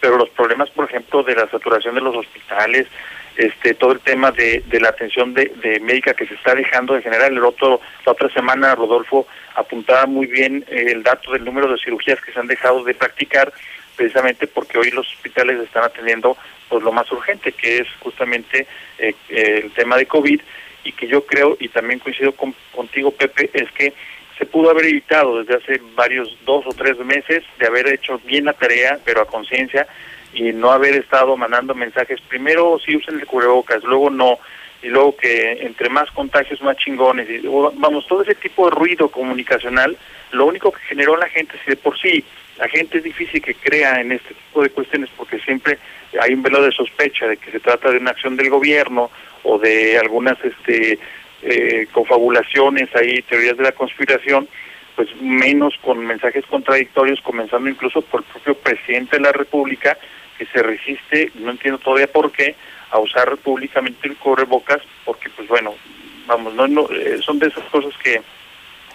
pero 0.00 0.16
los 0.16 0.30
problemas, 0.30 0.70
por 0.70 0.86
ejemplo, 0.86 1.22
de 1.22 1.34
la 1.34 1.48
saturación 1.48 1.94
de 1.94 2.00
los 2.00 2.16
hospitales, 2.16 2.86
este 3.40 3.74
todo 3.74 3.92
el 3.92 4.00
tema 4.00 4.30
de, 4.32 4.62
de 4.66 4.80
la 4.80 4.90
atención 4.90 5.32
de, 5.32 5.52
de, 5.62 5.80
médica 5.80 6.14
que 6.14 6.26
se 6.26 6.34
está 6.34 6.54
dejando 6.54 6.94
de 6.94 7.02
generar. 7.02 7.32
El 7.32 7.44
otro, 7.44 7.80
la 8.04 8.12
otra 8.12 8.28
semana, 8.28 8.74
Rodolfo 8.74 9.26
apuntaba 9.54 10.06
muy 10.06 10.26
bien 10.26 10.64
eh, 10.68 10.86
el 10.88 11.02
dato 11.02 11.32
del 11.32 11.44
número 11.44 11.70
de 11.70 11.78
cirugías 11.78 12.20
que 12.20 12.32
se 12.32 12.38
han 12.38 12.46
dejado 12.46 12.84
de 12.84 12.94
practicar, 12.94 13.52
precisamente 13.96 14.46
porque 14.46 14.78
hoy 14.78 14.90
los 14.90 15.10
hospitales 15.12 15.58
están 15.60 15.84
atendiendo 15.84 16.36
pues 16.68 16.82
lo 16.82 16.92
más 16.92 17.10
urgente, 17.10 17.52
que 17.52 17.78
es 17.78 17.88
justamente 18.00 18.66
eh, 18.98 19.14
el 19.28 19.70
tema 19.72 19.96
de 19.96 20.06
COVID, 20.06 20.40
y 20.84 20.92
que 20.92 21.06
yo 21.06 21.26
creo, 21.26 21.56
y 21.60 21.68
también 21.68 21.98
coincido 21.98 22.32
con, 22.32 22.54
contigo, 22.72 23.10
Pepe, 23.10 23.50
es 23.52 23.70
que 23.72 23.92
se 24.38 24.46
pudo 24.46 24.70
haber 24.70 24.86
evitado 24.86 25.42
desde 25.42 25.56
hace 25.56 25.82
varios, 25.94 26.38
dos 26.46 26.64
o 26.66 26.72
tres 26.72 26.98
meses, 26.98 27.44
de 27.58 27.66
haber 27.66 27.88
hecho 27.88 28.18
bien 28.24 28.46
la 28.46 28.54
tarea, 28.54 28.98
pero 29.04 29.20
a 29.20 29.26
conciencia, 29.26 29.86
y 30.32 30.52
no 30.52 30.70
haber 30.70 30.94
estado 30.94 31.36
mandando 31.36 31.74
mensajes, 31.74 32.20
primero 32.20 32.78
sí 32.84 32.96
usen 32.96 33.18
el 33.18 33.26
cubrebocas, 33.26 33.82
luego 33.84 34.10
no, 34.10 34.38
y 34.82 34.88
luego 34.88 35.16
que 35.16 35.52
entre 35.62 35.88
más 35.88 36.10
contagios 36.12 36.62
más 36.62 36.76
chingones, 36.76 37.28
y 37.28 37.46
vamos, 37.74 38.06
todo 38.06 38.22
ese 38.22 38.34
tipo 38.34 38.68
de 38.68 38.76
ruido 38.76 39.08
comunicacional, 39.08 39.96
lo 40.32 40.46
único 40.46 40.72
que 40.72 40.80
generó 40.80 41.16
la 41.16 41.28
gente, 41.28 41.58
si 41.64 41.70
de 41.70 41.76
por 41.76 41.98
sí 41.98 42.24
la 42.58 42.68
gente 42.68 42.98
es 42.98 43.04
difícil 43.04 43.40
que 43.40 43.54
crea 43.54 44.00
en 44.00 44.12
este 44.12 44.34
tipo 44.34 44.62
de 44.62 44.70
cuestiones 44.70 45.08
porque 45.16 45.38
siempre 45.40 45.78
hay 46.20 46.34
un 46.34 46.42
velo 46.42 46.62
de 46.62 46.70
sospecha 46.72 47.26
de 47.26 47.38
que 47.38 47.50
se 47.50 47.60
trata 47.60 47.90
de 47.90 47.96
una 47.96 48.10
acción 48.10 48.36
del 48.36 48.50
gobierno 48.50 49.10
o 49.44 49.58
de 49.58 49.98
algunas 49.98 50.36
este 50.44 50.98
eh, 51.42 51.86
confabulaciones 51.90 52.94
ahí, 52.94 53.22
teorías 53.22 53.56
de 53.56 53.64
la 53.64 53.72
conspiración, 53.72 54.46
pues 54.94 55.08
menos 55.22 55.74
con 55.80 56.04
mensajes 56.04 56.44
contradictorios, 56.44 57.22
comenzando 57.22 57.70
incluso 57.70 58.02
por 58.02 58.20
el 58.20 58.26
propio 58.26 58.54
presidente 58.56 59.16
de 59.16 59.22
la 59.22 59.32
República, 59.32 59.96
que 60.40 60.46
se 60.46 60.62
resiste, 60.62 61.32
no 61.34 61.50
entiendo 61.50 61.78
todavía 61.78 62.10
por 62.10 62.32
qué, 62.32 62.56
a 62.90 62.98
usar 62.98 63.36
públicamente 63.36 64.08
el 64.08 64.16
cubrebocas, 64.16 64.80
porque 65.04 65.28
pues 65.28 65.46
bueno, 65.46 65.74
vamos, 66.26 66.54
no, 66.54 66.66
no 66.66 66.88
eh, 66.90 67.20
son 67.22 67.38
de 67.38 67.48
esas 67.48 67.64
cosas 67.64 67.92
que, 68.02 68.22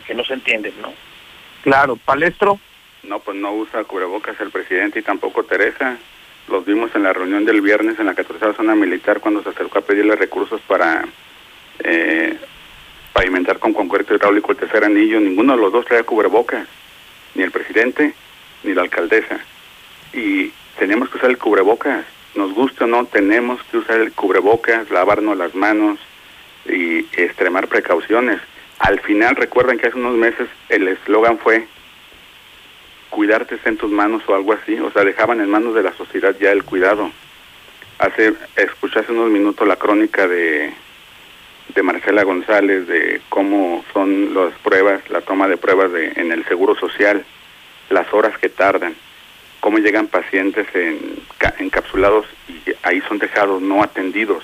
que 0.08 0.16
no 0.16 0.26
se 0.26 0.34
entienden, 0.34 0.74
¿no? 0.82 0.92
Claro, 1.62 1.98
Palestro. 1.98 2.60
No, 3.04 3.20
pues 3.20 3.38
no 3.38 3.54
usa 3.54 3.84
cubrebocas 3.84 4.42
el 4.42 4.50
presidente 4.50 4.98
y 4.98 5.04
tampoco 5.04 5.44
Teresa. 5.44 6.00
Los 6.48 6.66
vimos 6.66 6.90
en 6.96 7.04
la 7.04 7.14
reunión 7.14 7.46
del 7.46 7.62
viernes 7.62 8.00
en 8.00 8.08
la 8.08 8.16
14 8.16 8.54
zona 8.54 8.74
militar 8.74 9.20
cuando 9.20 9.44
se 9.44 9.50
acercó 9.50 9.78
a 9.78 9.82
pedirle 9.82 10.16
recursos 10.16 10.60
para 10.62 11.06
eh, 11.84 12.40
pavimentar 13.14 13.60
con 13.60 13.72
concreto 13.72 14.16
hidráulico 14.16 14.52
el 14.52 14.58
tercer 14.58 14.84
anillo. 14.84 15.20
Ninguno 15.20 15.56
de 15.56 15.62
los 15.62 15.72
dos 15.72 15.86
traía 15.86 16.02
cubrebocas, 16.04 16.68
ni 17.36 17.44
el 17.44 17.52
presidente 17.52 18.16
ni 18.64 18.74
la 18.74 18.82
alcaldesa. 18.82 19.40
Y 20.12 20.52
tenemos 20.78 21.10
que 21.10 21.18
usar 21.18 21.30
el 21.30 21.38
cubrebocas. 21.38 22.06
Nos 22.36 22.54
guste 22.54 22.84
o 22.84 22.88
no, 22.88 23.06
tenemos 23.06 23.62
que 23.72 23.78
usar 23.78 24.02
el 24.02 24.12
cubrebocas, 24.12 24.90
lavarnos 24.90 25.38
las 25.38 25.56
manos 25.56 26.00
y 26.66 27.00
extremar 27.14 27.68
precauciones. 27.68 28.40
Al 28.80 29.00
final, 29.00 29.36
recuerden 29.36 29.78
que 29.78 29.88
hace 29.88 29.98
unos 29.98 30.16
meses 30.16 30.50
el 30.70 30.88
eslogan 30.88 31.38
fue 31.38 31.68
cuidarte 33.10 33.58
en 33.64 33.78
tus 33.78 33.90
manos 33.90 34.24
o 34.28 34.36
algo 34.36 34.52
así, 34.52 34.78
o 34.78 34.92
sea, 34.92 35.06
dejaban 35.06 35.40
en 35.40 35.50
manos 35.50 35.74
de 35.74 35.84
la 35.84 35.94
sociedad 35.94 36.36
ya 36.38 36.52
el 36.52 36.66
cuidado. 36.66 37.10
Hace, 37.98 38.34
escuché 38.58 39.00
hace 39.00 39.14
unos 39.14 39.30
minutos 39.30 39.66
la 39.66 39.78
crónica 39.78 40.28
de, 40.28 40.74
de 41.74 41.84
Marcela 41.84 42.24
González 42.24 42.88
de 42.88 43.22
cómo 43.30 43.86
son 43.94 44.34
las 44.34 44.54
pruebas, 44.60 45.10
la 45.10 45.22
toma 45.22 45.48
de 45.48 45.56
pruebas 45.56 45.94
de, 45.94 46.12
en 46.18 46.34
el 46.34 46.44
Seguro 46.45 46.76
Social, 46.76 47.24
las 47.90 48.12
horas 48.14 48.38
que 48.38 48.50
tardan, 48.50 48.95
cómo 49.66 49.80
llegan 49.80 50.06
pacientes 50.06 50.68
en, 50.76 51.24
encapsulados 51.58 52.27
y 52.48 52.72
ahí 52.84 53.02
son 53.08 53.18
dejados 53.18 53.64
no 53.64 53.82
atendidos. 53.82 54.44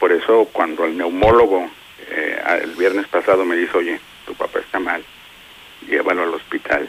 Por 0.00 0.10
eso 0.10 0.48
cuando 0.50 0.86
el 0.86 0.98
neumólogo 0.98 1.70
eh, 2.08 2.42
el 2.64 2.72
viernes 2.72 3.06
pasado 3.06 3.44
me 3.44 3.54
dice, 3.54 3.78
oye, 3.78 4.00
tu 4.26 4.34
papá 4.34 4.58
está 4.58 4.80
mal, 4.80 5.04
llévalo 5.88 6.24
al 6.24 6.34
hospital. 6.34 6.88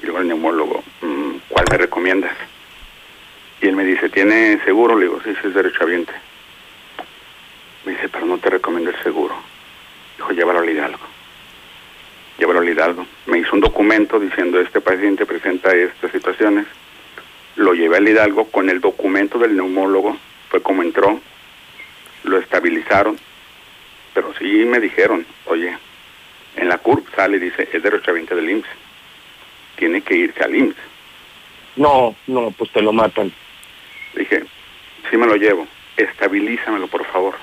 Y 0.00 0.06
luego 0.06 0.20
el 0.20 0.28
neumólogo, 0.28 0.82
mm, 1.02 1.32
¿cuál 1.50 1.66
me 1.70 1.76
recomiendas? 1.76 2.34
Y 3.60 3.66
él 3.66 3.76
me 3.76 3.84
dice, 3.84 4.08
¿tiene 4.08 4.58
seguro? 4.64 4.96
Le 4.96 5.08
digo, 5.08 5.20
sí, 5.24 5.34
sí, 5.42 5.48
es 5.48 5.52
derechohabiente. 5.52 6.14
Me 7.84 7.92
dice, 7.92 8.08
pero 8.08 8.24
no 8.24 8.38
te 8.38 8.48
recomiendo 8.48 8.88
el 8.88 9.02
seguro. 9.02 9.34
Dijo, 10.16 10.32
llévalo 10.32 10.60
al 10.60 10.70
Hidalgo. 10.70 11.15
Llévalo 12.38 12.60
al 12.60 12.68
Hidalgo. 12.68 13.06
Me 13.26 13.38
hizo 13.38 13.54
un 13.54 13.60
documento 13.60 14.20
diciendo, 14.20 14.60
este 14.60 14.80
paciente 14.80 15.26
presenta 15.26 15.74
estas 15.74 16.12
situaciones. 16.12 16.66
Lo 17.56 17.72
llevé 17.72 17.96
al 17.96 18.08
Hidalgo 18.08 18.50
con 18.50 18.68
el 18.68 18.80
documento 18.80 19.38
del 19.38 19.56
neumólogo. 19.56 20.16
Fue 20.50 20.60
como 20.60 20.82
entró. 20.82 21.20
Lo 22.24 22.38
estabilizaron. 22.38 23.18
Pero 24.12 24.34
sí 24.38 24.64
me 24.64 24.80
dijeron, 24.80 25.26
oye, 25.46 25.76
en 26.56 26.68
la 26.68 26.78
CURP 26.78 27.14
sale 27.14 27.36
y 27.36 27.40
dice, 27.40 27.68
es 27.72 27.82
derechohabiente 27.82 28.34
del 28.34 28.50
IMSS 28.50 28.86
tiene 29.76 30.00
que 30.00 30.16
irse 30.16 30.42
al 30.42 30.54
IMSS. 30.54 30.76
No, 31.76 32.16
no, 32.26 32.50
pues 32.52 32.70
te 32.72 32.82
lo 32.82 32.92
matan. 32.92 33.32
Dije, 34.14 34.44
sí 35.10 35.16
me 35.16 35.26
lo 35.26 35.36
llevo, 35.36 35.66
estabilízamelo 35.96 36.88
por 36.88 37.04
favor. 37.06 37.34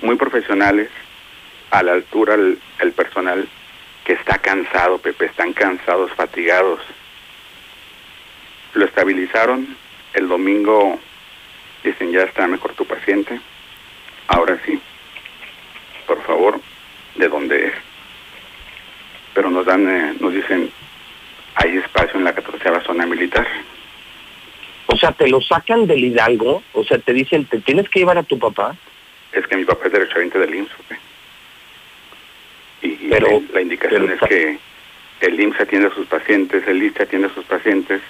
Muy 0.00 0.16
profesionales, 0.16 0.88
a 1.70 1.82
la 1.82 1.92
altura 1.92 2.34
el, 2.34 2.58
el 2.80 2.92
personal 2.92 3.48
que 4.04 4.12
está 4.14 4.38
cansado, 4.38 4.98
Pepe, 4.98 5.26
están 5.26 5.52
cansados, 5.52 6.12
fatigados. 6.12 6.80
Lo 8.74 8.84
estabilizaron, 8.84 9.76
el 10.14 10.28
domingo 10.28 10.98
dicen 11.82 12.12
ya 12.12 12.22
está 12.22 12.46
mejor 12.46 12.74
tu 12.74 12.84
paciente, 12.84 13.40
ahora 14.28 14.58
sí, 14.64 14.80
por 16.06 16.22
favor, 16.24 16.60
de 17.14 17.28
dónde 17.28 17.66
es 17.68 17.86
pero 19.36 19.50
nos 19.50 19.66
dan, 19.66 19.86
eh, 19.86 20.14
nos 20.18 20.32
dicen, 20.32 20.70
hay 21.56 21.76
espacio 21.76 22.18
en 22.18 22.24
la 22.24 22.32
14 22.32 22.80
zona 22.86 23.04
militar. 23.04 23.46
O 24.86 24.96
sea, 24.96 25.12
te 25.12 25.28
lo 25.28 25.42
sacan 25.42 25.86
del 25.86 26.02
Hidalgo, 26.02 26.62
o 26.72 26.84
sea, 26.84 26.98
te 26.98 27.12
dicen, 27.12 27.44
¿te 27.44 27.60
tienes 27.60 27.86
que 27.90 27.98
llevar 27.98 28.16
a 28.16 28.22
tu 28.22 28.38
papá? 28.38 28.74
Es 29.32 29.46
que 29.46 29.58
mi 29.58 29.66
papá 29.66 29.86
es 29.86 29.92
derechohabiente 29.92 30.38
del 30.38 30.54
IMSS. 30.54 30.72
Y, 30.80 31.15
y 32.82 33.08
pero, 33.08 33.30
la, 33.30 33.54
la, 33.54 33.60
indicación 33.62 34.10
es 34.10 34.20
que 34.28 34.58
el 35.20 35.40
IMSS 35.40 35.60
atiende 35.60 35.88
a 35.88 35.94
sus 35.94 36.06
pacientes, 36.06 36.66
el 36.66 36.82
ISTE 36.82 37.02
atiende 37.04 37.28
a 37.28 37.34
sus 37.34 37.44
pacientes 37.44 38.00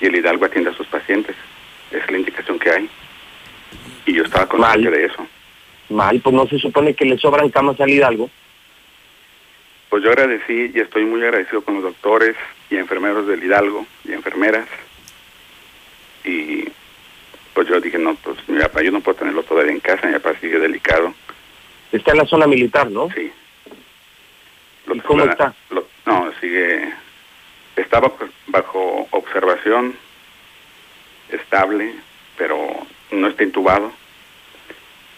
y 0.00 0.06
el 0.06 0.16
Hidalgo 0.16 0.44
atiende 0.44 0.70
a 0.70 0.74
sus 0.74 0.86
pacientes. 0.86 1.36
Es 1.90 2.10
la 2.10 2.18
indicación 2.18 2.58
que 2.58 2.70
hay. 2.70 2.88
Y 4.06 4.14
yo 4.14 4.24
estaba 4.24 4.46
consciente 4.46 4.90
de 4.90 5.06
eso. 5.06 5.26
Mal, 5.88 6.20
pues 6.20 6.34
no 6.34 6.46
se 6.46 6.58
supone 6.58 6.94
que 6.94 7.04
le 7.04 7.18
sobran 7.18 7.50
camas 7.50 7.80
al 7.80 7.90
Hidalgo. 7.90 8.30
Pues 9.88 10.02
yo 10.02 10.10
agradecí 10.10 10.72
y 10.74 10.80
estoy 10.80 11.04
muy 11.04 11.22
agradecido 11.22 11.62
con 11.62 11.74
los 11.74 11.84
doctores 11.84 12.36
y 12.70 12.76
enfermeros 12.76 13.26
del 13.26 13.42
Hidalgo 13.42 13.86
y 14.04 14.12
enfermeras. 14.12 14.66
Y 16.24 16.64
pues 17.54 17.68
yo 17.68 17.80
dije, 17.80 17.98
no, 17.98 18.14
pues 18.16 18.36
mi 18.48 18.58
papá 18.58 18.82
yo 18.82 18.90
no 18.90 19.00
puedo 19.00 19.18
tenerlo 19.18 19.42
todavía 19.44 19.72
en 19.72 19.80
casa, 19.80 20.06
mi 20.08 20.14
papá 20.14 20.34
sigue 20.40 20.58
delicado. 20.58 21.14
Está 21.92 22.10
en 22.10 22.18
la 22.18 22.26
zona 22.26 22.46
militar, 22.46 22.90
¿no? 22.90 23.08
Sí. 23.14 23.30
¿Y 24.92 25.00
cómo 25.00 25.24
está? 25.24 25.54
Lo, 25.70 25.86
no, 26.06 26.32
sigue, 26.40 26.92
está 27.76 28.00
bajo, 28.00 28.28
bajo 28.46 29.08
observación, 29.10 29.96
estable, 31.30 31.94
pero 32.36 32.86
no 33.10 33.28
está 33.28 33.42
intubado. 33.42 33.92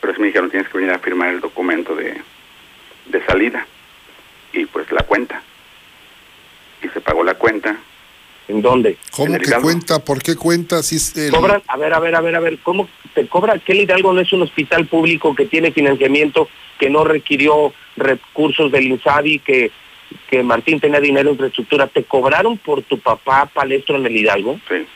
Pero 0.01 0.15
sí 0.15 0.21
me 0.21 0.29
dijeron, 0.29 0.51
tienes 0.51 0.69
que 0.69 0.79
venir 0.79 0.93
a 0.93 0.99
firmar 0.99 1.31
el 1.31 1.41
documento 1.41 1.95
de, 1.95 2.21
de 3.07 3.27
salida 3.27 3.67
y 4.53 4.67
pues 4.67 4.91
la 4.93 5.03
cuenta. 5.03 5.43
Y 6.83 6.89
se 6.89 7.01
pagó 7.01 7.25
la 7.25 7.35
cuenta. 7.35 7.77
¿En 8.49 8.63
dónde? 8.63 8.97
¿Cómo 9.11 9.35
el 9.35 9.43
que 9.43 9.49
Hidalgo. 9.51 9.65
cuenta? 9.65 9.99
¿Por 10.05 10.23
qué 10.23 10.35
cuenta? 10.35 10.83
Si 10.83 10.97
es 10.97 11.15
el- 11.19 11.31
Cobran, 11.33 11.63
a 11.69 11.77
ver, 11.77 11.93
a 11.93 12.01
ver, 12.01 12.15
a 12.15 12.21
ver, 12.23 12.35
a 12.35 12.41
ver, 12.41 12.59
¿cómo 12.63 12.89
te 13.15 13.27
cobra? 13.29 13.59
Que 13.59 13.73
el 13.73 13.81
Hidalgo 13.81 14.13
no 14.15 14.21
es 14.23 14.33
un 14.33 14.41
hospital 14.43 14.87
público 14.87 15.35
que 15.35 15.45
tiene 15.45 15.71
financiamiento, 15.71 16.49
que 16.79 16.89
no 16.89 17.05
requirió 17.05 17.75
recursos 17.97 18.73
del 18.73 18.87
INSABI, 18.87 19.41
que, 19.41 19.71
que 20.31 20.43
Martín 20.43 20.81
tenía 20.81 20.99
dinero 21.01 21.29
en 21.29 21.35
infraestructura. 21.35 21.87
¿Te 21.89 22.05
cobraron 22.05 22.57
por 22.57 22.81
tu 22.83 22.99
papá 22.99 23.45
palestro 23.53 23.97
en 23.97 24.07
el 24.07 24.17
Hidalgo? 24.17 24.59
Sí. 24.69 24.87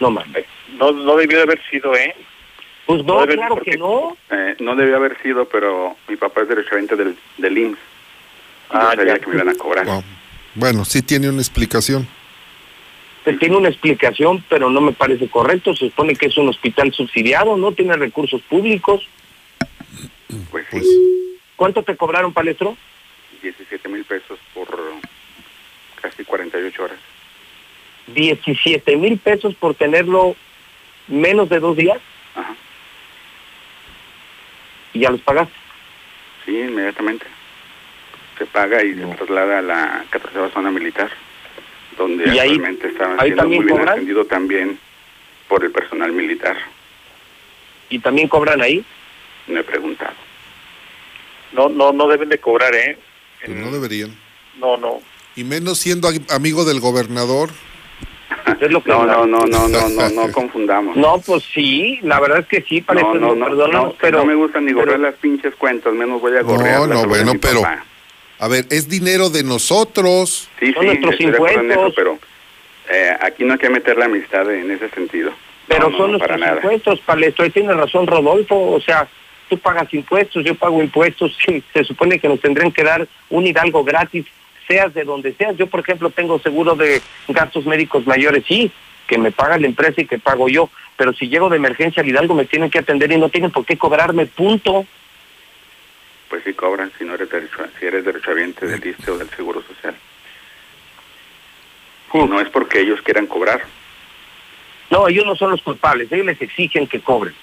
No 0.00 0.10
mames. 0.10 0.44
No, 0.76 0.90
no 0.90 1.16
debió 1.16 1.36
de 1.38 1.44
haber 1.44 1.60
sido, 1.70 1.94
¿eh? 1.94 2.14
Pues 2.86 3.04
no, 3.04 3.20
debe- 3.20 3.34
claro 3.34 3.54
porque, 3.54 3.72
que 3.72 3.78
no. 3.78 4.16
eh, 4.30 4.56
no 4.58 4.74
debió 4.74 4.96
haber 4.96 5.20
sido, 5.22 5.48
pero 5.48 5.96
mi 6.08 6.16
papá 6.16 6.42
es 6.42 6.48
derechohabiente 6.48 6.96
del, 6.96 7.16
del 7.38 7.58
IMSS. 7.58 7.78
Y 7.78 7.82
Ah, 8.70 8.92
sabía 8.96 9.14
ya. 9.14 9.18
que 9.20 9.26
me 9.28 9.34
iban 9.36 9.48
a 9.50 9.54
cobrar. 9.54 9.86
Wow. 9.86 10.02
Bueno, 10.56 10.84
sí 10.84 11.02
tiene 11.02 11.28
una 11.28 11.40
explicación. 11.40 12.08
Pues 13.26 13.40
tiene 13.40 13.56
una 13.56 13.70
explicación, 13.70 14.44
pero 14.48 14.70
no 14.70 14.80
me 14.80 14.92
parece 14.92 15.28
correcto. 15.28 15.74
Se 15.74 15.86
supone 15.86 16.14
que 16.14 16.26
es 16.26 16.38
un 16.38 16.48
hospital 16.48 16.92
subsidiado, 16.92 17.56
no 17.56 17.72
tiene 17.72 17.96
recursos 17.96 18.40
públicos. 18.42 19.04
Pues 20.52 20.64
sí, 20.70 20.80
¿Cuánto 21.56 21.82
te 21.82 21.96
cobraron, 21.96 22.32
palestro? 22.32 22.76
17 23.42 23.88
mil 23.88 24.04
pesos 24.04 24.38
por 24.54 24.68
casi 26.00 26.22
48 26.22 26.84
horas. 26.84 26.98
17 28.14 28.96
mil 28.96 29.18
pesos 29.18 29.56
por 29.56 29.74
tenerlo 29.74 30.36
menos 31.08 31.48
de 31.48 31.58
dos 31.58 31.76
días. 31.76 31.98
Ajá. 32.36 32.54
Y 34.92 35.00
ya 35.00 35.10
los 35.10 35.20
pagaste. 35.22 35.52
Sí, 36.44 36.56
inmediatamente. 36.56 37.26
Se 38.38 38.46
paga 38.46 38.84
y 38.84 38.94
se 38.94 39.04
traslada 39.16 39.58
a 39.58 39.62
la 39.62 40.04
14 40.10 40.54
zona 40.54 40.70
militar, 40.70 41.10
donde 41.96 42.24
¿Y 42.26 42.38
ahí- 42.38 42.50
actualmente 42.50 42.86
ahí 42.86 42.92
siendo 42.94 43.36
también 43.42 43.60
muy 43.62 43.66
bien 43.66 43.78
cobran? 43.78 43.88
atendido 43.94 44.24
también 44.26 44.78
por 45.48 45.64
el 45.64 45.70
personal 45.70 46.12
militar. 46.12 46.56
¿Y 47.88 47.98
también 48.00 48.28
cobran 48.28 48.60
ahí? 48.62 48.84
No 49.46 49.60
he 49.60 49.64
preguntado. 49.64 50.14
No, 51.52 51.68
no, 51.68 51.92
no 51.92 52.08
deben 52.08 52.28
de 52.28 52.38
cobrar, 52.38 52.74
¿eh? 52.74 52.98
Pues 53.44 53.56
no 53.56 53.70
deberían. 53.70 54.10
No, 54.58 54.76
no. 54.76 55.00
Y 55.36 55.44
menos 55.44 55.78
siendo 55.78 56.08
am- 56.08 56.26
amigo 56.30 56.64
del 56.64 56.80
gobernador. 56.80 57.50
Es 58.60 58.70
lo 58.72 58.82
que 58.82 58.90
No, 58.90 59.04
no, 59.06 59.26
no, 59.26 59.46
no, 59.46 59.68
no, 59.68 59.88
no, 59.88 60.08
no 60.10 60.32
confundamos. 60.32 60.96
No, 60.96 61.20
pues 61.24 61.44
sí, 61.54 62.00
la 62.02 62.18
verdad 62.20 62.40
es 62.40 62.46
que 62.46 62.62
sí, 62.62 62.80
No, 62.80 62.86
palestro, 62.86 63.14
no, 63.20 63.34
no, 63.34 63.44
perdónanos, 63.46 63.94
pero... 64.00 64.18
no 64.18 64.24
me 64.26 64.34
gusta 64.34 64.60
ni 64.60 64.72
gorrear 64.72 64.96
pero- 64.98 65.10
las 65.10 65.14
pinches 65.20 65.54
cuentas, 65.54 65.92
menos 65.94 66.20
voy 66.20 66.36
a 66.36 66.42
gorrear 66.42 66.80
No, 66.80 66.86
no, 66.88 67.06
bueno, 67.06 67.32
pero- 67.40 67.62
papá. 67.62 67.84
A 68.38 68.48
ver, 68.48 68.66
es 68.70 68.88
dinero 68.88 69.30
de 69.30 69.42
nosotros. 69.42 70.48
Sí, 70.60 70.72
son 70.72 70.82
sí, 70.82 70.86
nuestros 70.88 71.20
en 71.20 71.28
eso, 71.28 71.36
impuestos. 71.36 71.92
pero 71.96 72.18
eh, 72.90 73.16
aquí 73.20 73.44
no 73.44 73.54
hay 73.54 73.58
que 73.58 73.70
meter 73.70 73.96
la 73.96 74.04
amistad 74.06 74.50
en 74.52 74.70
ese 74.70 74.88
sentido. 74.90 75.32
Pero 75.66 75.90
No, 75.90 75.96
son 75.96 76.12
no, 76.12 76.18
nuestros 76.18 76.40
impuestos, 76.40 77.00
palestro, 77.00 77.44
ahí 77.44 77.50
tiene 77.50 77.72
razón 77.72 78.06
Rodolfo, 78.06 78.72
o 78.72 78.80
sea, 78.80 79.08
tú 79.48 79.58
pagas 79.58 79.92
impuestos, 79.92 80.44
yo 80.44 80.54
pago 80.54 80.80
impuestos, 80.82 81.36
sí, 81.44 81.62
se 81.72 81.84
supone 81.84 82.18
que 82.18 82.28
nos 82.28 82.40
tendrían 82.40 82.70
que 82.72 82.84
dar 82.84 83.08
un 83.30 83.46
hidalgo 83.46 83.82
gratis, 83.84 84.26
seas 84.68 84.92
de 84.94 85.04
donde 85.04 85.32
seas. 85.34 85.56
Yo, 85.56 85.66
por 85.66 85.80
ejemplo, 85.80 86.10
tengo 86.10 86.38
seguro 86.38 86.74
de 86.76 87.00
gastos 87.28 87.66
médicos 87.66 88.06
mayores, 88.06 88.44
sí, 88.46 88.70
que 89.06 89.18
me 89.18 89.30
paga 89.32 89.58
la 89.58 89.66
empresa 89.66 90.00
y 90.00 90.06
que 90.06 90.18
pago 90.18 90.48
yo, 90.48 90.68
pero 90.96 91.12
si 91.12 91.28
llego 91.28 91.48
de 91.48 91.56
emergencia 91.56 92.02
al 92.02 92.08
hidalgo 92.08 92.34
me 92.34 92.44
tienen 92.44 92.70
que 92.70 92.80
atender 92.80 93.10
y 93.12 93.16
no 93.18 93.28
tienen 93.28 93.50
por 93.50 93.64
qué 93.64 93.76
cobrarme, 93.78 94.26
punto. 94.26 94.84
Pues 96.28 96.42
sí 96.44 96.52
cobran 96.54 96.90
si 96.98 97.04
no 97.04 97.14
eres 97.14 97.30
derecho, 97.30 97.56
si 97.78 97.86
eres 97.86 98.04
derechohabiente 98.04 98.66
del 98.66 98.84
ISSSTE 98.84 99.10
o 99.12 99.18
del 99.18 99.30
Seguro 99.30 99.62
Social. 99.62 99.96
No 102.14 102.40
es 102.40 102.48
porque 102.48 102.80
ellos 102.80 103.00
quieran 103.02 103.26
cobrar, 103.26 103.62
No, 104.90 105.06
ellos 105.06 105.26
no 105.26 105.36
son 105.36 105.50
los 105.50 105.60
culpables, 105.62 106.10
ellos 106.10 106.24
les 106.26 106.40
exigen 106.40 106.86
que 106.86 107.00
cobren. 107.00 107.34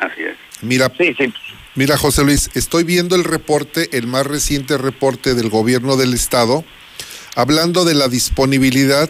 así 0.00 0.22
es. 0.24 0.36
Mira, 0.62 0.90
Sí, 0.98 1.14
sí, 1.16 1.32
mira, 1.76 1.96
José 1.96 2.24
Luis, 2.24 2.50
estoy 2.54 2.82
viendo 2.82 3.14
el 3.14 3.22
reporte, 3.24 3.88
el 3.96 4.06
más 4.08 4.26
reciente 4.26 4.78
reporte 4.78 5.34
del 5.34 5.48
gobierno 5.48 5.96
del 5.96 6.12
estado, 6.14 6.64
hablando 7.36 7.84
de 7.84 7.94
la 7.94 8.08
disponibilidad 8.08 9.08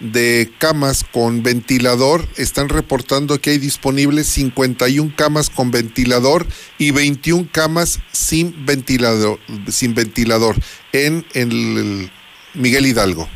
de 0.00 0.50
camas 0.58 1.04
con 1.04 1.42
ventilador. 1.42 2.26
Están 2.36 2.68
reportando 2.68 3.40
que 3.40 3.50
hay 3.50 3.58
disponibles 3.58 4.26
51 4.28 5.12
camas 5.16 5.50
con 5.50 5.70
ventilador 5.70 6.46
y 6.78 6.90
21 6.90 7.48
camas 7.52 8.00
sin 8.12 8.66
ventilador, 8.66 9.38
sin 9.68 9.94
ventilador 9.94 10.56
en 10.92 11.24
el 11.34 12.10
Miguel 12.54 12.86
Hidalgo. 12.86 13.28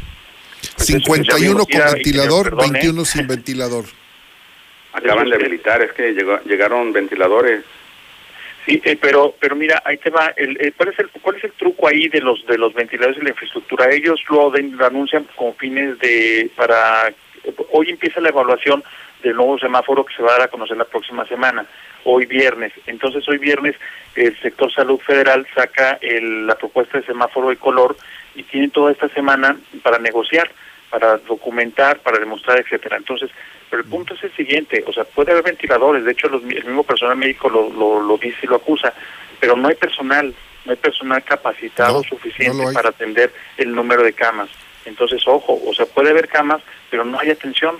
Pues 0.76 0.90
eso, 0.90 0.98
51 0.98 1.66
ya 1.68 1.84
con 1.84 1.94
ventilador, 1.94 2.44
perdón, 2.50 2.64
¿eh? 2.66 2.70
21 2.72 3.04
sin 3.04 3.26
ventilador. 3.26 3.84
Acaban 4.92 5.28
de 5.28 5.36
habilitar, 5.36 5.82
es 5.82 5.92
que 5.92 6.12
llegó- 6.12 6.40
llegaron 6.44 6.92
ventiladores. 6.92 7.64
Sí, 8.68 8.82
eh, 8.84 8.98
pero 9.00 9.34
pero 9.40 9.56
mira, 9.56 9.80
ahí 9.86 9.96
te 9.96 10.10
va. 10.10 10.34
El, 10.36 10.58
eh, 10.60 10.72
¿cuál, 10.76 10.90
es 10.90 10.98
el, 10.98 11.08
¿Cuál 11.22 11.36
es 11.36 11.44
el 11.44 11.52
truco 11.52 11.88
ahí 11.88 12.08
de 12.08 12.20
los 12.20 12.44
de 12.46 12.58
los 12.58 12.74
ventiladores 12.74 13.16
y 13.18 13.24
la 13.24 13.30
infraestructura? 13.30 13.90
Ellos 13.90 14.20
lo, 14.28 14.50
den- 14.50 14.76
lo 14.76 14.84
anuncian 14.84 15.24
con 15.36 15.54
fines 15.54 15.98
de 16.00 16.50
para 16.54 17.10
hoy 17.72 17.88
empieza 17.88 18.20
la 18.20 18.28
evaluación 18.28 18.84
del 19.22 19.36
nuevo 19.36 19.58
semáforo 19.58 20.04
que 20.04 20.14
se 20.14 20.22
va 20.22 20.28
a 20.30 20.32
dar 20.32 20.42
a 20.42 20.48
conocer 20.48 20.76
la 20.76 20.84
próxima 20.84 21.26
semana, 21.26 21.64
hoy 22.04 22.26
viernes. 22.26 22.72
Entonces 22.86 23.26
hoy 23.26 23.38
viernes 23.38 23.74
el 24.16 24.38
sector 24.40 24.70
salud 24.70 25.00
federal 25.00 25.46
saca 25.54 25.98
el- 26.02 26.46
la 26.46 26.56
propuesta 26.56 26.98
de 26.98 27.06
semáforo 27.06 27.48
de 27.48 27.56
color 27.56 27.96
y 28.34 28.42
tiene 28.42 28.68
toda 28.68 28.92
esta 28.92 29.08
semana 29.08 29.56
para 29.82 29.98
negociar, 29.98 30.50
para 30.90 31.16
documentar, 31.16 32.00
para 32.00 32.18
demostrar, 32.18 32.60
etcétera. 32.60 32.98
Entonces, 32.98 33.30
pero 33.70 33.82
el 33.82 33.88
punto 33.88 34.14
es 34.14 34.22
el 34.24 34.34
siguiente, 34.34 34.84
o 34.86 34.92
sea, 34.92 35.04
puede 35.04 35.32
haber 35.32 35.44
ventiladores, 35.44 36.04
de 36.04 36.12
hecho 36.12 36.28
los, 36.28 36.42
el 36.42 36.64
mismo 36.64 36.82
personal 36.82 37.16
médico 37.16 37.48
lo, 37.48 37.70
lo, 37.70 38.02
lo 38.02 38.16
dice 38.18 38.38
y 38.42 38.46
lo 38.46 38.56
acusa, 38.56 38.92
pero 39.40 39.56
no 39.56 39.68
hay 39.68 39.74
personal, 39.74 40.34
no 40.64 40.72
hay 40.72 40.78
personal 40.78 41.22
capacitado 41.24 42.02
No, 42.02 42.08
suficiente 42.08 42.64
no 42.64 42.72
para 42.72 42.90
atender 42.90 43.32
el 43.56 43.72
número 43.74 44.02
de 44.02 44.12
camas. 44.12 44.48
Entonces, 44.84 45.22
ojo, 45.26 45.60
o 45.66 45.74
sea, 45.74 45.86
puede 45.86 46.10
haber 46.10 46.28
camas, 46.28 46.62
pero 46.90 47.04
no 47.04 47.18
hay 47.18 47.30
atención. 47.30 47.76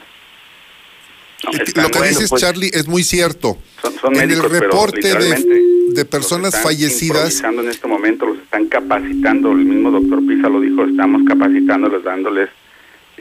No, 1.44 1.52
Lo 1.52 1.65
que 1.65 1.99
bueno, 1.99 2.07
dices, 2.07 2.31
pues, 2.31 2.42
Charlie, 2.42 2.70
es 2.73 2.86
muy 2.86 3.05
cierto. 3.05 3.57
son, 3.81 3.94
son 3.99 4.17
en 4.17 4.23
el 4.23 4.28
médicos, 4.28 4.50
reporte 4.50 5.15
de, 5.15 6.05
personas 6.05 6.49
están 6.49 6.65
fallecidas, 6.65 7.36
improvisando 7.36 7.62
en 7.62 7.68
este 7.68 7.86
momento, 7.86 8.26
los 8.26 8.39
están 8.39 8.67
capacitando. 8.67 9.52
El 9.52 9.65
mismo 9.65 9.91
doctor 9.91 10.26
Pisa 10.26 10.49
lo 10.49 10.60
dijo, 10.60 10.84
estamos 10.84 11.23
capacitándolos, 11.26 12.02
dándoles 12.05 12.50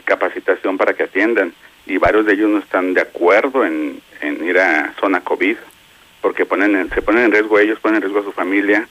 capacitación 0.08 0.78
para 0.78 0.94
que 0.94 1.04
atiendan. 1.04 1.52
Y 1.88 1.96
varios 1.98 2.26
de 2.26 2.34
ellos 2.34 2.50
no 2.50 2.58
están 2.58 2.94
de 2.94 3.00
acuerdo 3.00 3.64
en, 3.64 4.00
en 4.20 4.44
ir 4.46 4.58
a 4.58 4.92
zona 5.00 5.20
COVID, 5.22 5.56
porque 6.20 6.44
ponen 6.44 6.76
en- 6.76 6.90
se 6.90 7.02
ponen 7.02 7.24
en 7.24 7.32
riesgo 7.32 7.58
ellos, 7.58 7.80
ponen 7.80 7.96
en 7.96 8.02
riesgo 8.02 8.20
a 8.20 8.24
su 8.24 8.32
familia, 8.32 8.86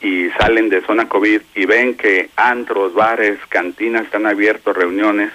y 0.00 0.28
salen 0.38 0.68
de 0.68 0.80
zona 0.82 1.08
COVID 1.08 1.40
y 1.56 1.66
ven 1.66 1.96
que 1.96 2.30
antros, 2.36 2.94
bares, 2.94 3.38
cantinas 3.48 4.04
están 4.04 4.26
abiertos, 4.26 4.76
reuniones. 4.76 5.32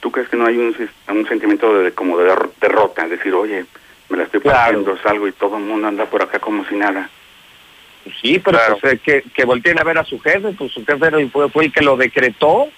¿Tú 0.00 0.10
crees 0.10 0.28
que 0.28 0.36
no 0.36 0.46
hay 0.46 0.56
un, 0.58 0.74
un 1.08 1.28
sentimiento 1.28 1.78
de 1.78 1.92
como 1.92 2.18
de 2.18 2.24
der- 2.24 2.50
derrota? 2.60 3.06
Decir, 3.06 3.32
oye, 3.34 3.66
me 4.08 4.16
la 4.16 4.24
estoy 4.24 4.40
Claro. 4.40 4.56
partiendo, 4.58 4.98
salgo 5.02 5.28
y 5.28 5.32
todo 5.32 5.56
el 5.58 5.62
mundo 5.62 5.86
anda 5.86 6.06
por 6.06 6.22
acá 6.22 6.40
como 6.40 6.64
si 6.66 6.74
nada. 6.74 7.08
Sí, 8.20 8.40
pero 8.44 8.58
pues, 8.80 8.94
eh, 8.94 8.98
que, 8.98 9.22
que 9.32 9.44
volteen 9.44 9.78
a 9.78 9.84
ver 9.84 9.98
a 9.98 10.04
su 10.04 10.18
jefe, 10.18 10.52
pues 10.58 10.72
su 10.72 10.84
jefe 10.84 11.28
fue, 11.28 11.48
fue 11.50 11.66
el 11.66 11.72
que 11.72 11.82
lo 11.82 11.96
decretó. 11.96 12.68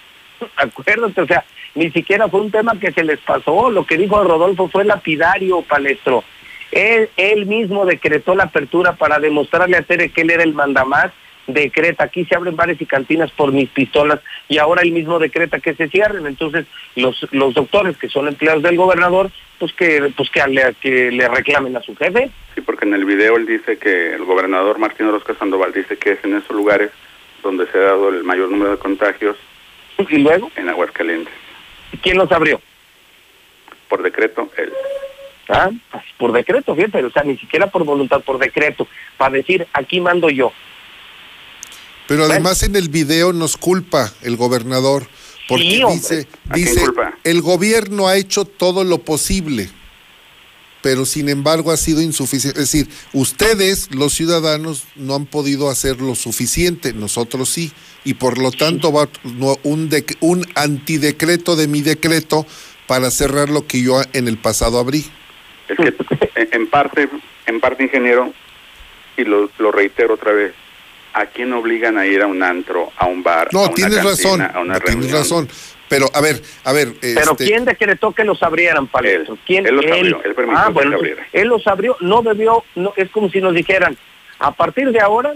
Acuérdate, 0.56 1.20
o 1.20 1.26
sea, 1.26 1.44
ni 1.74 1.90
siquiera 1.90 2.28
fue 2.28 2.40
un 2.40 2.50
tema 2.50 2.78
que 2.78 2.92
se 2.92 3.04
les 3.04 3.18
pasó. 3.20 3.70
Lo 3.70 3.86
que 3.86 3.96
dijo 3.96 4.22
Rodolfo 4.22 4.68
fue 4.68 4.84
lapidario, 4.84 5.62
palestro. 5.62 6.24
Él, 6.70 7.08
él 7.16 7.46
mismo 7.46 7.86
decretó 7.86 8.34
la 8.34 8.44
apertura 8.44 8.94
para 8.94 9.18
demostrarle 9.18 9.76
a 9.76 9.82
Tere 9.82 10.10
que 10.10 10.22
él 10.22 10.30
era 10.30 10.42
el 10.42 10.54
mandamás. 10.54 11.12
Decreta, 11.46 12.04
aquí 12.04 12.26
se 12.26 12.36
abren 12.36 12.56
bares 12.56 12.78
y 12.78 12.84
cantinas 12.84 13.30
por 13.30 13.52
mis 13.52 13.70
pistolas 13.70 14.20
y 14.48 14.58
ahora 14.58 14.82
él 14.82 14.92
mismo 14.92 15.18
decreta 15.18 15.60
que 15.60 15.74
se 15.74 15.88
cierren. 15.88 16.26
Entonces, 16.26 16.66
los, 16.94 17.26
los 17.32 17.54
doctores 17.54 17.96
que 17.96 18.10
son 18.10 18.28
empleados 18.28 18.62
del 18.62 18.76
gobernador, 18.76 19.30
pues 19.58 19.72
que, 19.72 20.12
pues 20.14 20.28
que, 20.28 20.46
le, 20.46 20.74
que 20.74 21.10
le 21.10 21.26
reclamen 21.26 21.74
a 21.74 21.80
su 21.80 21.96
jefe. 21.96 22.30
Sí, 22.54 22.60
porque 22.60 22.84
en 22.84 22.92
el 22.92 23.06
video 23.06 23.36
él 23.36 23.46
dice 23.46 23.78
que 23.78 24.12
el 24.12 24.26
gobernador 24.26 24.78
Martín 24.78 25.06
Orozco 25.06 25.34
Sandoval 25.36 25.72
dice 25.72 25.96
que 25.96 26.12
es 26.12 26.24
en 26.24 26.36
esos 26.36 26.54
lugares 26.54 26.90
donde 27.42 27.66
se 27.68 27.78
ha 27.78 27.82
dado 27.82 28.10
el 28.10 28.24
mayor 28.24 28.50
número 28.50 28.72
de 28.72 28.78
contagios 28.78 29.36
Y 30.10 30.18
luego, 30.18 30.50
en 30.56 30.68
Aguascalientes. 30.68 31.32
¿Quién 32.02 32.16
los 32.16 32.30
abrió? 32.32 32.60
Por 33.88 34.02
decreto, 34.02 34.50
él. 34.56 34.72
Ah, 35.48 35.70
pues 35.90 36.04
por 36.18 36.32
decreto, 36.32 36.74
fíjate, 36.74 37.02
o 37.04 37.10
sea, 37.10 37.22
ni 37.22 37.38
siquiera 37.38 37.68
por 37.68 37.84
voluntad, 37.84 38.20
por 38.22 38.38
decreto, 38.38 38.86
para 39.16 39.32
decir, 39.34 39.66
aquí 39.72 39.98
mando 40.00 40.28
yo. 40.28 40.52
pero 42.06 42.24
además 42.24 42.62
en 42.62 42.76
el 42.76 42.88
video 42.90 43.32
nos 43.32 43.56
culpa 43.56 44.12
el 44.22 44.36
gobernador, 44.36 45.06
porque 45.48 45.64
Sí, 45.64 45.82
dice, 45.90 46.28
¿A 46.50 46.54
quién 46.54 46.66
dice, 46.66 46.80
culpa? 46.84 47.14
el 47.24 47.40
gobierno 47.40 48.08
ha 48.08 48.16
hecho 48.16 48.44
todo 48.44 48.84
lo 48.84 48.98
posible. 48.98 49.70
Pero 50.82 51.04
sin 51.04 51.28
embargo 51.28 51.70
ha 51.70 51.76
sido 51.76 52.00
insuficiente. 52.00 52.60
Es 52.60 52.72
decir, 52.72 52.88
ustedes, 53.12 53.94
los 53.94 54.14
ciudadanos, 54.14 54.84
no 54.96 55.14
han 55.14 55.26
podido 55.26 55.70
hacer 55.70 56.00
lo 56.00 56.14
suficiente, 56.14 56.92
nosotros 56.92 57.48
sí, 57.48 57.72
y 58.04 58.14
por 58.14 58.38
lo 58.38 58.50
tanto 58.50 58.92
va 58.92 59.08
un, 59.62 59.90
un 60.20 60.46
antidecreto 60.54 61.56
de 61.56 61.68
mi 61.68 61.82
decreto 61.82 62.46
para 62.86 63.10
cerrar 63.10 63.50
lo 63.50 63.66
que 63.66 63.82
yo 63.82 64.00
en 64.12 64.28
el 64.28 64.38
pasado 64.38 64.78
abrí. 64.78 65.04
Es 65.68 65.76
que 65.76 65.94
en 66.52 66.68
parte, 66.68 67.08
en 67.46 67.60
parte 67.60 67.84
ingeniero, 67.84 68.32
y 69.16 69.24
lo, 69.24 69.50
lo 69.58 69.72
reitero 69.72 70.14
otra 70.14 70.32
vez, 70.32 70.54
¿a 71.12 71.26
quién 71.26 71.52
obligan 71.52 71.98
a 71.98 72.06
ir 72.06 72.22
a 72.22 72.26
un 72.26 72.42
antro, 72.42 72.90
a 72.96 73.06
un 73.06 73.22
bar, 73.22 73.48
no, 73.52 73.60
a 73.60 73.66
una 73.66 73.74
tienes 73.74 73.96
cantina, 73.96 74.10
razón, 74.10 74.56
a 74.56 74.60
una 74.60 74.80
tienes 74.80 75.10
razón. 75.10 75.48
Pero, 75.88 76.06
a 76.14 76.20
ver, 76.20 76.42
a 76.64 76.72
ver. 76.72 76.94
Pero 77.00 77.32
este, 77.32 77.46
¿quién 77.46 77.64
decretó 77.64 78.12
que 78.12 78.24
los 78.24 78.42
abrieran, 78.42 78.86
Palestro? 78.86 79.38
¿Quién? 79.46 79.66
él 79.66 79.76
los 79.76 79.86
abrió, 79.86 80.22
él 80.22 80.34
permitió 80.34 80.58
ah, 80.58 80.66
que 80.66 80.72
bueno, 80.72 80.96
abrieran. 80.96 81.26
él 81.32 81.48
los 81.48 81.66
abrió, 81.66 81.96
no 82.00 82.22
debió, 82.22 82.64
no, 82.74 82.92
es 82.96 83.10
como 83.10 83.30
si 83.30 83.40
nos 83.40 83.54
dijeran, 83.54 83.96
a 84.38 84.52
partir 84.52 84.92
de 84.92 85.00
ahora, 85.00 85.34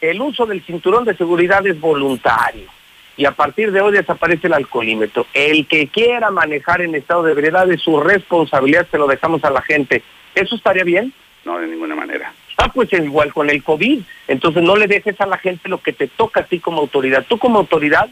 el 0.00 0.20
uso 0.20 0.46
del 0.46 0.62
cinturón 0.64 1.04
de 1.04 1.16
seguridad 1.16 1.66
es 1.66 1.78
voluntario. 1.80 2.68
Y 3.16 3.26
a 3.26 3.32
partir 3.32 3.72
de 3.72 3.80
hoy 3.80 3.92
desaparece 3.92 4.46
el 4.46 4.54
alcoholímetro. 4.54 5.26
El 5.34 5.66
que 5.66 5.88
quiera 5.88 6.30
manejar 6.30 6.80
en 6.80 6.94
estado 6.94 7.22
de 7.22 7.32
ebriedad 7.32 7.70
es 7.70 7.82
su 7.82 8.00
responsabilidad, 8.00 8.86
se 8.90 8.98
lo 8.98 9.06
dejamos 9.06 9.44
a 9.44 9.50
la 9.50 9.60
gente. 9.60 10.02
¿Eso 10.34 10.56
estaría 10.56 10.82
bien? 10.82 11.12
No, 11.44 11.58
de 11.58 11.66
ninguna 11.66 11.94
manera. 11.94 12.32
Ah, 12.56 12.72
pues 12.72 12.92
es 12.92 13.04
igual 13.04 13.32
con 13.32 13.50
el 13.50 13.62
COVID. 13.62 14.00
Entonces 14.28 14.62
no 14.62 14.76
le 14.76 14.86
dejes 14.86 15.20
a 15.20 15.26
la 15.26 15.36
gente 15.38 15.68
lo 15.68 15.82
que 15.82 15.92
te 15.92 16.08
toca 16.08 16.40
a 16.40 16.44
ti 16.44 16.58
como 16.58 16.80
autoridad. 16.80 17.26
Tú 17.28 17.38
como 17.38 17.58
autoridad 17.58 18.08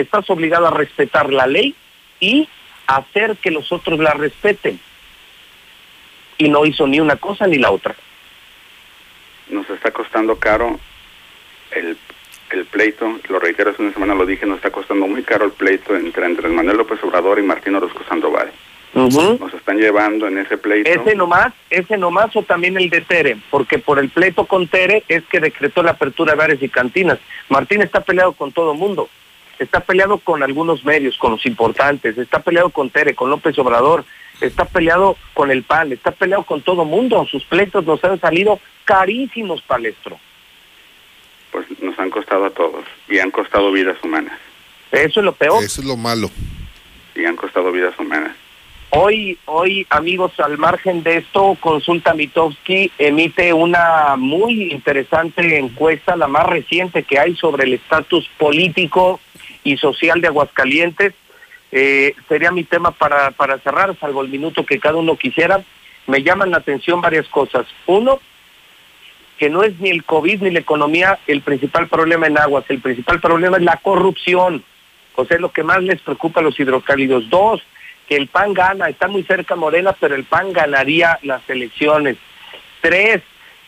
estás 0.00 0.28
obligado 0.30 0.66
a 0.66 0.70
respetar 0.70 1.32
la 1.32 1.46
ley 1.46 1.74
y 2.20 2.48
hacer 2.86 3.36
que 3.36 3.50
los 3.50 3.72
otros 3.72 3.98
la 3.98 4.12
respeten. 4.12 4.78
Y 6.38 6.48
no 6.48 6.66
hizo 6.66 6.86
ni 6.86 7.00
una 7.00 7.16
cosa 7.16 7.46
ni 7.46 7.58
la 7.58 7.70
otra. 7.70 7.94
Nos 9.48 9.68
está 9.70 9.90
costando 9.90 10.36
caro 10.38 10.78
el, 11.70 11.96
el 12.50 12.64
pleito, 12.66 13.18
lo 13.28 13.38
reitero, 13.38 13.70
hace 13.70 13.82
una 13.82 13.92
semana 13.92 14.14
lo 14.14 14.26
dije, 14.26 14.46
nos 14.46 14.56
está 14.56 14.70
costando 14.70 15.06
muy 15.06 15.22
caro 15.22 15.46
el 15.46 15.52
pleito 15.52 15.96
entre 15.96 16.26
Andrés 16.26 16.52
Manuel 16.52 16.78
López 16.78 17.02
Obrador 17.02 17.38
y 17.38 17.42
Martín 17.42 17.74
Orozco 17.74 18.02
Sandoval. 18.08 18.50
Nos 18.94 19.52
están 19.52 19.76
llevando 19.76 20.26
en 20.26 20.38
ese 20.38 20.56
pleito. 20.56 20.88
Ese 20.88 21.14
nomás, 21.14 21.52
ese 21.68 21.98
nomás 21.98 22.34
o 22.34 22.42
también 22.42 22.78
el 22.78 22.88
de 22.88 23.02
Tere, 23.02 23.36
porque 23.50 23.78
por 23.78 23.98
el 23.98 24.08
pleito 24.08 24.46
con 24.46 24.68
Tere 24.68 25.04
es 25.08 25.22
que 25.24 25.38
decretó 25.38 25.82
la 25.82 25.90
apertura 25.90 26.32
de 26.32 26.38
bares 26.38 26.62
y 26.62 26.68
cantinas. 26.70 27.18
Martín 27.50 27.82
está 27.82 28.00
peleado 28.00 28.32
con 28.32 28.52
todo 28.52 28.72
mundo, 28.72 29.10
está 29.58 29.80
peleado 29.80 30.18
con 30.18 30.42
algunos 30.42 30.84
medios, 30.84 31.16
con 31.18 31.32
los 31.32 31.46
importantes, 31.46 32.16
está 32.18 32.40
peleado 32.40 32.70
con 32.70 32.90
Tere, 32.90 33.14
con 33.14 33.30
López 33.30 33.58
Obrador, 33.58 34.04
está 34.40 34.64
peleado 34.64 35.16
con 35.34 35.50
el 35.50 35.62
PAN, 35.62 35.92
está 35.92 36.10
peleado 36.10 36.44
con 36.44 36.62
todo 36.62 36.84
mundo. 36.84 37.26
Sus 37.30 37.44
pleitos 37.44 37.86
nos 37.86 38.02
han 38.04 38.20
salido 38.20 38.60
carísimos, 38.84 39.62
Palestro. 39.62 40.18
Pues 41.50 41.66
nos 41.80 41.98
han 41.98 42.10
costado 42.10 42.44
a 42.46 42.50
todos 42.50 42.84
y 43.08 43.18
han 43.18 43.30
costado 43.30 43.72
vidas 43.72 43.96
humanas. 44.02 44.38
Eso 44.92 45.20
es 45.20 45.24
lo 45.24 45.32
peor. 45.32 45.62
Eso 45.64 45.80
es 45.80 45.86
lo 45.86 45.96
malo. 45.96 46.30
Y 47.14 47.24
han 47.24 47.36
costado 47.36 47.72
vidas 47.72 47.98
humanas. 47.98 48.32
Hoy, 48.90 49.36
hoy, 49.46 49.86
amigos, 49.90 50.38
al 50.38 50.58
margen 50.58 51.02
de 51.02 51.18
esto, 51.18 51.56
Consulta 51.60 52.14
Mitowski 52.14 52.92
emite 52.98 53.52
una 53.52 54.14
muy 54.16 54.70
interesante 54.72 55.58
encuesta, 55.58 56.16
la 56.16 56.28
más 56.28 56.46
reciente 56.46 57.02
que 57.02 57.18
hay 57.18 57.34
sobre 57.34 57.64
el 57.64 57.74
estatus 57.74 58.30
político 58.38 59.20
y 59.66 59.76
social 59.76 60.20
de 60.20 60.28
Aguascalientes. 60.28 61.12
Eh, 61.72 62.14
sería 62.28 62.52
mi 62.52 62.64
tema 62.64 62.92
para, 62.92 63.32
para 63.32 63.58
cerrar, 63.58 63.96
salvo 63.98 64.22
el 64.22 64.28
minuto 64.28 64.64
que 64.64 64.78
cada 64.78 64.96
uno 64.96 65.16
quisiera. 65.16 65.60
Me 66.06 66.22
llaman 66.22 66.52
la 66.52 66.58
atención 66.58 67.00
varias 67.00 67.26
cosas. 67.28 67.66
Uno, 67.86 68.20
que 69.38 69.50
no 69.50 69.64
es 69.64 69.78
ni 69.80 69.90
el 69.90 70.04
COVID 70.04 70.42
ni 70.42 70.50
la 70.50 70.60
economía 70.60 71.18
el 71.26 71.42
principal 71.42 71.88
problema 71.88 72.28
en 72.28 72.38
Aguas, 72.38 72.64
el 72.68 72.80
principal 72.80 73.20
problema 73.20 73.56
es 73.56 73.64
la 73.64 73.78
corrupción. 73.78 74.62
O 75.16 75.24
sea, 75.24 75.36
es 75.36 75.40
lo 75.40 75.50
que 75.50 75.64
más 75.64 75.82
les 75.82 76.00
preocupa 76.00 76.40
a 76.40 76.42
los 76.44 76.58
hidrocálidos. 76.60 77.28
Dos, 77.28 77.62
que 78.08 78.16
el 78.16 78.28
PAN 78.28 78.54
gana, 78.54 78.88
está 78.88 79.08
muy 79.08 79.24
cerca 79.24 79.56
Morena, 79.56 79.94
pero 79.98 80.14
el 80.14 80.24
PAN 80.24 80.52
ganaría 80.52 81.18
las 81.22 81.48
elecciones. 81.50 82.16
Tres, 82.80 83.22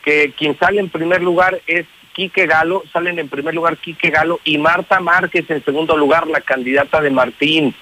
que 0.05 0.33
quien 0.37 0.57
sale 0.59 0.79
en 0.79 0.91
primer 0.91 1.23
lugar 1.23 1.61
es 1.67 1.87
Quique 2.13 2.47
Galo, 2.47 2.83
salen 2.93 3.19
en 3.19 3.29
primer 3.29 3.55
lugar 3.55 3.77
Quique 3.79 4.11
Galo 4.11 4.41
y 4.45 4.59
Marta 4.59 5.01
Márquez 5.01 5.49
en 5.51 5.65
segundo 5.65 5.97
lugar, 5.97 6.27
la 6.27 6.41
candidata 6.41 7.01
de 7.01 7.11
Martín. 7.11 7.75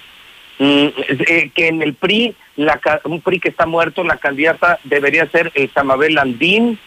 Mm, 0.59 0.87
eh, 0.97 1.51
que 1.53 1.67
en 1.67 1.81
el 1.83 1.93
PRI, 1.93 2.35
la, 2.55 2.79
un 3.03 3.21
PRI 3.21 3.39
que 3.39 3.49
está 3.49 3.65
muerto, 3.65 4.03
la 4.03 4.17
candidata 4.17 4.79
debería 4.83 5.29
ser 5.29 5.51
el 5.53 5.71
Samabel 5.71 6.15
Landín 6.15 6.79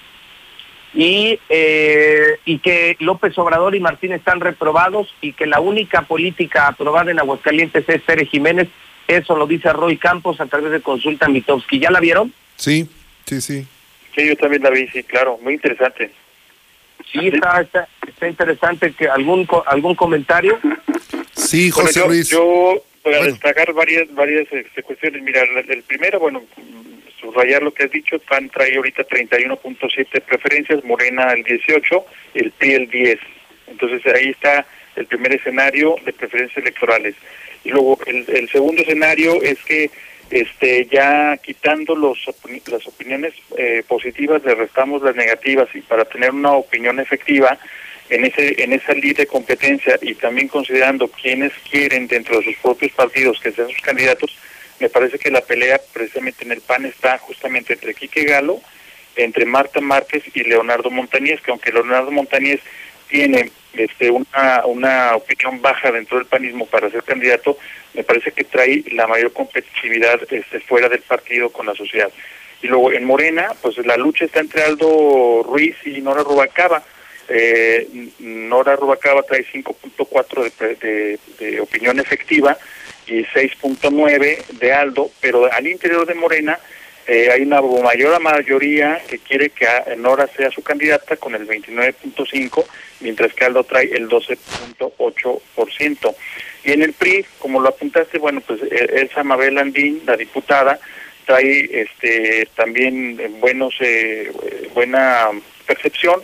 y, 0.93 1.39
eh, 1.49 2.39
y 2.45 2.59
que 2.59 2.97
López 2.99 3.39
Obrador 3.39 3.77
y 3.77 3.81
Martín 3.81 4.13
están 4.13 4.41
reprobados 4.41 5.15
y 5.21 5.33
que 5.33 5.47
la 5.47 5.61
única 5.61 6.03
política 6.03 6.67
aprobada 6.67 7.13
en 7.13 7.21
Aguascalientes 7.21 7.89
es 7.89 8.05
Tere 8.05 8.27
Jiménez. 8.27 8.69
Eso 9.07 9.37
lo 9.37 9.47
dice 9.47 9.73
Roy 9.73 9.97
Campos 9.97 10.41
a 10.41 10.47
través 10.47 10.73
de 10.73 10.81
Consulta 10.81 11.29
Mitowski. 11.29 11.79
¿Ya 11.79 11.91
la 11.91 12.01
vieron? 12.01 12.33
Sí, 12.57 12.89
sí, 13.25 13.41
sí. 13.41 13.67
Sí, 14.15 14.27
yo 14.27 14.37
también 14.37 14.63
la 14.63 14.71
vi, 14.71 14.89
sí, 14.89 15.05
claro, 15.05 15.39
muy 15.43 15.55
interesante. 15.55 16.11
Sí, 17.13 17.29
está, 17.29 17.61
está, 17.61 17.89
está 18.07 18.29
interesante. 18.29 18.93
que 18.93 19.09
¿Algún 19.09 19.47
algún 19.67 19.95
comentario? 19.95 20.59
Sí, 21.33 21.71
Bueno, 21.71 21.87
José 21.89 22.01
yo, 22.01 22.09
Luis. 22.09 22.29
yo 22.29 22.85
voy 23.05 23.15
a 23.15 23.25
destacar 23.25 23.73
varias 23.73 24.13
varias 24.15 24.47
este, 24.53 24.83
cuestiones. 24.83 25.23
Mira, 25.23 25.43
el, 25.43 25.83
primero, 25.83 26.21
bueno, 26.21 26.43
subrayar 27.21 27.63
lo 27.63 27.73
que 27.73 27.85
has 27.85 27.91
dicho, 27.91 28.19
PAN 28.21 28.49
trae 28.51 28.77
ahorita 28.77 29.07
31.7 29.07 30.21
preferencias, 30.23 30.85
Morena 30.85 31.33
el 31.33 31.43
18, 31.43 32.05
el 32.35 32.51
PRI 32.53 32.75
el 32.75 32.91
10. 32.91 33.19
Entonces 33.69 34.03
ahí 34.15 34.31
está 34.31 34.67
el 34.97 35.07
primer 35.07 35.33
escenario 35.35 35.97
de 36.05 36.13
preferencias 36.13 36.59
electorales. 36.59 37.15
Y 37.65 37.71
luego 37.71 37.99
el, 38.07 38.25
el 38.29 38.49
segundo 38.51 38.83
escenario 38.83 39.41
es 39.43 39.59
que 39.65 39.91
este 40.31 40.87
ya 40.87 41.37
quitando 41.39 41.95
los 41.95 42.19
opini- 42.27 42.63
las 42.71 42.87
opiniones 42.87 43.35
eh, 43.57 43.83
positivas 43.87 44.43
le 44.45 44.55
restamos 44.55 45.03
las 45.03 45.17
negativas. 45.17 45.69
Y 45.75 45.81
para 45.81 46.05
tener 46.05 46.31
una 46.31 46.53
opinión 46.53 46.99
efectiva 47.01 47.59
en 48.09 48.25
ese 48.25 48.63
en 48.63 48.73
esa 48.73 48.93
ley 48.95 49.13
de 49.13 49.27
competencia 49.27 49.99
y 50.03 50.15
también 50.15 50.49
considerando 50.49 51.09
quienes 51.09 51.53
quieren 51.71 52.07
dentro 52.09 52.39
de 52.39 52.45
sus 52.45 52.57
propios 52.57 52.93
partidos 52.93 53.39
que 53.41 53.53
sean 53.53 53.69
sus 53.69 53.81
candidatos 53.81 54.37
me 54.81 54.89
parece 54.89 55.19
que 55.19 55.31
la 55.31 55.43
pelea 55.43 55.81
precisamente 55.93 56.45
en 56.45 56.51
el 56.53 56.61
PAN 56.61 56.87
está 56.87 57.19
justamente 57.19 57.75
entre 57.75 57.95
Quique 57.95 58.25
Galo 58.25 58.61
entre 59.15 59.45
Marta 59.45 59.81
Márquez 59.81 60.25
y 60.35 60.43
Leonardo 60.43 60.91
Montañez 60.91 61.41
que 61.41 61.53
aunque 61.53 61.71
Leonardo 61.71 62.11
Montañez 62.11 62.61
tiene 63.11 63.51
este 63.75 64.11
una 64.11 64.65
una 64.67 65.17
opinión 65.17 65.61
baja 65.61 65.93
dentro 65.93 66.19
del 66.19 66.27
panismo 66.27 66.67
para 66.67 66.91
ser 66.91 67.03
candidato 67.03 67.59
me 67.95 68.05
parece 68.05 68.33
que 68.33 68.45
trae 68.45 68.85
la 68.93 69.07
mayor 69.07 69.33
competitividad 69.33 70.21
este, 70.31 70.61
fuera 70.61 70.89
del 70.89 71.03
partido 71.03 71.51
con 71.51 71.67
la 71.67 71.75
sociedad. 71.75 72.11
Y 72.63 72.69
luego 72.69 72.93
en 72.93 73.05
Morena 73.05 73.53
pues 73.61 73.77
la 73.85 73.97
lucha 73.97 74.25
está 74.25 74.41
entre 74.41 74.63
Aldo 74.63 75.43
Ruiz 75.45 75.77
y 75.85 76.01
Nora 76.01 76.23
Rubacaba 76.23 76.83
eh, 77.29 77.89
Nora 78.19 78.77
Rubacaba 78.77 79.23
trae 79.23 79.45
5.4 79.45 80.53
de, 80.59 80.75
de, 80.77 81.19
de 81.39 81.61
opinión 81.61 82.01
efectiva 82.01 82.57
y 83.07 83.25
6.9 83.25 84.47
de 84.47 84.73
Aldo, 84.73 85.11
pero 85.21 85.53
al 85.53 85.67
interior 85.67 86.07
de 86.07 86.15
Morena 86.15 86.59
eh, 87.11 87.31
hay 87.33 87.43
una 87.43 87.61
mayor 87.61 88.21
mayoría 88.21 89.03
que 89.09 89.19
quiere 89.19 89.51
que 89.51 89.67
Nora 89.97 90.29
sea 90.29 90.53
su 90.53 90.63
candidata 90.63 91.17
con 91.17 91.35
el 91.35 91.49
29.5, 91.49 92.65
mientras 93.01 93.35
que 93.35 93.45
Aldo 93.45 93.65
trae 93.65 93.91
el 93.93 94.09
12.8%. 94.09 96.15
Y 96.63 96.71
en 96.71 96.83
el 96.83 96.93
PRI, 96.93 97.27
como 97.41 97.61
lo 97.61 97.71
apuntaste, 97.71 98.19
bueno, 98.19 98.41
pues 98.43 98.63
eh, 98.63 99.01
Elsa 99.01 99.25
Mabel 99.25 99.59
Andín, 99.59 100.03
la 100.07 100.17
diputada, 100.17 100.79
trae 101.27 101.83
este 101.83 102.49
también 102.55 103.19
eh, 103.21 103.29
buenos 103.41 103.75
eh, 103.81 104.31
eh, 104.45 104.71
buena 104.73 105.31
percepción 105.67 106.23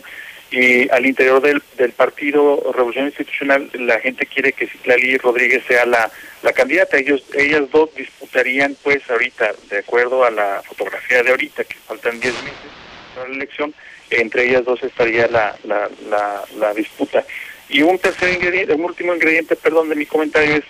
y 0.49 0.89
al 0.91 1.05
interior 1.05 1.41
del, 1.41 1.61
del 1.77 1.91
partido 1.91 2.71
Revolución 2.73 3.05
Institucional 3.05 3.69
la 3.73 3.99
gente 3.99 4.25
quiere 4.25 4.53
que 4.53 4.67
Citlali 4.67 5.17
Rodríguez 5.17 5.63
sea 5.67 5.85
la, 5.85 6.09
la 6.41 6.53
candidata. 6.53 6.97
Ellos 6.97 7.23
ellas 7.33 7.69
dos 7.71 7.93
disputarían 7.95 8.77
pues 8.81 9.09
ahorita 9.09 9.53
de 9.69 9.79
acuerdo 9.79 10.23
a 10.23 10.31
la 10.31 10.61
fotografía 10.65 11.21
de 11.23 11.31
ahorita 11.31 11.63
que 11.65 11.75
faltan 11.75 12.19
10 12.19 12.33
meses 12.43 12.71
para 13.15 13.27
la 13.27 13.35
elección 13.35 13.73
entre 14.09 14.47
ellas 14.47 14.63
dos 14.63 14.81
estaría 14.83 15.27
la, 15.27 15.57
la, 15.65 15.89
la, 16.09 16.43
la 16.57 16.73
disputa. 16.73 17.25
Y 17.67 17.81
un 17.81 17.99
tercer 17.99 18.33
ingrediente 18.33 18.73
un 18.73 18.85
último 18.85 19.13
ingrediente 19.13 19.57
perdón 19.57 19.89
de 19.89 19.95
mi 19.95 20.05
comentario 20.05 20.55
es 20.55 20.63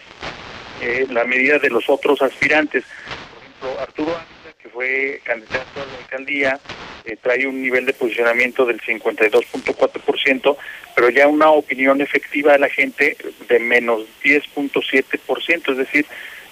eh, 0.82 1.06
la 1.12 1.24
medida 1.24 1.60
de 1.60 1.70
los 1.70 1.88
otros 1.88 2.20
aspirantes. 2.24 2.84
Por 3.32 3.44
ejemplo 3.44 3.80
Arturo 3.80 4.12
Ávila, 4.16 4.54
que 4.58 4.70
fue 4.70 5.22
candidato 5.24 5.82
a 5.82 5.86
la 5.86 5.98
alcaldía 6.00 6.60
eh, 7.08 7.18
trae 7.22 7.48
un 7.48 7.62
nivel 7.62 7.86
de 7.86 7.94
posicionamiento 7.94 8.66
del 8.66 8.82
52.4%, 8.82 10.58
pero 10.94 11.10
ya 11.10 11.28
una 11.28 11.50
opinión 11.52 12.02
efectiva 12.02 12.52
de 12.52 12.60
la 12.60 12.70
gente 12.70 13.16
de 13.48 13.60
menos 13.60 14.02
10.7%, 14.24 15.72
es 15.72 15.78
decir, 15.78 16.06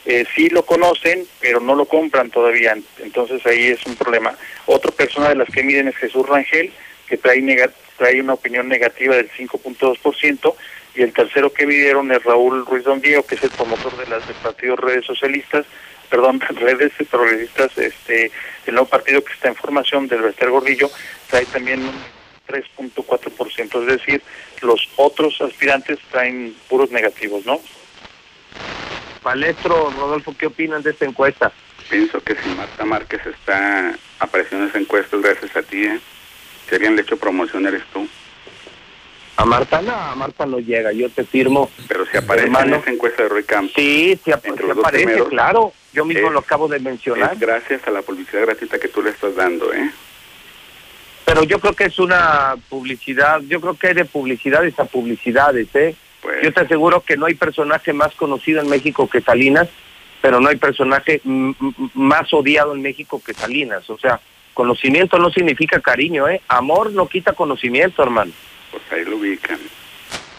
eh, 0.06 0.25
sí 0.34 0.50
lo 0.50 0.66
conocen, 0.66 1.25
pero 1.42 1.59
no 1.59 1.75
lo 1.75 1.85
compran 1.85 2.30
todavía. 2.30 2.77
Entonces 3.03 3.45
ahí 3.45 3.67
es 3.67 3.85
un 3.85 3.95
problema. 3.95 4.38
Otra 4.66 4.92
persona 4.92 5.30
de 5.30 5.35
las 5.35 5.50
que 5.50 5.64
miden 5.64 5.90
es 5.90 5.98
Jesús 5.98 6.25
Rangel, 6.27 6.72
que 7.08 7.17
trae, 7.17 7.69
trae 7.98 8.22
una 8.22 8.34
opinión 8.34 8.69
negativa 8.69 9.16
del 9.16 9.30
5.2%, 9.32 10.56
y 10.95 11.01
el 11.01 11.11
tercero 11.11 11.51
que 11.51 11.67
midieron 11.67 12.09
es 12.14 12.24
Raúl 12.24 12.66
Ruiz 12.66 12.85
Don 12.85 13.01
que 13.01 13.17
es 13.17 13.43
el 13.43 13.50
promotor 13.50 13.98
de 13.98 14.08
las 14.08 14.25
del 14.25 14.38
partido 14.38 14.77
Redes 14.77 15.06
Socialistas, 15.06 15.66
perdón, 16.09 16.40
Redes 16.56 16.93
Progresistas, 17.09 17.77
este, 17.77 18.32
el 18.66 18.74
nuevo 18.74 18.88
partido 18.88 19.24
que 19.24 19.34
está 19.34 19.50
en 19.50 19.56
formación 19.56 20.08
del 20.08 20.22
Bester 20.22 20.50
Gordillo, 20.50 20.90
trae 21.30 21.45
también 21.45 21.82
un 21.82 21.95
3.4%, 22.48 23.82
es 23.82 23.88
decir, 23.88 24.22
los 24.61 24.90
otros 24.95 25.40
aspirantes 25.42 26.00
traen 26.11 26.56
puros 26.69 26.92
negativos, 26.92 27.45
¿no? 27.45 27.59
Palestro, 29.24 29.92
Rodolfo, 29.92 30.35
¿qué 30.38 30.48
opinan 30.48 30.84
de 30.84 30.92
esta 30.92 31.06
encuesta? 31.06 31.51
Pienso 31.90 32.22
que 32.22 32.35
si 32.35 32.50
Marta 32.50 32.85
Márquez 32.85 33.25
está 33.25 33.95
apareciendo 34.19 34.66
en 34.66 34.69
esa 34.69 34.80
encuesta 34.80 35.16
es 35.16 35.22
gracias 35.24 35.56
a 35.56 35.64
ti, 35.64 35.84
¿eh? 35.84 36.00
Si 36.67 36.75
alguien 36.75 36.95
le 36.95 37.01
hecho 37.01 37.17
promoción 37.17 37.66
eres 37.66 37.84
tú. 37.93 38.08
A 39.38 39.43
Marta 39.45 39.81
no, 39.81 39.91
a 39.93 40.15
Marta 40.15 40.45
no 40.45 40.59
llega, 40.59 40.91
yo 40.93 41.09
te 41.09 41.25
firmo. 41.25 41.69
Pero 41.88 42.05
si 42.05 42.15
aparece 42.17 42.45
Hermano. 42.47 42.75
en 42.75 42.81
esa 42.81 42.91
encuesta 42.91 43.23
de 43.23 43.30
Roy 43.30 43.43
Campos. 43.43 43.73
Sí, 43.75 44.17
ap- 44.33 44.45
dos 44.45 44.77
aparece, 44.80 45.03
primeros, 45.05 45.30
claro. 45.30 45.73
Yo 45.93 46.05
mismo 46.05 46.27
es- 46.27 46.33
lo 46.33 46.39
acabo 46.39 46.67
de 46.67 46.80
mencionar. 46.80 47.33
Es 47.33 47.39
gracias 47.39 47.85
a 47.88 47.91
la 47.91 48.01
publicidad 48.01 48.41
gratuita 48.43 48.80
que 48.80 48.88
tú 48.88 49.01
le 49.01 49.09
estás 49.09 49.35
dando, 49.35 49.73
¿eh? 49.73 49.91
Pero 51.25 51.43
yo 51.43 51.59
creo 51.59 51.73
que 51.73 51.85
es 51.85 51.99
una 51.99 52.55
publicidad, 52.69 53.41
yo 53.41 53.59
creo 53.59 53.73
que 53.73 53.88
hay 53.88 53.93
de 53.95 54.05
publicidades 54.05 54.77
a 54.80 54.85
publicidades, 54.85 55.67
¿eh? 55.73 55.95
Pues, 56.22 56.41
Yo 56.43 56.53
te 56.53 56.61
aseguro 56.61 57.01
que 57.01 57.17
no 57.17 57.25
hay 57.25 57.33
personaje 57.35 57.93
más 57.93 58.14
conocido 58.15 58.61
en 58.61 58.69
México 58.69 59.09
que 59.09 59.22
Salinas, 59.22 59.67
pero 60.22 60.39
no 60.39 60.49
hay 60.49 60.55
personaje 60.55 61.22
más 61.93 62.33
odiado 62.33 62.73
en 62.73 62.81
México 62.81 63.22
que 63.25 63.33
Salinas. 63.33 63.89
O 63.89 63.97
sea, 63.97 64.19
conocimiento 64.53 65.19
no 65.19 65.30
significa 65.30 65.80
cariño, 65.81 66.27
¿eh? 66.30 66.41
Amor 66.47 66.91
no 66.93 67.07
quita 67.07 67.33
conocimiento, 67.33 68.01
hermano. 68.01 68.31
Pues 68.75 68.91
ahí 68.91 69.05
lo 69.05 69.17
ubican. 69.17 69.59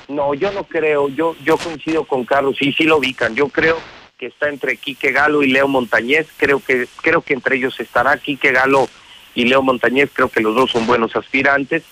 No, 0.09 0.35
yo 0.35 0.53
no 0.53 0.65
creo, 0.65 1.09
yo 1.09 1.35
yo 1.43 1.57
coincido 1.57 2.05
con 2.05 2.25
Carlos, 2.25 2.57
sí, 2.59 2.73
sí 2.73 2.85
lo 2.85 2.99
ubican. 2.99 3.35
Yo 3.35 3.49
creo 3.49 3.79
que 4.19 4.27
está 4.27 4.49
entre 4.49 4.77
Quique 4.77 5.13
Galo 5.13 5.43
y 5.43 5.49
Leo 5.49 5.69
Montañez, 5.69 6.29
creo 6.37 6.61
que 6.61 6.87
creo 7.03 7.23
que 7.23 7.35
entre 7.35 7.57
ellos 7.57 7.79
estará 7.81 8.17
Quique 8.19 8.53
Galo 8.53 8.89
y 9.35 9.45
Leo 9.45 9.63
Montañez, 9.63 10.11
creo 10.13 10.29
que 10.29 10.41
los 10.41 10.55
dos 10.55 10.71
son 10.71 10.87
buenos 10.87 11.17
aspirantes. 11.17 11.83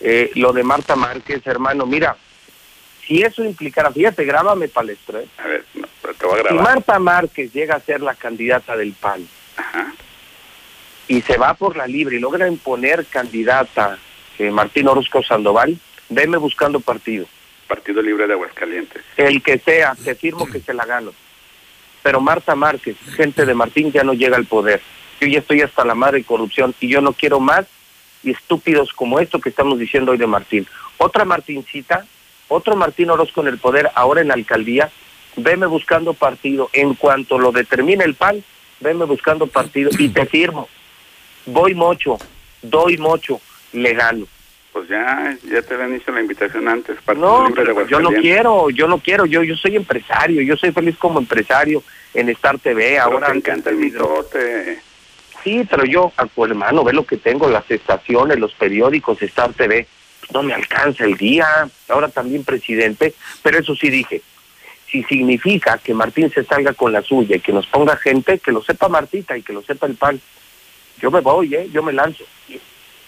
Eh, 0.00 0.32
lo 0.34 0.52
de 0.52 0.64
Marta 0.64 0.96
Márquez, 0.96 1.46
hermano, 1.46 1.86
mira, 1.86 2.16
si 3.06 3.22
eso 3.22 3.44
implicara, 3.44 3.92
fíjate, 3.92 4.24
grábame 4.24 4.68
palestro, 4.68 5.20
¿eh? 5.20 5.28
A 5.38 5.46
ver, 5.46 5.64
no, 5.74 5.86
pero 6.00 6.14
te 6.14 6.26
voy 6.26 6.40
a 6.40 6.42
Si. 6.42 6.54
Marta 6.54 6.98
Márquez 6.98 7.52
llega 7.52 7.76
a 7.76 7.80
ser 7.80 8.00
la 8.00 8.14
candidata 8.14 8.76
del 8.76 8.92
PAN 8.94 9.26
y 11.06 11.22
se 11.22 11.36
va 11.36 11.54
por 11.54 11.76
la 11.76 11.86
libre 11.86 12.16
y 12.16 12.20
logra 12.20 12.48
imponer 12.48 13.06
candidata 13.06 13.98
eh, 14.38 14.50
Martín 14.50 14.88
Orozco 14.88 15.22
Sandoval, 15.22 15.78
veme 16.08 16.36
buscando 16.36 16.80
partido. 16.80 17.26
Partido 17.66 18.02
Libre 18.02 18.26
de 18.26 18.34
Aguascalientes. 18.34 19.02
El 19.16 19.42
que 19.42 19.58
sea, 19.58 19.94
te 19.94 20.14
firmo 20.14 20.46
que 20.46 20.60
se 20.66 20.74
la 20.74 20.84
gano. 20.84 21.12
Pero 22.02 22.20
Marta 22.20 22.54
Márquez, 22.54 22.96
gente 23.16 23.46
de 23.46 23.54
Martín, 23.54 23.92
ya 23.92 24.02
no 24.02 24.12
llega 24.12 24.36
al 24.36 24.46
poder. 24.46 24.80
Yo 25.20 25.28
ya 25.28 25.38
estoy 25.38 25.62
hasta 25.62 25.84
la 25.84 25.94
madre 25.94 26.18
de 26.18 26.24
corrupción 26.24 26.74
y 26.80 26.88
yo 26.88 27.00
no 27.00 27.12
quiero 27.12 27.38
más 27.38 27.66
y 28.24 28.30
estúpidos 28.30 28.92
como 28.92 29.20
esto 29.20 29.40
que 29.40 29.50
estamos 29.50 29.78
diciendo 29.78 30.12
hoy 30.12 30.18
de 30.18 30.26
Martín. 30.26 30.66
Otra 30.98 31.24
Martincita, 31.24 32.06
otro 32.48 32.76
Martín 32.76 33.10
Orozco 33.10 33.40
en 33.40 33.48
el 33.48 33.58
poder, 33.58 33.90
ahora 33.94 34.20
en 34.20 34.28
la 34.28 34.34
alcaldía, 34.34 34.90
veme 35.36 35.66
buscando 35.66 36.14
partido. 36.14 36.70
En 36.72 36.94
cuanto 36.94 37.38
lo 37.38 37.52
determine 37.52 38.04
el 38.04 38.14
PAN, 38.14 38.44
veme 38.80 39.04
buscando 39.04 39.46
partido 39.46 39.90
y 39.98 40.08
te 40.08 40.26
firmo. 40.26 40.68
Voy 41.46 41.74
mocho, 41.74 42.18
doy 42.62 42.98
mocho, 42.98 43.40
le 43.72 43.94
gano. 43.94 44.26
Pues 44.72 44.88
ya, 44.88 45.36
ya 45.44 45.60
te 45.60 45.74
habían 45.74 45.94
hecho 45.94 46.12
la 46.12 46.22
invitación 46.22 46.66
antes. 46.66 46.96
No, 47.16 47.46
Libre 47.46 47.64
de 47.64 47.74
pero 47.74 47.86
yo 47.86 48.00
no 48.00 48.10
quiero, 48.10 48.70
yo 48.70 48.88
no 48.88 48.98
quiero, 48.98 49.26
yo 49.26 49.42
yo 49.42 49.54
soy 49.54 49.76
empresario, 49.76 50.40
yo 50.40 50.56
soy 50.56 50.72
feliz 50.72 50.96
como 50.96 51.18
empresario 51.18 51.82
en 52.14 52.30
Star 52.30 52.58
TV, 52.58 52.92
Pero 52.92 53.02
ahora 53.02 53.32
te 53.32 53.38
encanta 53.38 53.70
el 53.70 53.76
mitote. 53.76 54.80
Sí, 55.44 55.66
pero 55.68 55.84
yo, 55.84 56.12
a 56.16 56.26
tu 56.26 56.44
hermano, 56.44 56.84
ve 56.84 56.92
lo 56.92 57.04
que 57.04 57.16
tengo, 57.16 57.50
las 57.50 57.70
estaciones, 57.70 58.38
los 58.38 58.54
periódicos, 58.54 59.20
Star 59.22 59.52
TV, 59.52 59.86
no 60.32 60.42
me 60.42 60.54
alcanza 60.54 61.04
el 61.04 61.16
día, 61.16 61.46
ahora 61.88 62.08
también 62.08 62.44
presidente, 62.44 63.14
pero 63.42 63.58
eso 63.58 63.74
sí 63.74 63.90
dije, 63.90 64.22
si 64.90 65.02
significa 65.04 65.78
que 65.78 65.94
Martín 65.94 66.30
se 66.30 66.44
salga 66.44 66.74
con 66.74 66.92
la 66.92 67.02
suya 67.02 67.36
y 67.36 67.40
que 67.40 67.52
nos 67.52 67.66
ponga 67.66 67.96
gente, 67.96 68.38
que 68.38 68.52
lo 68.52 68.62
sepa 68.62 68.88
Martita 68.88 69.36
y 69.36 69.42
que 69.42 69.52
lo 69.52 69.62
sepa 69.62 69.86
el 69.86 69.96
PAN, 69.96 70.20
yo 71.00 71.10
me 71.10 71.20
voy, 71.20 71.54
¿eh? 71.54 71.68
yo 71.72 71.82
me 71.82 71.92
lanzo. 71.92 72.24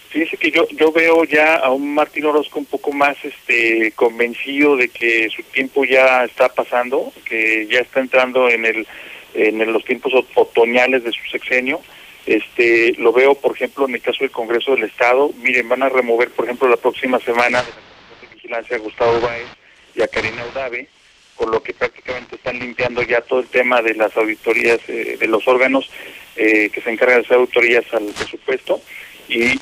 Fíjese 0.09 0.37
que 0.37 0.51
yo 0.51 0.67
yo 0.69 0.91
veo 0.91 1.23
ya 1.25 1.55
a 1.55 1.71
un 1.71 1.93
Martín 1.93 2.25
Orozco 2.25 2.59
un 2.59 2.65
poco 2.65 2.93
más 2.93 3.17
este 3.23 3.91
convencido 3.95 4.77
de 4.77 4.87
que 4.89 5.29
su 5.29 5.43
tiempo 5.43 5.83
ya 5.83 6.23
está 6.23 6.47
pasando, 6.49 7.11
que 7.25 7.67
ya 7.69 7.79
está 7.79 7.99
entrando 7.99 8.49
en 8.49 8.65
el 8.65 8.87
en 9.33 9.71
los 9.73 9.83
tiempos 9.83 10.13
ot- 10.13 10.27
otoñales 10.35 11.03
de 11.03 11.11
su 11.11 11.23
sexenio. 11.29 11.81
Este 12.25 12.93
lo 12.97 13.11
veo, 13.11 13.35
por 13.35 13.53
ejemplo, 13.55 13.85
en 13.87 13.95
el 13.95 14.01
caso 14.01 14.19
del 14.21 14.31
Congreso 14.31 14.71
del 14.73 14.85
Estado. 14.85 15.31
Miren, 15.41 15.67
van 15.67 15.83
a 15.83 15.89
remover, 15.89 16.29
por 16.31 16.45
ejemplo, 16.45 16.67
la 16.69 16.77
próxima 16.77 17.19
semana 17.19 17.61
de 17.61 17.69
la 18.27 18.33
Vigilancia 18.33 18.77
a 18.77 18.79
Gustavo 18.79 19.19
Báez 19.19 19.47
y 19.93 20.01
a 20.01 20.07
Karina 20.07 20.45
Udave, 20.51 20.87
con 21.35 21.51
lo 21.51 21.61
que 21.61 21.73
prácticamente 21.73 22.35
están 22.35 22.57
limpiando 22.57 23.03
ya 23.03 23.19
todo 23.21 23.41
el 23.41 23.47
tema 23.47 23.81
de 23.81 23.93
las 23.95 24.15
auditorías 24.15 24.79
eh, 24.87 25.17
de 25.19 25.27
los 25.27 25.45
órganos 25.47 25.89
eh, 26.37 26.69
que 26.73 26.81
se 26.81 26.89
encargan 26.89 27.19
de 27.19 27.25
hacer 27.25 27.37
auditorías 27.37 27.85
al 27.93 28.05
presupuesto 28.05 28.81
y, 29.27 29.43
este, 29.43 29.59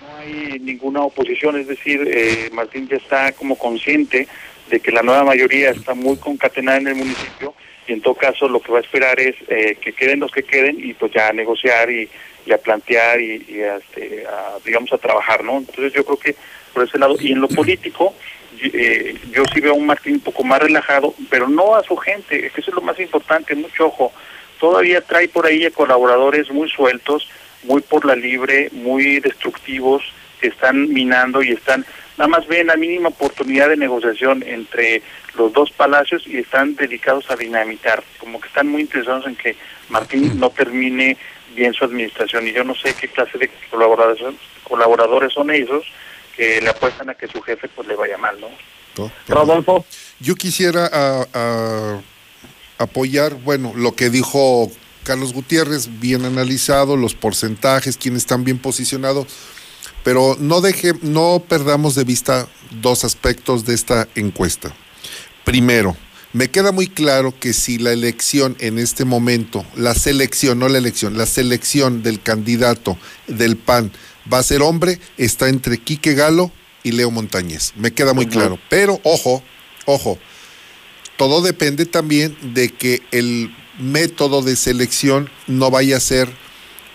no 0.00 0.16
hay 0.18 0.58
ninguna 0.60 1.00
oposición, 1.00 1.58
es 1.58 1.66
decir, 1.66 2.06
eh, 2.06 2.50
Martín 2.52 2.88
ya 2.88 2.96
está 2.96 3.32
como 3.32 3.56
consciente 3.56 4.28
de 4.70 4.80
que 4.80 4.92
la 4.92 5.02
nueva 5.02 5.24
mayoría 5.24 5.70
está 5.70 5.94
muy 5.94 6.16
concatenada 6.16 6.78
en 6.78 6.88
el 6.88 6.94
municipio 6.94 7.54
y 7.86 7.92
en 7.92 8.00
todo 8.00 8.14
caso 8.14 8.48
lo 8.48 8.60
que 8.60 8.72
va 8.72 8.78
a 8.78 8.82
esperar 8.82 9.20
es 9.20 9.36
eh, 9.48 9.76
que 9.80 9.92
queden 9.92 10.20
los 10.20 10.32
que 10.32 10.42
queden 10.42 10.76
y 10.82 10.94
pues 10.94 11.12
ya 11.12 11.28
a 11.28 11.32
negociar 11.32 11.90
y, 11.90 12.08
a 12.52 12.58
plantear 12.58 13.20
y, 13.20 13.62
a, 13.62 13.76
este, 13.76 14.26
a, 14.26 14.58
digamos 14.64 14.92
a 14.92 14.98
trabajar, 14.98 15.42
¿no? 15.42 15.58
Entonces 15.58 15.92
yo 15.92 16.04
creo 16.04 16.18
que 16.18 16.36
por 16.72 16.84
ese 16.84 16.98
lado 16.98 17.16
y 17.18 17.32
en 17.32 17.40
lo 17.40 17.48
político 17.48 18.14
eh, 18.60 19.16
yo 19.32 19.42
sí 19.52 19.60
veo 19.60 19.72
a 19.72 19.76
un 19.76 19.86
Martín 19.86 20.14
un 20.14 20.20
poco 20.20 20.44
más 20.44 20.60
relajado, 20.60 21.14
pero 21.30 21.48
no 21.48 21.74
a 21.74 21.82
su 21.82 21.96
gente, 21.96 22.46
es 22.46 22.52
que 22.52 22.60
eso 22.60 22.70
es 22.70 22.74
lo 22.74 22.82
más 22.82 22.98
importante, 23.00 23.54
mucho 23.54 23.86
ojo. 23.86 24.12
Todavía 24.58 25.00
trae 25.00 25.28
por 25.28 25.46
ahí 25.46 25.64
a 25.64 25.70
colaboradores 25.70 26.50
muy 26.50 26.68
sueltos, 26.70 27.28
muy 27.64 27.82
por 27.82 28.04
la 28.04 28.14
libre, 28.16 28.68
muy 28.72 29.20
destructivos, 29.20 30.02
que 30.40 30.48
están 30.48 30.92
minando 30.92 31.42
y 31.42 31.50
están, 31.52 31.84
nada 32.18 32.28
más 32.28 32.46
ven 32.46 32.66
la 32.66 32.76
mínima 32.76 33.08
oportunidad 33.08 33.68
de 33.70 33.76
negociación 33.76 34.42
entre 34.46 35.02
los 35.36 35.52
dos 35.52 35.70
palacios 35.70 36.26
y 36.26 36.38
están 36.38 36.76
dedicados 36.76 37.30
a 37.30 37.36
dinamitar, 37.36 38.02
como 38.18 38.40
que 38.40 38.48
están 38.48 38.68
muy 38.68 38.82
interesados 38.82 39.26
en 39.26 39.36
que 39.36 39.56
Martín 39.88 40.38
no 40.38 40.50
termine 40.50 41.16
bien 41.56 41.72
su 41.72 41.84
administración 41.84 42.46
y 42.46 42.52
yo 42.52 42.64
no 42.64 42.74
sé 42.74 42.94
qué 42.94 43.08
clase 43.08 43.38
de 43.38 43.50
colaboradores 43.70 44.18
son, 44.20 44.36
colaboradores 44.64 45.32
son 45.32 45.50
esos 45.50 45.84
que 46.36 46.60
le 46.60 46.68
apuestan 46.68 47.08
a 47.10 47.14
que 47.14 47.28
su 47.28 47.40
jefe 47.40 47.68
pues 47.68 47.86
le 47.88 47.94
vaya 47.94 48.18
mal, 48.18 48.36
¿no? 48.40 48.48
Rodolfo. 49.28 49.84
Yo 50.20 50.34
quisiera 50.34 50.86
a- 50.92 51.26
a- 51.32 52.00
apoyar, 52.78 53.34
bueno, 53.34 53.72
lo 53.76 53.92
que 53.92 54.10
dijo 54.10 54.70
Carlos 55.04 55.32
Gutiérrez, 55.32 56.00
bien 56.00 56.24
analizado, 56.24 56.96
los 56.96 57.14
porcentajes, 57.14 57.96
quienes 57.96 58.22
están 58.22 58.42
bien 58.42 58.58
posicionados, 58.58 59.26
pero 60.02 60.36
no 60.40 60.60
deje, 60.60 60.94
no 61.02 61.44
perdamos 61.48 61.94
de 61.94 62.04
vista 62.04 62.48
dos 62.82 63.04
aspectos 63.04 63.64
de 63.64 63.74
esta 63.74 64.08
encuesta. 64.14 64.74
Primero, 65.44 65.96
me 66.32 66.50
queda 66.50 66.72
muy 66.72 66.88
claro 66.88 67.32
que 67.38 67.52
si 67.52 67.78
la 67.78 67.92
elección 67.92 68.56
en 68.58 68.78
este 68.78 69.04
momento, 69.04 69.64
la 69.76 69.94
selección, 69.94 70.58
no 70.58 70.68
la 70.68 70.78
elección, 70.78 71.16
la 71.16 71.26
selección 71.26 72.02
del 72.02 72.20
candidato 72.20 72.98
del 73.28 73.56
PAN 73.56 73.92
va 74.32 74.38
a 74.38 74.42
ser 74.42 74.62
hombre, 74.62 74.98
está 75.16 75.48
entre 75.48 75.78
Quique 75.78 76.14
Galo 76.14 76.50
y 76.82 76.92
Leo 76.92 77.10
Montañez. 77.10 77.72
Me 77.76 77.92
queda 77.92 78.14
muy 78.14 78.26
claro. 78.26 78.58
Pero, 78.68 79.00
ojo, 79.04 79.42
ojo, 79.84 80.18
todo 81.16 81.40
depende 81.40 81.86
también 81.86 82.36
de 82.54 82.70
que 82.70 83.02
el 83.12 83.54
método 83.78 84.42
de 84.42 84.56
selección 84.56 85.28
no 85.46 85.70
vaya 85.70 85.96
a 85.96 86.00
ser 86.00 86.28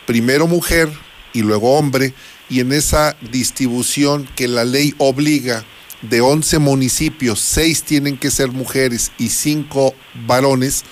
primero 0.05 0.47
mujer 0.47 0.89
y 1.33 1.41
luego 1.41 1.77
hombre, 1.77 2.13
y 2.49 2.61
en 2.61 2.71
esa 2.71 3.15
distribución 3.31 4.27
que 4.35 4.47
la 4.47 4.65
ley 4.65 4.95
obliga 4.97 5.63
de 6.01 6.21
11 6.21 6.59
municipios, 6.59 7.39
6 7.41 7.83
tienen 7.83 8.17
que 8.17 8.31
ser 8.31 8.51
mujeres 8.51 9.11
y 9.19 9.29
5 9.29 9.93
varones, 10.25 10.83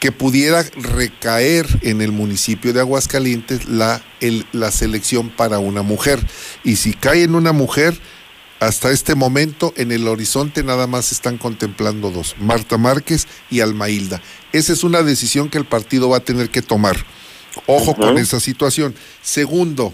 que 0.00 0.12
pudiera 0.12 0.64
recaer 0.76 1.66
en 1.82 2.00
el 2.00 2.10
municipio 2.10 2.72
de 2.72 2.80
Aguascalientes 2.80 3.68
la, 3.68 4.02
el- 4.20 4.46
la 4.52 4.70
selección 4.72 5.28
para 5.28 5.58
una 5.58 5.82
mujer. 5.82 6.18
Y 6.64 6.76
si 6.76 6.94
cae 6.94 7.22
en 7.22 7.34
una 7.34 7.52
mujer, 7.52 7.96
hasta 8.60 8.90
este 8.90 9.14
momento 9.14 9.72
en 9.76 9.90
el 9.90 10.06
horizonte 10.06 10.62
nada 10.62 10.86
más 10.86 11.12
están 11.12 11.38
contemplando 11.38 12.10
dos, 12.10 12.36
Marta 12.38 12.76
Márquez 12.76 13.26
y 13.50 13.60
Almailda. 13.60 14.22
Esa 14.52 14.74
es 14.74 14.84
una 14.84 15.02
decisión 15.02 15.48
que 15.48 15.58
el 15.58 15.64
partido 15.64 16.10
va 16.10 16.18
a 16.18 16.24
tener 16.24 16.50
que 16.50 16.62
tomar. 16.62 16.96
Ojo 17.66 17.96
con 17.96 18.18
esa 18.18 18.38
situación. 18.38 18.94
Segundo, 19.22 19.92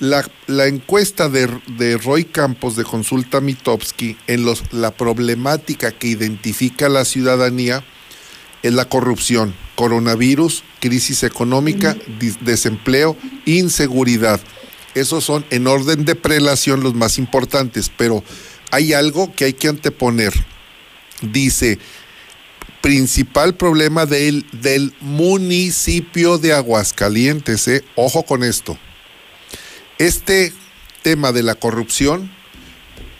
la, 0.00 0.28
la 0.46 0.66
encuesta 0.66 1.28
de, 1.28 1.48
de, 1.78 1.96
Roy 1.96 2.24
Campos 2.24 2.76
de 2.76 2.84
Consulta 2.84 3.40
Mitowski 3.40 4.16
en 4.26 4.44
los, 4.44 4.72
la 4.72 4.90
problemática 4.90 5.92
que 5.92 6.08
identifica 6.08 6.88
la 6.88 7.04
ciudadanía 7.04 7.84
es 8.62 8.74
la 8.74 8.88
corrupción, 8.88 9.54
coronavirus, 9.76 10.64
crisis 10.80 11.22
económica, 11.22 11.96
desempleo, 12.40 13.16
inseguridad. 13.44 14.40
Esos 14.96 15.24
son 15.24 15.44
en 15.50 15.66
orden 15.66 16.06
de 16.06 16.14
prelación 16.14 16.82
los 16.82 16.94
más 16.94 17.18
importantes, 17.18 17.92
pero 17.94 18.24
hay 18.70 18.94
algo 18.94 19.30
que 19.34 19.44
hay 19.44 19.52
que 19.52 19.68
anteponer. 19.68 20.32
Dice, 21.20 21.78
principal 22.80 23.56
problema 23.56 24.06
del, 24.06 24.46
del 24.52 24.94
municipio 25.00 26.38
de 26.38 26.54
Aguascalientes, 26.54 27.68
¿eh? 27.68 27.84
ojo 27.94 28.22
con 28.22 28.42
esto. 28.42 28.78
Este 29.98 30.54
tema 31.02 31.30
de 31.30 31.42
la 31.42 31.56
corrupción 31.56 32.32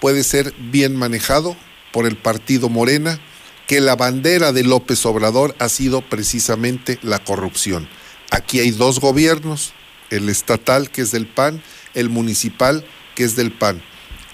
puede 0.00 0.24
ser 0.24 0.54
bien 0.70 0.96
manejado 0.96 1.58
por 1.92 2.06
el 2.06 2.16
partido 2.16 2.70
Morena, 2.70 3.20
que 3.66 3.82
la 3.82 3.96
bandera 3.96 4.52
de 4.52 4.64
López 4.64 5.04
Obrador 5.04 5.54
ha 5.58 5.68
sido 5.68 6.00
precisamente 6.00 6.98
la 7.02 7.18
corrupción. 7.18 7.86
Aquí 8.30 8.60
hay 8.60 8.70
dos 8.70 8.98
gobiernos, 8.98 9.74
el 10.10 10.28
estatal 10.28 10.90
que 10.90 11.02
es 11.02 11.10
del 11.10 11.26
PAN, 11.26 11.62
el 11.94 12.08
municipal 12.08 12.84
que 13.14 13.24
es 13.24 13.36
del 13.36 13.52
PAN. 13.52 13.82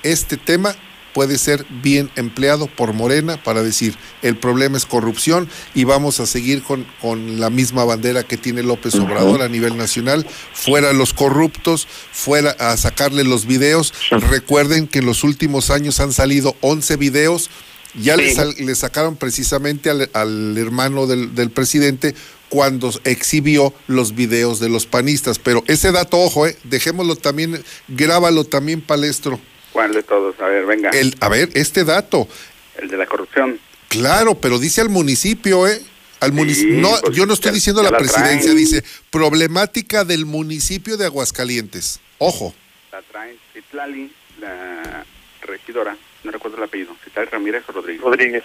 Este 0.02 0.36
tema 0.36 0.74
puede 1.12 1.38
ser 1.38 1.64
bien 1.82 2.10
empleado 2.16 2.66
por 2.66 2.92
Morena 2.92 3.42
para 3.42 3.62
decir 3.62 3.94
el 4.22 4.36
problema 4.36 4.76
es 4.76 4.86
corrupción 4.86 5.48
y 5.74 5.84
vamos 5.84 6.20
a 6.20 6.26
seguir 6.26 6.62
con, 6.62 6.86
con 7.00 7.40
la 7.40 7.50
misma 7.50 7.84
bandera 7.84 8.22
que 8.22 8.36
tiene 8.36 8.62
López 8.62 8.94
Obrador 8.94 9.42
a 9.42 9.48
nivel 9.48 9.76
nacional, 9.76 10.26
fuera 10.52 10.92
los 10.92 11.12
corruptos, 11.12 11.86
fuera 12.12 12.50
a 12.58 12.76
sacarle 12.76 13.24
los 13.24 13.46
videos. 13.46 13.92
Recuerden 14.10 14.88
que 14.88 15.00
en 15.00 15.06
los 15.06 15.24
últimos 15.24 15.70
años 15.70 16.00
han 16.00 16.12
salido 16.12 16.56
11 16.60 16.96
videos, 16.96 17.50
ya 17.94 18.16
le, 18.16 18.34
le, 18.34 18.74
sacaron 18.74 19.16
precisamente 19.16 19.90
al, 19.90 20.08
al 20.14 20.56
hermano 20.56 21.06
del, 21.06 21.34
del 21.34 21.50
presidente 21.50 22.14
cuando 22.52 22.92
exhibió 23.04 23.72
los 23.86 24.14
videos 24.14 24.60
de 24.60 24.68
los 24.68 24.84
panistas. 24.84 25.38
Pero 25.38 25.64
ese 25.68 25.90
dato, 25.90 26.18
ojo, 26.18 26.46
eh, 26.46 26.54
dejémoslo 26.64 27.16
también, 27.16 27.64
grábalo 27.88 28.44
también, 28.44 28.82
Palestro. 28.82 29.40
¿Cuál 29.72 29.94
de 29.94 30.02
todos? 30.02 30.38
A 30.38 30.44
ver, 30.48 30.66
venga. 30.66 30.90
El, 30.90 31.16
a 31.20 31.30
ver, 31.30 31.48
este 31.54 31.82
dato. 31.84 32.28
El 32.76 32.88
de 32.88 32.98
la 32.98 33.06
corrupción. 33.06 33.58
Claro, 33.88 34.34
pero 34.34 34.58
dice 34.58 34.82
al 34.82 34.90
municipio, 34.90 35.66
¿eh? 35.66 35.80
Al 36.20 36.32
municipio. 36.34 36.76
no, 36.78 36.90
pues, 37.02 37.16
yo 37.16 37.24
no 37.24 37.32
estoy 37.32 37.52
ya- 37.52 37.54
diciendo 37.54 37.80
ya 37.82 37.86
la 37.86 37.92
la 37.92 37.98
presidencia, 37.98 38.42
traen. 38.50 38.56
dice 38.58 38.84
problemática 39.10 40.04
del 40.04 40.26
municipio 40.26 40.98
de 40.98 41.06
Aguascalientes. 41.06 42.00
Ojo. 42.18 42.54
La 42.92 43.00
traen 43.00 43.36
Citlali, 43.54 44.12
la 44.42 45.06
regidora, 45.40 45.96
no 46.22 46.30
recuerdo 46.30 46.58
el 46.58 46.64
apellido, 46.64 46.94
Citlali 47.02 47.30
Ramírez 47.30 47.62
o 47.66 47.72
Rodríguez. 47.72 48.02
Rodríguez. 48.02 48.42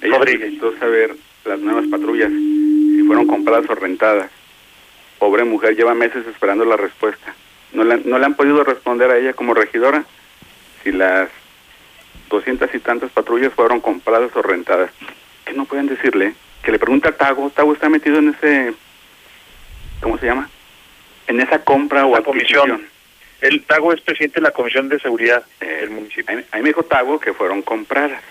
Ella 0.00 0.16
Rodríguez. 0.16 0.40
necesitó 0.52 0.78
saber 0.78 1.16
las 1.44 1.58
nuevas 1.60 1.86
patrullas, 1.90 2.30
si 2.30 3.02
fueron 3.06 3.26
compradas 3.26 3.68
o 3.68 3.74
rentadas. 3.74 4.30
Pobre 5.18 5.44
mujer, 5.44 5.76
lleva 5.76 5.94
meses 5.94 6.26
esperando 6.26 6.64
la 6.64 6.76
respuesta. 6.76 7.34
No 7.72 7.84
le, 7.84 7.94
han- 7.94 8.02
no 8.06 8.18
le 8.18 8.24
han 8.26 8.34
podido 8.34 8.64
responder 8.64 9.10
a 9.10 9.18
ella 9.18 9.32
como 9.32 9.54
regidora 9.54 10.04
si 10.82 10.92
las 10.92 11.28
doscientas 12.28 12.70
y 12.74 12.78
tantas 12.78 13.10
patrullas 13.10 13.52
fueron 13.52 13.80
compradas 13.80 14.30
o 14.34 14.42
rentadas. 14.42 14.90
¿Qué 15.44 15.52
no 15.52 15.64
pueden 15.66 15.86
decirle? 15.86 16.34
Que 16.62 16.72
le 16.72 16.78
pregunta 16.78 17.10
a 17.10 17.12
Tago, 17.12 17.50
Tago 17.50 17.72
está 17.72 17.88
metido 17.88 18.18
en 18.18 18.30
ese, 18.30 18.72
¿cómo 20.00 20.18
se 20.18 20.26
llama? 20.26 20.48
En 21.26 21.40
esa 21.40 21.62
compra 21.64 22.06
o 22.06 22.12
La 22.12 22.22
comisión. 22.22 22.86
El 23.40 23.62
Tago 23.64 23.92
es 23.92 24.00
presidente 24.02 24.36
de 24.40 24.42
la 24.42 24.50
Comisión 24.50 24.88
de 24.90 24.98
Seguridad 25.00 25.42
Eh, 25.60 25.78
del 25.80 25.90
municipio. 25.90 26.34
A 26.34 26.36
mí, 26.36 26.44
a 26.52 26.56
mí 26.56 26.62
me 26.62 26.68
dijo 26.70 26.82
Tago 26.82 27.18
que 27.18 27.32
fueron 27.32 27.62
compradas. 27.62 28.22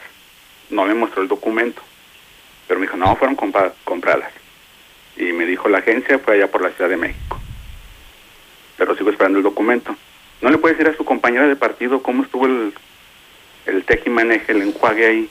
No 0.70 0.86
me 0.86 0.94
mostró 0.94 1.22
el 1.24 1.28
documento. 1.28 1.82
Pero 2.70 2.80
me 2.80 2.86
dijo, 2.86 2.98
no, 2.98 3.16
fueron 3.16 3.36
compra- 3.36 3.74
compradas. 3.84 4.32
Y 5.18 5.34
me 5.34 5.46
dijo, 5.46 5.68
la 5.68 5.80
agencia 5.80 6.20
fue 6.20 6.36
allá 6.36 6.48
por 6.52 6.62
la 6.62 6.70
Ciudad 6.70 6.90
de 6.90 6.98
México. 6.98 7.42
Pero 8.78 8.96
sigo 8.96 9.10
esperando 9.10 9.40
el 9.40 9.44
documento. 9.44 9.96
¿No 10.40 10.52
le 10.52 10.60
puede 10.60 10.76
decir 10.76 10.88
a 10.90 10.96
su 10.96 11.04
compañera 11.04 11.48
de 11.48 11.56
partido 11.56 12.02
cómo 12.04 12.24
estuvo 12.24 12.46
el, 12.46 12.74
el 13.66 13.84
tejimaneje, 13.84 14.52
el 14.54 14.62
enjuague 14.62 15.06
ahí? 15.08 15.30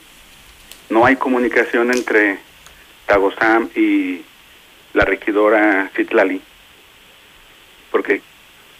No 0.89 1.05
hay 1.05 1.15
comunicación 1.15 1.91
entre 1.91 2.39
Tago 3.07 3.31
Sam 3.31 3.69
y 3.73 4.21
la 4.93 5.05
regidora 5.05 5.89
Citlali. 5.95 6.41
Porque 7.89 8.21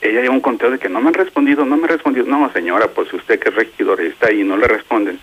ella 0.02 0.22
lleva 0.22 0.34
un 0.34 0.42
conteo 0.42 0.70
de 0.70 0.80
que 0.80 0.90
no 0.90 1.00
me 1.00 1.08
han 1.08 1.14
respondido, 1.14 1.64
no 1.66 1.78
me 1.78 1.84
han 1.84 1.90
respondido. 1.90 2.26
No, 2.28 2.52
señora, 2.52 2.88
pues 2.90 3.12
usted 3.14 3.40
que 3.40 3.50
es 3.50 3.56
regidor 3.56 4.02
está 4.02 4.28
ahí 4.28 4.42
y 4.42 4.44
no 4.44 4.58
le 4.58 4.68
responden. 4.68 5.18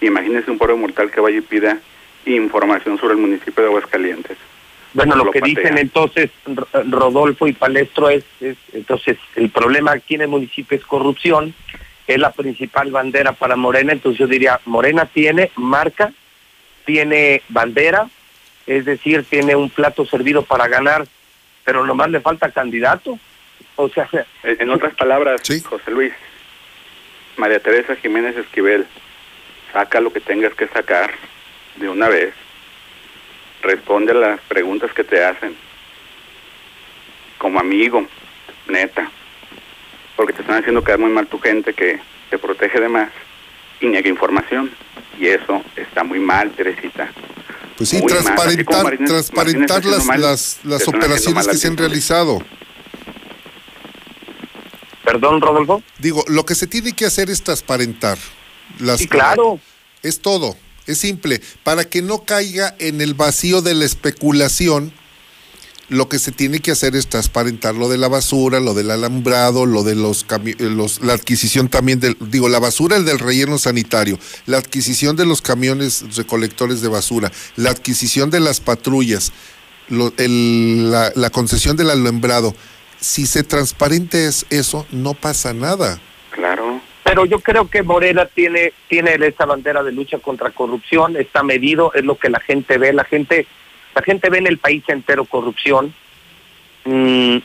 Imagínese 0.00 0.50
un 0.52 0.58
pobre 0.58 0.76
mortal 0.76 1.10
que 1.10 1.20
vaya 1.20 1.38
y 1.38 1.42
pida 1.42 1.78
información 2.34 2.98
sobre 2.98 3.14
el 3.14 3.20
municipio 3.20 3.62
de 3.62 3.68
Aguascalientes. 3.68 4.36
Bueno, 4.94 5.14
lo 5.14 5.30
que 5.30 5.40
patea. 5.40 5.54
dicen 5.54 5.78
entonces 5.78 6.30
Rodolfo 6.88 7.46
y 7.46 7.52
Palestro 7.52 8.08
es, 8.08 8.24
es, 8.40 8.56
entonces, 8.72 9.18
el 9.34 9.50
problema 9.50 9.92
aquí 9.92 10.14
en 10.14 10.22
el 10.22 10.28
municipio 10.28 10.76
es 10.76 10.84
corrupción, 10.84 11.54
es 12.06 12.18
la 12.18 12.32
principal 12.32 12.90
bandera 12.90 13.32
para 13.32 13.56
Morena, 13.56 13.92
entonces 13.92 14.18
yo 14.18 14.26
diría, 14.26 14.60
Morena 14.64 15.06
tiene 15.06 15.50
marca, 15.56 16.12
tiene 16.86 17.42
bandera, 17.48 18.08
es 18.66 18.84
decir, 18.84 19.24
tiene 19.28 19.54
un 19.54 19.70
plato 19.70 20.06
servido 20.06 20.42
para 20.42 20.66
ganar, 20.66 21.06
pero 21.64 21.84
nomás 21.84 22.10
le 22.10 22.20
falta 22.20 22.50
candidato. 22.50 23.18
O 23.76 23.88
sea, 23.90 24.08
En 24.42 24.62
en 24.62 24.70
otras 24.70 24.94
palabras, 24.94 25.42
José 25.68 25.90
Luis, 25.90 26.12
María 27.36 27.60
Teresa 27.60 27.96
Jiménez 27.96 28.36
Esquivel, 28.36 28.86
saca 29.72 30.00
lo 30.00 30.10
que 30.12 30.20
tengas 30.20 30.54
que 30.54 30.68
sacar 30.68 31.12
de 31.76 31.88
una 31.88 32.08
vez. 32.08 32.34
Responde 33.62 34.12
a 34.12 34.14
las 34.14 34.40
preguntas 34.42 34.92
que 34.94 35.04
te 35.04 35.24
hacen. 35.24 35.56
Como 37.38 37.58
amigo, 37.60 38.06
neta. 38.68 39.10
Porque 40.16 40.32
te 40.32 40.42
están 40.42 40.58
haciendo 40.60 40.82
quedar 40.82 40.98
muy 40.98 41.10
mal 41.10 41.26
tu 41.26 41.38
gente 41.38 41.74
que 41.74 42.00
te 42.30 42.38
protege 42.38 42.80
de 42.80 42.88
más 42.88 43.10
y 43.80 43.86
niega 43.86 44.08
información. 44.08 44.70
Y 45.18 45.26
eso 45.26 45.62
está 45.76 46.04
muy 46.04 46.18
mal, 46.20 46.50
Teresita. 46.52 47.10
Pues 47.76 47.90
sí, 47.90 47.98
Muy 47.98 48.06
transparentar, 48.06 48.84
Martínez- 48.84 49.06
transparentar 49.08 49.68
Martínez 49.84 49.96
las, 49.98 50.06
mal, 50.06 50.20
las, 50.22 50.60
las 50.64 50.88
operaciones 50.88 51.46
que 51.46 51.56
se 51.56 51.68
han 51.68 51.76
realizado. 51.76 52.42
Perdón, 55.04 55.40
Rodolfo. 55.40 55.82
Digo, 55.98 56.24
lo 56.28 56.44
que 56.44 56.54
se 56.54 56.66
tiene 56.66 56.92
que 56.94 57.04
hacer 57.04 57.30
es 57.30 57.42
transparentar. 57.42 58.18
Las, 58.80 58.98
Sí, 59.00 59.06
claro. 59.08 59.60
Es 60.02 60.20
todo, 60.20 60.56
es 60.86 60.98
simple. 60.98 61.40
Para 61.64 61.84
que 61.84 62.02
no 62.02 62.24
caiga 62.24 62.74
en 62.78 63.00
el 63.00 63.14
vacío 63.14 63.62
de 63.62 63.74
la 63.74 63.84
especulación, 63.84 64.92
lo 65.88 66.08
que 66.08 66.18
se 66.18 66.32
tiene 66.32 66.58
que 66.58 66.72
hacer 66.72 66.96
es 66.96 67.06
transparentar 67.06 67.76
lo 67.76 67.88
de 67.88 67.96
la 67.96 68.08
basura, 68.08 68.58
lo 68.58 68.74
del 68.74 68.90
alambrado, 68.90 69.66
lo 69.66 69.84
de 69.84 69.94
los, 69.94 70.26
los 70.58 71.00
la 71.00 71.12
adquisición 71.12 71.68
también 71.68 72.00
del, 72.00 72.16
digo, 72.18 72.48
la 72.48 72.58
basura, 72.58 72.96
el 72.96 73.04
del 73.04 73.20
relleno 73.20 73.56
sanitario, 73.56 74.18
la 74.46 74.58
adquisición 74.58 75.14
de 75.14 75.26
los 75.26 75.42
camiones 75.42 76.16
recolectores 76.16 76.80
de 76.80 76.88
basura, 76.88 77.30
la 77.54 77.70
adquisición 77.70 78.30
de 78.30 78.40
las 78.40 78.58
patrullas, 78.58 79.30
lo- 79.88 80.12
el- 80.16 80.90
la, 80.90 81.12
la 81.14 81.30
concesión 81.30 81.76
del 81.76 81.90
alambrado. 81.90 82.52
Si 83.00 83.26
se 83.26 83.44
transparente 83.44 84.26
es 84.26 84.44
eso, 84.50 84.86
no 84.90 85.14
pasa 85.14 85.52
nada. 85.54 86.00
Pero 87.16 87.24
yo 87.24 87.40
creo 87.40 87.66
que 87.70 87.82
Morena 87.82 88.26
tiene, 88.26 88.74
tiene 88.88 89.14
esa 89.14 89.46
bandera 89.46 89.82
de 89.82 89.90
lucha 89.90 90.18
contra 90.18 90.50
corrupción, 90.50 91.16
está 91.16 91.42
medido, 91.42 91.90
es 91.94 92.04
lo 92.04 92.18
que 92.18 92.28
la 92.28 92.40
gente 92.40 92.76
ve, 92.76 92.92
la 92.92 93.04
gente, 93.04 93.46
la 93.94 94.02
gente 94.02 94.28
ve 94.28 94.36
en 94.36 94.46
el 94.46 94.58
país 94.58 94.84
entero 94.88 95.24
corrupción. 95.24 95.94
Mm, 96.84 97.38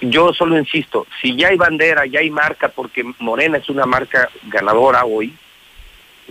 yo 0.00 0.34
solo 0.34 0.58
insisto, 0.58 1.06
si 1.20 1.36
ya 1.36 1.50
hay 1.50 1.56
bandera, 1.56 2.04
ya 2.04 2.18
hay 2.18 2.30
marca, 2.30 2.70
porque 2.70 3.04
Morena 3.20 3.58
es 3.58 3.68
una 3.68 3.86
marca 3.86 4.28
ganadora 4.48 5.04
hoy, 5.04 5.32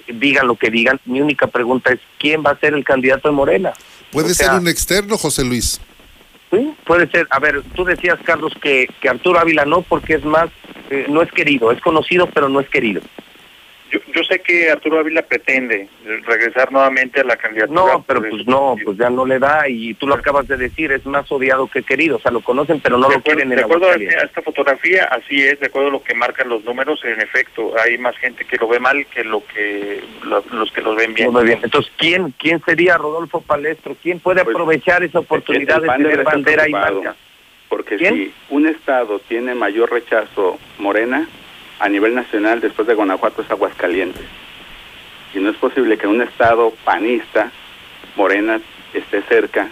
digan 0.10 0.46
lo 0.46 0.58
que 0.58 0.70
digan, 0.70 1.00
mi 1.06 1.22
única 1.22 1.48
pregunta 1.48 1.94
es, 1.94 2.02
¿quién 2.20 2.44
va 2.46 2.52
a 2.52 2.60
ser 2.60 2.74
el 2.74 2.84
candidato 2.84 3.30
de 3.30 3.36
Morena? 3.36 3.72
Puede 4.12 4.32
O 4.32 4.34
sea, 4.34 4.48
ser 4.48 4.60
un 4.60 4.68
externo, 4.68 5.18
José 5.18 5.46
Luis. 5.46 5.80
Sí, 6.52 6.74
puede 6.86 7.10
ser. 7.10 7.28
A 7.30 7.40
ver, 7.40 7.62
tú 7.76 7.86
decías, 7.86 8.20
Carlos, 8.24 8.54
que, 8.62 8.88
que 9.00 9.10
Arturo 9.10 9.40
Ávila 9.40 9.66
no, 9.66 9.82
porque 9.82 10.16
es 10.16 10.26
más, 10.26 10.50
eh, 10.90 11.06
no 11.10 11.22
es 11.22 11.32
querido, 11.32 11.72
es 11.72 11.82
conocido, 11.82 12.28
pero 12.28 12.50
no 12.50 12.60
es 12.60 12.70
querido. 12.70 13.02
Yo, 13.92 14.00
yo 14.14 14.24
sé 14.24 14.40
que 14.40 14.72
Arturo 14.72 15.00
Ávila 15.00 15.22
pretende 15.22 15.88
regresar 16.26 16.72
nuevamente 16.72 17.20
a 17.20 17.24
la 17.26 17.36
candidatura. 17.36 17.82
No, 17.82 18.04
pero 18.08 18.22
pues 18.22 18.48
no, 18.48 18.76
pues 18.84 18.98
ya 18.98 19.10
no 19.10 19.26
le 19.26 19.38
da 19.38 19.68
y 19.68 19.94
tú 19.96 20.08
lo 20.08 20.16
acabas 20.16 20.48
de 20.48 20.56
decir, 20.58 20.92
es 20.94 21.06
más 21.06 21.30
odiado 21.32 21.68
que 21.68 21.84
querido, 21.84 22.16
o 22.16 22.20
sea, 22.20 22.32
lo 22.32 22.42
conocen 22.42 22.80
pero 22.80 22.98
no 22.98 23.08
de 23.10 23.16
lo 23.16 23.20
acuerdo, 23.20 23.36
quieren 23.38 23.52
en 23.52 23.58
de 23.58 23.64
acuerdo 23.64 23.90
a, 23.90 23.96
esta 24.24 24.42
fotografía, 24.42 25.04
así 25.12 25.44
es, 25.44 25.60
de 25.60 25.66
acuerdo 25.68 25.90
a 25.90 25.92
lo 25.92 26.04
que 26.04 26.14
marcan 26.16 26.48
los 26.48 26.64
números, 26.64 27.04
en 27.04 27.20
efecto, 27.20 27.74
hay 27.84 27.98
más 27.98 28.16
gente 28.18 28.46
que 28.46 28.58
lo 28.58 28.68
ve 28.70 28.80
mal 28.80 29.06
que 29.08 29.24
lo 29.26 29.44
que 29.46 30.02
lo- 30.24 30.44
los 30.52 30.72
que 30.72 30.82
los 30.82 30.96
ven 30.96 31.14
bien. 31.14 31.32
Muy 31.32 31.44
bien. 31.44 31.60
Entonces, 31.62 31.92
¿quién 31.98 32.34
quién 32.40 32.62
sería 32.64 32.98
Rodolfo 32.98 33.42
Palestro? 33.42 33.96
¿Quién 34.02 34.20
puede 34.20 34.42
aprovechar 34.42 35.04
esa 35.04 35.20
oportunidad 35.20 35.82
de 35.82 35.90
tener 35.90 36.24
bandera 36.24 36.68
y 36.68 36.72
marca? 36.72 37.16
Porque 37.68 37.98
¿Quién? 37.98 38.14
si 38.16 38.34
un 38.50 38.68
estado 38.68 39.20
tiene 39.20 39.54
mayor 39.56 39.92
rechazo 39.92 40.60
Morena 40.78 41.28
a 41.82 41.90
nivel 41.90 42.14
nacional 42.14 42.62
después 42.62 42.88
de 42.88 42.94
Guanajuato 42.94 43.42
es 43.42 43.50
Aguascalientes. 43.50 44.24
Y 45.34 45.40
no 45.40 45.50
es 45.50 45.58
posible 45.58 45.98
que 45.98 46.06
un 46.06 46.22
estado 46.22 46.72
panista, 46.86 47.52
Morena, 48.16 48.62
esté 48.94 49.24
cerca 49.24 49.68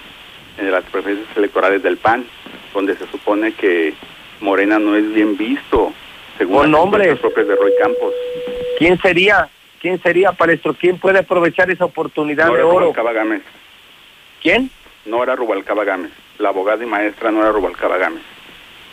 en 0.57 0.71
las 0.71 0.83
preferencias 0.85 1.38
electorales 1.38 1.83
del 1.83 1.97
PAN, 1.97 2.25
donde 2.73 2.95
se 2.95 3.05
supone 3.07 3.53
que 3.53 3.93
Morena 4.41 4.79
no 4.79 4.95
es 4.95 5.13
bien 5.13 5.38
visto, 5.38 5.93
según 6.39 6.73
encuestas 6.73 7.19
propias 7.19 7.47
de 7.47 7.55
Roy 7.55 7.73
Campos. 7.79 8.13
¿Quién 8.79 8.99
sería? 9.01 9.47
¿Quién 9.79 10.01
sería 10.01 10.31
Palestro? 10.31 10.73
¿Quién 10.73 10.97
puede 10.97 11.19
aprovechar 11.19 11.69
esa 11.69 11.85
oportunidad 11.85 12.47
No 12.47 12.55
de 12.55 12.63
oro? 12.63 12.79
Rubalcaba 12.79 13.13
Gámez. 13.13 13.43
¿Quién? 14.41 14.71
No 15.05 15.21
era 15.21 15.35
Rubalcaba 15.35 15.83
Gámez. 15.83 16.11
La 16.39 16.49
abogada 16.49 16.83
y 16.83 16.88
maestra 16.88 17.29
no 17.29 17.41
era 17.41 17.51
Rubalcaba 17.51 17.97
Gámez. 17.97 18.23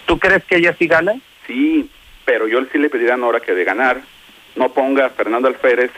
¿Tú 0.04 0.18
crees 0.18 0.44
que 0.44 0.56
ella 0.56 0.74
sí 0.78 0.86
gana? 0.86 1.14
Sí, 1.46 1.88
pero 2.26 2.46
yo 2.46 2.58
sí 2.70 2.76
le 2.76 2.90
pediría 2.90 3.14
a 3.14 3.16
Nora 3.16 3.40
que 3.40 3.55
de 3.55 3.64
ganar 3.64 4.02
no 4.56 4.68
ponga 4.70 5.06
a 5.06 5.10
Fernando 5.10 5.48
Alférez 5.48 5.92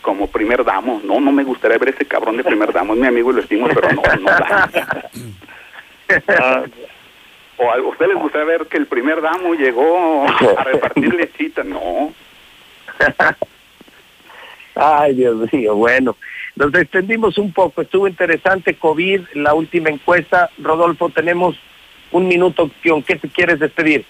como 0.00 0.28
primer 0.28 0.64
damo. 0.64 1.00
No, 1.04 1.20
no 1.20 1.32
me 1.32 1.44
gustaría 1.44 1.78
ver 1.78 1.90
ese 1.90 2.06
cabrón 2.06 2.36
de 2.36 2.44
primer 2.44 2.72
damo. 2.72 2.94
Es 2.94 3.00
mi 3.00 3.06
amigo 3.06 3.30
y 3.30 3.34
lo 3.34 3.40
estimo, 3.40 3.68
pero 3.68 3.88
no, 3.92 4.02
no 4.20 4.30
da. 4.30 4.70
Ah, 6.28 6.64
o 7.56 7.70
a 7.70 7.80
ustedes 7.80 8.10
les 8.10 8.20
gustaría 8.20 8.46
ver 8.46 8.66
que 8.66 8.76
el 8.76 8.86
primer 8.86 9.22
damo 9.22 9.54
llegó 9.54 10.26
a 10.58 10.64
repartir 10.64 11.14
lechita. 11.14 11.64
No. 11.64 12.12
Ay, 14.74 15.14
Dios 15.14 15.50
mío, 15.50 15.74
bueno. 15.74 16.14
Nos 16.54 16.74
extendimos 16.74 17.38
un 17.38 17.50
poco, 17.50 17.80
estuvo 17.80 18.06
interesante 18.06 18.74
COVID, 18.74 19.22
la 19.34 19.54
última 19.54 19.88
encuesta. 19.88 20.50
Rodolfo, 20.58 21.08
tenemos 21.08 21.56
un 22.10 22.28
minuto, 22.28 22.70
¿con 22.86 23.02
qué 23.02 23.16
te 23.16 23.28
quieres 23.28 23.58
despedir? 23.58 24.04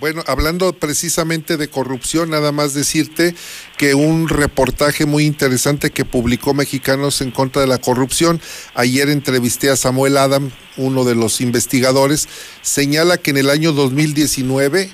Bueno, 0.00 0.24
hablando 0.26 0.72
precisamente 0.72 1.56
de 1.56 1.68
corrupción, 1.68 2.30
nada 2.30 2.50
más 2.50 2.74
decirte 2.74 3.36
que 3.78 3.94
un 3.94 4.28
reportaje 4.28 5.06
muy 5.06 5.24
interesante 5.24 5.90
que 5.90 6.04
publicó 6.04 6.54
Mexicanos 6.54 7.20
en 7.20 7.30
contra 7.30 7.62
de 7.62 7.68
la 7.68 7.78
corrupción, 7.78 8.40
ayer 8.74 9.08
entrevisté 9.08 9.70
a 9.70 9.76
Samuel 9.76 10.16
Adam, 10.16 10.50
uno 10.76 11.04
de 11.04 11.14
los 11.14 11.40
investigadores, 11.40 12.28
señala 12.62 13.16
que 13.18 13.30
en 13.30 13.36
el 13.36 13.48
año 13.48 13.70
2019 13.70 14.90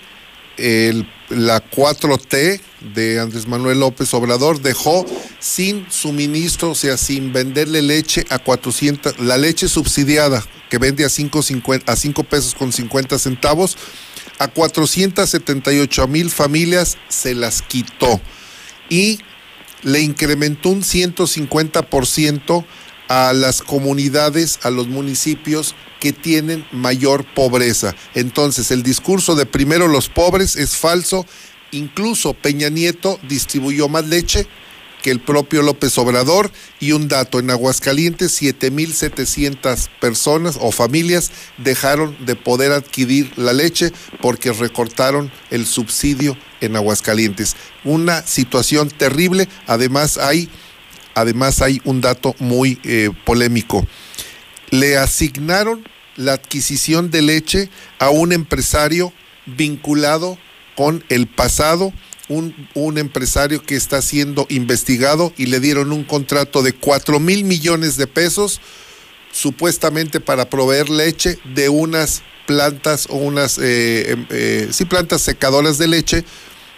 el- 0.59 1.09
la 1.31 1.61
4T 1.61 2.61
de 2.95 3.19
Andrés 3.19 3.49
Manuel 3.49 3.81
López 3.81 4.13
Obrador 4.13 4.61
dejó 4.61 5.07
sin 5.41 5.91
suministro, 5.91 6.73
o 6.73 6.75
sea, 6.75 6.99
sin 6.99 7.33
venderle 7.33 7.81
leche 7.81 8.27
a 8.29 8.39
400, 8.39 9.19
la 9.21 9.39
leche 9.39 9.69
subsidiada 9.69 10.45
que 10.69 10.77
vende 10.77 11.07
a 11.07 11.09
5, 11.09 11.41
a 11.87 11.97
5 11.97 12.25
pesos 12.25 12.55
con 12.55 12.73
50 12.73 13.19
centavos, 13.19 13.79
a 14.39 14.49
478 14.49 16.09
mil 16.09 16.31
familias 16.31 16.99
se 17.09 17.35
las 17.35 17.63
quitó 17.63 18.21
y 18.89 19.21
le 19.83 20.01
incrementó 20.01 20.69
un 20.71 20.83
150% 20.83 22.65
a 23.09 23.33
las 23.33 23.63
comunidades, 23.63 24.59
a 24.63 24.71
los 24.71 24.89
municipios 24.89 25.75
que 26.01 26.13
tienen 26.13 26.67
mayor 26.73 27.25
pobreza. 27.35 27.95
Entonces, 28.15 28.71
el 28.71 28.83
discurso 28.83 29.35
de 29.35 29.47
primero 29.47 29.89
los 29.89 30.09
pobres 30.09 30.57
es 30.57 30.77
falso. 30.77 31.27
Incluso 31.73 32.35
Peña 32.35 32.71
Nieto 32.71 33.19
distribuyó 33.29 33.89
más 33.89 34.07
leche 34.07 34.47
que 35.03 35.11
el 35.11 35.21
propio 35.21 35.63
López 35.63 35.99
Obrador 35.99 36.51
y 36.81 36.93
un 36.93 37.09
dato, 37.09 37.39
en 37.39 37.51
Aguascalientes 37.51 38.41
7.700 38.41 39.89
personas 40.01 40.57
o 40.61 40.73
familias 40.73 41.31
dejaron 41.59 42.17
de 42.25 42.37
poder 42.37 42.73
adquirir 42.73 43.33
la 43.37 43.53
leche 43.53 43.93
porque 44.21 44.53
recortaron 44.53 45.31
el 45.51 45.67
subsidio 45.67 46.37
en 46.61 46.77
Aguascalientes. 46.77 47.57
Una 47.85 48.23
situación 48.27 48.89
terrible, 48.89 49.49
además 49.67 50.17
hay, 50.19 50.49
además 51.15 51.61
hay 51.61 51.83
un 51.85 52.01
dato 52.01 52.35
muy 52.39 52.79
eh, 52.85 53.11
polémico. 53.25 53.87
Le 54.71 54.97
asignaron 54.97 55.87
la 56.17 56.35
adquisición 56.35 57.11
de 57.11 57.23
leche 57.23 57.71
a 57.99 58.11
un 58.11 58.33
empresario 58.33 59.13
vinculado 59.47 60.39
con 60.77 61.05
el 61.09 61.27
pasado 61.27 61.93
un, 62.33 62.99
empresario 62.99 63.63
que 63.63 63.77
está 63.77 64.03
siendo 64.03 64.47
investigado 64.49 65.33
y 65.37 65.47
le 65.47 65.61
dieron 65.61 65.93
un 65.93 66.05
contrato 66.05 66.63
de 66.63 66.73
4 66.73 67.21
mil 67.21 67.45
millones 67.45 67.97
de 67.97 68.07
pesos 68.07 68.61
supuestamente 69.33 70.21
para 70.21 70.51
proveer 70.51 70.91
leche 70.91 71.39
de 71.55 71.69
unas 71.69 72.23
plantas 72.47 73.07
o 73.09 73.17
unas, 73.17 73.59
eh, 73.59 74.17
eh, 74.31 74.69
sí, 74.73 74.85
plantas 74.85 75.23
secadoras 75.23 75.79
de 75.79 75.89
leche 75.89 76.25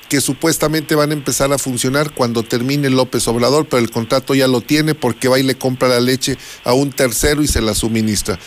que 0.08 0.20
supuestamente 0.20 0.94
van 0.94 1.10
a 1.10 1.14
empezar 1.14 1.52
a 1.52 1.58
funcionar 1.58 2.12
cuando 2.12 2.42
termine 2.42 2.90
López 2.90 3.26
Obrador, 3.26 3.66
pero 3.66 3.82
el 3.82 3.90
contrato 3.90 4.34
ya 4.34 4.46
lo 4.46 4.60
tiene 4.60 4.94
porque 4.94 5.28
va 5.28 5.38
y 5.38 5.42
le 5.42 5.56
compra 5.56 5.88
la 5.88 6.00
leche 6.00 6.36
a 6.64 6.74
un 6.74 6.90
tercero 6.92 7.42
y 7.42 7.48
se 7.48 7.62
la 7.62 7.74
suministra. 7.74 8.38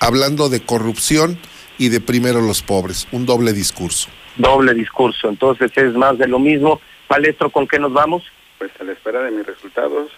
Hablando 0.00 0.48
de 0.48 0.60
corrupción 0.60 1.38
y 1.78 1.88
de 1.88 2.00
primero 2.00 2.40
los 2.40 2.62
pobres, 2.62 3.08
un 3.12 3.24
doble 3.24 3.52
discurso 3.52 4.08
doble 4.38 4.72
discurso. 4.72 5.28
Entonces 5.28 5.70
es 5.76 5.94
más 5.94 6.16
de 6.16 6.26
lo 6.26 6.38
mismo. 6.38 6.80
Palestro, 7.06 7.50
¿con 7.50 7.68
qué 7.68 7.78
nos 7.78 7.92
vamos? 7.92 8.24
Pues 8.56 8.70
a 8.80 8.84
la 8.84 8.92
espera 8.92 9.20
de 9.20 9.30
mis 9.30 9.46
resultados, 9.46 10.10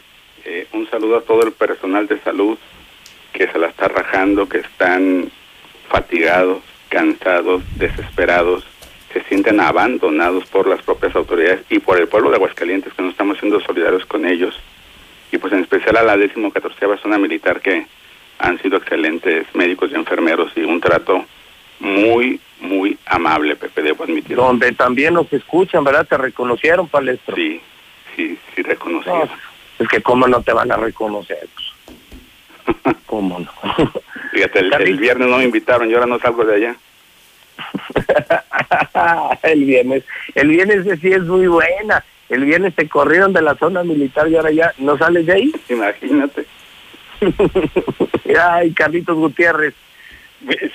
eh, 0.45 0.69
un 0.73 0.89
saludo 0.89 1.19
a 1.19 1.23
todo 1.23 1.43
el 1.43 1.53
personal 1.53 2.07
de 2.07 2.21
salud 2.21 2.57
que 3.33 3.49
se 3.49 3.59
la 3.59 3.69
está 3.69 3.89
rajando, 3.89 4.49
que 4.49 4.59
están 4.59 5.31
fatigados, 5.89 6.63
cansados, 6.89 7.63
desesperados, 7.77 8.65
se 9.13 9.23
sienten 9.25 9.61
abandonados 9.61 10.45
por 10.47 10.69
las 10.69 10.83
propias 10.83 11.15
autoridades 11.17 11.65
y 11.69 11.79
por 11.81 12.01
el 12.01 12.09
pueblo 12.09 12.31
de 12.31 12.37
Aguascalientes, 12.37 12.93
que 12.93 13.03
no 13.03 13.11
estamos 13.11 13.39
siendo 13.39 13.61
solidarios 13.61 14.05
con 14.07 14.25
ellos. 14.25 14.59
Y 15.33 15.39
pues 15.39 15.53
en 15.53 15.61
especial 15.61 15.97
a 15.97 16.03
la 16.03 16.17
décimo 16.17 16.53
catorceava 16.53 16.97
zona 16.99 17.19
militar 17.19 17.61
que 17.61 17.87
han 18.39 18.61
sido 18.63 18.79
excelentes 18.79 19.47
médicos 19.55 19.91
y 19.93 19.95
enfermeros 19.95 20.53
y 20.57 20.63
un 20.63 20.81
trato 20.81 21.25
muy, 21.81 22.41
muy 22.61 22.99
amable, 23.07 23.57
Pepe, 23.57 23.83
debo 23.83 24.05
admitir. 24.05 24.37
Donde 24.37 24.73
también 24.73 25.15
nos 25.15 25.33
escuchan, 25.33 25.83
¿verdad? 25.83 26.07
¿Te 26.07 26.17
reconocieron, 26.17 26.89
Palestro? 26.89 27.35
Sí, 27.35 27.61
sí, 28.15 28.39
sí 28.55 28.63
reconocieron. 28.63 29.29
No, 29.29 29.35
es 29.79 29.89
que 29.89 30.03
cómo 30.03 30.29
no 30.29 30.43
te 30.43 30.53
van 30.53 30.71
a 30.71 30.77
reconocer. 30.77 31.49
¿Cómo 33.07 33.41
no? 33.41 33.51
Fíjate, 34.33 34.61
el, 34.61 34.73
el, 34.73 34.99
viernes 34.99 35.29
no 35.29 35.39
me 35.39 35.45
invitaron 35.45 35.91
y 35.91 35.95
ahora 35.95 36.07
no 36.07 36.19
salgo 36.19 36.45
de 36.45 36.55
allá. 36.57 36.77
el 39.43 39.65
viernes, 39.65 40.05
el 40.35 40.49
viernes 40.49 41.01
sí 41.01 41.13
es 41.13 41.23
muy 41.23 41.47
buena. 41.47 42.05
El 42.29 42.45
viernes 42.45 42.75
te 42.77 42.89
corrieron 42.89 43.33
de 43.33 43.43
la 43.43 43.57
zona 43.57 43.83
militar 43.83 44.29
y 44.29 44.37
ahora 44.37 44.53
ya 44.53 44.73
no 44.79 44.97
sales 44.97 45.27
de 45.27 45.33
ahí. 45.33 45.53
Imagínate. 45.69 46.47
Ay, 48.41 48.73
Carlitos 48.73 49.17
Gutiérrez. 49.17 49.75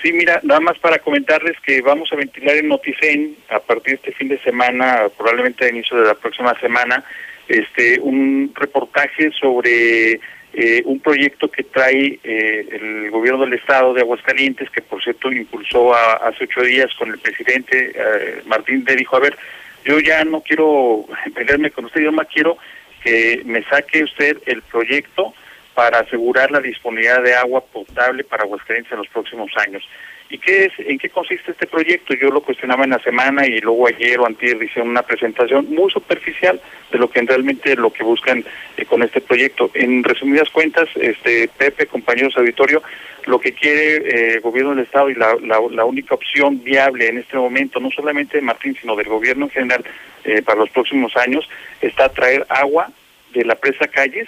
Sí, 0.01 0.13
mira, 0.13 0.39
nada 0.43 0.59
más 0.59 0.77
para 0.77 0.99
comentarles 0.99 1.59
que 1.61 1.81
vamos 1.81 2.11
a 2.13 2.15
ventilar 2.15 2.55
en 2.55 2.67
Noticen 2.67 3.35
a 3.49 3.59
partir 3.59 3.93
de 3.93 3.95
este 3.95 4.11
fin 4.11 4.27
de 4.27 4.37
semana, 4.39 5.07
probablemente 5.17 5.65
a 5.65 5.69
inicio 5.69 5.97
de 5.97 6.05
la 6.05 6.13
próxima 6.13 6.57
semana, 6.59 7.03
este 7.47 7.99
un 7.99 8.51
reportaje 8.53 9.31
sobre 9.31 10.19
eh, 10.53 10.83
un 10.85 10.99
proyecto 10.99 11.49
que 11.49 11.63
trae 11.63 12.19
eh, 12.23 12.67
el 12.71 13.09
gobierno 13.09 13.43
del 13.43 13.53
estado 13.53 13.95
de 13.95 14.01
Aguascalientes, 14.01 14.69
que 14.69 14.81
por 14.81 15.03
cierto 15.03 15.31
impulsó 15.31 15.95
a, 15.95 16.13
hace 16.13 16.43
ocho 16.43 16.61
días 16.61 16.93
con 16.97 17.09
el 17.09 17.17
presidente 17.17 17.91
eh, 17.95 18.41
Martín, 18.45 18.85
le 18.87 18.95
dijo, 18.95 19.15
a 19.15 19.19
ver, 19.19 19.35
yo 19.83 19.99
ya 19.99 20.23
no 20.25 20.41
quiero 20.41 21.05
pelearme 21.35 21.71
con 21.71 21.85
usted, 21.85 22.01
yo 22.01 22.11
más 22.11 22.27
quiero 22.27 22.57
que 23.03 23.41
me 23.45 23.63
saque 23.63 24.03
usted 24.03 24.37
el 24.45 24.61
proyecto 24.61 25.33
para 25.75 25.99
asegurar 25.99 26.49
la 26.51 26.61
disponibilidad 26.61 27.21
de 27.21 27.35
agua 27.35 27.61
potable 27.61 28.23
para 28.23 28.43
Aguascalientes 28.43 28.91
en 28.93 28.99
los 28.99 29.09
próximos 29.09 29.51
años. 29.57 29.83
¿Y 30.29 30.39
qué 30.39 30.65
es, 30.65 30.73
en 30.79 30.97
qué 30.97 31.09
consiste 31.09 31.51
este 31.51 31.67
proyecto? 31.67 32.15
Yo 32.15 32.29
lo 32.31 32.41
cuestionaba 32.41 32.83
en 32.83 32.89
la 32.91 32.99
semana 32.99 33.45
y 33.45 33.59
luego 33.59 33.87
ayer 33.87 34.19
o 34.19 34.25
antier 34.25 34.61
hicieron 34.63 34.89
una 34.89 35.03
presentación 35.03 35.69
muy 35.69 35.91
superficial 35.91 36.59
de 36.91 36.97
lo 36.97 37.09
que 37.11 37.21
realmente 37.21 37.75
lo 37.75 37.93
que 37.93 38.03
buscan 38.03 38.43
eh, 38.77 38.85
con 38.85 39.03
este 39.03 39.21
proyecto. 39.21 39.69
En 39.75 40.03
resumidas 40.03 40.49
cuentas, 40.49 40.89
este 40.95 41.47
Pepe, 41.55 41.85
compañeros 41.85 42.35
auditorio, 42.37 42.81
lo 43.27 43.39
que 43.39 43.53
quiere 43.53 43.97
eh, 43.97 44.33
el 44.35 44.41
gobierno 44.41 44.71
del 44.71 44.85
Estado 44.85 45.09
y 45.09 45.15
la, 45.15 45.35
la, 45.41 45.85
única 45.85 46.15
opción 46.15 46.63
viable 46.63 47.07
en 47.07 47.19
este 47.19 47.37
momento, 47.37 47.79
no 47.79 47.91
solamente 47.91 48.37
de 48.37 48.43
Martín, 48.43 48.75
sino 48.79 48.95
del 48.95 49.07
gobierno 49.07 49.45
en 49.45 49.51
general 49.51 49.85
eh, 50.23 50.41
para 50.41 50.59
los 50.59 50.69
próximos 50.69 51.15
años, 51.17 51.47
está 51.81 52.09
traer 52.09 52.45
agua 52.49 52.89
de 53.33 53.45
la 53.45 53.55
presa 53.55 53.87
Calles 53.87 54.27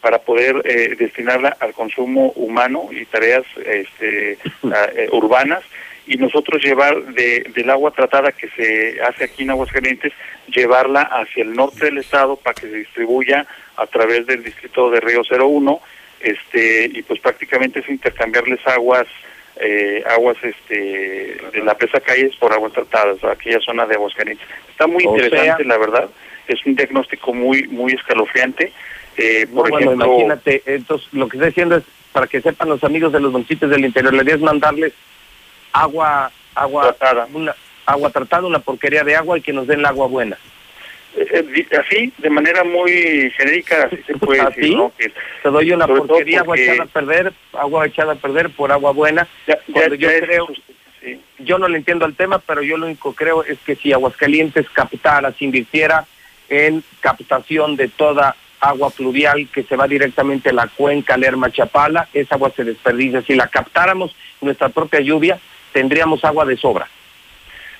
para 0.00 0.18
poder 0.18 0.62
eh, 0.64 0.96
destinarla 0.98 1.56
al 1.60 1.72
consumo 1.72 2.32
humano 2.36 2.88
y 2.90 3.04
tareas 3.06 3.44
este, 3.64 4.32
eh, 4.94 5.08
urbanas 5.12 5.62
y 6.06 6.16
nosotros 6.16 6.62
llevar 6.62 7.04
de, 7.14 7.50
del 7.54 7.70
agua 7.70 7.92
tratada 7.92 8.32
que 8.32 8.48
se 8.50 9.00
hace 9.02 9.24
aquí 9.24 9.44
en 9.44 9.50
Aguascalientes, 9.50 10.12
llevarla 10.48 11.02
hacia 11.02 11.44
el 11.44 11.54
norte 11.54 11.84
del 11.84 11.98
estado 11.98 12.36
para 12.36 12.54
que 12.54 12.68
se 12.68 12.76
distribuya 12.76 13.46
a 13.76 13.86
través 13.86 14.26
del 14.26 14.42
distrito 14.42 14.90
de 14.90 15.00
Río 15.00 15.22
01 15.22 15.80
este, 16.20 16.90
y 16.92 17.02
pues 17.02 17.20
prácticamente 17.20 17.80
es 17.80 17.88
intercambiarles 17.88 18.66
aguas 18.66 19.06
eh, 19.62 20.02
aguas 20.08 20.36
este 20.42 21.36
de 21.52 21.62
la 21.62 21.76
presa 21.76 22.00
calles 22.00 22.34
por 22.36 22.52
aguas 22.52 22.72
tratadas, 22.72 23.22
aquella 23.24 23.60
zona 23.60 23.84
de 23.84 23.94
Aguascalientes. 23.94 24.46
Está 24.70 24.86
muy 24.86 25.04
interesante, 25.04 25.64
la 25.64 25.76
verdad. 25.76 26.08
Es 26.48 26.64
un 26.64 26.74
diagnóstico 26.74 27.34
muy 27.34 27.68
muy 27.68 27.92
escalofriante 27.92 28.72
eh, 29.20 29.46
por 29.46 29.68
ejemplo, 29.68 30.06
imagínate, 30.06 30.62
entonces 30.66 31.06
lo 31.12 31.28
que 31.28 31.36
estoy 31.36 31.50
diciendo 31.50 31.76
es 31.76 31.84
para 32.12 32.26
que 32.26 32.40
sepan 32.40 32.68
los 32.68 32.82
amigos 32.82 33.12
de 33.12 33.20
los 33.20 33.32
municipios 33.32 33.70
del 33.70 33.84
interior, 33.84 34.14
la 34.14 34.22
idea 34.22 34.34
es 34.34 34.40
mandarles 34.40 34.92
agua, 35.72 36.30
agua 36.54 36.94
tratada, 36.96 37.28
una, 37.32 37.54
agua 37.86 38.10
tratada, 38.10 38.46
una 38.46 38.60
porquería 38.60 39.04
de 39.04 39.16
agua 39.16 39.38
y 39.38 39.42
que 39.42 39.52
nos 39.52 39.66
den 39.66 39.80
el 39.80 39.86
agua 39.86 40.06
buena. 40.06 40.38
Eh, 41.16 41.44
eh, 41.54 41.76
así, 41.76 42.12
de 42.18 42.30
manera 42.30 42.64
muy 42.64 43.30
genérica, 43.36 43.84
así 43.84 43.98
se 44.06 44.14
puede 44.14 44.44
decir, 44.56 44.76
¿no? 44.76 44.92
Que, 44.96 45.12
te 45.42 45.48
doy 45.48 45.72
una 45.72 45.86
porquería, 45.86 46.40
agua 46.40 46.56
echada 46.56 46.84
a 46.84 46.86
perder, 46.86 47.32
agua 47.52 47.86
echada 47.86 48.12
a 48.12 48.16
perder 48.16 48.50
por 48.50 48.72
agua 48.72 48.92
buena. 48.92 49.28
yo 49.68 50.08
creo, 50.08 50.48
yo 51.38 51.58
no 51.58 51.68
le 51.68 51.78
entiendo 51.78 52.04
al 52.04 52.14
tema, 52.14 52.38
pero 52.38 52.62
yo 52.62 52.76
lo 52.76 52.86
único 52.86 53.12
creo 53.12 53.44
es 53.44 53.58
que 53.60 53.76
si 53.76 53.92
Aguascalientes 53.92 54.68
captara, 54.70 55.32
se 55.32 55.44
invirtiera 55.44 56.06
en 56.48 56.82
captación 57.00 57.76
de 57.76 57.88
toda 57.88 58.36
agua 58.60 58.90
fluvial 58.90 59.48
que 59.52 59.62
se 59.62 59.76
va 59.76 59.88
directamente 59.88 60.50
a 60.50 60.52
la 60.52 60.68
cuenca 60.68 61.16
Lerma 61.16 61.50
Chapala, 61.50 62.08
esa 62.12 62.34
agua 62.34 62.52
se 62.54 62.64
desperdicia. 62.64 63.22
Si 63.22 63.34
la 63.34 63.48
captáramos 63.48 64.14
nuestra 64.40 64.68
propia 64.68 65.00
lluvia, 65.00 65.38
tendríamos 65.72 66.24
agua 66.24 66.44
de 66.44 66.56
sobra. 66.56 66.88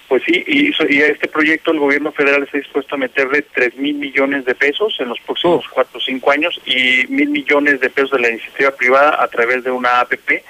Pues 0.08 0.24
sí, 0.24 0.42
y, 0.44 0.72
y 0.92 1.02
a 1.02 1.06
este 1.06 1.28
proyecto 1.28 1.70
el 1.70 1.78
gobierno 1.78 2.10
federal 2.10 2.42
está 2.42 2.58
dispuesto 2.58 2.96
a 2.96 2.98
meterle 2.98 3.42
3 3.42 3.76
mil 3.76 3.94
millones 3.94 4.44
de 4.44 4.56
pesos 4.56 4.96
en 4.98 5.08
los 5.08 5.20
próximos 5.20 5.64
cuatro 5.68 5.98
o 5.98 6.00
cinco 6.00 6.32
años 6.32 6.60
y 6.66 7.06
mil 7.08 7.30
millones 7.30 7.80
de 7.80 7.90
pesos 7.90 8.10
de 8.10 8.20
la 8.20 8.30
iniciativa 8.30 8.72
privada 8.72 9.22
a 9.22 9.28
través 9.28 9.62
de 9.62 9.70
una 9.70 10.00
APP 10.00 10.42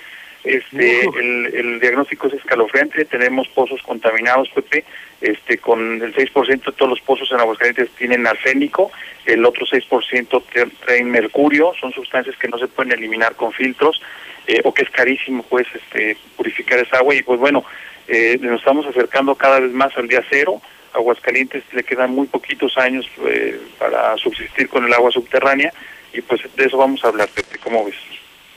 este, 0.43 1.05
el, 1.05 1.81
diagnóstico 1.81 2.29
es 2.29 2.35
escalofriante, 2.35 3.05
tenemos 3.05 3.49
pozos 3.49 3.83
contaminados, 3.83 4.49
Pepe, 4.51 4.85
este, 5.21 5.59
con 5.59 6.01
el 6.01 6.15
6% 6.15 6.65
de 6.65 6.73
todos 6.73 6.89
los 6.89 7.01
pozos 7.01 7.31
en 7.31 7.41
Aguascalientes 7.41 7.91
tienen 7.91 8.27
arsénico, 8.27 8.91
el 9.27 9.45
otro 9.45 9.67
6% 9.67 10.71
traen 10.85 11.11
mercurio, 11.11 11.73
son 11.79 11.93
sustancias 11.93 12.37
que 12.39 12.49
no 12.49 12.59
se 12.59 12.69
pueden 12.69 12.93
eliminar 12.93 13.35
con 13.37 13.53
filtros, 13.53 14.01
eh, 14.47 14.63
o 14.65 14.73
que 14.73 14.83
es 14.83 14.91
carísimo 14.91 15.43
pues 15.43 15.67
este, 15.75 16.17
purificar 16.37 16.79
esa 16.79 16.99
agua, 16.99 17.15
y 17.15 17.23
pues 17.23 17.39
bueno, 17.39 17.65
eh, 18.09 18.39
nos 18.41 18.61
estamos 18.61 18.87
acercando 18.87 19.35
cada 19.35 19.61
vez 19.61 19.73
más 19.73 19.95
al 19.99 20.09
día 20.09 20.25
cero, 20.31 20.63
Aguascalientes 20.95 21.63
le 21.73 21.85
quedan 21.85 22.11
muy 22.13 22.27
poquitos 22.27 22.77
años 22.79 23.07
eh, 23.27 23.61
para 23.79 24.17
subsistir 24.17 24.69
con 24.69 24.87
el 24.87 24.93
agua 24.95 25.11
subterránea, 25.11 25.73
y 26.15 26.23
pues 26.23 26.41
de 26.57 26.65
eso 26.65 26.79
vamos 26.79 27.05
a 27.05 27.09
hablar, 27.09 27.29
Pepe, 27.29 27.59
¿cómo 27.59 27.85
ves? 27.85 27.95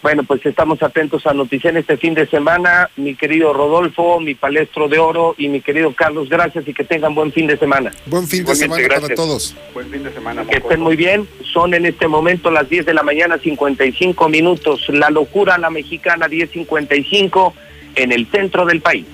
Bueno, 0.04 0.24
pues 0.26 0.46
estamos 0.46 0.84
atentos 0.84 1.26
a 1.26 1.34
Noticien 1.34 1.78
este 1.78 1.96
fin 1.96 2.14
de 2.14 2.28
semana. 2.28 2.90
Mi 2.98 3.16
querido 3.16 3.54
Rodolfo, 3.54 4.20
mi 4.20 4.36
palestro 4.36 4.90
de 4.90 5.00
oro 5.00 5.34
y 5.38 5.48
mi 5.48 5.62
querido 5.62 5.96
Carlos, 5.96 6.28
gracias 6.28 6.68
y 6.68 6.74
que 6.74 6.84
tengan 6.84 7.16
buen 7.16 7.32
fin 7.32 7.48
de 7.48 7.58
semana. 7.58 7.90
Buen 8.08 8.28
fin 8.28 8.44
de 8.44 8.54
semana 8.54 8.86
para 8.86 9.16
todos. 9.16 9.56
Buen 9.74 9.90
fin 9.90 10.04
de 10.04 10.12
semana. 10.12 10.46
Que 10.46 10.58
estén 10.58 10.82
muy 10.82 10.98
bien. 10.98 11.26
Son 11.54 11.74
en 11.74 11.86
este 11.86 12.10
momento 12.10 12.52
las 12.52 12.70
10 12.70 12.86
de 12.86 12.94
la 12.94 13.02
mañana, 13.02 13.38
55 13.38 14.28
minutos. 14.28 14.90
La 14.90 15.10
locura 15.10 15.58
la 15.58 15.70
mexicana, 15.70 16.28
10.55 16.28 17.54
en 17.96 18.12
el 18.12 18.28
centro 18.30 18.66
del 18.66 18.82
país. 18.82 19.06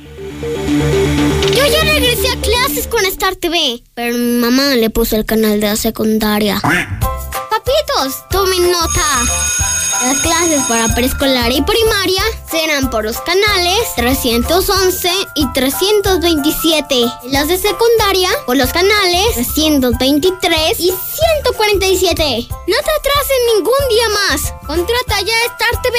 Yo 0.42 1.66
ya 1.68 1.84
regresé 1.84 2.30
a 2.30 2.42
clases 2.42 2.88
con 2.88 3.06
Star 3.06 3.35
TV, 3.35 3.84
pero 3.93 4.18
mi 4.18 4.40
mamá 4.40 4.76
le 4.76 4.90
puso 4.90 5.18
el 5.18 5.26
canal 5.26 5.59
de 5.59 5.68
la 5.68 5.76
secundaria. 5.76 6.59
Papitos, 6.59 8.27
tomen 8.32 8.72
nota. 8.72 9.78
Las 10.02 10.18
clases 10.19 10.61
para 10.69 10.88
preescolar 10.95 11.52
y 11.52 11.61
primaria 11.61 12.24
serán 12.50 12.90
por 12.90 13.03
los 13.03 13.19
canales 13.19 13.80
311 13.98 15.10
y 15.36 15.45
327. 15.52 16.95
Las 17.32 17.50
de 17.50 17.58
secundaria 17.58 18.30
por 18.45 18.56
los 18.56 18.72
canales 18.72 19.36
323 19.36 20.80
y 20.80 20.94
147. 20.94 22.48
No 22.50 22.78
te 22.78 22.92
atrases 22.92 23.38
ningún 23.56 23.90
día 23.90 24.10
más. 24.10 24.53
Contrata 24.66 25.19
ya 25.22 25.36
Star 25.52 25.82
TV 25.82 25.98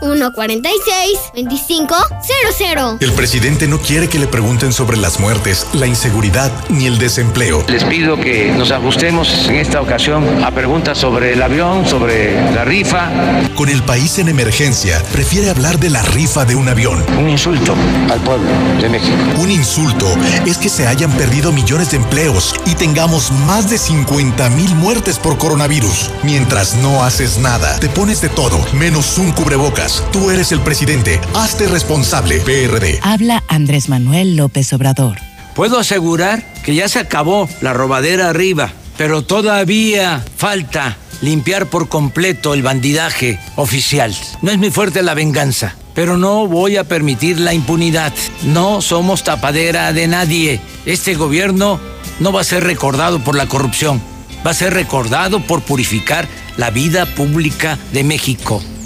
146 0.00 1.18
2500. 1.34 3.00
El 3.00 3.12
presidente 3.12 3.68
no 3.68 3.78
quiere 3.78 4.08
que 4.08 4.18
le 4.18 4.26
pregunten 4.26 4.72
sobre 4.72 4.96
las 4.96 5.20
muertes, 5.20 5.66
la 5.72 5.86
inseguridad 5.86 6.50
ni 6.68 6.86
el 6.86 6.98
desempleo. 6.98 7.64
Les 7.68 7.84
pido 7.84 8.18
que 8.20 8.50
nos 8.50 8.72
ajustemos 8.72 9.46
en 9.48 9.56
esta 9.56 9.80
ocasión 9.80 10.42
a 10.42 10.50
preguntas 10.50 10.98
sobre 10.98 11.34
el 11.34 11.42
avión, 11.42 11.86
sobre 11.86 12.34
la 12.52 12.64
rifa. 12.64 13.35
Con 13.54 13.68
el 13.68 13.82
país 13.82 14.18
en 14.18 14.28
emergencia, 14.28 15.02
prefiere 15.12 15.50
hablar 15.50 15.78
de 15.78 15.90
la 15.90 16.02
rifa 16.02 16.44
de 16.44 16.54
un 16.54 16.68
avión. 16.68 17.04
Un 17.18 17.28
insulto 17.28 17.74
al 18.10 18.20
pueblo 18.20 18.50
de 18.80 18.88
México. 18.88 19.16
Un 19.38 19.50
insulto 19.50 20.06
es 20.44 20.58
que 20.58 20.68
se 20.68 20.86
hayan 20.86 21.10
perdido 21.12 21.52
millones 21.52 21.90
de 21.90 21.96
empleos 21.96 22.54
y 22.66 22.74
tengamos 22.74 23.32
más 23.46 23.70
de 23.70 23.78
50 23.78 24.50
mil 24.50 24.74
muertes 24.74 25.18
por 25.18 25.38
coronavirus. 25.38 26.10
Mientras 26.22 26.76
no 26.76 27.02
haces 27.04 27.38
nada, 27.38 27.78
te 27.80 27.88
pones 27.88 28.20
de 28.20 28.28
todo, 28.28 28.58
menos 28.74 29.18
un 29.18 29.32
cubrebocas. 29.32 30.02
Tú 30.12 30.30
eres 30.30 30.52
el 30.52 30.60
presidente. 30.60 31.20
Hazte 31.34 31.66
responsable, 31.66 32.40
PRD. 32.40 33.00
Habla 33.02 33.42
Andrés 33.48 33.88
Manuel 33.88 34.36
López 34.36 34.72
Obrador. 34.72 35.18
Puedo 35.54 35.78
asegurar 35.78 36.42
que 36.62 36.74
ya 36.74 36.88
se 36.88 36.98
acabó 36.98 37.48
la 37.62 37.72
robadera 37.72 38.28
arriba, 38.28 38.70
pero 38.98 39.22
todavía 39.22 40.22
falta 40.36 40.98
limpiar 41.22 41.66
por 41.66 41.88
completo 41.88 42.54
el 42.54 42.62
bandidaje 42.62 43.38
oficial. 43.56 44.14
No 44.42 44.50
es 44.50 44.58
muy 44.58 44.70
fuerte 44.70 45.02
la 45.02 45.14
venganza, 45.14 45.74
pero 45.94 46.16
no 46.16 46.46
voy 46.46 46.76
a 46.76 46.84
permitir 46.84 47.40
la 47.40 47.54
impunidad. 47.54 48.12
No 48.42 48.80
somos 48.82 49.24
tapadera 49.24 49.92
de 49.92 50.06
nadie. 50.06 50.60
Este 50.84 51.14
gobierno 51.14 51.80
no 52.20 52.32
va 52.32 52.40
a 52.40 52.44
ser 52.44 52.64
recordado 52.64 53.18
por 53.20 53.34
la 53.34 53.46
corrupción, 53.46 54.00
va 54.46 54.50
a 54.50 54.54
ser 54.54 54.74
recordado 54.74 55.40
por 55.40 55.62
purificar 55.62 56.28
la 56.56 56.70
vida 56.70 57.06
pública 57.06 57.78
de 57.92 58.04
México. 58.04 58.62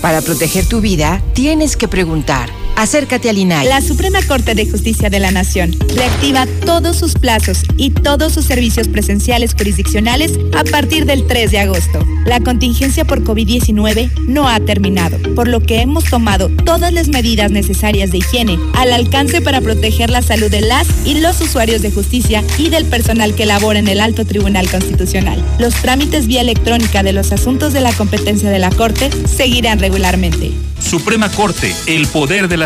Para 0.00 0.22
proteger 0.22 0.66
tu 0.66 0.80
vida, 0.80 1.22
tienes 1.32 1.76
que 1.76 1.88
preguntar. 1.88 2.65
Acércate 2.76 3.30
al 3.30 3.38
INAI. 3.38 3.66
La 3.66 3.80
Suprema 3.80 4.20
Corte 4.22 4.54
de 4.54 4.70
Justicia 4.70 5.08
de 5.08 5.18
la 5.18 5.30
Nación 5.30 5.74
reactiva 5.94 6.46
todos 6.66 6.96
sus 6.96 7.14
plazos 7.14 7.62
y 7.78 7.90
todos 7.90 8.34
sus 8.34 8.44
servicios 8.44 8.86
presenciales 8.86 9.54
jurisdiccionales 9.54 10.32
a 10.54 10.62
partir 10.62 11.06
del 11.06 11.26
3 11.26 11.50
de 11.50 11.58
agosto. 11.58 12.04
La 12.26 12.40
contingencia 12.40 13.06
por 13.06 13.24
COVID-19 13.24 14.10
no 14.26 14.46
ha 14.46 14.60
terminado, 14.60 15.16
por 15.34 15.48
lo 15.48 15.60
que 15.60 15.80
hemos 15.80 16.04
tomado 16.04 16.50
todas 16.64 16.92
las 16.92 17.08
medidas 17.08 17.50
necesarias 17.50 18.10
de 18.10 18.18
higiene 18.18 18.58
al 18.74 18.92
alcance 18.92 19.40
para 19.40 19.62
proteger 19.62 20.10
la 20.10 20.20
salud 20.20 20.50
de 20.50 20.60
las 20.60 20.86
y 21.06 21.20
los 21.20 21.40
usuarios 21.40 21.80
de 21.80 21.90
justicia 21.90 22.44
y 22.58 22.68
del 22.68 22.84
personal 22.84 23.34
que 23.34 23.46
labora 23.46 23.78
en 23.78 23.88
el 23.88 24.00
Alto 24.00 24.26
Tribunal 24.26 24.68
Constitucional. 24.70 25.42
Los 25.58 25.74
trámites 25.76 26.26
vía 26.26 26.42
electrónica 26.42 27.02
de 27.02 27.14
los 27.14 27.32
asuntos 27.32 27.72
de 27.72 27.80
la 27.80 27.92
competencia 27.94 28.50
de 28.50 28.58
la 28.58 28.70
Corte 28.70 29.08
seguirán 29.26 29.78
regularmente. 29.78 30.52
Suprema 30.80 31.30
Corte, 31.30 31.74
el 31.86 32.06
poder 32.06 32.48
de 32.48 32.56
la 32.56 32.65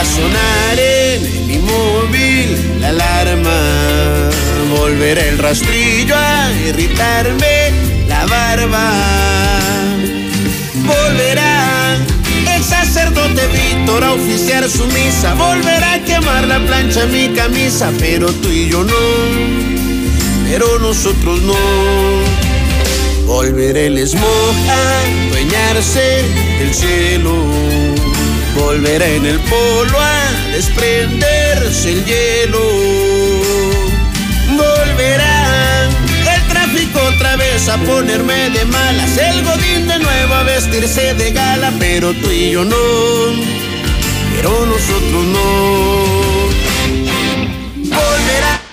A 0.00 0.04
sonar 0.04 0.78
en 0.78 1.46
mi 1.46 1.58
móvil 1.58 2.80
la 2.80 2.88
alarma. 2.88 3.60
Volverá 4.70 5.22
el 5.26 5.36
rastrillo 5.38 6.14
a 6.16 6.50
irritarme 6.68 7.72
la 8.08 8.24
barba. 8.26 8.90
Volverá 10.86 11.96
el 12.56 12.64
sacerdote 12.64 13.42
Víctor 13.48 14.02
a 14.04 14.12
oficiar 14.12 14.68
su 14.70 14.86
misa. 14.86 15.34
Volverá 15.34 15.94
a 15.94 16.04
quemar 16.04 16.46
la 16.46 16.60
plancha 16.60 17.04
mi 17.06 17.28
camisa, 17.28 17.92
pero 17.98 18.32
tú 18.32 18.48
y 18.48 18.70
yo 18.70 18.82
no. 18.84 19.04
Pero 20.48 20.78
nosotros 20.78 21.42
no. 21.42 21.58
Volverá 23.26 23.80
el 23.80 23.98
smog 24.06 24.54
a 24.68 25.30
dueñarse 25.30 26.22
del 26.58 26.74
cielo 26.74 27.79
volverá 28.54 29.06
en 29.06 29.26
el 29.26 29.40
polo 29.40 29.98
a 29.98 30.32
desprenderse 30.52 31.92
el 31.92 32.04
hielo. 32.04 32.60
Volverá 34.56 35.88
el 36.34 36.48
tráfico 36.48 37.00
otra 37.14 37.36
vez 37.36 37.68
a 37.68 37.78
ponerme 37.78 38.50
de 38.50 38.64
malas, 38.64 39.16
el 39.16 39.42
godín 39.44 39.88
de 39.88 39.98
nuevo 39.98 40.34
a 40.34 40.42
vestirse 40.42 41.14
de 41.14 41.32
gala, 41.32 41.72
pero 41.78 42.12
tú 42.14 42.30
y 42.30 42.50
yo 42.50 42.64
no, 42.64 42.76
pero 44.36 44.66
nosotros 44.66 45.24
no. 45.26 46.29